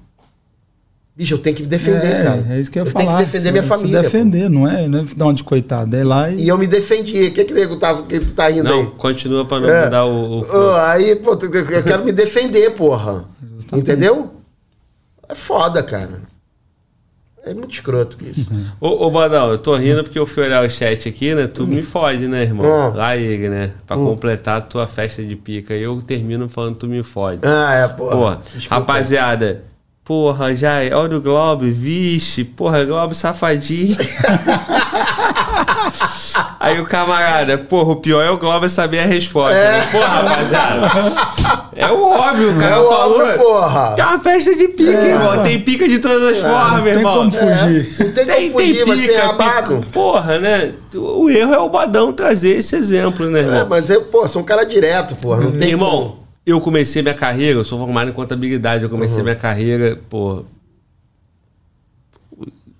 Bicho, 1.18 1.34
eu 1.34 1.38
tenho 1.38 1.56
que 1.56 1.62
me 1.62 1.68
defender, 1.68 2.06
é, 2.06 2.22
cara. 2.22 2.46
É 2.48 2.60
isso 2.60 2.70
que 2.70 2.78
eu 2.78 2.84
ia 2.84 2.88
eu 2.88 2.92
falar. 2.92 3.04
tenho 3.06 3.18
que 3.18 3.24
defender 3.24 3.46
se, 3.48 3.50
minha 3.50 3.62
se 3.64 3.68
família. 3.68 3.96
pô. 3.98 4.02
defender, 4.04 4.48
não 4.48 4.68
é, 4.68 4.86
não 4.86 5.00
é 5.00 5.04
dar 5.16 5.24
uma 5.24 5.34
de 5.34 5.42
coitado. 5.42 5.96
É 5.96 6.04
lá 6.04 6.30
e. 6.30 6.42
E 6.44 6.48
eu 6.48 6.56
me 6.56 6.68
defendi. 6.68 7.24
O 7.24 7.32
que 7.32 7.44
que 7.44 7.52
nego 7.52 7.76
tá, 7.76 8.00
que 8.04 8.20
tu 8.20 8.32
tá 8.34 8.48
rindo 8.48 8.62
Não, 8.62 8.80
aí? 8.82 8.86
continua 8.96 9.44
pra 9.44 9.58
não 9.58 9.68
É. 9.68 9.84
mudar 9.86 10.04
o. 10.04 10.42
o 10.42 10.70
aí, 10.76 11.16
pô, 11.16 11.32
eu 11.32 11.82
quero 11.82 12.04
me 12.04 12.12
defender, 12.12 12.70
porra. 12.76 13.24
Entendeu? 13.72 14.30
É 15.28 15.34
foda, 15.34 15.82
cara. 15.82 16.20
É 17.44 17.52
muito 17.52 17.72
escroto 17.74 18.16
que 18.16 18.26
isso. 18.26 18.48
Ô, 18.80 19.06
ô 19.06 19.10
Badal, 19.10 19.50
eu 19.50 19.58
tô 19.58 19.74
rindo 19.74 20.04
porque 20.04 20.18
eu 20.20 20.26
fui 20.26 20.44
olhar 20.44 20.64
o 20.64 20.70
chat 20.70 21.08
aqui, 21.08 21.34
né? 21.34 21.48
Tu 21.48 21.66
me 21.66 21.82
fode, 21.82 22.28
né, 22.28 22.42
irmão? 22.42 22.64
Hum. 22.64 22.94
Lá 22.94 23.16
ele, 23.16 23.48
né? 23.48 23.72
Pra 23.86 23.96
completar 23.96 24.58
a 24.58 24.60
tua 24.60 24.86
festa 24.86 25.20
de 25.24 25.34
pica. 25.34 25.74
E 25.74 25.82
eu 25.82 26.00
termino 26.00 26.48
falando 26.48 26.76
tu 26.76 26.86
me 26.86 27.02
fode. 27.02 27.40
Ah, 27.42 27.74
é, 27.74 27.88
porra. 27.88 28.10
Porra, 28.16 28.40
Desculpa. 28.54 28.74
rapaziada. 28.76 29.64
Porra, 30.08 30.56
já 30.56 30.82
é. 30.82 30.94
Olha 30.94 31.18
o 31.18 31.20
Globo, 31.20 31.66
vixe. 31.66 32.42
Porra, 32.42 32.82
Globo 32.82 33.14
safadinho. 33.14 33.94
Aí 36.58 36.80
o 36.80 36.84
camarada, 36.86 37.58
porra, 37.58 37.92
o 37.92 37.96
pior 37.96 38.22
é 38.22 38.30
o 38.30 38.38
Globo 38.38 38.70
saber 38.70 39.00
a 39.00 39.04
resposta. 39.04 39.54
É. 39.54 39.78
Né? 39.78 39.88
Porra, 39.92 40.06
rapaziada. 40.06 40.86
É 41.76 41.86
o 41.88 42.02
óbvio, 42.08 42.52
o 42.52 42.58
cara 42.58 42.76
É 42.76 42.84
falou. 42.84 43.20
óbvio, 43.20 43.38
porra. 43.38 43.94
Que 43.94 44.00
é 44.00 44.04
uma 44.06 44.18
festa 44.18 44.56
de 44.56 44.68
pica, 44.68 44.90
irmão. 44.92 45.42
Tem 45.42 45.60
pica 45.60 45.86
de 45.86 45.98
todas 45.98 46.22
as 46.22 46.38
formas, 46.38 46.72
não 46.78 46.84
tem 46.84 46.92
irmão. 46.94 47.14
como 47.18 47.30
fugir. 47.30 47.96
Não 48.00 48.12
tem 48.12 48.26
como 48.26 48.50
fugir, 48.52 48.84
vai 48.86 48.96
ser 48.96 49.16
rabado. 49.18 49.76
pica. 49.76 49.90
Porra, 49.92 50.38
né? 50.38 50.72
O 50.94 51.28
erro 51.28 51.52
é 51.52 51.58
o 51.58 51.68
Badão 51.68 52.14
trazer 52.14 52.56
esse 52.56 52.74
exemplo, 52.74 53.26
né, 53.28 53.40
irmão? 53.40 53.56
É, 53.60 53.64
mas 53.64 53.90
eu, 53.90 54.00
pô, 54.04 54.26
sou 54.26 54.40
um 54.40 54.44
cara 54.44 54.64
direto, 54.64 55.14
porra. 55.16 55.42
Não 55.42 55.52
tem 55.52 55.68
Irmão, 55.68 56.16
eu 56.50 56.60
comecei 56.60 57.02
minha 57.02 57.14
carreira, 57.14 57.58
eu 57.58 57.64
sou 57.64 57.78
formado 57.78 58.10
em 58.10 58.14
contabilidade, 58.14 58.82
eu 58.84 58.88
Uhum. 58.88 58.96
comecei 58.96 59.22
minha 59.22 59.34
carreira, 59.36 59.98
pô. 60.08 60.44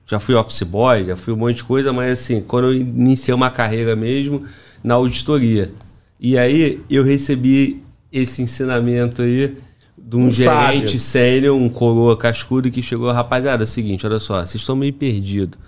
Já 0.07 0.19
fui 0.19 0.35
office 0.35 0.63
boy, 0.63 1.05
já 1.05 1.17
fui 1.17 1.35
um 1.35 1.37
monte 1.37 1.57
de 1.57 1.65
coisa, 1.65 1.93
mas 1.93 2.13
assim, 2.13 2.41
quando 2.41 2.67
eu 2.69 2.75
iniciei 2.75 3.35
uma 3.35 3.51
carreira 3.51 3.95
mesmo, 3.95 4.43
na 4.83 4.95
auditoria. 4.95 5.71
E 6.19 6.39
aí 6.39 6.81
eu 6.89 7.05
recebi 7.05 7.83
esse 8.11 8.41
ensinamento 8.41 9.21
aí 9.21 9.55
de 9.99 10.17
um, 10.17 10.29
Um 10.29 10.33
gerente 10.33 10.99
sênior, 10.99 11.55
um 11.55 11.69
coroa 11.69 12.17
cascudo 12.17 12.71
que 12.71 12.83
chegou, 12.83 13.13
rapaziada, 13.13 13.63
é 13.63 13.67
o 13.67 13.67
seguinte, 13.67 14.07
olha 14.07 14.19
só, 14.19 14.37
vocês 14.41 14.55
estão 14.63 14.75
meio 14.75 14.95
perdidos. 14.95 15.59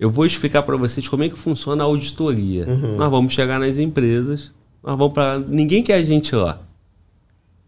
Eu 0.00 0.10
vou 0.10 0.26
explicar 0.26 0.62
para 0.62 0.76
vocês 0.76 1.06
como 1.06 1.22
é 1.22 1.28
que 1.28 1.38
funciona 1.38 1.84
a 1.84 1.86
auditoria. 1.86 2.66
Uhum. 2.66 2.96
Nós 2.96 3.10
vamos 3.10 3.32
chegar 3.32 3.60
nas 3.60 3.78
empresas, 3.78 4.50
nós 4.82 4.98
vamos 4.98 5.14
para 5.14 5.38
ninguém 5.38 5.82
quer 5.82 5.94
a 5.94 6.02
gente 6.02 6.34
lá. 6.34 6.60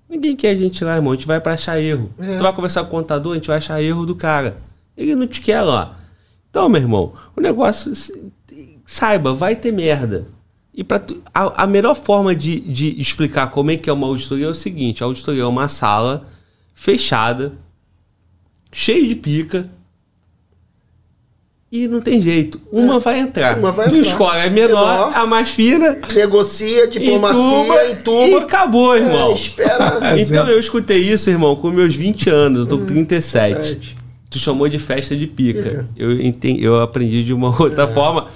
Ninguém 0.09 0.35
quer 0.35 0.51
a 0.51 0.55
gente 0.55 0.83
lá, 0.83 0.97
irmão. 0.97 1.13
A 1.13 1.17
gente 1.17 1.27
vai 1.27 1.41
pra 1.41 1.53
achar 1.53 1.81
erro. 1.81 2.11
É. 2.19 2.39
Tu 2.39 2.43
vai 2.43 2.53
conversar 2.53 2.83
com 2.83 2.89
o 2.89 2.91
contador, 2.91 3.33
a 3.33 3.35
gente 3.35 3.49
vai 3.49 3.59
achar 3.59 3.83
erro 3.83 4.07
do 4.07 4.15
cara. 4.15 4.57
Ele 4.97 5.15
não 5.15 5.27
te 5.27 5.41
quer 5.41 5.61
lá. 5.61 5.99
Então, 6.51 6.69
meu 6.69 6.81
irmão, 6.81 7.13
o 7.37 7.41
negócio. 7.41 7.93
Saiba, 8.87 9.35
vai 9.35 9.55
ter 9.55 9.71
merda. 9.71 10.27
E 10.75 10.83
pra 10.83 10.99
tu, 10.99 11.23
a, 11.35 11.65
a 11.65 11.67
melhor 11.67 11.95
forma 11.95 12.35
de, 12.35 12.61
de 12.61 13.01
explicar 13.01 13.51
como 13.51 13.71
é 13.71 13.77
que 13.77 13.91
é 13.91 13.93
uma 13.93 14.07
auditoria 14.07 14.47
é 14.47 14.51
o 14.51 14.55
seguinte: 14.55 15.03
a 15.03 15.07
auditoria 15.07 15.43
é 15.43 15.47
uma 15.47 15.69
sala 15.69 16.27
fechada, 16.73 17.53
cheia 18.73 19.07
de 19.07 19.15
pica. 19.15 19.69
E 21.71 21.87
não 21.87 22.01
tem 22.01 22.21
jeito. 22.23 22.59
Uma 22.73 22.99
vai 22.99 23.19
entrar. 23.21 23.57
É. 23.57 23.61
Uma 23.61 23.71
vai 23.71 23.89
tu 23.89 23.97
entrar. 23.97 24.09
escolhe 24.09 24.41
a 24.41 24.51
menor, 24.51 24.91
Menor. 25.07 25.13
a 25.15 25.27
mais 25.27 25.51
fina, 25.51 25.99
Negocia, 26.15 26.87
diplomacia, 26.89 27.91
entuba, 27.93 28.27
e 28.27 28.35
acabou, 28.37 28.97
irmão. 28.97 29.33
É, 29.33 29.35
espera. 29.35 30.01
Então 30.19 30.49
eu 30.49 30.59
escutei 30.59 30.99
isso, 30.99 31.29
irmão, 31.29 31.55
com 31.57 31.71
meus 31.71 31.95
20 31.95 32.31
anos, 32.31 32.61
eu 32.61 32.67
tô 32.67 32.79
com 32.79 32.87
37. 32.87 33.55
Hum, 33.55 33.61
verdade. 33.61 33.97
Tu 34.31 34.39
chamou 34.39 34.67
de 34.69 34.79
festa 34.79 35.15
de 35.15 35.27
pica. 35.27 35.63
Pica. 35.63 35.89
Eu, 35.97 36.13
entendi, 36.21 36.65
eu 36.65 36.81
aprendi 36.81 37.23
de 37.23 37.35
uma 37.35 37.49
outra 37.61 37.87
forma, 37.87 38.27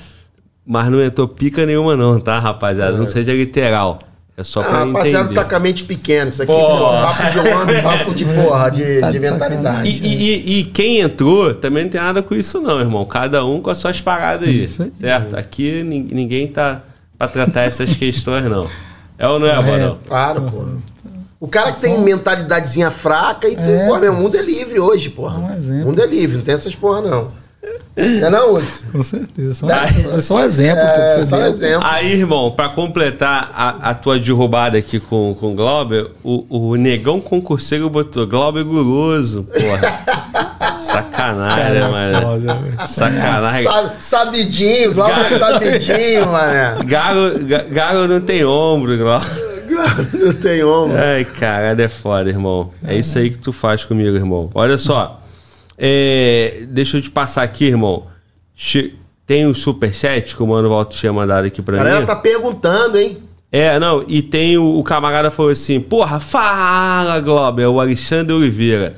mas 0.67 0.91
não 0.91 1.03
entrou 1.03 1.27
pica 1.27 1.65
nenhuma, 1.65 1.97
não, 1.97 2.21
tá, 2.21 2.39
rapaziada? 2.39 2.97
Não 2.99 3.07
seja 3.07 3.33
literal. 3.33 3.99
É 4.35 4.43
só 4.45 4.61
Ah, 4.61 4.65
pra 4.65 4.79
rapaziada 4.85 5.25
entender. 5.27 5.35
tá 5.35 5.45
com 5.45 5.57
a 5.57 5.59
mente 5.61 5.85
pequena. 5.85 6.29
Isso 6.31 6.43
aqui 6.43 6.51
Porra. 6.53 6.97
é 6.99 7.03
papo 7.03 7.31
de 7.31 7.39
homem, 7.39 7.83
papo 7.83 8.15
de 8.15 8.25
porra, 8.25 8.71
de, 8.71 9.01
Tá 9.01 9.07
de 9.09 9.13
de 9.13 9.21
mentalidade. 9.21 9.91
E, 9.91 10.07
e- 10.07 10.17
e- 10.17 10.59
e 10.61 10.65
quem 10.65 11.01
entrou 11.01 11.55
também 11.55 11.85
não 11.85 11.91
tem 11.91 12.01
nada 12.01 12.23
com 12.23 12.35
isso, 12.35 12.59
não, 12.61 12.81
irmão. 12.81 13.05
Cada 13.05 13.45
um 13.45 13.61
com 13.61 13.69
as 13.71 13.77
suas 13.79 14.01
paradas 14.01 14.49
aí. 14.49 14.65
Isso 14.65 14.83
aí. 14.85 14.93
Certo? 14.99 15.37
Aqui 15.37 15.83
nin- 15.83 16.09
ninguém 16.11 16.47
tá 16.49 16.81
pra 17.19 17.29
tratar 17.29 17.63
essas 17.63 17.95
questões, 17.95 18.45
não. 18.51 18.69
É 19.19 19.29
ou 19.29 19.39
não 19.39 19.47
é, 19.47 19.55
Badão? 19.55 19.99
Claro, 20.07 20.43
porra. 20.51 20.73
O 21.39 21.47
cara 21.49 21.71
que 21.73 21.81
tem 21.81 21.99
mentalidadezinha 22.01 22.91
fraca 22.91 23.47
e, 23.49 23.55
É. 23.55 23.87
porra, 23.87 24.01
meu, 24.01 24.13
o 24.13 24.17
mundo 24.17 24.37
é 24.37 24.43
livre 24.43 24.79
hoje, 24.81 25.11
porra. 25.11 25.39
Um 25.41 25.53
exemplo. 25.59 25.83
O 25.83 25.87
mundo 25.89 26.01
é 26.01 26.07
livre, 26.07 26.37
não 26.39 26.45
tem 26.45 26.55
essas 26.55 26.75
porra, 26.75 27.01
não. 27.03 27.31
Não 27.97 28.27
é 28.27 28.31
não, 28.31 28.55
Hudson? 28.55 28.85
Com 28.91 29.03
certeza. 29.03 29.55
Só, 29.55 29.67
Tá. 29.69 29.85
é 30.17 30.21
só 30.21 30.37
um 30.37 30.41
exemplo, 30.41 30.83
pô, 30.83 30.89
É, 30.91 31.09
que 31.09 31.15
você 31.21 31.27
só 31.27 31.37
deu. 31.37 31.47
exemplo. 31.47 31.87
Aí, 31.87 32.13
irmão, 32.13 32.51
pra 32.51 32.69
completar 32.71 33.51
a, 33.55 33.91
a 33.91 33.95
tua 33.95 34.19
derrubada 34.19 34.77
aqui 34.79 34.99
com, 34.99 35.37
com 35.39 35.53
o 35.53 35.55
Glauber, 35.55 36.11
o, 36.25 36.71
o 36.71 36.75
negão 36.77 37.21
concurseiro 37.21 37.89
botou 37.89 38.27
Glauber 38.27 38.65
guloso, 38.65 39.45
porra. 39.45 40.43
Sacanagem, 40.81 41.75
né, 41.81 41.89
mano? 41.89 42.43
Sacanagem. 42.87 43.65
Sa- 43.65 43.95
sabidinho, 43.99 44.93
Glauber 44.95 45.33
é 45.33 45.39
sabidinho, 45.39 46.27
mané. 46.33 46.77
Galo, 46.85 47.39
ga- 47.45 47.65
galo 47.71 48.09
não 48.09 48.21
tem 48.21 48.45
ombro, 48.45 48.97
Glauber. 48.99 49.53
Não 50.13 50.33
tem 50.35 50.63
ombro. 50.65 50.97
Ai, 50.99 51.25
caralho, 51.25 51.81
é 51.81 51.89
foda, 51.89 52.29
irmão. 52.29 52.71
É 52.87 52.95
isso 52.97 53.19
aí 53.19 53.31
que 53.31 53.39
tu 53.39 53.53
faz 53.53 53.85
comigo, 53.85 54.15
irmão. 54.17 54.51
Olha 54.55 54.77
só. 54.77 55.19
É, 55.77 56.65
deixa 56.69 56.97
eu 56.99 57.03
te 57.03 57.11
passar 57.11 57.43
aqui, 57.43 57.65
irmão. 57.67 58.05
Che- 58.55 58.95
Tem 59.27 59.47
o 59.47 59.55
superchat 59.55 60.37
que 60.37 60.43
o 60.43 60.47
Mano 60.47 60.69
Walter 60.69 60.97
tinha 60.97 61.13
mandado 61.13 61.47
aqui 61.47 61.61
A 61.61 61.65
pra 61.65 61.77
galera 61.77 62.01
mim. 62.01 62.07
tá 62.07 62.17
perguntando, 62.17 62.99
hein? 62.99 63.19
É, 63.51 63.79
não, 63.79 64.05
e 64.09 64.23
tem 64.23 64.57
o, 64.59 64.79
o 64.79 64.83
camarada 64.83 65.31
falou 65.31 65.53
assim: 65.53 65.81
Porra, 65.81 66.19
fala, 66.21 67.21
Globo, 67.21 67.61
é 67.61 67.69
o 67.69 67.81
Alexandre 67.81 68.33
Oliveira. 68.35 68.95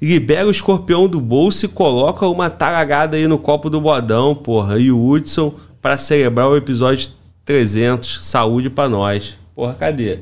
Libera 0.00 0.46
o 0.46 0.50
escorpião 0.50 1.06
do 1.06 1.20
bolso 1.20 1.64
e 1.64 1.68
coloca 1.68 2.26
uma 2.26 2.50
taragada 2.50 3.16
aí 3.16 3.28
no 3.28 3.38
copo 3.38 3.70
do 3.70 3.80
bodão, 3.80 4.34
porra. 4.34 4.78
E 4.78 4.90
o 4.90 5.06
Hudson 5.08 5.54
pra 5.80 5.96
celebrar 5.96 6.48
o 6.48 6.56
episódio 6.56 7.10
300. 7.44 8.26
Saúde 8.26 8.68
pra 8.68 8.88
nós. 8.88 9.36
Porra, 9.54 9.74
cadê? 9.74 10.18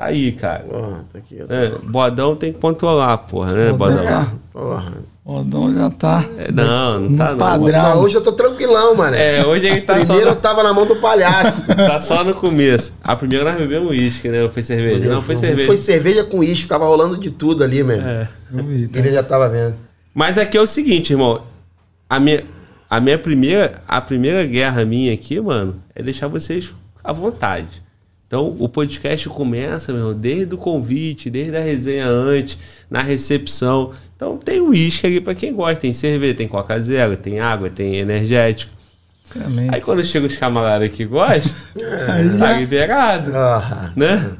Tá 0.00 0.06
aí, 0.06 0.32
cara. 0.32 0.60
Porra, 0.60 1.04
tá 1.12 1.18
aqui. 1.18 1.38
ó. 1.46 1.52
É, 1.52 1.72
bodão 1.84 2.34
tem 2.34 2.54
que 2.54 2.58
controlar, 2.58 3.18
porra, 3.18 3.52
né, 3.52 3.70
Bodão 3.70 3.98
bodão? 3.98 4.06
tá- 4.06 4.32
Porra. 4.50 4.92
O 5.22 5.40
Odão 5.40 5.74
já 5.74 5.90
tá. 5.90 6.24
É, 6.38 6.50
não, 6.50 7.00
não 7.00 7.16
tá 7.18 7.30
não. 7.32 7.36
padrão. 7.38 7.82
Mas 7.82 7.96
hoje 7.98 8.14
eu 8.14 8.22
tô 8.22 8.32
tranquilão, 8.32 8.94
mané. 8.94 9.40
É, 9.40 9.46
hoje 9.46 9.66
ele 9.66 9.82
tá 9.82 9.96
só, 9.96 10.04
Primeiro 10.06 10.30
eu 10.30 10.34
no, 10.34 10.40
tava 10.40 10.62
na 10.62 10.72
mão 10.72 10.86
do 10.86 10.96
palhaço. 10.96 11.62
tá 11.68 12.00
só 12.00 12.24
no 12.24 12.32
começo. 12.32 12.94
A 13.04 13.14
primeira 13.14 13.44
nós 13.44 13.58
bebemos 13.58 13.90
uísque, 13.90 14.30
né? 14.30 14.48
Foi 14.48 14.62
cerveja? 14.62 15.06
Não, 15.06 15.20
foi 15.20 15.36
cerveja. 15.36 15.66
Foi 15.66 15.76
cerveja 15.76 16.24
com 16.24 16.38
uísque, 16.38 16.66
tava 16.66 16.86
rolando 16.86 17.18
de 17.18 17.30
tudo 17.30 17.62
ali, 17.62 17.82
mesmo. 17.84 18.08
É. 18.08 18.26
Eu 18.54 18.64
vi, 18.64 18.88
tá? 18.88 18.98
Ele 18.98 19.12
já 19.12 19.22
tava 19.22 19.50
vendo. 19.50 19.74
Mas 20.14 20.38
aqui 20.38 20.56
é 20.56 20.60
o 20.62 20.66
seguinte, 20.66 21.12
irmão. 21.12 21.42
A 22.08 22.18
minha, 22.18 22.42
a 22.88 22.98
minha 22.98 23.18
primeira, 23.18 23.82
a 23.86 24.00
primeira 24.00 24.44
guerra 24.46 24.82
minha 24.86 25.12
aqui, 25.12 25.38
mano, 25.38 25.76
é 25.94 26.02
deixar 26.02 26.26
vocês 26.26 26.72
à 27.04 27.12
vontade. 27.12 27.82
Então, 28.30 28.54
o 28.60 28.68
podcast 28.68 29.28
começa, 29.28 29.92
meu 29.92 30.02
irmão, 30.02 30.14
desde 30.14 30.54
o 30.54 30.56
convite, 30.56 31.28
desde 31.28 31.56
a 31.56 31.60
resenha 31.60 32.06
antes, 32.06 32.56
na 32.88 33.02
recepção. 33.02 33.90
Então, 34.14 34.36
tem 34.38 34.60
uísque 34.60 35.04
ali 35.04 35.20
pra 35.20 35.34
quem 35.34 35.52
gosta. 35.52 35.80
Tem 35.80 35.92
cerveja, 35.92 36.34
tem 36.34 36.46
Coca 36.46 36.80
Zero, 36.80 37.16
tem 37.16 37.40
água, 37.40 37.68
tem 37.68 37.96
energético. 37.96 38.70
Excelente. 39.28 39.74
Aí, 39.74 39.80
quando 39.80 40.04
chega 40.04 40.28
os 40.28 40.36
camaradas 40.36 40.90
que 40.92 41.04
gostam, 41.04 41.52
tá 42.38 42.52
liberado, 42.52 43.32
Ah, 43.34 43.92
né? 43.96 44.36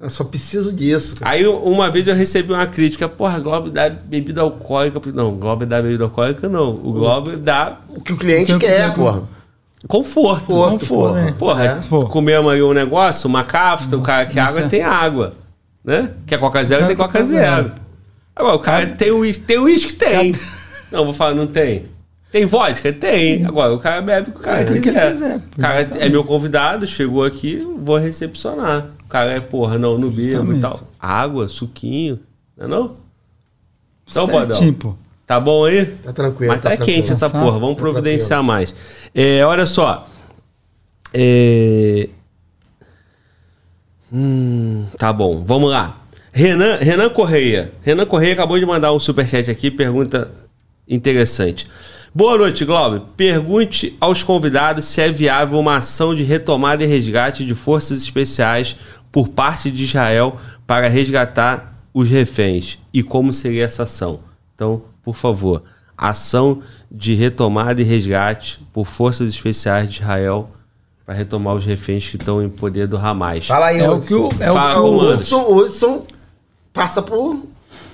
eu 0.00 0.10
só 0.10 0.24
preciso 0.24 0.72
disso. 0.72 1.14
cara. 1.20 1.30
Aí 1.30 1.46
uma 1.46 1.88
vez 1.92 2.08
eu 2.08 2.16
recebi 2.16 2.52
uma 2.52 2.66
crítica, 2.66 3.08
porra, 3.08 3.38
Globo 3.38 3.70
dá 3.70 3.88
bebida 3.88 4.40
alcoólica. 4.40 5.00
Não, 5.14 5.36
Globo 5.36 5.64
dá 5.64 5.80
bebida 5.80 6.02
alcoólica 6.02 6.48
não. 6.48 6.70
O 6.70 6.92
Globo 6.92 7.36
dá 7.36 7.78
O 7.88 8.00
que 8.00 8.12
o 8.12 8.16
cliente 8.16 8.52
O 8.52 8.58
que- 8.58 8.66
quer, 8.66 8.92
porra. 8.96 9.22
Conforto. 9.86 10.46
Conforto, 10.46 10.78
Conforto, 10.80 10.86
porra. 10.88 11.22
né? 11.22 11.34
Porra, 11.38 11.64
É. 11.64 11.78
Comemos 12.08 12.52
aí 12.52 12.62
um 12.62 12.72
negócio, 12.72 13.28
uma 13.28 13.44
cafta, 13.44 13.96
o 13.96 14.02
cara 14.02 14.26
que 14.26 14.38
água 14.38 14.60
é- 14.62 14.68
tem 14.68 14.82
água. 14.82 15.34
Né? 15.84 16.10
Quer 16.26 16.38
Coca 16.38 16.62
Zero, 16.64 16.86
tem 16.86 16.96
Coca 16.96 17.22
Zero. 17.24 17.72
Agora, 18.34 18.56
o 18.56 18.58
cara 18.58 18.86
tem 18.86 19.10
uísque, 19.10 19.42
tem 19.44 19.58
uísque, 19.58 19.92
tem. 19.94 20.34
Não, 20.92 21.04
vou 21.04 21.14
falar, 21.14 21.34
não 21.34 21.46
tem. 21.46 21.86
Tem 22.30 22.44
vodka? 22.44 22.92
Tem. 22.92 23.44
Agora, 23.46 23.72
o 23.72 23.78
cara 23.78 24.02
bebe 24.02 24.30
o 24.30 24.32
o 24.32 24.38
cara 24.38 24.60
É, 24.60 24.64
o 24.64 24.66
que 24.74 24.80
quiser. 24.80 25.02
ele 25.06 25.12
quiser, 25.12 25.36
O 25.56 25.60
cara 25.60 25.74
é 25.80 25.82
justamente. 25.82 26.10
meu 26.10 26.24
convidado, 26.24 26.86
chegou 26.86 27.24
aqui, 27.24 27.66
vou 27.80 27.96
recepcionar. 27.96 28.86
O 29.04 29.08
cara 29.08 29.30
é, 29.30 29.40
porra, 29.40 29.78
não, 29.78 29.96
no 29.96 30.10
bebo 30.10 30.52
e 30.52 30.60
tal. 30.60 30.80
Água, 31.00 31.48
suquinho, 31.48 32.20
não 32.56 32.64
é 32.66 32.68
não? 32.68 32.96
Então, 34.10 34.26
Certinho, 34.26 34.46
Bodão, 34.72 34.72
pô. 34.74 34.94
Tá 35.28 35.38
bom 35.38 35.66
aí? 35.66 35.84
Tá 35.84 36.12
tranquilo. 36.12 36.52
Mas 36.52 36.60
tá, 36.60 36.70
tranquilo. 36.70 36.96
quente 36.96 37.12
essa 37.12 37.28
Tá 37.28 37.38
porra, 37.38 37.58
vamos 37.58 37.76
Tá 37.76 37.82
providenciar 37.82 38.42
mais. 38.42 38.74
É, 39.14 39.44
olha 39.44 39.66
só. 39.66 40.08
É... 41.12 42.08
Hum, 44.10 44.86
tá 44.96 45.12
bom, 45.12 45.44
vamos 45.44 45.70
lá. 45.70 46.00
Renan, 46.32 46.76
Renan 46.76 47.10
Correia. 47.10 47.72
Renan 47.82 48.06
Correia 48.06 48.32
acabou 48.32 48.58
de 48.58 48.64
mandar 48.64 48.92
um 48.92 48.98
superchat 48.98 49.50
aqui, 49.50 49.70
pergunta 49.70 50.30
interessante. 50.88 51.68
Boa 52.14 52.38
noite, 52.38 52.64
Glauber. 52.64 53.02
Pergunte 53.14 53.94
aos 54.00 54.22
convidados 54.22 54.86
se 54.86 55.02
é 55.02 55.12
viável 55.12 55.58
uma 55.58 55.76
ação 55.76 56.14
de 56.14 56.22
retomada 56.22 56.82
e 56.82 56.86
resgate 56.86 57.44
de 57.44 57.54
forças 57.54 57.98
especiais 57.98 58.76
por 59.12 59.28
parte 59.28 59.70
de 59.70 59.84
Israel 59.84 60.38
para 60.66 60.88
resgatar 60.88 61.82
os 61.92 62.08
reféns 62.08 62.78
e 62.94 63.02
como 63.02 63.32
seria 63.32 63.64
essa 63.64 63.82
ação. 63.82 64.20
Então, 64.54 64.82
por 65.08 65.16
favor, 65.16 65.62
ação 65.96 66.60
de 66.90 67.14
retomada 67.14 67.80
e 67.80 67.84
resgate 67.84 68.60
por 68.74 68.86
forças 68.86 69.30
especiais 69.30 69.88
de 69.88 70.00
Israel 70.02 70.50
para 71.06 71.14
retomar 71.14 71.54
os 71.54 71.64
reféns 71.64 72.06
que 72.10 72.16
estão 72.16 72.42
em 72.42 72.48
poder 72.50 72.86
do 72.86 72.98
Hamas. 72.98 73.46
Fala 73.46 73.68
aí, 73.68 73.78
É 73.80 73.88
o 73.90 73.98
que 74.02 74.12
o- 74.14 74.26
Hudson. 74.26 74.42
é 74.44 74.50
o 74.52 74.54
o- 75.56 76.06
passa 76.74 77.00
por 77.00 77.40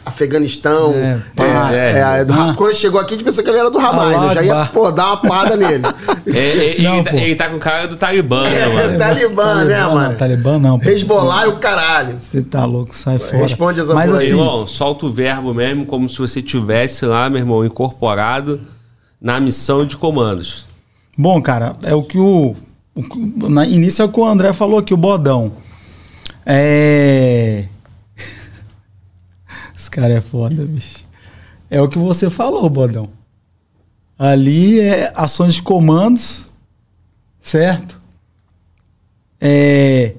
Afeganistão. 0.06 0.92
É, 0.94 1.18
pá, 1.34 1.72
é. 1.72 1.76
é, 1.92 2.20
é, 2.20 2.24
do- 2.24 2.32
Ah. 2.32 2.54
Quando 2.56 2.74
chegou 2.74 3.00
aqui, 3.00 3.14
a 3.14 3.16
gente 3.16 3.24
pensou 3.24 3.42
que 3.42 3.50
ele 3.50 3.58
era 3.58 3.70
do 3.70 3.78
Hamas. 3.78 4.14
Allah 4.14 4.26
Eu 4.28 4.34
já 4.34 4.42
ia 4.42 4.64
pô, 4.66 4.90
dar 4.90 5.06
uma 5.06 5.16
porrada 5.16 5.56
nele. 5.56 5.82
É, 6.26 6.80
é, 6.80 6.82
Não, 6.82 6.96
ele, 6.96 7.04
tá, 7.04 7.16
ele 7.16 7.34
tá 7.34 7.48
com 7.50 7.58
cara 7.58 7.86
do 7.86 7.96
Talibã, 7.96 8.44
né, 8.44 8.66
mano? 8.66 8.94
É, 8.94 8.96
Talibã, 8.96 9.64
né, 9.64 9.80
não, 9.80 9.94
mano? 9.94 10.16
Talibã 10.16 10.58
não. 10.58 10.80
Hezbollah 10.82 11.44
e 11.44 11.48
o 11.48 11.56
caralho. 11.58 12.16
Você 12.18 12.42
tá 12.42 12.64
louco, 12.64 12.94
sai 12.96 13.18
fora. 13.18 13.42
Responde 13.42 13.80
essa 13.80 13.92
Mas 13.94 14.10
assim, 14.10 14.28
Irmão, 14.28 14.66
solta 14.66 15.04
o 15.06 15.10
verbo 15.10 15.52
mesmo, 15.52 15.84
como 15.84 16.08
se 16.08 16.16
você 16.18 16.40
tivesse 16.40 17.04
lá, 17.04 17.28
meu 17.28 17.40
irmão, 17.40 17.64
incorporado 17.64 18.60
na 19.20 19.38
missão 19.38 19.84
de 19.86 19.96
comandos. 19.98 20.66
Bom, 21.16 21.40
cara, 21.42 21.76
é 21.82 21.94
o 21.94 22.02
que 22.02 22.18
o. 22.18 22.56
o 22.96 23.48
na 23.48 23.66
início 23.66 24.02
é 24.02 24.06
o 24.06 24.08
que 24.08 24.18
o 24.18 24.24
André 24.26 24.52
falou 24.54 24.78
aqui, 24.78 24.92
o 24.94 24.96
bodão. 24.96 25.52
É. 26.46 27.64
Cara 29.94 30.14
é 30.14 30.20
foda, 30.20 30.66
bicho. 30.66 31.04
É 31.70 31.80
o 31.80 31.88
que 31.88 31.98
você 31.98 32.28
falou, 32.28 32.68
bodão. 32.68 33.10
Ali 34.18 34.80
é 34.80 35.12
ações 35.14 35.54
de 35.54 35.62
comandos, 35.62 36.50
certo? 37.40 38.00
É. 39.40 40.14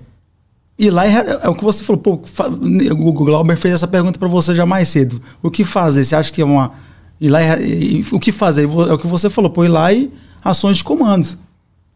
E 0.79 0.89
lá 0.89 1.05
é, 1.05 1.39
é 1.43 1.49
o 1.49 1.55
que 1.55 1.63
você 1.65 1.83
falou, 1.83 2.01
pô, 2.01 2.13
o 2.13 3.11
Glauber 3.11 3.57
fez 3.57 3.73
essa 3.73 3.87
pergunta 3.87 4.17
pra 4.17 4.29
você 4.29 4.55
já 4.55 4.65
mais 4.65 4.87
cedo. 4.87 5.21
O 5.43 5.51
que 5.51 5.65
fazer? 5.65 6.05
Você 6.05 6.15
acha 6.15 6.31
que 6.31 6.41
é 6.41 6.45
uma. 6.45 6.71
Ir 7.19 7.27
lá 7.29 7.41
e, 7.59 7.99
e- 7.99 8.05
o 8.13 8.19
que 8.19 8.31
fazer? 8.31 8.63
É 8.63 8.93
o 8.93 8.97
que 8.97 9.07
você 9.07 9.29
falou, 9.29 9.49
pô, 9.51 9.65
ir 9.65 9.69
lá 9.69 9.91
e 9.91 10.09
ações 10.41 10.77
de 10.77 10.85
comandos. 10.85 11.37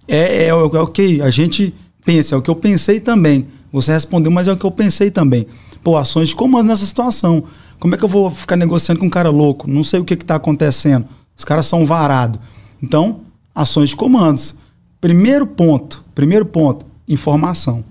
É, 0.05 0.43
é, 0.43 0.47
é 0.47 0.53
o 0.53 0.87
que 0.87 1.21
a 1.21 1.29
gente 1.29 1.73
pensa, 2.03 2.35
é 2.35 2.37
o 2.37 2.41
que 2.41 2.49
eu 2.49 2.55
pensei 2.57 2.99
também. 2.99 3.47
Você 3.71 3.93
respondeu, 3.93 4.29
mas 4.31 4.49
é 4.49 4.51
o 4.51 4.57
que 4.57 4.65
eu 4.65 4.71
pensei 4.71 5.09
também. 5.09 5.47
Pô, 5.83 5.95
ações 5.95 6.29
de 6.29 6.35
comando 6.35 6.67
nessa 6.67 6.85
situação. 6.85 7.43
Como 7.79 7.95
é 7.95 7.97
que 7.97 8.03
eu 8.03 8.09
vou 8.09 8.29
ficar 8.29 8.55
negociando 8.55 8.99
com 8.99 9.05
um 9.05 9.09
cara 9.09 9.29
louco? 9.29 9.69
Não 9.69 9.83
sei 9.83 9.99
o 9.99 10.05
que 10.05 10.13
está 10.13 10.35
acontecendo. 10.35 11.05
Os 11.37 11.45
caras 11.45 11.65
são 11.65 11.85
varados. 11.85 12.39
Então, 12.83 13.21
ações 13.55 13.89
de 13.89 13.95
comandos. 13.95 14.55
Primeiro 14.99 15.47
ponto, 15.47 16.03
primeiro 16.13 16.45
ponto, 16.45 16.85
informação. 17.07 17.83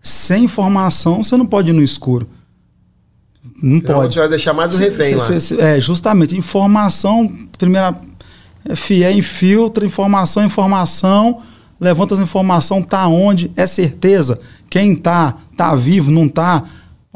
Sem 0.00 0.44
informação, 0.44 1.22
você 1.22 1.36
não 1.36 1.46
pode 1.46 1.70
ir 1.70 1.72
no 1.74 1.82
escuro. 1.82 2.26
Não 3.62 3.80
Senão 3.80 3.94
pode. 4.00 4.12
você 4.14 4.20
vai 4.20 4.28
deixar 4.28 4.52
mais 4.54 4.74
um 4.74 4.78
refém 4.78 5.14
lá. 5.14 5.20
Cê- 5.26 5.40
cê- 5.40 5.60
é, 5.60 5.80
justamente. 5.80 6.36
Informação, 6.36 7.30
primeira. 7.58 7.94
É, 8.66 8.74
fi, 8.74 9.02
é 9.04 9.12
infiltra, 9.12 9.84
informação, 9.84 10.44
informação. 10.44 11.40
Levanta 11.78 12.14
as 12.14 12.20
informações, 12.20 12.86
tá 12.86 13.06
onde? 13.06 13.50
É 13.56 13.66
certeza? 13.66 14.40
Quem 14.70 14.94
tá? 14.96 15.34
Tá 15.56 15.74
vivo, 15.74 16.10
não 16.10 16.28
tá? 16.28 16.62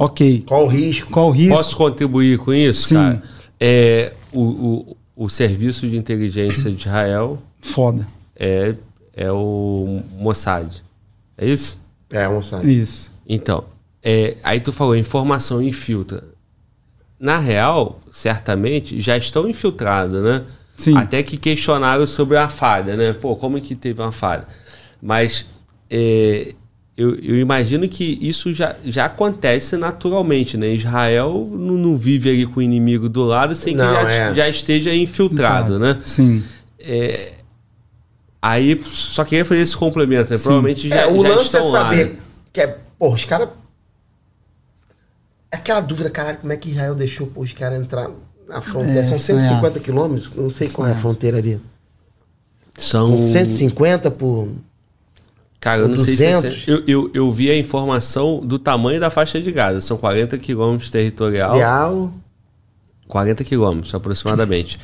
Ok. 0.01 0.45
Qual 0.47 0.65
o 0.65 0.69
risco? 0.69 1.11
Qual 1.11 1.27
o 1.27 1.31
risco? 1.33 1.57
Posso 1.57 1.77
contribuir 1.77 2.39
com 2.39 2.55
isso, 2.55 2.91
Sim. 2.91 2.95
cara? 2.95 3.23
É, 3.59 4.15
o, 4.33 4.43
o, 4.43 4.97
o 5.25 5.29
Serviço 5.29 5.89
de 5.89 5.97
Inteligência 5.97 6.71
de 6.71 6.87
Israel 6.87 7.43
Foda. 7.61 8.07
é, 8.39 8.77
é 9.13 9.33
o 9.33 10.01
Mossad. 10.17 10.71
É 11.37 11.45
isso? 11.45 11.77
É, 12.11 12.29
um 12.29 12.41
site. 12.41 12.81
Isso. 12.81 13.13
Então, 13.29 13.65
é, 14.03 14.37
aí 14.43 14.61
tu 14.61 14.73
falou, 14.73 14.97
informação 14.97 15.61
infiltra. 15.61 16.25
Na 17.19 17.39
real, 17.39 18.01
certamente, 18.13 19.01
já 19.01 19.17
estão 19.17 19.49
infiltrados, 19.49 20.23
né? 20.23 20.45
Sim. 20.77 20.97
Até 20.97 21.23
que 21.25 21.37
questionaram 21.37 22.07
sobre 22.07 22.37
a 22.37 22.49
falha, 22.49 22.97
né? 22.97 23.13
Pô, 23.13 23.35
como 23.35 23.61
que 23.61 23.75
teve 23.75 24.01
uma 24.01 24.13
falha? 24.13 24.47
Mas 25.03 25.45
é, 25.91 26.55
eu, 26.99 27.15
eu 27.15 27.37
imagino 27.37 27.89
que 27.89 28.19
isso 28.21 28.53
já, 28.53 28.75
já 28.85 29.05
acontece 29.05 29.77
naturalmente, 29.77 30.57
né? 30.57 30.75
Israel 30.75 31.49
não, 31.49 31.75
não 31.75 31.97
vive 31.97 32.29
ali 32.29 32.45
com 32.45 32.59
o 32.59 32.63
inimigo 32.63 33.09
do 33.09 33.23
lado 33.23 33.55
sem 33.55 33.75
que 33.75 33.81
Não, 33.81 33.95
já, 33.95 34.11
é. 34.11 34.35
já 34.35 34.49
esteja 34.49 34.93
infiltrado, 34.93 35.79
né? 35.79 35.97
Sim. 36.03 36.43
Aí, 38.43 38.81
só 38.85 39.25
queria 39.25 39.45
fazer 39.45 39.61
esse 39.61 39.77
complemento, 39.77 40.33
né? 40.33 40.39
Provavelmente 40.39 40.89
já, 40.89 41.03
é, 41.03 41.07
o 41.07 41.23
já 41.23 41.29
lance 41.29 41.57
é 41.57 41.61
estão 41.61 41.71
lá, 41.71 41.83
saber 41.85 42.05
né? 42.07 42.17
que 42.53 42.61
é, 42.61 42.79
pô, 42.99 43.15
os 43.15 43.25
caras. 43.25 43.49
Aquela 45.53 45.81
dúvida, 45.81 46.11
caralho, 46.11 46.39
como 46.39 46.53
é 46.53 46.57
que 46.57 46.71
Israel 46.71 46.97
deixou 46.97 47.29
pô, 47.29 47.43
os 47.43 47.53
caras 47.53 47.79
entrar 47.79 48.11
na 48.49 48.61
fronteira? 48.61 49.01
É, 49.01 49.05
São 49.05 49.19
sonhar. 49.21 49.43
150 49.43 49.81
quilômetros? 49.81 50.33
Não 50.35 50.51
sei 50.51 50.69
qual 50.69 50.89
é 50.89 50.93
a 50.93 50.97
fronteira 50.97 51.39
ali. 51.39 51.61
São, 52.77 53.07
São 53.07 53.23
150 53.23 54.11
por. 54.11 54.49
Cara, 55.61 55.83
eu 55.83 55.89
não 55.89 55.99
sei 55.99 56.15
200. 56.15 56.65
se 56.65 56.71
é, 56.71 56.75
eu, 56.75 56.83
eu, 56.87 57.11
eu 57.15 57.33
vi 57.33 57.51
a 57.51 57.57
informação 57.59 58.39
do 58.41 58.59
tamanho 58.59 59.01
da 59.01 59.11
faixa 59.11 59.41
de 59.41 59.51
Gaza. 59.51 59.81
São 59.81 59.97
40 59.99 60.39
quilômetros 60.39 60.89
territorial. 60.91 61.57
Real. 61.57 62.13
40 63.09 63.43
quilômetros 63.43 63.93
aproximadamente. 63.95 64.79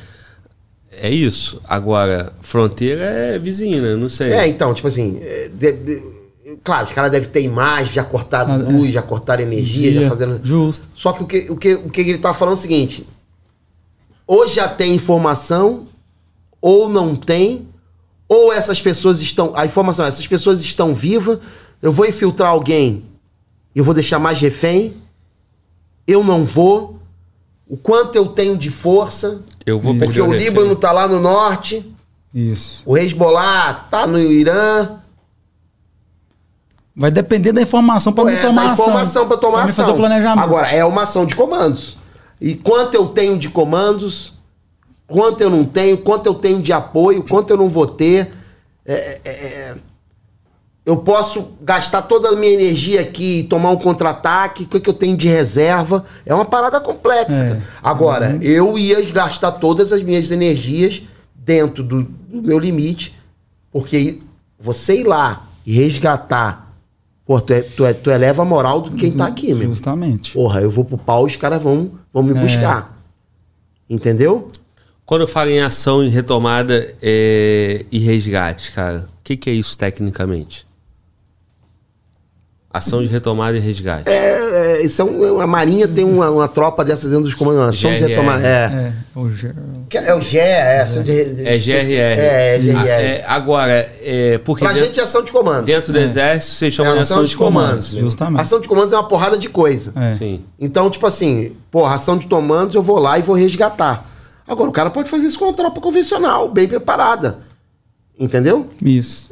É 0.91 1.09
isso. 1.09 1.61
Agora, 1.67 2.33
fronteira 2.41 3.03
é 3.03 3.39
vizinha, 3.39 3.95
não 3.95 4.09
sei. 4.09 4.31
É, 4.33 4.47
então, 4.47 4.73
tipo 4.73 4.87
assim. 4.87 5.19
é, 5.21 5.49
de- 5.49 5.73
de- 5.73 6.15
claro, 6.63 6.87
os 6.87 6.91
caras 6.93 7.11
devem 7.11 7.29
ter 7.29 7.41
imagem, 7.41 7.93
já 7.93 8.03
cortaram 8.03 8.53
Ah, 8.53 8.59
é. 8.59 8.71
luz, 8.71 8.93
já 8.93 9.01
cortaram 9.01 9.43
energia, 9.43 9.93
já 10.01 10.09
fazendo. 10.09 10.39
Justo. 10.43 10.87
Só 10.93 11.11
que 11.13 11.23
o 11.23 11.27
que, 11.27 11.47
o, 11.51 11.55
que 11.57 11.73
o 11.75 11.89
que 11.89 12.01
ele 12.01 12.17
tá 12.17 12.33
falando 12.33 12.55
é 12.55 12.57
o 12.57 12.61
seguinte: 12.61 13.05
ou 14.27 14.47
já 14.47 14.67
tem 14.67 14.93
informação, 14.95 15.85
ou 16.61 16.87
não 16.89 17.15
tem, 17.15 17.67
ou 18.27 18.51
essas 18.51 18.81
pessoas 18.81 19.19
estão. 19.21 19.51
A 19.55 19.65
informação, 19.65 20.05
é, 20.05 20.07
essas 20.07 20.25
pessoas 20.27 20.61
estão 20.61 20.93
vivas, 20.93 21.39
eu 21.81 21.91
vou 21.91 22.05
infiltrar 22.05 22.49
alguém, 22.49 23.05
eu 23.75 23.83
vou 23.83 23.93
deixar 23.93 24.19
mais 24.19 24.39
refém, 24.39 24.93
eu 26.07 26.23
não 26.23 26.43
vou. 26.43 26.99
O 27.67 27.75
quanto 27.77 28.15
eu 28.15 28.27
tenho 28.27 28.55
de 28.57 28.69
força, 28.69 29.41
Eu 29.65 29.79
vou 29.79 29.97
porque 29.97 30.21
o. 30.21 30.31
Líbano 30.31 30.75
tá 30.75 30.91
lá 30.91 31.07
no 31.07 31.19
norte, 31.19 31.83
Isso. 32.33 32.83
o 32.85 32.95
Hezbollah 32.95 33.87
tá 33.89 34.05
no 34.05 34.19
Irã. 34.19 34.99
Vai 36.95 37.11
depender 37.11 37.51
da 37.51 37.61
informação 37.61 38.13
para 38.13 38.23
me 38.25 38.33
É, 38.33 38.41
tomar 38.41 38.67
da 38.67 38.71
ação. 38.73 38.85
informação 38.85 39.27
para 39.27 39.37
tomar 39.37 39.57
Pra 39.63 39.65
ação. 39.65 39.83
fazer 39.85 39.91
o 39.91 39.97
planejamento. 39.97 40.43
Agora, 40.43 40.67
é 40.71 40.85
uma 40.85 41.01
ação 41.03 41.25
de 41.25 41.35
comandos. 41.35 41.97
E 42.39 42.53
quanto 42.55 42.93
eu 42.95 43.07
tenho 43.07 43.37
de 43.37 43.49
comandos, 43.49 44.33
quanto 45.07 45.41
eu 45.41 45.49
não 45.49 45.63
tenho, 45.63 45.97
quanto 45.97 46.25
eu 46.27 46.33
tenho 46.35 46.61
de 46.61 46.71
apoio, 46.73 47.23
quanto 47.23 47.51
eu 47.51 47.57
não 47.57 47.69
vou 47.69 47.87
ter. 47.87 48.31
É, 48.85 49.19
é, 49.23 49.29
é, 49.29 49.75
eu 50.85 50.97
posso 50.97 51.47
gastar 51.61 52.03
toda 52.03 52.29
a 52.29 52.35
minha 52.35 52.51
energia 52.53 53.01
aqui 53.01 53.39
e 53.39 53.43
tomar 53.43 53.71
um 53.71 53.77
contra-ataque, 53.77 54.63
o 54.63 54.67
que, 54.67 54.79
que 54.79 54.89
eu 54.89 54.93
tenho 54.93 55.17
de 55.17 55.27
reserva. 55.27 56.05
É 56.25 56.33
uma 56.33 56.45
parada 56.45 56.79
complexa. 56.79 57.33
É. 57.33 57.61
Agora, 57.81 58.37
eu 58.41 58.77
ia 58.77 59.01
gastar 59.11 59.53
todas 59.53 59.91
as 59.91 60.03
minhas 60.03 60.29
energias 60.29 61.01
dentro 61.33 61.83
do, 61.83 62.03
do 62.03 62.41
meu 62.43 62.59
limite, 62.59 63.15
porque 63.71 64.19
você 64.59 65.01
ir 65.01 65.05
lá 65.07 65.43
e 65.65 65.73
resgatar, 65.73 66.71
pô, 67.25 67.41
tu, 67.41 67.53
é- 67.53 67.61
tu, 67.61 67.83
é- 67.85 67.93
tu 67.93 68.11
eleva 68.11 68.43
a 68.43 68.45
moral 68.45 68.81
de 68.81 68.91
quem 68.95 69.11
tá 69.11 69.25
aqui, 69.25 69.53
meu. 69.55 69.69
Justamente. 69.69 70.33
Porra, 70.33 70.61
eu 70.61 70.69
vou 70.69 70.85
pro 70.85 70.97
pau, 70.99 71.23
os 71.25 71.35
caras 71.35 71.61
vão, 71.63 71.91
vão 72.13 72.21
me 72.21 72.37
É. 72.37 72.41
buscar. 72.41 72.95
Entendeu? 73.89 74.47
Quando 75.05 75.21
eu 75.21 75.27
falo 75.27 75.51
em 75.51 75.61
ação 75.61 76.03
e 76.03 76.09
retomada 76.09 76.93
é, 77.01 77.85
e 77.91 77.99
resgate, 77.99 78.71
cara, 78.71 79.07
o 79.19 79.23
que, 79.23 79.37
que 79.37 79.49
é 79.49 79.53
isso 79.53 79.77
tecnicamente? 79.77 80.65
Ação 82.73 83.01
de 83.01 83.07
retomada 83.07 83.55
e 83.55 83.59
resgate. 83.61 84.09
É, 84.09 84.79
é, 84.79 84.81
isso 84.85 85.01
é 85.01 85.05
um, 85.05 85.39
a 85.39 85.47
Marinha 85.47 85.87
tem 85.87 86.03
uma, 86.03 86.29
uma 86.29 86.47
tropa 86.47 86.83
dessas 86.83 87.09
dentro 87.09 87.23
dos 87.23 87.33
comandos. 87.33 87.77
Ação 87.77 87.91
de 87.91 87.99
GRR. 87.99 88.07
retomada. 88.09 88.45
É. 88.45 88.93
É, 89.15 89.17
o 89.17 89.29
É 89.93 90.15
o 90.15 90.21
GE, 90.21 90.37
é. 90.39 90.81
Ação 90.81 91.01
de, 91.03 91.11
É 91.47 91.57
GRR. 91.57 91.93
É, 91.93 92.55
é 92.55 92.59
GRR. 92.59 92.77
Ah, 92.77 92.87
é, 92.89 93.25
agora, 93.27 93.93
é, 94.01 94.37
porque 94.39 94.65
Pra 94.65 94.73
dentro, 94.73 94.87
gente 94.87 94.99
é 94.99 95.03
ação 95.03 95.23
de 95.23 95.31
comando. 95.31 95.63
dentro 95.65 95.93
do 95.93 95.99
exército 95.99 96.55
vocês 96.55 96.73
chamam 96.73 96.91
É 96.91 96.95
de 96.95 97.01
ação 97.03 97.23
de 97.23 97.37
comandos. 97.37 97.93
meu. 97.93 98.03
Justamente. 98.03 98.41
Ação 98.41 98.59
de 98.59 98.67
comandos 98.67 98.91
é 98.91 98.97
uma 98.97 99.07
porrada 99.07 99.37
de 99.37 99.47
coisa. 99.47 99.93
É. 99.95 100.15
Sim. 100.17 100.43
Então, 100.59 100.89
tipo 100.89 101.05
assim, 101.07 101.53
porra, 101.71 101.95
ação 101.95 102.17
de 102.17 102.27
comandos 102.27 102.75
eu 102.75 102.81
vou 102.83 102.99
lá 102.99 103.17
e 103.17 103.21
vou 103.21 103.35
resgatar. 103.35 104.14
Agora, 104.47 104.69
o 104.69 104.73
cara 104.73 104.89
pode 104.89 105.09
fazer 105.09 105.27
isso 105.27 105.39
com 105.39 105.45
uma 105.45 105.53
tropa 105.53 105.81
convencional, 105.81 106.49
bem 106.49 106.67
preparada. 106.67 107.39
Entendeu? 108.19 108.69
Isso. 108.81 109.29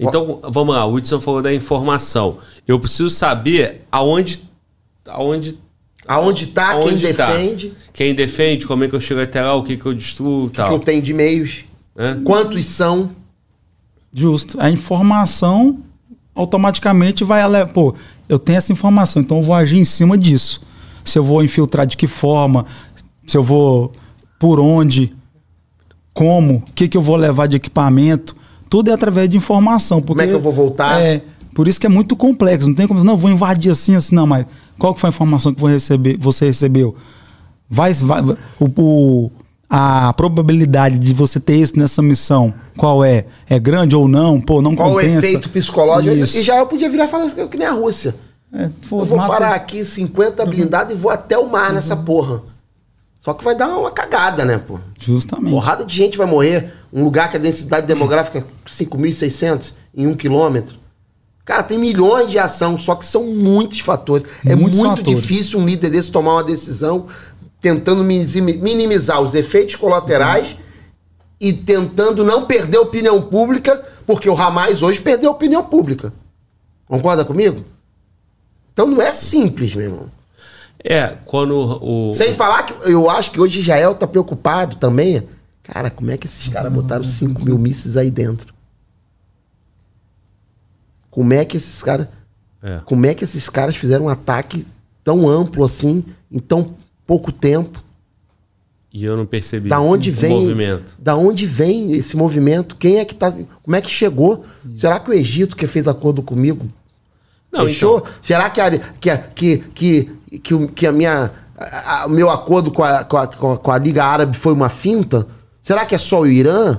Então, 0.00 0.40
vamos 0.42 0.74
lá, 0.74 0.84
o 0.86 0.94
Hudson 0.94 1.20
falou 1.20 1.42
da 1.42 1.52
informação. 1.52 2.38
Eu 2.66 2.80
preciso 2.80 3.10
saber 3.10 3.82
aonde. 3.90 4.42
aonde 5.06 5.58
Aonde 6.06 6.48
tá, 6.48 6.72
aonde 6.72 7.00
quem 7.00 7.14
tá. 7.14 7.32
defende, 7.32 7.72
Quem 7.92 8.14
defende, 8.14 8.66
como 8.66 8.82
é 8.82 8.88
que 8.88 8.94
eu 8.94 9.00
chego 9.00 9.20
até 9.20 9.40
lá, 9.40 9.54
o 9.54 9.62
que, 9.62 9.76
que 9.76 9.86
eu 9.86 9.94
destruo 9.94 10.44
e 10.44 10.46
o 10.46 10.50
que 10.50 10.56
tal. 10.56 10.72
eu 10.72 10.78
tenho 10.80 11.00
de 11.00 11.14
meios, 11.14 11.64
né? 11.94 12.20
quantos 12.24 12.64
são. 12.66 13.10
Justo. 14.12 14.60
A 14.60 14.68
informação 14.68 15.78
automaticamente 16.34 17.22
vai. 17.22 17.42
Pô, 17.66 17.94
eu 18.28 18.38
tenho 18.38 18.58
essa 18.58 18.72
informação, 18.72 19.22
então 19.22 19.36
eu 19.38 19.42
vou 19.42 19.54
agir 19.54 19.78
em 19.78 19.84
cima 19.84 20.18
disso. 20.18 20.60
Se 21.04 21.18
eu 21.18 21.24
vou 21.24 21.42
infiltrar 21.42 21.86
de 21.86 21.96
que 21.96 22.08
forma, 22.08 22.66
se 23.26 23.36
eu 23.36 23.42
vou 23.42 23.92
por 24.38 24.58
onde, 24.60 25.14
como, 26.14 26.56
o 26.56 26.62
que, 26.74 26.88
que 26.88 26.96
eu 26.96 27.02
vou 27.02 27.16
levar 27.16 27.46
de 27.46 27.56
equipamento. 27.56 28.36
Tudo 28.68 28.90
é 28.90 28.94
através 28.94 29.28
de 29.28 29.36
informação. 29.36 30.00
Porque, 30.00 30.22
é 30.22 30.26
que 30.26 30.32
eu 30.32 30.40
vou 30.40 30.52
voltar? 30.52 31.00
É. 31.00 31.22
Por 31.54 31.68
isso 31.68 31.78
que 31.78 31.86
é 31.86 31.90
muito 31.90 32.16
complexo. 32.16 32.66
Não 32.66 32.74
tem 32.74 32.86
como. 32.88 33.04
Não, 33.04 33.16
vou 33.16 33.30
invadir 33.30 33.70
assim, 33.70 33.94
assim, 33.94 34.14
não, 34.14 34.26
mas 34.26 34.46
qual 34.78 34.94
que 34.94 35.00
foi 35.00 35.08
a 35.08 35.12
informação 35.12 35.52
que 35.52 35.60
vou 35.60 35.68
receber, 35.70 36.16
você 36.18 36.46
recebeu? 36.46 36.94
Vai, 37.68 37.92
vai, 37.94 38.22
o, 38.58 38.66
o- 38.82 39.30
a 39.68 40.12
probabilidade 40.14 40.98
de 40.98 41.14
você 41.14 41.40
ter 41.40 41.56
isso 41.56 41.78
nessa 41.78 42.02
missão, 42.02 42.52
qual 42.76 43.02
é? 43.02 43.24
É 43.48 43.58
grande 43.58 43.96
ou 43.96 44.06
não? 44.06 44.38
Pô, 44.38 44.60
não 44.60 44.76
Qual 44.76 44.90
compensa. 44.92 45.14
o 45.14 45.18
efeito 45.18 45.48
psicológico? 45.48 46.14
Isso. 46.14 46.36
E 46.38 46.42
já 46.42 46.58
eu 46.58 46.66
podia 46.66 46.90
virar 46.90 47.06
e 47.06 47.08
falar 47.08 47.30
que 47.30 47.56
nem 47.56 47.66
a 47.66 47.72
Rússia. 47.72 48.14
É, 48.52 48.68
pô, 48.88 49.00
eu 49.00 49.06
vou 49.06 49.16
mata- 49.16 49.32
parar 49.32 49.54
aqui 49.54 49.82
50 49.82 50.44
blindados 50.44 50.92
e 50.92 50.96
vou 50.96 51.10
até 51.10 51.38
o 51.38 51.48
mar 51.50 51.72
nessa 51.72 51.96
porra. 51.96 52.42
Só 53.22 53.32
que 53.32 53.44
vai 53.44 53.54
dar 53.54 53.68
uma 53.78 53.90
cagada, 53.90 54.44
né, 54.44 54.58
pô? 54.58 54.80
Justamente. 55.00 55.50
Porrada 55.52 55.84
de 55.84 55.94
gente 55.94 56.18
vai 56.18 56.26
morrer. 56.26 56.72
Um 56.92 57.04
lugar 57.04 57.30
que 57.30 57.36
a 57.36 57.40
densidade 57.40 57.86
demográfica 57.86 58.40
é 58.40 58.44
5.600 58.68 59.74
em 59.94 60.06
um 60.06 60.14
quilômetro. 60.16 60.76
Cara, 61.44 61.62
tem 61.62 61.78
milhões 61.78 62.28
de 62.30 62.38
ação, 62.38 62.76
só 62.78 62.94
que 62.94 63.04
são 63.04 63.24
muitos 63.28 63.80
fatores. 63.80 64.26
É 64.44 64.54
Muitos 64.54 64.78
muito 64.80 64.96
fatores. 64.98 65.20
difícil 65.20 65.58
um 65.58 65.66
líder 65.66 65.90
desse 65.90 66.10
tomar 66.10 66.34
uma 66.34 66.44
decisão 66.44 67.06
tentando 67.60 68.02
minimi- 68.02 68.58
minimizar 68.58 69.20
os 69.20 69.34
efeitos 69.34 69.76
colaterais 69.76 70.56
e 71.40 71.52
tentando 71.52 72.24
não 72.24 72.44
perder 72.46 72.78
a 72.78 72.82
opinião 72.82 73.22
pública, 73.22 73.84
porque 74.06 74.28
o 74.28 74.36
Hamas 74.36 74.82
hoje 74.82 75.00
perdeu 75.00 75.30
a 75.30 75.32
opinião 75.32 75.62
pública. 75.64 76.12
Concorda 76.86 77.24
comigo? 77.24 77.64
Então 78.72 78.86
não 78.86 79.00
é 79.00 79.12
simples, 79.12 79.74
meu 79.74 79.84
irmão. 79.86 80.10
É, 80.84 81.16
quando 81.24 81.54
o. 81.82 82.12
Sem 82.12 82.34
falar 82.34 82.64
que 82.64 82.90
eu 82.90 83.08
acho 83.08 83.30
que 83.30 83.40
hoje 83.40 83.60
Israel 83.60 83.94
tá 83.94 84.06
preocupado 84.06 84.76
também. 84.76 85.22
Cara, 85.62 85.90
como 85.90 86.10
é 86.10 86.16
que 86.16 86.26
esses 86.26 86.48
caras 86.48 86.72
botaram 86.72 87.04
5 87.04 87.44
mil 87.44 87.56
mísseis 87.56 87.96
aí 87.96 88.10
dentro? 88.10 88.52
Como 91.10 91.32
é 91.32 91.44
que 91.44 91.56
esses 91.56 91.82
caras. 91.82 92.08
É. 92.62 92.80
Como 92.84 93.06
é 93.06 93.14
que 93.14 93.24
esses 93.24 93.48
caras 93.48 93.76
fizeram 93.76 94.06
um 94.06 94.08
ataque 94.08 94.66
tão 95.04 95.28
amplo 95.28 95.64
assim, 95.64 96.04
em 96.30 96.38
tão 96.38 96.66
pouco 97.06 97.30
tempo? 97.32 97.82
E 98.92 99.04
eu 99.04 99.16
não 99.16 99.24
percebi 99.24 99.68
Da 99.68 99.80
onde 99.80 100.10
o 100.10 100.12
vem. 100.12 100.30
movimento. 100.30 100.94
Da 100.98 101.16
onde 101.16 101.46
vem 101.46 101.92
esse 101.92 102.16
movimento? 102.16 102.76
Quem 102.76 102.98
é 102.98 103.04
que 103.04 103.14
tá. 103.14 103.32
Como 103.62 103.76
é 103.76 103.80
que 103.80 103.90
chegou? 103.90 104.44
Será 104.76 105.00
que 105.00 105.10
o 105.10 105.14
Egito 105.14 105.56
que 105.56 105.66
fez 105.66 105.88
acordo 105.88 106.22
comigo 106.22 106.66
Não, 107.50 107.64
Fechou? 107.66 107.98
então. 107.98 108.12
Será 108.20 108.50
que 108.50 108.60
a, 108.60 108.78
que, 108.78 109.16
que, 109.34 109.58
que, 109.74 110.10
que, 110.38 110.66
que 110.68 110.86
a 110.86 110.92
minha, 110.92 111.30
a- 111.56 112.02
a- 112.02 112.06
o 112.06 112.10
meu 112.10 112.30
acordo 112.30 112.70
com 112.70 112.82
a, 112.82 113.04
com, 113.04 113.16
a, 113.16 113.26
com 113.26 113.70
a- 113.70 113.78
Liga 113.78 114.04
Árabe 114.04 114.36
foi 114.36 114.52
uma 114.52 114.68
finta? 114.68 115.26
Será 115.60 115.84
que 115.86 115.94
é 115.94 115.98
só 115.98 116.20
o 116.20 116.26
Irã? 116.26 116.78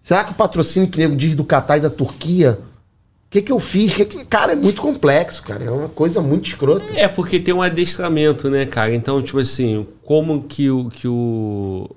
Será 0.00 0.22
que 0.24 0.32
o 0.32 0.34
patrocínio 0.34 0.88
que 0.88 0.98
nego 0.98 1.16
diz 1.16 1.34
do 1.34 1.44
Catar 1.44 1.78
e 1.78 1.80
da 1.80 1.90
Turquia? 1.90 2.58
O 3.26 3.28
que, 3.30 3.42
que 3.42 3.50
eu 3.50 3.58
fiz? 3.58 3.92
Que 3.94 4.04
que- 4.04 4.24
cara, 4.24 4.52
é 4.52 4.54
muito 4.56 4.80
complexo, 4.80 5.42
cara. 5.42 5.64
É 5.64 5.70
uma 5.70 5.88
coisa 5.88 6.22
muito 6.22 6.46
escrota. 6.46 6.92
É, 6.94 7.08
porque 7.08 7.40
tem 7.40 7.52
um 7.52 7.60
adestramento, 7.62 8.48
né, 8.48 8.64
cara? 8.64 8.94
Então, 8.94 9.20
tipo 9.20 9.38
assim, 9.40 9.84
como 10.04 10.44
que 10.44 10.70
o. 10.70 10.88
Que 10.90 11.08
o 11.08 11.90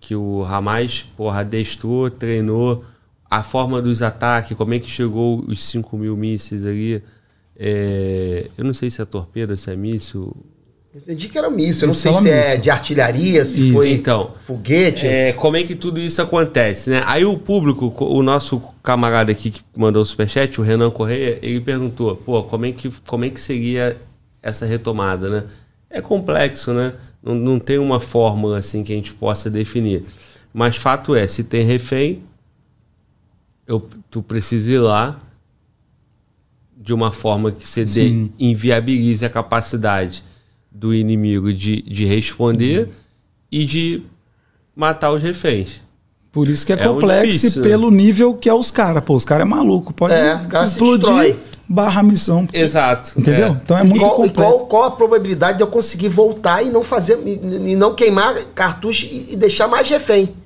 que 0.00 0.14
o 0.14 0.44
Hamas, 0.44 1.04
porra, 1.16 1.40
adestrou, 1.40 2.08
treinou, 2.08 2.84
a 3.28 3.42
forma 3.42 3.82
dos 3.82 4.02
ataques, 4.02 4.56
como 4.56 4.72
é 4.72 4.78
que 4.78 4.88
chegou 4.88 5.44
os 5.48 5.64
5 5.64 5.96
mil 5.98 6.16
mísseis 6.16 6.64
ali. 6.64 7.02
É, 7.58 8.46
eu 8.56 8.64
não 8.64 8.74
sei 8.74 8.90
se 8.90 9.00
é 9.00 9.04
torpedo, 9.04 9.56
se 9.56 9.70
é 9.70 9.76
míssil. 9.76 10.36
Entendi 10.94 11.28
que 11.28 11.36
era 11.36 11.50
míssil. 11.50 11.84
Eu 11.84 11.86
não 11.88 11.94
sei 11.94 12.12
é 12.12 12.20
se 12.20 12.30
é 12.30 12.40
míssil. 12.42 12.62
de 12.62 12.70
artilharia, 12.70 13.44
se 13.44 13.60
Isso. 13.60 13.72
foi 13.72 13.90
Então, 13.90 14.32
foguete. 14.46 15.06
É, 15.06 15.32
como 15.32 15.56
é 15.56 15.62
que 15.62 15.74
tudo 15.74 16.00
isso 16.00 16.20
acontece, 16.22 16.90
né? 16.90 17.02
Aí 17.04 17.24
o 17.24 17.36
público, 17.36 17.92
o 17.98 18.22
nosso 18.22 18.62
camarada 18.82 19.30
aqui 19.30 19.50
que 19.50 19.60
mandou 19.76 20.02
o 20.02 20.06
superchat, 20.06 20.58
o 20.60 20.64
Renan 20.64 20.90
Correia, 20.90 21.38
ele 21.42 21.60
perguntou, 21.60 22.16
pô, 22.16 22.42
como 22.44 22.66
é 22.66 22.72
que, 22.72 22.90
como 23.06 23.24
é 23.24 23.30
que 23.30 23.40
seria 23.40 23.96
essa 24.42 24.64
retomada, 24.64 25.28
né? 25.28 25.44
É 25.90 26.00
complexo, 26.00 26.72
né? 26.72 26.94
Não, 27.22 27.34
não 27.34 27.58
tem 27.58 27.78
uma 27.78 28.00
fórmula 28.00 28.58
assim 28.58 28.84
que 28.84 28.92
a 28.92 28.96
gente 28.96 29.12
possa 29.12 29.50
definir. 29.50 30.04
Mas 30.52 30.76
fato 30.76 31.14
é, 31.14 31.26
se 31.26 31.44
tem 31.44 31.64
refém, 31.64 32.22
eu, 33.66 33.86
tu 34.10 34.22
precisa 34.22 34.72
ir 34.72 34.78
lá 34.78 35.20
de 36.86 36.94
uma 36.94 37.10
forma 37.10 37.50
que 37.50 37.68
você 37.68 37.84
dê, 37.84 38.28
inviabilize 38.38 39.26
a 39.26 39.28
capacidade 39.28 40.22
do 40.70 40.94
inimigo 40.94 41.52
de, 41.52 41.82
de 41.82 42.04
responder 42.04 42.88
e 43.50 43.64
de 43.64 44.04
matar 44.74 45.10
os 45.10 45.20
reféns. 45.20 45.80
Por 46.30 46.46
isso 46.46 46.64
que 46.64 46.72
é, 46.72 46.80
É 46.80 46.88
um 46.88 46.94
complexo 46.94 47.32
difícil, 47.32 47.60
e 47.60 47.64
né? 47.64 47.70
pelo 47.70 47.90
nível 47.90 48.34
que 48.34 48.48
é 48.48 48.54
os 48.54 48.70
caras. 48.70 49.02
Pô, 49.02 49.16
os 49.16 49.24
caras 49.24 49.44
é 49.44 49.48
maluco. 49.48 49.92
Pode 49.92 50.14
É, 50.14 50.38
explodir, 50.64 51.34
barra 51.68 51.98
a 51.98 52.02
missão. 52.04 52.46
Exato. 52.52 53.18
Entendeu? 53.18 53.48
É. 53.48 53.50
Então 53.50 53.76
é 53.78 53.82
muito 53.82 53.98
qual, 54.00 54.12
e 54.24 54.28
complexo. 54.28 54.34
qual, 54.34 54.66
qual 54.66 54.84
a 54.84 54.90
probabilidade 54.92 55.58
de 55.58 55.64
eu 55.64 55.66
conseguir 55.66 56.08
voltar 56.08 56.62
e 56.62 56.70
não 56.70 56.84
fazer 56.84 57.18
e, 57.26 57.72
e 57.72 57.74
não 57.74 57.96
queimar 57.96 58.32
cartucho 58.54 59.06
e, 59.06 59.32
e 59.32 59.36
deixar 59.36 59.66
mais 59.66 59.88
refém? 59.90 60.36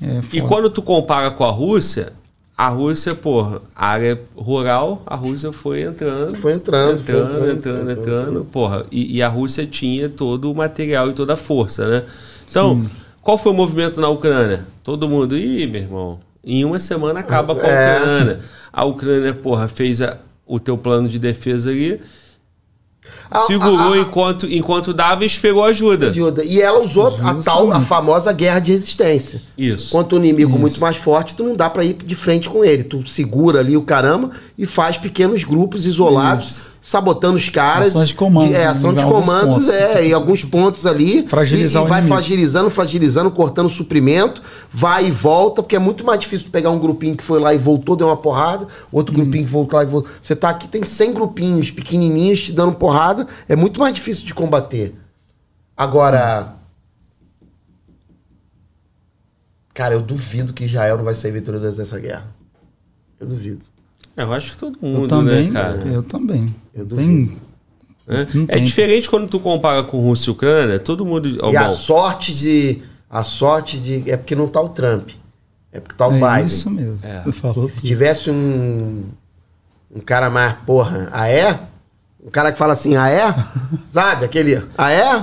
É, 0.00 0.20
E 0.32 0.40
quando 0.42 0.70
tu 0.70 0.80
compara 0.80 1.28
com 1.32 1.42
a 1.44 1.50
Rússia, 1.50 2.12
a 2.58 2.68
Rússia, 2.68 3.14
porra, 3.14 3.62
área 3.76 4.18
rural, 4.36 5.00
a 5.06 5.14
Rússia 5.14 5.52
foi 5.52 5.82
entrando. 5.82 6.34
Foi 6.36 6.52
entrando, 6.54 6.98
foi 7.00 7.14
entrando, 7.14 7.50
entrando, 7.50 7.50
entrando, 7.52 7.90
entrando, 7.92 8.44
porra. 8.50 8.84
E, 8.90 9.16
e 9.18 9.22
a 9.22 9.28
Rússia 9.28 9.64
tinha 9.64 10.08
todo 10.08 10.50
o 10.50 10.54
material 10.56 11.08
e 11.08 11.12
toda 11.12 11.34
a 11.34 11.36
força, 11.36 11.86
né? 11.88 12.02
Então, 12.50 12.82
qual 13.22 13.38
foi 13.38 13.52
o 13.52 13.54
movimento 13.54 14.00
na 14.00 14.08
Ucrânia? 14.08 14.66
Todo 14.82 15.08
mundo, 15.08 15.36
ih, 15.38 15.68
meu 15.68 15.82
irmão, 15.82 16.18
em 16.44 16.64
uma 16.64 16.80
semana 16.80 17.20
acaba 17.20 17.54
com 17.54 17.64
a 17.64 17.70
É. 17.70 17.96
Ucrânia. 18.00 18.40
A 18.72 18.84
Ucrânia, 18.84 19.32
porra, 19.34 19.68
fez 19.68 20.02
a- 20.02 20.18
o 20.46 20.58
teu 20.58 20.76
plano 20.76 21.08
de 21.08 21.18
defesa 21.18 21.70
ali, 21.70 22.00
segurou 23.46 23.92
a- 23.92 23.94
a- 23.94 23.98
enquanto, 23.98 24.46
enquanto 24.46 24.92
dava 24.94 25.22
e 25.24 25.26
esperou 25.26 25.64
ajuda. 25.64 26.08
ajuda. 26.08 26.44
E 26.44 26.60
ela 26.60 26.80
usou 26.80 27.08
a 27.22 27.34
tal, 27.34 27.70
a 27.72 27.80
famosa 27.80 28.32
guerra 28.32 28.60
de 28.60 28.72
resistência. 28.72 29.42
Isso. 29.56 29.90
Quanto 29.90 30.14
o 30.14 30.18
inimigo 30.18 30.58
muito 30.58 30.80
mais 30.80 30.96
forte, 30.96 31.34
tu 31.36 31.44
não 31.44 31.54
dá 31.56 31.68
pra 31.68 31.84
ir 31.84 31.94
de 31.94 32.14
frente 32.14 32.48
com 32.48 32.64
ele. 32.64 32.84
Tu 32.84 33.06
segura 33.08 33.60
ali 33.60 33.76
o 33.76 33.82
caramba 33.82 34.30
e 34.56 34.64
faz 34.66 34.96
pequenos 34.96 35.44
grupos 35.44 35.84
isolados, 35.86 36.67
sabotando 36.80 37.36
os 37.36 37.48
caras. 37.48 37.88
Ações 37.88 38.08
de 38.08 38.14
comandos, 38.14 38.54
É, 38.54 38.58
né? 38.60 38.66
ação 38.66 38.92
Em 38.92 38.94
de 38.94 39.02
alguns 39.02 39.24
comandos, 39.26 39.54
pontos. 39.54 39.68
é, 39.70 40.06
em 40.06 40.12
alguns 40.12 40.44
pontos 40.44 40.86
ali. 40.86 41.26
Fragilizar 41.26 41.82
e, 41.82 41.86
e 41.86 41.88
vai 41.88 41.98
inimigo. 42.00 42.14
fragilizando, 42.20 42.70
fragilizando, 42.70 43.30
cortando 43.30 43.68
suprimento, 43.68 44.42
vai 44.70 45.06
e 45.08 45.10
volta, 45.10 45.62
porque 45.62 45.76
é 45.76 45.78
muito 45.78 46.04
mais 46.04 46.20
difícil 46.20 46.48
pegar 46.50 46.70
um 46.70 46.78
grupinho 46.78 47.16
que 47.16 47.22
foi 47.22 47.40
lá 47.40 47.52
e 47.54 47.58
voltou, 47.58 47.96
deu 47.96 48.06
uma 48.06 48.16
porrada, 48.16 48.66
outro 48.92 49.12
Hum. 49.14 49.18
grupinho 49.18 49.44
que 49.44 49.50
voltou 49.50 49.76
lá 49.78 49.84
e 49.84 49.88
voltou. 49.88 50.10
Você 50.22 50.36
tá 50.36 50.48
aqui, 50.50 50.68
tem 50.68 50.84
100 50.84 51.12
grupinhos 51.12 51.70
pequenininhos 51.70 52.42
te 52.44 52.52
dando 52.52 52.72
porrada, 52.74 53.26
é 53.48 53.56
muito 53.56 53.80
mais 53.80 53.94
difícil 53.94 54.24
de 54.24 54.32
combater. 54.34 54.94
Agora. 55.76 56.54
Cara, 59.74 59.94
eu 59.94 60.02
duvido 60.02 60.52
que 60.52 60.64
Israel 60.64 60.96
não 60.96 61.04
vai 61.04 61.14
sair 61.14 61.30
vitorioso 61.30 61.76
dessa 61.76 61.98
guerra. 62.00 62.26
Eu 63.20 63.26
duvido. 63.28 63.60
É, 64.18 64.22
eu 64.24 64.32
acho 64.32 64.50
que 64.52 64.56
todo 64.58 64.78
Eu 64.82 64.88
mundo, 64.88 65.08
também, 65.08 65.50
né, 65.50 65.60
cara? 65.60 65.76
eu 65.86 66.02
também. 66.02 66.54
Eu 66.74 66.84
Tem, 66.86 67.36
É, 68.06 68.26
Não 68.34 68.44
É 68.44 68.54
tem. 68.54 68.64
diferente 68.64 69.08
quando 69.08 69.28
tu 69.28 69.38
compara 69.38 69.82
com 69.84 70.00
Rússia 70.00 70.30
e 70.30 70.32
Ucrânia, 70.32 70.78
todo 70.78 71.04
mundo. 71.06 71.38
ó, 71.42 71.50
e 71.52 71.56
a 71.56 71.64
bom, 71.64 71.70
sorte 71.70 72.34
de. 72.34 72.82
A 73.08 73.22
sorte 73.22 73.78
de. 73.78 74.10
É 74.10 74.16
porque 74.16 74.34
não 74.34 74.48
tá 74.48 74.60
o 74.60 74.70
Trump. 74.70 75.10
É 75.72 75.78
porque 75.80 75.94
tá 75.96 76.08
o 76.08 76.14
é 76.14 76.18
Biden. 76.20 76.46
isso 76.46 76.70
mesmo. 76.70 76.98
É. 77.02 77.20
Você 77.22 77.32
falou 77.32 77.68
Se 77.68 77.82
tivesse 77.82 78.30
um. 78.30 79.04
um 79.94 80.00
cara 80.00 80.28
mais, 80.30 80.54
porra, 80.66 81.08
ah 81.12 81.28
é? 81.28 81.60
Um 82.24 82.30
cara 82.30 82.50
que 82.50 82.58
fala 82.58 82.72
assim, 82.72 82.96
ah 82.96 83.08
é? 83.08 83.32
Sabe? 83.88 84.24
Aquele, 84.24 84.62
ah 84.76 84.90
é? 84.90 85.20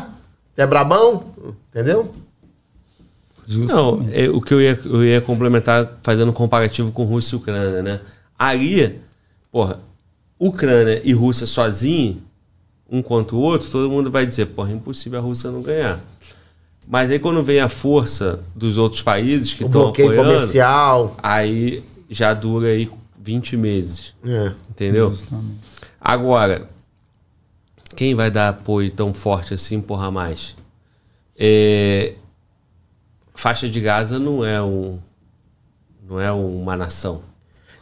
Você 0.54 0.62
é 0.62 0.68
brabão? 0.68 1.26
Entendeu? 1.72 2.14
Não, 3.48 4.08
é, 4.12 4.28
o 4.30 4.42
que 4.42 4.54
eu 4.54 4.62
ia, 4.62 4.80
eu 4.86 5.04
ia 5.04 5.22
complementar 5.22 6.00
fazendo 6.02 6.30
um 6.30 6.34
comparativo 6.34 6.92
com 6.92 7.04
Rússia 7.04 7.36
e 7.36 7.38
Ucrânia, 7.38 7.84
né? 7.84 8.00
Ali, 8.38 9.00
porra, 9.52 9.80
Ucrânia 10.40 11.02
e 11.04 11.14
Rússia 11.14 11.48
sozinhos, 11.48 12.18
um 12.90 13.02
contra 13.02 13.36
o 13.36 13.40
outro, 13.40 13.70
todo 13.70 13.90
mundo 13.90 14.12
vai 14.12 14.26
dizer, 14.26 14.48
porra, 14.48 14.72
é 14.72 14.74
impossível 14.74 15.20
a 15.20 15.22
Rússia 15.22 15.50
não 15.52 15.62
ganhar. 15.62 16.00
Mas 16.88 17.10
aí 17.10 17.18
quando 17.18 17.42
vem 17.42 17.60
a 17.60 17.68
força 17.70 18.40
dos 18.56 18.78
outros 18.78 19.02
países 19.02 19.54
que 19.54 19.64
O 19.64 19.68
estão 19.68 19.82
bloqueio 19.82 20.12
apoiando, 20.12 20.34
comercial. 20.36 21.16
aí 21.24 21.84
já 22.10 22.34
dura 22.34 22.68
aí 22.68 22.90
20 23.20 23.58
meses, 23.58 24.14
É. 24.24 24.52
entendeu? 24.70 25.10
Justamente. 25.10 25.58
Agora, 26.00 26.70
quem 27.96 28.14
vai 28.14 28.30
dar 28.30 28.50
apoio 28.50 28.92
tão 28.92 29.14
forte 29.16 29.54
assim 29.56 29.82
por 29.82 29.96
Hamas? 30.04 30.56
É, 31.40 32.14
faixa 33.34 33.68
de 33.68 33.82
Gaza 33.82 34.20
não 34.20 34.46
é 34.46 34.62
um 34.62 35.00
não 36.08 36.20
é 36.20 36.32
uma 36.32 36.78
nação. 36.78 37.22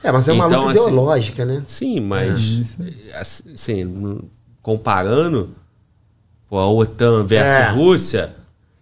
É, 0.03 0.11
mas 0.11 0.27
é 0.27 0.33
uma 0.33 0.48
Então, 0.48 0.59
luta 0.59 0.72
assim, 0.72 0.80
ideológica, 0.82 1.45
né? 1.45 1.64
Sim, 1.67 1.99
mas 2.01 2.75
assim, 3.14 3.82
n- 3.85 4.22
comparando 4.61 5.49
pô, 6.49 6.57
a 6.57 6.69
OTAN 6.69 7.23
versus 7.23 7.56
É. 7.57 7.69
Rússia, 7.72 8.35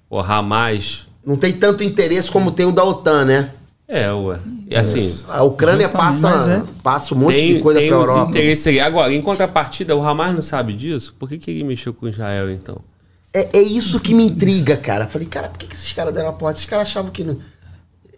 o 0.10 0.20
Hamas 0.20 1.08
Não 1.26 1.36
tem 1.38 1.54
tanto 1.54 1.84
interesse 1.84 2.30
como 2.32 2.52
tem 2.52 2.66
o 2.66 2.72
da 2.72 2.84
OTAN, 2.84 3.26
né? 3.26 3.52
é, 3.88 4.12
ué. 4.12 4.40
E 4.70 4.76
assim, 4.76 5.20
A 5.28 5.44
Ucrânia 5.44 5.86
Justamente, 5.88 6.22
passa, 6.22 6.52
é. 6.54 6.64
passa 6.82 7.14
um 7.14 7.18
monte 7.18 7.36
tem, 7.36 7.56
de 7.56 7.60
coisa 7.62 7.80
tem 7.80 7.90
pra 7.90 8.00
os 8.00 8.10
Europa. 8.10 8.30
interesses 8.32 8.68
ali. 8.68 8.80
Agora, 8.80 9.14
em 9.14 9.22
contrapartida, 9.22 9.96
o 9.96 10.02
Hamas 10.02 10.34
não 10.34 10.42
sabe 10.42 10.72
disso? 10.74 11.14
Por 11.20 11.28
que, 11.28 11.38
que 11.38 11.52
ele 11.52 11.64
mexeu 11.66 11.94
com 11.94 12.08
Israel 12.08 12.50
então? 12.50 12.78
É, 13.34 13.58
é 13.60 13.62
isso 13.62 14.00
que 14.00 14.14
me 14.14 14.24
intriga, 14.26 14.78
cara. 14.78 15.08
Falei, 15.08 15.28
cara, 15.28 15.50
por 15.50 15.58
que, 15.60 15.68
que 15.68 15.76
esses 15.76 15.92
caras 15.94 16.14
deram 16.14 16.30
a 16.30 16.34
porta? 16.34 16.58
Esses 16.58 16.70
caras 16.70 16.88
achavam 16.88 17.12
que. 17.12 17.24
não- 17.24 17.38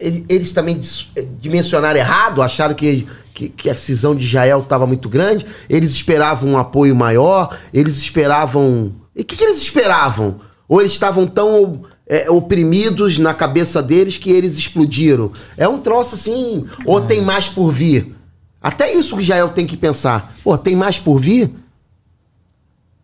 Eles, 0.03 0.25
eles 0.27 0.51
também 0.51 0.81
eh, 1.15 1.25
dimensionaram 1.39 1.97
errado, 1.97 2.41
acharam 2.41 2.75
que, 2.75 3.07
que, 3.33 3.47
que 3.47 3.69
a 3.69 3.75
cisão 3.75 4.13
de 4.13 4.25
Israel 4.25 4.59
estava 4.59 4.85
muito 4.85 5.07
grande. 5.07 5.45
Eles 5.69 5.91
esperavam 5.91 6.49
um 6.49 6.57
apoio 6.57 6.93
maior, 6.93 7.57
eles 7.73 7.97
esperavam. 7.97 8.93
E 9.15 9.21
o 9.21 9.25
que, 9.25 9.37
que 9.37 9.43
eles 9.43 9.61
esperavam? 9.61 10.41
Ou 10.67 10.81
eles 10.81 10.91
estavam 10.91 11.25
tão 11.25 11.83
eh, 12.05 12.29
oprimidos 12.29 13.17
na 13.17 13.33
cabeça 13.33 13.81
deles 13.81 14.17
que 14.17 14.29
eles 14.29 14.57
explodiram? 14.57 15.31
É 15.55 15.67
um 15.69 15.79
troço 15.79 16.15
assim. 16.15 16.67
Ou 16.85 16.99
tem 16.99 17.21
mais 17.21 17.47
por 17.47 17.71
vir? 17.71 18.13
Até 18.61 18.93
isso 18.93 19.15
que 19.15 19.21
Israel 19.21 19.49
tem 19.49 19.65
que 19.65 19.77
pensar. 19.77 20.35
Pô, 20.43 20.57
tem 20.57 20.75
mais 20.75 20.99
por 20.99 21.17
vir? 21.17 21.49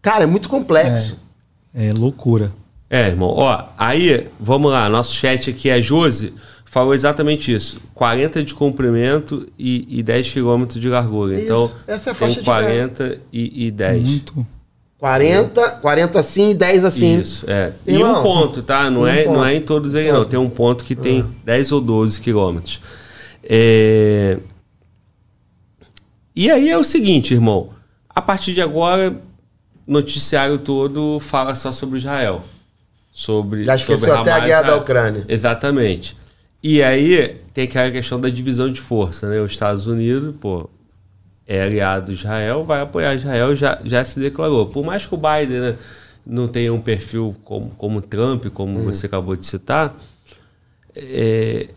Cara, 0.01 0.23
é 0.23 0.27
muito 0.27 0.49
complexo. 0.49 1.17
É 1.73 1.93
loucura. 1.93 2.51
É, 2.89 3.07
irmão. 3.07 3.29
Ó, 3.29 3.65
aí, 3.77 4.27
vamos 4.39 4.71
lá. 4.71 4.89
Nosso 4.89 5.13
chat 5.13 5.49
aqui, 5.49 5.69
a 5.69 5.79
Josi, 5.79 6.33
falou 6.69 6.93
exatamente 6.93 7.51
isso. 7.51 7.81
40 7.95 8.43
de 8.43 8.53
comprimento 8.53 9.47
e, 9.57 9.99
e 9.99 10.03
10 10.03 10.31
quilômetros 10.31 10.79
de 10.79 10.87
largura. 10.87 11.33
Isso, 11.33 11.43
Então, 11.43 11.71
essa 11.87 12.09
é 12.09 12.13
a 12.13 12.15
tem 12.15 12.27
faixa 12.27 12.39
de 12.39 12.45
40 12.45 13.21
e, 13.33 13.67
e 13.67 13.71
10. 13.71 14.07
Muito. 14.07 14.47
40, 14.99 15.71
40 15.81 16.19
assim 16.19 16.51
e 16.51 16.53
10 16.53 16.85
assim. 16.85 17.19
Isso, 17.19 17.45
é. 17.49 17.71
E 17.87 17.93
Irmão, 17.93 18.19
um 18.19 18.23
ponto, 18.23 18.61
tá? 18.61 18.89
Não, 18.91 19.01
um 19.01 19.07
é, 19.07 19.23
ponto. 19.23 19.37
não 19.37 19.45
é 19.45 19.55
em 19.55 19.61
todos 19.61 19.95
eles, 19.95 20.11
não. 20.11 20.25
Tem 20.25 20.37
um 20.37 20.49
ponto 20.49 20.83
que 20.83 20.95
tem 20.95 21.25
10 21.43 21.71
ou 21.71 21.81
12 21.81 22.19
quilômetros. 22.19 22.79
É... 23.43 24.37
E 26.35 26.51
aí 26.51 26.69
é 26.69 26.77
o 26.77 26.83
seguinte, 26.83 27.33
irmão. 27.33 27.71
A 28.09 28.21
partir 28.21 28.53
de 28.53 28.61
agora, 28.61 29.11
o 29.87 29.91
noticiário 29.91 30.57
todo 30.59 31.19
fala 31.19 31.55
só 31.55 31.71
sobre 31.71 31.97
Israel. 31.97 32.43
Sobre, 33.11 33.63
Já 33.63 33.77
sobre 33.77 33.95
esqueceu 33.95 34.17
até 34.17 34.31
a 34.31 34.39
guerra 34.39 34.61
da 34.61 34.67
Israel. 34.67 34.81
Ucrânia. 34.81 35.25
Exatamente. 35.27 36.18
E 36.61 36.83
aí 36.83 37.41
tem 37.53 37.63
aquela 37.63 37.89
questão 37.89 38.19
da 38.19 38.29
divisão 38.29 38.69
de 38.69 38.81
força, 38.81 39.29
né? 39.29 39.39
Os 39.39 39.51
Estados 39.51 39.87
Unidos, 39.87 40.35
pô, 40.39 40.69
é 41.47 41.63
aliado 41.63 42.11
de 42.11 42.19
Israel, 42.19 42.63
vai 42.63 42.81
apoiar 42.81 43.15
Israel, 43.15 43.55
já, 43.55 43.79
já 43.83 44.03
se 44.03 44.19
declarou. 44.19 44.67
Por 44.67 44.85
mais 44.85 45.05
que 45.05 45.15
o 45.15 45.17
Biden 45.17 45.61
né, 45.61 45.77
não 46.25 46.47
tenha 46.47 46.73
um 46.73 46.81
perfil 46.81 47.35
como, 47.43 47.71
como 47.71 48.01
Trump, 48.01 48.47
como 48.47 48.83
você 48.83 49.05
acabou 49.05 49.35
de 49.35 49.45
citar, 49.45 49.97
é, 50.95 51.69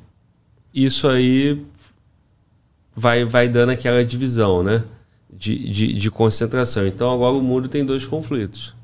isso 0.75 1.09
aí 1.09 1.65
vai, 2.95 3.25
vai 3.25 3.49
dando 3.49 3.71
aquela 3.71 4.05
divisão, 4.05 4.63
né? 4.63 4.85
De, 5.33 5.71
de, 5.71 5.93
de 5.95 6.11
concentração. 6.11 6.87
Então 6.87 7.13
agora 7.13 7.35
o 7.35 7.43
mundo 7.43 7.69
tem 7.69 7.85
dois 7.85 8.05
conflitos. 8.05 8.75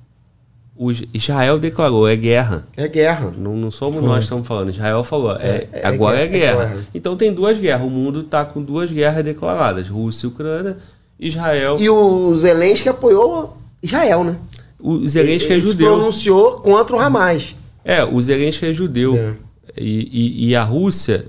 O 0.80 0.92
Is- 0.92 1.02
Israel 1.12 1.58
declarou, 1.58 2.06
é 2.08 2.14
guerra. 2.14 2.64
É 2.76 2.86
guerra. 2.86 3.34
Não, 3.36 3.56
não 3.56 3.70
somos 3.70 4.00
nós 4.02 4.18
que 4.18 4.24
estamos 4.24 4.46
falando. 4.46 4.70
Israel 4.70 5.02
falou. 5.02 5.32
É, 5.32 5.48
É- 5.48 5.68
é 5.72 5.86
agora 5.88 6.18
é 6.20 6.26
guerra, 6.28 6.38
guerra. 6.56 6.62
é 6.62 6.68
guerra. 6.74 6.86
Então 6.94 7.16
tem 7.16 7.32
duas 7.34 7.58
guerras. 7.58 7.86
O 7.86 7.90
mundo 7.90 8.20
está 8.20 8.44
com 8.44 8.62
duas 8.62 8.90
guerras 8.90 9.24
declaradas: 9.24 9.88
Rússia 9.88 10.26
e 10.26 10.28
Ucrânia. 10.28 10.76
Israel. 11.18 11.76
E 11.80 11.90
o 11.90 12.36
Zelensky 12.36 12.88
apoiou 12.88 13.56
Israel, 13.82 14.22
né? 14.22 14.36
o 14.78 15.06
Zelensky 15.08 15.50
é 15.50 15.54
Ele 15.56 15.62
se 15.62 15.68
judeu. 15.68 15.96
pronunciou 15.96 16.52
contra 16.60 16.94
o 16.94 17.00
Hamas. 17.00 17.56
É, 17.84 18.04
o 18.04 18.22
Zelensky 18.22 18.66
é 18.66 18.72
judeu. 18.72 19.16
É. 19.16 19.34
E, 19.76 20.08
e- 20.12 20.48
e 20.50 20.54
a 20.56 20.62
Rússia 20.62 21.26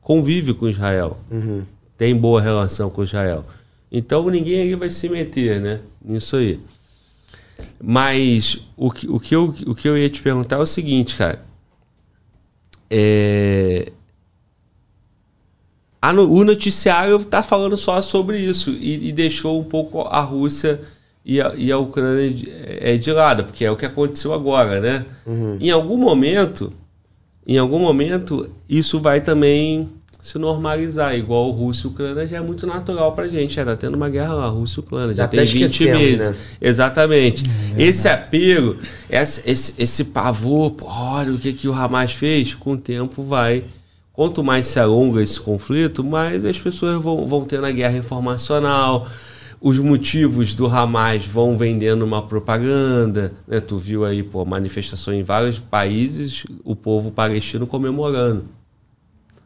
convive 0.00 0.54
com 0.54 0.68
Israel. 0.68 1.18
Uhum. 1.30 1.62
Tem 1.96 2.14
boa 2.16 2.40
relação 2.40 2.90
com 2.90 3.02
Israel. 3.02 3.44
Então 3.92 4.28
ninguém 4.30 4.62
aí 4.62 4.74
vai 4.74 4.90
se 4.90 5.08
meter, 5.08 5.60
né? 5.60 5.80
Nisso 6.04 6.36
aí. 6.36 6.58
Mas 7.82 8.58
o 8.76 8.90
que, 8.90 9.08
o, 9.08 9.20
que 9.20 9.34
eu, 9.34 9.54
o 9.66 9.74
que 9.74 9.88
eu 9.88 9.96
ia 9.96 10.08
te 10.08 10.22
perguntar 10.22 10.56
é 10.56 10.60
o 10.60 10.66
seguinte, 10.66 11.16
cara. 11.16 11.44
É... 12.90 13.92
a 16.00 16.12
o 16.12 16.44
noticiário 16.44 17.18
tá 17.24 17.42
falando 17.42 17.76
só 17.76 18.00
sobre 18.02 18.38
isso 18.38 18.70
e, 18.70 19.08
e 19.08 19.12
deixou 19.12 19.58
um 19.58 19.64
pouco 19.64 20.02
a 20.02 20.20
Rússia 20.20 20.80
e 21.24 21.40
a, 21.40 21.54
e 21.56 21.72
a 21.72 21.78
Ucrânia 21.78 22.30
de, 22.30 22.50
é, 22.50 22.96
de 22.96 23.10
lado, 23.10 23.44
porque 23.44 23.64
é 23.64 23.70
o 23.70 23.76
que 23.76 23.86
aconteceu 23.86 24.34
agora, 24.34 24.80
né? 24.80 25.06
Em 25.60 25.70
algum 25.70 25.96
momento, 25.96 26.72
em 27.46 27.58
algum 27.58 27.78
momento, 27.78 28.50
isso 28.68 29.00
vai 29.00 29.20
também 29.20 29.90
se 30.24 30.38
normalizar, 30.38 31.14
igual 31.14 31.50
Rússia 31.50 31.86
e 31.86 31.90
Ucrânia 31.90 32.26
já 32.26 32.38
é 32.38 32.40
muito 32.40 32.66
natural 32.66 33.12
pra 33.12 33.28
gente. 33.28 33.56
Já 33.56 33.62
tá 33.62 33.76
tendo 33.76 33.94
uma 33.94 34.08
guerra 34.08 34.32
lá, 34.32 34.46
Rússia 34.48 34.80
e 34.80 34.82
Ucrânia, 34.82 35.14
já, 35.14 35.24
Já 35.24 35.28
tem 35.28 35.40
até 35.40 35.52
20 35.52 35.62
esquecemos, 35.64 36.00
meses. 36.00 36.30
né? 36.30 36.36
Exatamente. 36.62 37.44
esse 37.76 38.08
apelo, 38.08 38.78
esse, 39.10 39.42
esse, 39.44 39.74
esse 39.76 40.04
pavor, 40.04 40.70
pô, 40.70 40.86
olha 40.88 41.34
o 41.34 41.38
que, 41.38 41.52
que 41.52 41.68
o 41.68 41.74
Hamas 41.74 42.14
fez, 42.14 42.54
com 42.54 42.72
o 42.72 42.80
tempo 42.80 43.22
vai. 43.22 43.64
Quanto 44.14 44.42
mais 44.42 44.66
se 44.66 44.80
alonga 44.80 45.22
esse 45.22 45.38
conflito, 45.38 46.02
mais 46.02 46.42
as 46.42 46.58
pessoas 46.58 47.02
vão, 47.02 47.26
vão 47.26 47.44
tendo 47.44 47.66
a 47.66 47.70
guerra 47.70 47.98
informacional, 47.98 49.06
os 49.60 49.78
motivos 49.78 50.54
do 50.54 50.66
Hamas 50.66 51.26
vão 51.26 51.58
vendendo 51.58 52.02
uma 52.02 52.22
propaganda. 52.22 53.34
Né? 53.46 53.60
Tu 53.60 53.76
viu 53.76 54.06
aí, 54.06 54.22
pô, 54.22 54.42
manifestação 54.46 55.12
em 55.12 55.22
vários 55.22 55.58
países, 55.58 56.44
o 56.64 56.74
povo 56.74 57.10
palestino 57.10 57.66
comemorando. 57.66 58.44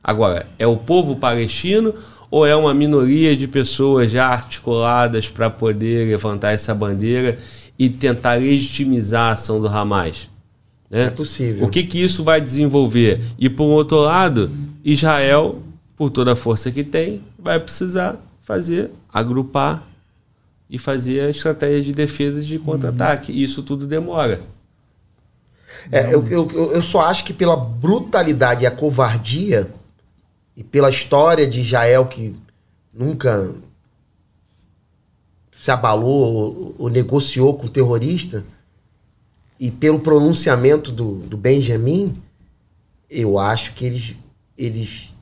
Agora, 0.09 0.47
é 0.59 0.67
o 0.67 0.75
povo 0.75 1.17
palestino 1.17 1.95
ou 2.31 2.47
é 2.47 2.57
uma 2.57 2.73
minoria 2.73 3.37
de 3.37 3.47
pessoas 3.47 4.11
já 4.11 4.27
articuladas 4.27 5.29
para 5.29 5.51
poder 5.51 6.09
levantar 6.09 6.53
essa 6.53 6.75
bandeira 6.75 7.39
e 7.79 7.91
tentar 7.91 8.41
legitimizar 8.41 9.25
a 9.25 9.33
ação 9.33 9.61
do 9.61 9.69
Hamas? 9.69 10.31
Né? 10.89 11.05
É 11.05 11.11
possível. 11.11 11.67
O 11.67 11.69
que, 11.69 11.83
que 11.83 12.03
isso 12.03 12.25
vai 12.25 12.41
desenvolver? 12.41 13.23
E, 13.39 13.51
por 13.51 13.65
um 13.65 13.73
outro 13.73 13.99
lado, 13.99 14.51
Israel, 14.83 15.63
por 15.95 16.09
toda 16.09 16.33
a 16.33 16.37
força 16.37 16.71
que 16.71 16.83
tem, 16.83 17.21
vai 17.39 17.61
precisar 17.61 18.17
fazer, 18.41 18.91
agrupar 19.13 19.87
e 20.71 20.79
fazer 20.79 21.21
a 21.21 21.29
estratégia 21.29 21.83
de 21.83 21.93
defesa 21.93 22.41
de 22.41 22.59
contra-ataque. 22.59 23.31
E 23.31 23.45
Isso 23.45 23.63
tudo 23.63 23.87
demora. 23.87 24.41
É, 25.93 26.15
eu, 26.15 26.27
eu, 26.29 26.51
eu 26.51 26.73
eu 26.73 26.83
só 26.83 27.03
acho 27.03 27.27
que 27.27 27.35
pela 27.35 27.55
brutalidade 27.55 28.65
e 28.65 28.67
a 28.67 28.71
covardia 28.71 29.71
e 30.59 30.65
pela 30.65 30.91
história 30.91 31.47
de 31.47 31.61
Israel 31.61 32.07
que 32.07 32.35
nunca 32.93 33.55
se 35.53 35.71
abalou 35.71 36.35
ou, 36.35 36.75
ou 36.77 36.89
negociou 36.91 37.57
com 37.57 37.69
terrorista 37.69 38.45
e 39.57 39.71
pelo 39.71 40.01
pronunciamento 40.01 40.91
do, 40.91 41.21
do 41.21 41.37
Benjamin, 41.37 42.21
eu 43.09 43.39
acho 43.39 43.73
que 43.75 43.87
eles 43.87 44.17
eles 44.57 45.15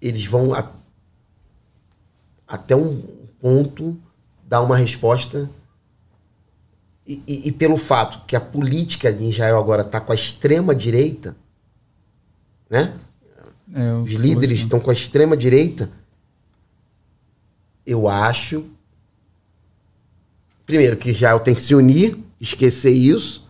eles 0.00 0.24
vão 0.24 0.54
a- 0.54 0.70
até 2.46 2.76
um 2.76 3.02
ponto 3.40 3.98
dar 4.46 4.60
uma 4.62 4.76
resposta 4.76 5.50
e, 7.04 7.20
e- 7.26 7.48
e 7.48 7.52
pelo 7.52 7.76
fato 7.76 8.24
que 8.24 8.36
a 8.36 8.40
política 8.40 9.12
de 9.12 9.24
Israel 9.24 9.58
agora 9.58 9.82
está 9.82 10.00
com 10.00 10.12
a 10.12 10.14
extrema 10.14 10.76
direita, 10.76 11.36
né? 12.70 12.96
É, 13.74 13.92
Os 13.94 14.10
líderes 14.12 14.60
estão 14.60 14.78
com 14.78 14.90
a 14.90 14.94
extrema 14.94 15.36
direita. 15.36 15.90
eu 17.86 18.08
acho. 18.08 18.64
Primeiro, 20.64 20.96
que 20.96 21.10
Israel 21.10 21.40
tem 21.40 21.54
que 21.54 21.60
se 21.60 21.74
unir, 21.74 22.16
esquecer 22.40 22.92
isso, 22.92 23.46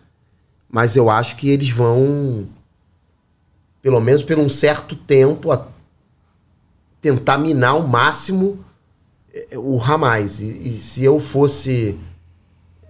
mas 0.67 0.95
eu 0.97 1.09
acho 1.09 1.37
que 1.37 1.47
eles 1.49 1.69
vão, 1.69 2.47
pelo 3.81 4.01
menos 4.01 4.23
por 4.23 4.37
um 4.37 4.49
certo 4.49 4.95
tempo, 4.95 5.49
tentar 6.99 7.37
minar 7.37 7.69
ao 7.71 7.87
máximo 7.87 8.59
eh, 9.33 9.57
o 9.57 9.79
Hamas. 9.81 10.39
E, 10.41 10.45
e 10.69 10.77
se 10.77 11.03
eu 11.03 11.19
fosse. 11.19 11.97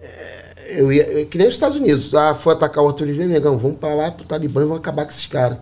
eh, 0.00 0.78
Eu 0.80 0.92
ia, 0.92 1.04
eu- 1.06 1.28
que 1.28 1.38
nem 1.38 1.46
os 1.46 1.54
Estados 1.54 1.76
Unidos, 1.76 2.12
ah, 2.14 2.34
foi 2.34 2.54
atacar 2.54 2.82
o 2.82 2.86
outro 2.88 3.06
dia, 3.06 3.26
negão, 3.26 3.56
vamos 3.56 3.78
pra 3.78 3.94
lá 3.94 4.10
pro 4.10 4.24
Talibã 4.26 4.62
e 4.62 4.64
vamos 4.64 4.78
acabar 4.78 5.04
com 5.04 5.10
esses 5.12 5.26
caras. 5.28 5.58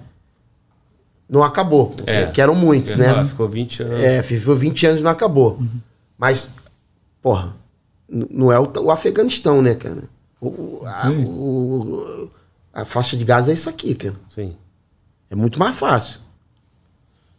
Não 1.28 1.42
acabou, 1.42 1.94
É. 2.06 2.26
que 2.26 2.40
eram 2.40 2.54
muitos, 2.54 2.94
né? 2.96 3.24
Ficou 3.24 3.48
20 3.48 3.82
anos. 3.82 4.00
É, 4.00 4.20
viveu 4.22 4.54
20 4.54 4.86
anos 4.86 5.00
e 5.00 5.02
não 5.02 5.10
acabou. 5.10 5.60
Mas, 6.18 6.48
porra, 7.22 7.56
não 8.08 8.52
é 8.52 8.58
o, 8.60 8.70
o 8.82 8.90
Afeganistão, 8.90 9.62
né, 9.62 9.74
cara? 9.74 10.02
O, 10.40 10.82
a, 10.84 11.10
o- 11.10 12.30
a 12.72 12.84
faixa 12.84 13.16
de 13.16 13.24
Gaza 13.24 13.50
é 13.50 13.54
isso 13.54 13.68
aqui, 13.70 13.94
cara. 13.94 14.14
Sim. 14.28 14.54
É 15.30 15.34
muito 15.34 15.58
mais 15.58 15.74
fácil. 15.76 16.20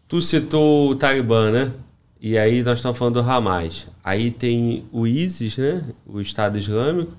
Tu 0.07 0.21
citou 0.21 0.89
o 0.89 0.95
Talibã, 0.95 1.51
né? 1.51 1.71
E 2.19 2.37
aí 2.37 2.63
nós 2.63 2.79
estamos 2.79 2.97
falando 2.97 3.21
do 3.21 3.29
Hamas. 3.29 3.85
Aí 4.03 4.31
tem 4.31 4.85
o 4.91 5.05
ISIS, 5.05 5.57
né? 5.57 5.83
O 6.07 6.19
Estado 6.19 6.57
Islâmico. 6.57 7.11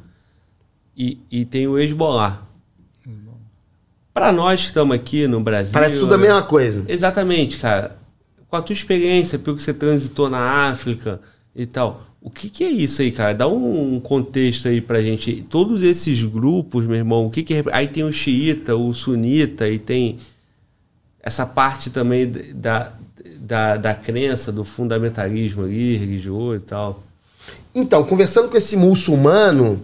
E, 0.97 1.19
e 1.31 1.45
tem 1.45 1.69
o 1.69 1.79
Hezbollah. 1.79 2.43
Para 4.17 4.33
nós 4.33 4.63
que 4.63 4.69
estamos 4.69 4.97
aqui 4.97 5.27
no 5.27 5.41
Brasil... 5.41 5.75
Parece 5.75 5.99
tudo 5.99 6.15
a 6.15 6.17
mesma 6.17 6.43
coisa. 6.43 6.87
Exatamente, 6.89 7.59
cara. 7.59 7.99
Com 8.49 8.57
a 8.57 8.63
tua 8.63 8.73
experiência, 8.73 9.39
pelo 9.39 9.59
que 9.59 9.63
você 9.63 9.75
transitou 9.75 10.31
na 10.31 10.71
África 10.71 11.21
e 11.55 11.67
tal, 11.67 12.03
o 12.19 12.31
que, 12.31 12.49
que 12.49 12.65
é 12.65 12.71
isso 12.71 13.03
aí, 13.03 13.13
cara? 13.13 13.35
Dá 13.35 13.47
um 13.47 14.01
contexto 14.01 14.69
aí 14.69 14.81
pra 14.81 15.03
gente. 15.03 15.45
Todos 15.51 15.83
esses 15.83 16.25
grupos, 16.25 16.87
meu 16.87 16.97
irmão, 16.97 17.27
o 17.27 17.31
que, 17.31 17.43
que 17.43 17.57
é. 17.57 17.65
Aí 17.71 17.89
tem 17.89 18.05
o 18.05 18.11
xiita, 18.11 18.75
o 18.75 18.91
sunita, 18.95 19.69
e 19.69 19.79
tem 19.79 20.17
essa 21.23 21.45
parte 21.45 21.91
também 21.91 22.27
da, 22.55 22.95
da, 23.39 23.77
da 23.77 23.95
crença, 23.95 24.51
do 24.51 24.65
fundamentalismo 24.65 25.65
ali, 25.65 25.95
religioso 25.95 26.57
e 26.57 26.61
tal. 26.61 27.03
Então, 27.75 28.03
conversando 28.03 28.49
com 28.49 28.57
esse 28.57 28.79
muçulmano, 28.79 29.79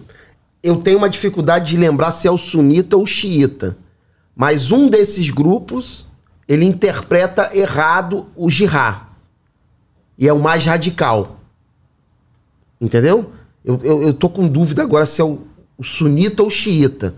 eu 0.62 0.76
tenho 0.76 0.96
uma 0.96 1.10
dificuldade 1.10 1.68
de 1.72 1.76
lembrar 1.76 2.12
se 2.12 2.26
é 2.26 2.30
o 2.30 2.38
sunita 2.38 2.96
ou 2.96 3.02
o 3.02 3.06
xiita. 3.06 3.76
Mas 4.34 4.70
um 4.70 4.88
desses 4.88 5.30
grupos, 5.30 6.06
ele 6.48 6.64
interpreta 6.64 7.50
errado 7.56 8.26
o 8.34 8.50
jihad. 8.50 9.06
E 10.18 10.28
é 10.28 10.32
o 10.32 10.40
mais 10.40 10.64
radical. 10.64 11.40
Entendeu? 12.80 13.32
Eu, 13.64 13.78
eu, 13.82 14.02
eu 14.02 14.14
tô 14.14 14.28
com 14.28 14.48
dúvida 14.48 14.82
agora 14.82 15.06
se 15.06 15.20
é 15.20 15.24
o, 15.24 15.42
o 15.78 15.84
sunita 15.84 16.42
ou 16.42 16.48
o 16.48 16.50
xiita. 16.50 17.14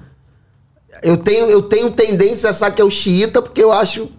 Eu 1.03 1.17
tenho, 1.17 1.47
eu 1.47 1.63
tenho 1.63 1.91
tendência 1.91 2.49
a 2.49 2.51
achar 2.51 2.71
que 2.71 2.81
é 2.81 2.85
o 2.85 2.91
xiita, 2.91 3.41
porque 3.41 3.63
eu 3.63 3.73
acho 3.73 4.11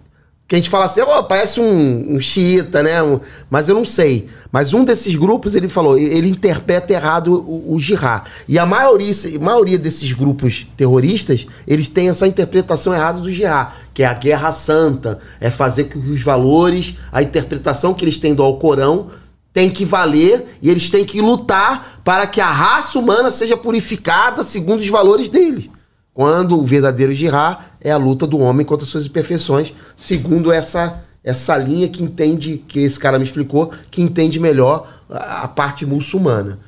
que 0.48 0.54
a 0.54 0.58
gente 0.58 0.70
fala 0.70 0.84
assim, 0.84 1.00
"Ó, 1.00 1.22
parece 1.24 1.60
um, 1.60 2.14
um 2.14 2.20
xiita, 2.20 2.82
né? 2.82 3.02
Um- 3.02 3.18
mas 3.50 3.68
eu 3.68 3.74
não 3.74 3.84
sei. 3.84 4.28
Mas 4.52 4.72
um 4.72 4.84
desses 4.84 5.14
grupos, 5.16 5.54
ele 5.54 5.68
falou, 5.68 5.98
ele 5.98 6.30
interpreta 6.30 6.92
errado 6.92 7.34
o, 7.46 7.74
o 7.74 7.80
jihad. 7.80 8.24
E 8.48 8.58
a 8.58 8.64
maioria, 8.64 9.12
a 9.34 9.38
maioria 9.44 9.78
desses 9.78 10.12
grupos 10.12 10.66
terroristas, 10.76 11.46
eles 11.66 11.88
têm 11.88 12.08
essa 12.08 12.26
interpretação 12.26 12.94
errada 12.94 13.20
do 13.20 13.30
jihad, 13.30 13.72
que 13.92 14.02
é 14.02 14.06
a 14.06 14.14
guerra 14.14 14.52
santa, 14.52 15.20
é 15.40 15.50
fazer 15.50 15.84
com 15.84 16.00
que 16.00 16.10
os 16.10 16.22
valores, 16.22 16.94
a 17.10 17.22
interpretação 17.22 17.92
que 17.92 18.04
eles 18.04 18.16
têm 18.18 18.34
do 18.34 18.42
Alcorão, 18.42 19.08
tem 19.52 19.70
que 19.70 19.84
valer 19.84 20.58
e 20.62 20.70
eles 20.70 20.88
têm 20.90 21.04
que 21.04 21.20
lutar 21.20 22.00
para 22.04 22.26
que 22.26 22.40
a 22.40 22.50
raça 22.50 22.98
humana 22.98 23.30
seja 23.30 23.56
purificada 23.56 24.42
segundo 24.42 24.80
os 24.80 24.88
valores 24.88 25.28
dele. 25.28 25.70
Quando 26.16 26.58
o 26.58 26.64
verdadeiro 26.64 27.12
jihad 27.12 27.58
é 27.78 27.90
a 27.90 27.98
luta 27.98 28.26
do 28.26 28.38
homem 28.38 28.64
contra 28.64 28.86
suas 28.86 29.04
imperfeições, 29.04 29.74
segundo 29.94 30.50
essa 30.50 31.04
essa 31.22 31.58
linha 31.58 31.90
que 31.90 32.02
entende, 32.02 32.56
que 32.56 32.78
esse 32.78 32.98
cara 32.98 33.18
me 33.18 33.24
explicou, 33.24 33.70
que 33.90 34.00
entende 34.00 34.40
melhor 34.40 35.02
a, 35.10 35.42
a 35.42 35.48
parte 35.48 35.84
muçulmana. 35.84 36.58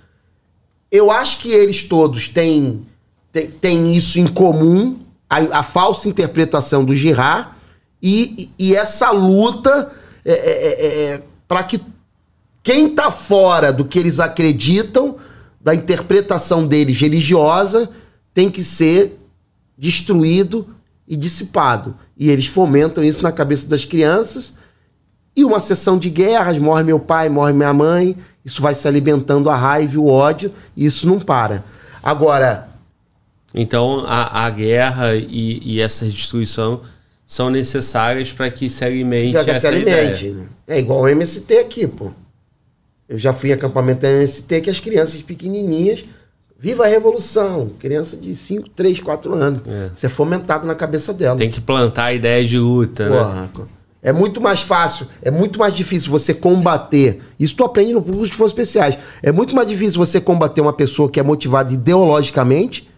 Eu 0.93 1.11
acho 1.11 1.39
que 1.39 1.51
eles 1.51 1.83
todos 1.85 2.29
têm, 2.29 2.85
têm, 3.33 3.47
têm 3.47 3.97
isso 3.97 4.19
em 4.19 4.27
comum, 4.27 4.99
a, 5.31 5.61
a 5.61 5.63
falsa 5.63 6.11
interpretação 6.11 6.85
do 6.85 6.95
jihad 6.95 7.49
e, 8.03 8.51
e, 8.59 8.67
e 8.69 8.77
essa 8.77 9.11
luta 9.13 9.91
é, 10.27 11.23
para 11.47 11.63
que 11.63 11.81
quem 12.63 12.89
está 12.89 13.11
fora 13.11 13.73
do 13.73 13.87
que 13.87 13.99
eles 13.99 14.21
acreditam, 14.21 15.17
da 15.59 15.75
interpretação 15.75 16.67
deles 16.67 17.01
religiosa, 17.01 17.89
tem 18.35 18.51
que 18.51 18.63
ser 18.63 19.19
destruído 19.79 20.67
e 21.07 21.17
dissipado. 21.17 21.97
E 22.17 22.29
eles 22.31 22.47
fomentam 22.47 23.03
isso 23.05 23.23
na 23.23 23.31
cabeça 23.33 23.69
das 23.69 23.85
crianças. 23.85 24.55
E 25.35 25.45
uma 25.45 25.61
sessão 25.61 25.97
de 25.97 26.11
guerras, 26.11 26.59
morre 26.59 26.83
meu 26.83 26.99
pai, 26.99 27.29
morre 27.29 27.53
minha 27.53 27.73
mãe, 27.73 28.17
isso 28.45 28.61
vai 28.61 28.75
se 28.75 28.89
alimentando 28.89 29.49
a 29.49 29.57
raiva 29.57 29.95
e 29.95 29.99
o 29.99 30.07
ódio, 30.07 30.53
e 30.77 30.85
isso 30.85 31.07
não 31.07 31.21
para. 31.21 31.63
Agora, 32.03 32.69
Então 33.55 34.05
a, 34.07 34.47
a 34.47 34.51
guerra 34.51 35.15
e, 35.15 35.61
e 35.63 35.81
essa 35.81 36.05
destruição 36.05 36.83
são 37.27 37.51
necessárias 37.51 38.33
para 38.33 38.51
que 38.51 38.69
se 38.69 38.85
alimente 38.85 39.37
que 39.45 39.61
se 39.61 39.67
alimente. 39.67 40.29
né? 40.31 40.47
É 40.67 40.79
igual 40.79 41.03
o 41.03 41.09
MST 41.09 41.59
aqui, 41.59 41.87
pô. 41.87 42.11
Eu 43.09 43.19
já 43.19 43.33
fui 43.33 43.51
em 43.51 43.53
acampamento 43.53 44.01
da 44.03 44.11
MST 44.11 44.61
que 44.61 44.71
as 44.71 44.81
crianças 44.81 45.23
pequenininhas, 45.23 46.05
viva 46.59 46.85
a 46.85 46.89
revolução, 46.89 47.71
criança 47.79 48.17
de 48.17 48.35
5, 48.35 48.69
3, 48.71 49.01
4 49.01 49.33
anos. 49.35 49.61
É. 49.69 49.91
Isso 49.95 50.05
é 50.07 50.09
fomentado 50.09 50.67
na 50.67 50.75
cabeça 50.75 51.13
dela. 51.15 51.39
Tem 51.39 51.51
que 51.51 51.61
plantar 51.61 52.07
a 52.07 52.13
ideia 52.13 52.45
de 52.47 52.59
luta, 52.59 53.09
né? 53.09 53.17
Porra, 53.19 53.51
co- 53.53 53.69
é 54.03 54.13
muito 54.13 54.41
mais 54.41 54.61
fácil, 54.63 55.07
é 55.23 55.31
muito 55.31 55.59
mais 55.59 55.75
difícil 55.75 56.11
você 56.11 56.33
combater. 56.33 57.21
Isso 57.39 57.57
tu 57.57 57.65
aprende 57.65 57.93
no 57.93 58.03
curso 58.03 58.27
de 58.31 58.37
forças 58.37 58.53
especiais. 58.53 58.97
É 59.23 59.33
muito 59.33 59.55
mais 59.55 59.69
difícil 59.69 59.99
você 59.99 60.21
combater 60.21 60.61
uma 60.61 60.73
pessoa 60.73 61.09
que 61.11 61.19
é 61.19 61.23
motivada 61.23 61.73
ideologicamente 61.73 62.89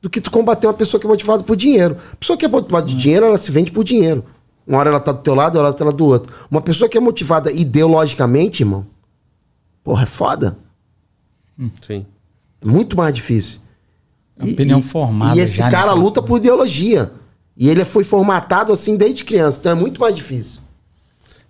do 0.00 0.08
que 0.10 0.20
tu 0.20 0.30
combater 0.30 0.66
uma 0.66 0.72
pessoa 0.74 0.98
que 1.00 1.06
é 1.06 1.10
motivada 1.10 1.42
por 1.42 1.56
dinheiro. 1.56 1.96
A 2.12 2.16
pessoa 2.16 2.36
que 2.36 2.44
é 2.44 2.48
motivada 2.48 2.86
de 2.86 2.94
dinheiro, 2.96 3.26
ela 3.26 3.38
se 3.38 3.50
vende 3.50 3.70
por 3.70 3.84
dinheiro. 3.84 4.24
Uma 4.66 4.78
hora 4.78 4.90
ela 4.90 5.00
tá 5.00 5.12
do 5.12 5.20
teu 5.22 5.34
lado, 5.34 5.56
hora 5.58 5.68
ela 5.68 5.74
tá 5.76 5.90
do 5.90 6.06
outro. 6.06 6.32
Uma 6.50 6.60
pessoa 6.62 6.88
que 6.88 6.96
é 6.96 7.00
motivada 7.00 7.52
ideologicamente, 7.52 8.62
irmão, 8.62 8.86
porra, 9.84 10.02
é 10.04 10.06
foda. 10.06 10.56
Sim. 11.86 12.04
É 12.66 12.68
muito 12.68 12.96
mais 12.96 13.14
difícil. 13.14 13.60
É 14.38 14.44
uma 14.44 14.52
opinião 14.52 14.82
formada 14.82 15.36
E 15.38 15.40
esse 15.40 15.56
já, 15.58 15.66
né? 15.66 15.70
cara 15.70 15.92
luta 15.92 16.20
por 16.20 16.38
ideologia. 16.38 17.10
E 17.56 17.68
ele 17.68 17.84
foi 17.84 18.04
formatado 18.04 18.72
assim 18.72 18.96
desde 18.96 19.24
criança, 19.24 19.58
então 19.60 19.72
é 19.72 19.74
muito 19.74 20.00
mais 20.00 20.14
difícil. 20.14 20.60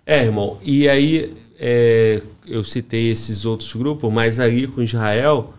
É, 0.05 0.23
irmão. 0.23 0.57
E 0.63 0.87
aí 0.87 1.35
é, 1.59 2.21
eu 2.45 2.63
citei 2.63 3.09
esses 3.11 3.43
outros 3.43 3.73
grupos, 3.73 4.11
mas 4.13 4.39
ali 4.39 4.67
com 4.67 4.81
Israel, 4.81 5.53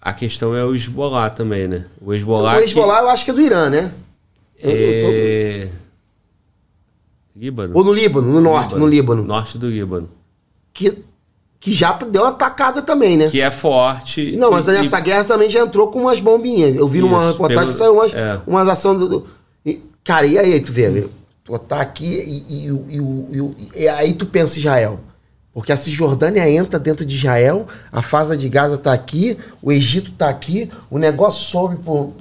a 0.00 0.12
questão 0.12 0.54
é 0.54 0.62
o 0.64 0.74
Hezbollah 0.74 1.30
também, 1.30 1.66
né? 1.68 1.86
O 2.02 2.12
Hezbollah. 2.12 2.56
o 2.58 2.60
Hezbollah 2.60 3.00
eu 3.00 3.08
acho 3.08 3.24
que 3.24 3.30
é 3.30 3.34
do 3.34 3.40
Irã, 3.40 3.70
né? 3.70 3.92
que, 4.60 4.66
Eu- 4.66 4.70
eu 4.76 5.00
tô- 5.02 5.08
é... 5.12 5.70
Líbano. 7.36 7.72
Ou 7.76 7.84
no 7.84 7.92
Líbano, 7.92 8.28
no 8.32 8.40
norte, 8.40 8.74
no 8.76 8.86
Líbano. 8.86 9.22
Norte 9.22 9.56
do 9.56 9.70
Líbano. 9.70 10.08
Que, 10.74 10.98
que 11.60 11.72
já 11.74 11.92
deu 11.92 12.22
uma 12.22 12.30
atacada 12.30 12.80
também, 12.82 13.16
né? 13.16 13.28
Que 13.28 13.40
é 13.40 13.50
forte. 13.50 14.36
Não, 14.36 14.50
mas 14.50 14.68
e- 14.68 14.72
nessa 14.72 15.00
guerra 15.00 15.24
também 15.24 15.50
já 15.50 15.60
entrou 15.60 15.88
com 15.88 16.00
umas 16.02 16.20
bombinhas. 16.20 16.76
Eu 16.76 16.86
vi 16.86 17.00
numa 17.00 17.18
Isso, 17.18 17.32
reportagem 17.32 17.62
pelo- 17.64 17.72
que 17.72 17.78
saiu 17.78 17.94
umas, 17.94 18.14
é. 18.14 18.40
umas 18.46 18.68
ações 18.68 18.98
do. 18.98 19.08
do- 19.08 19.26
e- 19.66 19.82
cara, 20.04 20.26
e 20.26 20.38
aí, 20.38 20.60
tu 20.60 20.72
vê? 20.72 21.08
Tu 21.44 21.58
tá 21.60 21.80
aqui 21.80 22.04
e, 22.06 22.66
e, 22.68 22.96
e, 22.96 22.98
e 23.76 23.82
e 23.84 23.88
aí 23.88 24.14
tu 24.14 24.26
pensa 24.26 24.58
Israel. 24.58 25.00
Porque 25.52 25.72
a 25.72 25.76
Cisjordânia 25.76 26.48
entra 26.48 26.78
dentro 26.78 27.04
de 27.04 27.16
Israel, 27.16 27.66
a 27.90 28.00
fase 28.00 28.36
de 28.36 28.48
Gaza 28.48 28.78
tá 28.78 28.92
aqui, 28.92 29.36
o 29.60 29.72
Egito 29.72 30.12
tá 30.12 30.28
aqui, 30.28 30.70
o 30.88 30.98
negócio 30.98 31.42
sobe 31.44 31.76
pro, 31.76 32.12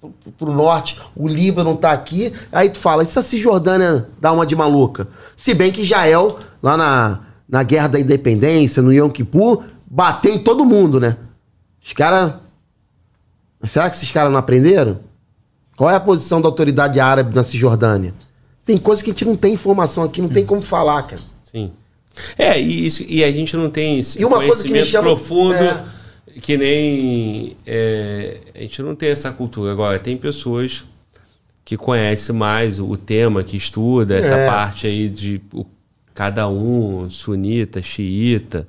pro, 0.00 0.12
pro 0.38 0.52
norte, 0.52 1.00
o 1.16 1.26
Líbano 1.26 1.74
tá 1.76 1.90
aqui. 1.90 2.32
Aí 2.52 2.70
tu 2.70 2.78
fala, 2.78 3.02
e 3.02 3.06
se 3.06 3.18
a 3.18 3.22
Cisjordânia 3.22 4.06
dá 4.20 4.30
uma 4.30 4.46
de 4.46 4.54
maluca? 4.54 5.08
Se 5.36 5.54
bem 5.54 5.72
que 5.72 5.82
Israel, 5.82 6.38
lá 6.62 6.76
na, 6.76 7.20
na 7.48 7.62
Guerra 7.62 7.88
da 7.88 8.00
Independência, 8.00 8.82
no 8.82 8.92
Yom 8.92 9.08
Kippur, 9.10 9.64
bateu 9.86 10.34
em 10.34 10.38
todo 10.38 10.64
mundo, 10.64 11.00
né? 11.00 11.16
Os 11.84 11.92
caras. 11.92 12.34
Mas 13.60 13.70
será 13.72 13.88
que 13.88 13.96
esses 13.96 14.10
caras 14.10 14.30
não 14.30 14.38
aprenderam? 14.38 15.00
Qual 15.76 15.88
é 15.90 15.94
a 15.94 16.00
posição 16.00 16.40
da 16.40 16.48
autoridade 16.48 17.00
árabe 17.00 17.34
na 17.34 17.42
Cisjordânia? 17.42 18.12
Tem 18.64 18.76
coisa 18.78 19.02
que 19.02 19.10
a 19.10 19.12
gente 19.12 19.24
não 19.24 19.36
tem 19.36 19.54
informação 19.54 20.04
aqui, 20.04 20.20
não 20.20 20.28
tem 20.28 20.44
como 20.44 20.60
falar, 20.60 21.02
cara. 21.04 21.22
Sim. 21.42 21.70
É, 22.36 22.60
e, 22.60 22.86
isso, 22.86 23.04
e 23.08 23.22
a 23.24 23.30
gente 23.32 23.56
não 23.56 23.70
tem 23.70 23.98
esse 24.00 24.20
E 24.20 24.24
uma 24.24 24.38
coisa 24.44 24.62
que 24.62 24.70
me 24.72 24.84
chama- 24.84 25.04
profundo 25.06 25.54
é. 25.54 25.84
que 26.42 26.56
nem. 26.56 27.56
é, 27.66 28.38
a 28.54 28.60
gente 28.60 28.82
não 28.82 28.94
tem 28.94 29.08
essa 29.10 29.30
cultura. 29.32 29.72
Agora, 29.72 29.98
tem 29.98 30.16
pessoas 30.16 30.84
que 31.64 31.76
conhecem 31.76 32.34
mais 32.34 32.78
o 32.80 32.96
tema, 32.96 33.42
que 33.44 33.56
estuda 33.56 34.16
essa 34.18 34.34
É. 34.34 34.46
parte 34.46 34.86
aí 34.86 35.08
de 35.08 35.40
o- 35.54 35.64
cada 36.18 36.48
um, 36.48 37.08
sunita, 37.08 37.80
xiita. 37.80 38.66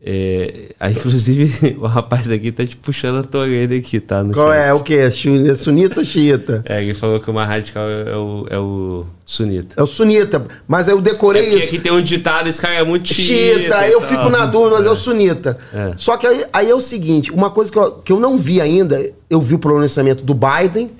É, 0.00 0.76
inclusive, 0.92 1.76
o 1.82 1.86
rapaz 1.88 2.30
aqui 2.30 2.52
tá 2.52 2.64
te 2.64 2.76
puxando 2.76 3.18
a 3.18 3.24
tua 3.24 3.40
orelha 3.40 3.76
aqui, 3.76 3.98
tá? 3.98 4.24
Qual 4.32 4.52
chat. 4.52 4.56
é? 4.60 4.72
O 4.72 4.80
quê? 4.84 4.94
É 4.94 5.06
é 5.06 5.54
sunita 5.54 5.98
ou 5.98 6.04
xiita? 6.04 6.62
É, 6.70 6.80
ele 6.80 6.94
falou 6.94 7.18
que 7.18 7.28
o 7.28 7.34
mais 7.34 7.48
radical 7.48 7.82
é 7.90 8.16
o, 8.16 8.46
é 8.48 8.58
o 8.60 9.06
sunita. 9.26 9.74
É 9.76 9.82
o 9.82 9.88
sunita. 9.88 10.46
Mas 10.68 10.86
eu 10.86 11.00
É 11.00 11.02
decorei 11.02 11.42
porque 11.42 11.56
isso. 11.56 11.66
aqui 11.66 11.78
tem 11.80 11.90
um 11.90 12.00
ditado, 12.00 12.48
esse 12.48 12.60
cara 12.60 12.74
é 12.74 12.84
muito 12.84 13.08
xiita. 13.08 13.58
Xiita, 13.60 13.88
eu 13.88 13.98
tal. 14.00 14.08
fico 14.08 14.28
na 14.30 14.46
dúvida, 14.46 14.76
mas 14.76 14.86
é, 14.86 14.90
o 14.90 14.94
sunita. 14.94 15.58
É. 15.74 15.94
Só 15.96 16.16
que 16.16 16.28
aí, 16.28 16.44
aí 16.52 16.70
é 16.70 16.74
o 16.76 16.80
seguinte, 16.80 17.32
uma 17.32 17.50
coisa 17.50 17.72
que 17.72 17.76
eu, 17.78 17.90
que 17.94 18.12
eu 18.12 18.20
não 18.20 18.38
vi 18.38 18.60
ainda, 18.60 19.04
eu 19.28 19.40
vi 19.40 19.56
o 19.56 19.58
pronunciamento 19.58 20.22
do 20.22 20.32
Biden, 20.32 20.92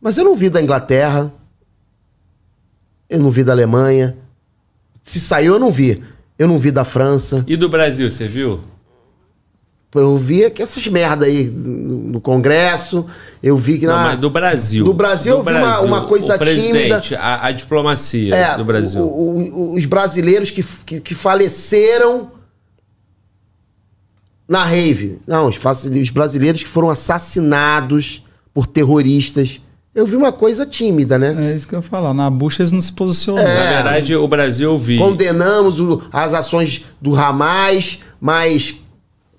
mas 0.00 0.16
eu 0.16 0.24
não 0.24 0.34
vi 0.34 0.48
da 0.48 0.62
Inglaterra, 0.62 1.30
eu 3.10 3.18
não 3.18 3.30
vi 3.30 3.44
da 3.44 3.52
Alemanha. 3.52 4.16
Se 5.02 5.20
saiu, 5.20 5.54
eu 5.54 5.58
não 5.60 5.70
vi. 5.70 6.02
Eu 6.38 6.48
não 6.48 6.58
vi 6.58 6.70
da 6.70 6.84
França. 6.84 7.44
E 7.46 7.56
do 7.56 7.68
Brasil, 7.68 8.10
você 8.10 8.26
viu? 8.28 8.60
Eu 9.94 10.16
vi 10.16 10.48
que 10.50 10.62
essas 10.62 10.86
merda 10.86 11.26
aí 11.26 11.44
no 11.50 12.18
Congresso, 12.18 13.04
eu 13.42 13.58
vi 13.58 13.78
que 13.78 13.86
Não, 13.86 13.94
na... 13.94 14.02
mas 14.04 14.18
do 14.18 14.30
Brasil. 14.30 14.84
do 14.86 14.94
Brasil 14.94 15.34
eu 15.36 15.42
vi 15.42 15.52
uma- 15.52 15.80
uma 15.80 16.06
coisa 16.06 16.38
tímida. 16.38 17.02
A, 17.18 17.48
a 17.48 17.52
diplomacia 17.52 18.34
É, 18.34 18.56
do 18.56 18.64
Brasil. 18.64 19.02
o- 19.02 19.38
o- 19.38 19.74
os 19.74 19.84
brasileiros 19.84 20.50
que, 20.50 20.64
que, 20.86 20.98
que 21.00 21.14
faleceram 21.14 22.30
na 24.48 24.64
rave. 24.64 25.18
Não, 25.26 25.46
os, 25.48 25.56
os 25.58 26.10
brasileiros 26.10 26.62
que 26.62 26.68
foram 26.68 26.88
assassinados 26.88 28.24
por 28.54 28.66
terroristas. 28.66 29.60
Eu 29.94 30.06
vi 30.06 30.16
uma 30.16 30.32
coisa 30.32 30.64
tímida, 30.64 31.18
né? 31.18 31.52
É 31.52 31.54
isso 31.56 31.68
que 31.68 31.74
eu 31.74 31.78
ia 31.80 31.82
falar. 31.82 32.14
Na 32.14 32.30
bucha 32.30 32.62
eles 32.62 32.72
não 32.72 32.80
se 32.80 32.92
posicionam. 32.92 33.42
É. 33.42 33.54
Na 33.64 33.72
verdade, 33.82 34.16
o 34.16 34.26
Brasil 34.26 34.70
eu 34.70 34.78
vi. 34.78 34.96
Condenamos 34.96 35.78
o- 35.78 36.02
as 36.10 36.32
ações 36.32 36.84
do 37.00 37.14
Hamas, 37.14 37.98
mas 38.18 38.76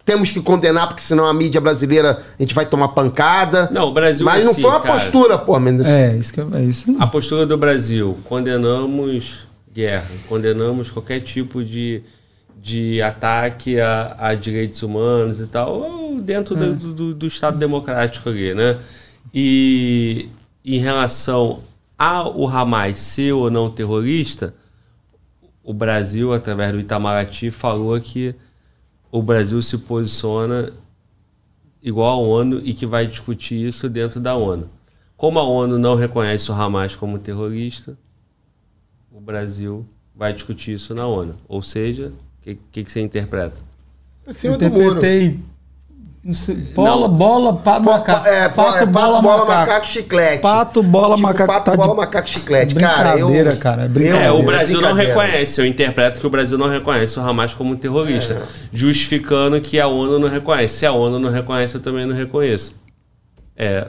temos 0.06 0.30
que 0.32 0.40
condenar, 0.42 0.88
porque 0.90 1.02
senão 1.02 1.26
a 1.26 1.34
mídia 1.34 1.60
brasileira 1.60 2.22
a 2.38 2.42
gente 2.44 2.54
vai 2.54 2.66
tomar 2.68 2.90
pancada. 2.90 3.68
Não, 3.72 3.88
o 3.88 3.92
Brasil 3.94 4.24
Mas 4.26 4.42
é 4.42 4.46
não 4.46 4.52
assim, 4.52 4.62
foi 4.62 4.70
uma 4.70 4.80
cara. 4.82 4.94
postura, 4.94 5.38
pô, 5.40 5.60
Mendes. 5.60 5.86
É, 5.88 6.16
isso 6.18 6.32
que 6.32 6.40
eu, 6.42 6.50
é 6.54 6.62
isso. 6.62 6.96
A 7.00 7.08
postura 7.08 7.46
do 7.48 7.58
Brasil, 7.58 8.16
condenamos 8.26 9.48
guerra, 9.74 10.06
condenamos 10.30 10.92
qualquer 10.92 11.22
tipo 11.22 11.64
de, 11.64 12.04
de 12.62 13.02
ataque 13.02 13.80
a, 13.80 14.16
a 14.20 14.36
direitos 14.36 14.84
humanos 14.84 15.40
e 15.42 15.48
tal, 15.48 15.74
ou 15.74 16.22
dentro 16.22 16.56
do, 16.56 16.76
do, 16.94 17.14
do 17.16 17.26
Estado 17.26 17.58
democrático 17.58 18.30
ali, 18.30 18.54
né? 18.54 18.78
E 19.34 20.28
em 20.64 20.80
relação 20.80 21.62
ao 21.98 22.48
Hamas 22.48 22.98
ser 23.00 23.34
ou 23.34 23.50
não 23.50 23.70
terrorista, 23.70 24.54
o 25.64 25.74
Brasil, 25.74 26.34
através 26.34 26.72
do 26.72 26.80
Itamaraty, 26.80 27.50
falou 27.52 28.00
que 28.00 28.36
o 29.12 29.22
Brasil 29.22 29.62
se 29.62 29.78
posiciona 29.78 30.74
igual 31.82 32.20
à 32.20 32.28
ONU 32.28 32.62
e 32.64 32.74
que 32.74 32.86
vai 32.86 33.06
discutir 33.08 33.68
isso 33.68 33.90
dentro 33.90 34.20
da 34.20 34.36
ONU. 34.36 34.70
Como 35.16 35.40
a 35.40 35.44
ONU 35.44 35.78
não 35.78 35.96
reconhece 35.96 36.52
o 36.52 36.54
Hamas 36.54 36.96
como 36.96 37.20
terrorista, 37.20 37.98
o 39.12 39.22
Brasil 39.22 39.86
vai 40.16 40.34
discutir 40.34 40.74
isso 40.74 40.94
na 40.94 41.06
ONU. 41.08 41.36
Ou 41.48 41.62
seja, 41.62 42.08
o 42.08 42.42
que, 42.42 42.58
que, 42.72 42.84
que 42.84 42.92
você 42.92 43.02
interpreta? 43.02 43.62
Do 44.58 44.70
muro. 44.70 44.84
Interpretei. 44.98 45.30
sei, 45.30 45.40
Bola, 46.74 47.10
Não. 47.10 47.14
bola, 47.18 47.54
pato, 47.54 47.84
macaco. 47.84 48.26
é, 48.26 48.48
po- 48.48 48.62
é, 48.62 48.86
pato, 48.86 48.86
bola, 48.88 49.22
macaco. 49.22 49.86
chiclete. 49.88 50.42
Pato, 50.42 50.82
bola, 50.82 51.16
Tipo, 51.18 51.28
macaco. 51.28 51.48
Pato, 51.52 51.66
tá 51.66 51.72
de- 51.72 51.78
bola, 51.78 51.96
macaco, 51.96 52.30
chiclete. 52.30 52.76
Cara, 52.76 53.18
eu... 53.20 53.28
Brincadeira, 53.28 53.56
cara, 53.58 53.82
é 53.82 53.86
É, 53.86 53.88
brincadeira. 53.90 54.34
o 54.34 54.38
eu- 54.40 54.44
Brasil 54.46 54.80
não 54.80 54.94
brincadeira. 54.94 55.22
reconhece. 55.22 55.60
Eu 55.60 55.66
interpreto 55.66 56.22
que 56.22 56.26
o 56.28 56.30
Brasil 56.30 56.58
não 56.58 56.70
reconhece 56.70 57.20
o 57.20 57.22
Hamas 57.22 57.54
como 57.54 57.76
terrorista, 57.76 58.42
justificando 58.72 59.60
que 59.60 59.78
a 59.78 59.88
ONU 59.88 60.18
não 60.18 60.30
reconhece. 60.30 60.76
Se 60.78 60.86
a 60.86 60.94
ONU 60.94 61.20
não 61.20 61.30
reconhece, 61.30 61.76
eu 61.76 61.82
também 61.82 62.06
não 62.06 62.16
reconheço. 62.16 62.74
É. 63.58 63.88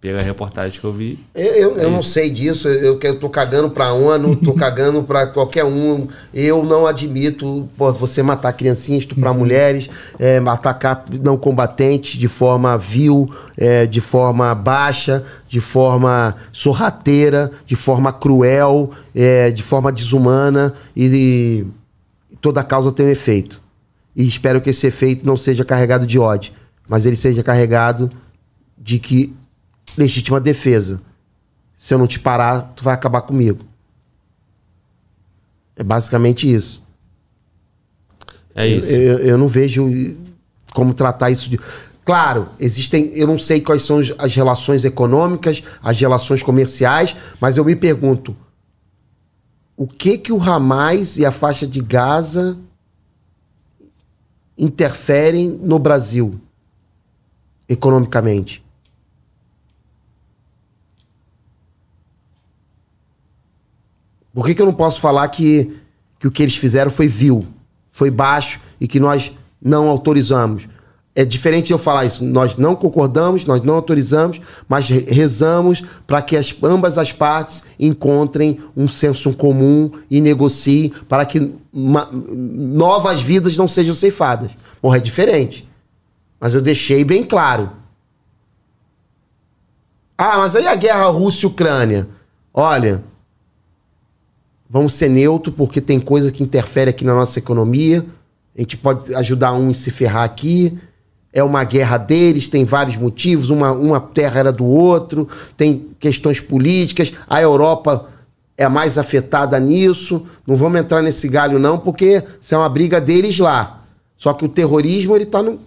Pela 0.00 0.22
reportagem 0.22 0.80
que 0.80 0.86
eu 0.86 0.92
vi. 0.94 1.18
Eu, 1.34 1.52
eu, 1.52 1.76
eu 1.76 1.90
não 1.90 2.00
sei 2.00 2.30
disso, 2.30 2.66
eu, 2.68 2.98
eu 3.02 3.20
tô 3.20 3.28
cagando 3.28 3.68
pra 3.68 3.92
ONU, 3.92 4.34
tô 4.34 4.54
cagando 4.56 5.02
pra 5.02 5.26
qualquer 5.26 5.62
um. 5.62 6.08
Eu 6.32 6.64
não 6.64 6.86
admito 6.86 7.68
pô, 7.76 7.92
você 7.92 8.22
matar 8.22 8.54
criancinhas, 8.54 9.02
estuprar 9.02 9.34
mulheres, 9.34 9.90
é, 10.18 10.38
atacar 10.38 11.04
não 11.22 11.36
combatentes 11.36 12.18
de 12.18 12.28
forma 12.28 12.78
vil, 12.78 13.30
é, 13.58 13.84
de 13.84 14.00
forma 14.00 14.54
baixa, 14.54 15.22
de 15.46 15.60
forma 15.60 16.34
sorrateira, 16.50 17.52
de 17.66 17.76
forma 17.76 18.10
cruel, 18.10 18.92
é, 19.14 19.50
de 19.50 19.62
forma 19.62 19.92
desumana 19.92 20.72
e, 20.96 21.66
e 22.32 22.36
toda 22.40 22.62
causa 22.62 22.90
tem 22.90 23.04
um 23.04 23.10
efeito. 23.10 23.60
E 24.16 24.26
espero 24.26 24.62
que 24.62 24.70
esse 24.70 24.86
efeito 24.86 25.26
não 25.26 25.36
seja 25.36 25.62
carregado 25.62 26.06
de 26.06 26.18
ódio, 26.18 26.54
mas 26.88 27.04
ele 27.04 27.16
seja 27.16 27.42
carregado 27.42 28.10
de 28.78 28.98
que 28.98 29.38
legítima 29.96 30.40
defesa. 30.40 31.00
Se 31.76 31.94
eu 31.94 31.98
não 31.98 32.06
te 32.06 32.18
parar, 32.20 32.72
tu 32.76 32.84
vai 32.84 32.94
acabar 32.94 33.22
comigo. 33.22 33.64
É 35.76 35.82
basicamente 35.82 36.52
isso. 36.52 36.82
É 38.54 38.66
isso. 38.66 38.90
Eu, 38.90 39.18
eu 39.20 39.38
não 39.38 39.48
vejo 39.48 39.88
como 40.74 40.92
tratar 40.92 41.30
isso 41.30 41.48
de. 41.48 41.58
Claro, 42.04 42.48
existem. 42.58 43.10
Eu 43.14 43.26
não 43.26 43.38
sei 43.38 43.60
quais 43.60 43.82
são 43.82 43.98
as- 43.98 44.12
as 44.18 44.34
relações 44.34 44.84
econômicas, 44.84 45.62
as 45.82 45.98
relações 45.98 46.42
comerciais, 46.42 47.16
mas 47.40 47.56
eu 47.56 47.64
me 47.64 47.74
pergunto: 47.76 48.36
o 49.76 49.86
que 49.86 50.18
que 50.18 50.32
o 50.32 50.42
Hamas 50.42 51.16
e 51.18 51.24
a 51.24 51.32
faixa 51.32 51.66
de 51.66 51.80
Gaza 51.80 52.58
interferem 54.58 55.48
no 55.48 55.78
Brasil 55.78 56.38
economicamente? 57.68 58.62
Por 64.34 64.46
que, 64.46 64.54
que 64.54 64.62
eu 64.62 64.66
não 64.66 64.72
posso 64.72 65.00
falar 65.00 65.26
que, 65.28 65.76
que 66.18 66.28
o 66.28 66.30
que 66.30 66.42
eles 66.42 66.56
fizeram 66.56 66.90
foi 66.90 67.08
vil, 67.08 67.46
foi 67.90 68.10
baixo 68.10 68.60
e 68.80 68.86
que 68.86 69.00
nós 69.00 69.32
não 69.60 69.88
autorizamos? 69.88 70.68
É 71.12 71.24
diferente 71.24 71.66
de 71.66 71.72
eu 71.72 71.78
falar 71.78 72.04
isso. 72.04 72.24
Nós 72.24 72.56
não 72.56 72.76
concordamos, 72.76 73.44
nós 73.44 73.62
não 73.64 73.74
autorizamos, 73.74 74.40
mas 74.68 74.88
re- 74.88 75.04
rezamos 75.08 75.82
para 76.06 76.22
que 76.22 76.36
as- 76.36 76.54
ambas 76.62 76.96
as 76.98 77.10
partes 77.12 77.64
encontrem 77.80 78.60
um 78.76 78.88
senso 78.88 79.32
comum 79.32 79.90
e 80.08 80.20
negociem 80.20 80.90
para 81.08 81.24
que 81.26 81.52
ma- 81.72 82.08
novas 82.12 83.20
vidas 83.20 83.56
não 83.56 83.66
sejam 83.66 83.94
ceifadas. 83.94 84.52
Porra, 84.80 84.98
é 84.98 85.00
diferente. 85.00 85.68
Mas 86.38 86.54
eu 86.54 86.62
deixei 86.62 87.04
bem 87.04 87.24
claro. 87.24 87.70
Ah, 90.16 90.38
mas 90.38 90.54
aí 90.54 90.66
a 90.66 90.76
guerra 90.76 91.06
Rússia-Ucrânia. 91.08 92.08
Olha, 92.54 93.02
vamos 94.70 94.94
ser 94.94 95.10
neutro 95.10 95.52
porque 95.52 95.80
tem 95.80 95.98
coisa 95.98 96.30
que 96.30 96.44
interfere 96.44 96.90
aqui 96.90 97.04
na 97.04 97.14
nossa 97.14 97.40
economia. 97.40 98.06
A 98.56 98.60
gente 98.60 98.76
pode 98.76 99.12
ajudar 99.16 99.52
um 99.52 99.70
e 99.70 99.74
se 99.74 99.90
ferrar 99.90 100.22
aqui. 100.22 100.78
É 101.32 101.42
uma 101.42 101.64
guerra 101.64 101.96
deles, 101.98 102.48
tem 102.48 102.64
vários 102.64 102.96
motivos. 102.96 103.50
Uma, 103.50 103.72
uma 103.72 104.00
terra 104.00 104.38
era 104.38 104.52
do 104.52 104.64
outro, 104.64 105.28
tem 105.56 105.88
questões 105.98 106.40
políticas. 106.40 107.12
A 107.28 107.42
Europa 107.42 108.08
é 108.56 108.68
mais 108.68 108.96
afetada 108.96 109.58
nisso. 109.58 110.24
Não 110.46 110.56
vamos 110.56 110.80
entrar 110.80 111.02
nesse 111.02 111.28
galho, 111.28 111.58
não, 111.58 111.78
porque 111.78 112.22
isso 112.40 112.54
é 112.54 112.58
uma 112.58 112.68
briga 112.68 113.00
deles 113.00 113.38
lá. 113.38 113.84
Só 114.16 114.32
que 114.34 114.44
o 114.44 114.48
terrorismo, 114.48 115.16
ele 115.16 115.26
tá 115.26 115.42
no, 115.42 115.58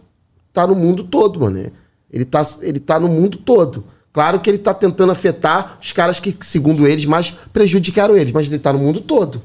tá 0.53 0.65
no 0.65 0.75
mundo 0.75 1.03
todo, 1.03 1.39
mano. 1.39 1.71
Ele 2.11 2.23
tá, 2.23 2.45
ele 2.61 2.79
tá 2.79 2.99
no 2.99 3.07
mundo 3.07 3.37
todo. 3.37 3.83
Claro 4.13 4.39
que 4.39 4.47
ele 4.49 4.59
tá 4.59 4.73
tentando 4.75 5.11
afetar 5.11 5.79
os 5.81 5.91
caras 5.91 6.19
que, 6.19 6.37
segundo 6.41 6.87
eles, 6.87 7.03
mais 7.05 7.31
prejudicaram 7.51 8.15
eles, 8.15 8.31
mas 8.31 8.47
ele 8.47 8.59
tá 8.59 8.71
no 8.71 8.77
mundo 8.79 9.01
todo. 9.01 9.41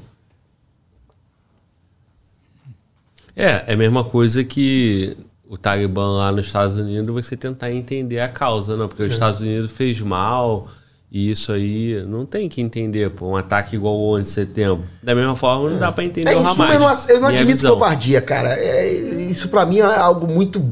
É, 3.35 3.63
é 3.67 3.73
a 3.73 3.77
mesma 3.77 4.03
coisa 4.03 4.43
que 4.43 5.17
o 5.47 5.57
Talibã 5.57 6.07
lá 6.17 6.31
nos 6.31 6.47
Estados 6.47 6.75
Unidos, 6.75 7.11
você 7.13 7.35
tentar 7.35 7.71
entender 7.71 8.19
a 8.19 8.27
causa, 8.27 8.75
não? 8.77 8.87
Porque 8.87 9.03
os 9.03 9.13
Estados 9.13 9.39
Unidos 9.41 9.71
fez 9.71 9.99
mal 10.01 10.67
e 11.11 11.31
isso 11.31 11.51
aí 11.51 12.03
não 12.05 12.23
tem 12.25 12.47
que 12.47 12.61
entender, 12.61 13.09
pô, 13.09 13.29
um 13.29 13.35
ataque 13.35 13.75
igual 13.75 13.95
o 13.97 14.15
11 14.15 14.29
de 14.29 14.33
setembro. 14.35 14.83
Da 15.01 15.15
mesma 15.15 15.35
forma, 15.35 15.69
não 15.71 15.79
dá 15.79 15.91
pra 15.91 16.03
entender 16.03 16.29
É, 16.31 16.35
o 16.35 16.45
Hamas. 16.45 16.69
eu 16.73 16.79
não, 16.79 17.15
eu 17.15 17.21
não 17.21 17.27
admito 17.29 17.47
visão. 17.47 17.73
covardia, 17.73 18.21
cara. 18.21 18.53
É, 18.53 18.91
isso 19.23 19.47
pra 19.49 19.65
mim 19.65 19.79
é 19.79 19.83
algo 19.83 20.31
muito, 20.31 20.63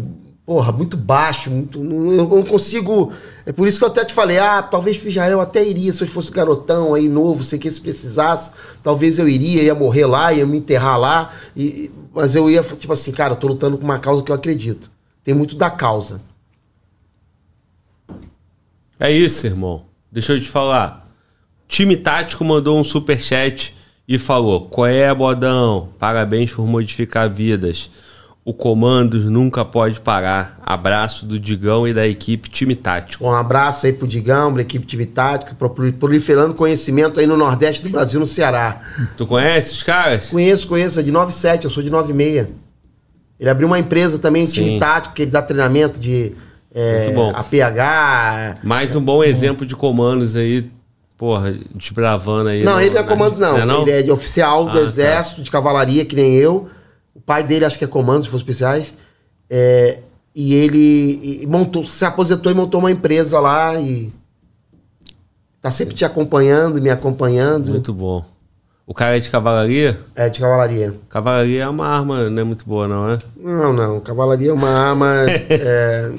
porra, 0.48 0.72
muito 0.72 0.96
baixo, 0.96 1.52
muito, 1.52 1.78
não- 1.78 2.14
eu 2.14 2.26
não 2.26 2.44
consigo... 2.44 3.12
É 3.46 3.52
por 3.52 3.68
isso 3.68 3.78
que 3.78 3.84
eu 3.84 3.90
até 3.90 4.06
te 4.06 4.14
falei, 4.14 4.38
ah, 4.40 4.64
talvez 4.64 4.98
pro 4.98 5.10
Israel 5.10 5.42
até 5.42 5.62
iria, 5.68 5.92
se 5.92 6.02
eu 6.02 6.08
fosse 6.08 6.32
garotão 6.32 6.94
aí, 6.94 7.10
novo, 7.10 7.44
sei 7.44 7.60
que 7.60 7.70
se 7.70 7.82
precisasse, 7.82 8.54
talvez 8.82 9.20
eu 9.20 9.28
iria, 9.28 9.62
ia 9.62 9.76
morrer 9.76 10.06
lá, 10.06 10.32
ia 10.32 10.46
me 10.46 10.58
enterrar 10.58 10.98
lá, 10.98 11.34
e, 11.54 11.92
mas 12.14 12.34
eu 12.34 12.50
ia, 12.50 12.64
tipo 12.64 12.94
assim, 12.94 13.12
cara, 13.12 13.34
eu 13.34 13.38
tô 13.38 13.48
lutando 13.48 13.78
com 13.78 13.84
uma 13.84 14.00
causa 14.00 14.24
que 14.24 14.32
eu 14.32 14.36
acredito. 14.36 14.90
Tem 15.22 15.34
muito 15.34 15.58
da 15.58 15.70
causa. 15.70 16.22
É 18.98 19.12
isso, 19.12 19.46
irmão. 19.46 19.84
Deixa 20.10 20.32
eu 20.32 20.40
te 20.40 20.48
falar. 20.48 21.10
Time 21.68 21.98
Tático 21.98 22.46
mandou 22.46 22.80
um 22.80 22.84
superchat 22.86 23.76
e 24.08 24.18
falou: 24.18 24.68
Qual 24.68 24.88
é, 24.88 25.14
bodão? 25.14 25.90
Parabéns 26.00 26.52
por 26.54 26.66
modificar 26.66 27.30
vidas. 27.30 27.90
O 28.48 28.54
comando 28.54 29.20
nunca 29.30 29.66
pode 29.66 30.00
parar. 30.00 30.58
Abraço 30.66 31.26
do 31.26 31.38
Digão 31.38 31.86
e 31.86 31.94
da 31.94 32.08
equipe 32.08 32.48
Time 32.50 32.76
Tático. 32.76 33.26
Um 33.26 33.32
abraço 33.34 33.86
aí 33.86 33.92
pro 33.92 34.08
Digão, 34.08 34.54
pra 34.54 34.62
equipe 34.62 34.86
time 34.86 35.06
tática, 35.06 35.54
pro- 35.54 35.70
proliferando 35.92 36.54
conhecimento 36.54 37.20
aí 37.20 37.28
no 37.28 37.36
Nordeste 37.36 37.84
do 37.84 37.90
Brasil, 37.90 38.22
no 38.22 38.26
Ceará. 38.26 38.80
Tu 39.18 39.28
conhece 39.28 39.74
os 39.74 39.84
caras? 39.84 40.30
Conheço, 40.30 40.66
conheço, 40.66 40.98
é 40.98 41.04
de 41.04 41.12
97, 41.12 41.66
eu 41.66 41.70
sou 41.70 41.84
de 41.84 41.90
96. 41.90 42.48
Ele 43.38 43.50
abriu 43.50 43.68
uma 43.68 43.80
empresa 43.80 44.18
também, 44.18 44.46
Sim. 44.48 44.54
time 44.54 44.80
tático, 44.80 45.14
que 45.14 45.24
ele 45.24 45.32
dá 45.32 45.42
treinamento 45.42 46.00
de 46.00 46.32
é. 46.74 47.14
APH. 47.36 48.60
Mais 48.64 48.96
um 48.96 49.02
bom 49.02 49.22
exemplo 49.26 49.66
de 49.66 49.76
comandos 49.76 50.38
aí, 50.38 50.72
porra, 51.18 51.54
desbravando 51.76 52.48
aí. 52.48 52.64
Não, 52.64 52.76
no- 52.76 52.82
ele 52.82 52.92
não 52.94 53.02
é 53.02 53.04
comandos, 53.04 53.40
não. 53.40 53.52
Não 53.56 53.62
é 53.62 53.66
não? 53.66 53.82
Ele 53.82 53.92
é 53.92 54.02
de 54.04 54.10
oficial 54.12 54.64
do 54.64 54.72
Ah, 54.72 54.74
tá. 54.76 54.80
exército, 54.84 55.42
de 55.42 55.52
cavalaria, 55.52 56.06
que 56.06 56.16
nem 56.16 56.34
eu. 56.36 56.70
O 57.18 57.22
pai 57.22 57.44
dele 57.44 57.66
acho 57.66 57.78
que 57.78 57.84
é 57.84 57.88
comandos, 57.88 58.26
se 58.28 58.32
for 58.32 58.38
especiais. 58.38 58.94
É, 59.50 60.00
e 60.36 60.54
ele 60.56 61.42
e 61.44 61.48
montou, 61.48 61.84
se 61.86 62.06
aposentou 62.06 62.52
e 62.52 62.56
montou 62.56 62.80
uma 62.80 62.92
empresa 62.92 63.40
lá 63.40 63.76
e 63.80 64.14
tá 65.62 65.72
sempre 65.72 65.96
te 65.96 66.06
acompanhando, 66.06 66.80
me 66.82 66.90
acompanhando. 66.90 67.72
Muito 67.72 67.94
bom. 67.94 68.24
O 68.86 68.94
cara 68.94 69.18
é 69.18 69.20
de 69.20 69.30
cavalaria? 69.30 70.00
É, 70.16 70.30
de 70.30 70.40
cavalaria. 70.40 70.94
Cavalaria 71.10 71.64
é 71.64 71.68
uma 71.68 71.88
arma, 71.88 72.30
não 72.30 72.42
é 72.42 72.44
muito 72.46 72.64
boa, 72.66 72.88
não 72.88 73.10
é? 73.12 73.18
Não, 73.36 73.74
não. 73.74 74.00
Cavalaria 74.00 74.52
é 74.52 74.54
uma 74.54 74.70
arma. 74.70 75.08
é, 75.50 76.12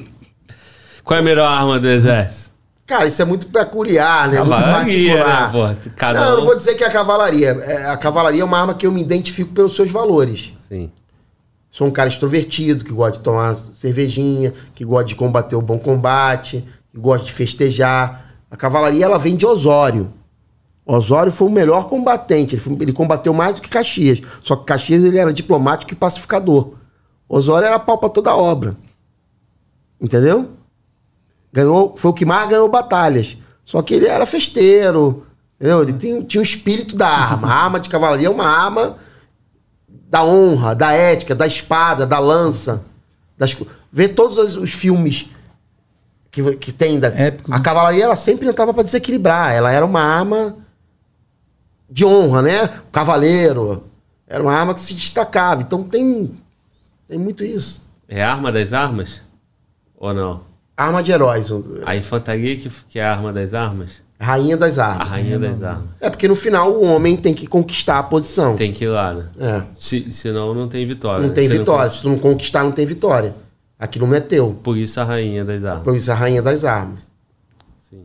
Qual 1.03 1.17
é 1.17 1.21
a 1.21 1.23
melhor 1.23 1.47
arma 1.49 1.79
do 1.79 1.87
exército? 1.87 2.49
Cara, 2.85 3.07
isso 3.07 3.21
é 3.21 3.25
muito 3.25 3.47
peculiar, 3.47 4.27
né? 4.29 4.39
Muito 4.39 4.49
Cavalaria, 4.51 5.17
particular. 5.17 5.53
né? 5.75 5.91
Cada 5.95 6.19
não, 6.19 6.27
eu 6.29 6.33
um- 6.33 6.37
não 6.39 6.45
vou 6.45 6.55
dizer 6.55 6.75
que 6.75 6.83
é 6.83 6.87
a 6.87 6.91
cavalaria. 6.91 7.49
É, 7.61 7.85
a 7.87 7.97
cavalaria 7.97 8.41
é 8.41 8.45
uma 8.45 8.59
arma 8.59 8.73
que 8.75 8.85
eu 8.85 8.91
me 8.91 9.01
identifico 9.01 9.51
pelos 9.53 9.75
seus 9.75 9.89
valores. 9.89 10.53
Sim. 10.69 10.91
Sou 11.71 11.87
um 11.87 11.91
cara 11.91 12.09
extrovertido, 12.09 12.83
que 12.83 12.91
gosta 12.91 13.17
de 13.17 13.23
tomar 13.23 13.53
cervejinha, 13.73 14.53
que 14.73 14.83
gosta 14.85 15.05
de 15.07 15.15
combater 15.15 15.55
o 15.55 15.61
bom 15.61 15.77
combate, 15.77 16.65
que 16.91 16.97
gosta 16.97 17.25
de 17.25 17.31
festejar. 17.33 18.25
A 18.49 18.57
cavalaria, 18.57 19.05
ela 19.05 19.19
vem 19.19 19.35
de 19.35 19.45
Osório. 19.45 20.11
Osório 20.85 21.31
foi 21.31 21.47
o 21.47 21.51
melhor 21.51 21.87
combatente. 21.87 22.55
Ele, 22.55 22.61
foi- 22.61 22.77
ele 22.81 22.91
combateu 22.93 23.31
mais 23.33 23.55
do 23.55 23.61
que 23.61 23.69
Caxias. 23.69 24.21
Só 24.41 24.55
que 24.55 24.65
Caxias 24.65 25.03
ele 25.03 25.19
era 25.19 25.31
diplomático 25.31 25.93
e 25.93 25.95
pacificador. 25.95 26.73
Osório 27.27 27.67
era 27.67 27.77
pau 27.77 27.99
pra 27.99 28.09
toda 28.09 28.35
obra. 28.35 28.71
Entendeu? 30.01 30.49
Ganhou, 31.53 31.93
foi 31.95 32.11
o 32.11 32.13
que 32.13 32.25
mais 32.25 32.49
ganhou 32.49 32.67
batalhas. 32.69 33.37
Só 33.63 33.81
que 33.83 33.93
ele 33.93 34.07
era 34.07 34.25
festeiro. 34.25 35.25
Entendeu? 35.59 35.83
Ele 35.83 35.93
tem- 35.93 36.23
tinha 36.23 36.41
o 36.41 36.43
espírito 36.43 36.95
da 36.95 37.07
arma. 37.07 37.47
A 37.49 37.53
arma 37.65 37.79
de 37.79 37.89
cavalaria 37.89 38.27
é 38.27 38.31
uma 38.31 38.47
arma 38.47 38.97
da 40.09 40.23
honra, 40.23 40.73
da 40.73 40.91
ética, 40.91 41.35
da 41.35 41.45
espada, 41.45 42.05
da 42.05 42.17
lança. 42.17 42.83
Das... 43.37 43.55
Vê 43.91 44.09
todos 44.09 44.37
os, 44.37 44.55
os 44.55 44.71
filmes 44.71 45.29
que, 46.31 46.55
que 46.55 46.71
tem 46.71 46.99
da. 46.99 47.07
Épico, 47.07 47.53
A 47.53 47.57
né? 47.57 47.63
cavalaria 47.63 48.03
ela 48.03 48.15
sempre 48.15 48.47
entrava 48.47 48.73
para 48.73 48.83
desequilibrar. 48.83 49.53
Ela 49.53 49.71
era 49.71 49.85
uma 49.85 50.01
arma 50.01 50.57
de 51.89 52.03
honra, 52.03 52.41
né? 52.41 52.65
O 52.87 52.91
cavaleiro. 52.91 53.83
Era 54.27 54.41
uma 54.41 54.53
arma 54.53 54.73
que 54.73 54.81
se 54.81 54.93
destacava. 54.93 55.61
Então 55.61 55.83
tem, 55.83 56.31
tem 57.07 57.19
muito 57.19 57.43
isso. 57.43 57.87
É 58.07 58.23
a 58.23 58.31
arma 58.31 58.51
das 58.51 58.73
armas? 58.73 59.21
Ou 59.95 60.13
não? 60.13 60.41
Arma 60.75 61.03
de 61.03 61.11
heróis. 61.11 61.47
A 61.85 61.95
infantaria 61.95 62.55
que, 62.55 62.69
que 62.89 62.99
é 62.99 63.03
a 63.03 63.11
arma 63.11 63.31
das 63.31 63.53
armas? 63.53 64.01
Rainha 64.21 64.57
das 64.57 64.77
A 64.77 64.85
armas. 64.87 65.07
rainha 65.07 65.39
das 65.39 65.63
armas. 65.63 65.85
É 66.01 66.09
porque 66.09 66.27
no 66.27 66.35
final 66.35 66.73
o 66.73 66.83
homem 66.83 67.15
tem 67.15 67.33
que 67.33 67.47
conquistar 67.47 67.99
a 67.99 68.03
posição. 68.03 68.55
Tem 68.55 68.73
que 68.73 68.83
ir 68.83 68.89
lá, 68.89 69.13
né? 69.13 69.29
É. 69.39 69.63
Se, 69.77 70.11
senão 70.11 70.53
não 70.53 70.67
tem 70.67 70.85
vitória. 70.85 71.21
Não 71.21 71.29
né? 71.29 71.33
tem 71.33 71.47
Se 71.47 71.57
vitória. 71.57 71.89
Se 71.89 72.01
tu 72.01 72.09
não 72.09 72.19
conquistar, 72.19 72.63
não 72.63 72.71
tem 72.73 72.85
vitória. 72.85 73.33
Aquilo 73.79 74.05
não 74.05 74.15
é 74.15 74.19
teu. 74.19 74.59
Por 74.61 74.77
isso 74.77 74.99
a 74.99 75.05
rainha 75.05 75.45
das 75.45 75.63
armas. 75.63 75.83
Por 75.83 75.95
isso 75.95 76.11
a 76.11 76.15
rainha 76.15 76.41
das 76.41 76.65
armas. 76.65 76.99
Sim. 77.89 78.03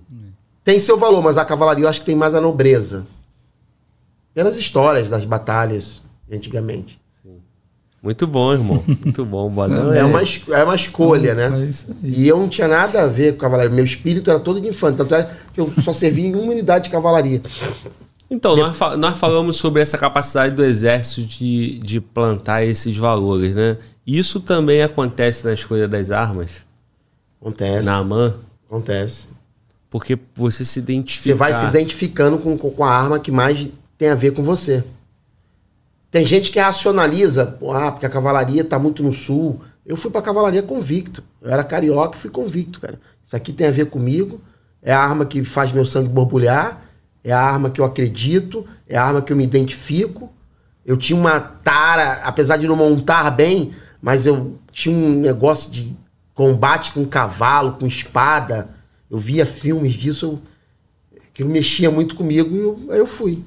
Tem 0.62 0.78
seu 0.78 0.96
valor, 0.96 1.20
mas 1.20 1.36
a 1.36 1.44
cavalaria 1.44 1.84
eu 1.84 1.88
acho 1.88 1.98
que 2.00 2.06
tem 2.06 2.14
mais 2.14 2.32
a 2.32 2.40
nobreza. 2.40 3.04
Pelas 4.32 4.56
histórias 4.56 5.10
das 5.10 5.24
batalhas 5.24 6.02
antigamente. 6.32 7.00
Muito 8.04 8.26
bom, 8.26 8.52
irmão. 8.52 8.84
Muito 8.86 9.24
bom. 9.24 9.48
Bodão 9.48 9.92
É 9.92 10.04
uma, 10.04 10.22
es- 10.22 10.42
é 10.48 10.62
uma 10.62 10.74
escolha, 10.76 11.30
É 11.30 11.34
né? 11.34 11.46
aí. 11.46 11.72
E 12.02 12.28
eu 12.28 12.38
não 12.38 12.48
tinha 12.50 12.68
nada 12.68 13.02
a 13.02 13.06
ver 13.06 13.32
com 13.32 13.38
cavalaria. 13.40 13.74
Meu 13.74 13.84
espírito 13.84 14.30
era 14.30 14.38
todo 14.38 14.60
de 14.60 14.68
infante. 14.68 14.98
Tanto 14.98 15.14
é 15.14 15.28
que 15.52 15.58
eu 15.60 15.72
só 15.82 15.92
servia 15.92 16.26
em 16.28 16.34
uma 16.34 16.52
unidade 16.52 16.84
de 16.84 16.90
cavalaria. 16.90 17.40
Então, 18.30 18.56
nós, 18.56 18.76
fa- 18.76 18.96
nós 18.96 19.18
falamos 19.18 19.56
sobre 19.56 19.80
essa 19.80 19.96
capacidade 19.96 20.54
do 20.54 20.62
exército 20.64 21.22
de, 21.22 21.78
de 21.78 22.00
plantar 22.00 22.64
esses 22.64 22.96
valores, 22.96 23.54
né? 23.54 23.78
Isso 24.06 24.38
também 24.38 24.82
acontece 24.82 25.44
na 25.46 25.52
escolha 25.54 25.88
das 25.88 26.10
armas, 26.10 26.50
Acontece. 27.40 27.86
na 27.86 27.96
AMAN, 27.96 28.34
Acontece. 28.68 29.28
porque 29.88 30.18
você 30.34 30.64
se 30.64 30.78
identifica. 30.78 31.24
Você 31.30 31.34
vai 31.34 31.54
se 31.54 31.64
identificando 31.64 32.38
com 32.38 32.56
com 32.58 32.84
a 32.84 32.90
arma 32.90 33.18
que 33.18 33.30
mais 33.30 33.68
tem 33.96 34.08
a 34.08 34.14
ver 34.14 34.32
com 34.32 34.42
você. 34.42 34.82
Tem 36.14 36.24
gente 36.24 36.52
que 36.52 36.60
racionaliza, 36.60 37.58
ah, 37.72 37.90
porque 37.90 38.06
a 38.06 38.08
cavalaria 38.08 38.62
tá 38.62 38.78
muito 38.78 39.02
no 39.02 39.12
sul. 39.12 39.60
Eu 39.84 39.96
fui 39.96 40.12
pra 40.12 40.22
cavalaria 40.22 40.62
convicto. 40.62 41.24
Eu 41.42 41.50
era 41.50 41.64
carioca 41.64 42.16
e 42.16 42.20
fui 42.20 42.30
convicto, 42.30 42.78
cara. 42.78 43.00
Isso 43.20 43.34
aqui 43.34 43.52
tem 43.52 43.66
a 43.66 43.72
ver 43.72 43.86
comigo. 43.86 44.40
É 44.80 44.92
a 44.92 45.00
arma 45.00 45.26
que 45.26 45.44
faz 45.44 45.72
meu 45.72 45.84
sangue 45.84 46.08
borbulhar. 46.08 46.80
É 47.24 47.32
a 47.32 47.40
arma 47.40 47.68
que 47.68 47.80
eu 47.80 47.84
acredito. 47.84 48.64
É 48.88 48.96
a 48.96 49.02
arma 49.02 49.22
que 49.22 49.32
eu 49.32 49.36
me 49.36 49.42
identifico. 49.42 50.32
Eu 50.86 50.96
tinha 50.96 51.18
uma 51.18 51.40
tara, 51.40 52.20
apesar 52.22 52.58
de 52.58 52.68
não 52.68 52.76
montar 52.76 53.28
bem, 53.32 53.74
mas 54.00 54.24
eu 54.24 54.56
tinha 54.70 54.96
um 54.96 55.18
negócio 55.18 55.68
de 55.72 55.96
combate 56.32 56.92
com 56.92 57.04
cavalo, 57.04 57.72
com 57.72 57.88
espada. 57.88 58.68
Eu 59.10 59.18
via 59.18 59.44
filmes 59.44 59.94
disso. 59.94 60.40
Eu, 61.12 61.22
aquilo 61.28 61.48
mexia 61.48 61.90
muito 61.90 62.14
comigo 62.14 62.54
e 62.54 62.60
eu, 62.60 62.94
eu 62.94 63.06
fui. 63.08 63.44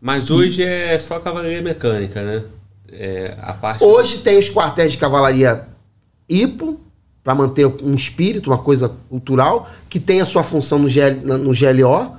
Mas 0.00 0.30
hoje 0.30 0.62
é 0.62 0.98
só 0.98 1.18
cavalaria 1.18 1.60
mecânica, 1.60 2.22
né? 2.22 2.44
É, 2.90 3.36
a 3.40 3.52
parte. 3.52 3.82
Hoje 3.84 4.18
tem 4.18 4.38
os 4.38 4.48
quartéis 4.48 4.92
de 4.92 4.98
cavalaria 4.98 5.66
IPO, 6.28 6.80
para 7.24 7.34
manter 7.34 7.66
um 7.66 7.94
espírito, 7.94 8.48
uma 8.50 8.58
coisa 8.58 8.88
cultural, 9.10 9.68
que 9.88 10.00
tem 10.00 10.20
a 10.20 10.26
sua 10.26 10.42
função 10.42 10.78
no, 10.78 10.88
GL, 10.88 11.16
no 11.22 11.52
GLO, 11.52 12.16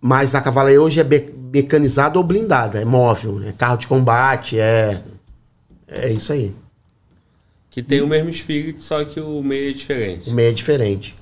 mas 0.00 0.34
a 0.34 0.40
cavalaria 0.40 0.80
hoje 0.80 1.00
é 1.00 1.04
be- 1.04 1.32
mecanizada 1.52 2.18
ou 2.18 2.24
blindada, 2.24 2.80
é 2.80 2.84
móvel, 2.84 3.42
é 3.42 3.52
carro 3.52 3.76
de 3.78 3.86
combate, 3.88 4.58
é, 4.58 5.02
é 5.88 6.12
isso 6.12 6.32
aí. 6.32 6.54
Que 7.70 7.82
tem 7.82 8.00
o 8.02 8.06
mesmo 8.06 8.30
espírito, 8.30 8.82
só 8.82 9.04
que 9.04 9.18
o 9.20 9.42
meio 9.42 9.70
é 9.70 9.72
diferente. 9.72 10.30
O 10.30 10.32
meio 10.32 10.50
é 10.50 10.52
diferente. 10.52 11.16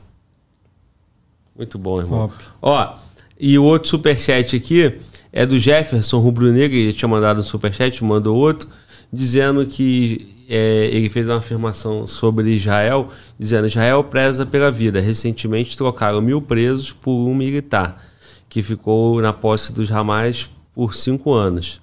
Muito 1.56 1.78
bom, 1.78 2.00
irmão. 2.00 2.28
Top. 2.28 2.44
Ó, 2.60 2.96
e 3.38 3.58
o 3.58 3.64
outro 3.64 3.88
superchat 3.88 4.56
aqui 4.56 4.98
é 5.32 5.44
do 5.44 5.58
Jefferson 5.58 6.18
Rubro 6.18 6.52
Negro, 6.52 6.76
ele 6.76 6.92
tinha 6.92 7.08
mandado 7.08 7.40
um 7.40 7.44
superchat, 7.44 8.02
mandou 8.04 8.36
outro, 8.36 8.68
dizendo 9.12 9.66
que 9.66 10.44
é, 10.48 10.88
ele 10.92 11.08
fez 11.08 11.28
uma 11.28 11.38
afirmação 11.38 12.06
sobre 12.06 12.54
Israel, 12.54 13.08
dizendo 13.38 13.66
Israel 13.66 14.04
preza 14.04 14.46
pela 14.46 14.70
vida. 14.70 15.00
Recentemente 15.00 15.76
trocaram 15.76 16.20
mil 16.20 16.40
presos 16.40 16.92
por 16.92 17.28
um 17.28 17.34
militar, 17.34 18.04
que 18.48 18.62
ficou 18.62 19.20
na 19.20 19.32
posse 19.32 19.72
dos 19.72 19.90
Hamas 19.90 20.48
por 20.74 20.94
cinco 20.94 21.32
anos. 21.32 21.80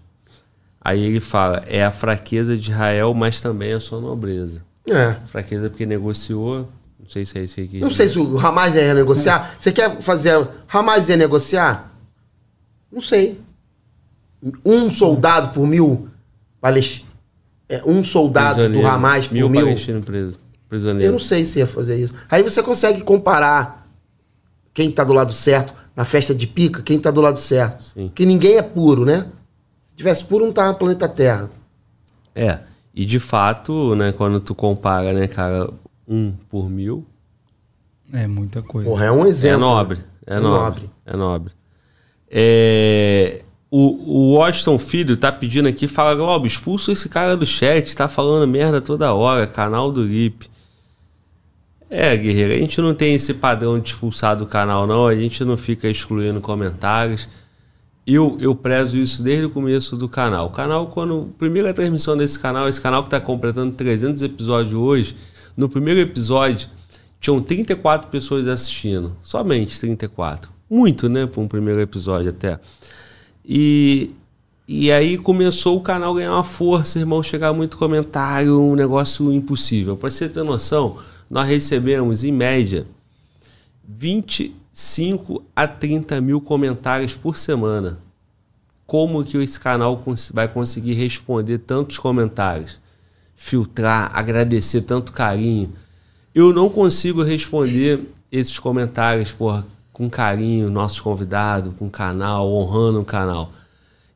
Aí 0.80 1.04
ele 1.04 1.20
fala, 1.20 1.64
é 1.68 1.84
a 1.84 1.92
fraqueza 1.92 2.58
de 2.58 2.72
Israel, 2.72 3.14
mas 3.14 3.42
também 3.42 3.74
a 3.74 3.80
sua 3.80 4.00
nobreza. 4.00 4.64
É. 4.88 5.16
Fraqueza 5.28 5.70
porque 5.70 5.86
negociou, 5.86 6.68
sei 7.12 7.26
se 7.26 7.38
é 7.38 7.44
isso 7.44 7.60
aqui. 7.60 7.80
Não 7.80 7.92
sei 7.92 8.08
se 8.08 8.18
o 8.20 8.40
Hamas 8.40 8.74
ia 8.76 8.86
renegociar. 8.86 9.56
Você 9.58 9.72
quer 9.72 10.00
fazer. 10.02 10.48
Hamas 10.72 11.10
ia 11.10 11.18
negociar? 11.18 11.92
Não 12.92 13.02
sei. 13.02 13.40
Um 14.66 14.90
soldado 14.92 15.54
por 15.54 15.68
mil. 15.68 16.08
palest- 16.60 17.06
é, 17.70 17.82
um 17.86 18.04
soldado 18.04 18.68
do. 18.70 18.86
Hamas 18.86 19.28
por 19.28 19.34
mil. 19.34 19.50
mil. 19.50 19.62
palestinos 19.66 20.06
presos. 20.06 20.36
Eu 20.36 20.42
Prisioneiro. 20.70 21.12
não 21.12 21.20
sei 21.20 21.44
se 21.44 21.60
ia 21.60 21.68
fazer 21.68 22.00
isso. 22.00 22.14
Aí 22.30 22.42
você 22.44 22.64
consegue 22.64 23.02
comparar 23.02 23.86
quem 24.74 24.90
tá 24.90 25.04
do 25.04 25.12
lado 25.12 25.34
certo 25.34 25.74
na 25.96 26.06
festa 26.06 26.34
de 26.34 26.48
pica, 26.48 26.82
quem 26.82 26.98
tá 26.98 27.12
do 27.12 27.20
lado 27.20 27.38
certo. 27.38 27.84
Sim. 27.84 28.10
Que 28.16 28.26
ninguém 28.26 28.56
é 28.58 28.62
puro, 28.62 29.04
né? 29.06 29.26
Se 29.84 29.94
tivesse 29.96 30.24
puro, 30.24 30.46
não 30.46 30.54
tava 30.54 30.70
no 30.72 30.76
planeta 30.78 31.10
Terra. 31.10 31.50
É. 32.34 32.60
E 32.96 33.06
de 33.06 33.20
fato, 33.20 33.96
né, 33.96 34.14
quando 34.14 34.40
tu 34.40 34.56
compara, 34.56 35.12
né, 35.14 35.28
cara, 35.28 35.70
um 36.12 36.34
por 36.50 36.70
mil, 36.70 37.06
É 38.14 38.28
muita 38.28 38.62
coisa. 38.62 38.90
Porra, 38.90 39.06
é 39.06 39.12
um 39.12 39.26
exemplo. 39.26 39.56
é 39.56 39.60
nobre. 39.60 40.00
É, 40.28 40.36
É 40.36 40.40
nobre. 40.40 40.60
nobre. 40.60 40.90
É 41.06 41.16
nobre. 41.16 41.54
É, 42.30 43.42
o, 43.70 44.32
o 44.32 44.34
Washington 44.34 44.78
Filho 44.78 45.16
tá 45.16 45.32
pedindo 45.32 45.68
aqui, 45.70 45.88
fala, 45.88 46.14
Globo, 46.16 46.46
expulsa 46.46 46.92
esse 46.92 47.08
cara 47.08 47.38
do 47.38 47.46
chat, 47.46 47.96
tá 47.96 48.08
falando 48.10 48.46
merda 48.50 48.82
toda 48.82 49.14
hora, 49.14 49.48
canal 49.48 49.92
do 49.92 50.04
Lip. 50.04 50.50
É, 51.90 52.16
guerreiro, 52.16 52.54
a 52.54 52.58
gente 52.58 52.80
não 52.82 52.94
tem 52.94 53.14
esse 53.16 53.34
padrão 53.34 53.80
de 53.80 53.90
expulsar 53.90 54.36
do 54.36 54.46
canal, 54.46 54.88
não. 54.88 55.08
A 55.08 55.16
gente 55.16 55.44
não 55.44 55.58
fica 55.58 55.90
excluindo 55.90 56.40
comentários. 56.40 57.28
eu, 58.08 58.38
eu 58.40 58.56
prezo 58.56 58.98
isso 58.98 59.22
desde 59.22 59.46
o 59.46 59.50
começo 59.50 59.98
do 59.98 60.08
canal. 60.08 60.48
O 60.48 60.52
canal, 60.52 60.88
quando. 60.88 61.34
Primeira 61.38 61.74
transmissão 61.74 62.16
desse 62.18 62.40
canal, 62.40 62.70
esse 62.70 62.80
canal 62.80 63.02
que 63.04 63.08
está 63.08 63.20
completando 63.20 63.74
300 63.76 64.22
episódios 64.22 64.74
hoje, 64.74 65.18
no 65.56 65.70
primeiro 65.70 66.00
episódio, 66.00 66.68
tinham 67.20 67.42
34 67.42 68.10
pessoas 68.10 68.48
assistindo. 68.48 69.16
Somente 69.22 69.80
34. 69.80 70.52
Muito, 70.70 71.08
né? 71.08 71.28
Para 71.28 71.42
um 71.42 71.48
primeiro 71.48 71.80
episódio 71.80 72.30
até. 72.30 72.60
E, 73.46 74.12
e 74.68 74.92
aí 74.92 75.18
começou 75.18 75.78
o 75.78 75.82
canal 75.82 76.16
ganhar 76.16 76.34
uma 76.34 76.44
força, 76.44 76.98
irmão, 76.98 77.22
chegar 77.22 77.54
muito 77.54 77.78
comentário, 77.78 78.60
um 78.60 78.76
negócio 78.76 79.32
impossível. 79.32 79.98
Para 79.98 80.10
você 80.10 80.28
ter 80.28 80.44
noção, 80.44 80.98
nós 81.30 81.48
recebemos, 81.48 82.24
em 82.24 82.32
média, 82.32 82.88
25 83.88 85.44
a 85.56 85.68
30 85.68 86.20
mil 86.22 86.42
comentários 86.42 87.14
por 87.14 87.38
semana. 87.38 88.00
Como 88.88 89.24
que 89.24 89.38
esse 89.38 89.60
canal 89.60 90.04
vai 90.34 90.48
conseguir 90.48 90.94
responder 90.94 91.60
tantos 91.60 91.98
comentários? 91.98 92.80
Filtrar, 93.44 94.11
agradecer 94.14 94.82
tanto 94.82 95.11
carinho. 95.11 95.74
Eu 96.34 96.53
não 96.53 96.70
consigo 96.70 97.24
responder 97.24 98.00
esses 98.32 98.60
comentários 98.60 99.36
com 99.92 100.10
carinho, 100.10 100.70
nossos 100.70 101.02
convidados, 101.02 101.74
com 101.74 101.88
o 101.88 101.90
canal, 101.90 102.48
honrando 102.53 103.02
o 103.02 103.06
canal. 103.06 103.52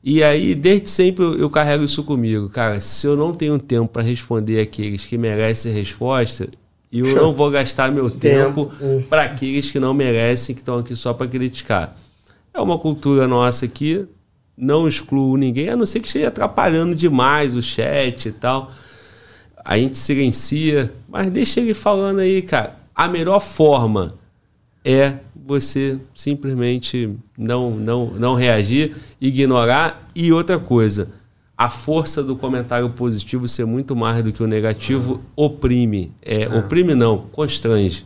E 0.03 0.23
aí, 0.23 0.53
desde 0.53 0.91
sempre, 0.91 1.25
eu, 1.25 1.39
eu 1.39 1.49
carrego 1.49 1.83
isso 1.83 2.03
comigo. 2.03 2.47
Cara, 2.49 2.79
se 2.79 3.07
eu 3.07 3.17
não 3.17 3.33
tenho 3.33 3.57
tempo 3.57 3.89
para 3.89 4.03
responder 4.03 4.61
aqueles 4.61 5.03
que 5.03 5.17
merecem 5.17 5.73
resposta, 5.73 6.47
eu 6.93 7.15
não 7.15 7.33
vou 7.33 7.49
gastar 7.49 7.91
meu 7.91 8.11
tempo, 8.13 8.67
tempo. 8.67 9.07
para 9.09 9.23
aqueles 9.23 9.71
que 9.71 9.79
não 9.79 9.93
merecem, 9.93 10.53
que 10.53 10.61
estão 10.61 10.77
aqui 10.77 10.95
só 10.95 11.13
para 11.13 11.27
criticar. 11.27 11.97
É 12.53 12.61
uma 12.61 12.77
cultura 12.77 13.27
nossa 13.27 13.65
aqui, 13.65 14.05
não 14.55 14.87
excluo 14.87 15.35
ninguém, 15.35 15.69
a 15.69 15.75
não 15.75 15.87
ser 15.87 15.99
que 15.99 16.07
esteja 16.07 16.27
atrapalhando 16.27 16.95
demais 16.95 17.55
o 17.55 17.61
chat 17.61 18.27
e 18.27 18.31
tal. 18.31 18.71
A 19.65 19.77
gente 19.79 19.97
silencia, 19.97 20.93
mas 21.09 21.31
deixa 21.31 21.59
ele 21.59 21.73
falando 21.73 22.19
aí, 22.19 22.43
cara. 22.43 22.75
A 22.93 23.07
melhor 23.07 23.39
forma 23.39 24.13
é 24.85 25.15
você 25.35 25.99
simplesmente 26.13 27.09
não, 27.35 27.71
não, 27.71 28.05
não 28.05 28.35
reagir, 28.35 28.95
ignorar. 29.19 30.07
E 30.13 30.31
outra 30.31 30.59
coisa, 30.59 31.09
a 31.57 31.67
força 31.67 32.21
do 32.21 32.35
comentário 32.35 32.87
positivo 32.91 33.47
ser 33.47 33.65
muito 33.65 33.95
mais 33.95 34.23
do 34.23 34.31
que 34.31 34.43
o 34.43 34.47
negativo 34.47 35.21
oprime. 35.35 36.11
É, 36.21 36.43
é. 36.43 36.57
Oprime 36.59 36.93
não, 36.93 37.17
constrange. 37.31 38.05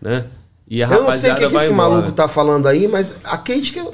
Né? 0.00 0.24
E 0.66 0.82
a 0.82 0.88
eu 0.88 1.02
não 1.02 1.12
sei 1.12 1.32
o 1.32 1.34
que, 1.36 1.46
que 1.46 1.56
esse 1.56 1.70
embora. 1.70 1.90
maluco 1.90 2.12
tá 2.12 2.26
falando 2.26 2.66
aí, 2.66 2.88
mas 2.88 3.16
a 3.22 3.36
crítica. 3.36 3.84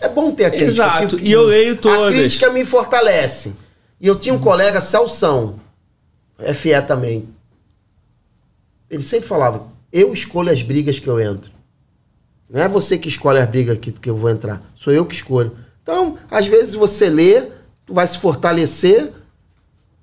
É 0.00 0.08
bom 0.08 0.32
ter 0.32 0.46
a 0.46 0.50
crítica. 0.50 0.70
Exato, 0.70 1.08
porque, 1.08 1.28
e 1.28 1.32
eu 1.32 1.44
leio 1.44 1.76
todas. 1.76 2.12
A 2.12 2.14
crítica 2.14 2.50
me 2.50 2.64
fortalece. 2.64 3.54
E 4.00 4.06
eu 4.06 4.16
tinha 4.16 4.34
um 4.34 4.38
colega, 4.38 4.80
Celção, 4.80 5.60
FE 6.54 6.82
também. 6.86 7.28
Ele 8.90 9.02
sempre 9.02 9.28
falava: 9.28 9.68
eu 9.92 10.12
escolho 10.12 10.50
as 10.50 10.62
brigas 10.62 10.98
que 10.98 11.08
eu 11.08 11.20
entro. 11.20 11.50
Não 12.48 12.60
é 12.60 12.68
você 12.68 12.98
que 12.98 13.08
escolhe 13.08 13.38
as 13.38 13.48
brigas 13.48 13.78
que, 13.78 13.92
que 13.92 14.10
eu 14.10 14.16
vou 14.16 14.30
entrar. 14.30 14.62
Sou 14.74 14.92
eu 14.92 15.06
que 15.06 15.14
escolho. 15.14 15.56
Então, 15.82 16.18
às 16.30 16.46
vezes 16.46 16.74
você 16.74 17.08
lê 17.08 17.46
tu 17.86 17.94
vai 17.94 18.06
se 18.06 18.18
fortalecer 18.18 19.10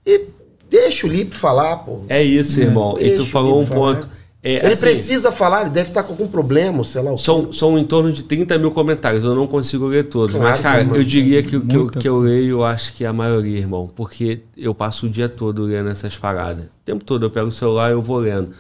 e 0.05 0.27
deixa 0.69 1.07
o 1.07 1.09
Lipe 1.09 1.35
falar, 1.35 1.77
pô. 1.77 2.01
É 2.09 2.21
isso, 2.21 2.59
irmão. 2.59 2.95
Deixa 2.95 3.13
e 3.13 3.17
tu 3.17 3.25
falou 3.25 3.59
um 3.59 3.65
falar. 3.65 3.95
ponto. 3.95 4.09
É, 4.41 4.57
ele 4.57 4.67
assim, 4.67 4.81
precisa 4.85 5.33
falar, 5.33 5.61
ele 5.61 5.71
deve 5.71 5.89
estar 5.89 6.01
com 6.01 6.13
algum 6.13 6.27
problema, 6.27 6.81
sei 6.85 7.01
lá. 7.01 7.17
São, 7.17 7.51
são 7.51 7.77
em 7.77 7.83
torno 7.83 8.11
de 8.13 8.23
30 8.23 8.57
mil 8.57 8.71
comentários, 8.71 9.23
eu 9.25 9.35
não 9.35 9.45
consigo 9.45 9.87
ler 9.87 10.03
todos. 10.03 10.35
Claro, 10.35 10.49
mas, 10.49 10.61
cara, 10.61 10.83
eu 10.83 11.03
diria 11.03 11.43
que, 11.43 11.59
que, 11.59 11.75
eu, 11.75 11.87
que 11.87 12.07
eu 12.07 12.19
leio, 12.19 12.51
eu 12.51 12.65
acho 12.65 12.93
que 12.93 13.03
é 13.03 13.07
a 13.07 13.13
maioria, 13.13 13.57
irmão. 13.57 13.87
Porque 13.93 14.41
eu 14.55 14.73
passo 14.73 15.07
o 15.07 15.09
dia 15.09 15.27
todo 15.27 15.63
lendo 15.63 15.89
essas 15.89 16.15
paradas. 16.15 16.65
O 16.65 16.85
tempo 16.85 17.03
todo 17.03 17.25
eu 17.25 17.29
pego 17.29 17.49
o 17.49 17.51
celular 17.51 17.89
e 17.89 17.93
eu 17.93 18.01
vou 18.01 18.17
lendo. 18.17 18.51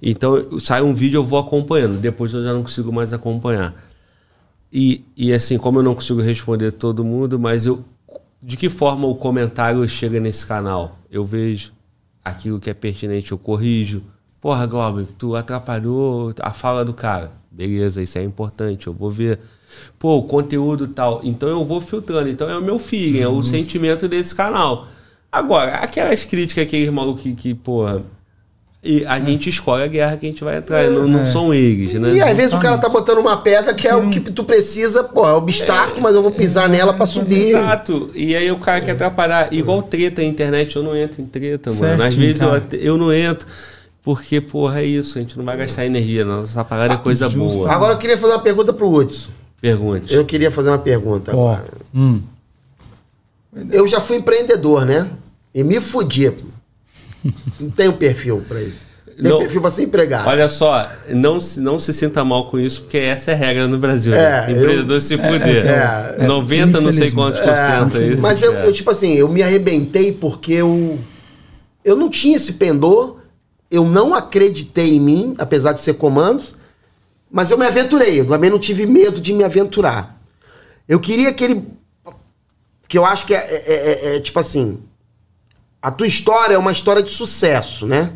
Então, 0.00 0.58
sai 0.58 0.80
um 0.80 0.94
vídeo, 0.94 1.18
eu 1.18 1.24
vou 1.24 1.38
acompanhando. 1.38 1.98
Depois 1.98 2.32
eu 2.32 2.42
já 2.42 2.54
não 2.54 2.62
consigo 2.62 2.90
mais 2.90 3.12
acompanhar. 3.12 3.74
E, 4.72 5.04
e 5.14 5.34
assim, 5.34 5.58
como 5.58 5.80
eu 5.80 5.82
não 5.82 5.94
consigo 5.94 6.20
responder 6.20 6.72
todo 6.72 7.04
mundo, 7.04 7.38
mas 7.38 7.66
eu, 7.66 7.84
de 8.42 8.56
que 8.56 8.70
forma 8.70 9.06
o 9.06 9.14
comentário 9.14 9.86
chega 9.86 10.18
nesse 10.18 10.46
canal? 10.46 10.98
Eu 11.10 11.24
vejo 11.24 11.72
aquilo 12.24 12.58
que 12.58 12.70
é 12.70 12.74
pertinente, 12.74 13.32
eu 13.32 13.38
corrijo. 13.38 14.02
Porra, 14.46 14.64
Globo, 14.64 15.02
tu 15.18 15.34
atrapalhou 15.34 16.32
a 16.40 16.52
fala 16.52 16.84
do 16.84 16.92
cara. 16.92 17.32
Beleza, 17.50 18.00
isso 18.00 18.16
é 18.16 18.22
importante, 18.22 18.86
eu 18.86 18.92
vou 18.92 19.10
ver. 19.10 19.40
Pô, 19.98 20.18
o 20.18 20.22
conteúdo 20.22 20.86
tal. 20.86 21.20
Então 21.24 21.48
eu 21.48 21.64
vou 21.64 21.80
filtrando. 21.80 22.28
Então 22.28 22.48
é 22.48 22.56
o 22.56 22.62
meu 22.62 22.78
feeling, 22.78 23.18
é 23.18 23.26
o 23.26 23.42
sentimento 23.42 24.06
desse 24.06 24.32
canal. 24.32 24.86
Agora, 25.32 25.78
aquelas 25.78 26.24
críticas, 26.24 26.62
aqueles 26.62 26.88
malucos 26.90 27.24
que, 27.24 27.34
que 27.34 27.54
porra, 27.54 28.04
e 28.84 29.04
a 29.04 29.18
gente 29.18 29.48
escolhe 29.48 29.82
a 29.82 29.88
guerra 29.88 30.16
que 30.16 30.26
a 30.26 30.30
gente 30.30 30.44
vai 30.44 30.58
entrar. 30.58 30.78
É, 30.78 30.90
não, 30.90 31.08
não 31.08 31.22
é. 31.22 31.26
são 31.26 31.52
eles, 31.52 31.94
né? 31.94 32.14
E 32.14 32.22
às 32.22 32.36
vezes 32.36 32.52
o 32.52 32.60
cara 32.60 32.78
tá 32.78 32.88
botando 32.88 33.18
uma 33.18 33.38
pedra 33.38 33.74
que 33.74 33.88
é 33.88 33.96
o 33.96 34.08
que 34.10 34.20
tu 34.20 34.44
precisa, 34.44 35.02
pô, 35.02 35.28
é 35.28 35.32
obstáculo, 35.32 35.98
é, 35.98 36.00
mas 36.02 36.14
eu 36.14 36.22
vou 36.22 36.30
pisar 36.30 36.68
nela 36.68 36.92
para 36.92 37.04
subir. 37.04 37.48
Exato. 37.48 38.12
E 38.14 38.36
aí 38.36 38.48
o 38.52 38.58
cara 38.58 38.80
quer 38.80 38.92
atrapalhar. 38.92 39.52
Igual 39.52 39.82
treta 39.82 40.22
na 40.22 40.28
internet, 40.28 40.76
eu 40.76 40.84
não 40.84 40.96
entro 40.96 41.20
em 41.20 41.26
treta, 41.26 41.72
certo, 41.72 41.90
mano. 41.90 42.04
Às 42.04 42.14
vezes 42.14 42.40
eu, 42.40 42.78
eu 42.78 42.96
não 42.96 43.12
entro. 43.12 43.44
Porque, 44.06 44.40
porra, 44.40 44.82
é 44.82 44.84
isso, 44.84 45.18
a 45.18 45.20
gente 45.20 45.36
não 45.36 45.44
vai 45.44 45.56
gastar 45.56 45.84
energia, 45.84 46.24
nossa 46.24 46.64
parada 46.64 46.94
é 46.94 46.96
coisa 46.96 47.28
Justo. 47.28 47.58
boa. 47.58 47.72
Agora 47.72 47.94
eu 47.94 47.98
queria 47.98 48.16
fazer 48.16 48.34
uma 48.34 48.40
pergunta 48.40 48.72
pro 48.72 48.88
Hudson. 48.88 49.32
Pergunte. 49.60 50.14
Eu 50.14 50.24
queria 50.24 50.48
fazer 50.48 50.68
uma 50.68 50.78
pergunta 50.78 51.34
oh. 51.34 51.48
agora. 51.48 51.64
Hum. 51.92 52.22
Eu 53.72 53.88
já 53.88 54.00
fui 54.00 54.18
empreendedor, 54.18 54.86
né? 54.86 55.10
E 55.52 55.64
me 55.64 55.80
fudi. 55.80 56.32
Não 57.58 57.68
tenho 57.70 57.94
perfil 57.94 58.44
para 58.46 58.62
isso. 58.62 58.86
Tem 59.06 59.28
não, 59.28 59.40
perfil 59.40 59.60
para 59.60 59.70
ser 59.70 59.82
empregado. 59.82 60.28
Olha 60.28 60.48
só, 60.48 60.88
não, 61.08 61.40
não 61.56 61.80
se 61.80 61.92
sinta 61.92 62.24
mal 62.24 62.48
com 62.48 62.60
isso, 62.60 62.82
porque 62.82 62.98
essa 62.98 63.32
é 63.32 63.34
a 63.34 63.36
regra 63.36 63.66
no 63.66 63.76
Brasil. 63.76 64.12
Né? 64.12 64.18
É, 64.18 64.46
né? 64.46 64.52
Empreendedor 64.52 64.98
eu, 64.98 65.00
se 65.00 65.18
fuder. 65.18 65.66
É, 65.66 66.14
é, 66.20 66.26
90, 66.28 66.80
não 66.80 66.92
sei 66.92 67.10
quantos 67.10 67.40
por 67.40 67.56
cento 67.56 67.96
é, 67.96 68.06
isso. 68.06 68.22
Mas 68.22 68.40
eu, 68.40 68.52
eu, 68.52 68.72
tipo 68.72 68.88
assim, 68.88 69.14
eu 69.14 69.28
me 69.28 69.42
arrebentei 69.42 70.12
porque 70.12 70.52
eu, 70.52 70.96
eu 71.84 71.96
não 71.96 72.08
tinha 72.08 72.36
esse 72.36 72.52
pendor, 72.52 73.15
eu 73.70 73.84
não 73.84 74.14
acreditei 74.14 74.96
em 74.96 75.00
mim, 75.00 75.34
apesar 75.38 75.72
de 75.72 75.80
ser 75.80 75.94
comandos, 75.94 76.54
mas 77.30 77.50
eu 77.50 77.58
me 77.58 77.66
aventurei. 77.66 78.20
Eu 78.20 78.26
também 78.26 78.50
não 78.50 78.58
tive 78.58 78.86
medo 78.86 79.20
de 79.20 79.32
me 79.32 79.44
aventurar. 79.44 80.20
Eu 80.88 81.00
queria 81.00 81.30
aquele. 81.30 81.64
Que 82.88 82.96
eu 82.96 83.04
acho 83.04 83.26
que 83.26 83.34
é, 83.34 83.38
é, 83.38 83.66
é, 83.66 84.16
é 84.16 84.20
tipo 84.20 84.38
assim 84.38 84.80
a 85.86 85.90
tua 85.92 86.08
história 86.08 86.54
é 86.54 86.58
uma 86.58 86.72
história 86.72 87.00
de 87.00 87.10
sucesso, 87.10 87.86
né? 87.86 88.12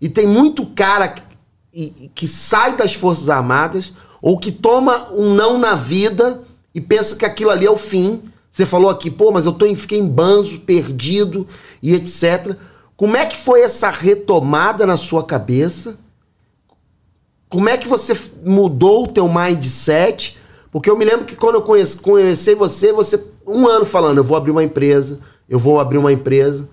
E 0.00 0.08
tem 0.08 0.24
muito 0.24 0.64
cara 0.66 1.08
que, 1.08 2.10
que 2.14 2.28
sai 2.28 2.76
das 2.76 2.94
Forças 2.94 3.28
Armadas 3.28 3.92
ou 4.20 4.38
que 4.38 4.52
toma 4.52 5.10
um 5.12 5.34
não 5.34 5.58
na 5.58 5.74
vida 5.74 6.44
e 6.72 6.80
pensa 6.80 7.16
que 7.16 7.24
aquilo 7.24 7.50
ali 7.50 7.66
é 7.66 7.70
o 7.70 7.76
fim. 7.76 8.22
Você 8.48 8.64
falou 8.64 8.88
aqui, 8.88 9.10
pô, 9.10 9.32
mas 9.32 9.46
eu 9.46 9.52
tô 9.52 9.66
fiquei 9.74 9.98
em 9.98 10.08
banzo, 10.08 10.60
perdido 10.60 11.44
e 11.82 11.92
etc. 11.92 12.56
Como 13.02 13.16
é 13.16 13.26
que 13.26 13.36
foi 13.36 13.62
essa 13.62 13.90
retomada 13.90 14.86
na 14.86 14.96
sua 14.96 15.24
cabeça? 15.24 15.98
Como 17.48 17.68
é 17.68 17.76
que 17.76 17.88
você 17.88 18.16
mudou 18.44 19.02
o 19.02 19.08
teu 19.08 19.28
mindset? 19.28 20.38
Porque 20.70 20.88
eu 20.88 20.96
me 20.96 21.04
lembro 21.04 21.24
que 21.24 21.34
quando 21.34 21.56
eu 21.56 21.62
conheci, 21.62 21.98
conheci 21.98 22.54
você, 22.54 22.92
você 22.92 23.20
um 23.44 23.66
ano 23.66 23.84
falando, 23.84 24.18
eu 24.18 24.22
vou 24.22 24.36
abrir 24.36 24.52
uma 24.52 24.62
empresa, 24.62 25.18
eu 25.48 25.58
vou 25.58 25.80
abrir 25.80 25.98
uma 25.98 26.12
empresa. 26.12 26.68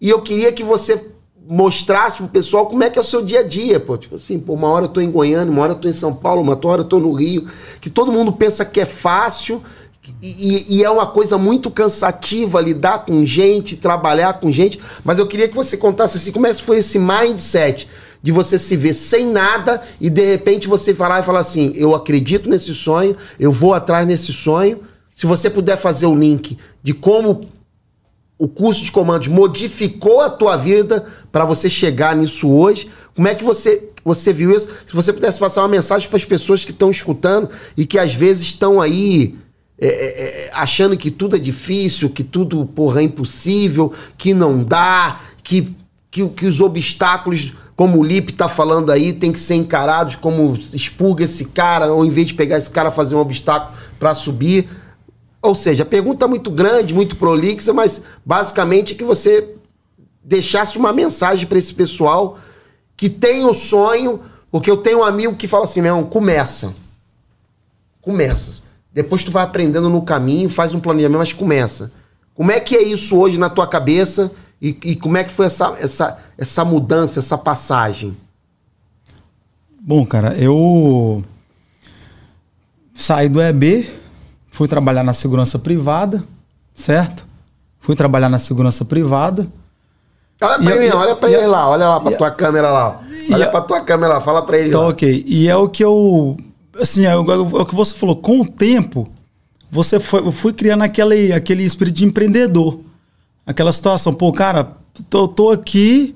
E 0.00 0.08
eu 0.08 0.22
queria 0.22 0.50
que 0.50 0.64
você 0.64 1.10
mostrasse 1.46 2.16
pro 2.16 2.28
pessoal 2.28 2.64
como 2.64 2.82
é 2.82 2.88
que 2.88 2.98
é 2.98 3.02
o 3.02 3.04
seu 3.04 3.22
dia 3.22 3.40
a 3.40 3.42
dia, 3.42 3.78
pô. 3.78 3.98
Tipo 3.98 4.14
assim, 4.14 4.40
pô, 4.40 4.54
uma 4.54 4.68
hora 4.68 4.86
eu 4.86 4.90
tô 4.90 5.02
em 5.02 5.10
Goiânia, 5.10 5.52
uma 5.52 5.60
hora 5.60 5.72
eu 5.72 5.78
tô 5.78 5.88
em 5.88 5.92
São 5.92 6.14
Paulo, 6.14 6.40
uma 6.40 6.58
hora 6.64 6.80
eu 6.80 6.86
tô 6.86 6.98
no 6.98 7.12
Rio. 7.12 7.50
Que 7.82 7.90
todo 7.90 8.10
mundo 8.10 8.32
pensa 8.32 8.64
que 8.64 8.80
é 8.80 8.86
fácil 8.86 9.62
e, 10.22 10.78
e, 10.78 10.84
é 10.84 10.90
uma 10.90 11.06
coisa 11.06 11.36
muito 11.36 11.70
cansativa 11.70 12.60
lidar 12.60 13.04
com 13.04 13.24
gente, 13.24 13.76
trabalhar 13.76 14.34
com 14.34 14.50
gente. 14.52 14.80
Mas 15.04 15.18
eu 15.18 15.26
queria 15.26 15.48
que 15.48 15.54
você 15.54 15.76
contasse 15.76 16.16
assim, 16.16 16.32
como 16.32 16.46
é 16.46 16.54
que 16.54 16.62
foi 16.62 16.78
esse 16.78 16.98
mindset 16.98 17.88
de 18.22 18.32
você 18.32 18.58
se 18.58 18.76
ver 18.76 18.92
sem 18.92 19.26
nada 19.26 19.82
e 20.00 20.08
de 20.08 20.24
repente 20.24 20.68
você 20.68 20.94
falar 20.94 21.20
e 21.20 21.22
falar 21.22 21.40
assim, 21.40 21.72
eu 21.76 21.94
acredito 21.94 22.48
nesse 22.48 22.74
sonho, 22.74 23.16
eu 23.38 23.52
vou 23.52 23.74
atrás 23.74 24.06
nesse 24.06 24.32
sonho. 24.32 24.80
Se 25.14 25.26
você 25.26 25.48
puder 25.48 25.76
fazer 25.76 26.06
o 26.06 26.14
link 26.14 26.58
de 26.82 26.92
como 26.92 27.48
o 28.38 28.46
curso 28.46 28.84
de 28.84 28.92
comandos 28.92 29.28
modificou 29.28 30.20
a 30.20 30.28
tua 30.28 30.56
vida 30.56 31.06
para 31.32 31.44
você 31.44 31.68
chegar 31.68 32.14
nisso 32.14 32.50
hoje? 32.50 32.90
Como 33.14 33.26
é 33.26 33.34
que 33.34 33.42
você, 33.42 33.90
você 34.04 34.32
viu 34.32 34.54
isso? 34.54 34.68
Se 34.86 34.94
você 34.94 35.12
pudesse 35.12 35.38
passar 35.38 35.62
uma 35.62 35.68
mensagem 35.68 36.08
para 36.08 36.18
as 36.18 36.24
pessoas 36.24 36.64
que 36.64 36.70
estão 36.70 36.90
escutando 36.90 37.48
e 37.76 37.86
que 37.86 37.98
às 37.98 38.14
vezes 38.14 38.42
estão 38.42 38.80
aí 38.80 39.36
é, 39.78 39.86
é, 39.88 40.46
é, 40.46 40.50
achando 40.54 40.96
que 40.96 41.10
tudo 41.10 41.36
é 41.36 41.38
difícil, 41.38 42.08
que 42.08 42.24
tudo, 42.24 42.64
porra, 42.64 43.00
é 43.00 43.04
impossível, 43.04 43.92
que 44.16 44.32
não 44.32 44.64
dá, 44.64 45.20
que, 45.42 45.76
que, 46.10 46.26
que 46.30 46.46
os 46.46 46.60
obstáculos, 46.60 47.52
como 47.74 47.98
o 47.98 48.04
Lipe 48.04 48.32
tá 48.32 48.48
falando 48.48 48.90
aí, 48.90 49.12
tem 49.12 49.30
que 49.30 49.38
ser 49.38 49.54
encarados 49.54 50.16
como 50.16 50.58
expurga 50.72 51.24
esse 51.24 51.44
cara, 51.46 51.92
ou 51.92 52.06
em 52.06 52.10
vez 52.10 52.28
de 52.28 52.34
pegar 52.34 52.56
esse 52.56 52.70
cara 52.70 52.90
fazer 52.90 53.14
um 53.14 53.20
obstáculo 53.20 53.76
para 53.98 54.14
subir. 54.14 54.66
Ou 55.42 55.54
seja, 55.54 55.82
a 55.82 55.86
pergunta 55.86 56.24
é 56.24 56.28
muito 56.28 56.50
grande, 56.50 56.94
muito 56.94 57.16
prolixa, 57.16 57.74
mas 57.74 58.02
basicamente 58.24 58.94
que 58.94 59.04
você 59.04 59.54
deixasse 60.24 60.78
uma 60.78 60.92
mensagem 60.92 61.46
para 61.46 61.58
esse 61.58 61.72
pessoal 61.72 62.38
que 62.96 63.10
tem 63.10 63.44
o 63.44 63.52
sonho, 63.52 64.22
porque 64.50 64.70
eu 64.70 64.78
tenho 64.78 65.00
um 65.00 65.04
amigo 65.04 65.36
que 65.36 65.46
fala 65.46 65.64
assim, 65.64 65.82
meu, 65.82 66.02
começa. 66.06 66.74
Começa. 68.00 68.65
Depois 68.96 69.22
tu 69.22 69.30
vai 69.30 69.44
aprendendo 69.44 69.90
no 69.90 70.00
caminho, 70.00 70.48
faz 70.48 70.72
um 70.72 70.80
planejamento, 70.80 71.18
mas 71.18 71.30
começa. 71.34 71.92
Como 72.34 72.50
é 72.50 72.58
que 72.58 72.74
é 72.74 72.82
isso 72.82 73.14
hoje 73.14 73.38
na 73.38 73.50
tua 73.50 73.66
cabeça 73.66 74.32
e, 74.60 74.68
e 74.84 74.96
como 74.96 75.18
é 75.18 75.22
que 75.24 75.30
foi 75.30 75.44
essa, 75.44 75.76
essa, 75.78 76.18
essa 76.38 76.64
mudança, 76.64 77.18
essa 77.20 77.36
passagem? 77.36 78.16
Bom, 79.78 80.06
cara, 80.06 80.34
eu 80.38 81.22
saí 82.94 83.28
do 83.28 83.40
EB, 83.42 83.86
fui 84.50 84.66
trabalhar 84.66 85.04
na 85.04 85.12
segurança 85.12 85.58
privada, 85.58 86.24
certo? 86.74 87.26
Fui 87.78 87.94
trabalhar 87.94 88.30
na 88.30 88.38
segurança 88.38 88.82
privada. 88.82 89.46
Olha 90.40 90.58
pra 90.58 90.74
ele, 90.76 90.86
eu- 90.90 90.96
olha 90.96 91.16
pra 91.16 91.30
ele 91.30 91.44
eu- 91.44 91.50
lá, 91.50 91.68
olha 91.68 91.86
lá 91.88 92.00
pra 92.00 92.12
e- 92.12 92.16
tua 92.16 92.30
câmera 92.30 92.70
lá. 92.70 93.00
Olha 93.30 93.44
eu- 93.44 93.50
pra 93.50 93.60
tua 93.60 93.80
câmera 93.82 94.14
lá, 94.14 94.20
fala 94.22 94.42
pra 94.42 94.58
ele 94.58 94.68
Então, 94.70 94.82
lá. 94.84 94.88
ok. 94.88 95.22
E 95.26 95.48
é 95.48 95.54
o 95.56 95.68
que 95.68 95.84
eu. 95.84 96.36
Assim, 96.80 97.04
é 97.06 97.16
o, 97.16 97.60
é 97.60 97.64
que 97.64 97.74
você 97.74 97.94
falou. 97.94 98.16
Com 98.16 98.40
o 98.40 98.48
tempo, 98.48 99.08
você 99.70 99.98
foi, 100.00 100.20
eu 100.20 100.32
fui 100.32 100.52
criando 100.52 100.82
aquele, 100.82 101.32
aquele 101.32 101.62
espírito 101.62 101.96
de 101.96 102.04
empreendedor. 102.04 102.80
Aquela 103.46 103.72
situação, 103.72 104.12
pô, 104.12 104.32
cara, 104.32 104.76
tô, 105.08 105.28
tô 105.28 105.50
aqui, 105.50 106.14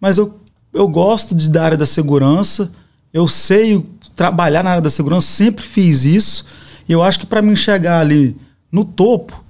mas 0.00 0.16
eu, 0.18 0.34
eu 0.72 0.88
gosto 0.88 1.34
de, 1.34 1.50
da 1.50 1.62
área 1.64 1.76
da 1.76 1.86
segurança. 1.86 2.72
Eu 3.12 3.28
sei 3.28 3.84
trabalhar 4.16 4.62
na 4.62 4.70
área 4.70 4.82
da 4.82 4.90
segurança, 4.90 5.26
sempre 5.26 5.64
fiz 5.64 6.04
isso. 6.04 6.46
E 6.88 6.92
eu 6.92 7.02
acho 7.02 7.18
que 7.18 7.26
para 7.26 7.42
mim 7.42 7.54
chegar 7.56 8.00
ali 8.00 8.36
no 8.72 8.84
topo 8.84 9.42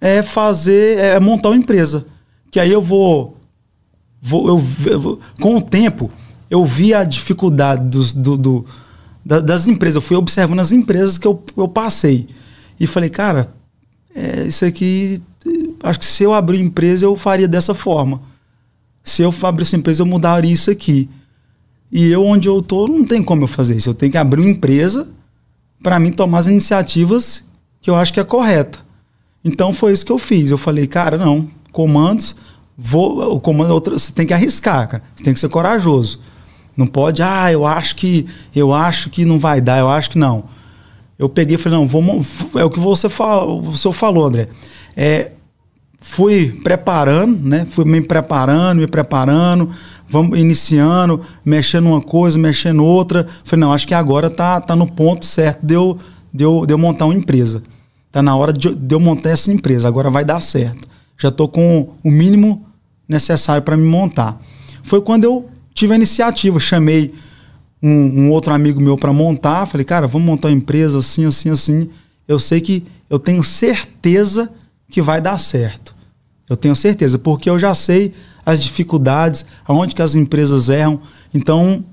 é 0.00 0.22
fazer, 0.22 0.98
é 0.98 1.20
montar 1.20 1.50
uma 1.50 1.56
empresa. 1.56 2.06
Que 2.50 2.58
aí 2.60 2.72
eu 2.72 2.82
vou 2.82 3.36
vou, 4.20 4.48
eu, 4.48 4.64
eu 4.86 5.20
com 5.40 5.56
o 5.56 5.62
tempo, 5.62 6.10
eu 6.50 6.64
vi 6.64 6.92
a 6.92 7.02
dificuldade 7.04 7.84
dos, 7.88 8.12
do, 8.12 8.36
do- 8.36 8.66
da- 9.24 9.40
das 9.40 9.66
empresas. 9.66 9.96
Eu 9.96 10.02
fui 10.02 10.16
observando 10.16 10.60
as 10.60 10.72
empresas 10.72 11.18
que 11.18 11.26
eu, 11.26 11.42
eu 11.56 11.68
passei. 11.68 12.28
E 12.78 12.86
falei, 12.86 13.08
cara, 13.10 13.52
é, 14.14 14.44
isso 14.46 14.64
aqui, 14.64 15.20
acho 15.82 15.98
que 15.98 16.04
se 16.06 16.22
eu 16.24 16.32
abrir 16.32 16.60
empresa, 16.60 17.04
eu 17.06 17.16
faria 17.16 17.48
dessa 17.48 17.74
forma. 17.74 18.20
Se 19.04 19.22
eu 19.22 19.34
abrisse 19.42 19.76
empresa, 19.76 20.02
eu 20.02 20.06
mudaria 20.06 20.52
isso 20.52 20.70
aqui. 20.70 21.08
E 21.90 22.08
eu, 22.10 22.24
onde 22.24 22.48
eu 22.48 22.62
tô, 22.62 22.86
não 22.86 23.04
tem 23.04 23.22
como 23.22 23.42
eu 23.44 23.48
fazer 23.48 23.76
isso. 23.76 23.90
Eu 23.90 23.94
tenho 23.94 24.10
que 24.12 24.18
abrir 24.18 24.40
uma 24.40 24.50
empresa 24.50 25.08
para 25.82 25.98
mim 25.98 26.12
tomar 26.12 26.38
as 26.38 26.46
iniciativas 26.46 27.44
que 27.80 27.90
eu 27.90 27.96
acho 27.96 28.12
que 28.12 28.20
é 28.20 28.24
correta. 28.24 28.78
Então 29.44 29.72
foi 29.72 29.92
isso 29.92 30.06
que 30.06 30.12
eu 30.12 30.18
fiz. 30.18 30.50
Eu 30.50 30.56
falei, 30.58 30.86
cara, 30.86 31.18
não, 31.18 31.48
comandos, 31.72 32.34
vou, 32.78 33.34
o 33.34 33.40
comando, 33.40 33.72
outra- 33.72 33.98
você 33.98 34.12
tem 34.12 34.26
que 34.26 34.32
arriscar, 34.32 34.88
cara. 34.88 35.02
Você 35.16 35.24
tem 35.24 35.34
que 35.34 35.40
ser 35.40 35.48
corajoso. 35.48 36.20
Não 36.76 36.86
pode, 36.86 37.22
ah, 37.22 37.52
eu 37.52 37.66
acho 37.66 37.96
que, 37.96 38.26
eu 38.54 38.72
acho 38.72 39.10
que 39.10 39.24
não 39.24 39.38
vai 39.38 39.60
dar, 39.60 39.78
eu 39.78 39.88
acho 39.88 40.10
que 40.10 40.18
não. 40.18 40.44
Eu 41.18 41.28
peguei 41.28 41.56
e 41.56 41.58
falei, 41.58 41.78
não, 41.78 41.86
vamos, 41.86 42.26
é 42.54 42.64
o 42.64 42.70
que 42.70 42.80
você 42.80 43.08
falou, 43.08 43.60
o 43.60 43.76
senhor 43.76 43.92
falou, 43.92 44.26
André. 44.26 44.48
É, 44.96 45.32
fui 46.00 46.60
preparando, 46.62 47.48
né? 47.48 47.66
Fui 47.70 47.84
me 47.84 48.00
preparando, 48.00 48.80
me 48.80 48.86
preparando, 48.86 49.70
vamos 50.08 50.38
iniciando, 50.38 51.20
mexendo 51.44 51.86
uma 51.86 52.00
coisa, 52.00 52.38
mexendo 52.38 52.84
outra. 52.84 53.26
Falei, 53.44 53.60
não, 53.60 53.72
acho 53.72 53.86
que 53.86 53.94
agora 53.94 54.28
tá, 54.28 54.60
tá 54.60 54.74
no 54.74 54.90
ponto 54.90 55.24
certo 55.24 55.64
de 55.64 55.74
eu, 55.74 55.98
de, 56.32 56.44
eu, 56.44 56.66
de 56.66 56.74
eu 56.74 56.78
montar 56.78 57.04
uma 57.04 57.14
empresa. 57.14 57.62
Tá 58.10 58.22
na 58.22 58.34
hora 58.36 58.52
de, 58.52 58.74
de 58.74 58.94
eu 58.94 59.00
montar 59.00 59.30
essa 59.30 59.52
empresa, 59.52 59.88
agora 59.88 60.10
vai 60.10 60.24
dar 60.24 60.40
certo. 60.40 60.88
Já 61.16 61.30
tô 61.30 61.46
com 61.46 61.90
o 62.02 62.10
mínimo 62.10 62.66
necessário 63.08 63.62
para 63.62 63.76
me 63.76 63.84
montar. 63.84 64.40
Foi 64.82 65.00
quando 65.00 65.24
eu 65.24 65.48
tive 65.74 65.92
a 65.92 65.96
iniciativa, 65.96 66.58
chamei 66.60 67.12
um, 67.82 68.24
um 68.24 68.30
outro 68.30 68.52
amigo 68.52 68.80
meu 68.80 68.96
para 68.96 69.12
montar. 69.12 69.66
Falei, 69.66 69.84
cara, 69.84 70.06
vamos 70.06 70.26
montar 70.26 70.48
uma 70.48 70.56
empresa 70.56 70.98
assim, 70.98 71.24
assim, 71.24 71.50
assim. 71.50 71.90
Eu 72.26 72.38
sei 72.38 72.60
que 72.60 72.84
eu 73.10 73.18
tenho 73.18 73.42
certeza 73.42 74.50
que 74.88 75.02
vai 75.02 75.20
dar 75.20 75.38
certo. 75.38 75.94
Eu 76.48 76.56
tenho 76.56 76.76
certeza, 76.76 77.18
porque 77.18 77.48
eu 77.48 77.58
já 77.58 77.74
sei 77.74 78.12
as 78.44 78.62
dificuldades, 78.62 79.44
aonde 79.64 79.94
que 79.94 80.02
as 80.02 80.14
empresas 80.14 80.68
erram. 80.68 81.00
Então, 81.32 81.84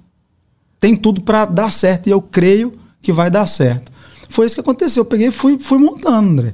tem 0.80 0.96
tudo 0.96 1.22
para 1.22 1.46
dar 1.46 1.72
certo 1.72 2.08
e 2.08 2.10
eu 2.10 2.22
creio 2.22 2.74
que 3.02 3.12
vai 3.12 3.30
dar 3.30 3.48
certo. 3.48 3.92
Foi 4.28 4.46
isso 4.46 4.56
que 4.56 4.62
aconteceu. 4.62 5.02
Eu 5.02 5.06
peguei 5.06 5.28
e 5.28 5.32
fui, 5.32 5.58
fui 5.60 5.78
montando, 5.78 6.30
André. 6.30 6.54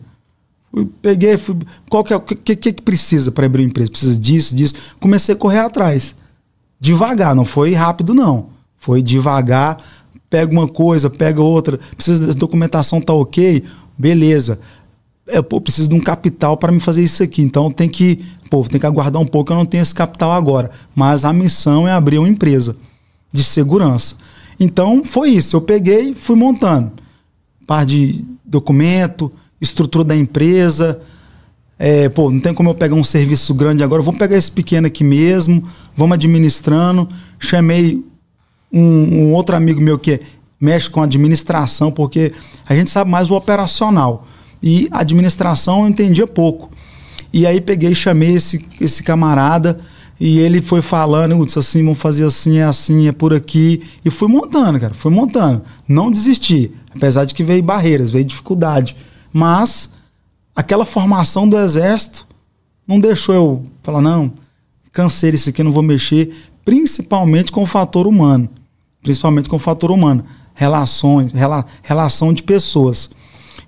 Fui, 0.72 0.86
peguei, 1.02 1.38
fui, 1.38 1.56
qual 1.90 2.04
que 2.04 2.14
é 2.14 2.16
o 2.16 2.22
que, 2.22 2.56
que, 2.56 2.74
que 2.74 2.82
precisa 2.82 3.32
para 3.32 3.46
abrir 3.46 3.64
uma 3.64 3.70
empresa? 3.70 3.92
Precisa 3.92 4.20
disso, 4.20 4.56
disso. 4.56 4.76
Comecei 5.00 5.34
a 5.36 5.38
correr 5.38 5.60
atrás. 5.60 6.16
Devagar, 6.80 7.36
não 7.36 7.46
foi 7.46 7.74
rápido, 7.74 8.14
não. 8.14 8.50
Foi 8.78 9.02
devagar, 9.02 9.78
pega 10.30 10.52
uma 10.52 10.68
coisa, 10.68 11.10
pega 11.10 11.42
outra. 11.42 11.80
Precisa 11.96 12.28
da 12.28 12.34
documentação, 12.34 13.02
tá 13.02 13.14
ok? 13.14 13.64
Beleza. 13.98 14.60
Eu 15.28 15.44
pô, 15.44 15.60
preciso 15.60 15.90
de 15.90 15.96
um 15.96 16.00
capital 16.00 16.56
para 16.58 16.72
me 16.72 16.80
fazer 16.80 17.04
isso 17.04 17.24
aqui. 17.24 17.42
Então 17.42 17.72
tem 17.72 17.90
que, 17.90 18.24
pô, 18.50 18.64
tem 18.64 18.80
que 18.80 18.86
aguardar 18.86 19.22
um 19.22 19.26
pouco, 19.26 19.52
eu 19.52 19.58
não 19.58 19.66
tenho 19.66 19.82
esse 19.82 19.96
capital 19.96 20.32
agora. 20.32 20.70
Mas 20.94 21.26
a 21.26 21.34
missão 21.34 21.88
é 21.88 21.92
abrir 21.92 22.20
uma 22.20 22.30
empresa 22.30 22.76
de 23.32 23.44
segurança. 23.44 24.16
Então 24.60 25.04
foi 25.04 25.30
isso. 25.30 25.56
Eu 25.56 25.62
peguei, 25.62 26.14
fui 26.14 26.36
montando. 26.36 26.92
Par 27.66 27.86
de 27.86 28.24
documento, 28.46 29.32
estrutura 29.60 30.04
da 30.04 30.16
empresa. 30.16 31.02
É, 31.78 32.08
pô, 32.08 32.32
não 32.32 32.40
tem 32.40 32.54
como 32.54 32.70
eu 32.70 32.76
pegar 32.76 32.96
um 32.96 33.04
serviço 33.04 33.54
grande 33.54 33.84
agora. 33.84 34.02
Vamos 34.02 34.20
pegar 34.20 34.38
esse 34.38 34.52
pequeno 34.52 34.88
aqui 34.88 35.04
mesmo. 35.04 35.64
Vamos 35.96 36.16
administrando. 36.16 37.08
Chamei 37.40 38.04
um, 38.72 38.82
um 38.82 39.34
outro 39.34 39.56
amigo 39.56 39.82
meu 39.82 40.00
que 40.00 40.22
mexe 40.60 40.90
com 40.90 41.02
administração, 41.02 41.92
porque 41.92 42.34
a 42.68 42.76
gente 42.76 42.90
sabe 42.90 43.12
mais 43.12 43.30
o 43.30 43.36
operacional. 43.36 44.26
E 44.64 44.88
administração 44.92 45.82
eu 45.82 45.90
entendia 45.90 46.26
pouco. 46.26 46.70
E 47.32 47.46
aí 47.46 47.60
peguei 47.60 47.94
chamei 47.94 48.36
esse, 48.36 48.66
esse 48.80 49.04
camarada 49.04 49.80
e 50.20 50.40
ele 50.40 50.62
foi 50.62 50.82
falando, 50.82 51.46
disse 51.46 51.60
assim, 51.60 51.84
vamos 51.84 52.00
fazer 52.00 52.24
assim, 52.24 52.58
é 52.58 52.64
assim, 52.64 53.08
é 53.08 53.12
por 53.12 53.34
aqui. 53.34 53.82
E 54.04 54.10
fui 54.10 54.30
montando, 54.30 54.80
cara, 54.80 54.94
fui 54.94 55.12
montando. 55.12 55.62
Não 55.88 56.10
desisti, 56.10 56.72
apesar 56.96 57.26
de 57.26 57.34
que 57.34 57.44
veio 57.44 57.62
barreiras, 57.62 58.10
veio 58.10 58.24
dificuldade. 58.24 58.96
Mas 59.34 59.90
aquela 60.56 60.86
formação 60.86 61.48
do 61.48 61.58
exército 61.58 62.26
não 62.88 63.00
deixou 63.00 63.36
eu 63.36 63.64
falar, 63.84 64.02
não, 64.02 64.32
cansei 64.92 65.32
disso 65.32 65.50
aqui, 65.50 65.62
não 65.62 65.72
vou 65.72 65.84
mexer, 65.84 66.34
principalmente 66.64 67.52
com 67.52 67.64
o 67.64 67.66
fator 67.66 68.08
humano. 68.08 68.50
Principalmente 69.04 69.50
com 69.50 69.58
o 69.58 69.60
fator 69.60 69.92
humano. 69.92 70.24
Relações, 70.54 71.32
rela, 71.34 71.66
relação 71.84 72.34
de 72.34 72.42
pessoas. 72.42 73.10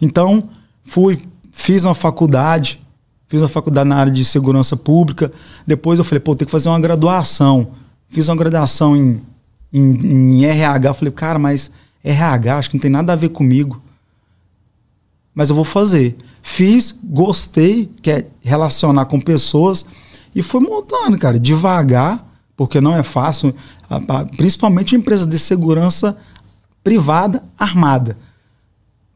Então, 0.02 0.50
fui, 0.84 1.22
fiz 1.52 1.84
uma 1.84 1.94
faculdade, 1.94 2.82
fiz 3.28 3.42
uma 3.42 3.50
faculdade 3.50 3.90
na 3.90 3.98
área 3.98 4.12
de 4.12 4.24
segurança 4.24 4.76
pública. 4.76 5.32
Depois 5.66 6.00
eu 6.00 6.06
falei, 6.06 6.20
pô, 6.20 6.36
tem 6.36 6.46
que 6.46 6.52
fazer 6.52 6.70
uma 6.70 6.80
graduação. 6.80 7.72
Fiz 8.10 8.28
uma 8.30 8.36
graduação 8.36 8.96
em, 8.96 9.22
em, 9.72 10.40
em 10.40 10.46
RH. 10.46 10.94
Falei, 10.94 11.12
cara, 11.12 11.38
mas 11.38 11.70
RH, 12.04 12.58
acho 12.58 12.70
que 12.70 12.78
não 12.78 12.82
tem 12.82 12.92
nada 12.92 13.14
a 13.14 13.16
ver 13.16 13.30
comigo. 13.30 13.82
Mas 15.36 15.50
eu 15.50 15.56
vou 15.56 15.66
fazer. 15.66 16.18
Fiz, 16.50 16.98
gostei, 17.04 17.92
que 18.02 18.10
é 18.10 18.28
relacionar 18.42 19.06
com 19.06 19.20
pessoas, 19.20 19.86
e 20.34 20.42
fui 20.42 20.62
montando, 20.62 21.18
cara, 21.18 21.40
devagar, 21.40 22.26
porque 22.56 22.80
não 22.80 22.96
é 22.96 23.04
fácil, 23.04 23.54
principalmente 24.38 24.96
em 24.96 25.00
empresa 25.00 25.26
de 25.26 25.38
segurança 25.38 26.18
privada 26.84 27.44
armada 27.58 28.18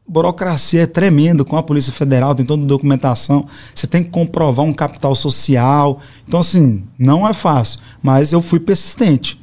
burocracia 0.06 0.82
é 0.82 0.86
tremenda 0.86 1.42
com 1.42 1.56
a 1.56 1.62
Polícia 1.62 1.90
Federal, 1.90 2.34
tem 2.34 2.44
toda 2.44 2.62
a 2.62 2.66
documentação, 2.66 3.46
você 3.74 3.86
tem 3.86 4.04
que 4.04 4.10
comprovar 4.10 4.66
um 4.66 4.72
capital 4.72 5.14
social. 5.14 6.00
Então, 6.28 6.40
assim, 6.40 6.84
não 6.98 7.26
é 7.26 7.32
fácil. 7.32 7.80
Mas 8.02 8.30
eu 8.30 8.42
fui 8.42 8.60
persistente. 8.60 9.40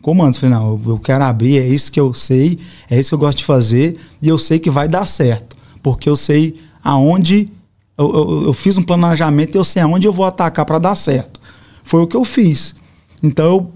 Comando, 0.00 0.36
falei, 0.36 0.54
não, 0.54 0.80
eu 0.86 0.98
quero 1.00 1.24
abrir, 1.24 1.58
é 1.58 1.66
isso 1.66 1.90
que 1.90 1.98
eu 1.98 2.14
sei, 2.14 2.58
é 2.88 3.00
isso 3.00 3.08
que 3.08 3.14
eu 3.14 3.18
gosto 3.18 3.38
de 3.38 3.44
fazer, 3.44 3.98
e 4.22 4.28
eu 4.28 4.38
sei 4.38 4.58
que 4.60 4.70
vai 4.70 4.86
dar 4.86 5.06
certo. 5.06 5.56
Porque 5.82 6.08
eu 6.08 6.14
sei 6.14 6.60
aonde. 6.84 7.50
Eu, 7.96 8.12
eu- 8.14 8.42
eu 8.46 8.52
fiz 8.52 8.76
um 8.76 8.82
planejamento 8.82 9.56
eu 9.56 9.64
sei 9.64 9.80
aonde 9.82 10.06
eu 10.06 10.12
vou 10.12 10.26
atacar 10.26 10.64
para 10.66 10.78
dar 10.78 10.94
certo. 10.94 11.40
Foi 11.82 12.02
o 12.02 12.06
que 12.06 12.16
eu 12.16 12.24
fiz. 12.24 12.74
Então 13.22 13.46
eu 13.46 13.72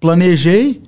planejei, 0.00 0.82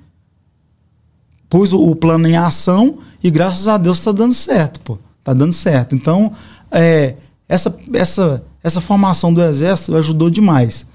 pus 1.48 1.72
o, 1.72 1.80
o 1.82 1.94
plano 1.96 2.26
em 2.26 2.36
ação 2.36 2.98
e 3.22 3.30
graças 3.30 3.68
a 3.68 3.76
Deus 3.78 3.98
está 3.98 4.12
dando 4.12 4.34
certo, 4.34 4.80
pô. 4.80 4.98
Tá 5.22 5.32
dando 5.34 5.52
certo. 5.52 5.94
Então, 5.94 6.32
é, 6.70 7.16
essa, 7.48 7.76
essa, 7.92 8.44
essa 8.62 8.80
formação 8.80 9.34
do 9.34 9.42
Exército 9.42 9.96
ajudou 9.96 10.30
demais. 10.30 10.86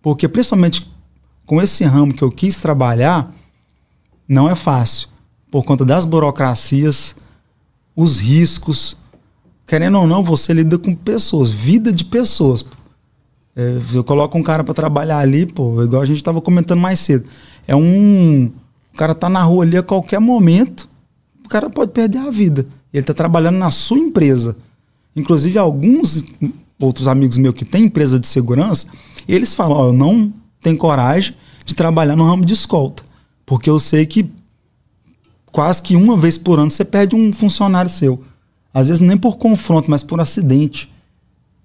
Porque, 0.00 0.28
principalmente 0.28 0.88
com 1.44 1.60
esse 1.60 1.82
ramo 1.84 2.14
que 2.14 2.22
eu 2.22 2.30
quis 2.30 2.56
trabalhar, 2.56 3.32
não 4.28 4.48
é 4.48 4.54
fácil. 4.54 5.08
Por 5.50 5.64
conta 5.64 5.84
das 5.84 6.04
burocracias, 6.04 7.16
os 7.96 8.20
riscos. 8.20 8.96
Querendo 9.70 10.00
ou 10.00 10.04
não, 10.04 10.20
você 10.20 10.52
lida 10.52 10.76
com 10.76 10.92
pessoas, 10.92 11.48
vida 11.48 11.92
de 11.92 12.04
pessoas. 12.04 12.66
É, 13.54 13.78
eu 13.94 14.02
coloco 14.02 14.36
um 14.36 14.42
cara 14.42 14.64
para 14.64 14.74
trabalhar 14.74 15.18
ali, 15.18 15.46
pô, 15.46 15.80
igual 15.84 16.02
a 16.02 16.04
gente 16.04 16.24
tava 16.24 16.40
comentando 16.40 16.80
mais 16.80 16.98
cedo. 16.98 17.28
É 17.68 17.76
um. 17.76 18.50
O 18.92 18.96
cara 18.96 19.14
tá 19.14 19.28
na 19.28 19.40
rua 19.44 19.62
ali 19.62 19.76
a 19.76 19.82
qualquer 19.82 20.18
momento, 20.18 20.88
o 21.44 21.48
cara 21.48 21.70
pode 21.70 21.92
perder 21.92 22.18
a 22.18 22.30
vida. 22.32 22.66
Ele 22.92 23.04
tá 23.04 23.14
trabalhando 23.14 23.58
na 23.58 23.70
sua 23.70 23.96
empresa. 23.96 24.56
Inclusive, 25.14 25.56
alguns 25.56 26.24
outros 26.76 27.06
amigos 27.06 27.38
meus 27.38 27.54
que 27.54 27.64
têm 27.64 27.84
empresa 27.84 28.18
de 28.18 28.26
segurança, 28.26 28.88
eles 29.28 29.54
falam: 29.54 29.76
Ó, 29.76 29.86
eu 29.86 29.92
não 29.92 30.32
tenho 30.60 30.76
coragem 30.76 31.32
de 31.64 31.76
trabalhar 31.76 32.16
no 32.16 32.24
ramo 32.24 32.44
de 32.44 32.54
escolta. 32.54 33.04
Porque 33.46 33.70
eu 33.70 33.78
sei 33.78 34.04
que 34.04 34.28
quase 35.52 35.80
que 35.80 35.94
uma 35.94 36.16
vez 36.16 36.36
por 36.36 36.58
ano 36.58 36.72
você 36.72 36.84
perde 36.84 37.14
um 37.14 37.32
funcionário 37.32 37.88
seu. 37.88 38.20
Às 38.72 38.88
vezes 38.88 39.00
nem 39.00 39.16
por 39.16 39.36
confronto, 39.36 39.90
mas 39.90 40.02
por 40.02 40.20
acidente. 40.20 40.90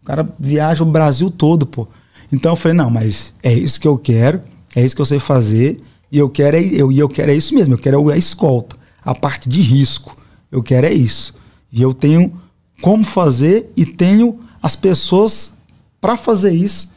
O 0.02 0.06
cara 0.06 0.28
viaja 0.40 0.84
o 0.84 0.88
Brasil 0.88 1.30
todo, 1.30 1.66
pô. 1.66 1.88
Então 2.32 2.54
eu 2.54 2.56
falei, 2.56 2.78
não, 2.78 2.90
mas 2.90 3.34
é 3.44 3.54
isso 3.54 3.80
que 3.80 3.88
eu 3.88 3.98
quero, 3.98 4.42
é 4.76 4.84
isso 4.84 4.96
que 4.96 5.02
eu 5.02 5.06
sei 5.06 5.20
fazer, 5.20 5.82
e 6.12 6.18
eu 6.18 6.30
quero 6.30 6.58
é, 6.58 6.62
eu, 6.62 6.92
eu 6.92 7.10
quero 7.10 7.32
é 7.32 7.36
isso 7.36 7.54
mesmo, 7.54 7.74
eu 7.74 7.78
quero 7.78 8.10
é 8.10 8.14
a 8.14 8.18
escolta, 8.18 8.76
a 9.04 9.14
parte 9.14 9.48
de 9.50 9.62
risco. 9.62 10.18
Eu 10.52 10.64
quero 10.64 10.88
é 10.88 10.94
isso. 10.94 11.34
E 11.72 11.82
eu 11.82 11.94
tenho 11.94 12.34
como 12.82 13.04
fazer 13.04 13.72
e 13.76 13.86
tenho 13.86 14.40
as 14.62 14.76
pessoas 14.76 15.58
para 16.00 16.16
fazer 16.16 16.54
isso 16.54 16.94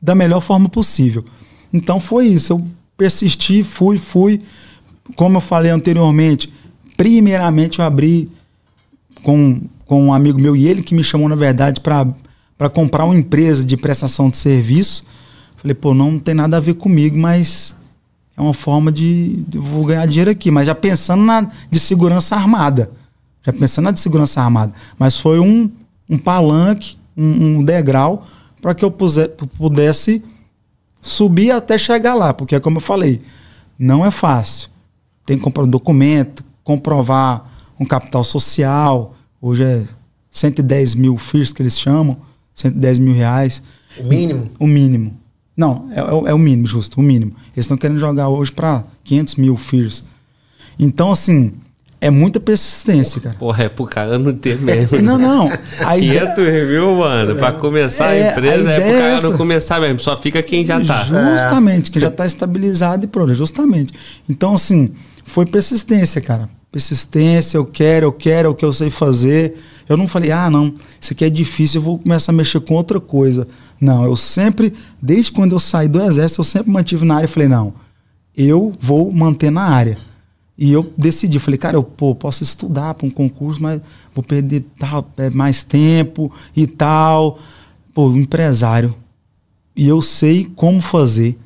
da 0.00 0.14
melhor 0.14 0.40
forma 0.40 0.68
possível. 0.68 1.24
Então 1.72 2.00
foi 2.00 2.26
isso. 2.26 2.52
Eu 2.52 2.66
persisti, 2.96 3.62
fui, 3.62 3.98
fui. 3.98 4.40
Como 5.16 5.36
eu 5.36 5.40
falei 5.40 5.70
anteriormente, 5.70 6.52
primeiramente 6.96 7.78
eu 7.78 7.84
abri 7.84 8.30
com, 9.22 9.60
com 9.86 10.06
um 10.06 10.12
amigo 10.12 10.40
meu 10.40 10.56
e 10.56 10.66
ele 10.66 10.82
que 10.82 10.94
me 10.94 11.04
chamou, 11.04 11.28
na 11.28 11.34
verdade, 11.34 11.80
para 11.80 12.68
comprar 12.68 13.04
uma 13.04 13.16
empresa 13.16 13.64
de 13.64 13.76
prestação 13.76 14.28
de 14.28 14.36
serviço. 14.36 15.06
Falei, 15.56 15.74
pô, 15.74 15.92
não 15.92 16.18
tem 16.18 16.34
nada 16.34 16.56
a 16.56 16.60
ver 16.60 16.74
comigo, 16.74 17.16
mas 17.16 17.74
é 18.36 18.40
uma 18.40 18.54
forma 18.54 18.90
de, 18.90 19.44
de 19.48 19.58
vou 19.58 19.84
ganhar 19.84 20.06
dinheiro 20.06 20.30
aqui. 20.30 20.50
Mas 20.50 20.66
já 20.66 20.74
pensando 20.74 21.22
na 21.22 21.48
de 21.70 21.78
segurança 21.78 22.34
armada. 22.34 22.90
Já 23.42 23.52
pensando 23.52 23.84
na 23.86 23.90
de 23.90 24.00
segurança 24.00 24.40
armada. 24.40 24.72
Mas 24.98 25.16
foi 25.16 25.38
um, 25.38 25.70
um 26.08 26.16
palanque, 26.16 26.96
um, 27.16 27.58
um 27.58 27.64
degrau 27.64 28.24
para 28.60 28.74
que 28.74 28.84
eu 28.84 28.90
pudesse 28.90 30.22
subir 31.00 31.50
até 31.50 31.78
chegar 31.78 32.14
lá, 32.14 32.34
porque 32.34 32.60
como 32.60 32.76
eu 32.76 32.80
falei, 32.82 33.20
não 33.78 34.04
é 34.04 34.10
fácil. 34.10 34.68
Tem 35.24 35.36
que 35.36 35.42
comprar 35.42 35.64
um 35.64 35.68
documento, 35.68 36.44
comprovar 36.62 37.49
um 37.80 37.84
capital 37.86 38.22
social, 38.22 39.16
hoje 39.40 39.64
é 39.64 39.82
110 40.30 40.94
mil 40.94 41.16
FIRs 41.16 41.52
que 41.52 41.62
eles 41.62 41.80
chamam, 41.80 42.18
110 42.54 42.98
mil 42.98 43.14
reais. 43.14 43.62
O 43.98 44.04
mínimo? 44.04 44.50
O 44.58 44.66
mínimo. 44.66 45.18
Não, 45.56 45.88
é, 45.90 46.00
é, 46.00 46.30
é 46.30 46.34
o 46.34 46.38
mínimo, 46.38 46.66
justo, 46.66 47.00
o 47.00 47.02
mínimo. 47.02 47.32
Eles 47.56 47.64
estão 47.64 47.76
querendo 47.76 47.98
jogar 47.98 48.28
hoje 48.28 48.52
para 48.52 48.84
500 49.04 49.34
mil 49.36 49.56
FIRs. 49.56 50.04
Então, 50.78 51.10
assim, 51.10 51.52
é 52.00 52.10
muita 52.10 52.38
persistência, 52.38 53.20
cara. 53.20 53.36
Porra, 53.38 53.64
é 53.64 53.68
pro 53.68 53.84
cara 53.86 54.18
não 54.18 54.32
ter 54.32 54.58
mesmo. 54.58 55.00
não, 55.02 55.18
não. 55.18 55.48
A 55.80 55.98
500 55.98 56.38
ideia... 56.38 56.66
mil, 56.66 56.96
mano, 56.96 57.36
pra 57.36 57.52
começar 57.52 58.14
é, 58.14 58.28
a 58.28 58.32
empresa 58.32 58.68
a 58.68 58.72
é 58.72 58.80
pro 58.80 58.92
cara 58.92 59.18
é 59.18 59.22
não 59.22 59.36
começar 59.36 59.80
mesmo. 59.80 60.00
Só 60.00 60.16
fica 60.16 60.42
quem 60.42 60.64
já 60.64 60.80
tá. 60.82 61.04
Justamente, 61.04 61.90
quem 61.90 62.00
já 62.00 62.10
tá 62.10 62.24
estabilizado 62.24 63.04
e 63.04 63.08
pronto, 63.08 63.34
justamente. 63.34 63.92
Então, 64.28 64.54
assim, 64.54 64.90
foi 65.24 65.44
persistência, 65.44 66.20
cara. 66.20 66.48
Persistência, 66.72 67.58
eu 67.58 67.66
quero, 67.66 68.06
eu 68.06 68.12
quero, 68.12 68.46
é 68.46 68.50
o 68.50 68.54
que 68.54 68.64
eu 68.64 68.72
sei 68.72 68.90
fazer. 68.90 69.56
Eu 69.88 69.96
não 69.96 70.06
falei, 70.06 70.30
ah, 70.30 70.48
não, 70.48 70.72
isso 71.00 71.12
aqui 71.12 71.24
é 71.24 71.30
difícil, 71.30 71.80
eu 71.80 71.84
vou 71.84 71.98
começar 71.98 72.30
a 72.30 72.34
mexer 72.34 72.60
com 72.60 72.74
outra 72.74 73.00
coisa. 73.00 73.48
Não, 73.80 74.04
eu 74.04 74.14
sempre, 74.14 74.72
desde 75.02 75.32
quando 75.32 75.52
eu 75.52 75.58
saí 75.58 75.88
do 75.88 76.00
exército, 76.00 76.40
eu 76.40 76.44
sempre 76.44 76.70
mantive 76.70 77.04
na 77.04 77.16
área 77.16 77.28
falei, 77.28 77.48
não, 77.48 77.74
eu 78.36 78.72
vou 78.80 79.12
manter 79.12 79.50
na 79.50 79.64
área. 79.64 79.98
E 80.56 80.70
eu 80.70 80.92
decidi, 80.96 81.38
falei, 81.38 81.56
cara, 81.56 81.76
eu 81.76 81.82
pô, 81.82 82.14
posso 82.14 82.42
estudar 82.42 82.94
para 82.94 83.06
um 83.06 83.10
concurso, 83.10 83.62
mas 83.62 83.80
vou 84.14 84.22
perder 84.22 84.64
tal, 84.78 85.10
é, 85.16 85.30
mais 85.30 85.62
tempo 85.62 86.30
e 86.54 86.66
tal. 86.66 87.38
Pô, 87.94 88.12
empresário. 88.12 88.94
E 89.74 89.88
eu 89.88 90.02
sei 90.02 90.44
como 90.54 90.80
fazer. 90.80 91.38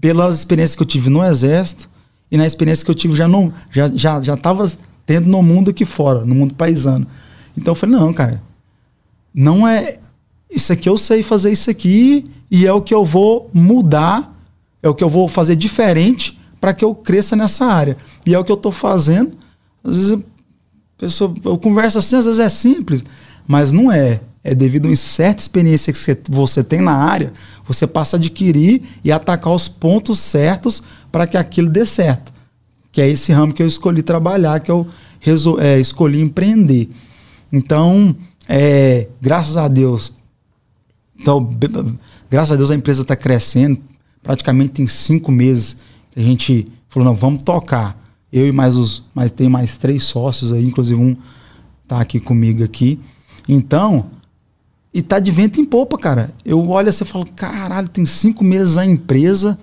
Pelas 0.00 0.36
experiências 0.36 0.76
que 0.76 0.82
eu 0.82 0.86
tive 0.86 1.08
no 1.08 1.24
exército 1.24 1.88
e 2.32 2.36
na 2.38 2.46
experiência 2.46 2.82
que 2.82 2.90
eu 2.90 2.94
tive 2.94 3.14
já 3.14 3.28
no, 3.28 3.52
já 3.70 3.90
já 3.94 4.22
já 4.22 4.32
estava 4.32 4.72
tendo 5.04 5.28
no 5.28 5.42
mundo 5.42 5.70
aqui 5.70 5.84
fora, 5.84 6.24
no 6.24 6.34
mundo 6.34 6.54
paisano. 6.54 7.06
Então 7.54 7.72
eu 7.72 7.74
falei, 7.74 7.94
não, 7.94 8.10
cara, 8.10 8.42
não 9.34 9.68
é 9.68 9.98
isso 10.50 10.72
aqui 10.72 10.88
eu 10.88 10.96
sei 10.96 11.22
fazer 11.22 11.52
isso 11.52 11.70
aqui 11.70 12.30
e 12.50 12.66
é 12.66 12.72
o 12.72 12.80
que 12.80 12.94
eu 12.94 13.04
vou 13.04 13.50
mudar, 13.52 14.34
é 14.82 14.88
o 14.88 14.94
que 14.94 15.04
eu 15.04 15.10
vou 15.10 15.28
fazer 15.28 15.56
diferente 15.56 16.40
para 16.58 16.72
que 16.72 16.82
eu 16.82 16.94
cresça 16.94 17.36
nessa 17.36 17.66
área. 17.66 17.98
E 18.24 18.32
é 18.34 18.38
o 18.38 18.44
que 18.44 18.52
eu 18.52 18.56
estou 18.56 18.72
fazendo. 18.72 19.36
Às 19.84 19.96
vezes 19.96 20.10
eu, 20.12 20.24
pessoa, 20.96 21.34
eu 21.44 21.58
converso 21.58 21.98
assim, 21.98 22.16
às 22.16 22.24
vezes 22.24 22.40
é 22.40 22.48
simples, 22.48 23.04
mas 23.46 23.72
não 23.74 23.92
é. 23.92 24.20
É 24.44 24.54
devido 24.54 24.86
a 24.86 24.88
uma 24.88 24.96
certa 24.96 25.40
experiência 25.40 25.92
que 25.92 25.98
você 26.28 26.64
tem 26.64 26.80
na 26.80 26.94
área, 26.94 27.32
você 27.66 27.86
passa 27.86 28.16
a 28.16 28.18
adquirir 28.18 28.82
e 29.04 29.12
atacar 29.12 29.52
os 29.52 29.68
pontos 29.68 30.18
certos 30.18 30.82
para 31.12 31.26
que 31.26 31.36
aquilo 31.36 31.68
dê 31.68 31.86
certo. 31.86 32.32
Que 32.90 33.00
é 33.00 33.08
esse 33.08 33.32
ramo 33.32 33.54
que 33.54 33.62
eu 33.62 33.66
escolhi 33.66 34.02
trabalhar, 34.02 34.60
que 34.60 34.70
eu 34.70 34.86
é, 35.60 35.78
escolhi 35.78 36.20
empreender. 36.20 36.90
Então, 37.52 38.16
é, 38.48 39.06
graças 39.20 39.56
a 39.56 39.68
Deus, 39.68 40.12
então, 41.18 41.56
graças 42.28 42.52
a 42.52 42.56
Deus 42.56 42.70
a 42.70 42.74
empresa 42.74 43.02
está 43.02 43.14
crescendo. 43.14 43.78
Praticamente 44.22 44.82
em 44.82 44.86
cinco 44.88 45.30
meses 45.30 45.76
a 46.16 46.20
gente 46.20 46.66
falou, 46.88 47.08
não, 47.08 47.14
vamos 47.14 47.42
tocar. 47.42 48.00
Eu 48.32 48.48
e 48.48 48.52
mais 48.52 48.76
os, 48.76 49.04
mas 49.14 49.30
tem 49.30 49.48
mais 49.48 49.76
três 49.76 50.04
sócios 50.04 50.52
aí, 50.52 50.66
inclusive 50.66 51.00
um 51.00 51.16
tá 51.86 52.00
aqui 52.00 52.18
comigo 52.18 52.64
aqui. 52.64 52.98
Então, 53.48 54.06
e 54.94 55.00
tá 55.00 55.18
de 55.18 55.30
vento 55.30 55.60
em 55.60 55.64
popa, 55.64 55.96
cara. 55.96 56.32
Eu 56.44 56.68
olho 56.68 56.88
assim 56.88 57.04
e 57.04 57.06
falo, 57.06 57.26
caralho, 57.34 57.88
tem 57.88 58.04
cinco 58.04 58.44
meses 58.44 58.76
a 58.76 58.84
empresa 58.84 59.58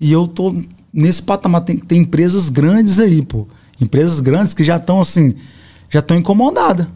e 0.00 0.12
eu 0.12 0.28
tô 0.28 0.54
nesse 0.92 1.22
patamar. 1.22 1.62
Tem, 1.62 1.76
tem 1.76 2.02
empresas 2.02 2.48
grandes 2.48 3.00
aí, 3.00 3.22
pô. 3.22 3.48
Empresas 3.80 4.20
grandes 4.20 4.54
que 4.54 4.62
já 4.62 4.76
estão 4.76 5.00
assim, 5.00 5.34
já 5.90 5.98
estão 5.98 6.16
incomodadas. 6.16 6.86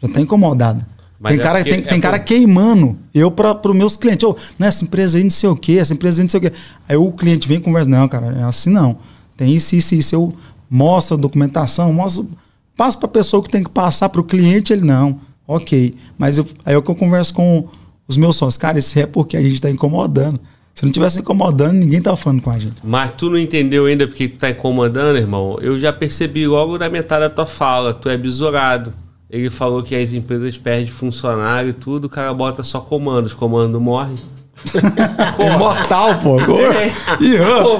Já 0.00 0.08
estão 0.08 0.22
incomodadas. 0.22 0.84
Mas 1.18 1.32
tem 1.32 1.40
é 1.40 1.42
cara, 1.42 1.64
tem, 1.64 1.74
é 1.74 1.82
tem 1.82 2.00
cara 2.00 2.18
queimando 2.18 2.96
eu 3.12 3.30
para 3.30 3.58
os 3.64 3.76
meus 3.76 3.96
clientes. 3.96 4.28
Oh, 4.28 4.36
não, 4.58 4.68
essa 4.68 4.84
empresa 4.84 5.18
aí 5.18 5.24
não 5.24 5.30
sei 5.30 5.48
o 5.48 5.56
quê, 5.56 5.72
essa 5.72 5.94
empresa 5.94 6.20
aí 6.20 6.24
não 6.24 6.30
sei 6.30 6.38
o 6.38 6.40
quê. 6.42 6.52
Aí 6.88 6.96
o 6.96 7.10
cliente 7.12 7.48
vem 7.48 7.56
e 7.56 7.60
conversa, 7.60 7.88
não, 7.88 8.06
cara, 8.06 8.38
é 8.38 8.44
assim 8.44 8.70
não. 8.70 8.98
Tem 9.36 9.52
isso, 9.54 9.74
isso, 9.74 9.94
isso. 9.94 10.14
Eu 10.14 10.34
mostro 10.70 11.16
a 11.16 11.20
documentação, 11.20 11.92
mostro, 11.92 12.28
passo 12.76 12.98
para 12.98 13.06
a 13.06 13.12
pessoa 13.12 13.42
que 13.42 13.50
tem 13.50 13.64
que 13.64 13.70
passar 13.70 14.10
para 14.10 14.20
o 14.20 14.24
cliente, 14.24 14.72
ele 14.72 14.84
não. 14.84 15.18
Ok. 15.48 15.94
Mas 16.18 16.36
eu, 16.36 16.46
aí 16.66 16.74
é 16.74 16.76
o 16.76 16.82
que 16.82 16.90
eu 16.90 16.94
converso 16.94 17.32
com 17.32 17.66
os 18.06 18.18
meus 18.18 18.36
sócios. 18.36 18.58
Cara, 18.58 18.78
isso 18.78 18.98
é 18.98 19.06
porque 19.06 19.36
a 19.36 19.42
gente 19.42 19.54
está 19.54 19.70
incomodando. 19.70 20.38
Se 20.74 20.84
não 20.84 20.92
tivesse 20.92 21.18
incomodando, 21.18 21.72
ninguém 21.72 22.00
tava 22.00 22.16
falando 22.16 22.42
com 22.42 22.50
a 22.50 22.58
gente. 22.58 22.76
Mas 22.84 23.10
tu 23.16 23.28
não 23.30 23.38
entendeu 23.38 23.86
ainda 23.86 24.06
porque 24.06 24.28
tu 24.28 24.38
tá 24.38 24.50
incomodando, 24.50 25.16
irmão? 25.16 25.58
Eu 25.60 25.80
já 25.80 25.92
percebi 25.92 26.46
logo 26.46 26.78
na 26.78 26.88
metade 26.88 27.22
da 27.22 27.30
tua 27.30 27.46
fala. 27.46 27.92
Tu 27.92 28.08
é 28.08 28.16
besourado. 28.16 28.92
Ele 29.30 29.50
falou 29.50 29.82
que 29.82 29.96
as 29.96 30.12
empresas 30.12 30.56
perdem 30.56 30.86
funcionário 30.86 31.70
e 31.70 31.72
tudo, 31.72 32.06
o 32.06 32.08
cara 32.08 32.32
bota 32.32 32.62
só 32.62 32.80
comandos, 32.80 33.34
comando 33.34 33.80
morre. 33.80 34.14
Imortal, 35.54 36.14
pô. 36.16 36.36
É. 36.38 36.90
pô 37.62 37.76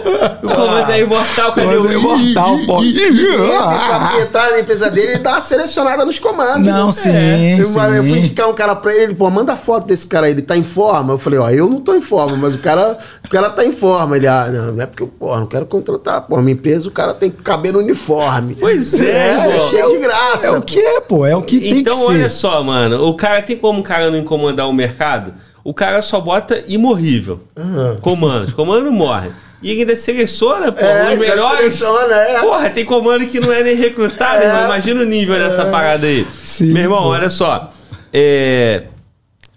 o 0.47 0.55
comando 0.55 0.93
é 0.93 1.01
imortal, 1.01 1.53
cadê 1.53 1.77
o 1.77 1.89
é 1.89 1.95
imortal, 1.95 2.59
pô? 2.67 2.79
pra 2.79 4.21
entrar 4.21 4.51
na 4.51 4.61
empresa 4.61 4.91
dele, 4.91 5.13
ele 5.13 5.19
dá 5.19 5.33
uma 5.33 5.41
selecionada 5.41 6.05
nos 6.05 6.19
comandos. 6.19 6.67
Não, 6.67 6.87
né? 6.87 6.93
sim, 6.93 7.11
é. 7.11 7.65
sim. 7.65 7.97
Eu, 7.97 8.05
fui 8.05 8.19
indicar 8.19 8.49
um 8.49 8.55
cara 8.55 8.75
pra 8.75 8.95
ele, 8.95 9.09
ele, 9.09 9.15
pô, 9.15 9.29
manda 9.31 9.57
foto 9.57 9.87
desse 9.87 10.07
cara 10.07 10.27
aí, 10.27 10.33
ele 10.33 10.43
tá 10.43 10.57
em 10.57 10.63
forma. 10.63 11.15
Eu 11.15 11.19
falei, 11.19 11.39
ó, 11.39 11.51
eu 11.51 11.69
não 11.69 11.81
tô 11.81 11.95
em 11.95 12.01
forma, 12.01 12.37
mas 12.37 12.55
o 12.55 12.59
cara, 12.59 12.99
o 13.25 13.29
cara 13.29 13.51
tá 13.51 13.65
em 13.65 13.73
forma. 13.73 14.17
Ele, 14.17 14.27
ah, 14.27 14.49
não, 14.51 14.73
não 14.73 14.83
é 14.83 14.87
porque 14.87 15.03
eu, 15.03 15.09
pô, 15.09 15.37
não 15.37 15.47
quero 15.47 15.67
contratar, 15.67 16.23
pô, 16.23 16.37
minha 16.39 16.53
empresa, 16.53 16.89
o 16.89 16.93
cara 16.93 17.15
tem 17.15 17.31
que 17.31 17.43
caber 17.43 17.73
no 17.73 17.81
uniforme. 17.81 18.57
Pois 18.59 18.95
é, 18.95 19.11
é, 19.11 19.57
é 19.57 19.69
cheio 19.71 19.91
de 19.91 19.99
graça. 19.99 20.47
É 20.47 20.51
o 20.51 20.63
que 20.63 20.79
é, 20.79 21.01
pô, 21.01 21.27
é 21.27 21.35
o 21.35 21.43
que 21.43 21.57
então, 21.57 21.71
tem 21.71 21.85
que 21.85 21.91
ser. 21.91 22.03
Então, 22.03 22.07
olha 22.07 22.31
só, 22.31 22.63
mano, 22.63 23.07
o 23.07 23.15
cara 23.15 23.43
tem 23.43 23.57
como 23.57 23.81
o 23.81 23.85
cara 23.85 24.11
não 24.11 24.19
incomodar 24.19 24.69
o 24.69 24.73
mercado? 24.73 25.35
O 25.69 25.75
cara 25.75 26.01
só 26.01 26.19
bota 26.19 26.65
imorrível. 26.67 27.41
Uhum. 27.55 27.97
Comandos. 28.01 28.55
Comando 28.55 28.91
morre. 28.91 29.31
E 29.61 29.71
ainda 29.71 29.95
seleciona, 29.97 30.73
pô, 30.73 30.81
é, 30.81 31.13
os 31.13 31.19
melhores. 31.19 31.75
Seleciona, 31.75 32.15
é. 32.15 32.41
Porra, 32.41 32.71
tem 32.71 32.87
comando 32.87 33.27
que 33.27 33.39
não 33.39 33.53
é 33.53 33.63
nem 33.63 33.77
recrutado, 33.77 34.43
é. 34.43 34.47
irmão. 34.47 34.65
Imagina 34.65 35.03
o 35.03 35.05
nível 35.05 35.35
é. 35.35 35.41
dessa 35.41 35.67
parada 35.67 36.07
aí. 36.07 36.27
Sim, 36.33 36.73
Meu 36.73 36.85
irmão, 36.85 37.03
pô. 37.03 37.09
olha 37.09 37.29
só. 37.29 37.71
É... 38.11 38.85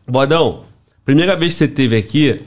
Bodão, 0.05 0.65
primeira 1.05 1.33
vez 1.37 1.53
que 1.53 1.59
você 1.59 1.65
esteve 1.65 1.95
aqui, 1.95 2.41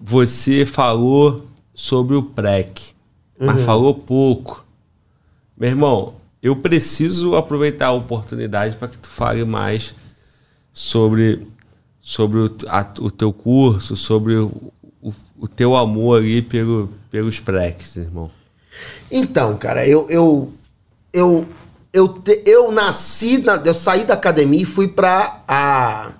você 0.00 0.64
falou 0.64 1.44
sobre 1.74 2.16
o 2.16 2.22
PREC. 2.22 2.94
Mas 3.38 3.58
uhum. 3.58 3.64
falou 3.66 3.94
pouco. 3.94 4.64
Meu 5.58 5.68
irmão, 5.68 6.14
eu 6.42 6.56
preciso 6.56 7.36
aproveitar 7.36 7.88
a 7.88 7.92
oportunidade 7.92 8.76
para 8.76 8.88
que 8.88 8.98
tu 8.98 9.08
fale 9.08 9.44
mais 9.44 9.94
sobre, 10.72 11.46
sobre 12.00 12.38
o, 12.40 12.56
a, 12.66 12.86
o 13.00 13.10
teu 13.10 13.32
curso, 13.32 13.96
sobre 13.96 14.36
o, 14.36 14.50
o, 15.02 15.12
o, 15.38 15.48
teu 15.48 15.76
amor 15.76 16.18
ali 16.18 16.42
pelo, 16.42 16.90
pelos 17.10 17.38
precs, 17.38 17.96
irmão. 17.96 18.30
Então, 19.10 19.56
cara, 19.56 19.86
eu 19.86 20.06
eu 20.08 20.52
eu 21.12 21.46
eu, 21.92 22.08
te, 22.08 22.42
eu 22.46 22.70
nasci, 22.70 23.38
na, 23.38 23.56
eu 23.64 23.74
saí 23.74 24.04
da 24.04 24.14
academia 24.14 24.62
e 24.62 24.66
fui 24.66 24.88
para 24.88 25.42
a 25.46 26.12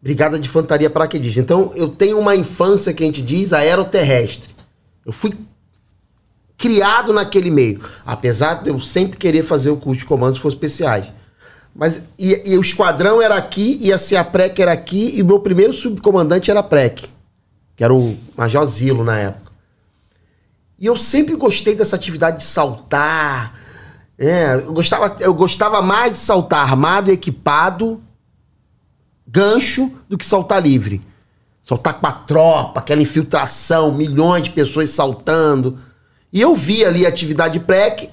Brigada 0.00 0.38
de 0.38 0.46
Infantaria 0.46 0.88
Paraquedista. 0.88 1.40
Então, 1.40 1.72
eu 1.74 1.88
tenho 1.88 2.18
uma 2.18 2.36
infância 2.36 2.94
que 2.94 3.02
a 3.02 3.06
gente 3.06 3.20
diz 3.20 3.52
aeroterrestre. 3.52 4.54
Eu 5.04 5.12
fui 5.12 5.34
criado 6.56 7.12
naquele 7.12 7.50
meio. 7.50 7.80
Apesar 8.06 8.62
de 8.62 8.70
eu 8.70 8.80
sempre 8.80 9.18
querer 9.18 9.42
fazer 9.42 9.70
o 9.70 9.76
curso 9.76 10.00
de 10.00 10.06
comandos 10.06 10.38
forças 10.38 10.56
especiais. 10.56 11.06
Mas 11.78 12.02
e, 12.18 12.42
e, 12.44 12.58
o 12.58 12.60
esquadrão 12.60 13.22
era 13.22 13.36
aqui, 13.36 13.78
ia 13.80 13.96
ser 13.96 14.16
a 14.16 14.24
PREC 14.24 14.60
era 14.60 14.72
aqui, 14.72 15.12
e 15.14 15.22
o 15.22 15.24
meu 15.24 15.38
primeiro 15.38 15.72
subcomandante 15.72 16.50
era 16.50 16.58
a 16.58 16.62
PREC, 16.64 17.06
que 17.76 17.84
era 17.84 17.94
o 17.94 18.18
Major 18.36 18.66
Zilo 18.66 19.04
na 19.04 19.16
época. 19.16 19.52
E 20.76 20.86
eu 20.86 20.96
sempre 20.96 21.36
gostei 21.36 21.76
dessa 21.76 21.94
atividade 21.94 22.38
de 22.38 22.44
saltar. 22.44 23.56
É, 24.18 24.56
eu, 24.56 24.72
gostava, 24.72 25.16
eu 25.20 25.32
gostava 25.32 25.80
mais 25.80 26.14
de 26.14 26.18
saltar 26.18 26.68
armado 26.68 27.12
e 27.12 27.14
equipado, 27.14 28.02
gancho, 29.24 29.92
do 30.08 30.18
que 30.18 30.26
saltar 30.26 30.60
livre. 30.60 31.00
Saltar 31.62 32.00
com 32.00 32.06
a 32.08 32.12
tropa, 32.12 32.80
aquela 32.80 33.02
infiltração, 33.02 33.94
milhões 33.94 34.44
de 34.44 34.50
pessoas 34.50 34.90
saltando. 34.90 35.78
E 36.32 36.40
eu 36.40 36.56
vi 36.56 36.84
ali 36.84 37.06
a 37.06 37.08
atividade 37.08 37.60
PREC 37.60 38.10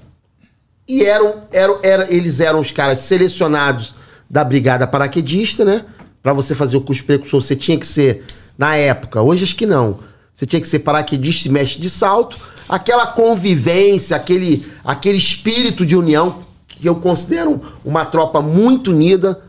e 0.88 1.04
eram, 1.04 1.44
eram, 1.52 1.80
eram, 1.82 2.04
eles 2.06 2.40
eram 2.40 2.60
os 2.60 2.72
caras 2.72 3.00
selecionados 3.00 3.96
da 4.30 4.44
Brigada 4.44 4.86
Paraquedista, 4.86 5.66
né? 5.66 5.86
Para 6.22 6.34
você 6.34 6.56
fazer 6.56 6.78
o 6.78 6.82
curso 6.82 7.04
precursor, 7.04 7.42
você 7.42 7.56
tinha 7.56 7.78
que 7.78 7.86
ser, 7.86 8.24
na 8.58 8.76
época, 8.76 9.22
hoje 9.22 9.44
acho 9.44 9.56
que 9.56 9.66
não, 9.66 10.00
você 10.34 10.46
tinha 10.46 10.62
que 10.62 10.68
ser 10.68 10.80
paraquedista 10.80 11.48
e 11.48 11.52
mestre 11.52 11.82
de 11.82 11.90
salto. 11.90 12.38
Aquela 12.68 13.08
convivência, 13.08 14.18
aquele, 14.18 14.66
aquele 14.84 15.18
espírito 15.18 15.86
de 15.86 15.96
união, 15.96 16.44
que 16.68 16.88
eu 16.88 16.96
considero 16.96 17.62
uma 17.86 18.04
tropa 18.06 18.42
muito 18.42 18.92
unida, 18.92 19.40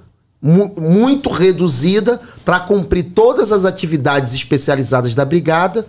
mu 0.41 0.75
muito 0.79 1.31
reduzida, 1.31 2.21
para 2.45 2.61
cumprir 2.61 3.05
todas 3.15 3.53
as 3.53 3.65
atividades 3.65 4.35
especializadas 4.35 5.15
da 5.15 5.25
Brigada 5.25 5.87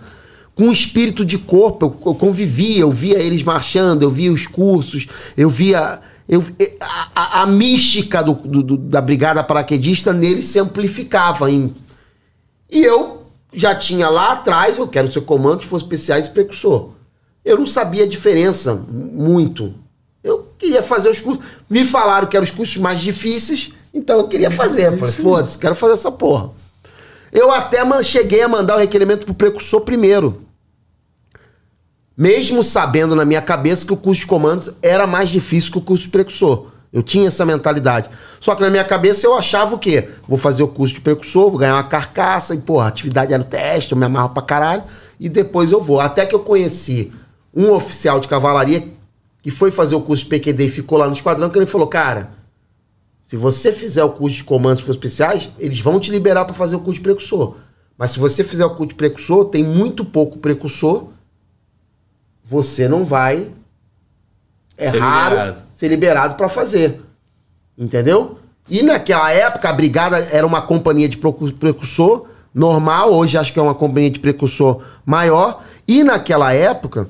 com 0.58 0.72
espírito 0.72 1.24
de 1.24 1.38
corpo. 1.38 1.86
Eu, 1.86 2.10
eu 2.10 2.14
convivia, 2.16 2.80
eu 2.80 2.90
via 2.90 3.20
eles 3.20 3.44
marchando, 3.44 4.02
eu 4.02 4.10
via 4.10 4.32
os 4.32 4.48
cursos, 4.48 5.06
eu 5.36 5.48
via. 5.48 6.00
Eu, 6.28 6.44
a, 6.82 7.10
a, 7.14 7.42
a 7.42 7.46
mística 7.46 8.22
do, 8.22 8.34
do, 8.34 8.76
da 8.76 9.00
Brigada 9.00 9.42
Paraquedista 9.42 10.12
nele 10.12 10.42
se 10.42 10.58
amplificava. 10.58 11.48
Em, 11.48 11.72
e 12.68 12.82
eu 12.82 13.22
já 13.52 13.74
tinha 13.74 14.10
lá 14.10 14.32
atrás, 14.32 14.76
eu 14.76 14.88
quero 14.88 15.10
ser 15.10 15.20
comando 15.20 15.60
de 15.60 15.66
forças 15.68 15.86
especiais 15.86 16.26
e 16.26 16.30
precursor. 16.30 16.90
Eu 17.44 17.56
não 17.56 17.66
sabia 17.66 18.04
a 18.04 18.08
diferença 18.08 18.74
muito. 18.74 19.72
Eu 20.22 20.48
queria 20.58 20.82
fazer 20.82 21.08
os 21.08 21.20
cursos. 21.20 21.42
Me 21.70 21.84
falaram 21.84 22.26
que 22.26 22.36
eram 22.36 22.44
os 22.44 22.50
cursos 22.50 22.76
mais 22.76 23.00
difíceis, 23.00 23.70
então 23.94 24.18
eu 24.18 24.28
queria 24.28 24.50
fazer. 24.50 24.88
Eu 24.88 24.98
falei, 24.98 25.14
foda-se, 25.14 25.56
quero 25.56 25.76
fazer 25.76 25.94
essa 25.94 26.10
porra. 26.10 26.50
Eu 27.32 27.52
até 27.52 27.78
cheguei 28.02 28.42
a 28.42 28.48
mandar 28.48 28.74
o 28.74 28.78
requerimento 28.78 29.24
pro 29.24 29.34
precursor 29.34 29.82
primeiro. 29.82 30.47
Mesmo 32.18 32.64
sabendo 32.64 33.14
na 33.14 33.24
minha 33.24 33.40
cabeça 33.40 33.86
que 33.86 33.92
o 33.92 33.96
curso 33.96 34.22
de 34.22 34.26
comandos 34.26 34.74
era 34.82 35.06
mais 35.06 35.28
difícil 35.28 35.70
que 35.70 35.78
o 35.78 35.80
curso 35.80 36.02
de 36.02 36.08
precursor. 36.08 36.66
Eu 36.92 37.00
tinha 37.00 37.28
essa 37.28 37.46
mentalidade. 37.46 38.10
Só 38.40 38.56
que 38.56 38.60
na 38.60 38.70
minha 38.70 38.82
cabeça 38.82 39.24
eu 39.24 39.36
achava 39.36 39.76
o 39.76 39.78
quê? 39.78 40.08
Vou 40.26 40.36
fazer 40.36 40.64
o 40.64 40.66
curso 40.66 40.94
de 40.96 41.00
precursor, 41.00 41.48
vou 41.48 41.60
ganhar 41.60 41.76
uma 41.76 41.84
carcaça 41.84 42.56
e, 42.56 42.58
porra, 42.58 42.88
atividade 42.88 43.32
era 43.32 43.44
teste, 43.44 43.92
eu 43.92 43.98
me 43.98 44.04
amarro 44.04 44.30
pra 44.30 44.42
caralho, 44.42 44.82
e 45.20 45.28
depois 45.28 45.70
eu 45.70 45.80
vou. 45.80 46.00
Até 46.00 46.26
que 46.26 46.34
eu 46.34 46.40
conheci 46.40 47.12
um 47.54 47.70
oficial 47.70 48.18
de 48.18 48.26
cavalaria 48.26 48.88
que 49.40 49.52
foi 49.52 49.70
fazer 49.70 49.94
o 49.94 50.00
curso 50.00 50.24
de 50.24 50.30
PQD 50.30 50.64
e 50.64 50.70
ficou 50.70 50.98
lá 50.98 51.06
no 51.06 51.12
esquadrão, 51.12 51.48
que 51.48 51.56
ele 51.56 51.66
falou, 51.66 51.86
cara, 51.86 52.30
se 53.20 53.36
você 53.36 53.72
fizer 53.72 54.02
o 54.02 54.10
curso 54.10 54.38
de 54.38 54.44
comandos 54.44 54.84
e 54.84 54.90
especiais, 54.90 55.50
eles 55.56 55.78
vão 55.78 56.00
te 56.00 56.10
liberar 56.10 56.46
para 56.46 56.54
fazer 56.54 56.74
o 56.74 56.80
curso 56.80 56.94
de 56.94 57.02
precursor. 57.02 57.54
Mas 57.96 58.10
se 58.10 58.18
você 58.18 58.42
fizer 58.42 58.64
o 58.64 58.70
curso 58.70 58.88
de 58.88 58.94
precursor, 58.96 59.44
tem 59.44 59.62
muito 59.62 60.04
pouco 60.04 60.38
precursor 60.38 61.10
você 62.48 62.88
não 62.88 63.04
vai. 63.04 63.48
É 64.76 64.88
ser 64.88 64.98
raro 64.98 65.34
liberado. 65.34 65.62
ser 65.74 65.88
liberado 65.88 66.34
para 66.34 66.48
fazer. 66.48 67.02
Entendeu? 67.76 68.38
E 68.68 68.82
naquela 68.82 69.30
época 69.30 69.68
a 69.68 69.72
brigada 69.72 70.18
era 70.18 70.46
uma 70.46 70.62
companhia 70.62 71.08
de 71.08 71.16
precursor 71.16 72.26
normal, 72.54 73.12
hoje 73.12 73.36
acho 73.36 73.52
que 73.52 73.58
é 73.58 73.62
uma 73.62 73.74
companhia 73.74 74.10
de 74.10 74.18
precursor 74.18 74.82
maior. 75.04 75.62
E 75.86 76.02
naquela 76.02 76.52
época 76.52 77.08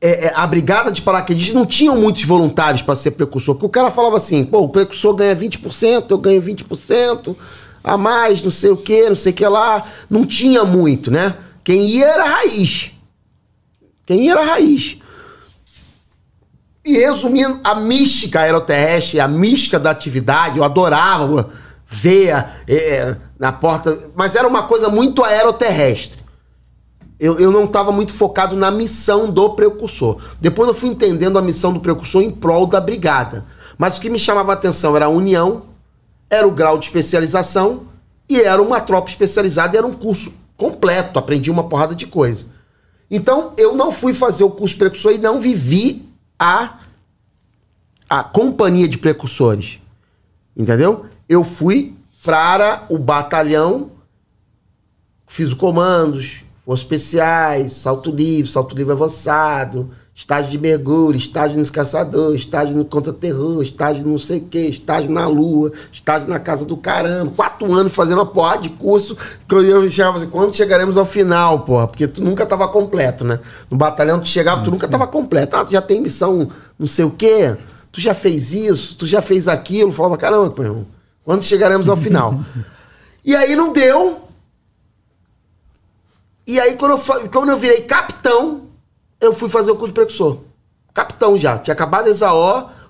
é, 0.00 0.26
é, 0.26 0.32
a 0.34 0.46
brigada 0.46 0.90
de 0.90 1.02
paraquedistas 1.02 1.54
não 1.54 1.66
tinham 1.66 1.96
muitos 1.96 2.24
voluntários 2.24 2.80
para 2.80 2.94
ser 2.96 3.12
precursor, 3.12 3.54
porque 3.54 3.66
o 3.66 3.70
cara 3.70 3.90
falava 3.90 4.16
assim: 4.16 4.44
pô, 4.44 4.60
o 4.60 4.68
precursor 4.68 5.14
ganha 5.14 5.36
20%, 5.36 6.06
eu 6.10 6.18
ganho 6.18 6.40
20%, 6.40 7.36
a 7.84 7.96
mais, 7.96 8.42
não 8.42 8.50
sei 8.50 8.70
o 8.70 8.76
que, 8.76 9.08
não 9.08 9.16
sei 9.16 9.32
o 9.32 9.34
que 9.34 9.46
lá. 9.46 9.84
Não 10.08 10.24
tinha 10.24 10.64
muito, 10.64 11.10
né? 11.10 11.34
Quem 11.62 11.88
ia 11.88 12.06
era 12.06 12.24
raiz. 12.24 12.92
Quem 14.10 14.28
era 14.28 14.40
a 14.40 14.44
raiz? 14.44 14.98
E 16.84 16.98
resumindo, 16.98 17.60
a 17.62 17.76
mística 17.76 18.40
aeroterrestre, 18.40 19.20
a 19.20 19.28
mística 19.28 19.78
da 19.78 19.92
atividade, 19.92 20.58
eu 20.58 20.64
adorava 20.64 21.50
ver 21.86 22.44
é, 22.66 23.16
na 23.38 23.52
porta, 23.52 23.96
mas 24.16 24.34
era 24.34 24.48
uma 24.48 24.64
coisa 24.64 24.88
muito 24.88 25.22
aeroterrestre. 25.22 26.18
Eu, 27.20 27.38
eu 27.38 27.52
não 27.52 27.66
estava 27.66 27.92
muito 27.92 28.12
focado 28.12 28.56
na 28.56 28.68
missão 28.68 29.30
do 29.30 29.50
precursor. 29.50 30.20
Depois 30.40 30.66
eu 30.66 30.74
fui 30.74 30.88
entendendo 30.88 31.38
a 31.38 31.42
missão 31.42 31.72
do 31.72 31.78
precursor 31.78 32.20
em 32.20 32.32
prol 32.32 32.66
da 32.66 32.80
brigada. 32.80 33.46
Mas 33.78 33.96
o 33.96 34.00
que 34.00 34.10
me 34.10 34.18
chamava 34.18 34.50
a 34.50 34.54
atenção 34.54 34.96
era 34.96 35.04
a 35.04 35.08
união, 35.08 35.66
era 36.28 36.48
o 36.48 36.50
grau 36.50 36.78
de 36.78 36.86
especialização 36.86 37.82
e 38.28 38.40
era 38.40 38.60
uma 38.60 38.80
tropa 38.80 39.08
especializada, 39.08 39.78
era 39.78 39.86
um 39.86 39.94
curso 39.94 40.32
completo, 40.56 41.16
aprendi 41.16 41.48
uma 41.48 41.68
porrada 41.68 41.94
de 41.94 42.08
coisa. 42.08 42.58
Então, 43.10 43.52
eu 43.56 43.74
não 43.74 43.90
fui 43.90 44.14
fazer 44.14 44.44
o 44.44 44.50
curso 44.50 44.76
precursor 44.76 45.12
e 45.12 45.18
não 45.18 45.40
vivi 45.40 46.08
a, 46.38 46.78
a 48.08 48.22
companhia 48.22 48.86
de 48.86 48.96
precursores. 48.96 49.80
Entendeu? 50.56 51.06
Eu 51.28 51.42
fui 51.42 51.96
para 52.22 52.84
o 52.88 52.98
batalhão, 52.98 53.90
fiz 55.26 55.48
os 55.48 55.54
comandos, 55.54 56.42
forças 56.64 56.84
especiais, 56.84 57.72
salto 57.72 58.10
livre, 58.10 58.50
salto 58.50 58.76
livre 58.76 58.92
avançado, 58.92 59.90
estágio 60.20 60.50
de 60.50 60.58
mergulho, 60.58 61.16
estágio 61.16 61.56
nos 61.56 61.70
caçadores, 61.70 62.42
estágio 62.42 62.76
no 62.76 62.84
contra-terror, 62.84 63.62
estágio 63.62 64.06
não 64.06 64.18
sei 64.18 64.36
o 64.36 64.42
que, 64.42 64.58
estágio 64.58 65.10
na 65.10 65.26
lua, 65.26 65.72
estágio 65.90 66.28
na 66.28 66.38
casa 66.38 66.62
do 66.66 66.76
caramba. 66.76 67.32
Quatro 67.34 67.72
anos 67.72 67.94
fazendo 67.94 68.18
uma 68.18 68.26
porra 68.26 68.58
de 68.58 68.68
curso 68.68 69.16
que 69.48 69.54
eu 69.54 69.90
chegava 69.90 70.18
assim, 70.18 70.28
quando 70.28 70.54
chegaremos 70.54 70.98
ao 70.98 71.06
final, 71.06 71.60
porra? 71.60 71.88
Porque 71.88 72.06
tu 72.06 72.22
nunca 72.22 72.44
tava 72.44 72.68
completo, 72.68 73.24
né? 73.24 73.40
No 73.70 73.78
batalhão 73.78 74.20
tu 74.20 74.28
chegava, 74.28 74.62
tu 74.62 74.70
nunca 74.70 74.86
tava 74.86 75.06
completo. 75.06 75.56
Ah, 75.56 75.64
tu 75.64 75.72
já 75.72 75.80
tem 75.80 76.02
missão 76.02 76.50
não 76.78 76.86
sei 76.86 77.06
o 77.06 77.10
quê, 77.10 77.56
tu 77.90 77.98
já 77.98 78.12
fez 78.12 78.52
isso, 78.52 78.96
tu 78.96 79.06
já 79.06 79.22
fez 79.22 79.48
aquilo. 79.48 79.90
Falava, 79.90 80.18
caramba, 80.18 80.62
irmão, 80.62 80.86
quando 81.24 81.42
chegaremos 81.42 81.88
ao 81.88 81.96
final? 81.96 82.38
e 83.24 83.34
aí 83.34 83.56
não 83.56 83.72
deu. 83.72 84.20
E 86.46 86.60
aí 86.60 86.74
quando 86.74 86.92
eu, 86.92 87.30
quando 87.30 87.48
eu 87.48 87.56
virei 87.56 87.80
capitão, 87.80 88.59
eu 89.20 89.34
fui 89.34 89.48
fazer 89.48 89.70
o 89.70 89.76
curso 89.76 89.92
precursor. 89.92 90.38
Capitão 90.94 91.36
já. 91.38 91.58
Tinha 91.58 91.74
acabado 91.74 92.08
a 92.08 92.10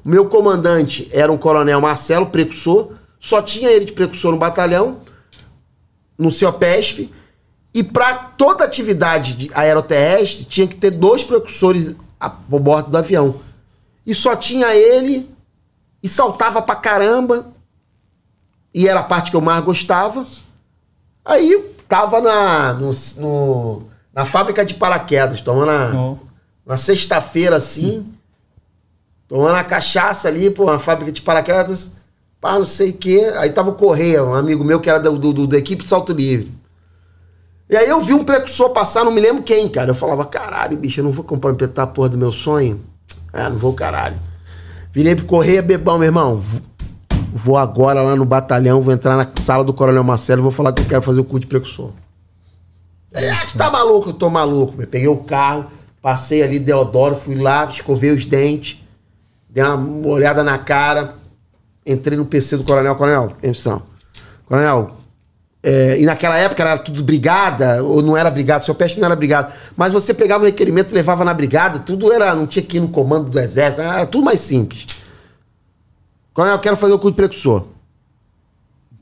o 0.05 0.09
meu 0.09 0.29
comandante 0.29 1.09
era 1.13 1.31
um 1.31 1.37
coronel 1.37 1.81
Marcelo, 1.81 2.27
precursor. 2.27 2.93
Só 3.19 3.43
tinha 3.43 3.71
ele 3.71 3.85
de 3.85 3.93
precursor 3.93 4.33
no 4.33 4.39
batalhão, 4.39 5.01
no 6.17 6.31
CIOPESP. 6.31 7.13
E 7.73 7.85
para 7.85 8.15
toda 8.15 8.65
atividade 8.65 9.35
de 9.35 9.51
aeroterrestre, 9.55 10.45
tinha 10.45 10.67
que 10.67 10.77
ter 10.77 10.91
dois 10.91 11.23
precursores 11.23 11.95
a, 12.19 12.27
a 12.27 12.29
bordo 12.29 12.91
do 12.91 12.97
avião. 12.97 13.41
E 14.07 14.15
só 14.15 14.35
tinha 14.35 14.75
ele, 14.75 15.31
e 16.03 16.09
saltava 16.09 16.63
pra 16.63 16.75
caramba. 16.75 17.53
E 18.73 18.89
era 18.89 19.01
a 19.01 19.05
parte 19.05 19.31
que 19.31 19.37
eu 19.37 19.41
mais 19.41 19.63
gostava. 19.63 20.27
Aí 21.25 21.75
tava 21.87 22.21
na, 22.21 22.73
no, 22.73 22.91
no 23.19 23.90
na 24.13 24.25
fábrica 24.25 24.65
de 24.65 24.75
paraquedas, 24.75 25.41
tomando 25.41 25.67
na, 25.67 26.01
oh. 26.01 26.19
na 26.67 26.77
sexta-feira 26.77 27.57
assim, 27.57 28.07
tomando 29.29 29.57
a 29.57 29.65
cachaça 29.65 30.29
ali, 30.29 30.51
pô, 30.51 30.67
na 30.67 30.79
fábrica 30.79 31.13
de 31.13 31.23
paraquedas, 31.23 31.93
pá, 32.41 32.59
não 32.59 32.65
sei 32.65 32.91
o 32.91 32.95
quê. 32.95 33.33
Aí 33.37 33.51
tava 33.51 33.71
o 33.71 33.75
Correia, 33.75 34.25
um 34.25 34.35
amigo 34.35 34.65
meu 34.65 34.81
que 34.81 34.91
era 34.91 34.99
do, 34.99 35.19
do, 35.19 35.33
do, 35.33 35.47
da 35.47 35.59
equipe 35.59 35.85
de 35.85 35.89
salto 35.89 36.13
livre. 36.13 36.53
E 37.69 37.77
aí 37.77 37.89
eu 37.89 38.01
vi 38.01 38.13
um 38.13 38.25
precursor 38.25 38.71
passar, 38.71 39.05
não 39.05 39.13
me 39.13 39.21
lembro 39.21 39.45
quem, 39.45 39.69
cara. 39.69 39.91
Eu 39.91 39.95
falava, 39.95 40.25
caralho, 40.25 40.77
bicho, 40.77 40.99
eu 40.99 41.05
não 41.05 41.13
vou 41.13 41.25
comprometer 41.25 41.71
a 41.77 41.87
porra 41.87 42.09
do 42.09 42.19
meu 42.19 42.33
sonho. 42.33 42.81
É, 43.33 43.49
não 43.49 43.57
vou 43.57 43.73
caralho. 43.73 44.17
Virei 44.93 45.15
pro 45.15 45.25
Correia, 45.25 45.63
bebão, 45.63 45.97
meu 45.97 46.07
irmão. 46.07 46.41
Vou 47.33 47.57
agora 47.57 48.03
lá 48.03 48.17
no 48.17 48.25
batalhão, 48.25 48.81
vou 48.81 48.93
entrar 48.93 49.17
na 49.17 49.31
sala 49.41 49.63
do 49.63 49.73
Coronel 49.73 50.03
Marcelo 50.03 50.41
e 50.41 50.43
vou 50.43 50.51
falar 50.51 50.73
que 50.73 50.83
eu 50.83 50.87
quero 50.87 51.03
fazer 51.03 51.21
o 51.21 51.25
curso 51.25 51.43
de 51.43 51.47
precursor. 51.47 51.91
É, 53.13 53.31
tá 53.57 53.71
maluco, 53.71 54.11
eu 54.11 54.15
tô 54.15 54.31
maluco. 54.31 54.77
meu. 54.77 54.87
Peguei 54.87 55.09
o 55.09 55.17
carro, 55.17 55.67
passei 56.01 56.43
ali 56.43 56.59
Deodoro, 56.59 57.15
fui 57.15 57.35
lá, 57.35 57.65
escovei 57.65 58.11
os 58.11 58.25
dentes, 58.25 58.83
dei 59.49 59.65
uma 59.65 60.09
olhada 60.09 60.43
na 60.43 60.59
cara, 60.59 61.15
entrei 61.85 62.17
no 62.17 62.25
PC 62.25 62.57
do 62.57 62.65
Coronel. 62.65 62.95
Coronel, 62.97 63.25
atenção. 63.37 63.83
Coronel, 64.47 64.97
é, 65.63 66.01
e 66.01 66.07
naquela 66.07 66.39
época 66.39 66.63
era 66.63 66.79
tudo 66.79 67.03
brigada, 67.03 67.83
ou 67.83 68.01
não 68.01 68.17
era 68.17 68.31
brigada, 68.31 68.65
seu 68.65 68.75
peste 68.75 68.99
não 68.99 69.07
era 69.07 69.17
brigada. 69.17 69.53
Mas 69.77 69.93
você 69.93 70.15
pegava 70.15 70.45
o 70.45 70.47
requerimento 70.47 70.95
levava 70.95 71.25
na 71.25 71.35
brigada, 71.35 71.81
tudo 71.81 72.13
era, 72.13 72.35
não 72.35 72.47
tinha 72.47 72.65
que 72.65 72.79
ir 72.79 72.81
no 72.81 72.89
comando 72.89 73.29
do 73.29 73.39
exército, 73.39 73.83
era 73.83 74.07
tudo 74.07 74.25
mais 74.25 74.41
simples. 74.41 74.87
Coronel, 76.33 76.57
eu 76.57 76.61
quero 76.61 76.77
fazer 76.77 76.93
o 76.93 76.99
curso 76.99 77.13
de 77.13 77.17
precursor. 77.17 77.67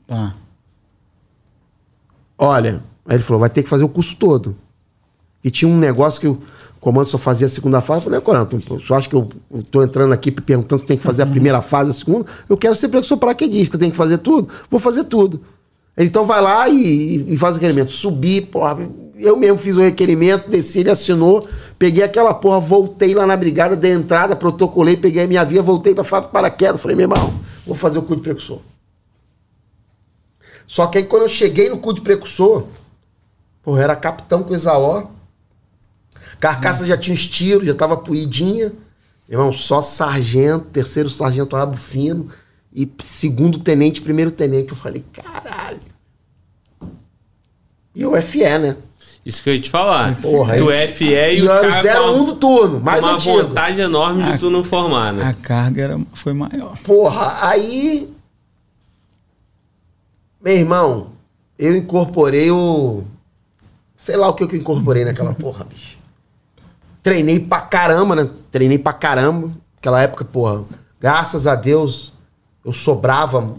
Pá. 0.05 0.33
Olha, 2.37 2.81
aí 3.09 3.15
ele 3.15 3.23
falou, 3.23 3.39
vai 3.39 3.49
ter 3.49 3.63
que 3.63 3.69
fazer 3.69 3.83
o 3.83 3.89
curso 3.89 4.15
todo. 4.15 4.55
E 5.43 5.49
tinha 5.49 5.69
um 5.69 5.77
negócio 5.77 6.21
que 6.21 6.27
o 6.27 6.39
comando 6.79 7.07
só 7.07 7.17
fazia 7.17 7.47
a 7.47 7.49
segunda 7.49 7.81
fase. 7.81 8.01
Eu 8.01 8.03
falei, 8.03 8.21
Coronel, 8.21 8.45
tu, 8.45 8.59
tu 8.59 8.93
acha 8.93 9.09
que 9.09 9.15
eu, 9.15 9.27
tô 9.71 9.83
entrando 9.83 10.13
aqui 10.13 10.29
perguntando 10.29 10.79
se 10.79 10.85
tem 10.85 10.95
que 10.95 11.03
fazer 11.03 11.23
a 11.23 11.25
primeira 11.25 11.59
fase, 11.59 11.89
a 11.89 11.93
segunda? 11.93 12.27
Eu 12.47 12.55
quero 12.55 12.75
ser 12.75 12.87
precursor 12.87 13.17
paraquedista, 13.17 13.79
tem 13.79 13.89
que 13.89 13.97
fazer 13.97 14.19
tudo? 14.19 14.47
Vou 14.69 14.79
fazer 14.79 15.05
tudo. 15.05 15.41
Ele 15.97 16.07
então 16.07 16.23
vai 16.23 16.39
lá 16.39 16.69
e, 16.69 17.33
e 17.33 17.37
faz 17.37 17.55
o 17.55 17.59
requerimento. 17.59 17.91
Subi, 17.91 18.41
porra, 18.41 18.77
eu 19.17 19.35
mesmo 19.35 19.57
fiz 19.57 19.75
o 19.75 19.81
requerimento, 19.81 20.47
desci, 20.47 20.81
ele 20.81 20.91
assinou, 20.91 21.47
peguei 21.79 22.03
aquela 22.03 22.33
porra, 22.33 22.59
voltei 22.59 23.15
lá 23.15 23.25
na 23.25 23.35
brigada, 23.35 23.75
dei 23.75 23.91
entrada, 23.91 24.35
protocolei, 24.35 24.95
peguei 24.95 25.23
a 25.23 25.27
minha 25.27 25.43
via, 25.43 25.63
voltei 25.63 25.95
pra 25.95 26.03
fábrica 26.03 26.31
paraquedas. 26.31 26.79
Falei, 26.79 26.95
meu 26.95 27.09
irmão, 27.09 27.33
vou 27.65 27.75
fazer 27.75 27.97
o 27.97 28.03
curso 28.03 28.17
de 28.17 28.21
precursor. 28.21 28.59
Só 30.69 30.85
que 30.85 30.99
aí 30.99 31.03
quando 31.03 31.23
eu 31.23 31.29
cheguei 31.29 31.67
no 31.67 31.79
curso 31.79 31.95
de 31.95 32.01
precursor, 32.01 32.65
porra, 33.63 33.83
era 33.83 33.95
capitão 33.95 34.43
com 34.43 34.53
Exaó, 34.53 35.07
carcaça 36.39 36.85
já 36.85 36.97
tinha 36.97 37.13
os 37.13 37.27
tiros, 37.27 37.65
já 37.67 37.73
tava 37.75 37.97
puidinha. 37.97 38.71
Irmão, 39.29 39.53
só 39.53 39.79
sargento, 39.81 40.65
terceiro 40.65 41.09
sargento 41.09 41.55
rabo 41.55 41.77
fino 41.77 42.29
e 42.73 42.89
segundo 42.99 43.59
tenente, 43.59 44.01
primeiro 44.01 44.31
tenente. 44.31 44.69
Eu 44.71 44.75
falei, 44.75 45.05
caralho. 45.13 45.79
E 47.93 48.05
o 48.05 48.19
FE, 48.21 48.57
né? 48.57 48.75
Isso 49.25 49.43
que 49.43 49.49
eu 49.49 49.53
ia 49.53 49.61
te 49.61 49.69
falar. 49.69 50.15
Porra, 50.19 50.55
tu 50.57 50.69
aí- 50.69 50.87
FE 50.87 51.05
e, 51.05 51.41
E 51.41 51.47
era 51.47 51.67
o 51.67 52.13
com 52.13 52.19
01 52.21 52.25
do 52.25 52.35
turno, 52.37 52.79
mais 52.79 53.03
uma 53.03 53.13
antigo. 53.13 53.43
vontade 53.43 53.79
enorme 53.81 54.23
de 54.23 54.29
Ah, 54.31 54.37
tu 54.37 54.49
não 54.49 54.63
formar, 54.63 55.13
né? 55.13 55.23
A 55.25 55.33
carga 55.33 55.81
era, 55.83 55.99
foi 56.13 56.33
maior. 56.33 56.77
Porra, 56.79 57.37
aí. 57.47 58.11
Meu 60.41 60.53
irmão, 60.55 61.11
eu 61.57 61.75
incorporei 61.75 62.49
o. 62.49 63.03
Sei 63.99 64.15
lá 64.15 64.29
o 64.29 64.33
que 64.33 64.43
eu 64.43 64.55
incorporei 64.55 65.03
naquela 65.03 65.33
porra, 65.33 65.65
bicho. 65.65 65.97
Treinei 67.03 67.37
pra 67.37 67.59
caramba, 67.59 68.15
né? 68.15 68.29
Treinei 68.49 68.79
pra 68.79 68.93
caramba. 68.93 69.51
Naquela 69.75 70.01
época, 70.01 70.23
porra, 70.23 70.63
graças 70.99 71.45
a 71.45 71.53
Deus, 71.53 72.13
eu 72.63 72.71
sobrava. 72.71 73.55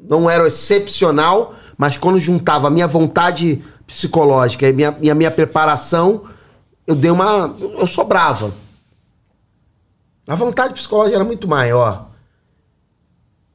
Não 0.00 0.28
era 0.28 0.46
excepcional, 0.48 1.54
mas 1.76 1.96
quando 1.96 2.18
juntava 2.18 2.66
a 2.66 2.70
minha 2.70 2.88
vontade 2.88 3.64
psicológica 3.86 4.66
e 4.66 4.70
a 4.70 4.72
minha, 4.72 4.98
e 5.00 5.10
a 5.10 5.14
minha 5.14 5.30
preparação, 5.30 6.24
eu 6.84 6.96
dei 6.96 7.10
uma. 7.12 7.54
Eu 7.78 7.86
sobrava. 7.86 8.52
A 10.26 10.34
vontade 10.34 10.74
psicológica 10.74 11.16
era 11.16 11.24
muito 11.24 11.46
maior. 11.46 12.08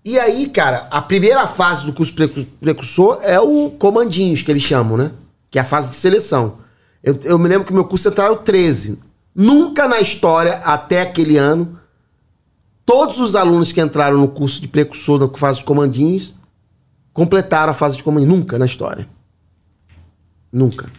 E 0.05 0.17
aí, 0.17 0.49
cara, 0.49 0.87
a 0.89 1.01
primeira 1.01 1.45
fase 1.47 1.85
do 1.85 1.93
curso 1.93 2.13
precu- 2.13 2.45
precursor 2.59 3.19
é 3.23 3.39
o 3.39 3.71
comandinhos, 3.71 4.41
que 4.41 4.51
eles 4.51 4.63
chamam, 4.63 4.97
né? 4.97 5.11
Que 5.53 5.59
é 5.59 5.61
a 5.61 5.65
fase 5.65 5.91
de 5.91 5.97
seleção. 5.97 6.57
Eu, 7.03 7.15
eu 7.25 7.37
me 7.37 7.47
lembro 7.47 7.67
que 7.67 7.71
meu 7.71 7.85
curso 7.85 8.09
entraram 8.09 8.37
13. 8.37 8.97
Nunca 9.35 9.87
na 9.87 10.01
história, 10.01 10.55
até 10.55 11.01
aquele 11.01 11.37
ano, 11.37 11.79
todos 12.83 13.19
os 13.19 13.35
alunos 13.35 13.71
que 13.71 13.79
entraram 13.79 14.17
no 14.17 14.29
curso 14.29 14.59
de 14.59 14.67
precursor 14.67 15.19
da 15.19 15.37
fase 15.37 15.59
de 15.59 15.63
comandinhos 15.63 16.33
completaram 17.13 17.69
a 17.69 17.75
fase 17.75 17.97
de 17.97 18.01
comandinhos. 18.01 18.35
Nunca 18.35 18.57
na 18.57 18.65
história. 18.65 19.07
Nunca. 20.51 20.91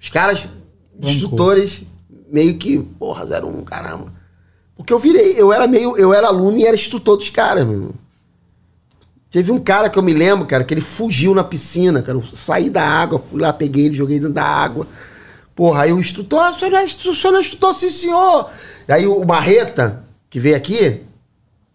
Os 0.00 0.08
caras, 0.08 0.48
instrutores, 1.00 1.84
meio 2.28 2.58
que, 2.58 2.80
porra, 2.80 3.24
01, 3.24 3.62
caramba. 3.62 4.12
Porque 4.76 4.92
eu 4.92 4.98
virei, 4.98 5.40
eu 5.40 5.52
era 5.52 5.68
meio, 5.68 5.96
eu 5.96 6.12
era 6.12 6.26
aluno 6.26 6.58
e 6.58 6.66
era 6.66 6.74
instrutor 6.74 7.18
dos 7.18 7.30
caras, 7.30 7.64
meu 7.64 7.74
irmão. 7.74 7.94
Teve 9.30 9.52
um 9.52 9.58
cara 9.58 9.90
que 9.90 9.98
eu 9.98 10.02
me 10.02 10.14
lembro, 10.14 10.46
cara, 10.46 10.64
que 10.64 10.72
ele 10.72 10.80
fugiu 10.80 11.34
na 11.34 11.44
piscina, 11.44 12.02
cara. 12.02 12.16
Eu 12.16 12.24
saí 12.32 12.70
da 12.70 12.82
água, 12.82 13.18
fui 13.18 13.40
lá, 13.40 13.52
peguei 13.52 13.86
ele, 13.86 13.94
joguei 13.94 14.18
dentro 14.18 14.32
da 14.32 14.44
água. 14.44 14.86
Porra, 15.54 15.82
aí 15.82 15.92
o 15.92 15.98
instrutor, 15.98 16.40
ah, 16.40 16.50
o 16.50 16.58
senhor 16.58 16.74
é 16.74 16.84
instrutor, 16.84 17.12
o 17.12 17.16
senhor 17.16 17.32
não 17.32 17.38
é 17.38 17.42
instrutor, 17.42 17.74
sim, 17.74 17.90
senhor. 17.90 18.50
Aí 18.88 19.06
o 19.06 19.24
Marreta, 19.24 20.02
que 20.30 20.40
veio 20.40 20.56
aqui, 20.56 21.02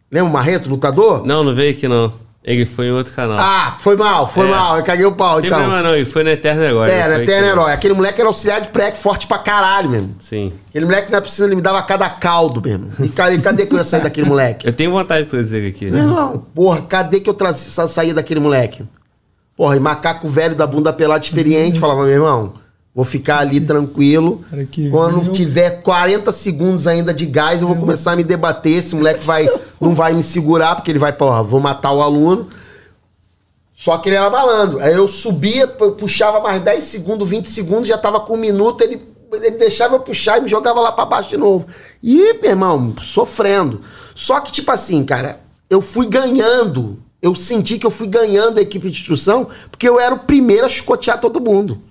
lembra 0.09 0.29
o 0.29 0.33
Marreta, 0.33 0.67
lutador? 0.69 1.25
Não, 1.25 1.43
não 1.43 1.53
veio 1.53 1.71
aqui 1.71 1.87
não. 1.87 2.22
Ele 2.45 2.65
foi 2.65 2.87
em 2.87 2.91
outro 2.91 3.13
canal. 3.13 3.37
Ah, 3.39 3.77
foi 3.79 3.95
mal, 3.95 4.27
foi 4.29 4.47
É. 4.47 4.49
mal, 4.51 4.77
eu 4.77 4.83
caguei 4.83 5.05
o 5.05 5.13
pau, 5.13 5.35
não 5.35 5.41
tem 5.41 5.47
então. 5.47 5.59
problema 5.61 5.81
não, 5.81 5.95
ele 5.95 6.05
foi 6.05 6.25
no 6.25 6.29
Eterno 6.29 6.61
Herói. 6.61 6.87
não 6.89 6.93
Era, 6.93 7.13
foi 7.15 7.23
eterno 7.23 7.41
não. 7.47 7.53
herói. 7.53 7.71
Aquele 7.71 7.93
moleque 7.93 8.19
era 8.19 8.27
auxiliar 8.27 8.59
de 8.59 8.67
pré 8.67 8.91
forte 8.91 9.27
pra 9.27 9.37
caralho 9.37 9.89
mesmo. 9.89 10.15
Sim. 10.19 10.51
Aquele 10.67 10.83
moleque 10.85 11.09
na 11.09 11.21
piscina 11.21 11.47
ele 11.47 11.55
me 11.55 11.61
dava 11.61 11.81
cada 11.83 12.09
caldo 12.09 12.61
mesmo. 12.61 12.89
E 12.99 13.07
cara, 13.07 13.37
cadê 13.39 13.65
que 13.65 13.73
eu 13.73 13.77
ia 13.77 13.83
sair 13.85 14.01
daquele 14.03 14.27
moleque? 14.27 14.67
Eu 14.67 14.73
tenho 14.73 14.91
vontade 14.91 15.23
de 15.23 15.29
trazer 15.29 15.57
ele 15.59 15.67
aqui. 15.69 15.85
Meu 15.89 16.01
irmão, 16.03 16.45
porra, 16.53 16.81
cadê 16.81 17.21
que 17.21 17.29
eu 17.29 17.33
tra- 17.33 17.53
sa- 17.53 17.87
saía 17.87 18.13
daquele 18.13 18.41
moleque? 18.41 18.83
Porra, 19.55 19.77
e 19.77 19.79
macaco 19.79 20.27
velho 20.27 20.55
da 20.55 20.67
bunda 20.67 20.91
pelada 20.91 21.23
experiente 21.23 21.79
falava, 21.79 22.01
meu 22.01 22.09
irmão, 22.11 22.55
vou 22.93 23.03
ficar 23.03 23.39
ali 23.39 23.59
tranquilo. 23.59 24.43
Quando 24.91 25.31
tiver 25.31 25.81
40 25.81 26.31
segundos 26.31 26.85
ainda 26.85 27.13
de 27.13 27.25
gás, 27.25 27.61
eu 27.61 27.67
vou 27.67 27.77
começar 27.77 28.11
a 28.11 28.15
me 28.15 28.23
debater. 28.23 28.77
Esse 28.77 28.95
moleque 28.95 29.25
vai, 29.25 29.49
não 29.81 29.95
vai 29.95 30.13
me 30.13 30.21
segurar, 30.21 30.75
porque 30.75 30.91
ele 30.91 30.99
vai, 30.99 31.11
porra, 31.11 31.41
vou 31.41 31.59
matar 31.59 31.91
o 31.91 32.01
aluno. 32.01 32.47
Só 33.73 33.97
que 33.97 34.09
ele 34.09 34.15
era 34.15 34.29
malandro. 34.29 34.79
Aí 34.79 34.93
eu 34.93 35.07
subia, 35.07 35.69
eu 35.79 35.91
puxava 35.93 36.39
mais 36.39 36.61
10 36.61 36.83
segundos, 36.83 37.29
20 37.29 37.49
segundos, 37.49 37.87
já 37.87 37.97
tava 37.97 38.19
com 38.19 38.35
um 38.35 38.37
minuto, 38.37 38.81
ele, 38.81 39.01
ele 39.33 39.57
deixava 39.57 39.95
eu 39.95 39.99
puxar 39.99 40.37
e 40.37 40.41
me 40.41 40.47
jogava 40.47 40.79
lá 40.79 40.91
pra 40.91 41.05
baixo 41.05 41.29
de 41.31 41.37
novo. 41.37 41.65
E, 42.01 42.33
meu 42.33 42.51
irmão, 42.51 42.93
sofrendo. 43.01 43.81
Só 44.13 44.39
que, 44.39 44.51
tipo 44.51 44.71
assim, 44.71 45.03
cara, 45.03 45.39
eu 45.69 45.81
fui 45.81 46.05
ganhando. 46.05 46.99
Eu 47.21 47.33
senti 47.35 47.79
que 47.79 47.85
eu 47.85 47.91
fui 47.91 48.07
ganhando 48.07 48.59
a 48.59 48.61
equipe 48.61 48.89
de 48.89 48.99
instrução, 48.99 49.47
porque 49.71 49.87
eu 49.87 49.99
era 49.99 50.13
o 50.13 50.19
primeiro 50.19 50.65
a 50.65 50.69
chicotear 50.69 51.19
todo 51.19 51.41
mundo. 51.41 51.81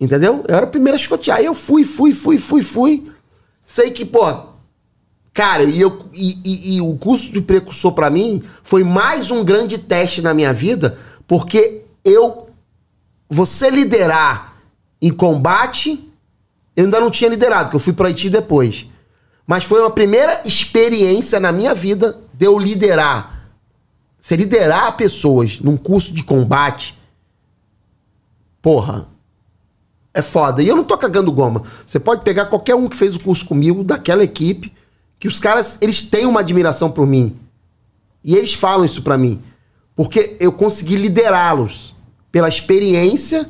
Entendeu? 0.00 0.44
Eu 0.48 0.56
era 0.56 0.66
o 0.66 0.70
primeiro 0.70 0.96
a 0.96 0.98
chicotear. 0.98 1.38
Aí 1.38 1.44
eu 1.44 1.54
fui, 1.54 1.84
fui, 1.84 2.12
fui, 2.12 2.38
fui, 2.38 2.62
fui. 2.62 3.12
Sei 3.64 3.90
que, 3.90 4.04
pô, 4.04 4.50
Cara, 5.32 5.62
e, 5.62 5.80
eu, 5.80 5.96
e, 6.12 6.38
e- 6.44 6.76
e 6.76 6.80
o 6.80 6.96
curso 6.96 7.30
de 7.32 7.40
precursor 7.40 7.92
pra 7.92 8.10
mim 8.10 8.42
foi 8.64 8.82
mais 8.82 9.30
um 9.30 9.44
grande 9.44 9.78
teste 9.78 10.20
na 10.20 10.34
minha 10.34 10.52
vida, 10.52 10.98
porque 11.26 11.84
eu. 12.04 12.48
Você 13.28 13.70
liderar 13.70 14.56
em 15.00 15.12
combate, 15.12 16.12
eu 16.74 16.84
ainda 16.84 16.98
não 17.00 17.12
tinha 17.12 17.30
liderado, 17.30 17.66
porque 17.66 17.76
eu 17.76 17.80
fui 17.80 17.92
para 17.92 18.08
Haiti 18.08 18.28
depois. 18.28 18.86
Mas 19.46 19.62
foi 19.62 19.80
uma 19.80 19.90
primeira 19.90 20.42
experiência 20.44 21.38
na 21.38 21.52
minha 21.52 21.74
vida 21.76 22.20
de 22.34 22.46
eu 22.46 22.58
liderar. 22.58 23.52
Você 24.18 24.34
liderar 24.34 24.96
pessoas 24.96 25.60
num 25.60 25.76
curso 25.76 26.12
de 26.12 26.24
combate, 26.24 26.98
porra, 28.60 29.06
é 30.12 30.22
foda. 30.22 30.62
E 30.62 30.68
eu 30.68 30.76
não 30.76 30.84
tô 30.84 30.96
cagando 30.96 31.32
goma. 31.32 31.62
Você 31.86 32.00
pode 32.00 32.22
pegar 32.22 32.46
qualquer 32.46 32.74
um 32.74 32.88
que 32.88 32.96
fez 32.96 33.14
o 33.14 33.20
curso 33.20 33.44
comigo, 33.44 33.84
daquela 33.84 34.24
equipe, 34.24 34.72
que 35.18 35.28
os 35.28 35.38
caras, 35.38 35.78
eles 35.80 36.02
têm 36.02 36.26
uma 36.26 36.40
admiração 36.40 36.90
por 36.90 37.06
mim. 37.06 37.38
E 38.24 38.34
eles 38.34 38.54
falam 38.54 38.84
isso 38.84 39.02
pra 39.02 39.16
mim. 39.16 39.42
Porque 39.94 40.36
eu 40.40 40.52
consegui 40.52 40.96
liderá-los 40.96 41.94
pela 42.32 42.48
experiência 42.48 43.48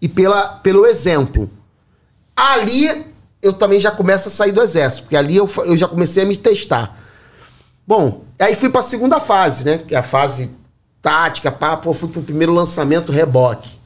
e 0.00 0.08
pela, 0.08 0.48
pelo 0.58 0.86
exemplo. 0.86 1.50
Ali 2.36 3.06
eu 3.40 3.52
também 3.52 3.78
já 3.78 3.90
começo 3.90 4.28
a 4.28 4.30
sair 4.30 4.52
do 4.52 4.62
exército, 4.62 5.02
porque 5.02 5.16
ali 5.16 5.36
eu, 5.36 5.48
eu 5.66 5.76
já 5.76 5.86
comecei 5.86 6.22
a 6.22 6.26
me 6.26 6.36
testar. 6.36 6.98
Bom, 7.86 8.24
aí 8.38 8.54
fui 8.54 8.70
pra 8.70 8.80
segunda 8.82 9.20
fase, 9.20 9.64
né? 9.64 9.78
Que 9.78 9.94
é 9.94 9.98
a 9.98 10.02
fase 10.02 10.50
tática, 11.02 11.52
pá, 11.52 11.76
pô, 11.76 11.92
fui 11.92 12.08
pro 12.08 12.22
primeiro 12.22 12.52
lançamento 12.52 13.12
reboque. 13.12 13.78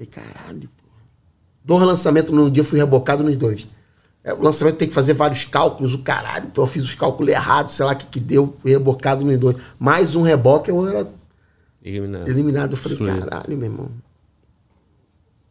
Falei, 0.00 0.06
caralho, 0.06 0.68
pô. 0.78 0.84
Dois 1.62 1.84
lançamentos 1.84 2.32
no 2.32 2.50
dia, 2.50 2.64
fui 2.64 2.78
rebocado 2.78 3.22
nos 3.22 3.36
dois. 3.36 3.66
É, 4.24 4.32
o 4.32 4.42
lançamento 4.42 4.76
tem 4.76 4.88
que 4.88 4.94
fazer 4.94 5.12
vários 5.12 5.44
cálculos, 5.44 5.92
o 5.92 5.98
caralho, 5.98 6.48
pô, 6.48 6.62
eu 6.62 6.66
fiz 6.66 6.82
os 6.82 6.94
cálculos 6.94 7.30
errados, 7.30 7.74
sei 7.74 7.84
lá 7.84 7.92
o 7.92 7.96
que 7.96 8.06
que 8.06 8.20
deu, 8.20 8.54
fui 8.58 8.70
rebocado 8.70 9.24
nos 9.24 9.38
dois. 9.38 9.56
Mais 9.78 10.14
um 10.14 10.22
reboque, 10.22 10.70
eu 10.70 10.86
era 10.86 11.10
Eliminado. 11.84 12.28
eliminado. 12.28 12.72
Eu 12.72 12.76
falei, 12.76 12.98
caralho, 12.98 13.56
meu 13.56 13.70
irmão. 13.70 13.90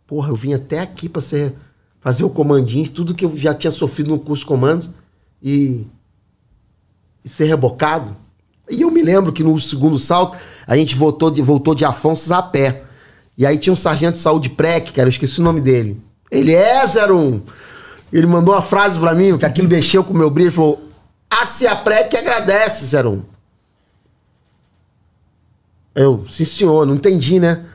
Porra, 0.07 0.29
eu 0.29 0.35
vim 0.35 0.53
até 0.53 0.79
aqui 0.79 1.07
pra 1.07 1.21
ser 1.21 1.53
fazer 1.99 2.23
o 2.23 2.29
comandinho, 2.29 2.89
tudo 2.89 3.13
que 3.13 3.25
eu 3.25 3.37
já 3.37 3.53
tinha 3.53 3.71
sofrido 3.71 4.09
no 4.09 4.19
curso 4.19 4.45
comandos 4.45 4.89
e, 5.41 5.85
e 7.23 7.29
ser 7.29 7.45
rebocado. 7.45 8.15
E 8.69 8.81
eu 8.81 8.89
me 8.89 9.01
lembro 9.01 9.33
que 9.33 9.43
no 9.43 9.59
segundo 9.59 9.99
salto 9.99 10.37
a 10.65 10.75
gente 10.75 10.95
voltou 10.95 11.29
de, 11.29 11.41
voltou 11.41 11.75
de 11.75 11.85
Afonso 11.85 12.33
a 12.33 12.41
pé. 12.41 12.85
E 13.39 13.45
aí 13.45 13.57
tinha 13.57 13.71
um 13.71 13.77
sargento 13.77 14.15
de 14.15 14.19
saúde 14.19 14.49
PREC, 14.49 14.91
cara, 14.91 15.07
eu 15.07 15.11
esqueci 15.11 15.39
o 15.39 15.43
nome 15.43 15.61
dele. 15.61 15.97
Ele 16.29 16.53
é 16.53 16.83
01. 16.85 17.41
Ele 18.11 18.27
mandou 18.27 18.53
uma 18.53 18.61
frase 18.61 18.99
pra 18.99 19.15
mim, 19.15 19.37
que 19.37 19.45
aquilo 19.45 19.69
mexeu 19.69 20.03
com 20.03 20.13
o 20.13 20.17
meu 20.17 20.29
brilho, 20.29 20.49
ele 20.49 20.55
falou: 20.55 20.83
A 21.29 21.45
Ciaprec 21.45 22.17
agradece, 22.17 22.93
01. 22.97 23.23
Eu, 25.95 26.25
sim 26.27 26.43
senhor, 26.43 26.85
não 26.85 26.95
entendi, 26.95 27.39
né? 27.39 27.65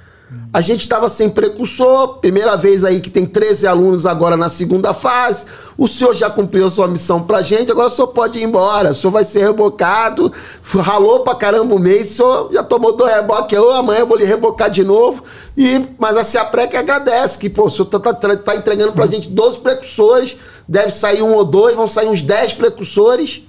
A 0.54 0.60
gente 0.60 0.82
estava 0.82 1.08
sem 1.08 1.28
precursor, 1.28 2.18
primeira 2.18 2.56
vez 2.56 2.84
aí 2.84 3.00
que 3.00 3.10
tem 3.10 3.26
13 3.26 3.66
alunos 3.66 4.06
agora 4.06 4.36
na 4.36 4.48
segunda 4.48 4.94
fase. 4.94 5.46
O 5.76 5.88
senhor 5.88 6.14
já 6.14 6.30
cumpriu 6.30 6.70
sua 6.70 6.86
missão 6.86 7.24
pra 7.24 7.42
gente, 7.42 7.72
agora 7.72 7.88
o 7.88 7.90
senhor 7.90 8.06
pode 8.06 8.38
ir 8.38 8.44
embora. 8.44 8.92
O 8.92 8.94
senhor 8.94 9.10
vai 9.10 9.24
ser 9.24 9.40
rebocado, 9.40 10.32
ralou 10.62 11.24
pra 11.24 11.34
caramba 11.34 11.74
o 11.74 11.78
mês, 11.80 12.12
o 12.12 12.14
senhor 12.14 12.52
já 12.52 12.62
tomou 12.62 12.96
dois 12.96 13.12
reboques, 13.12 13.52
eu 13.52 13.72
amanhã 13.72 14.00
eu 14.00 14.06
vou 14.06 14.16
lhe 14.16 14.24
rebocar 14.24 14.70
de 14.70 14.84
novo. 14.84 15.24
E, 15.56 15.84
mas 15.98 16.16
a 16.16 16.22
CIAPREC 16.22 16.76
agradece, 16.76 17.36
que 17.36 17.50
pô, 17.50 17.64
o 17.64 17.70
senhor 17.70 17.86
tá, 17.86 17.98
tá, 17.98 18.36
tá 18.36 18.54
entregando 18.54 18.92
pra 18.92 19.08
gente 19.08 19.28
12 19.28 19.58
precursores, 19.58 20.36
deve 20.68 20.92
sair 20.92 21.20
um 21.20 21.34
ou 21.34 21.44
dois, 21.44 21.74
vão 21.74 21.88
sair 21.88 22.06
uns 22.06 22.22
10 22.22 22.52
precursores. 22.52 23.42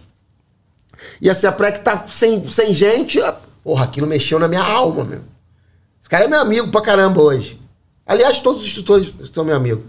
E 1.21 1.29
a 1.29 1.35
CIAPREC 1.35 1.81
tá 1.81 2.05
sem, 2.07 2.47
sem 2.47 2.73
gente. 2.73 3.19
Porra, 3.63 3.83
aquilo 3.83 4.07
mexeu 4.07 4.39
na 4.39 4.47
minha 4.47 4.63
alma, 4.63 5.03
meu. 5.03 5.34
Esse 6.05 6.09
cara 6.11 6.25
é 6.25 6.27
meu 6.27 6.39
amigo 6.39 6.67
pra 6.67 6.81
caramba 6.81 7.19
hoje. 7.19 7.59
Aliás, 8.05 8.37
todos 8.37 8.61
os 8.61 8.67
instrutores 8.67 9.11
são 9.33 9.43
meu 9.43 9.55
amigo. 9.55 9.81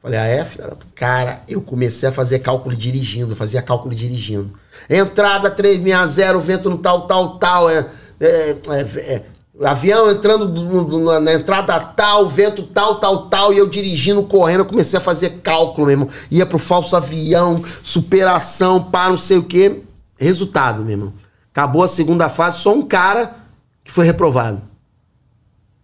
Falei, 0.00 0.18
ah, 0.18 0.24
é, 0.24 0.42
filha? 0.42 0.72
Cara, 0.94 1.42
eu 1.46 1.60
comecei 1.60 2.08
a 2.08 2.12
fazer 2.12 2.38
cálculo 2.38 2.74
dirigindo, 2.74 3.36
fazia 3.36 3.60
cálculo 3.60 3.94
dirigindo. 3.94 4.50
Entrada 4.88 5.50
360, 5.50 6.38
vento 6.38 6.70
no 6.70 6.78
tal, 6.78 7.06
tal, 7.06 7.38
tal. 7.38 7.68
É, 7.68 7.86
é, 8.18 8.56
é, 8.70 8.80
é 8.80 9.22
avião 9.62 10.10
entrando 10.10 10.48
no, 10.48 11.20
na 11.20 11.34
entrada 11.34 11.78
tal, 11.78 12.26
vento 12.26 12.62
tal, 12.62 12.94
tal, 12.94 13.26
tal, 13.26 13.52
e 13.52 13.58
eu 13.58 13.68
dirigindo, 13.68 14.22
correndo, 14.22 14.60
eu 14.60 14.64
comecei 14.64 14.98
a 14.98 15.02
fazer 15.02 15.40
cálculo, 15.42 15.88
meu 15.88 15.92
irmão. 15.92 16.08
Ia 16.30 16.46
pro 16.46 16.58
falso 16.58 16.96
avião, 16.96 17.62
superação, 17.82 18.84
pá, 18.84 19.10
não 19.10 19.18
sei 19.18 19.36
o 19.36 19.44
quê. 19.44 19.82
Resultado, 20.16 20.82
meu 20.82 20.92
irmão. 20.92 21.12
Acabou 21.52 21.82
a 21.82 21.88
segunda 21.88 22.30
fase, 22.30 22.60
só 22.60 22.72
um 22.72 22.80
cara 22.80 23.36
que 23.84 23.92
foi 23.92 24.06
reprovado 24.06 24.62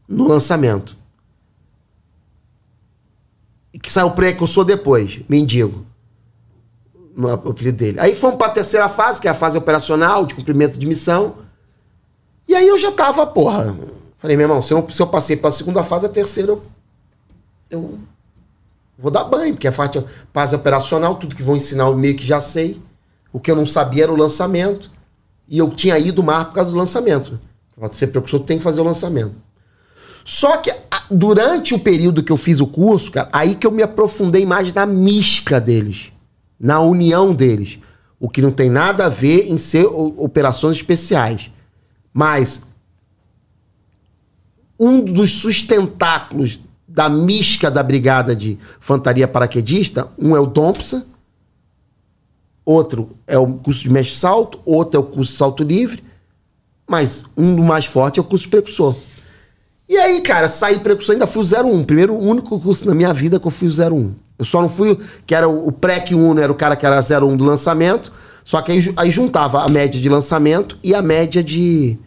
no 0.08 0.26
lançamento. 0.28 0.97
E 3.73 3.78
que 3.78 3.91
saiu 3.91 4.10
precursor 4.12 4.65
depois, 4.65 5.20
mendigo. 5.28 5.84
No 7.16 7.31
apelido 7.31 7.78
dele. 7.78 8.00
Aí 8.00 8.15
fomos 8.15 8.36
para 8.36 8.49
a 8.49 8.55
terceira 8.55 8.89
fase, 8.89 9.20
que 9.20 9.28
é 9.28 9.31
a 9.31 9.34
fase 9.34 9.57
operacional, 9.57 10.26
de 10.26 10.34
cumprimento 10.34 10.78
de 10.78 10.86
missão. 10.86 11.36
E 12.47 12.55
aí 12.55 12.66
eu 12.66 12.78
já 12.78 12.91
tava, 12.91 13.26
porra. 13.26 13.76
Falei, 14.18 14.36
meu 14.36 14.44
irmão, 14.44 14.62
se 14.62 14.73
eu, 14.73 14.89
se 14.91 15.00
eu 15.00 15.07
passei 15.07 15.36
para 15.36 15.49
a 15.49 15.52
segunda 15.52 15.84
fase, 15.84 16.07
a 16.07 16.08
terceira 16.08 16.52
eu, 16.52 16.62
eu 17.70 17.99
vou 18.99 19.10
dar 19.10 19.24
banho, 19.24 19.55
porque 19.55 19.68
a 19.68 19.73
fase, 19.73 20.05
fase 20.33 20.57
operacional, 20.57 21.16
tudo 21.16 21.36
que 21.36 21.42
vão 21.42 21.57
ensinar 21.57 21.84
eu 21.84 21.97
meio 21.97 22.16
que 22.16 22.26
já 22.26 22.41
sei. 22.41 22.81
O 23.33 23.41
que 23.41 23.50
eu 23.50 23.57
não 23.57 23.66
sabia 23.66 24.05
era 24.05 24.12
o 24.12 24.16
lançamento. 24.16 24.91
E 25.49 25.58
eu 25.58 25.70
tinha 25.70 25.99
ido 25.99 26.23
mar 26.23 26.47
por 26.47 26.55
causa 26.55 26.70
do 26.70 26.76
lançamento. 26.76 27.39
Pode 27.76 27.97
ser 27.97 28.08
precursor, 28.08 28.41
tem 28.41 28.58
que 28.58 28.65
fazer 28.65 28.81
o 28.81 28.84
lançamento. 28.84 29.34
Só 30.24 30.56
que 30.56 30.74
durante 31.10 31.74
o 31.74 31.78
período 31.78 32.22
que 32.22 32.32
eu 32.32 32.38
fiz 32.38 32.58
o 32.58 32.66
curso, 32.66 33.10
cara, 33.10 33.28
aí 33.30 33.54
que 33.54 33.66
eu 33.66 33.70
me 33.70 33.82
aprofundei 33.82 34.46
mais 34.46 34.72
na 34.72 34.86
mística 34.86 35.60
deles, 35.60 36.10
na 36.58 36.80
união 36.80 37.34
deles. 37.34 37.78
O 38.18 38.28
que 38.28 38.40
não 38.40 38.50
tem 38.50 38.70
nada 38.70 39.04
a 39.04 39.10
ver 39.10 39.50
em 39.50 39.58
ser 39.58 39.84
operações 39.84 40.76
especiais. 40.76 41.50
Mas 42.12 42.62
um 44.80 45.00
dos 45.00 45.32
sustentáculos 45.32 46.58
da 46.88 47.08
mística 47.08 47.70
da 47.70 47.82
brigada 47.82 48.34
de 48.34 48.58
fantaria 48.80 49.28
paraquedista, 49.28 50.08
um 50.18 50.34
é 50.34 50.40
o 50.40 50.46
Thompson, 50.46 51.02
outro 52.64 53.10
é 53.26 53.36
o 53.36 53.46
curso 53.54 53.82
de 53.82 53.90
mestre 53.90 54.16
salto, 54.16 54.58
outro 54.64 54.98
é 54.98 55.02
o 55.02 55.06
curso 55.06 55.32
de 55.32 55.38
salto 55.38 55.62
livre, 55.62 56.02
mas 56.88 57.24
um 57.36 57.54
do 57.54 57.62
mais 57.62 57.84
forte 57.84 58.18
é 58.18 58.22
o 58.22 58.24
curso 58.24 58.48
precursor. 58.48 58.96
E 59.88 59.96
aí, 59.98 60.20
cara, 60.22 60.48
saí 60.48 60.78
precursor, 60.78 61.12
ainda 61.12 61.26
fui 61.26 61.44
o 61.44 61.64
01. 61.66 61.84
Primeiro, 61.84 62.14
o 62.14 62.26
único 62.26 62.58
curso 62.58 62.86
na 62.86 62.94
minha 62.94 63.12
vida 63.12 63.38
que 63.38 63.46
eu 63.46 63.50
fui 63.50 63.68
o 63.68 63.70
01. 63.70 64.14
Eu 64.38 64.44
só 64.44 64.60
não 64.60 64.68
fui, 64.68 64.98
que 65.26 65.34
era 65.34 65.48
o, 65.48 65.70
pré-que 65.70 66.14
1, 66.14 66.38
era 66.38 66.50
o 66.50 66.54
cara 66.54 66.74
que 66.74 66.86
era 66.86 67.00
01 67.00 67.36
do 67.36 67.44
lançamento. 67.44 68.12
Só 68.42 68.60
que 68.62 68.72
aí, 68.72 68.94
aí, 68.96 69.10
juntava 69.10 69.62
a 69.62 69.68
média 69.68 70.00
de 70.00 70.08
lançamento 70.08 70.78
e 70.82 70.94
a 70.94 71.02
média 71.02 71.42
de 71.42 71.98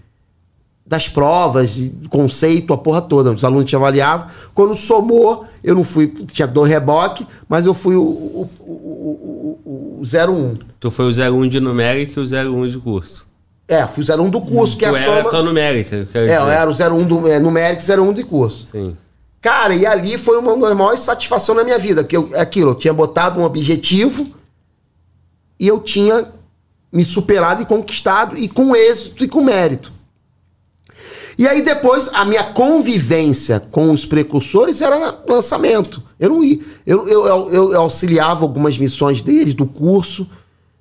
das 0.86 1.10
provas, 1.10 1.72
de 1.72 2.08
conceito, 2.10 2.72
a 2.72 2.78
porra 2.78 3.02
toda. 3.02 3.34
Os 3.34 3.44
alunos 3.44 3.70
te 3.70 3.76
avaliavam. 3.76 4.28
Quando 4.54 4.74
somou, 4.74 5.46
eu 5.62 5.76
não 5.76 5.84
fui, 5.84 6.08
tinha 6.08 6.48
dois 6.48 6.72
reboque, 6.72 7.28
mas 7.50 7.66
eu 7.66 7.74
fui 7.74 7.96
o, 7.98 8.02
o, 8.02 8.50
o, 8.62 9.60
o, 9.66 10.02
o 10.02 10.04
01. 10.04 10.58
Tu 10.80 10.90
foi 10.90 11.06
o 11.06 11.10
01 11.10 11.50
de 11.50 11.60
numérica 11.60 12.18
e 12.18 12.24
o 12.24 12.54
01 12.54 12.70
de 12.70 12.78
curso. 12.78 13.27
É, 13.68 13.86
fui 13.86 14.04
o 14.04 14.22
01 14.22 14.30
do 14.30 14.40
curso, 14.40 14.78
que 14.78 14.86
é 14.86 14.90
a 14.90 14.98
era 14.98 15.18
soma... 15.18 15.30
tua 15.30 15.44
numérica. 15.44 16.08
É, 16.14 16.38
eu 16.38 16.50
era 16.50 16.70
o 16.70 16.74
01 16.74 17.06
do 17.06 17.28
é, 17.28 17.40
numérico 17.40 17.84
e 17.84 18.00
01 18.00 18.14
de 18.14 18.24
curso. 18.24 18.68
Sim. 18.68 18.96
Cara, 19.42 19.76
e 19.76 19.86
ali 19.86 20.18
foi 20.18 20.38
uma 20.40 20.56
das 20.58 20.76
maiores 20.76 21.02
satisfações 21.02 21.58
na 21.58 21.64
minha 21.64 21.78
vida, 21.78 22.04
que 22.04 22.16
eu, 22.16 22.30
aquilo, 22.36 22.72
eu 22.72 22.76
tinha 22.76 22.94
botado 22.94 23.40
um 23.40 23.44
objetivo 23.44 24.28
e 25.60 25.68
eu 25.68 25.80
tinha 25.80 26.28
me 26.92 27.04
superado 27.04 27.62
e 27.62 27.66
conquistado, 27.66 28.38
e 28.38 28.48
com 28.48 28.76
êxito 28.76 29.24
e 29.24 29.28
com 29.28 29.44
mérito. 29.44 29.92
E 31.38 31.48
aí 31.48 31.62
depois, 31.62 32.10
a 32.14 32.26
minha 32.26 32.44
convivência 32.44 33.60
com 33.60 33.92
os 33.92 34.04
precursores 34.06 34.82
era 34.82 35.20
lançamento. 35.28 36.02
Eu 36.20 36.30
não 36.30 36.44
ia. 36.44 36.60
Eu, 36.86 37.08
eu, 37.08 37.28
eu, 37.28 37.74
eu 37.74 37.82
auxiliava 37.82 38.44
algumas 38.44 38.78
missões 38.78 39.22
deles, 39.22 39.54
do 39.54 39.68
curso, 39.68 40.28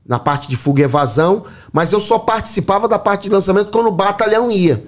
na 0.09 0.19
parte 0.19 0.49
de 0.49 0.57
fuga 0.57 0.83
e 0.83 0.85
evasão, 0.85 1.45
mas 1.73 1.93
eu 1.93 2.01
só 2.01 2.19
participava 2.19 2.87
da 2.87 2.99
parte 2.99 3.25
de 3.25 3.31
lançamento 3.31 3.71
quando 3.71 3.89
o 3.89 3.93
batalhão 3.93 4.51
ia. 4.51 4.85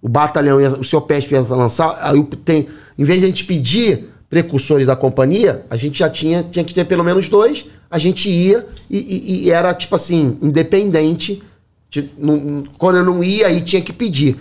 O 0.00 0.08
batalhão, 0.08 0.60
ia, 0.60 0.70
o 0.70 0.84
seu 0.84 1.00
PESP 1.00 1.32
ia 1.32 1.40
lançar, 1.40 1.98
aí 2.00 2.22
tem, 2.44 2.68
em 2.96 3.04
vez 3.04 3.20
de 3.20 3.26
a 3.26 3.28
gente 3.28 3.44
pedir 3.44 4.08
precursores 4.28 4.86
da 4.86 4.94
companhia, 4.94 5.66
a 5.68 5.76
gente 5.76 5.98
já 5.98 6.08
tinha, 6.08 6.42
tinha 6.42 6.64
que 6.64 6.72
ter 6.72 6.84
pelo 6.84 7.02
menos 7.02 7.28
dois, 7.28 7.66
a 7.90 7.98
gente 7.98 8.30
ia 8.30 8.66
e, 8.88 8.98
e, 8.98 9.44
e 9.44 9.50
era 9.50 9.74
tipo 9.74 9.96
assim, 9.96 10.38
independente. 10.40 11.42
De, 11.90 12.08
não, 12.16 12.62
quando 12.78 12.98
eu 12.98 13.04
não 13.04 13.22
ia, 13.22 13.48
aí 13.48 13.60
tinha 13.60 13.82
que 13.82 13.92
pedir. 13.92 14.38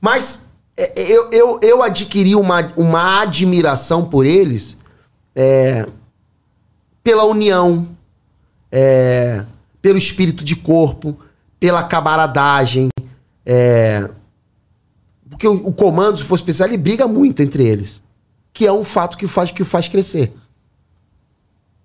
Mas 0.00 0.46
é, 0.76 1.02
é, 1.02 1.12
eu, 1.12 1.30
eu, 1.30 1.60
eu 1.62 1.82
adquiri 1.82 2.34
uma, 2.34 2.72
uma 2.76 3.20
admiração 3.20 4.04
por 4.04 4.24
eles 4.24 4.78
é, 5.34 5.86
pela 7.04 7.24
união, 7.24 7.88
é, 8.72 9.44
pelo 9.86 9.98
espírito 9.98 10.44
de 10.44 10.56
corpo, 10.56 11.16
pela 11.60 11.84
camaradagem. 11.84 12.88
É... 13.44 14.10
Porque 15.30 15.46
o, 15.46 15.68
o, 15.68 15.72
comando, 15.72 16.18
se 16.18 16.24
for 16.24 16.34
especial, 16.34 16.68
ele 16.68 16.76
briga 16.76 17.06
muito 17.06 17.40
entre 17.40 17.64
eles. 17.64 18.02
Que 18.52 18.66
é 18.66 18.72
um 18.72 18.82
fato 18.82 19.16
que 19.16 19.28
faz, 19.28 19.52
que 19.52 19.62
o 19.62 19.64
faz 19.64 19.86
crescer. 19.86 20.34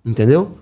Entendeu? 0.04 0.58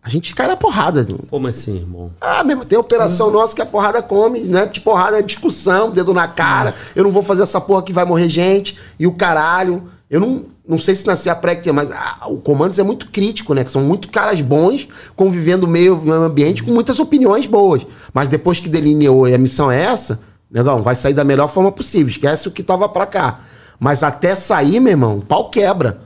A 0.00 0.08
gente 0.08 0.32
cai 0.36 0.46
na 0.46 0.56
porrada. 0.56 1.04
Como 1.28 1.48
assim, 1.48 1.78
irmão? 1.78 2.12
Ah, 2.20 2.44
mesmo, 2.44 2.64
tem 2.64 2.78
operação 2.78 3.26
Como... 3.26 3.40
nossa 3.40 3.56
que 3.56 3.62
a 3.62 3.66
porrada 3.66 4.00
come, 4.00 4.38
né? 4.38 4.66
De 4.66 4.80
porrada 4.80 5.18
é 5.18 5.22
discussão, 5.22 5.90
dedo 5.90 6.14
na 6.14 6.28
cara. 6.28 6.76
Eu 6.94 7.02
não 7.02 7.10
vou 7.10 7.22
fazer 7.22 7.42
essa 7.42 7.60
porra 7.60 7.82
que 7.82 7.92
vai 7.92 8.04
morrer 8.04 8.28
gente. 8.28 8.78
E 9.00 9.04
o 9.04 9.14
caralho. 9.14 9.90
Eu 10.14 10.20
não, 10.20 10.44
não 10.64 10.78
sei 10.78 10.94
se 10.94 11.04
nascer 11.08 11.28
a 11.28 11.34
pré 11.34 11.60
mas 11.72 11.90
ah, 11.90 12.28
o 12.28 12.36
Comandos 12.36 12.78
é 12.78 12.84
muito 12.84 13.08
crítico, 13.08 13.52
né? 13.52 13.64
Que 13.64 13.72
são 13.72 13.82
muito 13.82 14.08
caras 14.08 14.40
bons 14.40 14.86
convivendo 15.16 15.66
meio, 15.66 16.00
ambiente 16.08 16.62
com 16.62 16.70
muitas 16.70 17.00
opiniões 17.00 17.46
boas. 17.46 17.84
Mas 18.12 18.28
depois 18.28 18.60
que 18.60 18.68
delineou 18.68 19.26
e 19.26 19.34
a 19.34 19.38
missão 19.38 19.72
é 19.72 19.82
essa, 19.82 20.20
negão, 20.48 20.84
vai 20.84 20.94
sair 20.94 21.14
da 21.14 21.24
melhor 21.24 21.48
forma 21.48 21.72
possível. 21.72 22.12
Esquece 22.12 22.46
o 22.46 22.52
que 22.52 22.62
tava 22.62 22.88
para 22.88 23.06
cá. 23.06 23.40
Mas 23.80 24.04
até 24.04 24.36
sair, 24.36 24.78
meu 24.78 24.92
irmão, 24.92 25.18
pau 25.18 25.50
quebra. 25.50 26.00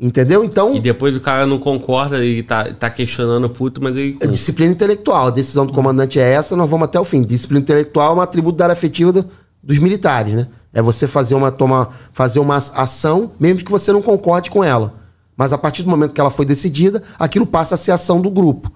Entendeu? 0.00 0.42
Então. 0.42 0.74
E 0.74 0.80
depois 0.80 1.14
o 1.14 1.20
cara 1.20 1.46
não 1.46 1.60
concorda 1.60 2.24
e 2.24 2.42
tá, 2.42 2.74
tá 2.74 2.90
questionando 2.90 3.48
puto, 3.48 3.80
mas 3.80 3.94
ele. 3.94 4.16
É 4.18 4.26
disciplina 4.26 4.72
intelectual. 4.72 5.28
A 5.28 5.30
decisão 5.30 5.64
do 5.64 5.72
comandante 5.72 6.18
é 6.18 6.32
essa, 6.32 6.56
nós 6.56 6.68
vamos 6.68 6.86
até 6.86 6.98
o 6.98 7.04
fim. 7.04 7.22
Disciplina 7.22 7.60
intelectual 7.60 8.14
é 8.14 8.16
um 8.16 8.20
atributo 8.20 8.58
da 8.58 8.64
área 8.64 8.72
afetiva 8.72 9.24
dos 9.62 9.78
militares, 9.78 10.34
né? 10.34 10.48
É 10.72 10.82
você 10.82 11.06
fazer 11.06 11.34
uma, 11.34 11.50
toma, 11.50 11.90
fazer 12.12 12.38
uma 12.38 12.56
ação, 12.56 13.32
mesmo 13.38 13.64
que 13.64 13.70
você 13.70 13.92
não 13.92 14.02
concorde 14.02 14.50
com 14.50 14.62
ela. 14.62 14.94
Mas 15.36 15.52
a 15.52 15.58
partir 15.58 15.82
do 15.82 15.90
momento 15.90 16.12
que 16.12 16.20
ela 16.20 16.30
foi 16.30 16.44
decidida, 16.44 17.02
aquilo 17.18 17.46
passa 17.46 17.74
a 17.74 17.78
ser 17.78 17.92
ação 17.92 18.20
do 18.20 18.30
grupo. 18.30 18.72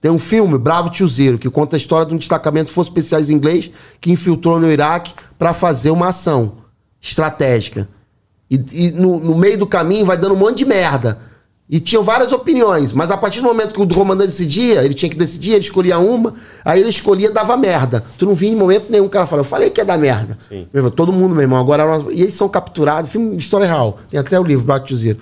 Tem 0.00 0.10
um 0.10 0.18
filme, 0.18 0.58
Bravo 0.58 0.90
Tiozeiro, 0.90 1.38
que 1.38 1.48
conta 1.48 1.76
a 1.76 1.78
história 1.78 2.04
de 2.04 2.12
um 2.12 2.18
destacamento 2.18 2.66
de 2.66 2.72
forças 2.72 2.90
especiais 2.90 3.30
inglês 3.30 3.70
que 4.00 4.12
infiltrou 4.12 4.60
no 4.60 4.70
Iraque 4.70 5.14
para 5.38 5.54
fazer 5.54 5.90
uma 5.90 6.08
ação 6.08 6.56
estratégica. 7.00 7.88
E, 8.50 8.62
e 8.72 8.92
no, 8.92 9.18
no 9.18 9.34
meio 9.34 9.56
do 9.56 9.66
caminho 9.66 10.04
vai 10.04 10.18
dando 10.18 10.34
um 10.34 10.38
monte 10.38 10.58
de 10.58 10.66
merda. 10.66 11.20
E 11.74 11.80
tinham 11.80 12.04
várias 12.04 12.30
opiniões, 12.30 12.92
mas 12.92 13.10
a 13.10 13.16
partir 13.16 13.40
do 13.40 13.48
momento 13.48 13.74
que 13.74 13.82
o 13.82 13.88
comandante 13.88 14.28
decidia, 14.28 14.84
ele 14.84 14.94
tinha 14.94 15.10
que 15.10 15.16
decidir, 15.16 15.54
ele 15.54 15.64
escolhia 15.64 15.98
uma, 15.98 16.34
aí 16.64 16.78
ele 16.78 16.88
escolhia 16.88 17.32
dava 17.32 17.56
merda. 17.56 18.04
Tu 18.16 18.24
não 18.24 18.32
via 18.32 18.48
em 18.48 18.54
momento 18.54 18.86
nenhum 18.88 19.06
o 19.06 19.08
cara 19.08 19.26
falando, 19.26 19.44
eu 19.44 19.50
falei 19.50 19.70
que 19.70 19.80
ia 19.80 19.84
dar 19.84 19.98
merda. 19.98 20.38
Sim. 20.48 20.68
Irmão, 20.72 20.88
todo 20.92 21.12
mundo, 21.12 21.34
meu 21.34 21.42
irmão, 21.42 21.58
agora. 21.58 21.84
E 22.12 22.22
eles 22.22 22.34
são 22.34 22.48
capturados, 22.48 23.10
filme 23.10 23.36
história 23.36 23.66
real. 23.66 23.98
Tem 24.08 24.20
até 24.20 24.38
o 24.38 24.44
livro, 24.44 24.64
Black 24.64 24.86
Cruzeiro. 24.86 25.18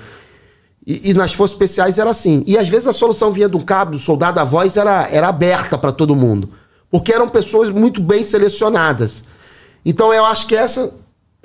E, 0.87 1.09
e 1.09 1.15
nas 1.15 1.33
forças 1.33 1.55
especiais 1.55 1.99
era 1.99 2.11
assim. 2.11 2.45
E 2.47 2.59
às 2.59 2.69
vezes 2.69 2.87
a 2.87 2.93
solução 2.93 3.33
vinha 3.33 3.49
do 3.49 3.65
cabo, 3.65 3.93
do 3.93 3.99
soldado, 3.99 4.39
a 4.39 4.45
voz 4.45 4.77
era, 4.77 5.09
era 5.11 5.29
aberta 5.29 5.79
para 5.79 5.91
todo 5.91 6.15
mundo. 6.15 6.51
Porque 6.91 7.15
eram 7.15 7.31
pessoas 7.31 7.71
muito 7.71 7.99
bem 7.99 8.23
selecionadas. 8.23 9.25
Então 9.87 10.13
eu 10.13 10.27
acho 10.27 10.47
que 10.47 10.55
essa. 10.55 10.93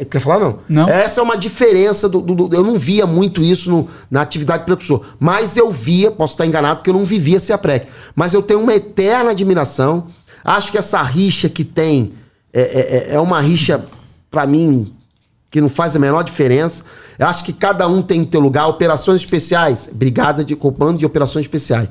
Quer 0.06 0.20
falar, 0.22 0.40
não? 0.40 0.60
Não. 0.70 0.88
Essa 0.90 1.20
é 1.22 1.24
uma 1.24 1.36
diferença 1.36 2.08
do. 2.08 2.22
do- 2.22 2.36
do- 2.48 2.56
eu 2.56 2.64
não 2.64 2.78
via 2.78 3.08
muito 3.08 3.42
isso 3.42 3.70
no- 3.70 3.88
na 4.12 4.22
atividade 4.22 4.64
precursor. 4.64 5.04
Mas 5.20 5.58
eu 5.58 5.72
via, 5.72 6.12
posso 6.12 6.34
estar 6.34 6.46
enganado, 6.46 6.78
porque 6.78 6.92
eu 6.92 6.94
não 6.94 7.04
vivia 7.04 7.40
ser 7.40 7.54
a 7.54 7.58
PREC. 7.58 7.88
Mas 8.16 8.34
eu 8.34 8.44
tenho 8.44 8.60
uma 8.62 8.76
eterna 8.76 9.32
admiração. 9.32 10.08
Acho 10.44 10.72
que 10.72 10.78
essa 10.78 11.02
rixa 11.02 11.50
que 11.50 11.64
tem 11.64 12.14
é, 12.54 12.62
é- 12.62 12.98
é- 13.12 13.16
é 13.16 13.20
uma 13.20 13.42
rixa, 13.42 13.84
para 14.30 14.46
mim, 14.46 14.94
que 15.50 15.60
não 15.60 15.68
faz 15.70 15.96
a 15.96 16.00
menor 16.00 16.24
diferença. 16.24 16.84
Eu 17.18 17.28
acho 17.28 17.44
que 17.44 17.52
cada 17.52 17.88
um 17.88 18.02
tem 18.04 18.22
o 18.22 18.26
teu 18.28 18.40
lugar. 18.40 18.68
Operações 18.68 19.22
especiais, 19.22 19.90
brigada 19.92 20.44
de 20.46 20.56
comando 20.56 21.00
de 21.00 21.06
operações 21.08 21.46
especiais. 21.46 21.90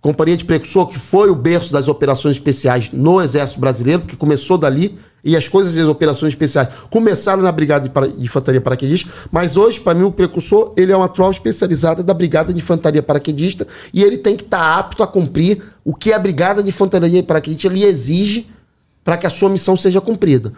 Companhia 0.00 0.36
de 0.36 0.44
Precursor, 0.44 0.86
que 0.86 0.98
foi 0.98 1.28
o 1.28 1.34
berço 1.34 1.72
das 1.72 1.88
operações 1.88 2.36
especiais 2.36 2.90
no 2.92 3.20
Exército 3.20 3.58
Brasileiro, 3.58 4.02
porque 4.02 4.16
começou 4.16 4.56
dali, 4.56 4.96
e 5.24 5.36
as 5.36 5.48
coisas 5.48 5.74
das 5.74 5.86
operações 5.86 6.32
especiais 6.32 6.68
começaram 6.88 7.42
na 7.42 7.50
Brigada 7.50 7.88
de, 7.88 8.22
Infantaria 8.22 8.60
Paraquedista, 8.60 9.10
mas 9.32 9.56
hoje, 9.56 9.80
para 9.80 9.94
mim, 9.94 10.04
o 10.04 10.12
Precursor, 10.12 10.72
ele 10.76 10.92
é 10.92 10.96
uma 10.96 11.08
tropa 11.08 11.32
especializada 11.32 12.02
da 12.02 12.14
Brigada 12.14 12.52
de 12.52 12.60
Infantaria 12.60 13.02
Paraquedista, 13.02 13.66
e 13.92 14.02
ele 14.02 14.16
tem 14.16 14.36
que 14.36 14.44
estar 14.44 14.78
apto 14.78 15.02
a 15.02 15.06
cumprir 15.06 15.62
o 15.84 15.92
que 15.92 16.12
a 16.12 16.18
Brigada 16.18 16.62
de 16.62 16.68
Infantaria 16.68 17.22
Paraquedista 17.22 17.68
lhe 17.68 17.84
exige 17.84 18.48
para 19.02 19.16
que 19.16 19.26
a 19.26 19.30
sua 19.30 19.48
missão 19.48 19.76
seja 19.76 20.00
cumprida. 20.00 20.52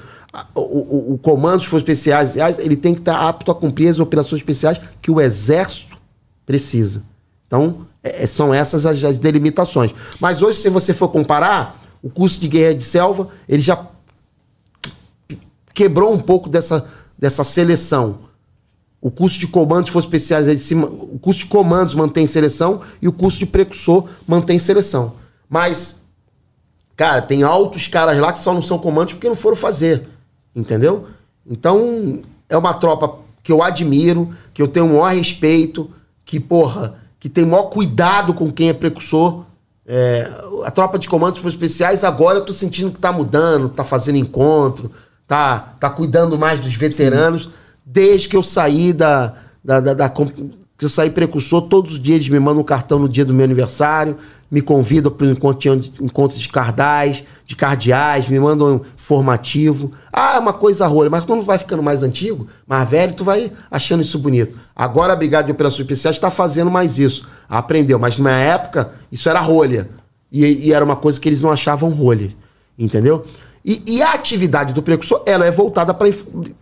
O, 0.55 0.61
o, 0.61 1.15
o 1.15 1.19
comando 1.19 1.59
dos 1.59 1.67
Forças 1.67 1.89
Especiais, 1.89 2.59
ele 2.59 2.77
tem 2.77 2.93
que 2.93 3.01
estar 3.01 3.17
apto 3.17 3.51
a 3.51 3.55
cumprir 3.55 3.89
as 3.89 3.99
operações 3.99 4.41
especiais 4.41 4.79
que 5.01 5.11
o 5.11 5.21
Exército 5.21 5.97
precisa. 6.45 7.10
Então, 7.51 7.85
é- 8.01 8.23
é- 8.23 8.27
são 8.29 8.55
essas 8.55 8.87
as, 8.87 9.03
as 9.03 9.19
delimitações. 9.19 9.93
Mas 10.21 10.41
hoje, 10.41 10.59
se 10.59 10.71
você 10.71 10.95
for 10.95 11.09
comparar, 11.09 11.83
o 12.01 12.09
curso 12.09 12.41
de 12.41 12.47
guerra 12.47 12.77
de 12.77 12.85
selva, 12.85 13.29
ele 13.49 13.61
já 13.61 13.85
que- 14.81 15.37
quebrou 15.75 16.13
um 16.13 16.21
pouco 16.21 16.49
dessa, 16.49 16.87
dessa 17.19 17.43
seleção. 17.43 18.21
O 19.01 19.11
curso 19.11 19.37
de 19.37 19.49
comandos 19.49 19.91
forças 19.91 20.07
especiais, 20.07 20.47
ele 20.47 20.59
se 20.59 20.77
o 20.77 21.19
curso 21.21 21.41
de 21.41 21.47
comandos 21.47 21.93
mantém 21.95 22.25
seleção 22.25 22.83
e 23.03 23.09
o 23.09 23.13
curso 23.13 23.39
de 23.41 23.47
precursor 23.47 24.09
mantém 24.29 24.59
seleção. 24.59 25.15
Mas 25.49 25.97
Cara, 26.97 27.23
tem 27.23 27.43
altos 27.43 27.89
caras 27.89 28.19
lá 28.19 28.31
que 28.31 28.39
só 28.41 28.53
não 28.53 28.61
são 28.61 28.79
comandos 28.79 29.15
porque 29.15 29.27
não 29.27 29.35
foram 29.35 29.57
fazer. 29.57 30.07
Entendeu? 30.55 31.07
Então, 31.49 32.21
é 32.47 32.55
uma 32.59 32.75
tropa 32.75 33.21
que 33.43 33.51
eu 33.51 33.63
admiro, 33.63 34.35
que 34.53 34.61
eu 34.61 34.69
tenho 34.69 34.85
o 34.85 34.89
maior 34.91 35.15
respeito, 35.15 35.91
que, 36.27 36.39
porra, 36.39 36.97
que 37.21 37.29
tem 37.29 37.45
maior 37.45 37.65
cuidado 37.65 38.33
com 38.33 38.51
quem 38.51 38.71
é 38.71 38.73
precursor. 38.73 39.45
É, 39.87 40.31
a 40.65 40.71
tropa 40.71 40.99
de 40.99 41.09
comandos 41.09 41.41
forças 41.41 41.55
especiais, 41.55 42.03
agora 42.03 42.39
eu 42.39 42.45
tô 42.45 42.55
sentindo 42.55 42.91
que 42.91 42.99
tá 42.99 43.13
mudando, 43.13 43.69
tá 43.69 43.85
fazendo 43.85 44.17
encontro, 44.17 44.91
tá, 45.27 45.75
tá 45.79 45.91
cuidando 45.91 46.39
mais 46.39 46.59
dos 46.59 46.75
veteranos. 46.75 47.51
Desde 47.85 48.29
que 48.29 48.37
eu 48.37 48.43
saí 48.43 48.93
da, 48.93 49.35
da, 49.63 49.81
da, 49.81 49.95
da 49.95 50.09
que 50.09 50.85
eu 50.85 50.89
saí 50.89 51.11
precursor, 51.11 51.63
todos 51.63 51.93
os 51.93 52.03
dias 52.03 52.17
eles 52.17 52.29
me 52.31 52.39
mandam 52.39 52.63
um 52.63 52.65
cartão 52.65 52.99
no 52.99 53.09
dia 53.09 53.25
do 53.25 53.35
meu 53.35 53.45
aniversário, 53.45 54.17
me 54.51 54.61
convidam 54.61 55.13
para 55.13 55.27
de- 55.77 55.93
encontro 56.01 56.37
de 56.39 56.49
cardais, 56.49 57.23
de 57.47 57.55
cardeais, 57.55 58.29
me 58.29 58.39
mandam 58.41 58.77
um 58.77 58.81
formativo. 58.97 59.93
Ah, 60.13 60.37
é 60.37 60.39
uma 60.39 60.53
coisa 60.53 60.87
rolha, 60.87 61.09
mas 61.09 61.25
quando 61.25 61.43
vai 61.43 61.57
ficando 61.59 61.83
mais 61.83 62.03
antigo, 62.03 62.47
mais 62.67 62.89
velho, 62.89 63.13
tu 63.15 63.23
vai 63.25 63.53
achando 63.71 64.03
isso 64.03 64.19
bonito. 64.19 64.59
Agora 64.75 65.13
a 65.13 65.17
Brigada 65.17 65.45
de 65.47 65.53
Operações 65.53 65.81
Especiais 65.81 66.17
está 66.17 66.31
fazendo 66.31 66.71
mais 66.71 66.99
isso. 66.99 67.29
Aprendeu, 67.49 67.99
mas 67.99 68.19
na 68.19 68.37
época 68.39 68.93
isso 69.11 69.29
era 69.29 69.41
rolha. 69.41 69.89
E, 70.33 70.45
e 70.69 70.73
era 70.73 70.85
uma 70.85 70.97
coisa 70.97 71.21
que 71.21 71.29
eles 71.29 71.41
não 71.41 71.51
achavam 71.51 71.91
rolha. 71.91 72.31
Entendeu? 72.79 73.27
E, 73.63 73.83
e 73.87 74.03
a 74.03 74.13
atividade 74.13 74.73
do 74.73 74.83
precursor, 74.83 75.23
ela 75.27 75.45
é 75.45 75.51
voltada 75.51 75.93
para 75.93 76.09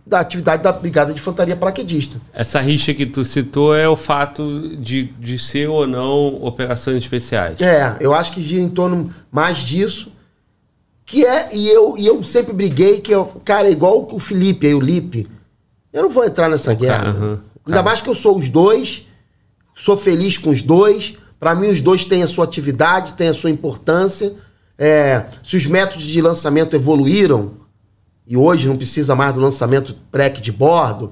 da 0.05 0.19
atividade 0.19 0.61
da 0.63 0.71
Brigada 0.71 1.13
de 1.13 1.19
Infantaria 1.19 1.55
Paraquedista. 1.55 2.19
Essa 2.33 2.59
rixa 2.59 2.93
que 2.93 3.05
tu 3.05 3.23
citou 3.23 3.73
é 3.73 3.87
o 3.87 3.95
fato 3.95 4.75
de, 4.77 5.03
de 5.17 5.39
ser 5.39 5.69
ou 5.69 5.87
não 5.87 6.43
operações 6.43 6.97
especiais. 6.97 7.59
É, 7.61 7.95
eu 8.01 8.13
acho 8.13 8.33
que 8.33 8.43
gira 8.43 8.61
em 8.61 8.69
torno 8.69 9.13
mais 9.31 9.59
disso. 9.59 10.11
Que 11.05 11.25
é, 11.25 11.55
e 11.55 11.67
eu, 11.69 11.97
e 11.97 12.05
eu 12.05 12.21
sempre 12.23 12.53
briguei 12.53 12.99
que, 12.99 13.11
eu, 13.11 13.25
cara, 13.45 13.67
é 13.67 13.71
igual 13.71 14.07
o 14.11 14.19
Felipe 14.19 14.67
aí, 14.67 14.75
o 14.75 14.79
Lipe. 14.81 15.27
Eu 15.91 16.03
não 16.03 16.09
vou 16.09 16.25
entrar 16.25 16.49
nessa 16.49 16.73
guerra. 16.73 17.07
aham, 17.09 17.29
Ainda 17.65 17.77
cara. 17.77 17.83
mais 17.83 18.01
que 18.01 18.09
eu 18.09 18.15
sou 18.15 18.37
os 18.37 18.49
dois, 18.49 19.07
sou 19.73 19.95
feliz 19.97 20.37
com 20.37 20.49
os 20.49 20.61
dois. 20.61 21.15
Pra 21.39 21.55
mim, 21.55 21.69
os 21.69 21.79
dois 21.81 22.03
têm 22.03 22.21
a 22.23 22.27
sua 22.27 22.43
atividade, 22.43 23.13
têm 23.13 23.29
a 23.29 23.33
sua 23.33 23.49
importância. 23.49 24.33
É, 24.81 25.25
se 25.43 25.57
os 25.57 25.65
métodos 25.65 26.05
de 26.05 26.21
lançamento 26.21 26.73
evoluíram, 26.73 27.51
e 28.25 28.37
hoje 28.37 28.65
não 28.65 28.77
precisa 28.77 29.13
mais 29.13 29.33
do 29.35 29.41
lançamento 29.41 29.93
PREC 30.09 30.39
de 30.39 30.53
bordo, 30.53 31.11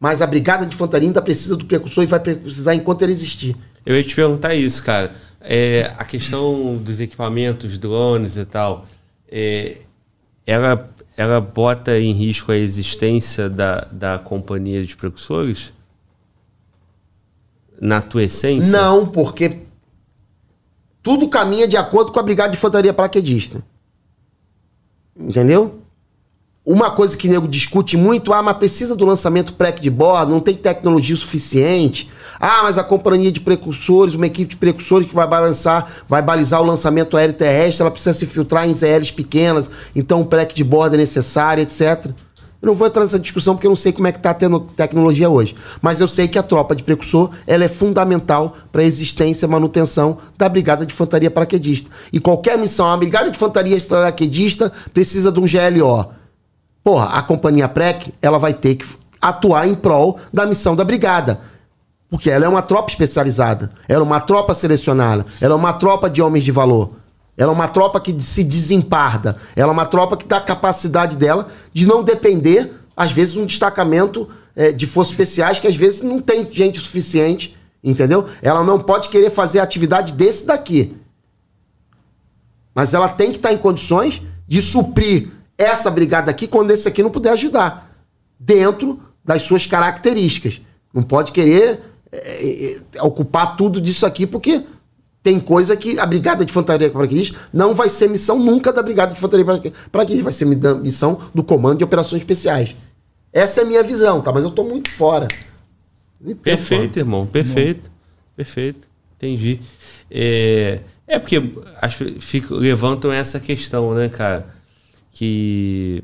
mas 0.00 0.22
a 0.22 0.26
Brigada 0.26 0.64
de 0.64 0.74
Infantaria 0.74 1.08
ainda 1.08 1.20
precisa 1.20 1.54
do 1.54 1.66
precursor 1.66 2.04
e 2.04 2.06
vai 2.06 2.18
precisar 2.18 2.74
enquanto 2.74 3.02
ele 3.02 3.12
existir. 3.12 3.54
Eu 3.84 3.96
ia 3.96 4.02
te 4.02 4.14
perguntar 4.14 4.54
isso, 4.54 4.82
cara. 4.82 5.12
É, 5.40 5.92
a 5.98 6.04
questão 6.04 6.76
dos 6.76 7.00
equipamentos, 7.00 7.76
drones 7.76 8.36
e 8.36 8.44
tal, 8.44 8.86
é, 9.30 9.78
ela, 10.46 10.88
ela 11.16 11.40
bota 11.40 11.98
em 11.98 12.12
risco 12.12 12.50
a 12.50 12.56
existência 12.56 13.50
da, 13.50 13.86
da 13.92 14.18
companhia 14.18 14.84
de 14.84 14.96
precursores? 14.96 15.72
Na 17.80 18.00
tua 18.00 18.22
essência? 18.22 18.70
Não, 18.70 19.06
porque 19.06 19.58
tudo 21.02 21.28
caminha 21.28 21.66
de 21.66 21.76
acordo 21.76 22.12
com 22.12 22.20
a 22.20 22.22
Brigada 22.22 22.50
de 22.50 22.56
Infantaria 22.56 22.92
Paraquedista. 22.92 23.62
Entendeu? 25.16 25.82
Uma 26.64 26.92
coisa 26.92 27.16
que 27.16 27.26
o 27.26 27.30
nego 27.30 27.48
discute 27.48 27.96
muito, 27.96 28.32
ah, 28.32 28.40
mas 28.40 28.56
precisa 28.56 28.94
do 28.94 29.04
lançamento 29.04 29.54
PREC 29.54 29.80
de 29.80 29.90
bordo, 29.90 30.30
não 30.30 30.38
tem 30.38 30.54
tecnologia 30.54 31.16
suficiente. 31.16 32.08
Ah, 32.38 32.60
mas 32.62 32.78
a 32.78 32.84
companhia 32.84 33.32
de 33.32 33.40
precursores, 33.40 34.14
uma 34.14 34.26
equipe 34.26 34.50
de 34.50 34.56
precursores 34.56 35.08
que 35.08 35.14
vai 35.14 35.26
balançar, 35.26 36.04
vai 36.06 36.22
balizar 36.22 36.62
o 36.62 36.64
lançamento 36.64 37.16
aéreo 37.16 37.34
terrestre, 37.34 37.82
ela 37.82 37.90
precisa 37.90 38.16
se 38.16 38.26
filtrar 38.26 38.68
em 38.68 38.74
ZLs 38.74 39.10
pequenas, 39.10 39.68
então 39.94 40.20
o 40.20 40.26
PREC 40.26 40.54
de 40.54 40.62
bordo 40.62 40.94
é 40.94 40.98
necessário, 40.98 41.62
etc. 41.62 42.12
Eu 42.62 42.68
não 42.68 42.74
vou 42.74 42.86
entrar 42.86 43.02
nessa 43.02 43.18
discussão 43.18 43.56
porque 43.56 43.66
eu 43.66 43.70
não 43.70 43.76
sei 43.76 43.92
como 43.92 44.06
é 44.06 44.12
que 44.12 44.18
está 44.18 44.30
a 44.30 44.60
tecnologia 44.76 45.28
hoje. 45.28 45.56
Mas 45.80 46.00
eu 46.00 46.06
sei 46.06 46.28
que 46.28 46.38
a 46.38 46.44
tropa 46.44 46.76
de 46.76 46.84
precursor 46.84 47.30
ela 47.44 47.64
é 47.64 47.68
fundamental 47.68 48.56
para 48.70 48.82
a 48.82 48.84
existência 48.84 49.46
e 49.46 49.48
manutenção 49.48 50.18
da 50.38 50.48
Brigada 50.48 50.86
de 50.86 50.92
Infantaria 50.92 51.28
Paraquedista. 51.28 51.90
E 52.12 52.20
qualquer 52.20 52.56
missão, 52.56 52.86
a 52.86 52.96
Brigada 52.96 53.28
de 53.28 53.36
Infantaria 53.36 53.80
Paraquedista 53.80 54.72
precisa 54.94 55.32
de 55.32 55.40
um 55.40 55.44
GLO. 55.44 56.12
Porra, 56.84 57.06
a 57.06 57.22
companhia 57.22 57.68
PREC, 57.68 58.14
ela 58.22 58.38
vai 58.38 58.54
ter 58.54 58.76
que 58.76 58.86
atuar 59.20 59.66
em 59.66 59.74
prol 59.74 60.20
da 60.32 60.46
missão 60.46 60.76
da 60.76 60.84
brigada. 60.84 61.40
Porque 62.08 62.30
ela 62.30 62.44
é 62.44 62.48
uma 62.48 62.62
tropa 62.62 62.90
especializada. 62.90 63.72
Ela 63.88 64.02
é 64.02 64.04
uma 64.04 64.20
tropa 64.20 64.54
selecionada. 64.54 65.26
Ela 65.40 65.54
é 65.54 65.56
uma 65.56 65.72
tropa 65.72 66.08
de 66.08 66.22
homens 66.22 66.44
de 66.44 66.52
valor. 66.52 67.01
Ela 67.36 67.50
é 67.50 67.54
uma 67.54 67.68
tropa 67.68 68.00
que 68.00 68.18
se 68.20 68.44
desemparda. 68.44 69.36
Ela 69.56 69.70
é 69.70 69.72
uma 69.72 69.86
tropa 69.86 70.16
que 70.16 70.26
dá 70.26 70.36
a 70.36 70.42
capacidade 70.42 71.16
dela 71.16 71.48
de 71.72 71.86
não 71.86 72.04
depender, 72.04 72.72
às 72.96 73.10
vezes, 73.10 73.34
de 73.34 73.40
um 73.40 73.46
destacamento 73.46 74.28
eh, 74.54 74.72
de 74.72 74.86
forças 74.86 75.12
especiais 75.12 75.58
que 75.58 75.66
às 75.66 75.76
vezes 75.76 76.02
não 76.02 76.20
tem 76.20 76.48
gente 76.50 76.78
suficiente, 76.78 77.56
entendeu? 77.82 78.28
Ela 78.42 78.62
não 78.62 78.78
pode 78.78 79.08
querer 79.08 79.30
fazer 79.30 79.60
a 79.60 79.62
atividade 79.62 80.12
desse 80.12 80.46
daqui. 80.46 80.94
Mas 82.74 82.92
ela 82.92 83.08
tem 83.08 83.30
que 83.30 83.36
estar 83.36 83.52
em 83.52 83.58
condições 83.58 84.22
de 84.46 84.60
suprir 84.60 85.30
essa 85.56 85.90
brigada 85.90 86.30
aqui 86.30 86.46
quando 86.46 86.70
esse 86.70 86.86
aqui 86.86 87.02
não 87.02 87.10
puder 87.10 87.32
ajudar. 87.32 87.90
Dentro 88.38 89.00
das 89.24 89.42
suas 89.42 89.66
características. 89.66 90.60
Não 90.92 91.02
pode 91.02 91.32
querer 91.32 91.80
é, 92.10 92.76
é, 92.94 93.02
ocupar 93.02 93.56
tudo 93.56 93.80
disso 93.80 94.04
aqui, 94.04 94.26
porque 94.26 94.62
tem 95.22 95.38
coisa 95.38 95.76
que 95.76 95.98
a 95.98 96.06
Brigada 96.06 96.44
de 96.44 96.50
Infantaria 96.50 96.90
Paraquedista 96.90 97.38
não 97.52 97.72
vai 97.74 97.88
ser 97.88 98.08
missão 98.08 98.38
nunca 98.38 98.72
da 98.72 98.82
Brigada 98.82 99.12
de 99.12 99.18
Infantaria 99.18 99.44
Paraquedista. 99.90 100.24
Vai 100.24 100.32
ser 100.32 100.44
mi- 100.44 100.56
missão 100.80 101.20
do 101.34 101.44
Comando 101.44 101.78
de 101.78 101.84
Operações 101.84 102.22
Especiais. 102.22 102.74
Essa 103.32 103.60
é 103.60 103.64
a 103.64 103.66
minha 103.66 103.82
visão, 103.82 104.20
tá? 104.20 104.32
Mas 104.32 104.42
eu 104.42 104.50
tô 104.50 104.64
muito 104.64 104.90
fora. 104.90 105.28
Muito 106.20 106.40
Perfeito, 106.40 106.94
fora. 106.94 107.00
irmão. 107.00 107.26
Perfeito. 107.26 107.90
Perfeito. 108.36 108.88
Entendi. 109.16 109.60
É, 110.10 110.80
é 111.06 111.18
porque 111.18 111.40
as, 111.80 111.94
ficam, 112.20 112.56
levantam 112.56 113.12
essa 113.12 113.38
questão, 113.38 113.94
né, 113.94 114.08
cara? 114.08 114.46
Que 115.12 116.02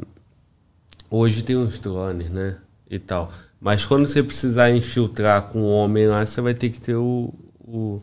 hoje 1.11 1.43
tem 1.43 1.57
os 1.57 1.79
drones, 1.79 2.31
né? 2.31 2.57
e 2.91 2.99
tal. 2.99 3.31
Mas 3.61 3.85
quando 3.85 4.07
você 4.07 4.23
precisar 4.23 4.71
infiltrar 4.71 5.43
com 5.49 5.61
um 5.61 5.71
homem 5.71 6.07
lá, 6.07 6.25
você 6.25 6.41
vai 6.41 6.55
ter 6.55 6.71
que 6.71 6.81
ter 6.81 6.95
o, 6.95 7.35
o, 7.61 8.01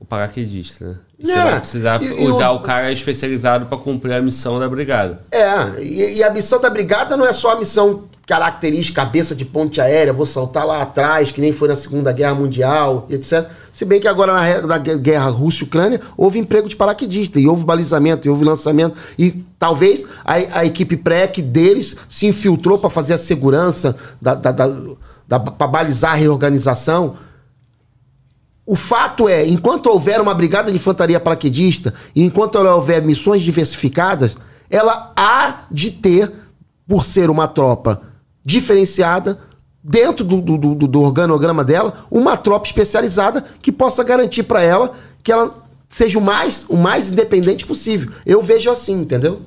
o 0.00 0.04
paraquedista, 0.04 0.84
né? 0.86 0.94
E 1.18 1.26
você 1.26 1.32
É, 1.32 1.44
vai 1.44 1.60
precisar 1.60 2.02
e- 2.02 2.22
e 2.24 2.28
usar 2.28 2.50
o- 2.50 2.56
o 2.56 2.60
cara 2.60 2.92
especializado 2.92 3.66
para 3.66 3.76
cumprir 3.78 4.12
a 4.14 4.22
missão 4.22 4.58
da 4.58 4.68
brigada. 4.68 5.20
É, 5.32 5.82
e, 5.82 6.16
e 6.18 6.22
a 6.24 6.30
missão 6.30 6.60
da 6.60 6.70
brigada 6.70 7.16
não 7.16 7.26
é 7.26 7.32
só 7.32 7.52
a 7.52 7.58
missão 7.58 8.04
característica, 8.24 9.02
cabeça 9.02 9.34
de 9.34 9.44
ponte 9.44 9.80
aérea, 9.80 10.12
vou 10.12 10.26
saltar 10.26 10.64
lá 10.66 10.82
atrás, 10.82 11.32
que 11.32 11.40
nem 11.40 11.50
foi 11.52 11.66
na 11.66 11.74
Segunda 11.74 12.12
Guerra 12.12 12.34
Mundial, 12.34 13.06
e 13.08 13.14
etc. 13.14 13.48
Se 13.72 13.84
bem 13.86 13.98
que 13.98 14.06
agora 14.06 14.32
na, 14.34 14.66
na 14.66 14.78
gue- 14.78 14.98
guerra 14.98 15.30
Rússia-Ucrânia 15.30 15.98
houve 16.16 16.38
emprego 16.38 16.68
de 16.68 16.76
paraquedista, 16.76 17.40
e 17.40 17.48
houve 17.48 17.64
balizamento, 17.64 18.28
e 18.28 18.30
houve 18.30 18.44
lançamento, 18.44 18.94
e 19.18 19.42
talvez 19.58 20.04
a, 20.24 20.34
a 20.60 20.64
equipe 20.66 20.96
PREC 20.96 21.40
deles 21.40 21.96
se 22.06 22.26
infiltrou 22.26 22.78
para 22.78 22.90
fazer 22.90 23.14
a 23.14 23.18
segurança, 23.18 23.96
da, 24.20 24.34
da, 24.34 24.52
da, 25.26 25.40
para 25.40 25.66
balizar 25.66 26.12
a 26.12 26.16
reorganização. 26.16 27.16
O 28.70 28.76
fato 28.76 29.26
é, 29.26 29.46
enquanto 29.48 29.86
houver 29.86 30.20
uma 30.20 30.34
brigada 30.34 30.70
de 30.70 30.76
infantaria 30.76 31.18
paraquedista 31.18 31.94
e 32.14 32.22
enquanto 32.22 32.56
houver 32.56 33.00
missões 33.02 33.40
diversificadas, 33.40 34.36
ela 34.68 35.10
há 35.16 35.60
de 35.70 35.90
ter, 35.90 36.30
por 36.86 37.02
ser 37.02 37.30
uma 37.30 37.48
tropa 37.48 38.02
diferenciada, 38.44 39.38
dentro 39.82 40.22
do, 40.24 40.40
do, 40.42 40.58
do- 40.74 40.86
do 40.86 41.00
organograma 41.00 41.64
dela, 41.64 42.04
uma 42.10 42.36
tropa 42.36 42.66
especializada 42.66 43.42
que 43.62 43.72
possa 43.72 44.04
garantir 44.04 44.42
para 44.42 44.60
ela 44.62 44.92
que 45.22 45.32
ela 45.32 45.62
seja 45.88 46.18
o 46.18 46.22
mais, 46.22 46.66
o 46.68 46.76
mais 46.76 47.10
independente 47.10 47.64
possível. 47.64 48.12
Eu 48.26 48.42
vejo 48.42 48.70
assim, 48.70 49.00
entendeu? 49.00 49.40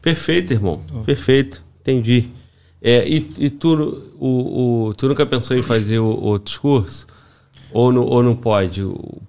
Perfeito, 0.00 0.52
irmão. 0.54 0.80
Perfeito. 1.04 1.62
Entendi. 1.82 2.28
É, 2.80 3.06
e, 3.06 3.30
e 3.38 3.50
tu, 3.50 4.10
o, 4.18 4.86
o- 4.88 4.94
tu 4.94 5.06
nunca 5.08 5.26
pensou 5.26 5.54
em 5.56 5.62
fazer 5.62 5.98
o- 5.98 6.06
outros 6.22 6.56
cursos? 6.56 7.06
Ou 7.72 7.92
não, 7.92 8.02
ou 8.04 8.22
não 8.22 8.36
pode, 8.36 8.82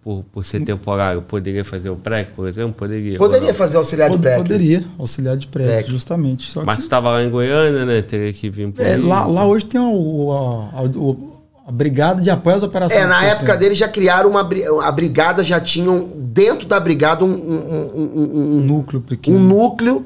por, 0.03 0.23
por 0.31 0.45
ser 0.45 0.61
temporário? 0.61 1.21
Poderia 1.21 1.65
fazer 1.65 1.89
o 1.89 1.95
PREC, 1.95 2.31
por 2.35 2.47
exemplo? 2.47 2.73
Poderia. 2.73 3.17
Poderia 3.17 3.53
fazer 3.53 3.77
auxiliar 3.77 4.09
de 4.09 4.19
PREC. 4.19 4.37
Poderia, 4.37 4.85
auxiliar 4.99 5.35
de 5.37 5.47
prédio, 5.47 5.73
Prédio. 5.73 5.91
justamente. 5.91 6.51
Só 6.51 6.63
Mas 6.63 6.75
que, 6.75 6.81
tu 6.81 6.85
estava 6.85 7.09
lá 7.11 7.23
em 7.23 7.29
Goiânia, 7.29 7.85
né? 7.85 8.01
Teria 8.01 8.31
que 8.33 8.49
vir 8.49 8.71
por 8.71 8.85
é, 8.85 8.97
lá, 8.97 9.25
lá 9.25 9.45
hoje 9.47 9.65
tem 9.65 9.81
o, 9.81 10.31
a, 10.31 10.79
a- 10.79 10.83
o- 10.83 11.33
a 11.67 11.71
brigada 11.71 12.21
de 12.21 12.29
apoio 12.29 12.55
às 12.57 12.61
operações. 12.61 12.99
É, 12.99 13.05
na 13.07 13.13
especiais. 13.15 13.37
época 13.39 13.57
dele 13.57 13.73
já 13.73 13.87
criaram 13.87 14.29
uma. 14.29 14.47
A 14.83 14.91
brigada 14.91 15.43
já 15.43 15.59
tinham, 15.59 16.07
dentro 16.15 16.67
da 16.67 16.79
brigada, 16.79 17.25
um- 17.25 17.29
um- 17.33 17.91
um- 17.95 18.11
um- 18.15 18.57
Um 18.57 18.61
núcleo 18.61 19.01
pequeno. 19.01 19.37
um 19.37 19.41
núcleo 19.41 20.05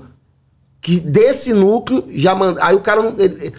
que 0.81 0.99
desse 1.01 1.51
núcleo 1.53 2.05
já 2.15 2.33
manda. 2.33 2.63
Aí 2.63 2.73
o 2.75 2.79
cara. 2.79 3.13
ele- 3.17 3.51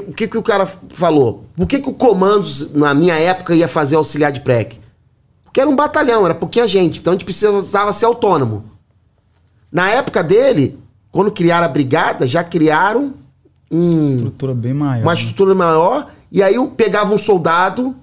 que- 0.00 0.10
O 0.10 0.12
que, 0.12 0.26
que 0.26 0.38
o 0.38 0.42
cara 0.42 0.66
falou? 0.90 1.44
Por 1.54 1.66
que, 1.66 1.78
que 1.80 1.88
o 1.88 1.92
comandos, 1.92 2.72
na 2.72 2.94
minha 2.94 3.14
época, 3.18 3.54
ia 3.54 3.68
fazer 3.68 3.96
auxiliar 3.96 4.32
de 4.32 4.40
PREC? 4.40 4.80
Porque 5.44 5.60
era 5.60 5.68
um 5.68 5.76
batalhão, 5.76 6.24
era 6.24 6.34
pouquinha 6.34 6.66
gente. 6.66 6.98
Então 7.00 7.12
a 7.12 7.14
gente 7.16 7.26
precisava 7.26 7.92
ser 7.92 8.06
autônomo. 8.06 8.64
Na 9.70 9.90
época 9.90 10.22
dele, 10.24 10.78
quando 11.10 11.30
criaram 11.30 11.66
a 11.66 11.68
brigada, 11.68 12.26
já 12.26 12.42
criaram 12.42 13.14
um, 13.70 14.14
Estrutura 14.16 14.54
bem 14.54 14.72
maior. 14.74 15.02
uma 15.04 15.12
né? 15.12 15.18
estrutura 15.20 15.54
maior, 15.54 16.10
e 16.30 16.42
aí 16.42 16.54
eu 16.54 16.68
pegava 16.68 17.14
um 17.14 17.18
soldado 17.18 17.94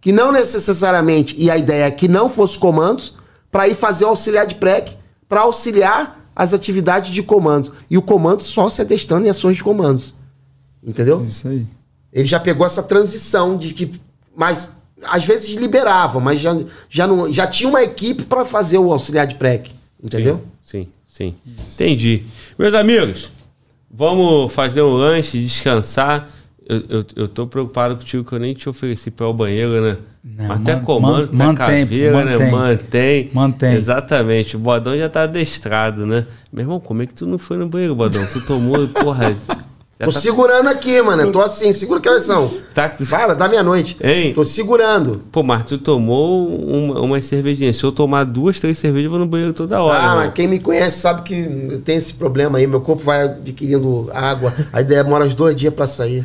que 0.00 0.12
não 0.12 0.30
necessariamente, 0.32 1.34
e 1.38 1.50
a 1.50 1.56
ideia 1.56 1.84
é 1.84 1.90
que 1.90 2.06
não 2.08 2.28
fosse 2.28 2.58
comandos, 2.58 3.16
para 3.50 3.66
ir 3.68 3.74
fazer 3.74 4.04
o 4.04 4.08
auxiliar 4.08 4.46
de 4.46 4.54
PREC, 4.56 4.94
para 5.28 5.40
auxiliar 5.42 6.20
as 6.36 6.52
atividades 6.52 7.10
de 7.14 7.22
comandos. 7.22 7.70
E 7.88 7.96
o 7.96 8.02
comando 8.02 8.42
só 8.42 8.68
se 8.68 8.82
adestrando 8.82 9.26
em 9.26 9.30
ações 9.30 9.56
de 9.56 9.64
comandos. 9.64 10.14
Entendeu? 10.86 11.24
Isso 11.24 11.48
aí. 11.48 11.66
Ele 12.12 12.26
já 12.26 12.38
pegou 12.38 12.66
essa 12.66 12.82
transição 12.82 13.56
de 13.56 13.72
que. 13.72 13.92
Mas 14.36 14.68
às 15.06 15.24
vezes 15.24 15.54
liberava, 15.56 16.18
mas 16.20 16.40
já, 16.40 16.56
já, 16.88 17.06
não, 17.06 17.30
já 17.32 17.46
tinha 17.46 17.68
uma 17.68 17.82
equipe 17.82 18.22
para 18.24 18.44
fazer 18.44 18.78
o 18.78 18.92
auxiliar 18.92 19.26
de 19.26 19.34
PREC. 19.34 19.70
Entendeu? 20.02 20.42
Sim, 20.62 20.88
sim. 21.08 21.34
sim. 21.44 21.54
Entendi. 21.74 22.22
Meus 22.58 22.74
amigos, 22.74 23.30
vamos 23.90 24.52
fazer 24.52 24.82
um 24.82 24.92
lanche, 24.92 25.40
descansar. 25.42 26.28
Eu, 26.66 26.82
eu, 26.88 27.04
eu 27.16 27.28
tô 27.28 27.46
preocupado 27.46 27.96
contigo 27.96 28.24
que 28.24 28.32
eu 28.32 28.38
nem 28.38 28.54
te 28.54 28.66
ofereci 28.68 29.10
para 29.10 29.26
o 29.28 29.32
banheiro, 29.34 29.82
né? 29.82 29.98
Não, 30.24 30.46
Mas 30.48 30.60
até 30.62 30.74
man- 30.76 30.82
comando, 30.82 31.18
man- 31.34 31.50
até 31.50 31.62
mantém, 31.62 31.80
caveira, 31.84 32.24
né? 32.24 32.30
mantém. 32.32 32.50
Mantém. 32.50 33.30
Mantém. 33.34 33.72
Exatamente. 33.74 34.56
O 34.56 34.58
Bodão 34.58 34.96
já 34.96 35.08
tá 35.10 35.24
adestrado, 35.24 36.06
né? 36.06 36.26
Meu 36.50 36.62
irmão, 36.62 36.80
como 36.80 37.02
é 37.02 37.06
que 37.06 37.12
tu 37.12 37.26
não 37.26 37.36
foi 37.36 37.58
no 37.58 37.68
banheiro, 37.68 37.94
Bodão? 37.94 38.24
Tu 38.32 38.40
tomou, 38.46 38.88
porra. 38.88 39.34
Já 39.98 40.06
Tô 40.06 40.12
tá, 40.12 40.18
segurando 40.20 40.68
aqui, 40.68 41.00
mano. 41.00 41.30
Tô 41.30 41.40
assim, 41.40 41.72
segura 41.72 42.00
que 42.00 42.08
horas 42.08 42.24
são. 42.24 42.52
tá, 42.74 42.90
Vai, 42.98 43.28
vai 43.28 43.36
dar 43.36 43.48
meia-noite. 43.48 43.96
Hein? 44.02 44.34
Tô 44.34 44.42
segurando. 44.42 45.22
Pô, 45.30 45.42
mas 45.44 45.64
tu 45.64 45.78
tomou 45.78 46.48
uma, 46.48 47.00
uma 47.00 47.22
cervejinha. 47.22 47.72
Se 47.72 47.84
eu 47.84 47.92
tomar 47.92 48.24
duas, 48.24 48.58
três 48.58 48.76
cervejas, 48.76 49.04
eu 49.04 49.10
vou 49.10 49.20
no 49.20 49.26
banheiro 49.26 49.52
toda 49.52 49.80
hora. 49.80 49.98
Ah, 49.98 50.02
irmão. 50.02 50.16
mas 50.16 50.32
quem 50.34 50.48
me 50.48 50.58
conhece 50.58 50.98
sabe 50.98 51.22
que 51.22 51.80
tem 51.84 51.96
esse 51.96 52.14
problema 52.14 52.58
aí. 52.58 52.66
Meu 52.66 52.80
corpo 52.80 53.04
vai 53.04 53.22
adquirindo 53.22 54.10
água. 54.12 54.52
Aí 54.72 54.82
demora 54.82 55.24
uns 55.26 55.34
dois 55.34 55.54
dias 55.54 55.72
pra 55.72 55.86
sair. 55.86 56.24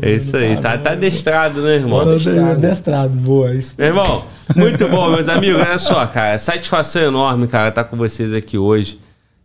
É 0.00 0.12
isso 0.12 0.36
aí. 0.36 0.56
Tá, 0.60 0.78
tá 0.78 0.92
adestrado, 0.92 1.60
né, 1.62 1.74
irmão? 1.74 2.04
Tô 2.04 2.10
adestrado. 2.10 2.50
adestrado, 2.50 3.08
boa. 3.14 3.52
Isso. 3.52 3.74
Meu 3.76 3.88
irmão, 3.88 4.24
muito 4.54 4.86
bom, 4.88 5.10
meus 5.10 5.28
amigos. 5.28 5.60
Olha 5.60 5.78
só, 5.80 6.06
cara, 6.06 6.38
satisfação 6.38 7.02
enorme, 7.02 7.48
cara, 7.48 7.68
estar 7.70 7.82
com 7.84 7.96
vocês 7.96 8.32
aqui 8.32 8.56
hoje. 8.56 9.00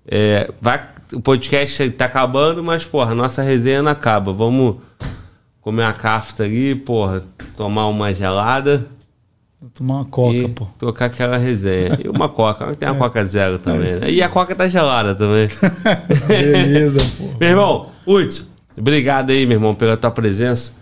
É, 0.08 0.50
vai, 0.62 0.82
o 1.14 1.22
podcast 1.22 1.90
tá 1.92 2.06
acabando, 2.06 2.64
mas, 2.64 2.86
porra, 2.86 3.12
a 3.12 3.16
nossa 3.16 3.42
resenha 3.42 3.82
não 3.82 3.92
acaba. 3.92 4.32
Vamos 4.32 4.78
comer 5.62 5.84
uma 5.84 5.94
cafta 5.94 6.44
ali, 6.44 6.76
porra, 6.76 7.24
tomar 7.56 7.88
uma 7.88 8.14
gelada 8.14 8.88
Vou 9.62 9.70
tomar 9.70 9.96
uma 9.98 10.06
coca, 10.06 10.36
e 10.36 10.48
pô. 10.48 10.68
tocar 10.80 11.06
aquela 11.06 11.38
resenha. 11.38 12.00
E 12.04 12.10
uma 12.10 12.28
coca, 12.28 12.74
tem 12.74 12.90
uma 12.90 12.98
coca 12.98 13.24
zero 13.24 13.60
também, 13.60 14.00
né? 14.00 14.10
E 14.10 14.20
a 14.20 14.28
coca 14.28 14.56
tá 14.56 14.68
gelada 14.68 15.14
também. 15.14 15.48
Beleza, 16.28 17.00
pô. 17.16 17.26
Meu 17.40 17.50
irmão, 17.50 17.90
Hudson, 18.08 18.46
obrigado 18.76 19.30
aí, 19.30 19.46
meu 19.46 19.58
irmão, 19.58 19.76
pela 19.76 19.96
tua 19.96 20.10
presença. 20.10 20.74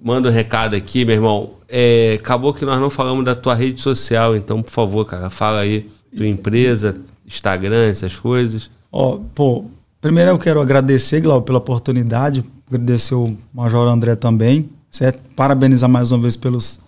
Manda 0.00 0.28
um 0.28 0.32
recado 0.32 0.76
aqui, 0.76 1.04
meu 1.04 1.16
irmão. 1.16 1.54
É, 1.68 2.16
acabou 2.20 2.54
que 2.54 2.64
nós 2.64 2.80
não 2.80 2.90
falamos 2.90 3.24
da 3.24 3.34
tua 3.34 3.56
rede 3.56 3.80
social, 3.80 4.36
então, 4.36 4.62
por 4.62 4.70
favor, 4.70 5.04
cara, 5.04 5.28
fala 5.28 5.58
aí 5.58 5.90
tua 6.16 6.28
empresa, 6.28 6.94
Instagram, 7.26 7.88
essas 7.88 8.14
coisas. 8.14 8.70
Ó, 8.92 9.18
pô, 9.34 9.64
primeiro 10.02 10.30
eu 10.32 10.38
quero 10.38 10.60
agradecer, 10.60 11.20
Glauco, 11.22 11.46
pela 11.46 11.58
oportunidade, 11.58 12.44
agradecer 12.68 13.14
o 13.14 13.34
Major 13.54 13.88
André 13.88 14.14
também, 14.14 14.68
certo? 14.90 15.20
Parabenizar 15.34 15.88
mais 15.88 16.12
uma 16.12 16.20
vez 16.20 16.36
pelos 16.36 16.78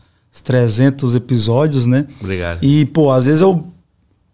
300 0.42 1.14
episódios, 1.14 1.86
né? 1.86 2.06
Obrigado. 2.20 2.62
E, 2.62 2.84
pô, 2.84 3.10
às 3.10 3.24
vezes 3.24 3.40
eu 3.40 3.64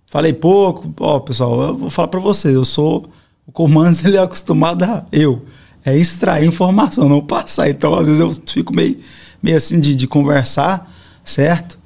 falei 0.09 0.33
pouco, 0.33 0.93
ó, 0.99 1.21
pessoal, 1.21 1.63
eu 1.63 1.77
vou 1.77 1.91
falar 1.91 2.09
pra 2.09 2.19
vocês, 2.19 2.53
eu 2.53 2.65
sou, 2.65 3.09
o 3.47 3.53
Comandos, 3.53 4.03
ele 4.05 4.17
é 4.17 4.23
acostumado 4.23 4.83
a, 4.83 5.07
eu, 5.13 5.45
é 5.85 5.97
extrair 5.97 6.45
informação, 6.45 7.09
não 7.09 7.21
passar, 7.21 7.71
então 7.71 7.95
às 7.95 8.07
vezes 8.07 8.21
eu 8.21 8.33
fico 8.47 8.75
meio, 8.75 8.97
meio 9.41 9.57
assim 9.57 9.79
de, 9.79 9.95
de 9.95 10.09
conversar, 10.09 10.91
certo? 11.23 11.79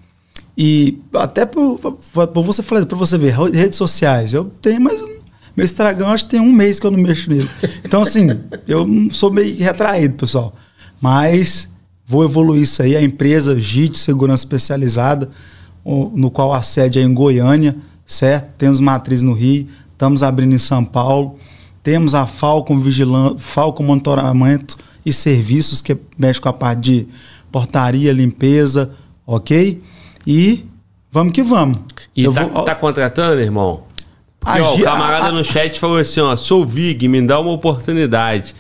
E 0.57 0.99
até 1.15 1.45
por 1.45 1.79
por 1.79 2.43
você 2.45 2.63
falar, 2.63 2.87
para 2.87 2.97
você 2.97 3.19
ver, 3.19 3.35
redes 3.53 3.77
sociais, 3.77 4.33
eu 4.33 4.45
tenho, 4.63 4.81
mas 4.81 5.03
meu 5.57 5.65
Instagram 5.65 6.09
acho 6.09 6.25
que 6.25 6.31
tem 6.31 6.41
um 6.41 6.53
mês 6.53 6.79
que 6.81 6.87
eu 6.87 6.91
não 6.91 6.99
mexo 6.99 7.31
nele. 7.31 7.49
Então, 7.85 8.03
assim, 8.03 8.29
eu 8.67 8.87
sou 9.11 9.31
meio 9.33 9.57
retraído, 9.59 10.15
pessoal. 10.15 10.55
Mas 11.01 11.69
vou 12.07 12.25
evoluir 12.25 12.63
isso 12.63 12.83
aí. 12.83 12.97
A 12.97 13.03
empresa 13.03 13.59
JIT 13.59 13.99
Segurança 13.99 14.43
Especializada, 14.45 15.29
no 15.85 16.31
qual 16.31 16.53
a 16.53 16.63
sede 16.63 16.99
é 16.99 17.03
em 17.03 17.13
Goiânia, 17.15 17.77
certo? 18.07 18.49
Temos 18.59 18.81
matriz 18.81 19.23
no 19.23 19.33
Rio, 19.33 19.67
estamos 19.93 20.23
abrindo 20.23 20.55
em 20.55 20.59
São 20.59 20.85
Paulo. 20.85 21.39
Temos 21.83 22.15
a 22.15 22.27
Falcon 22.27 22.81
Vigilância, 22.81 23.39
Falcon 23.39 23.83
Monitoramento 23.85 24.77
e 25.05 25.13
Serviços, 25.13 25.83
que 25.83 25.97
mexe 26.17 26.41
com 26.41 26.49
a 26.49 26.53
parte 26.53 26.81
de 26.81 27.07
portaria, 27.53 28.11
limpeza, 28.13 28.91
ok? 29.27 29.83
E 30.27 30.65
vamos 31.13 31.33
que 31.35 31.43
vamos. 31.43 31.77
E 32.17 32.25
tá, 32.25 32.31
vou- 32.45 32.65
tá 32.65 32.75
contratando, 32.75 33.41
irmão? 33.41 33.83
Porque, 34.45 34.59
A 34.61 34.65
ó, 34.65 34.75
o 34.77 34.83
camarada 34.83 35.27
a- 35.29 35.33
no 35.33 35.43
chat 35.45 35.79
falou 35.81 35.99
assim, 35.99 36.21
ó, 36.21 36.37
sou 36.37 36.65
Vig, 36.67 37.09
me 37.09 37.23
dá 37.23 37.41
uma 37.41 37.53
oportunidade. 37.53 38.55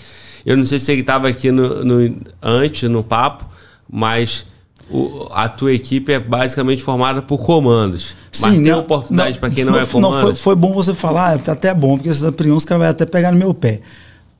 Eu 0.46 0.56
não 0.56 0.64
sei 0.64 0.78
se 0.78 0.90
ele 0.92 1.02
tava 1.02 1.28
aqui 1.28 1.50
no, 1.50 1.84
no- 1.84 2.16
antes, 2.42 2.88
no 2.90 3.02
papo, 3.02 3.44
mas 3.90 4.44
o- 4.90 5.28
a 5.32 5.48
tua 5.48 5.72
equipe 5.72 6.12
é 6.12 6.18
basicamente 6.20 6.82
formada 6.82 7.22
por 7.22 7.38
comandos. 7.38 8.14
mas 8.40 8.52
tem 8.52 8.60
não- 8.62 8.80
oportunidade 8.80 9.38
para 9.38 9.50
quem 9.50 9.64
não, 9.64 9.72
foi- 9.74 9.82
é 9.82 9.86
comando? 9.86 10.20
foi, 10.20 10.34
foi 10.34 10.54
bom 10.56 10.72
você 10.72 10.92
falar, 10.94 11.38
é 11.46 11.50
até 11.50 11.72
bom, 11.72 11.96
porque 11.96 12.12
se 12.12 12.30
primeiro 12.32 12.56
os 12.56 12.64
caras 12.64 12.82
vão 12.82 12.90
até 12.90 13.06
pegar 13.06 13.30
no 13.32 13.38
meu 13.38 13.54
pé. 13.54 13.80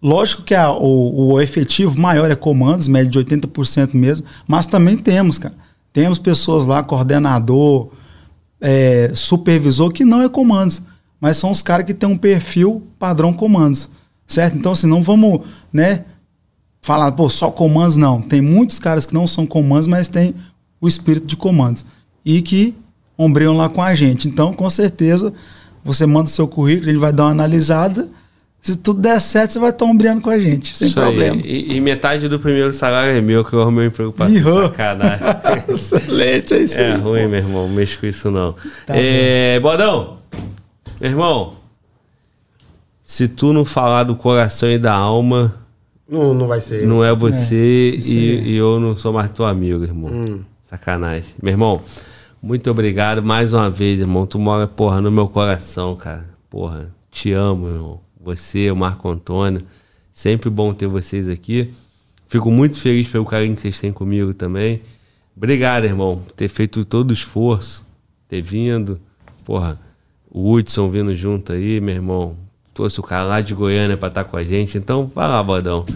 Lógico 0.03 0.43
que 0.43 0.55
a- 0.55 0.71
o, 0.73 1.33
o 1.35 1.41
efetivo 1.41 1.99
maior 1.99 2.31
é 2.31 2.35
comandos, 2.35 2.89
média 2.89 3.09
de 3.11 3.19
80% 3.19 3.95
mesmo, 3.95 4.27
mas 4.47 4.67
também 4.67 4.97
temos, 4.97 5.39
cara. 5.39 5.55
Temos 5.93 6.19
pessoas 6.19 6.67
lá, 6.67 6.83
coordenador, 6.83 7.89
é, 8.61 9.13
supervisor, 9.15 9.91
que 9.93 10.05
não 10.05 10.21
é 10.23 10.29
comandos, 10.29 10.83
mas 11.25 11.39
são 11.39 11.51
os 11.51 11.63
caras 11.63 11.87
que 11.87 11.95
têm 11.95 12.07
um 12.07 12.19
perfil 12.19 12.83
padrão 12.99 13.33
comandos, 13.33 13.89
certo? 14.27 14.59
Então, 14.59 14.73
assim, 14.73 14.87
não 14.87 15.03
vamos, 15.03 15.41
né, 15.73 16.05
falar, 16.83 17.11
pô, 17.13 17.31
só 17.31 17.51
comandos 17.51 17.97
não. 17.97 18.21
Tem 18.21 18.43
muitos 18.43 18.79
caras 18.79 19.07
que 19.07 19.15
não 19.15 19.27
são 19.27 19.47
comandos, 19.47 19.87
mas 19.87 20.07
tem 20.07 20.35
o 20.79 20.87
espírito 20.87 21.27
de 21.27 21.35
comandos. 21.35 21.87
E 22.23 22.43
que 22.43 22.75
ombreiam 23.17 23.57
lá 23.57 23.71
com 23.71 23.83
a 23.83 23.95
gente. 23.95 24.29
Então, 24.29 24.53
com 24.53 24.69
certeza, 24.69 25.33
você 25.83 26.05
manda 26.05 26.27
o 26.27 26.31
seu 26.31 26.47
currículo, 26.47 26.91
ele 26.91 26.99
vai 26.99 27.11
dar 27.11 27.23
uma 27.23 27.31
analisada. 27.31 28.07
Se 28.61 28.77
tudo 28.77 29.01
der 29.01 29.19
certo, 29.19 29.53
você 29.53 29.59
vai 29.59 29.71
estar 29.71 29.87
ombreando 29.87 30.21
com 30.21 30.29
a 30.29 30.39
gente, 30.39 30.77
sem 30.77 30.89
Isso 30.89 30.95
problema. 30.95 31.41
E, 31.43 31.75
e 31.75 31.81
metade 31.81 32.29
do 32.29 32.39
primeiro 32.39 32.75
salário 32.75 33.13
é 33.17 33.21
meu, 33.23 33.43
que 33.43 33.55
eu 33.55 33.63
arrumei 33.63 33.87
um 33.87 33.89
emprego 33.89 34.13
pra 34.13 34.27
sacanagem. 34.29 35.27
Excelente, 35.73 36.53
é 36.53 36.59
isso 36.65 36.79
É 36.79 36.93
aí. 36.93 37.01
ruim, 37.01 37.27
meu 37.29 37.39
irmão. 37.39 37.67
Não 37.67 37.75
mexo 37.75 37.99
com 37.99 38.07
isso, 38.07 38.31
não. 38.31 38.55
Tá 38.87 38.95
é, 38.95 39.59
Bodão, 39.59 40.19
meu 41.05 41.11
irmão, 41.11 41.57
se 43.03 43.29
tu 43.29 43.53
não 43.53 43.63
falar 43.63 44.05
do 44.05 44.17
coração 44.17 44.71
e 44.71 44.79
da 44.79 44.95
alma, 44.95 45.55
Não, 46.09 46.33
não 46.33 46.47
vai 46.49 46.63
ser. 46.63 46.87
não 46.87 47.05
é 47.05 47.15
você 47.15 47.91
isso 47.91 48.15
e, 48.15 48.53
e 48.53 48.57
eu 48.57 48.81
não 48.81 48.97
sou 48.97 49.13
mais 49.13 49.31
teu 49.31 49.45
amigo, 49.45 49.85
irmão. 49.85 50.11
Hum. 50.11 50.41
Sacanagem. 50.63 51.35
Meu 51.43 51.53
irmão, 51.53 51.83
muito 52.41 52.71
obrigado 52.71 53.23
mais 53.23 53.53
uma 53.53 53.69
vez, 53.69 54.01
irmão. 54.01 54.27
Tu 54.27 54.39
mora, 54.39 54.67
porra, 54.67 55.03
no 55.03 55.11
meu 55.13 55.29
coração, 55.29 55.95
cara. 55.95 56.25
Porra, 56.49 56.91
te 57.11 57.33
amo, 57.33 57.69
irmão. 57.69 58.01
Você, 58.19 58.71
o 58.71 58.77
Marco 58.77 59.07
Antônio. 59.07 59.61
Sempre 60.11 60.49
bom 60.49 60.73
ter 60.73 60.87
vocês 60.87 61.29
aqui. 61.29 61.71
Fico 62.29 62.51
muito 62.51 62.79
feliz 62.81 63.11
pelo 63.11 63.27
carinho 63.27 63.55
que 63.55 63.61
vocês 63.61 63.79
têm 63.79 63.93
comigo 63.93 64.33
também. 64.33 64.81
Obrigado, 65.37 65.85
irmão, 65.85 66.23
por 66.25 66.33
ter 66.33 66.49
feito 66.49 66.83
todo 66.83 67.11
o 67.11 67.13
esforço, 67.13 67.87
ter 68.27 68.41
vindo. 68.41 68.99
Porra, 69.45 69.79
o 70.35 70.53
Hudson 70.53 70.91
vindo 70.91 71.15
junto 71.15 71.53
aí, 71.53 71.81
meu 71.81 71.95
irmão. 71.95 72.37
Trouxe 72.75 72.99
o 72.99 73.05
cara 73.05 73.23
lá 73.23 73.41
de 73.41 73.55
Goiânia 73.55 73.97
pra 73.97 74.09
estar 74.09 74.25
com 74.25 74.37
a 74.37 74.43
gente. 74.43 74.77
Então, 74.77 75.09
vai 75.15 75.29
lá, 75.29 75.41
Bodão. 75.41 75.87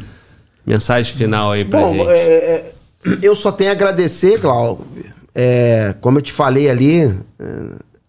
Mensagem 0.65 1.12
final 1.12 1.50
aí 1.50 1.65
pra 1.65 1.81
Bom, 1.81 1.92
gente. 1.92 2.08
é, 2.08 2.15
é, 2.15 2.73
eu 3.20 3.34
só 3.34 3.50
tenho 3.50 3.70
a 3.70 3.73
agradecer, 3.73 4.41
Cláudio. 4.41 4.86
É, 5.34 5.92
como 6.00 6.18
eu 6.18 6.23
te 6.23 6.33
falei 6.33 6.70
ali, 6.70 7.02
é, 7.02 7.15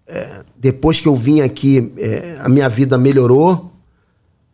é, 0.08 0.30
depois 0.56 1.02
que 1.02 1.08
eu 1.08 1.16
vim 1.16 1.42
aqui, 1.42 1.92
é, 1.98 2.38
a 2.40 2.48
minha 2.48 2.70
vida 2.70 2.96
melhorou. 2.96 3.66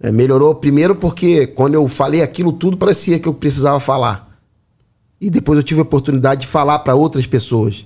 Melhorou 0.01 0.53
primeiro 0.55 0.95
porque 0.95 1.47
quando 1.47 1.73
eu 1.73 1.87
falei 1.87 2.21
aquilo 2.21 2.53
tudo, 2.53 2.77
parecia 2.77 3.17
que 3.17 3.27
eu 3.27 3.33
precisava 3.33 3.79
falar. 3.79 4.39
E 5.19 5.29
depois 5.29 5.57
eu 5.57 5.63
tive 5.63 5.79
a 5.79 5.83
oportunidade 5.83 6.41
de 6.41 6.47
falar 6.47 6.79
para 6.79 6.95
outras 6.95 7.25
pessoas. 7.25 7.85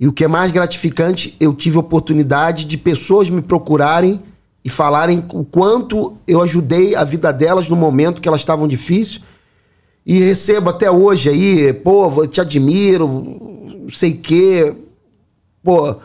E 0.00 0.08
o 0.08 0.12
que 0.12 0.24
é 0.24 0.28
mais 0.28 0.50
gratificante, 0.50 1.36
eu 1.38 1.52
tive 1.52 1.76
oportunidade 1.76 2.64
de 2.64 2.78
pessoas 2.78 3.28
me 3.28 3.42
procurarem 3.42 4.22
e 4.64 4.70
falarem 4.70 5.22
o 5.32 5.44
quanto 5.44 6.16
eu 6.26 6.40
ajudei 6.40 6.94
a 6.94 7.04
vida 7.04 7.30
delas 7.30 7.68
no 7.68 7.76
momento 7.76 8.22
que 8.22 8.26
elas 8.26 8.40
estavam 8.40 8.66
difíceis. 8.66 9.20
E 10.06 10.18
recebo 10.18 10.70
até 10.70 10.90
hoje 10.90 11.28
aí, 11.28 11.72
pô, 11.74 12.26
te 12.26 12.40
admiro, 12.40 13.86
sei 13.92 14.12
o 14.12 14.18
quê. 14.18 14.74
Pô, 15.62 15.96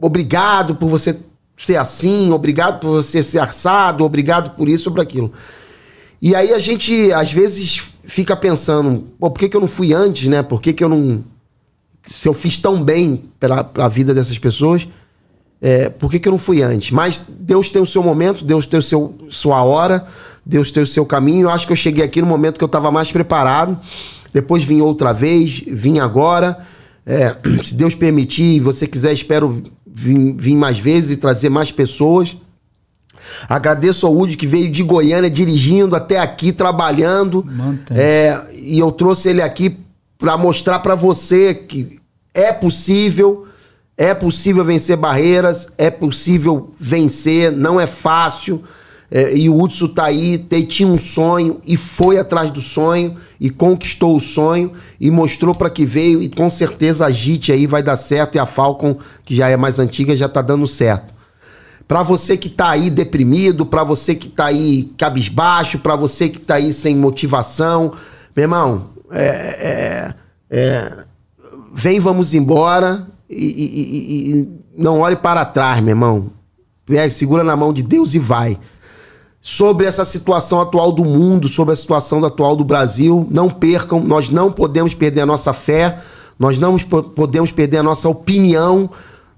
obrigado 0.00 0.74
por 0.74 0.88
você 0.88 1.18
ser 1.56 1.76
assim, 1.76 2.32
obrigado 2.32 2.80
por 2.80 3.02
você 3.02 3.22
ser 3.22 3.40
assado, 3.40 4.04
obrigado 4.04 4.56
por 4.56 4.70
isso 4.70 4.88
ou 4.88 4.94
por 4.94 5.02
aquilo. 5.02 5.30
E 6.20 6.34
aí 6.34 6.54
a 6.54 6.58
gente, 6.58 7.12
às 7.12 7.30
vezes, 7.30 7.92
fica 8.04 8.34
pensando, 8.34 9.04
pô, 9.18 9.30
por 9.30 9.38
que, 9.38 9.50
que 9.50 9.56
eu 9.56 9.60
não 9.60 9.68
fui 9.68 9.92
antes, 9.92 10.26
né? 10.28 10.42
Por 10.42 10.60
que, 10.62 10.72
que 10.72 10.82
eu 10.82 10.88
não. 10.88 11.22
Se 12.06 12.28
eu 12.28 12.34
fiz 12.34 12.58
tão 12.58 12.82
bem 12.82 13.24
para 13.40 13.68
a 13.76 13.88
vida 13.88 14.12
dessas 14.12 14.38
pessoas, 14.38 14.86
é, 15.60 15.88
por 15.88 16.10
que, 16.10 16.18
que 16.18 16.28
eu 16.28 16.32
não 16.32 16.38
fui 16.38 16.62
antes? 16.62 16.90
Mas 16.90 17.24
Deus 17.26 17.70
tem 17.70 17.80
o 17.80 17.86
seu 17.86 18.02
momento, 18.02 18.44
Deus 18.44 18.66
tem 18.66 18.78
o 18.78 18.82
seu, 18.82 19.14
sua 19.30 19.62
hora, 19.62 20.06
Deus 20.44 20.70
tem 20.70 20.82
o 20.82 20.86
seu 20.86 21.06
caminho. 21.06 21.46
Eu 21.46 21.50
acho 21.50 21.66
que 21.66 21.72
eu 21.72 21.76
cheguei 21.76 22.04
aqui 22.04 22.20
no 22.20 22.26
momento 22.26 22.58
que 22.58 22.64
eu 22.64 22.66
estava 22.66 22.90
mais 22.90 23.10
preparado. 23.10 23.78
Depois 24.32 24.62
vim 24.62 24.80
outra 24.80 25.12
vez, 25.12 25.62
vim 25.66 25.98
agora. 26.00 26.58
É, 27.06 27.34
se 27.62 27.74
Deus 27.74 27.94
permitir 27.94 28.56
e 28.56 28.60
você 28.60 28.86
quiser, 28.86 29.12
espero 29.12 29.62
vir, 29.86 30.34
vir 30.36 30.54
mais 30.54 30.78
vezes 30.78 31.12
e 31.12 31.16
trazer 31.16 31.48
mais 31.48 31.72
pessoas. 31.72 32.36
Agradeço 33.48 34.06
ao 34.06 34.14
Udi 34.14 34.36
que 34.36 34.46
veio 34.46 34.70
de 34.70 34.82
Goiânia 34.82 35.30
dirigindo 35.30 35.96
até 35.96 36.18
aqui, 36.18 36.52
trabalhando. 36.52 37.46
É, 37.90 38.46
e 38.52 38.78
eu 38.78 38.92
trouxe 38.92 39.30
ele 39.30 39.40
aqui 39.40 39.78
para 40.18 40.36
mostrar 40.36 40.78
para 40.80 40.94
você 40.94 41.54
que 41.54 41.98
é 42.32 42.52
possível, 42.52 43.46
é 43.96 44.12
possível 44.14 44.64
vencer 44.64 44.96
barreiras, 44.96 45.68
é 45.78 45.90
possível 45.90 46.72
vencer, 46.78 47.52
não 47.52 47.80
é 47.80 47.86
fácil. 47.86 48.62
É, 49.10 49.36
e 49.36 49.48
o 49.48 49.60
Hudson 49.62 49.88
tá 49.88 50.06
aí, 50.06 50.38
te- 50.38 50.64
tinha 50.64 50.88
um 50.88 50.98
sonho 50.98 51.60
e 51.64 51.76
foi 51.76 52.18
atrás 52.18 52.50
do 52.50 52.60
sonho 52.60 53.16
e 53.38 53.48
conquistou 53.50 54.16
o 54.16 54.20
sonho 54.20 54.72
e 54.98 55.10
mostrou 55.10 55.54
para 55.54 55.70
que 55.70 55.84
veio 55.84 56.20
e 56.22 56.28
com 56.28 56.48
certeza 56.50 57.06
a 57.06 57.10
JIT 57.10 57.52
aí 57.52 57.66
vai 57.66 57.82
dar 57.82 57.96
certo 57.96 58.34
e 58.34 58.38
a 58.40 58.46
Falcon, 58.46 58.96
que 59.24 59.36
já 59.36 59.48
é 59.48 59.56
mais 59.56 59.78
antiga, 59.78 60.16
já 60.16 60.28
tá 60.28 60.42
dando 60.42 60.66
certo. 60.66 61.14
Pra 61.86 62.02
você 62.02 62.36
que 62.36 62.48
tá 62.48 62.70
aí 62.70 62.88
deprimido, 62.90 63.66
pra 63.66 63.84
você 63.84 64.14
que 64.14 64.28
tá 64.28 64.46
aí 64.46 64.90
cabisbaixo, 64.96 65.78
pra 65.78 65.94
você 65.94 66.28
que 66.30 66.40
tá 66.40 66.54
aí 66.54 66.72
sem 66.72 66.96
motivação, 66.96 67.92
meu 68.34 68.44
irmão, 68.44 68.93
é, 69.14 70.10
é- 70.10 70.14
é, 70.50 71.04
vem, 71.72 71.98
vamos 72.00 72.34
embora 72.34 73.06
e, 73.28 73.44
e- 73.44 74.40
e- 74.40 74.48
não 74.76 75.00
olhe 75.00 75.16
para 75.16 75.44
trás, 75.44 75.80
meu 75.82 75.90
irmão. 75.92 76.26
Pega, 76.86 77.10
segura 77.10 77.42
na 77.42 77.56
mão 77.56 77.72
de 77.72 77.82
Deus 77.82 78.14
e 78.14 78.18
vai. 78.18 78.58
Sobre 79.40 79.86
essa 79.86 80.04
situação 80.04 80.60
atual 80.60 80.90
do 80.92 81.04
mundo, 81.04 81.48
sobre 81.48 81.72
a 81.74 81.76
situação 81.76 82.24
atual 82.24 82.56
do 82.56 82.64
Brasil, 82.64 83.26
não 83.30 83.48
percam, 83.50 84.00
nós 84.00 84.30
não 84.30 84.50
podemos 84.50 84.94
perder 84.94 85.20
a 85.22 85.26
nossa 85.26 85.52
fé, 85.52 85.98
nós 86.38 86.58
não 86.58 86.78
po- 86.78 87.02
podemos 87.02 87.52
perder 87.52 87.78
a 87.78 87.82
nossa 87.82 88.08
opinião, 88.08 88.88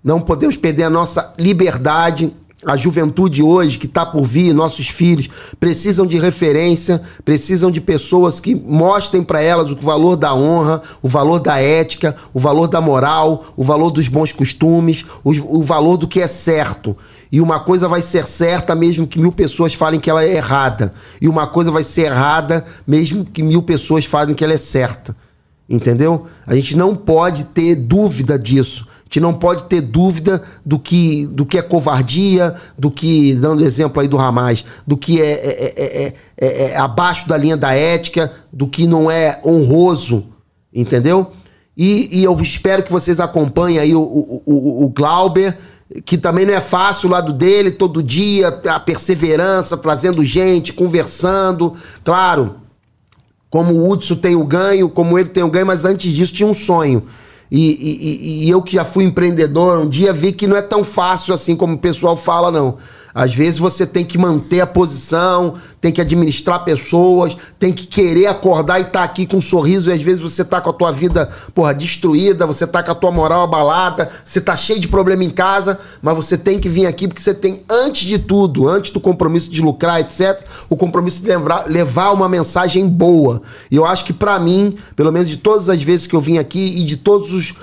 não 0.03 0.21
podemos 0.21 0.57
perder 0.57 0.85
a 0.85 0.91
nossa 0.91 1.35
liberdade. 1.39 2.33
A 2.65 2.75
juventude 2.75 3.43
hoje 3.43 3.79
que 3.79 3.85
está 3.85 4.07
por 4.07 4.25
vir, 4.25 4.55
nossos 4.55 4.89
filhos, 4.89 5.29
precisam 5.61 6.07
de 6.07 6.19
referência, 6.19 7.03
precisam 7.23 7.71
de 7.71 7.83
pessoas 7.83 8.41
que 8.41 8.55
mostrem 8.55 9.23
para 9.23 9.43
elas 9.43 9.71
o 9.71 9.77
valor 9.77 10.17
da 10.17 10.35
honra, 10.35 10.81
o 11.03 11.09
valor 11.09 11.39
da 11.39 11.61
ética, 11.61 12.17
o 12.33 12.41
valor 12.41 12.67
da 12.67 12.81
moral, 12.81 13.53
o 13.57 13.63
valor 13.63 13.91
dos 13.91 14.09
bons 14.09 14.33
costumes, 14.33 15.05
o, 15.23 15.59
o 15.59 15.63
valor 15.63 15.99
do 15.99 16.09
que 16.09 16.21
é 16.21 16.27
certo. 16.27 16.97
E 17.31 17.43
uma 17.43 17.61
coisa 17.61 17.89
vai 17.89 18.01
ser 18.01 18.25
certa 18.25 18.75
mesmo 18.75 19.07
que 19.07 19.19
mil 19.19 19.33
pessoas 19.33 19.75
falem 19.75 20.01
que 20.01 20.09
ela 20.09 20.25
é 20.25 20.37
errada. 20.37 20.95
E 21.21 21.29
uma 21.29 21.47
coisa 21.47 21.71
vai 21.71 21.85
ser 21.85 22.07
errada 22.07 22.65
mesmo 22.87 23.25
que 23.25 23.43
mil 23.43 23.63
pessoas 23.63 24.07
falem 24.07 24.35
que 24.35 24.43
ela 24.43 24.55
é 24.55 24.59
certa. 24.59 25.15
Entendeu? 25.69 26.27
A 26.47 26.55
gente 26.55 26.75
não 26.75 26.97
pode 26.97 27.45
ter 27.45 27.75
dúvida 27.75 28.39
disso. 28.39 28.87
Gente 29.07 29.21
não 29.21 29.33
pode 29.33 29.65
ter 29.65 29.81
dúvida 29.81 30.43
do 30.65 30.79
que, 30.81 31.27
do 31.29 31.47
que 31.47 31.57
é 31.57 31.63
covardia, 31.63 32.57
do 32.77 32.91
que, 32.91 33.35
dando 33.35 33.65
exemplo 33.65 34.03
aí 34.03 34.09
do 34.09 34.17
Ramais, 34.17 34.65
do 34.85 34.97
que 34.97 35.21
é, 35.23 35.31
é- 35.31 35.75
é- 35.77 36.07
é- 36.07 36.15
é- 36.37 36.63
é 36.73 36.77
abaixo 36.77 37.29
da 37.29 37.37
linha 37.37 37.57
da 37.57 37.73
ética, 37.73 38.33
do 38.53 38.67
que 38.67 38.87
não 38.87 39.09
é 39.09 39.41
honroso. 39.45 40.25
Entendeu? 40.75 41.31
E, 41.77 42.21
e 42.21 42.25
eu 42.25 42.39
espero 42.41 42.83
que 42.83 42.91
vocês 42.91 43.21
acompanhem 43.21 43.79
aí 43.79 43.95
o, 43.95 44.01
o, 44.01 44.43
o, 44.45 44.85
o 44.85 44.89
Glauber, 44.89 45.57
que 46.05 46.19
também 46.19 46.45
não 46.45 46.53
é 46.55 46.61
fácil 46.61 47.09
o 47.09 47.13
lado 47.13 47.33
dele, 47.33 47.71
todo 47.71 48.03
dia, 48.03 48.49
a 48.49 48.81
perseverança, 48.81 49.77
trazendo 49.77 50.25
gente, 50.25 50.73
conversando. 50.73 51.75
Claro, 52.03 52.57
como 53.49 53.75
o 53.75 53.89
Hudson 53.89 54.17
tem 54.17 54.35
o 54.35 54.45
ganho, 54.45 54.89
como 54.89 55.17
ele 55.17 55.29
tem 55.29 55.45
o 55.45 55.51
ganho, 55.51 55.67
mas 55.67 55.85
antes 55.85 56.13
disso 56.13 56.33
tinha 56.33 56.49
um 56.49 56.55
sonho. 56.55 57.05
E, 57.51 57.71
e- 57.71 58.45
e- 58.47 58.51
eu 58.51 58.61
que 58.61 58.75
já 58.75 58.85
fui 58.85 59.05
empreendedor, 59.05 59.79
um 59.79 59.89
dia 59.89 60.13
vi 60.13 60.33
que 60.33 60.47
não 60.47 60.57
é 60.57 60.63
tão 60.63 60.83
fácil 60.83 61.33
assim 61.33 61.55
como 61.55 61.75
o 61.75 61.79
pessoal 61.79 62.17
fala, 62.17 62.51
não. 62.51 62.77
Às 63.17 63.35
vezes 63.35 63.59
você 63.59 63.87
tem 63.87 64.05
que 64.05 64.19
manter 64.19 64.61
a 64.61 64.67
posição, 64.67 65.55
tem 65.81 65.91
que 65.91 66.03
administrar 66.03 66.63
pessoas, 66.65 67.35
tem 67.59 67.73
que 67.73 67.87
querer 67.87 68.27
acordar 68.27 68.79
e 68.79 68.83
estar 68.83 69.03
aqui 69.03 69.25
com 69.25 69.39
um 69.39 69.41
sorriso, 69.41 69.89
e 69.89 69.93
às 69.95 70.03
vezes 70.03 70.21
você 70.21 70.45
tá 70.45 70.61
com 70.61 70.69
a 70.69 70.73
tua 70.75 70.93
vida, 70.93 71.31
porra, 71.55 71.73
destruída, 71.73 72.47
você 72.47 72.67
tá 72.67 72.83
com 72.83 72.91
a 72.91 72.95
tua 72.95 73.11
moral 73.11 73.43
abalada, 73.43 74.11
você 74.23 74.39
tá 74.39 74.55
cheio 74.55 74.79
de 74.79 74.87
problema 74.87 75.25
em 75.25 75.31
casa, 75.31 75.81
mas 76.03 76.15
você 76.15 76.37
tem 76.37 76.59
que 76.59 76.69
vir 76.69 76.85
aqui 76.85 77.09
porque 77.09 77.23
você 77.23 77.33
tem, 77.33 77.63
antes 77.71 78.07
de 78.07 78.19
tudo, 78.19 78.69
antes 78.69 78.91
do 78.91 79.01
compromisso 79.01 79.51
de 79.51 79.63
lucrar, 79.63 79.99
etc., 79.99 80.43
o 80.69 80.77
compromisso 80.77 81.23
de 81.23 81.29
lembrar- 81.29 81.65
levar 81.67 82.11
uma 82.13 82.29
mensagem 82.29 82.87
boa. 82.87 83.41
E 83.71 83.77
eu 83.77 83.87
acho 83.87 84.05
que 84.05 84.13
pra 84.13 84.39
mim, 84.39 84.77
pelo 84.95 85.11
menos 85.11 85.31
de 85.31 85.39
todas 85.39 85.71
as 85.71 85.83
vezes 85.83 86.07
que 86.07 86.15
eu 86.15 86.21
vim 86.21 86.37
aqui 86.37 86.83
e 86.83 86.85
de 86.85 86.99
todos 86.99 87.33
os 87.33 87.55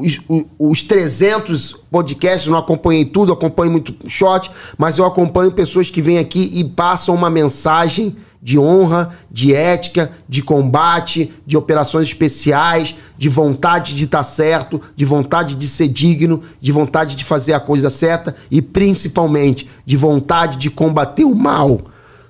os, 0.00 0.20
os, 0.28 0.44
os 0.58 0.82
300 0.82 1.72
podcasts, 1.90 2.50
não 2.50 2.58
acompanhei 2.58 3.04
tudo, 3.04 3.32
acompanho 3.32 3.70
muito 3.70 3.94
short, 4.08 4.50
mas 4.78 4.98
eu 4.98 5.04
acompanho 5.04 5.52
pessoas 5.52 5.90
que 5.90 6.00
vêm 6.00 6.18
aqui 6.18 6.50
e 6.54 6.64
passam 6.64 7.14
uma 7.14 7.28
mensagem 7.28 8.16
de 8.42 8.58
honra, 8.58 9.16
de 9.30 9.54
ética, 9.54 10.10
de 10.28 10.42
combate, 10.42 11.32
de 11.46 11.56
operações 11.56 12.08
especiais, 12.08 12.96
de 13.16 13.28
vontade 13.28 13.94
de 13.94 14.04
estar 14.04 14.24
certo, 14.24 14.80
de 14.96 15.04
vontade 15.04 15.54
de 15.54 15.68
ser 15.68 15.86
digno, 15.86 16.42
de 16.60 16.72
vontade 16.72 17.14
de 17.14 17.24
fazer 17.24 17.52
a 17.52 17.60
coisa 17.60 17.88
certa 17.88 18.34
e 18.50 18.60
principalmente 18.60 19.70
de 19.86 19.96
vontade 19.96 20.56
de 20.56 20.70
combater 20.70 21.24
o 21.24 21.34
mal. 21.34 21.82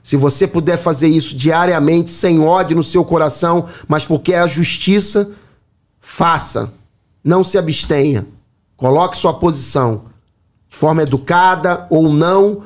Se 0.03 0.17
você 0.17 0.47
puder 0.47 0.77
fazer 0.77 1.09
isso 1.09 1.35
diariamente, 1.35 2.11
sem 2.11 2.41
ódio 2.41 2.77
no 2.77 2.85
seu 2.85 3.05
coração, 3.05 3.67
mas 3.89 4.05
porque 4.05 4.35
é 4.35 4.41
a 4.41 4.47
justiça, 4.47 5.31
faça. 6.01 6.73
Não 7.25 7.45
se 7.45 7.57
abstenha. 7.57 8.27
Coloque 8.77 9.17
sua 9.17 9.35
posição 9.35 10.07
de 10.69 10.77
forma 10.77 11.03
educada 11.03 11.87
ou 11.91 12.09
não, 12.09 12.63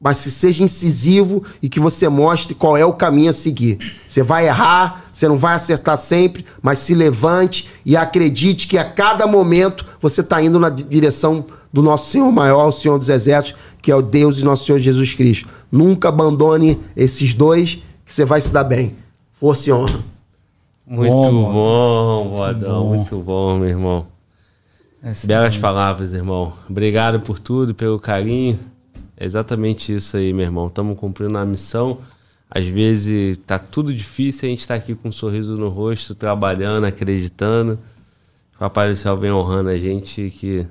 mas 0.00 0.22
que 0.22 0.30
seja 0.30 0.62
incisivo 0.62 1.42
e 1.60 1.68
que 1.68 1.80
você 1.80 2.08
mostre 2.08 2.54
qual 2.54 2.76
é 2.76 2.84
o 2.84 2.92
caminho 2.92 3.30
a 3.30 3.32
seguir. 3.32 3.78
Você 4.06 4.22
vai 4.22 4.46
errar, 4.46 5.04
você 5.12 5.26
não 5.26 5.36
vai 5.36 5.54
acertar 5.54 5.98
sempre, 5.98 6.46
mas 6.62 6.78
se 6.78 6.94
levante 6.94 7.68
e 7.84 7.96
acredite 7.96 8.68
que 8.68 8.78
a 8.78 8.84
cada 8.84 9.26
momento 9.26 9.84
você 10.00 10.20
está 10.20 10.40
indo 10.40 10.58
na 10.58 10.70
direção 10.70 11.44
do 11.72 11.82
nosso 11.82 12.10
Senhor 12.10 12.30
maior, 12.30 12.68
o 12.68 12.72
Senhor 12.72 12.96
dos 12.96 13.08
Exércitos, 13.08 13.60
que 13.82 13.90
é 13.90 13.96
o 13.96 14.02
Deus 14.02 14.36
de 14.36 14.44
nosso 14.44 14.64
Senhor 14.64 14.78
Jesus 14.78 15.14
Cristo. 15.14 15.48
Nunca 15.70 16.08
abandone 16.08 16.80
esses 16.96 17.34
dois, 17.34 17.82
que 18.06 18.12
você 18.12 18.24
vai 18.24 18.40
se 18.40 18.52
dar 18.52 18.64
bem. 18.64 18.96
Força 19.32 19.68
e 19.68 19.72
honra. 19.72 20.17
Muito 20.88 21.12
Bom, 21.12 21.52
bom, 21.52 22.36
Bodão. 22.36 22.82
Bom. 22.82 22.96
Muito 22.96 23.18
bom, 23.18 23.58
meu 23.58 23.68
irmão. 23.68 24.06
Essa 25.02 25.26
Belas 25.26 25.56
palavras, 25.58 26.14
irmão. 26.14 26.52
Obrigado 26.68 27.20
por 27.20 27.38
tudo, 27.38 27.74
pelo 27.74 28.00
carinho. 28.00 28.58
É 29.14 29.26
exatamente 29.26 29.94
isso 29.94 30.16
aí, 30.16 30.32
meu 30.32 30.46
irmão. 30.46 30.66
Estamos 30.68 30.98
cumprindo 30.98 31.36
a 31.36 31.44
missão. 31.44 31.98
Às 32.50 32.64
vezes 32.64 33.36
tá 33.46 33.58
tudo 33.58 33.92
difícil, 33.92 34.48
a 34.48 34.50
gente 34.50 34.66
tá 34.66 34.74
aqui 34.74 34.94
com 34.94 35.10
um 35.10 35.12
sorriso 35.12 35.58
no 35.58 35.68
rosto, 35.68 36.14
trabalhando, 36.14 36.84
acreditando. 36.84 37.78
O 38.56 38.58
Papai 38.58 38.88
do 38.88 38.96
Céu 38.96 39.14
vem 39.14 39.30
honrando 39.30 39.68
a 39.68 39.76
gente 39.76 40.30
que 40.30 40.66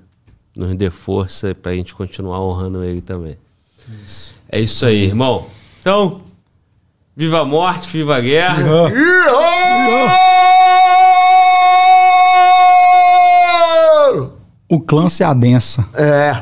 nos 0.55 0.73
dê 0.75 0.89
força 0.89 1.53
pra 1.53 1.73
gente 1.73 1.93
continuar 1.93 2.41
honrando 2.41 2.83
ele 2.83 3.01
também. 3.01 3.37
É 4.49 4.59
isso 4.59 4.83
aí, 4.83 5.03
irmão. 5.03 5.45
Então, 5.79 6.21
viva 7.15 7.41
a 7.41 7.45
morte, 7.45 7.87
viva 7.87 8.15
a 8.15 8.19
guerra. 8.19 8.63
O 14.69 14.79
clã 14.81 15.07
se 15.07 15.23
adensa. 15.23 15.85
É. 15.93 16.41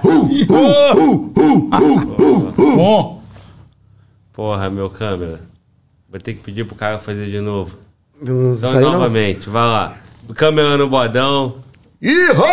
Bom, 2.57 3.21
Porra, 4.33 4.69
meu 4.69 4.89
câmera. 4.89 5.41
Vou 6.09 6.19
ter 6.19 6.33
que 6.33 6.39
pedir 6.41 6.65
pro 6.65 6.75
cara 6.75 6.97
fazer 6.99 7.29
de 7.29 7.39
novo. 7.39 7.77
Não 8.21 8.53
Então, 8.55 8.71
saiu, 8.71 8.81
não? 8.85 8.93
novamente, 8.93 9.49
vai 9.49 9.63
lá. 9.67 9.93
Câmera 10.35 10.75
no 10.77 10.89
bodão. 10.89 11.55
Ihô! 12.01 12.43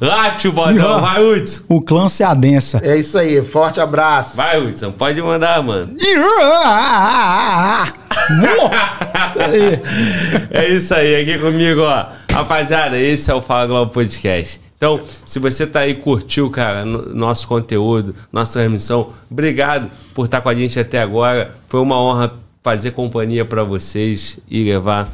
Late 0.00 0.48
o 0.48 0.52
bodão, 0.52 0.96
Ih, 0.98 1.00
vai, 1.02 1.22
Hudson. 1.22 1.62
o 1.68 1.80
clã 1.82 2.08
se 2.08 2.24
adensa. 2.24 2.80
É 2.82 2.96
isso 2.96 3.18
aí, 3.18 3.42
forte 3.44 3.78
abraço. 3.80 4.34
Vai, 4.36 4.58
Hudson, 4.58 4.90
pode 4.92 5.20
mandar, 5.20 5.62
mano. 5.62 5.92
É 10.50 10.68
isso 10.68 10.94
aí, 10.94 11.16
aqui 11.22 11.38
comigo, 11.38 11.80
ó. 11.82 12.06
Rapaziada, 12.32 12.98
esse 12.98 13.30
é 13.30 13.34
o 13.34 13.40
Fala 13.40 13.66
Globo 13.66 13.92
Podcast. 13.92 14.60
Então, 14.76 15.00
se 15.26 15.38
você 15.38 15.66
tá 15.66 15.80
aí 15.80 15.94
curtiu, 15.94 16.50
cara, 16.50 16.84
no- 16.84 17.14
nosso 17.14 17.46
conteúdo, 17.46 18.14
nossa 18.32 18.54
transmissão, 18.60 19.12
obrigado 19.30 19.90
por 20.14 20.24
estar 20.24 20.40
com 20.40 20.48
a 20.48 20.54
gente 20.54 20.78
até 20.78 21.00
agora. 21.00 21.54
Foi 21.68 21.80
uma 21.80 22.00
honra 22.00 22.32
fazer 22.62 22.92
companhia 22.92 23.44
para 23.44 23.62
vocês 23.62 24.38
e 24.48 24.64
levar 24.64 25.08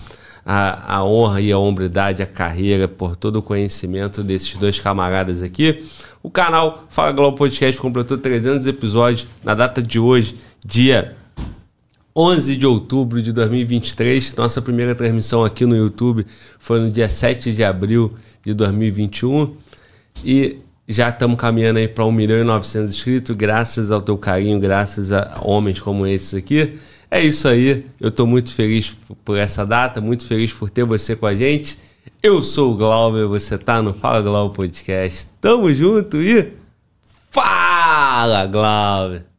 a, 0.44 0.96
a 0.98 1.04
honra 1.04 1.40
e 1.40 1.50
a 1.50 1.58
hombridade, 1.58 2.22
a 2.22 2.26
carreira, 2.26 2.86
por 2.86 3.16
todo 3.16 3.36
o 3.36 3.42
conhecimento 3.42 4.22
desses 4.22 4.56
dois 4.56 4.78
camaradas 4.78 5.42
aqui. 5.42 5.84
O 6.22 6.30
canal 6.30 6.84
Fala 6.88 7.12
Globo 7.12 7.36
Podcast 7.36 7.80
completou 7.80 8.18
300 8.18 8.66
episódios 8.66 9.26
na 9.44 9.54
data 9.54 9.82
de 9.82 9.98
hoje, 9.98 10.36
dia 10.64 11.16
11 12.16 12.56
de 12.56 12.66
outubro 12.66 13.20
de 13.20 13.30
2023. 13.30 14.34
Nossa 14.36 14.62
primeira 14.62 14.94
transmissão 14.94 15.44
aqui 15.44 15.66
no 15.66 15.76
YouTube 15.76 16.24
foi 16.58 16.80
no 16.80 16.90
dia 16.90 17.10
7 17.10 17.52
de 17.52 17.62
abril 17.62 18.14
de 18.42 18.54
2021. 18.54 19.54
E 20.24 20.56
já 20.88 21.10
estamos 21.10 21.38
caminhando 21.38 21.78
aí 21.78 21.86
para 21.86 22.06
1 22.06 22.12
milhão 22.12 22.40
e 22.40 22.44
900 22.44 22.94
inscritos, 22.94 23.36
graças 23.36 23.90
ao 23.90 24.00
teu 24.00 24.16
carinho, 24.16 24.58
graças 24.58 25.12
a 25.12 25.40
homens 25.42 25.78
como 25.78 26.06
esses 26.06 26.32
aqui. 26.32 26.78
É 27.10 27.22
isso 27.22 27.46
aí. 27.46 27.84
Eu 28.00 28.08
estou 28.08 28.26
muito 28.26 28.50
feliz 28.50 28.96
por 29.22 29.36
essa 29.36 29.66
data, 29.66 30.00
muito 30.00 30.24
feliz 30.24 30.54
por 30.54 30.70
ter 30.70 30.84
você 30.84 31.14
com 31.14 31.26
a 31.26 31.34
gente. 31.34 31.78
Eu 32.22 32.42
sou 32.42 32.72
o 32.72 32.76
Glauber, 32.76 33.26
você 33.26 33.58
tá 33.58 33.82
no 33.82 33.92
Fala 33.92 34.22
Glauber 34.22 34.56
Podcast. 34.56 35.28
Tamo 35.38 35.72
junto 35.74 36.22
e 36.22 36.52
fala, 37.30 38.46
Glauber! 38.46 39.35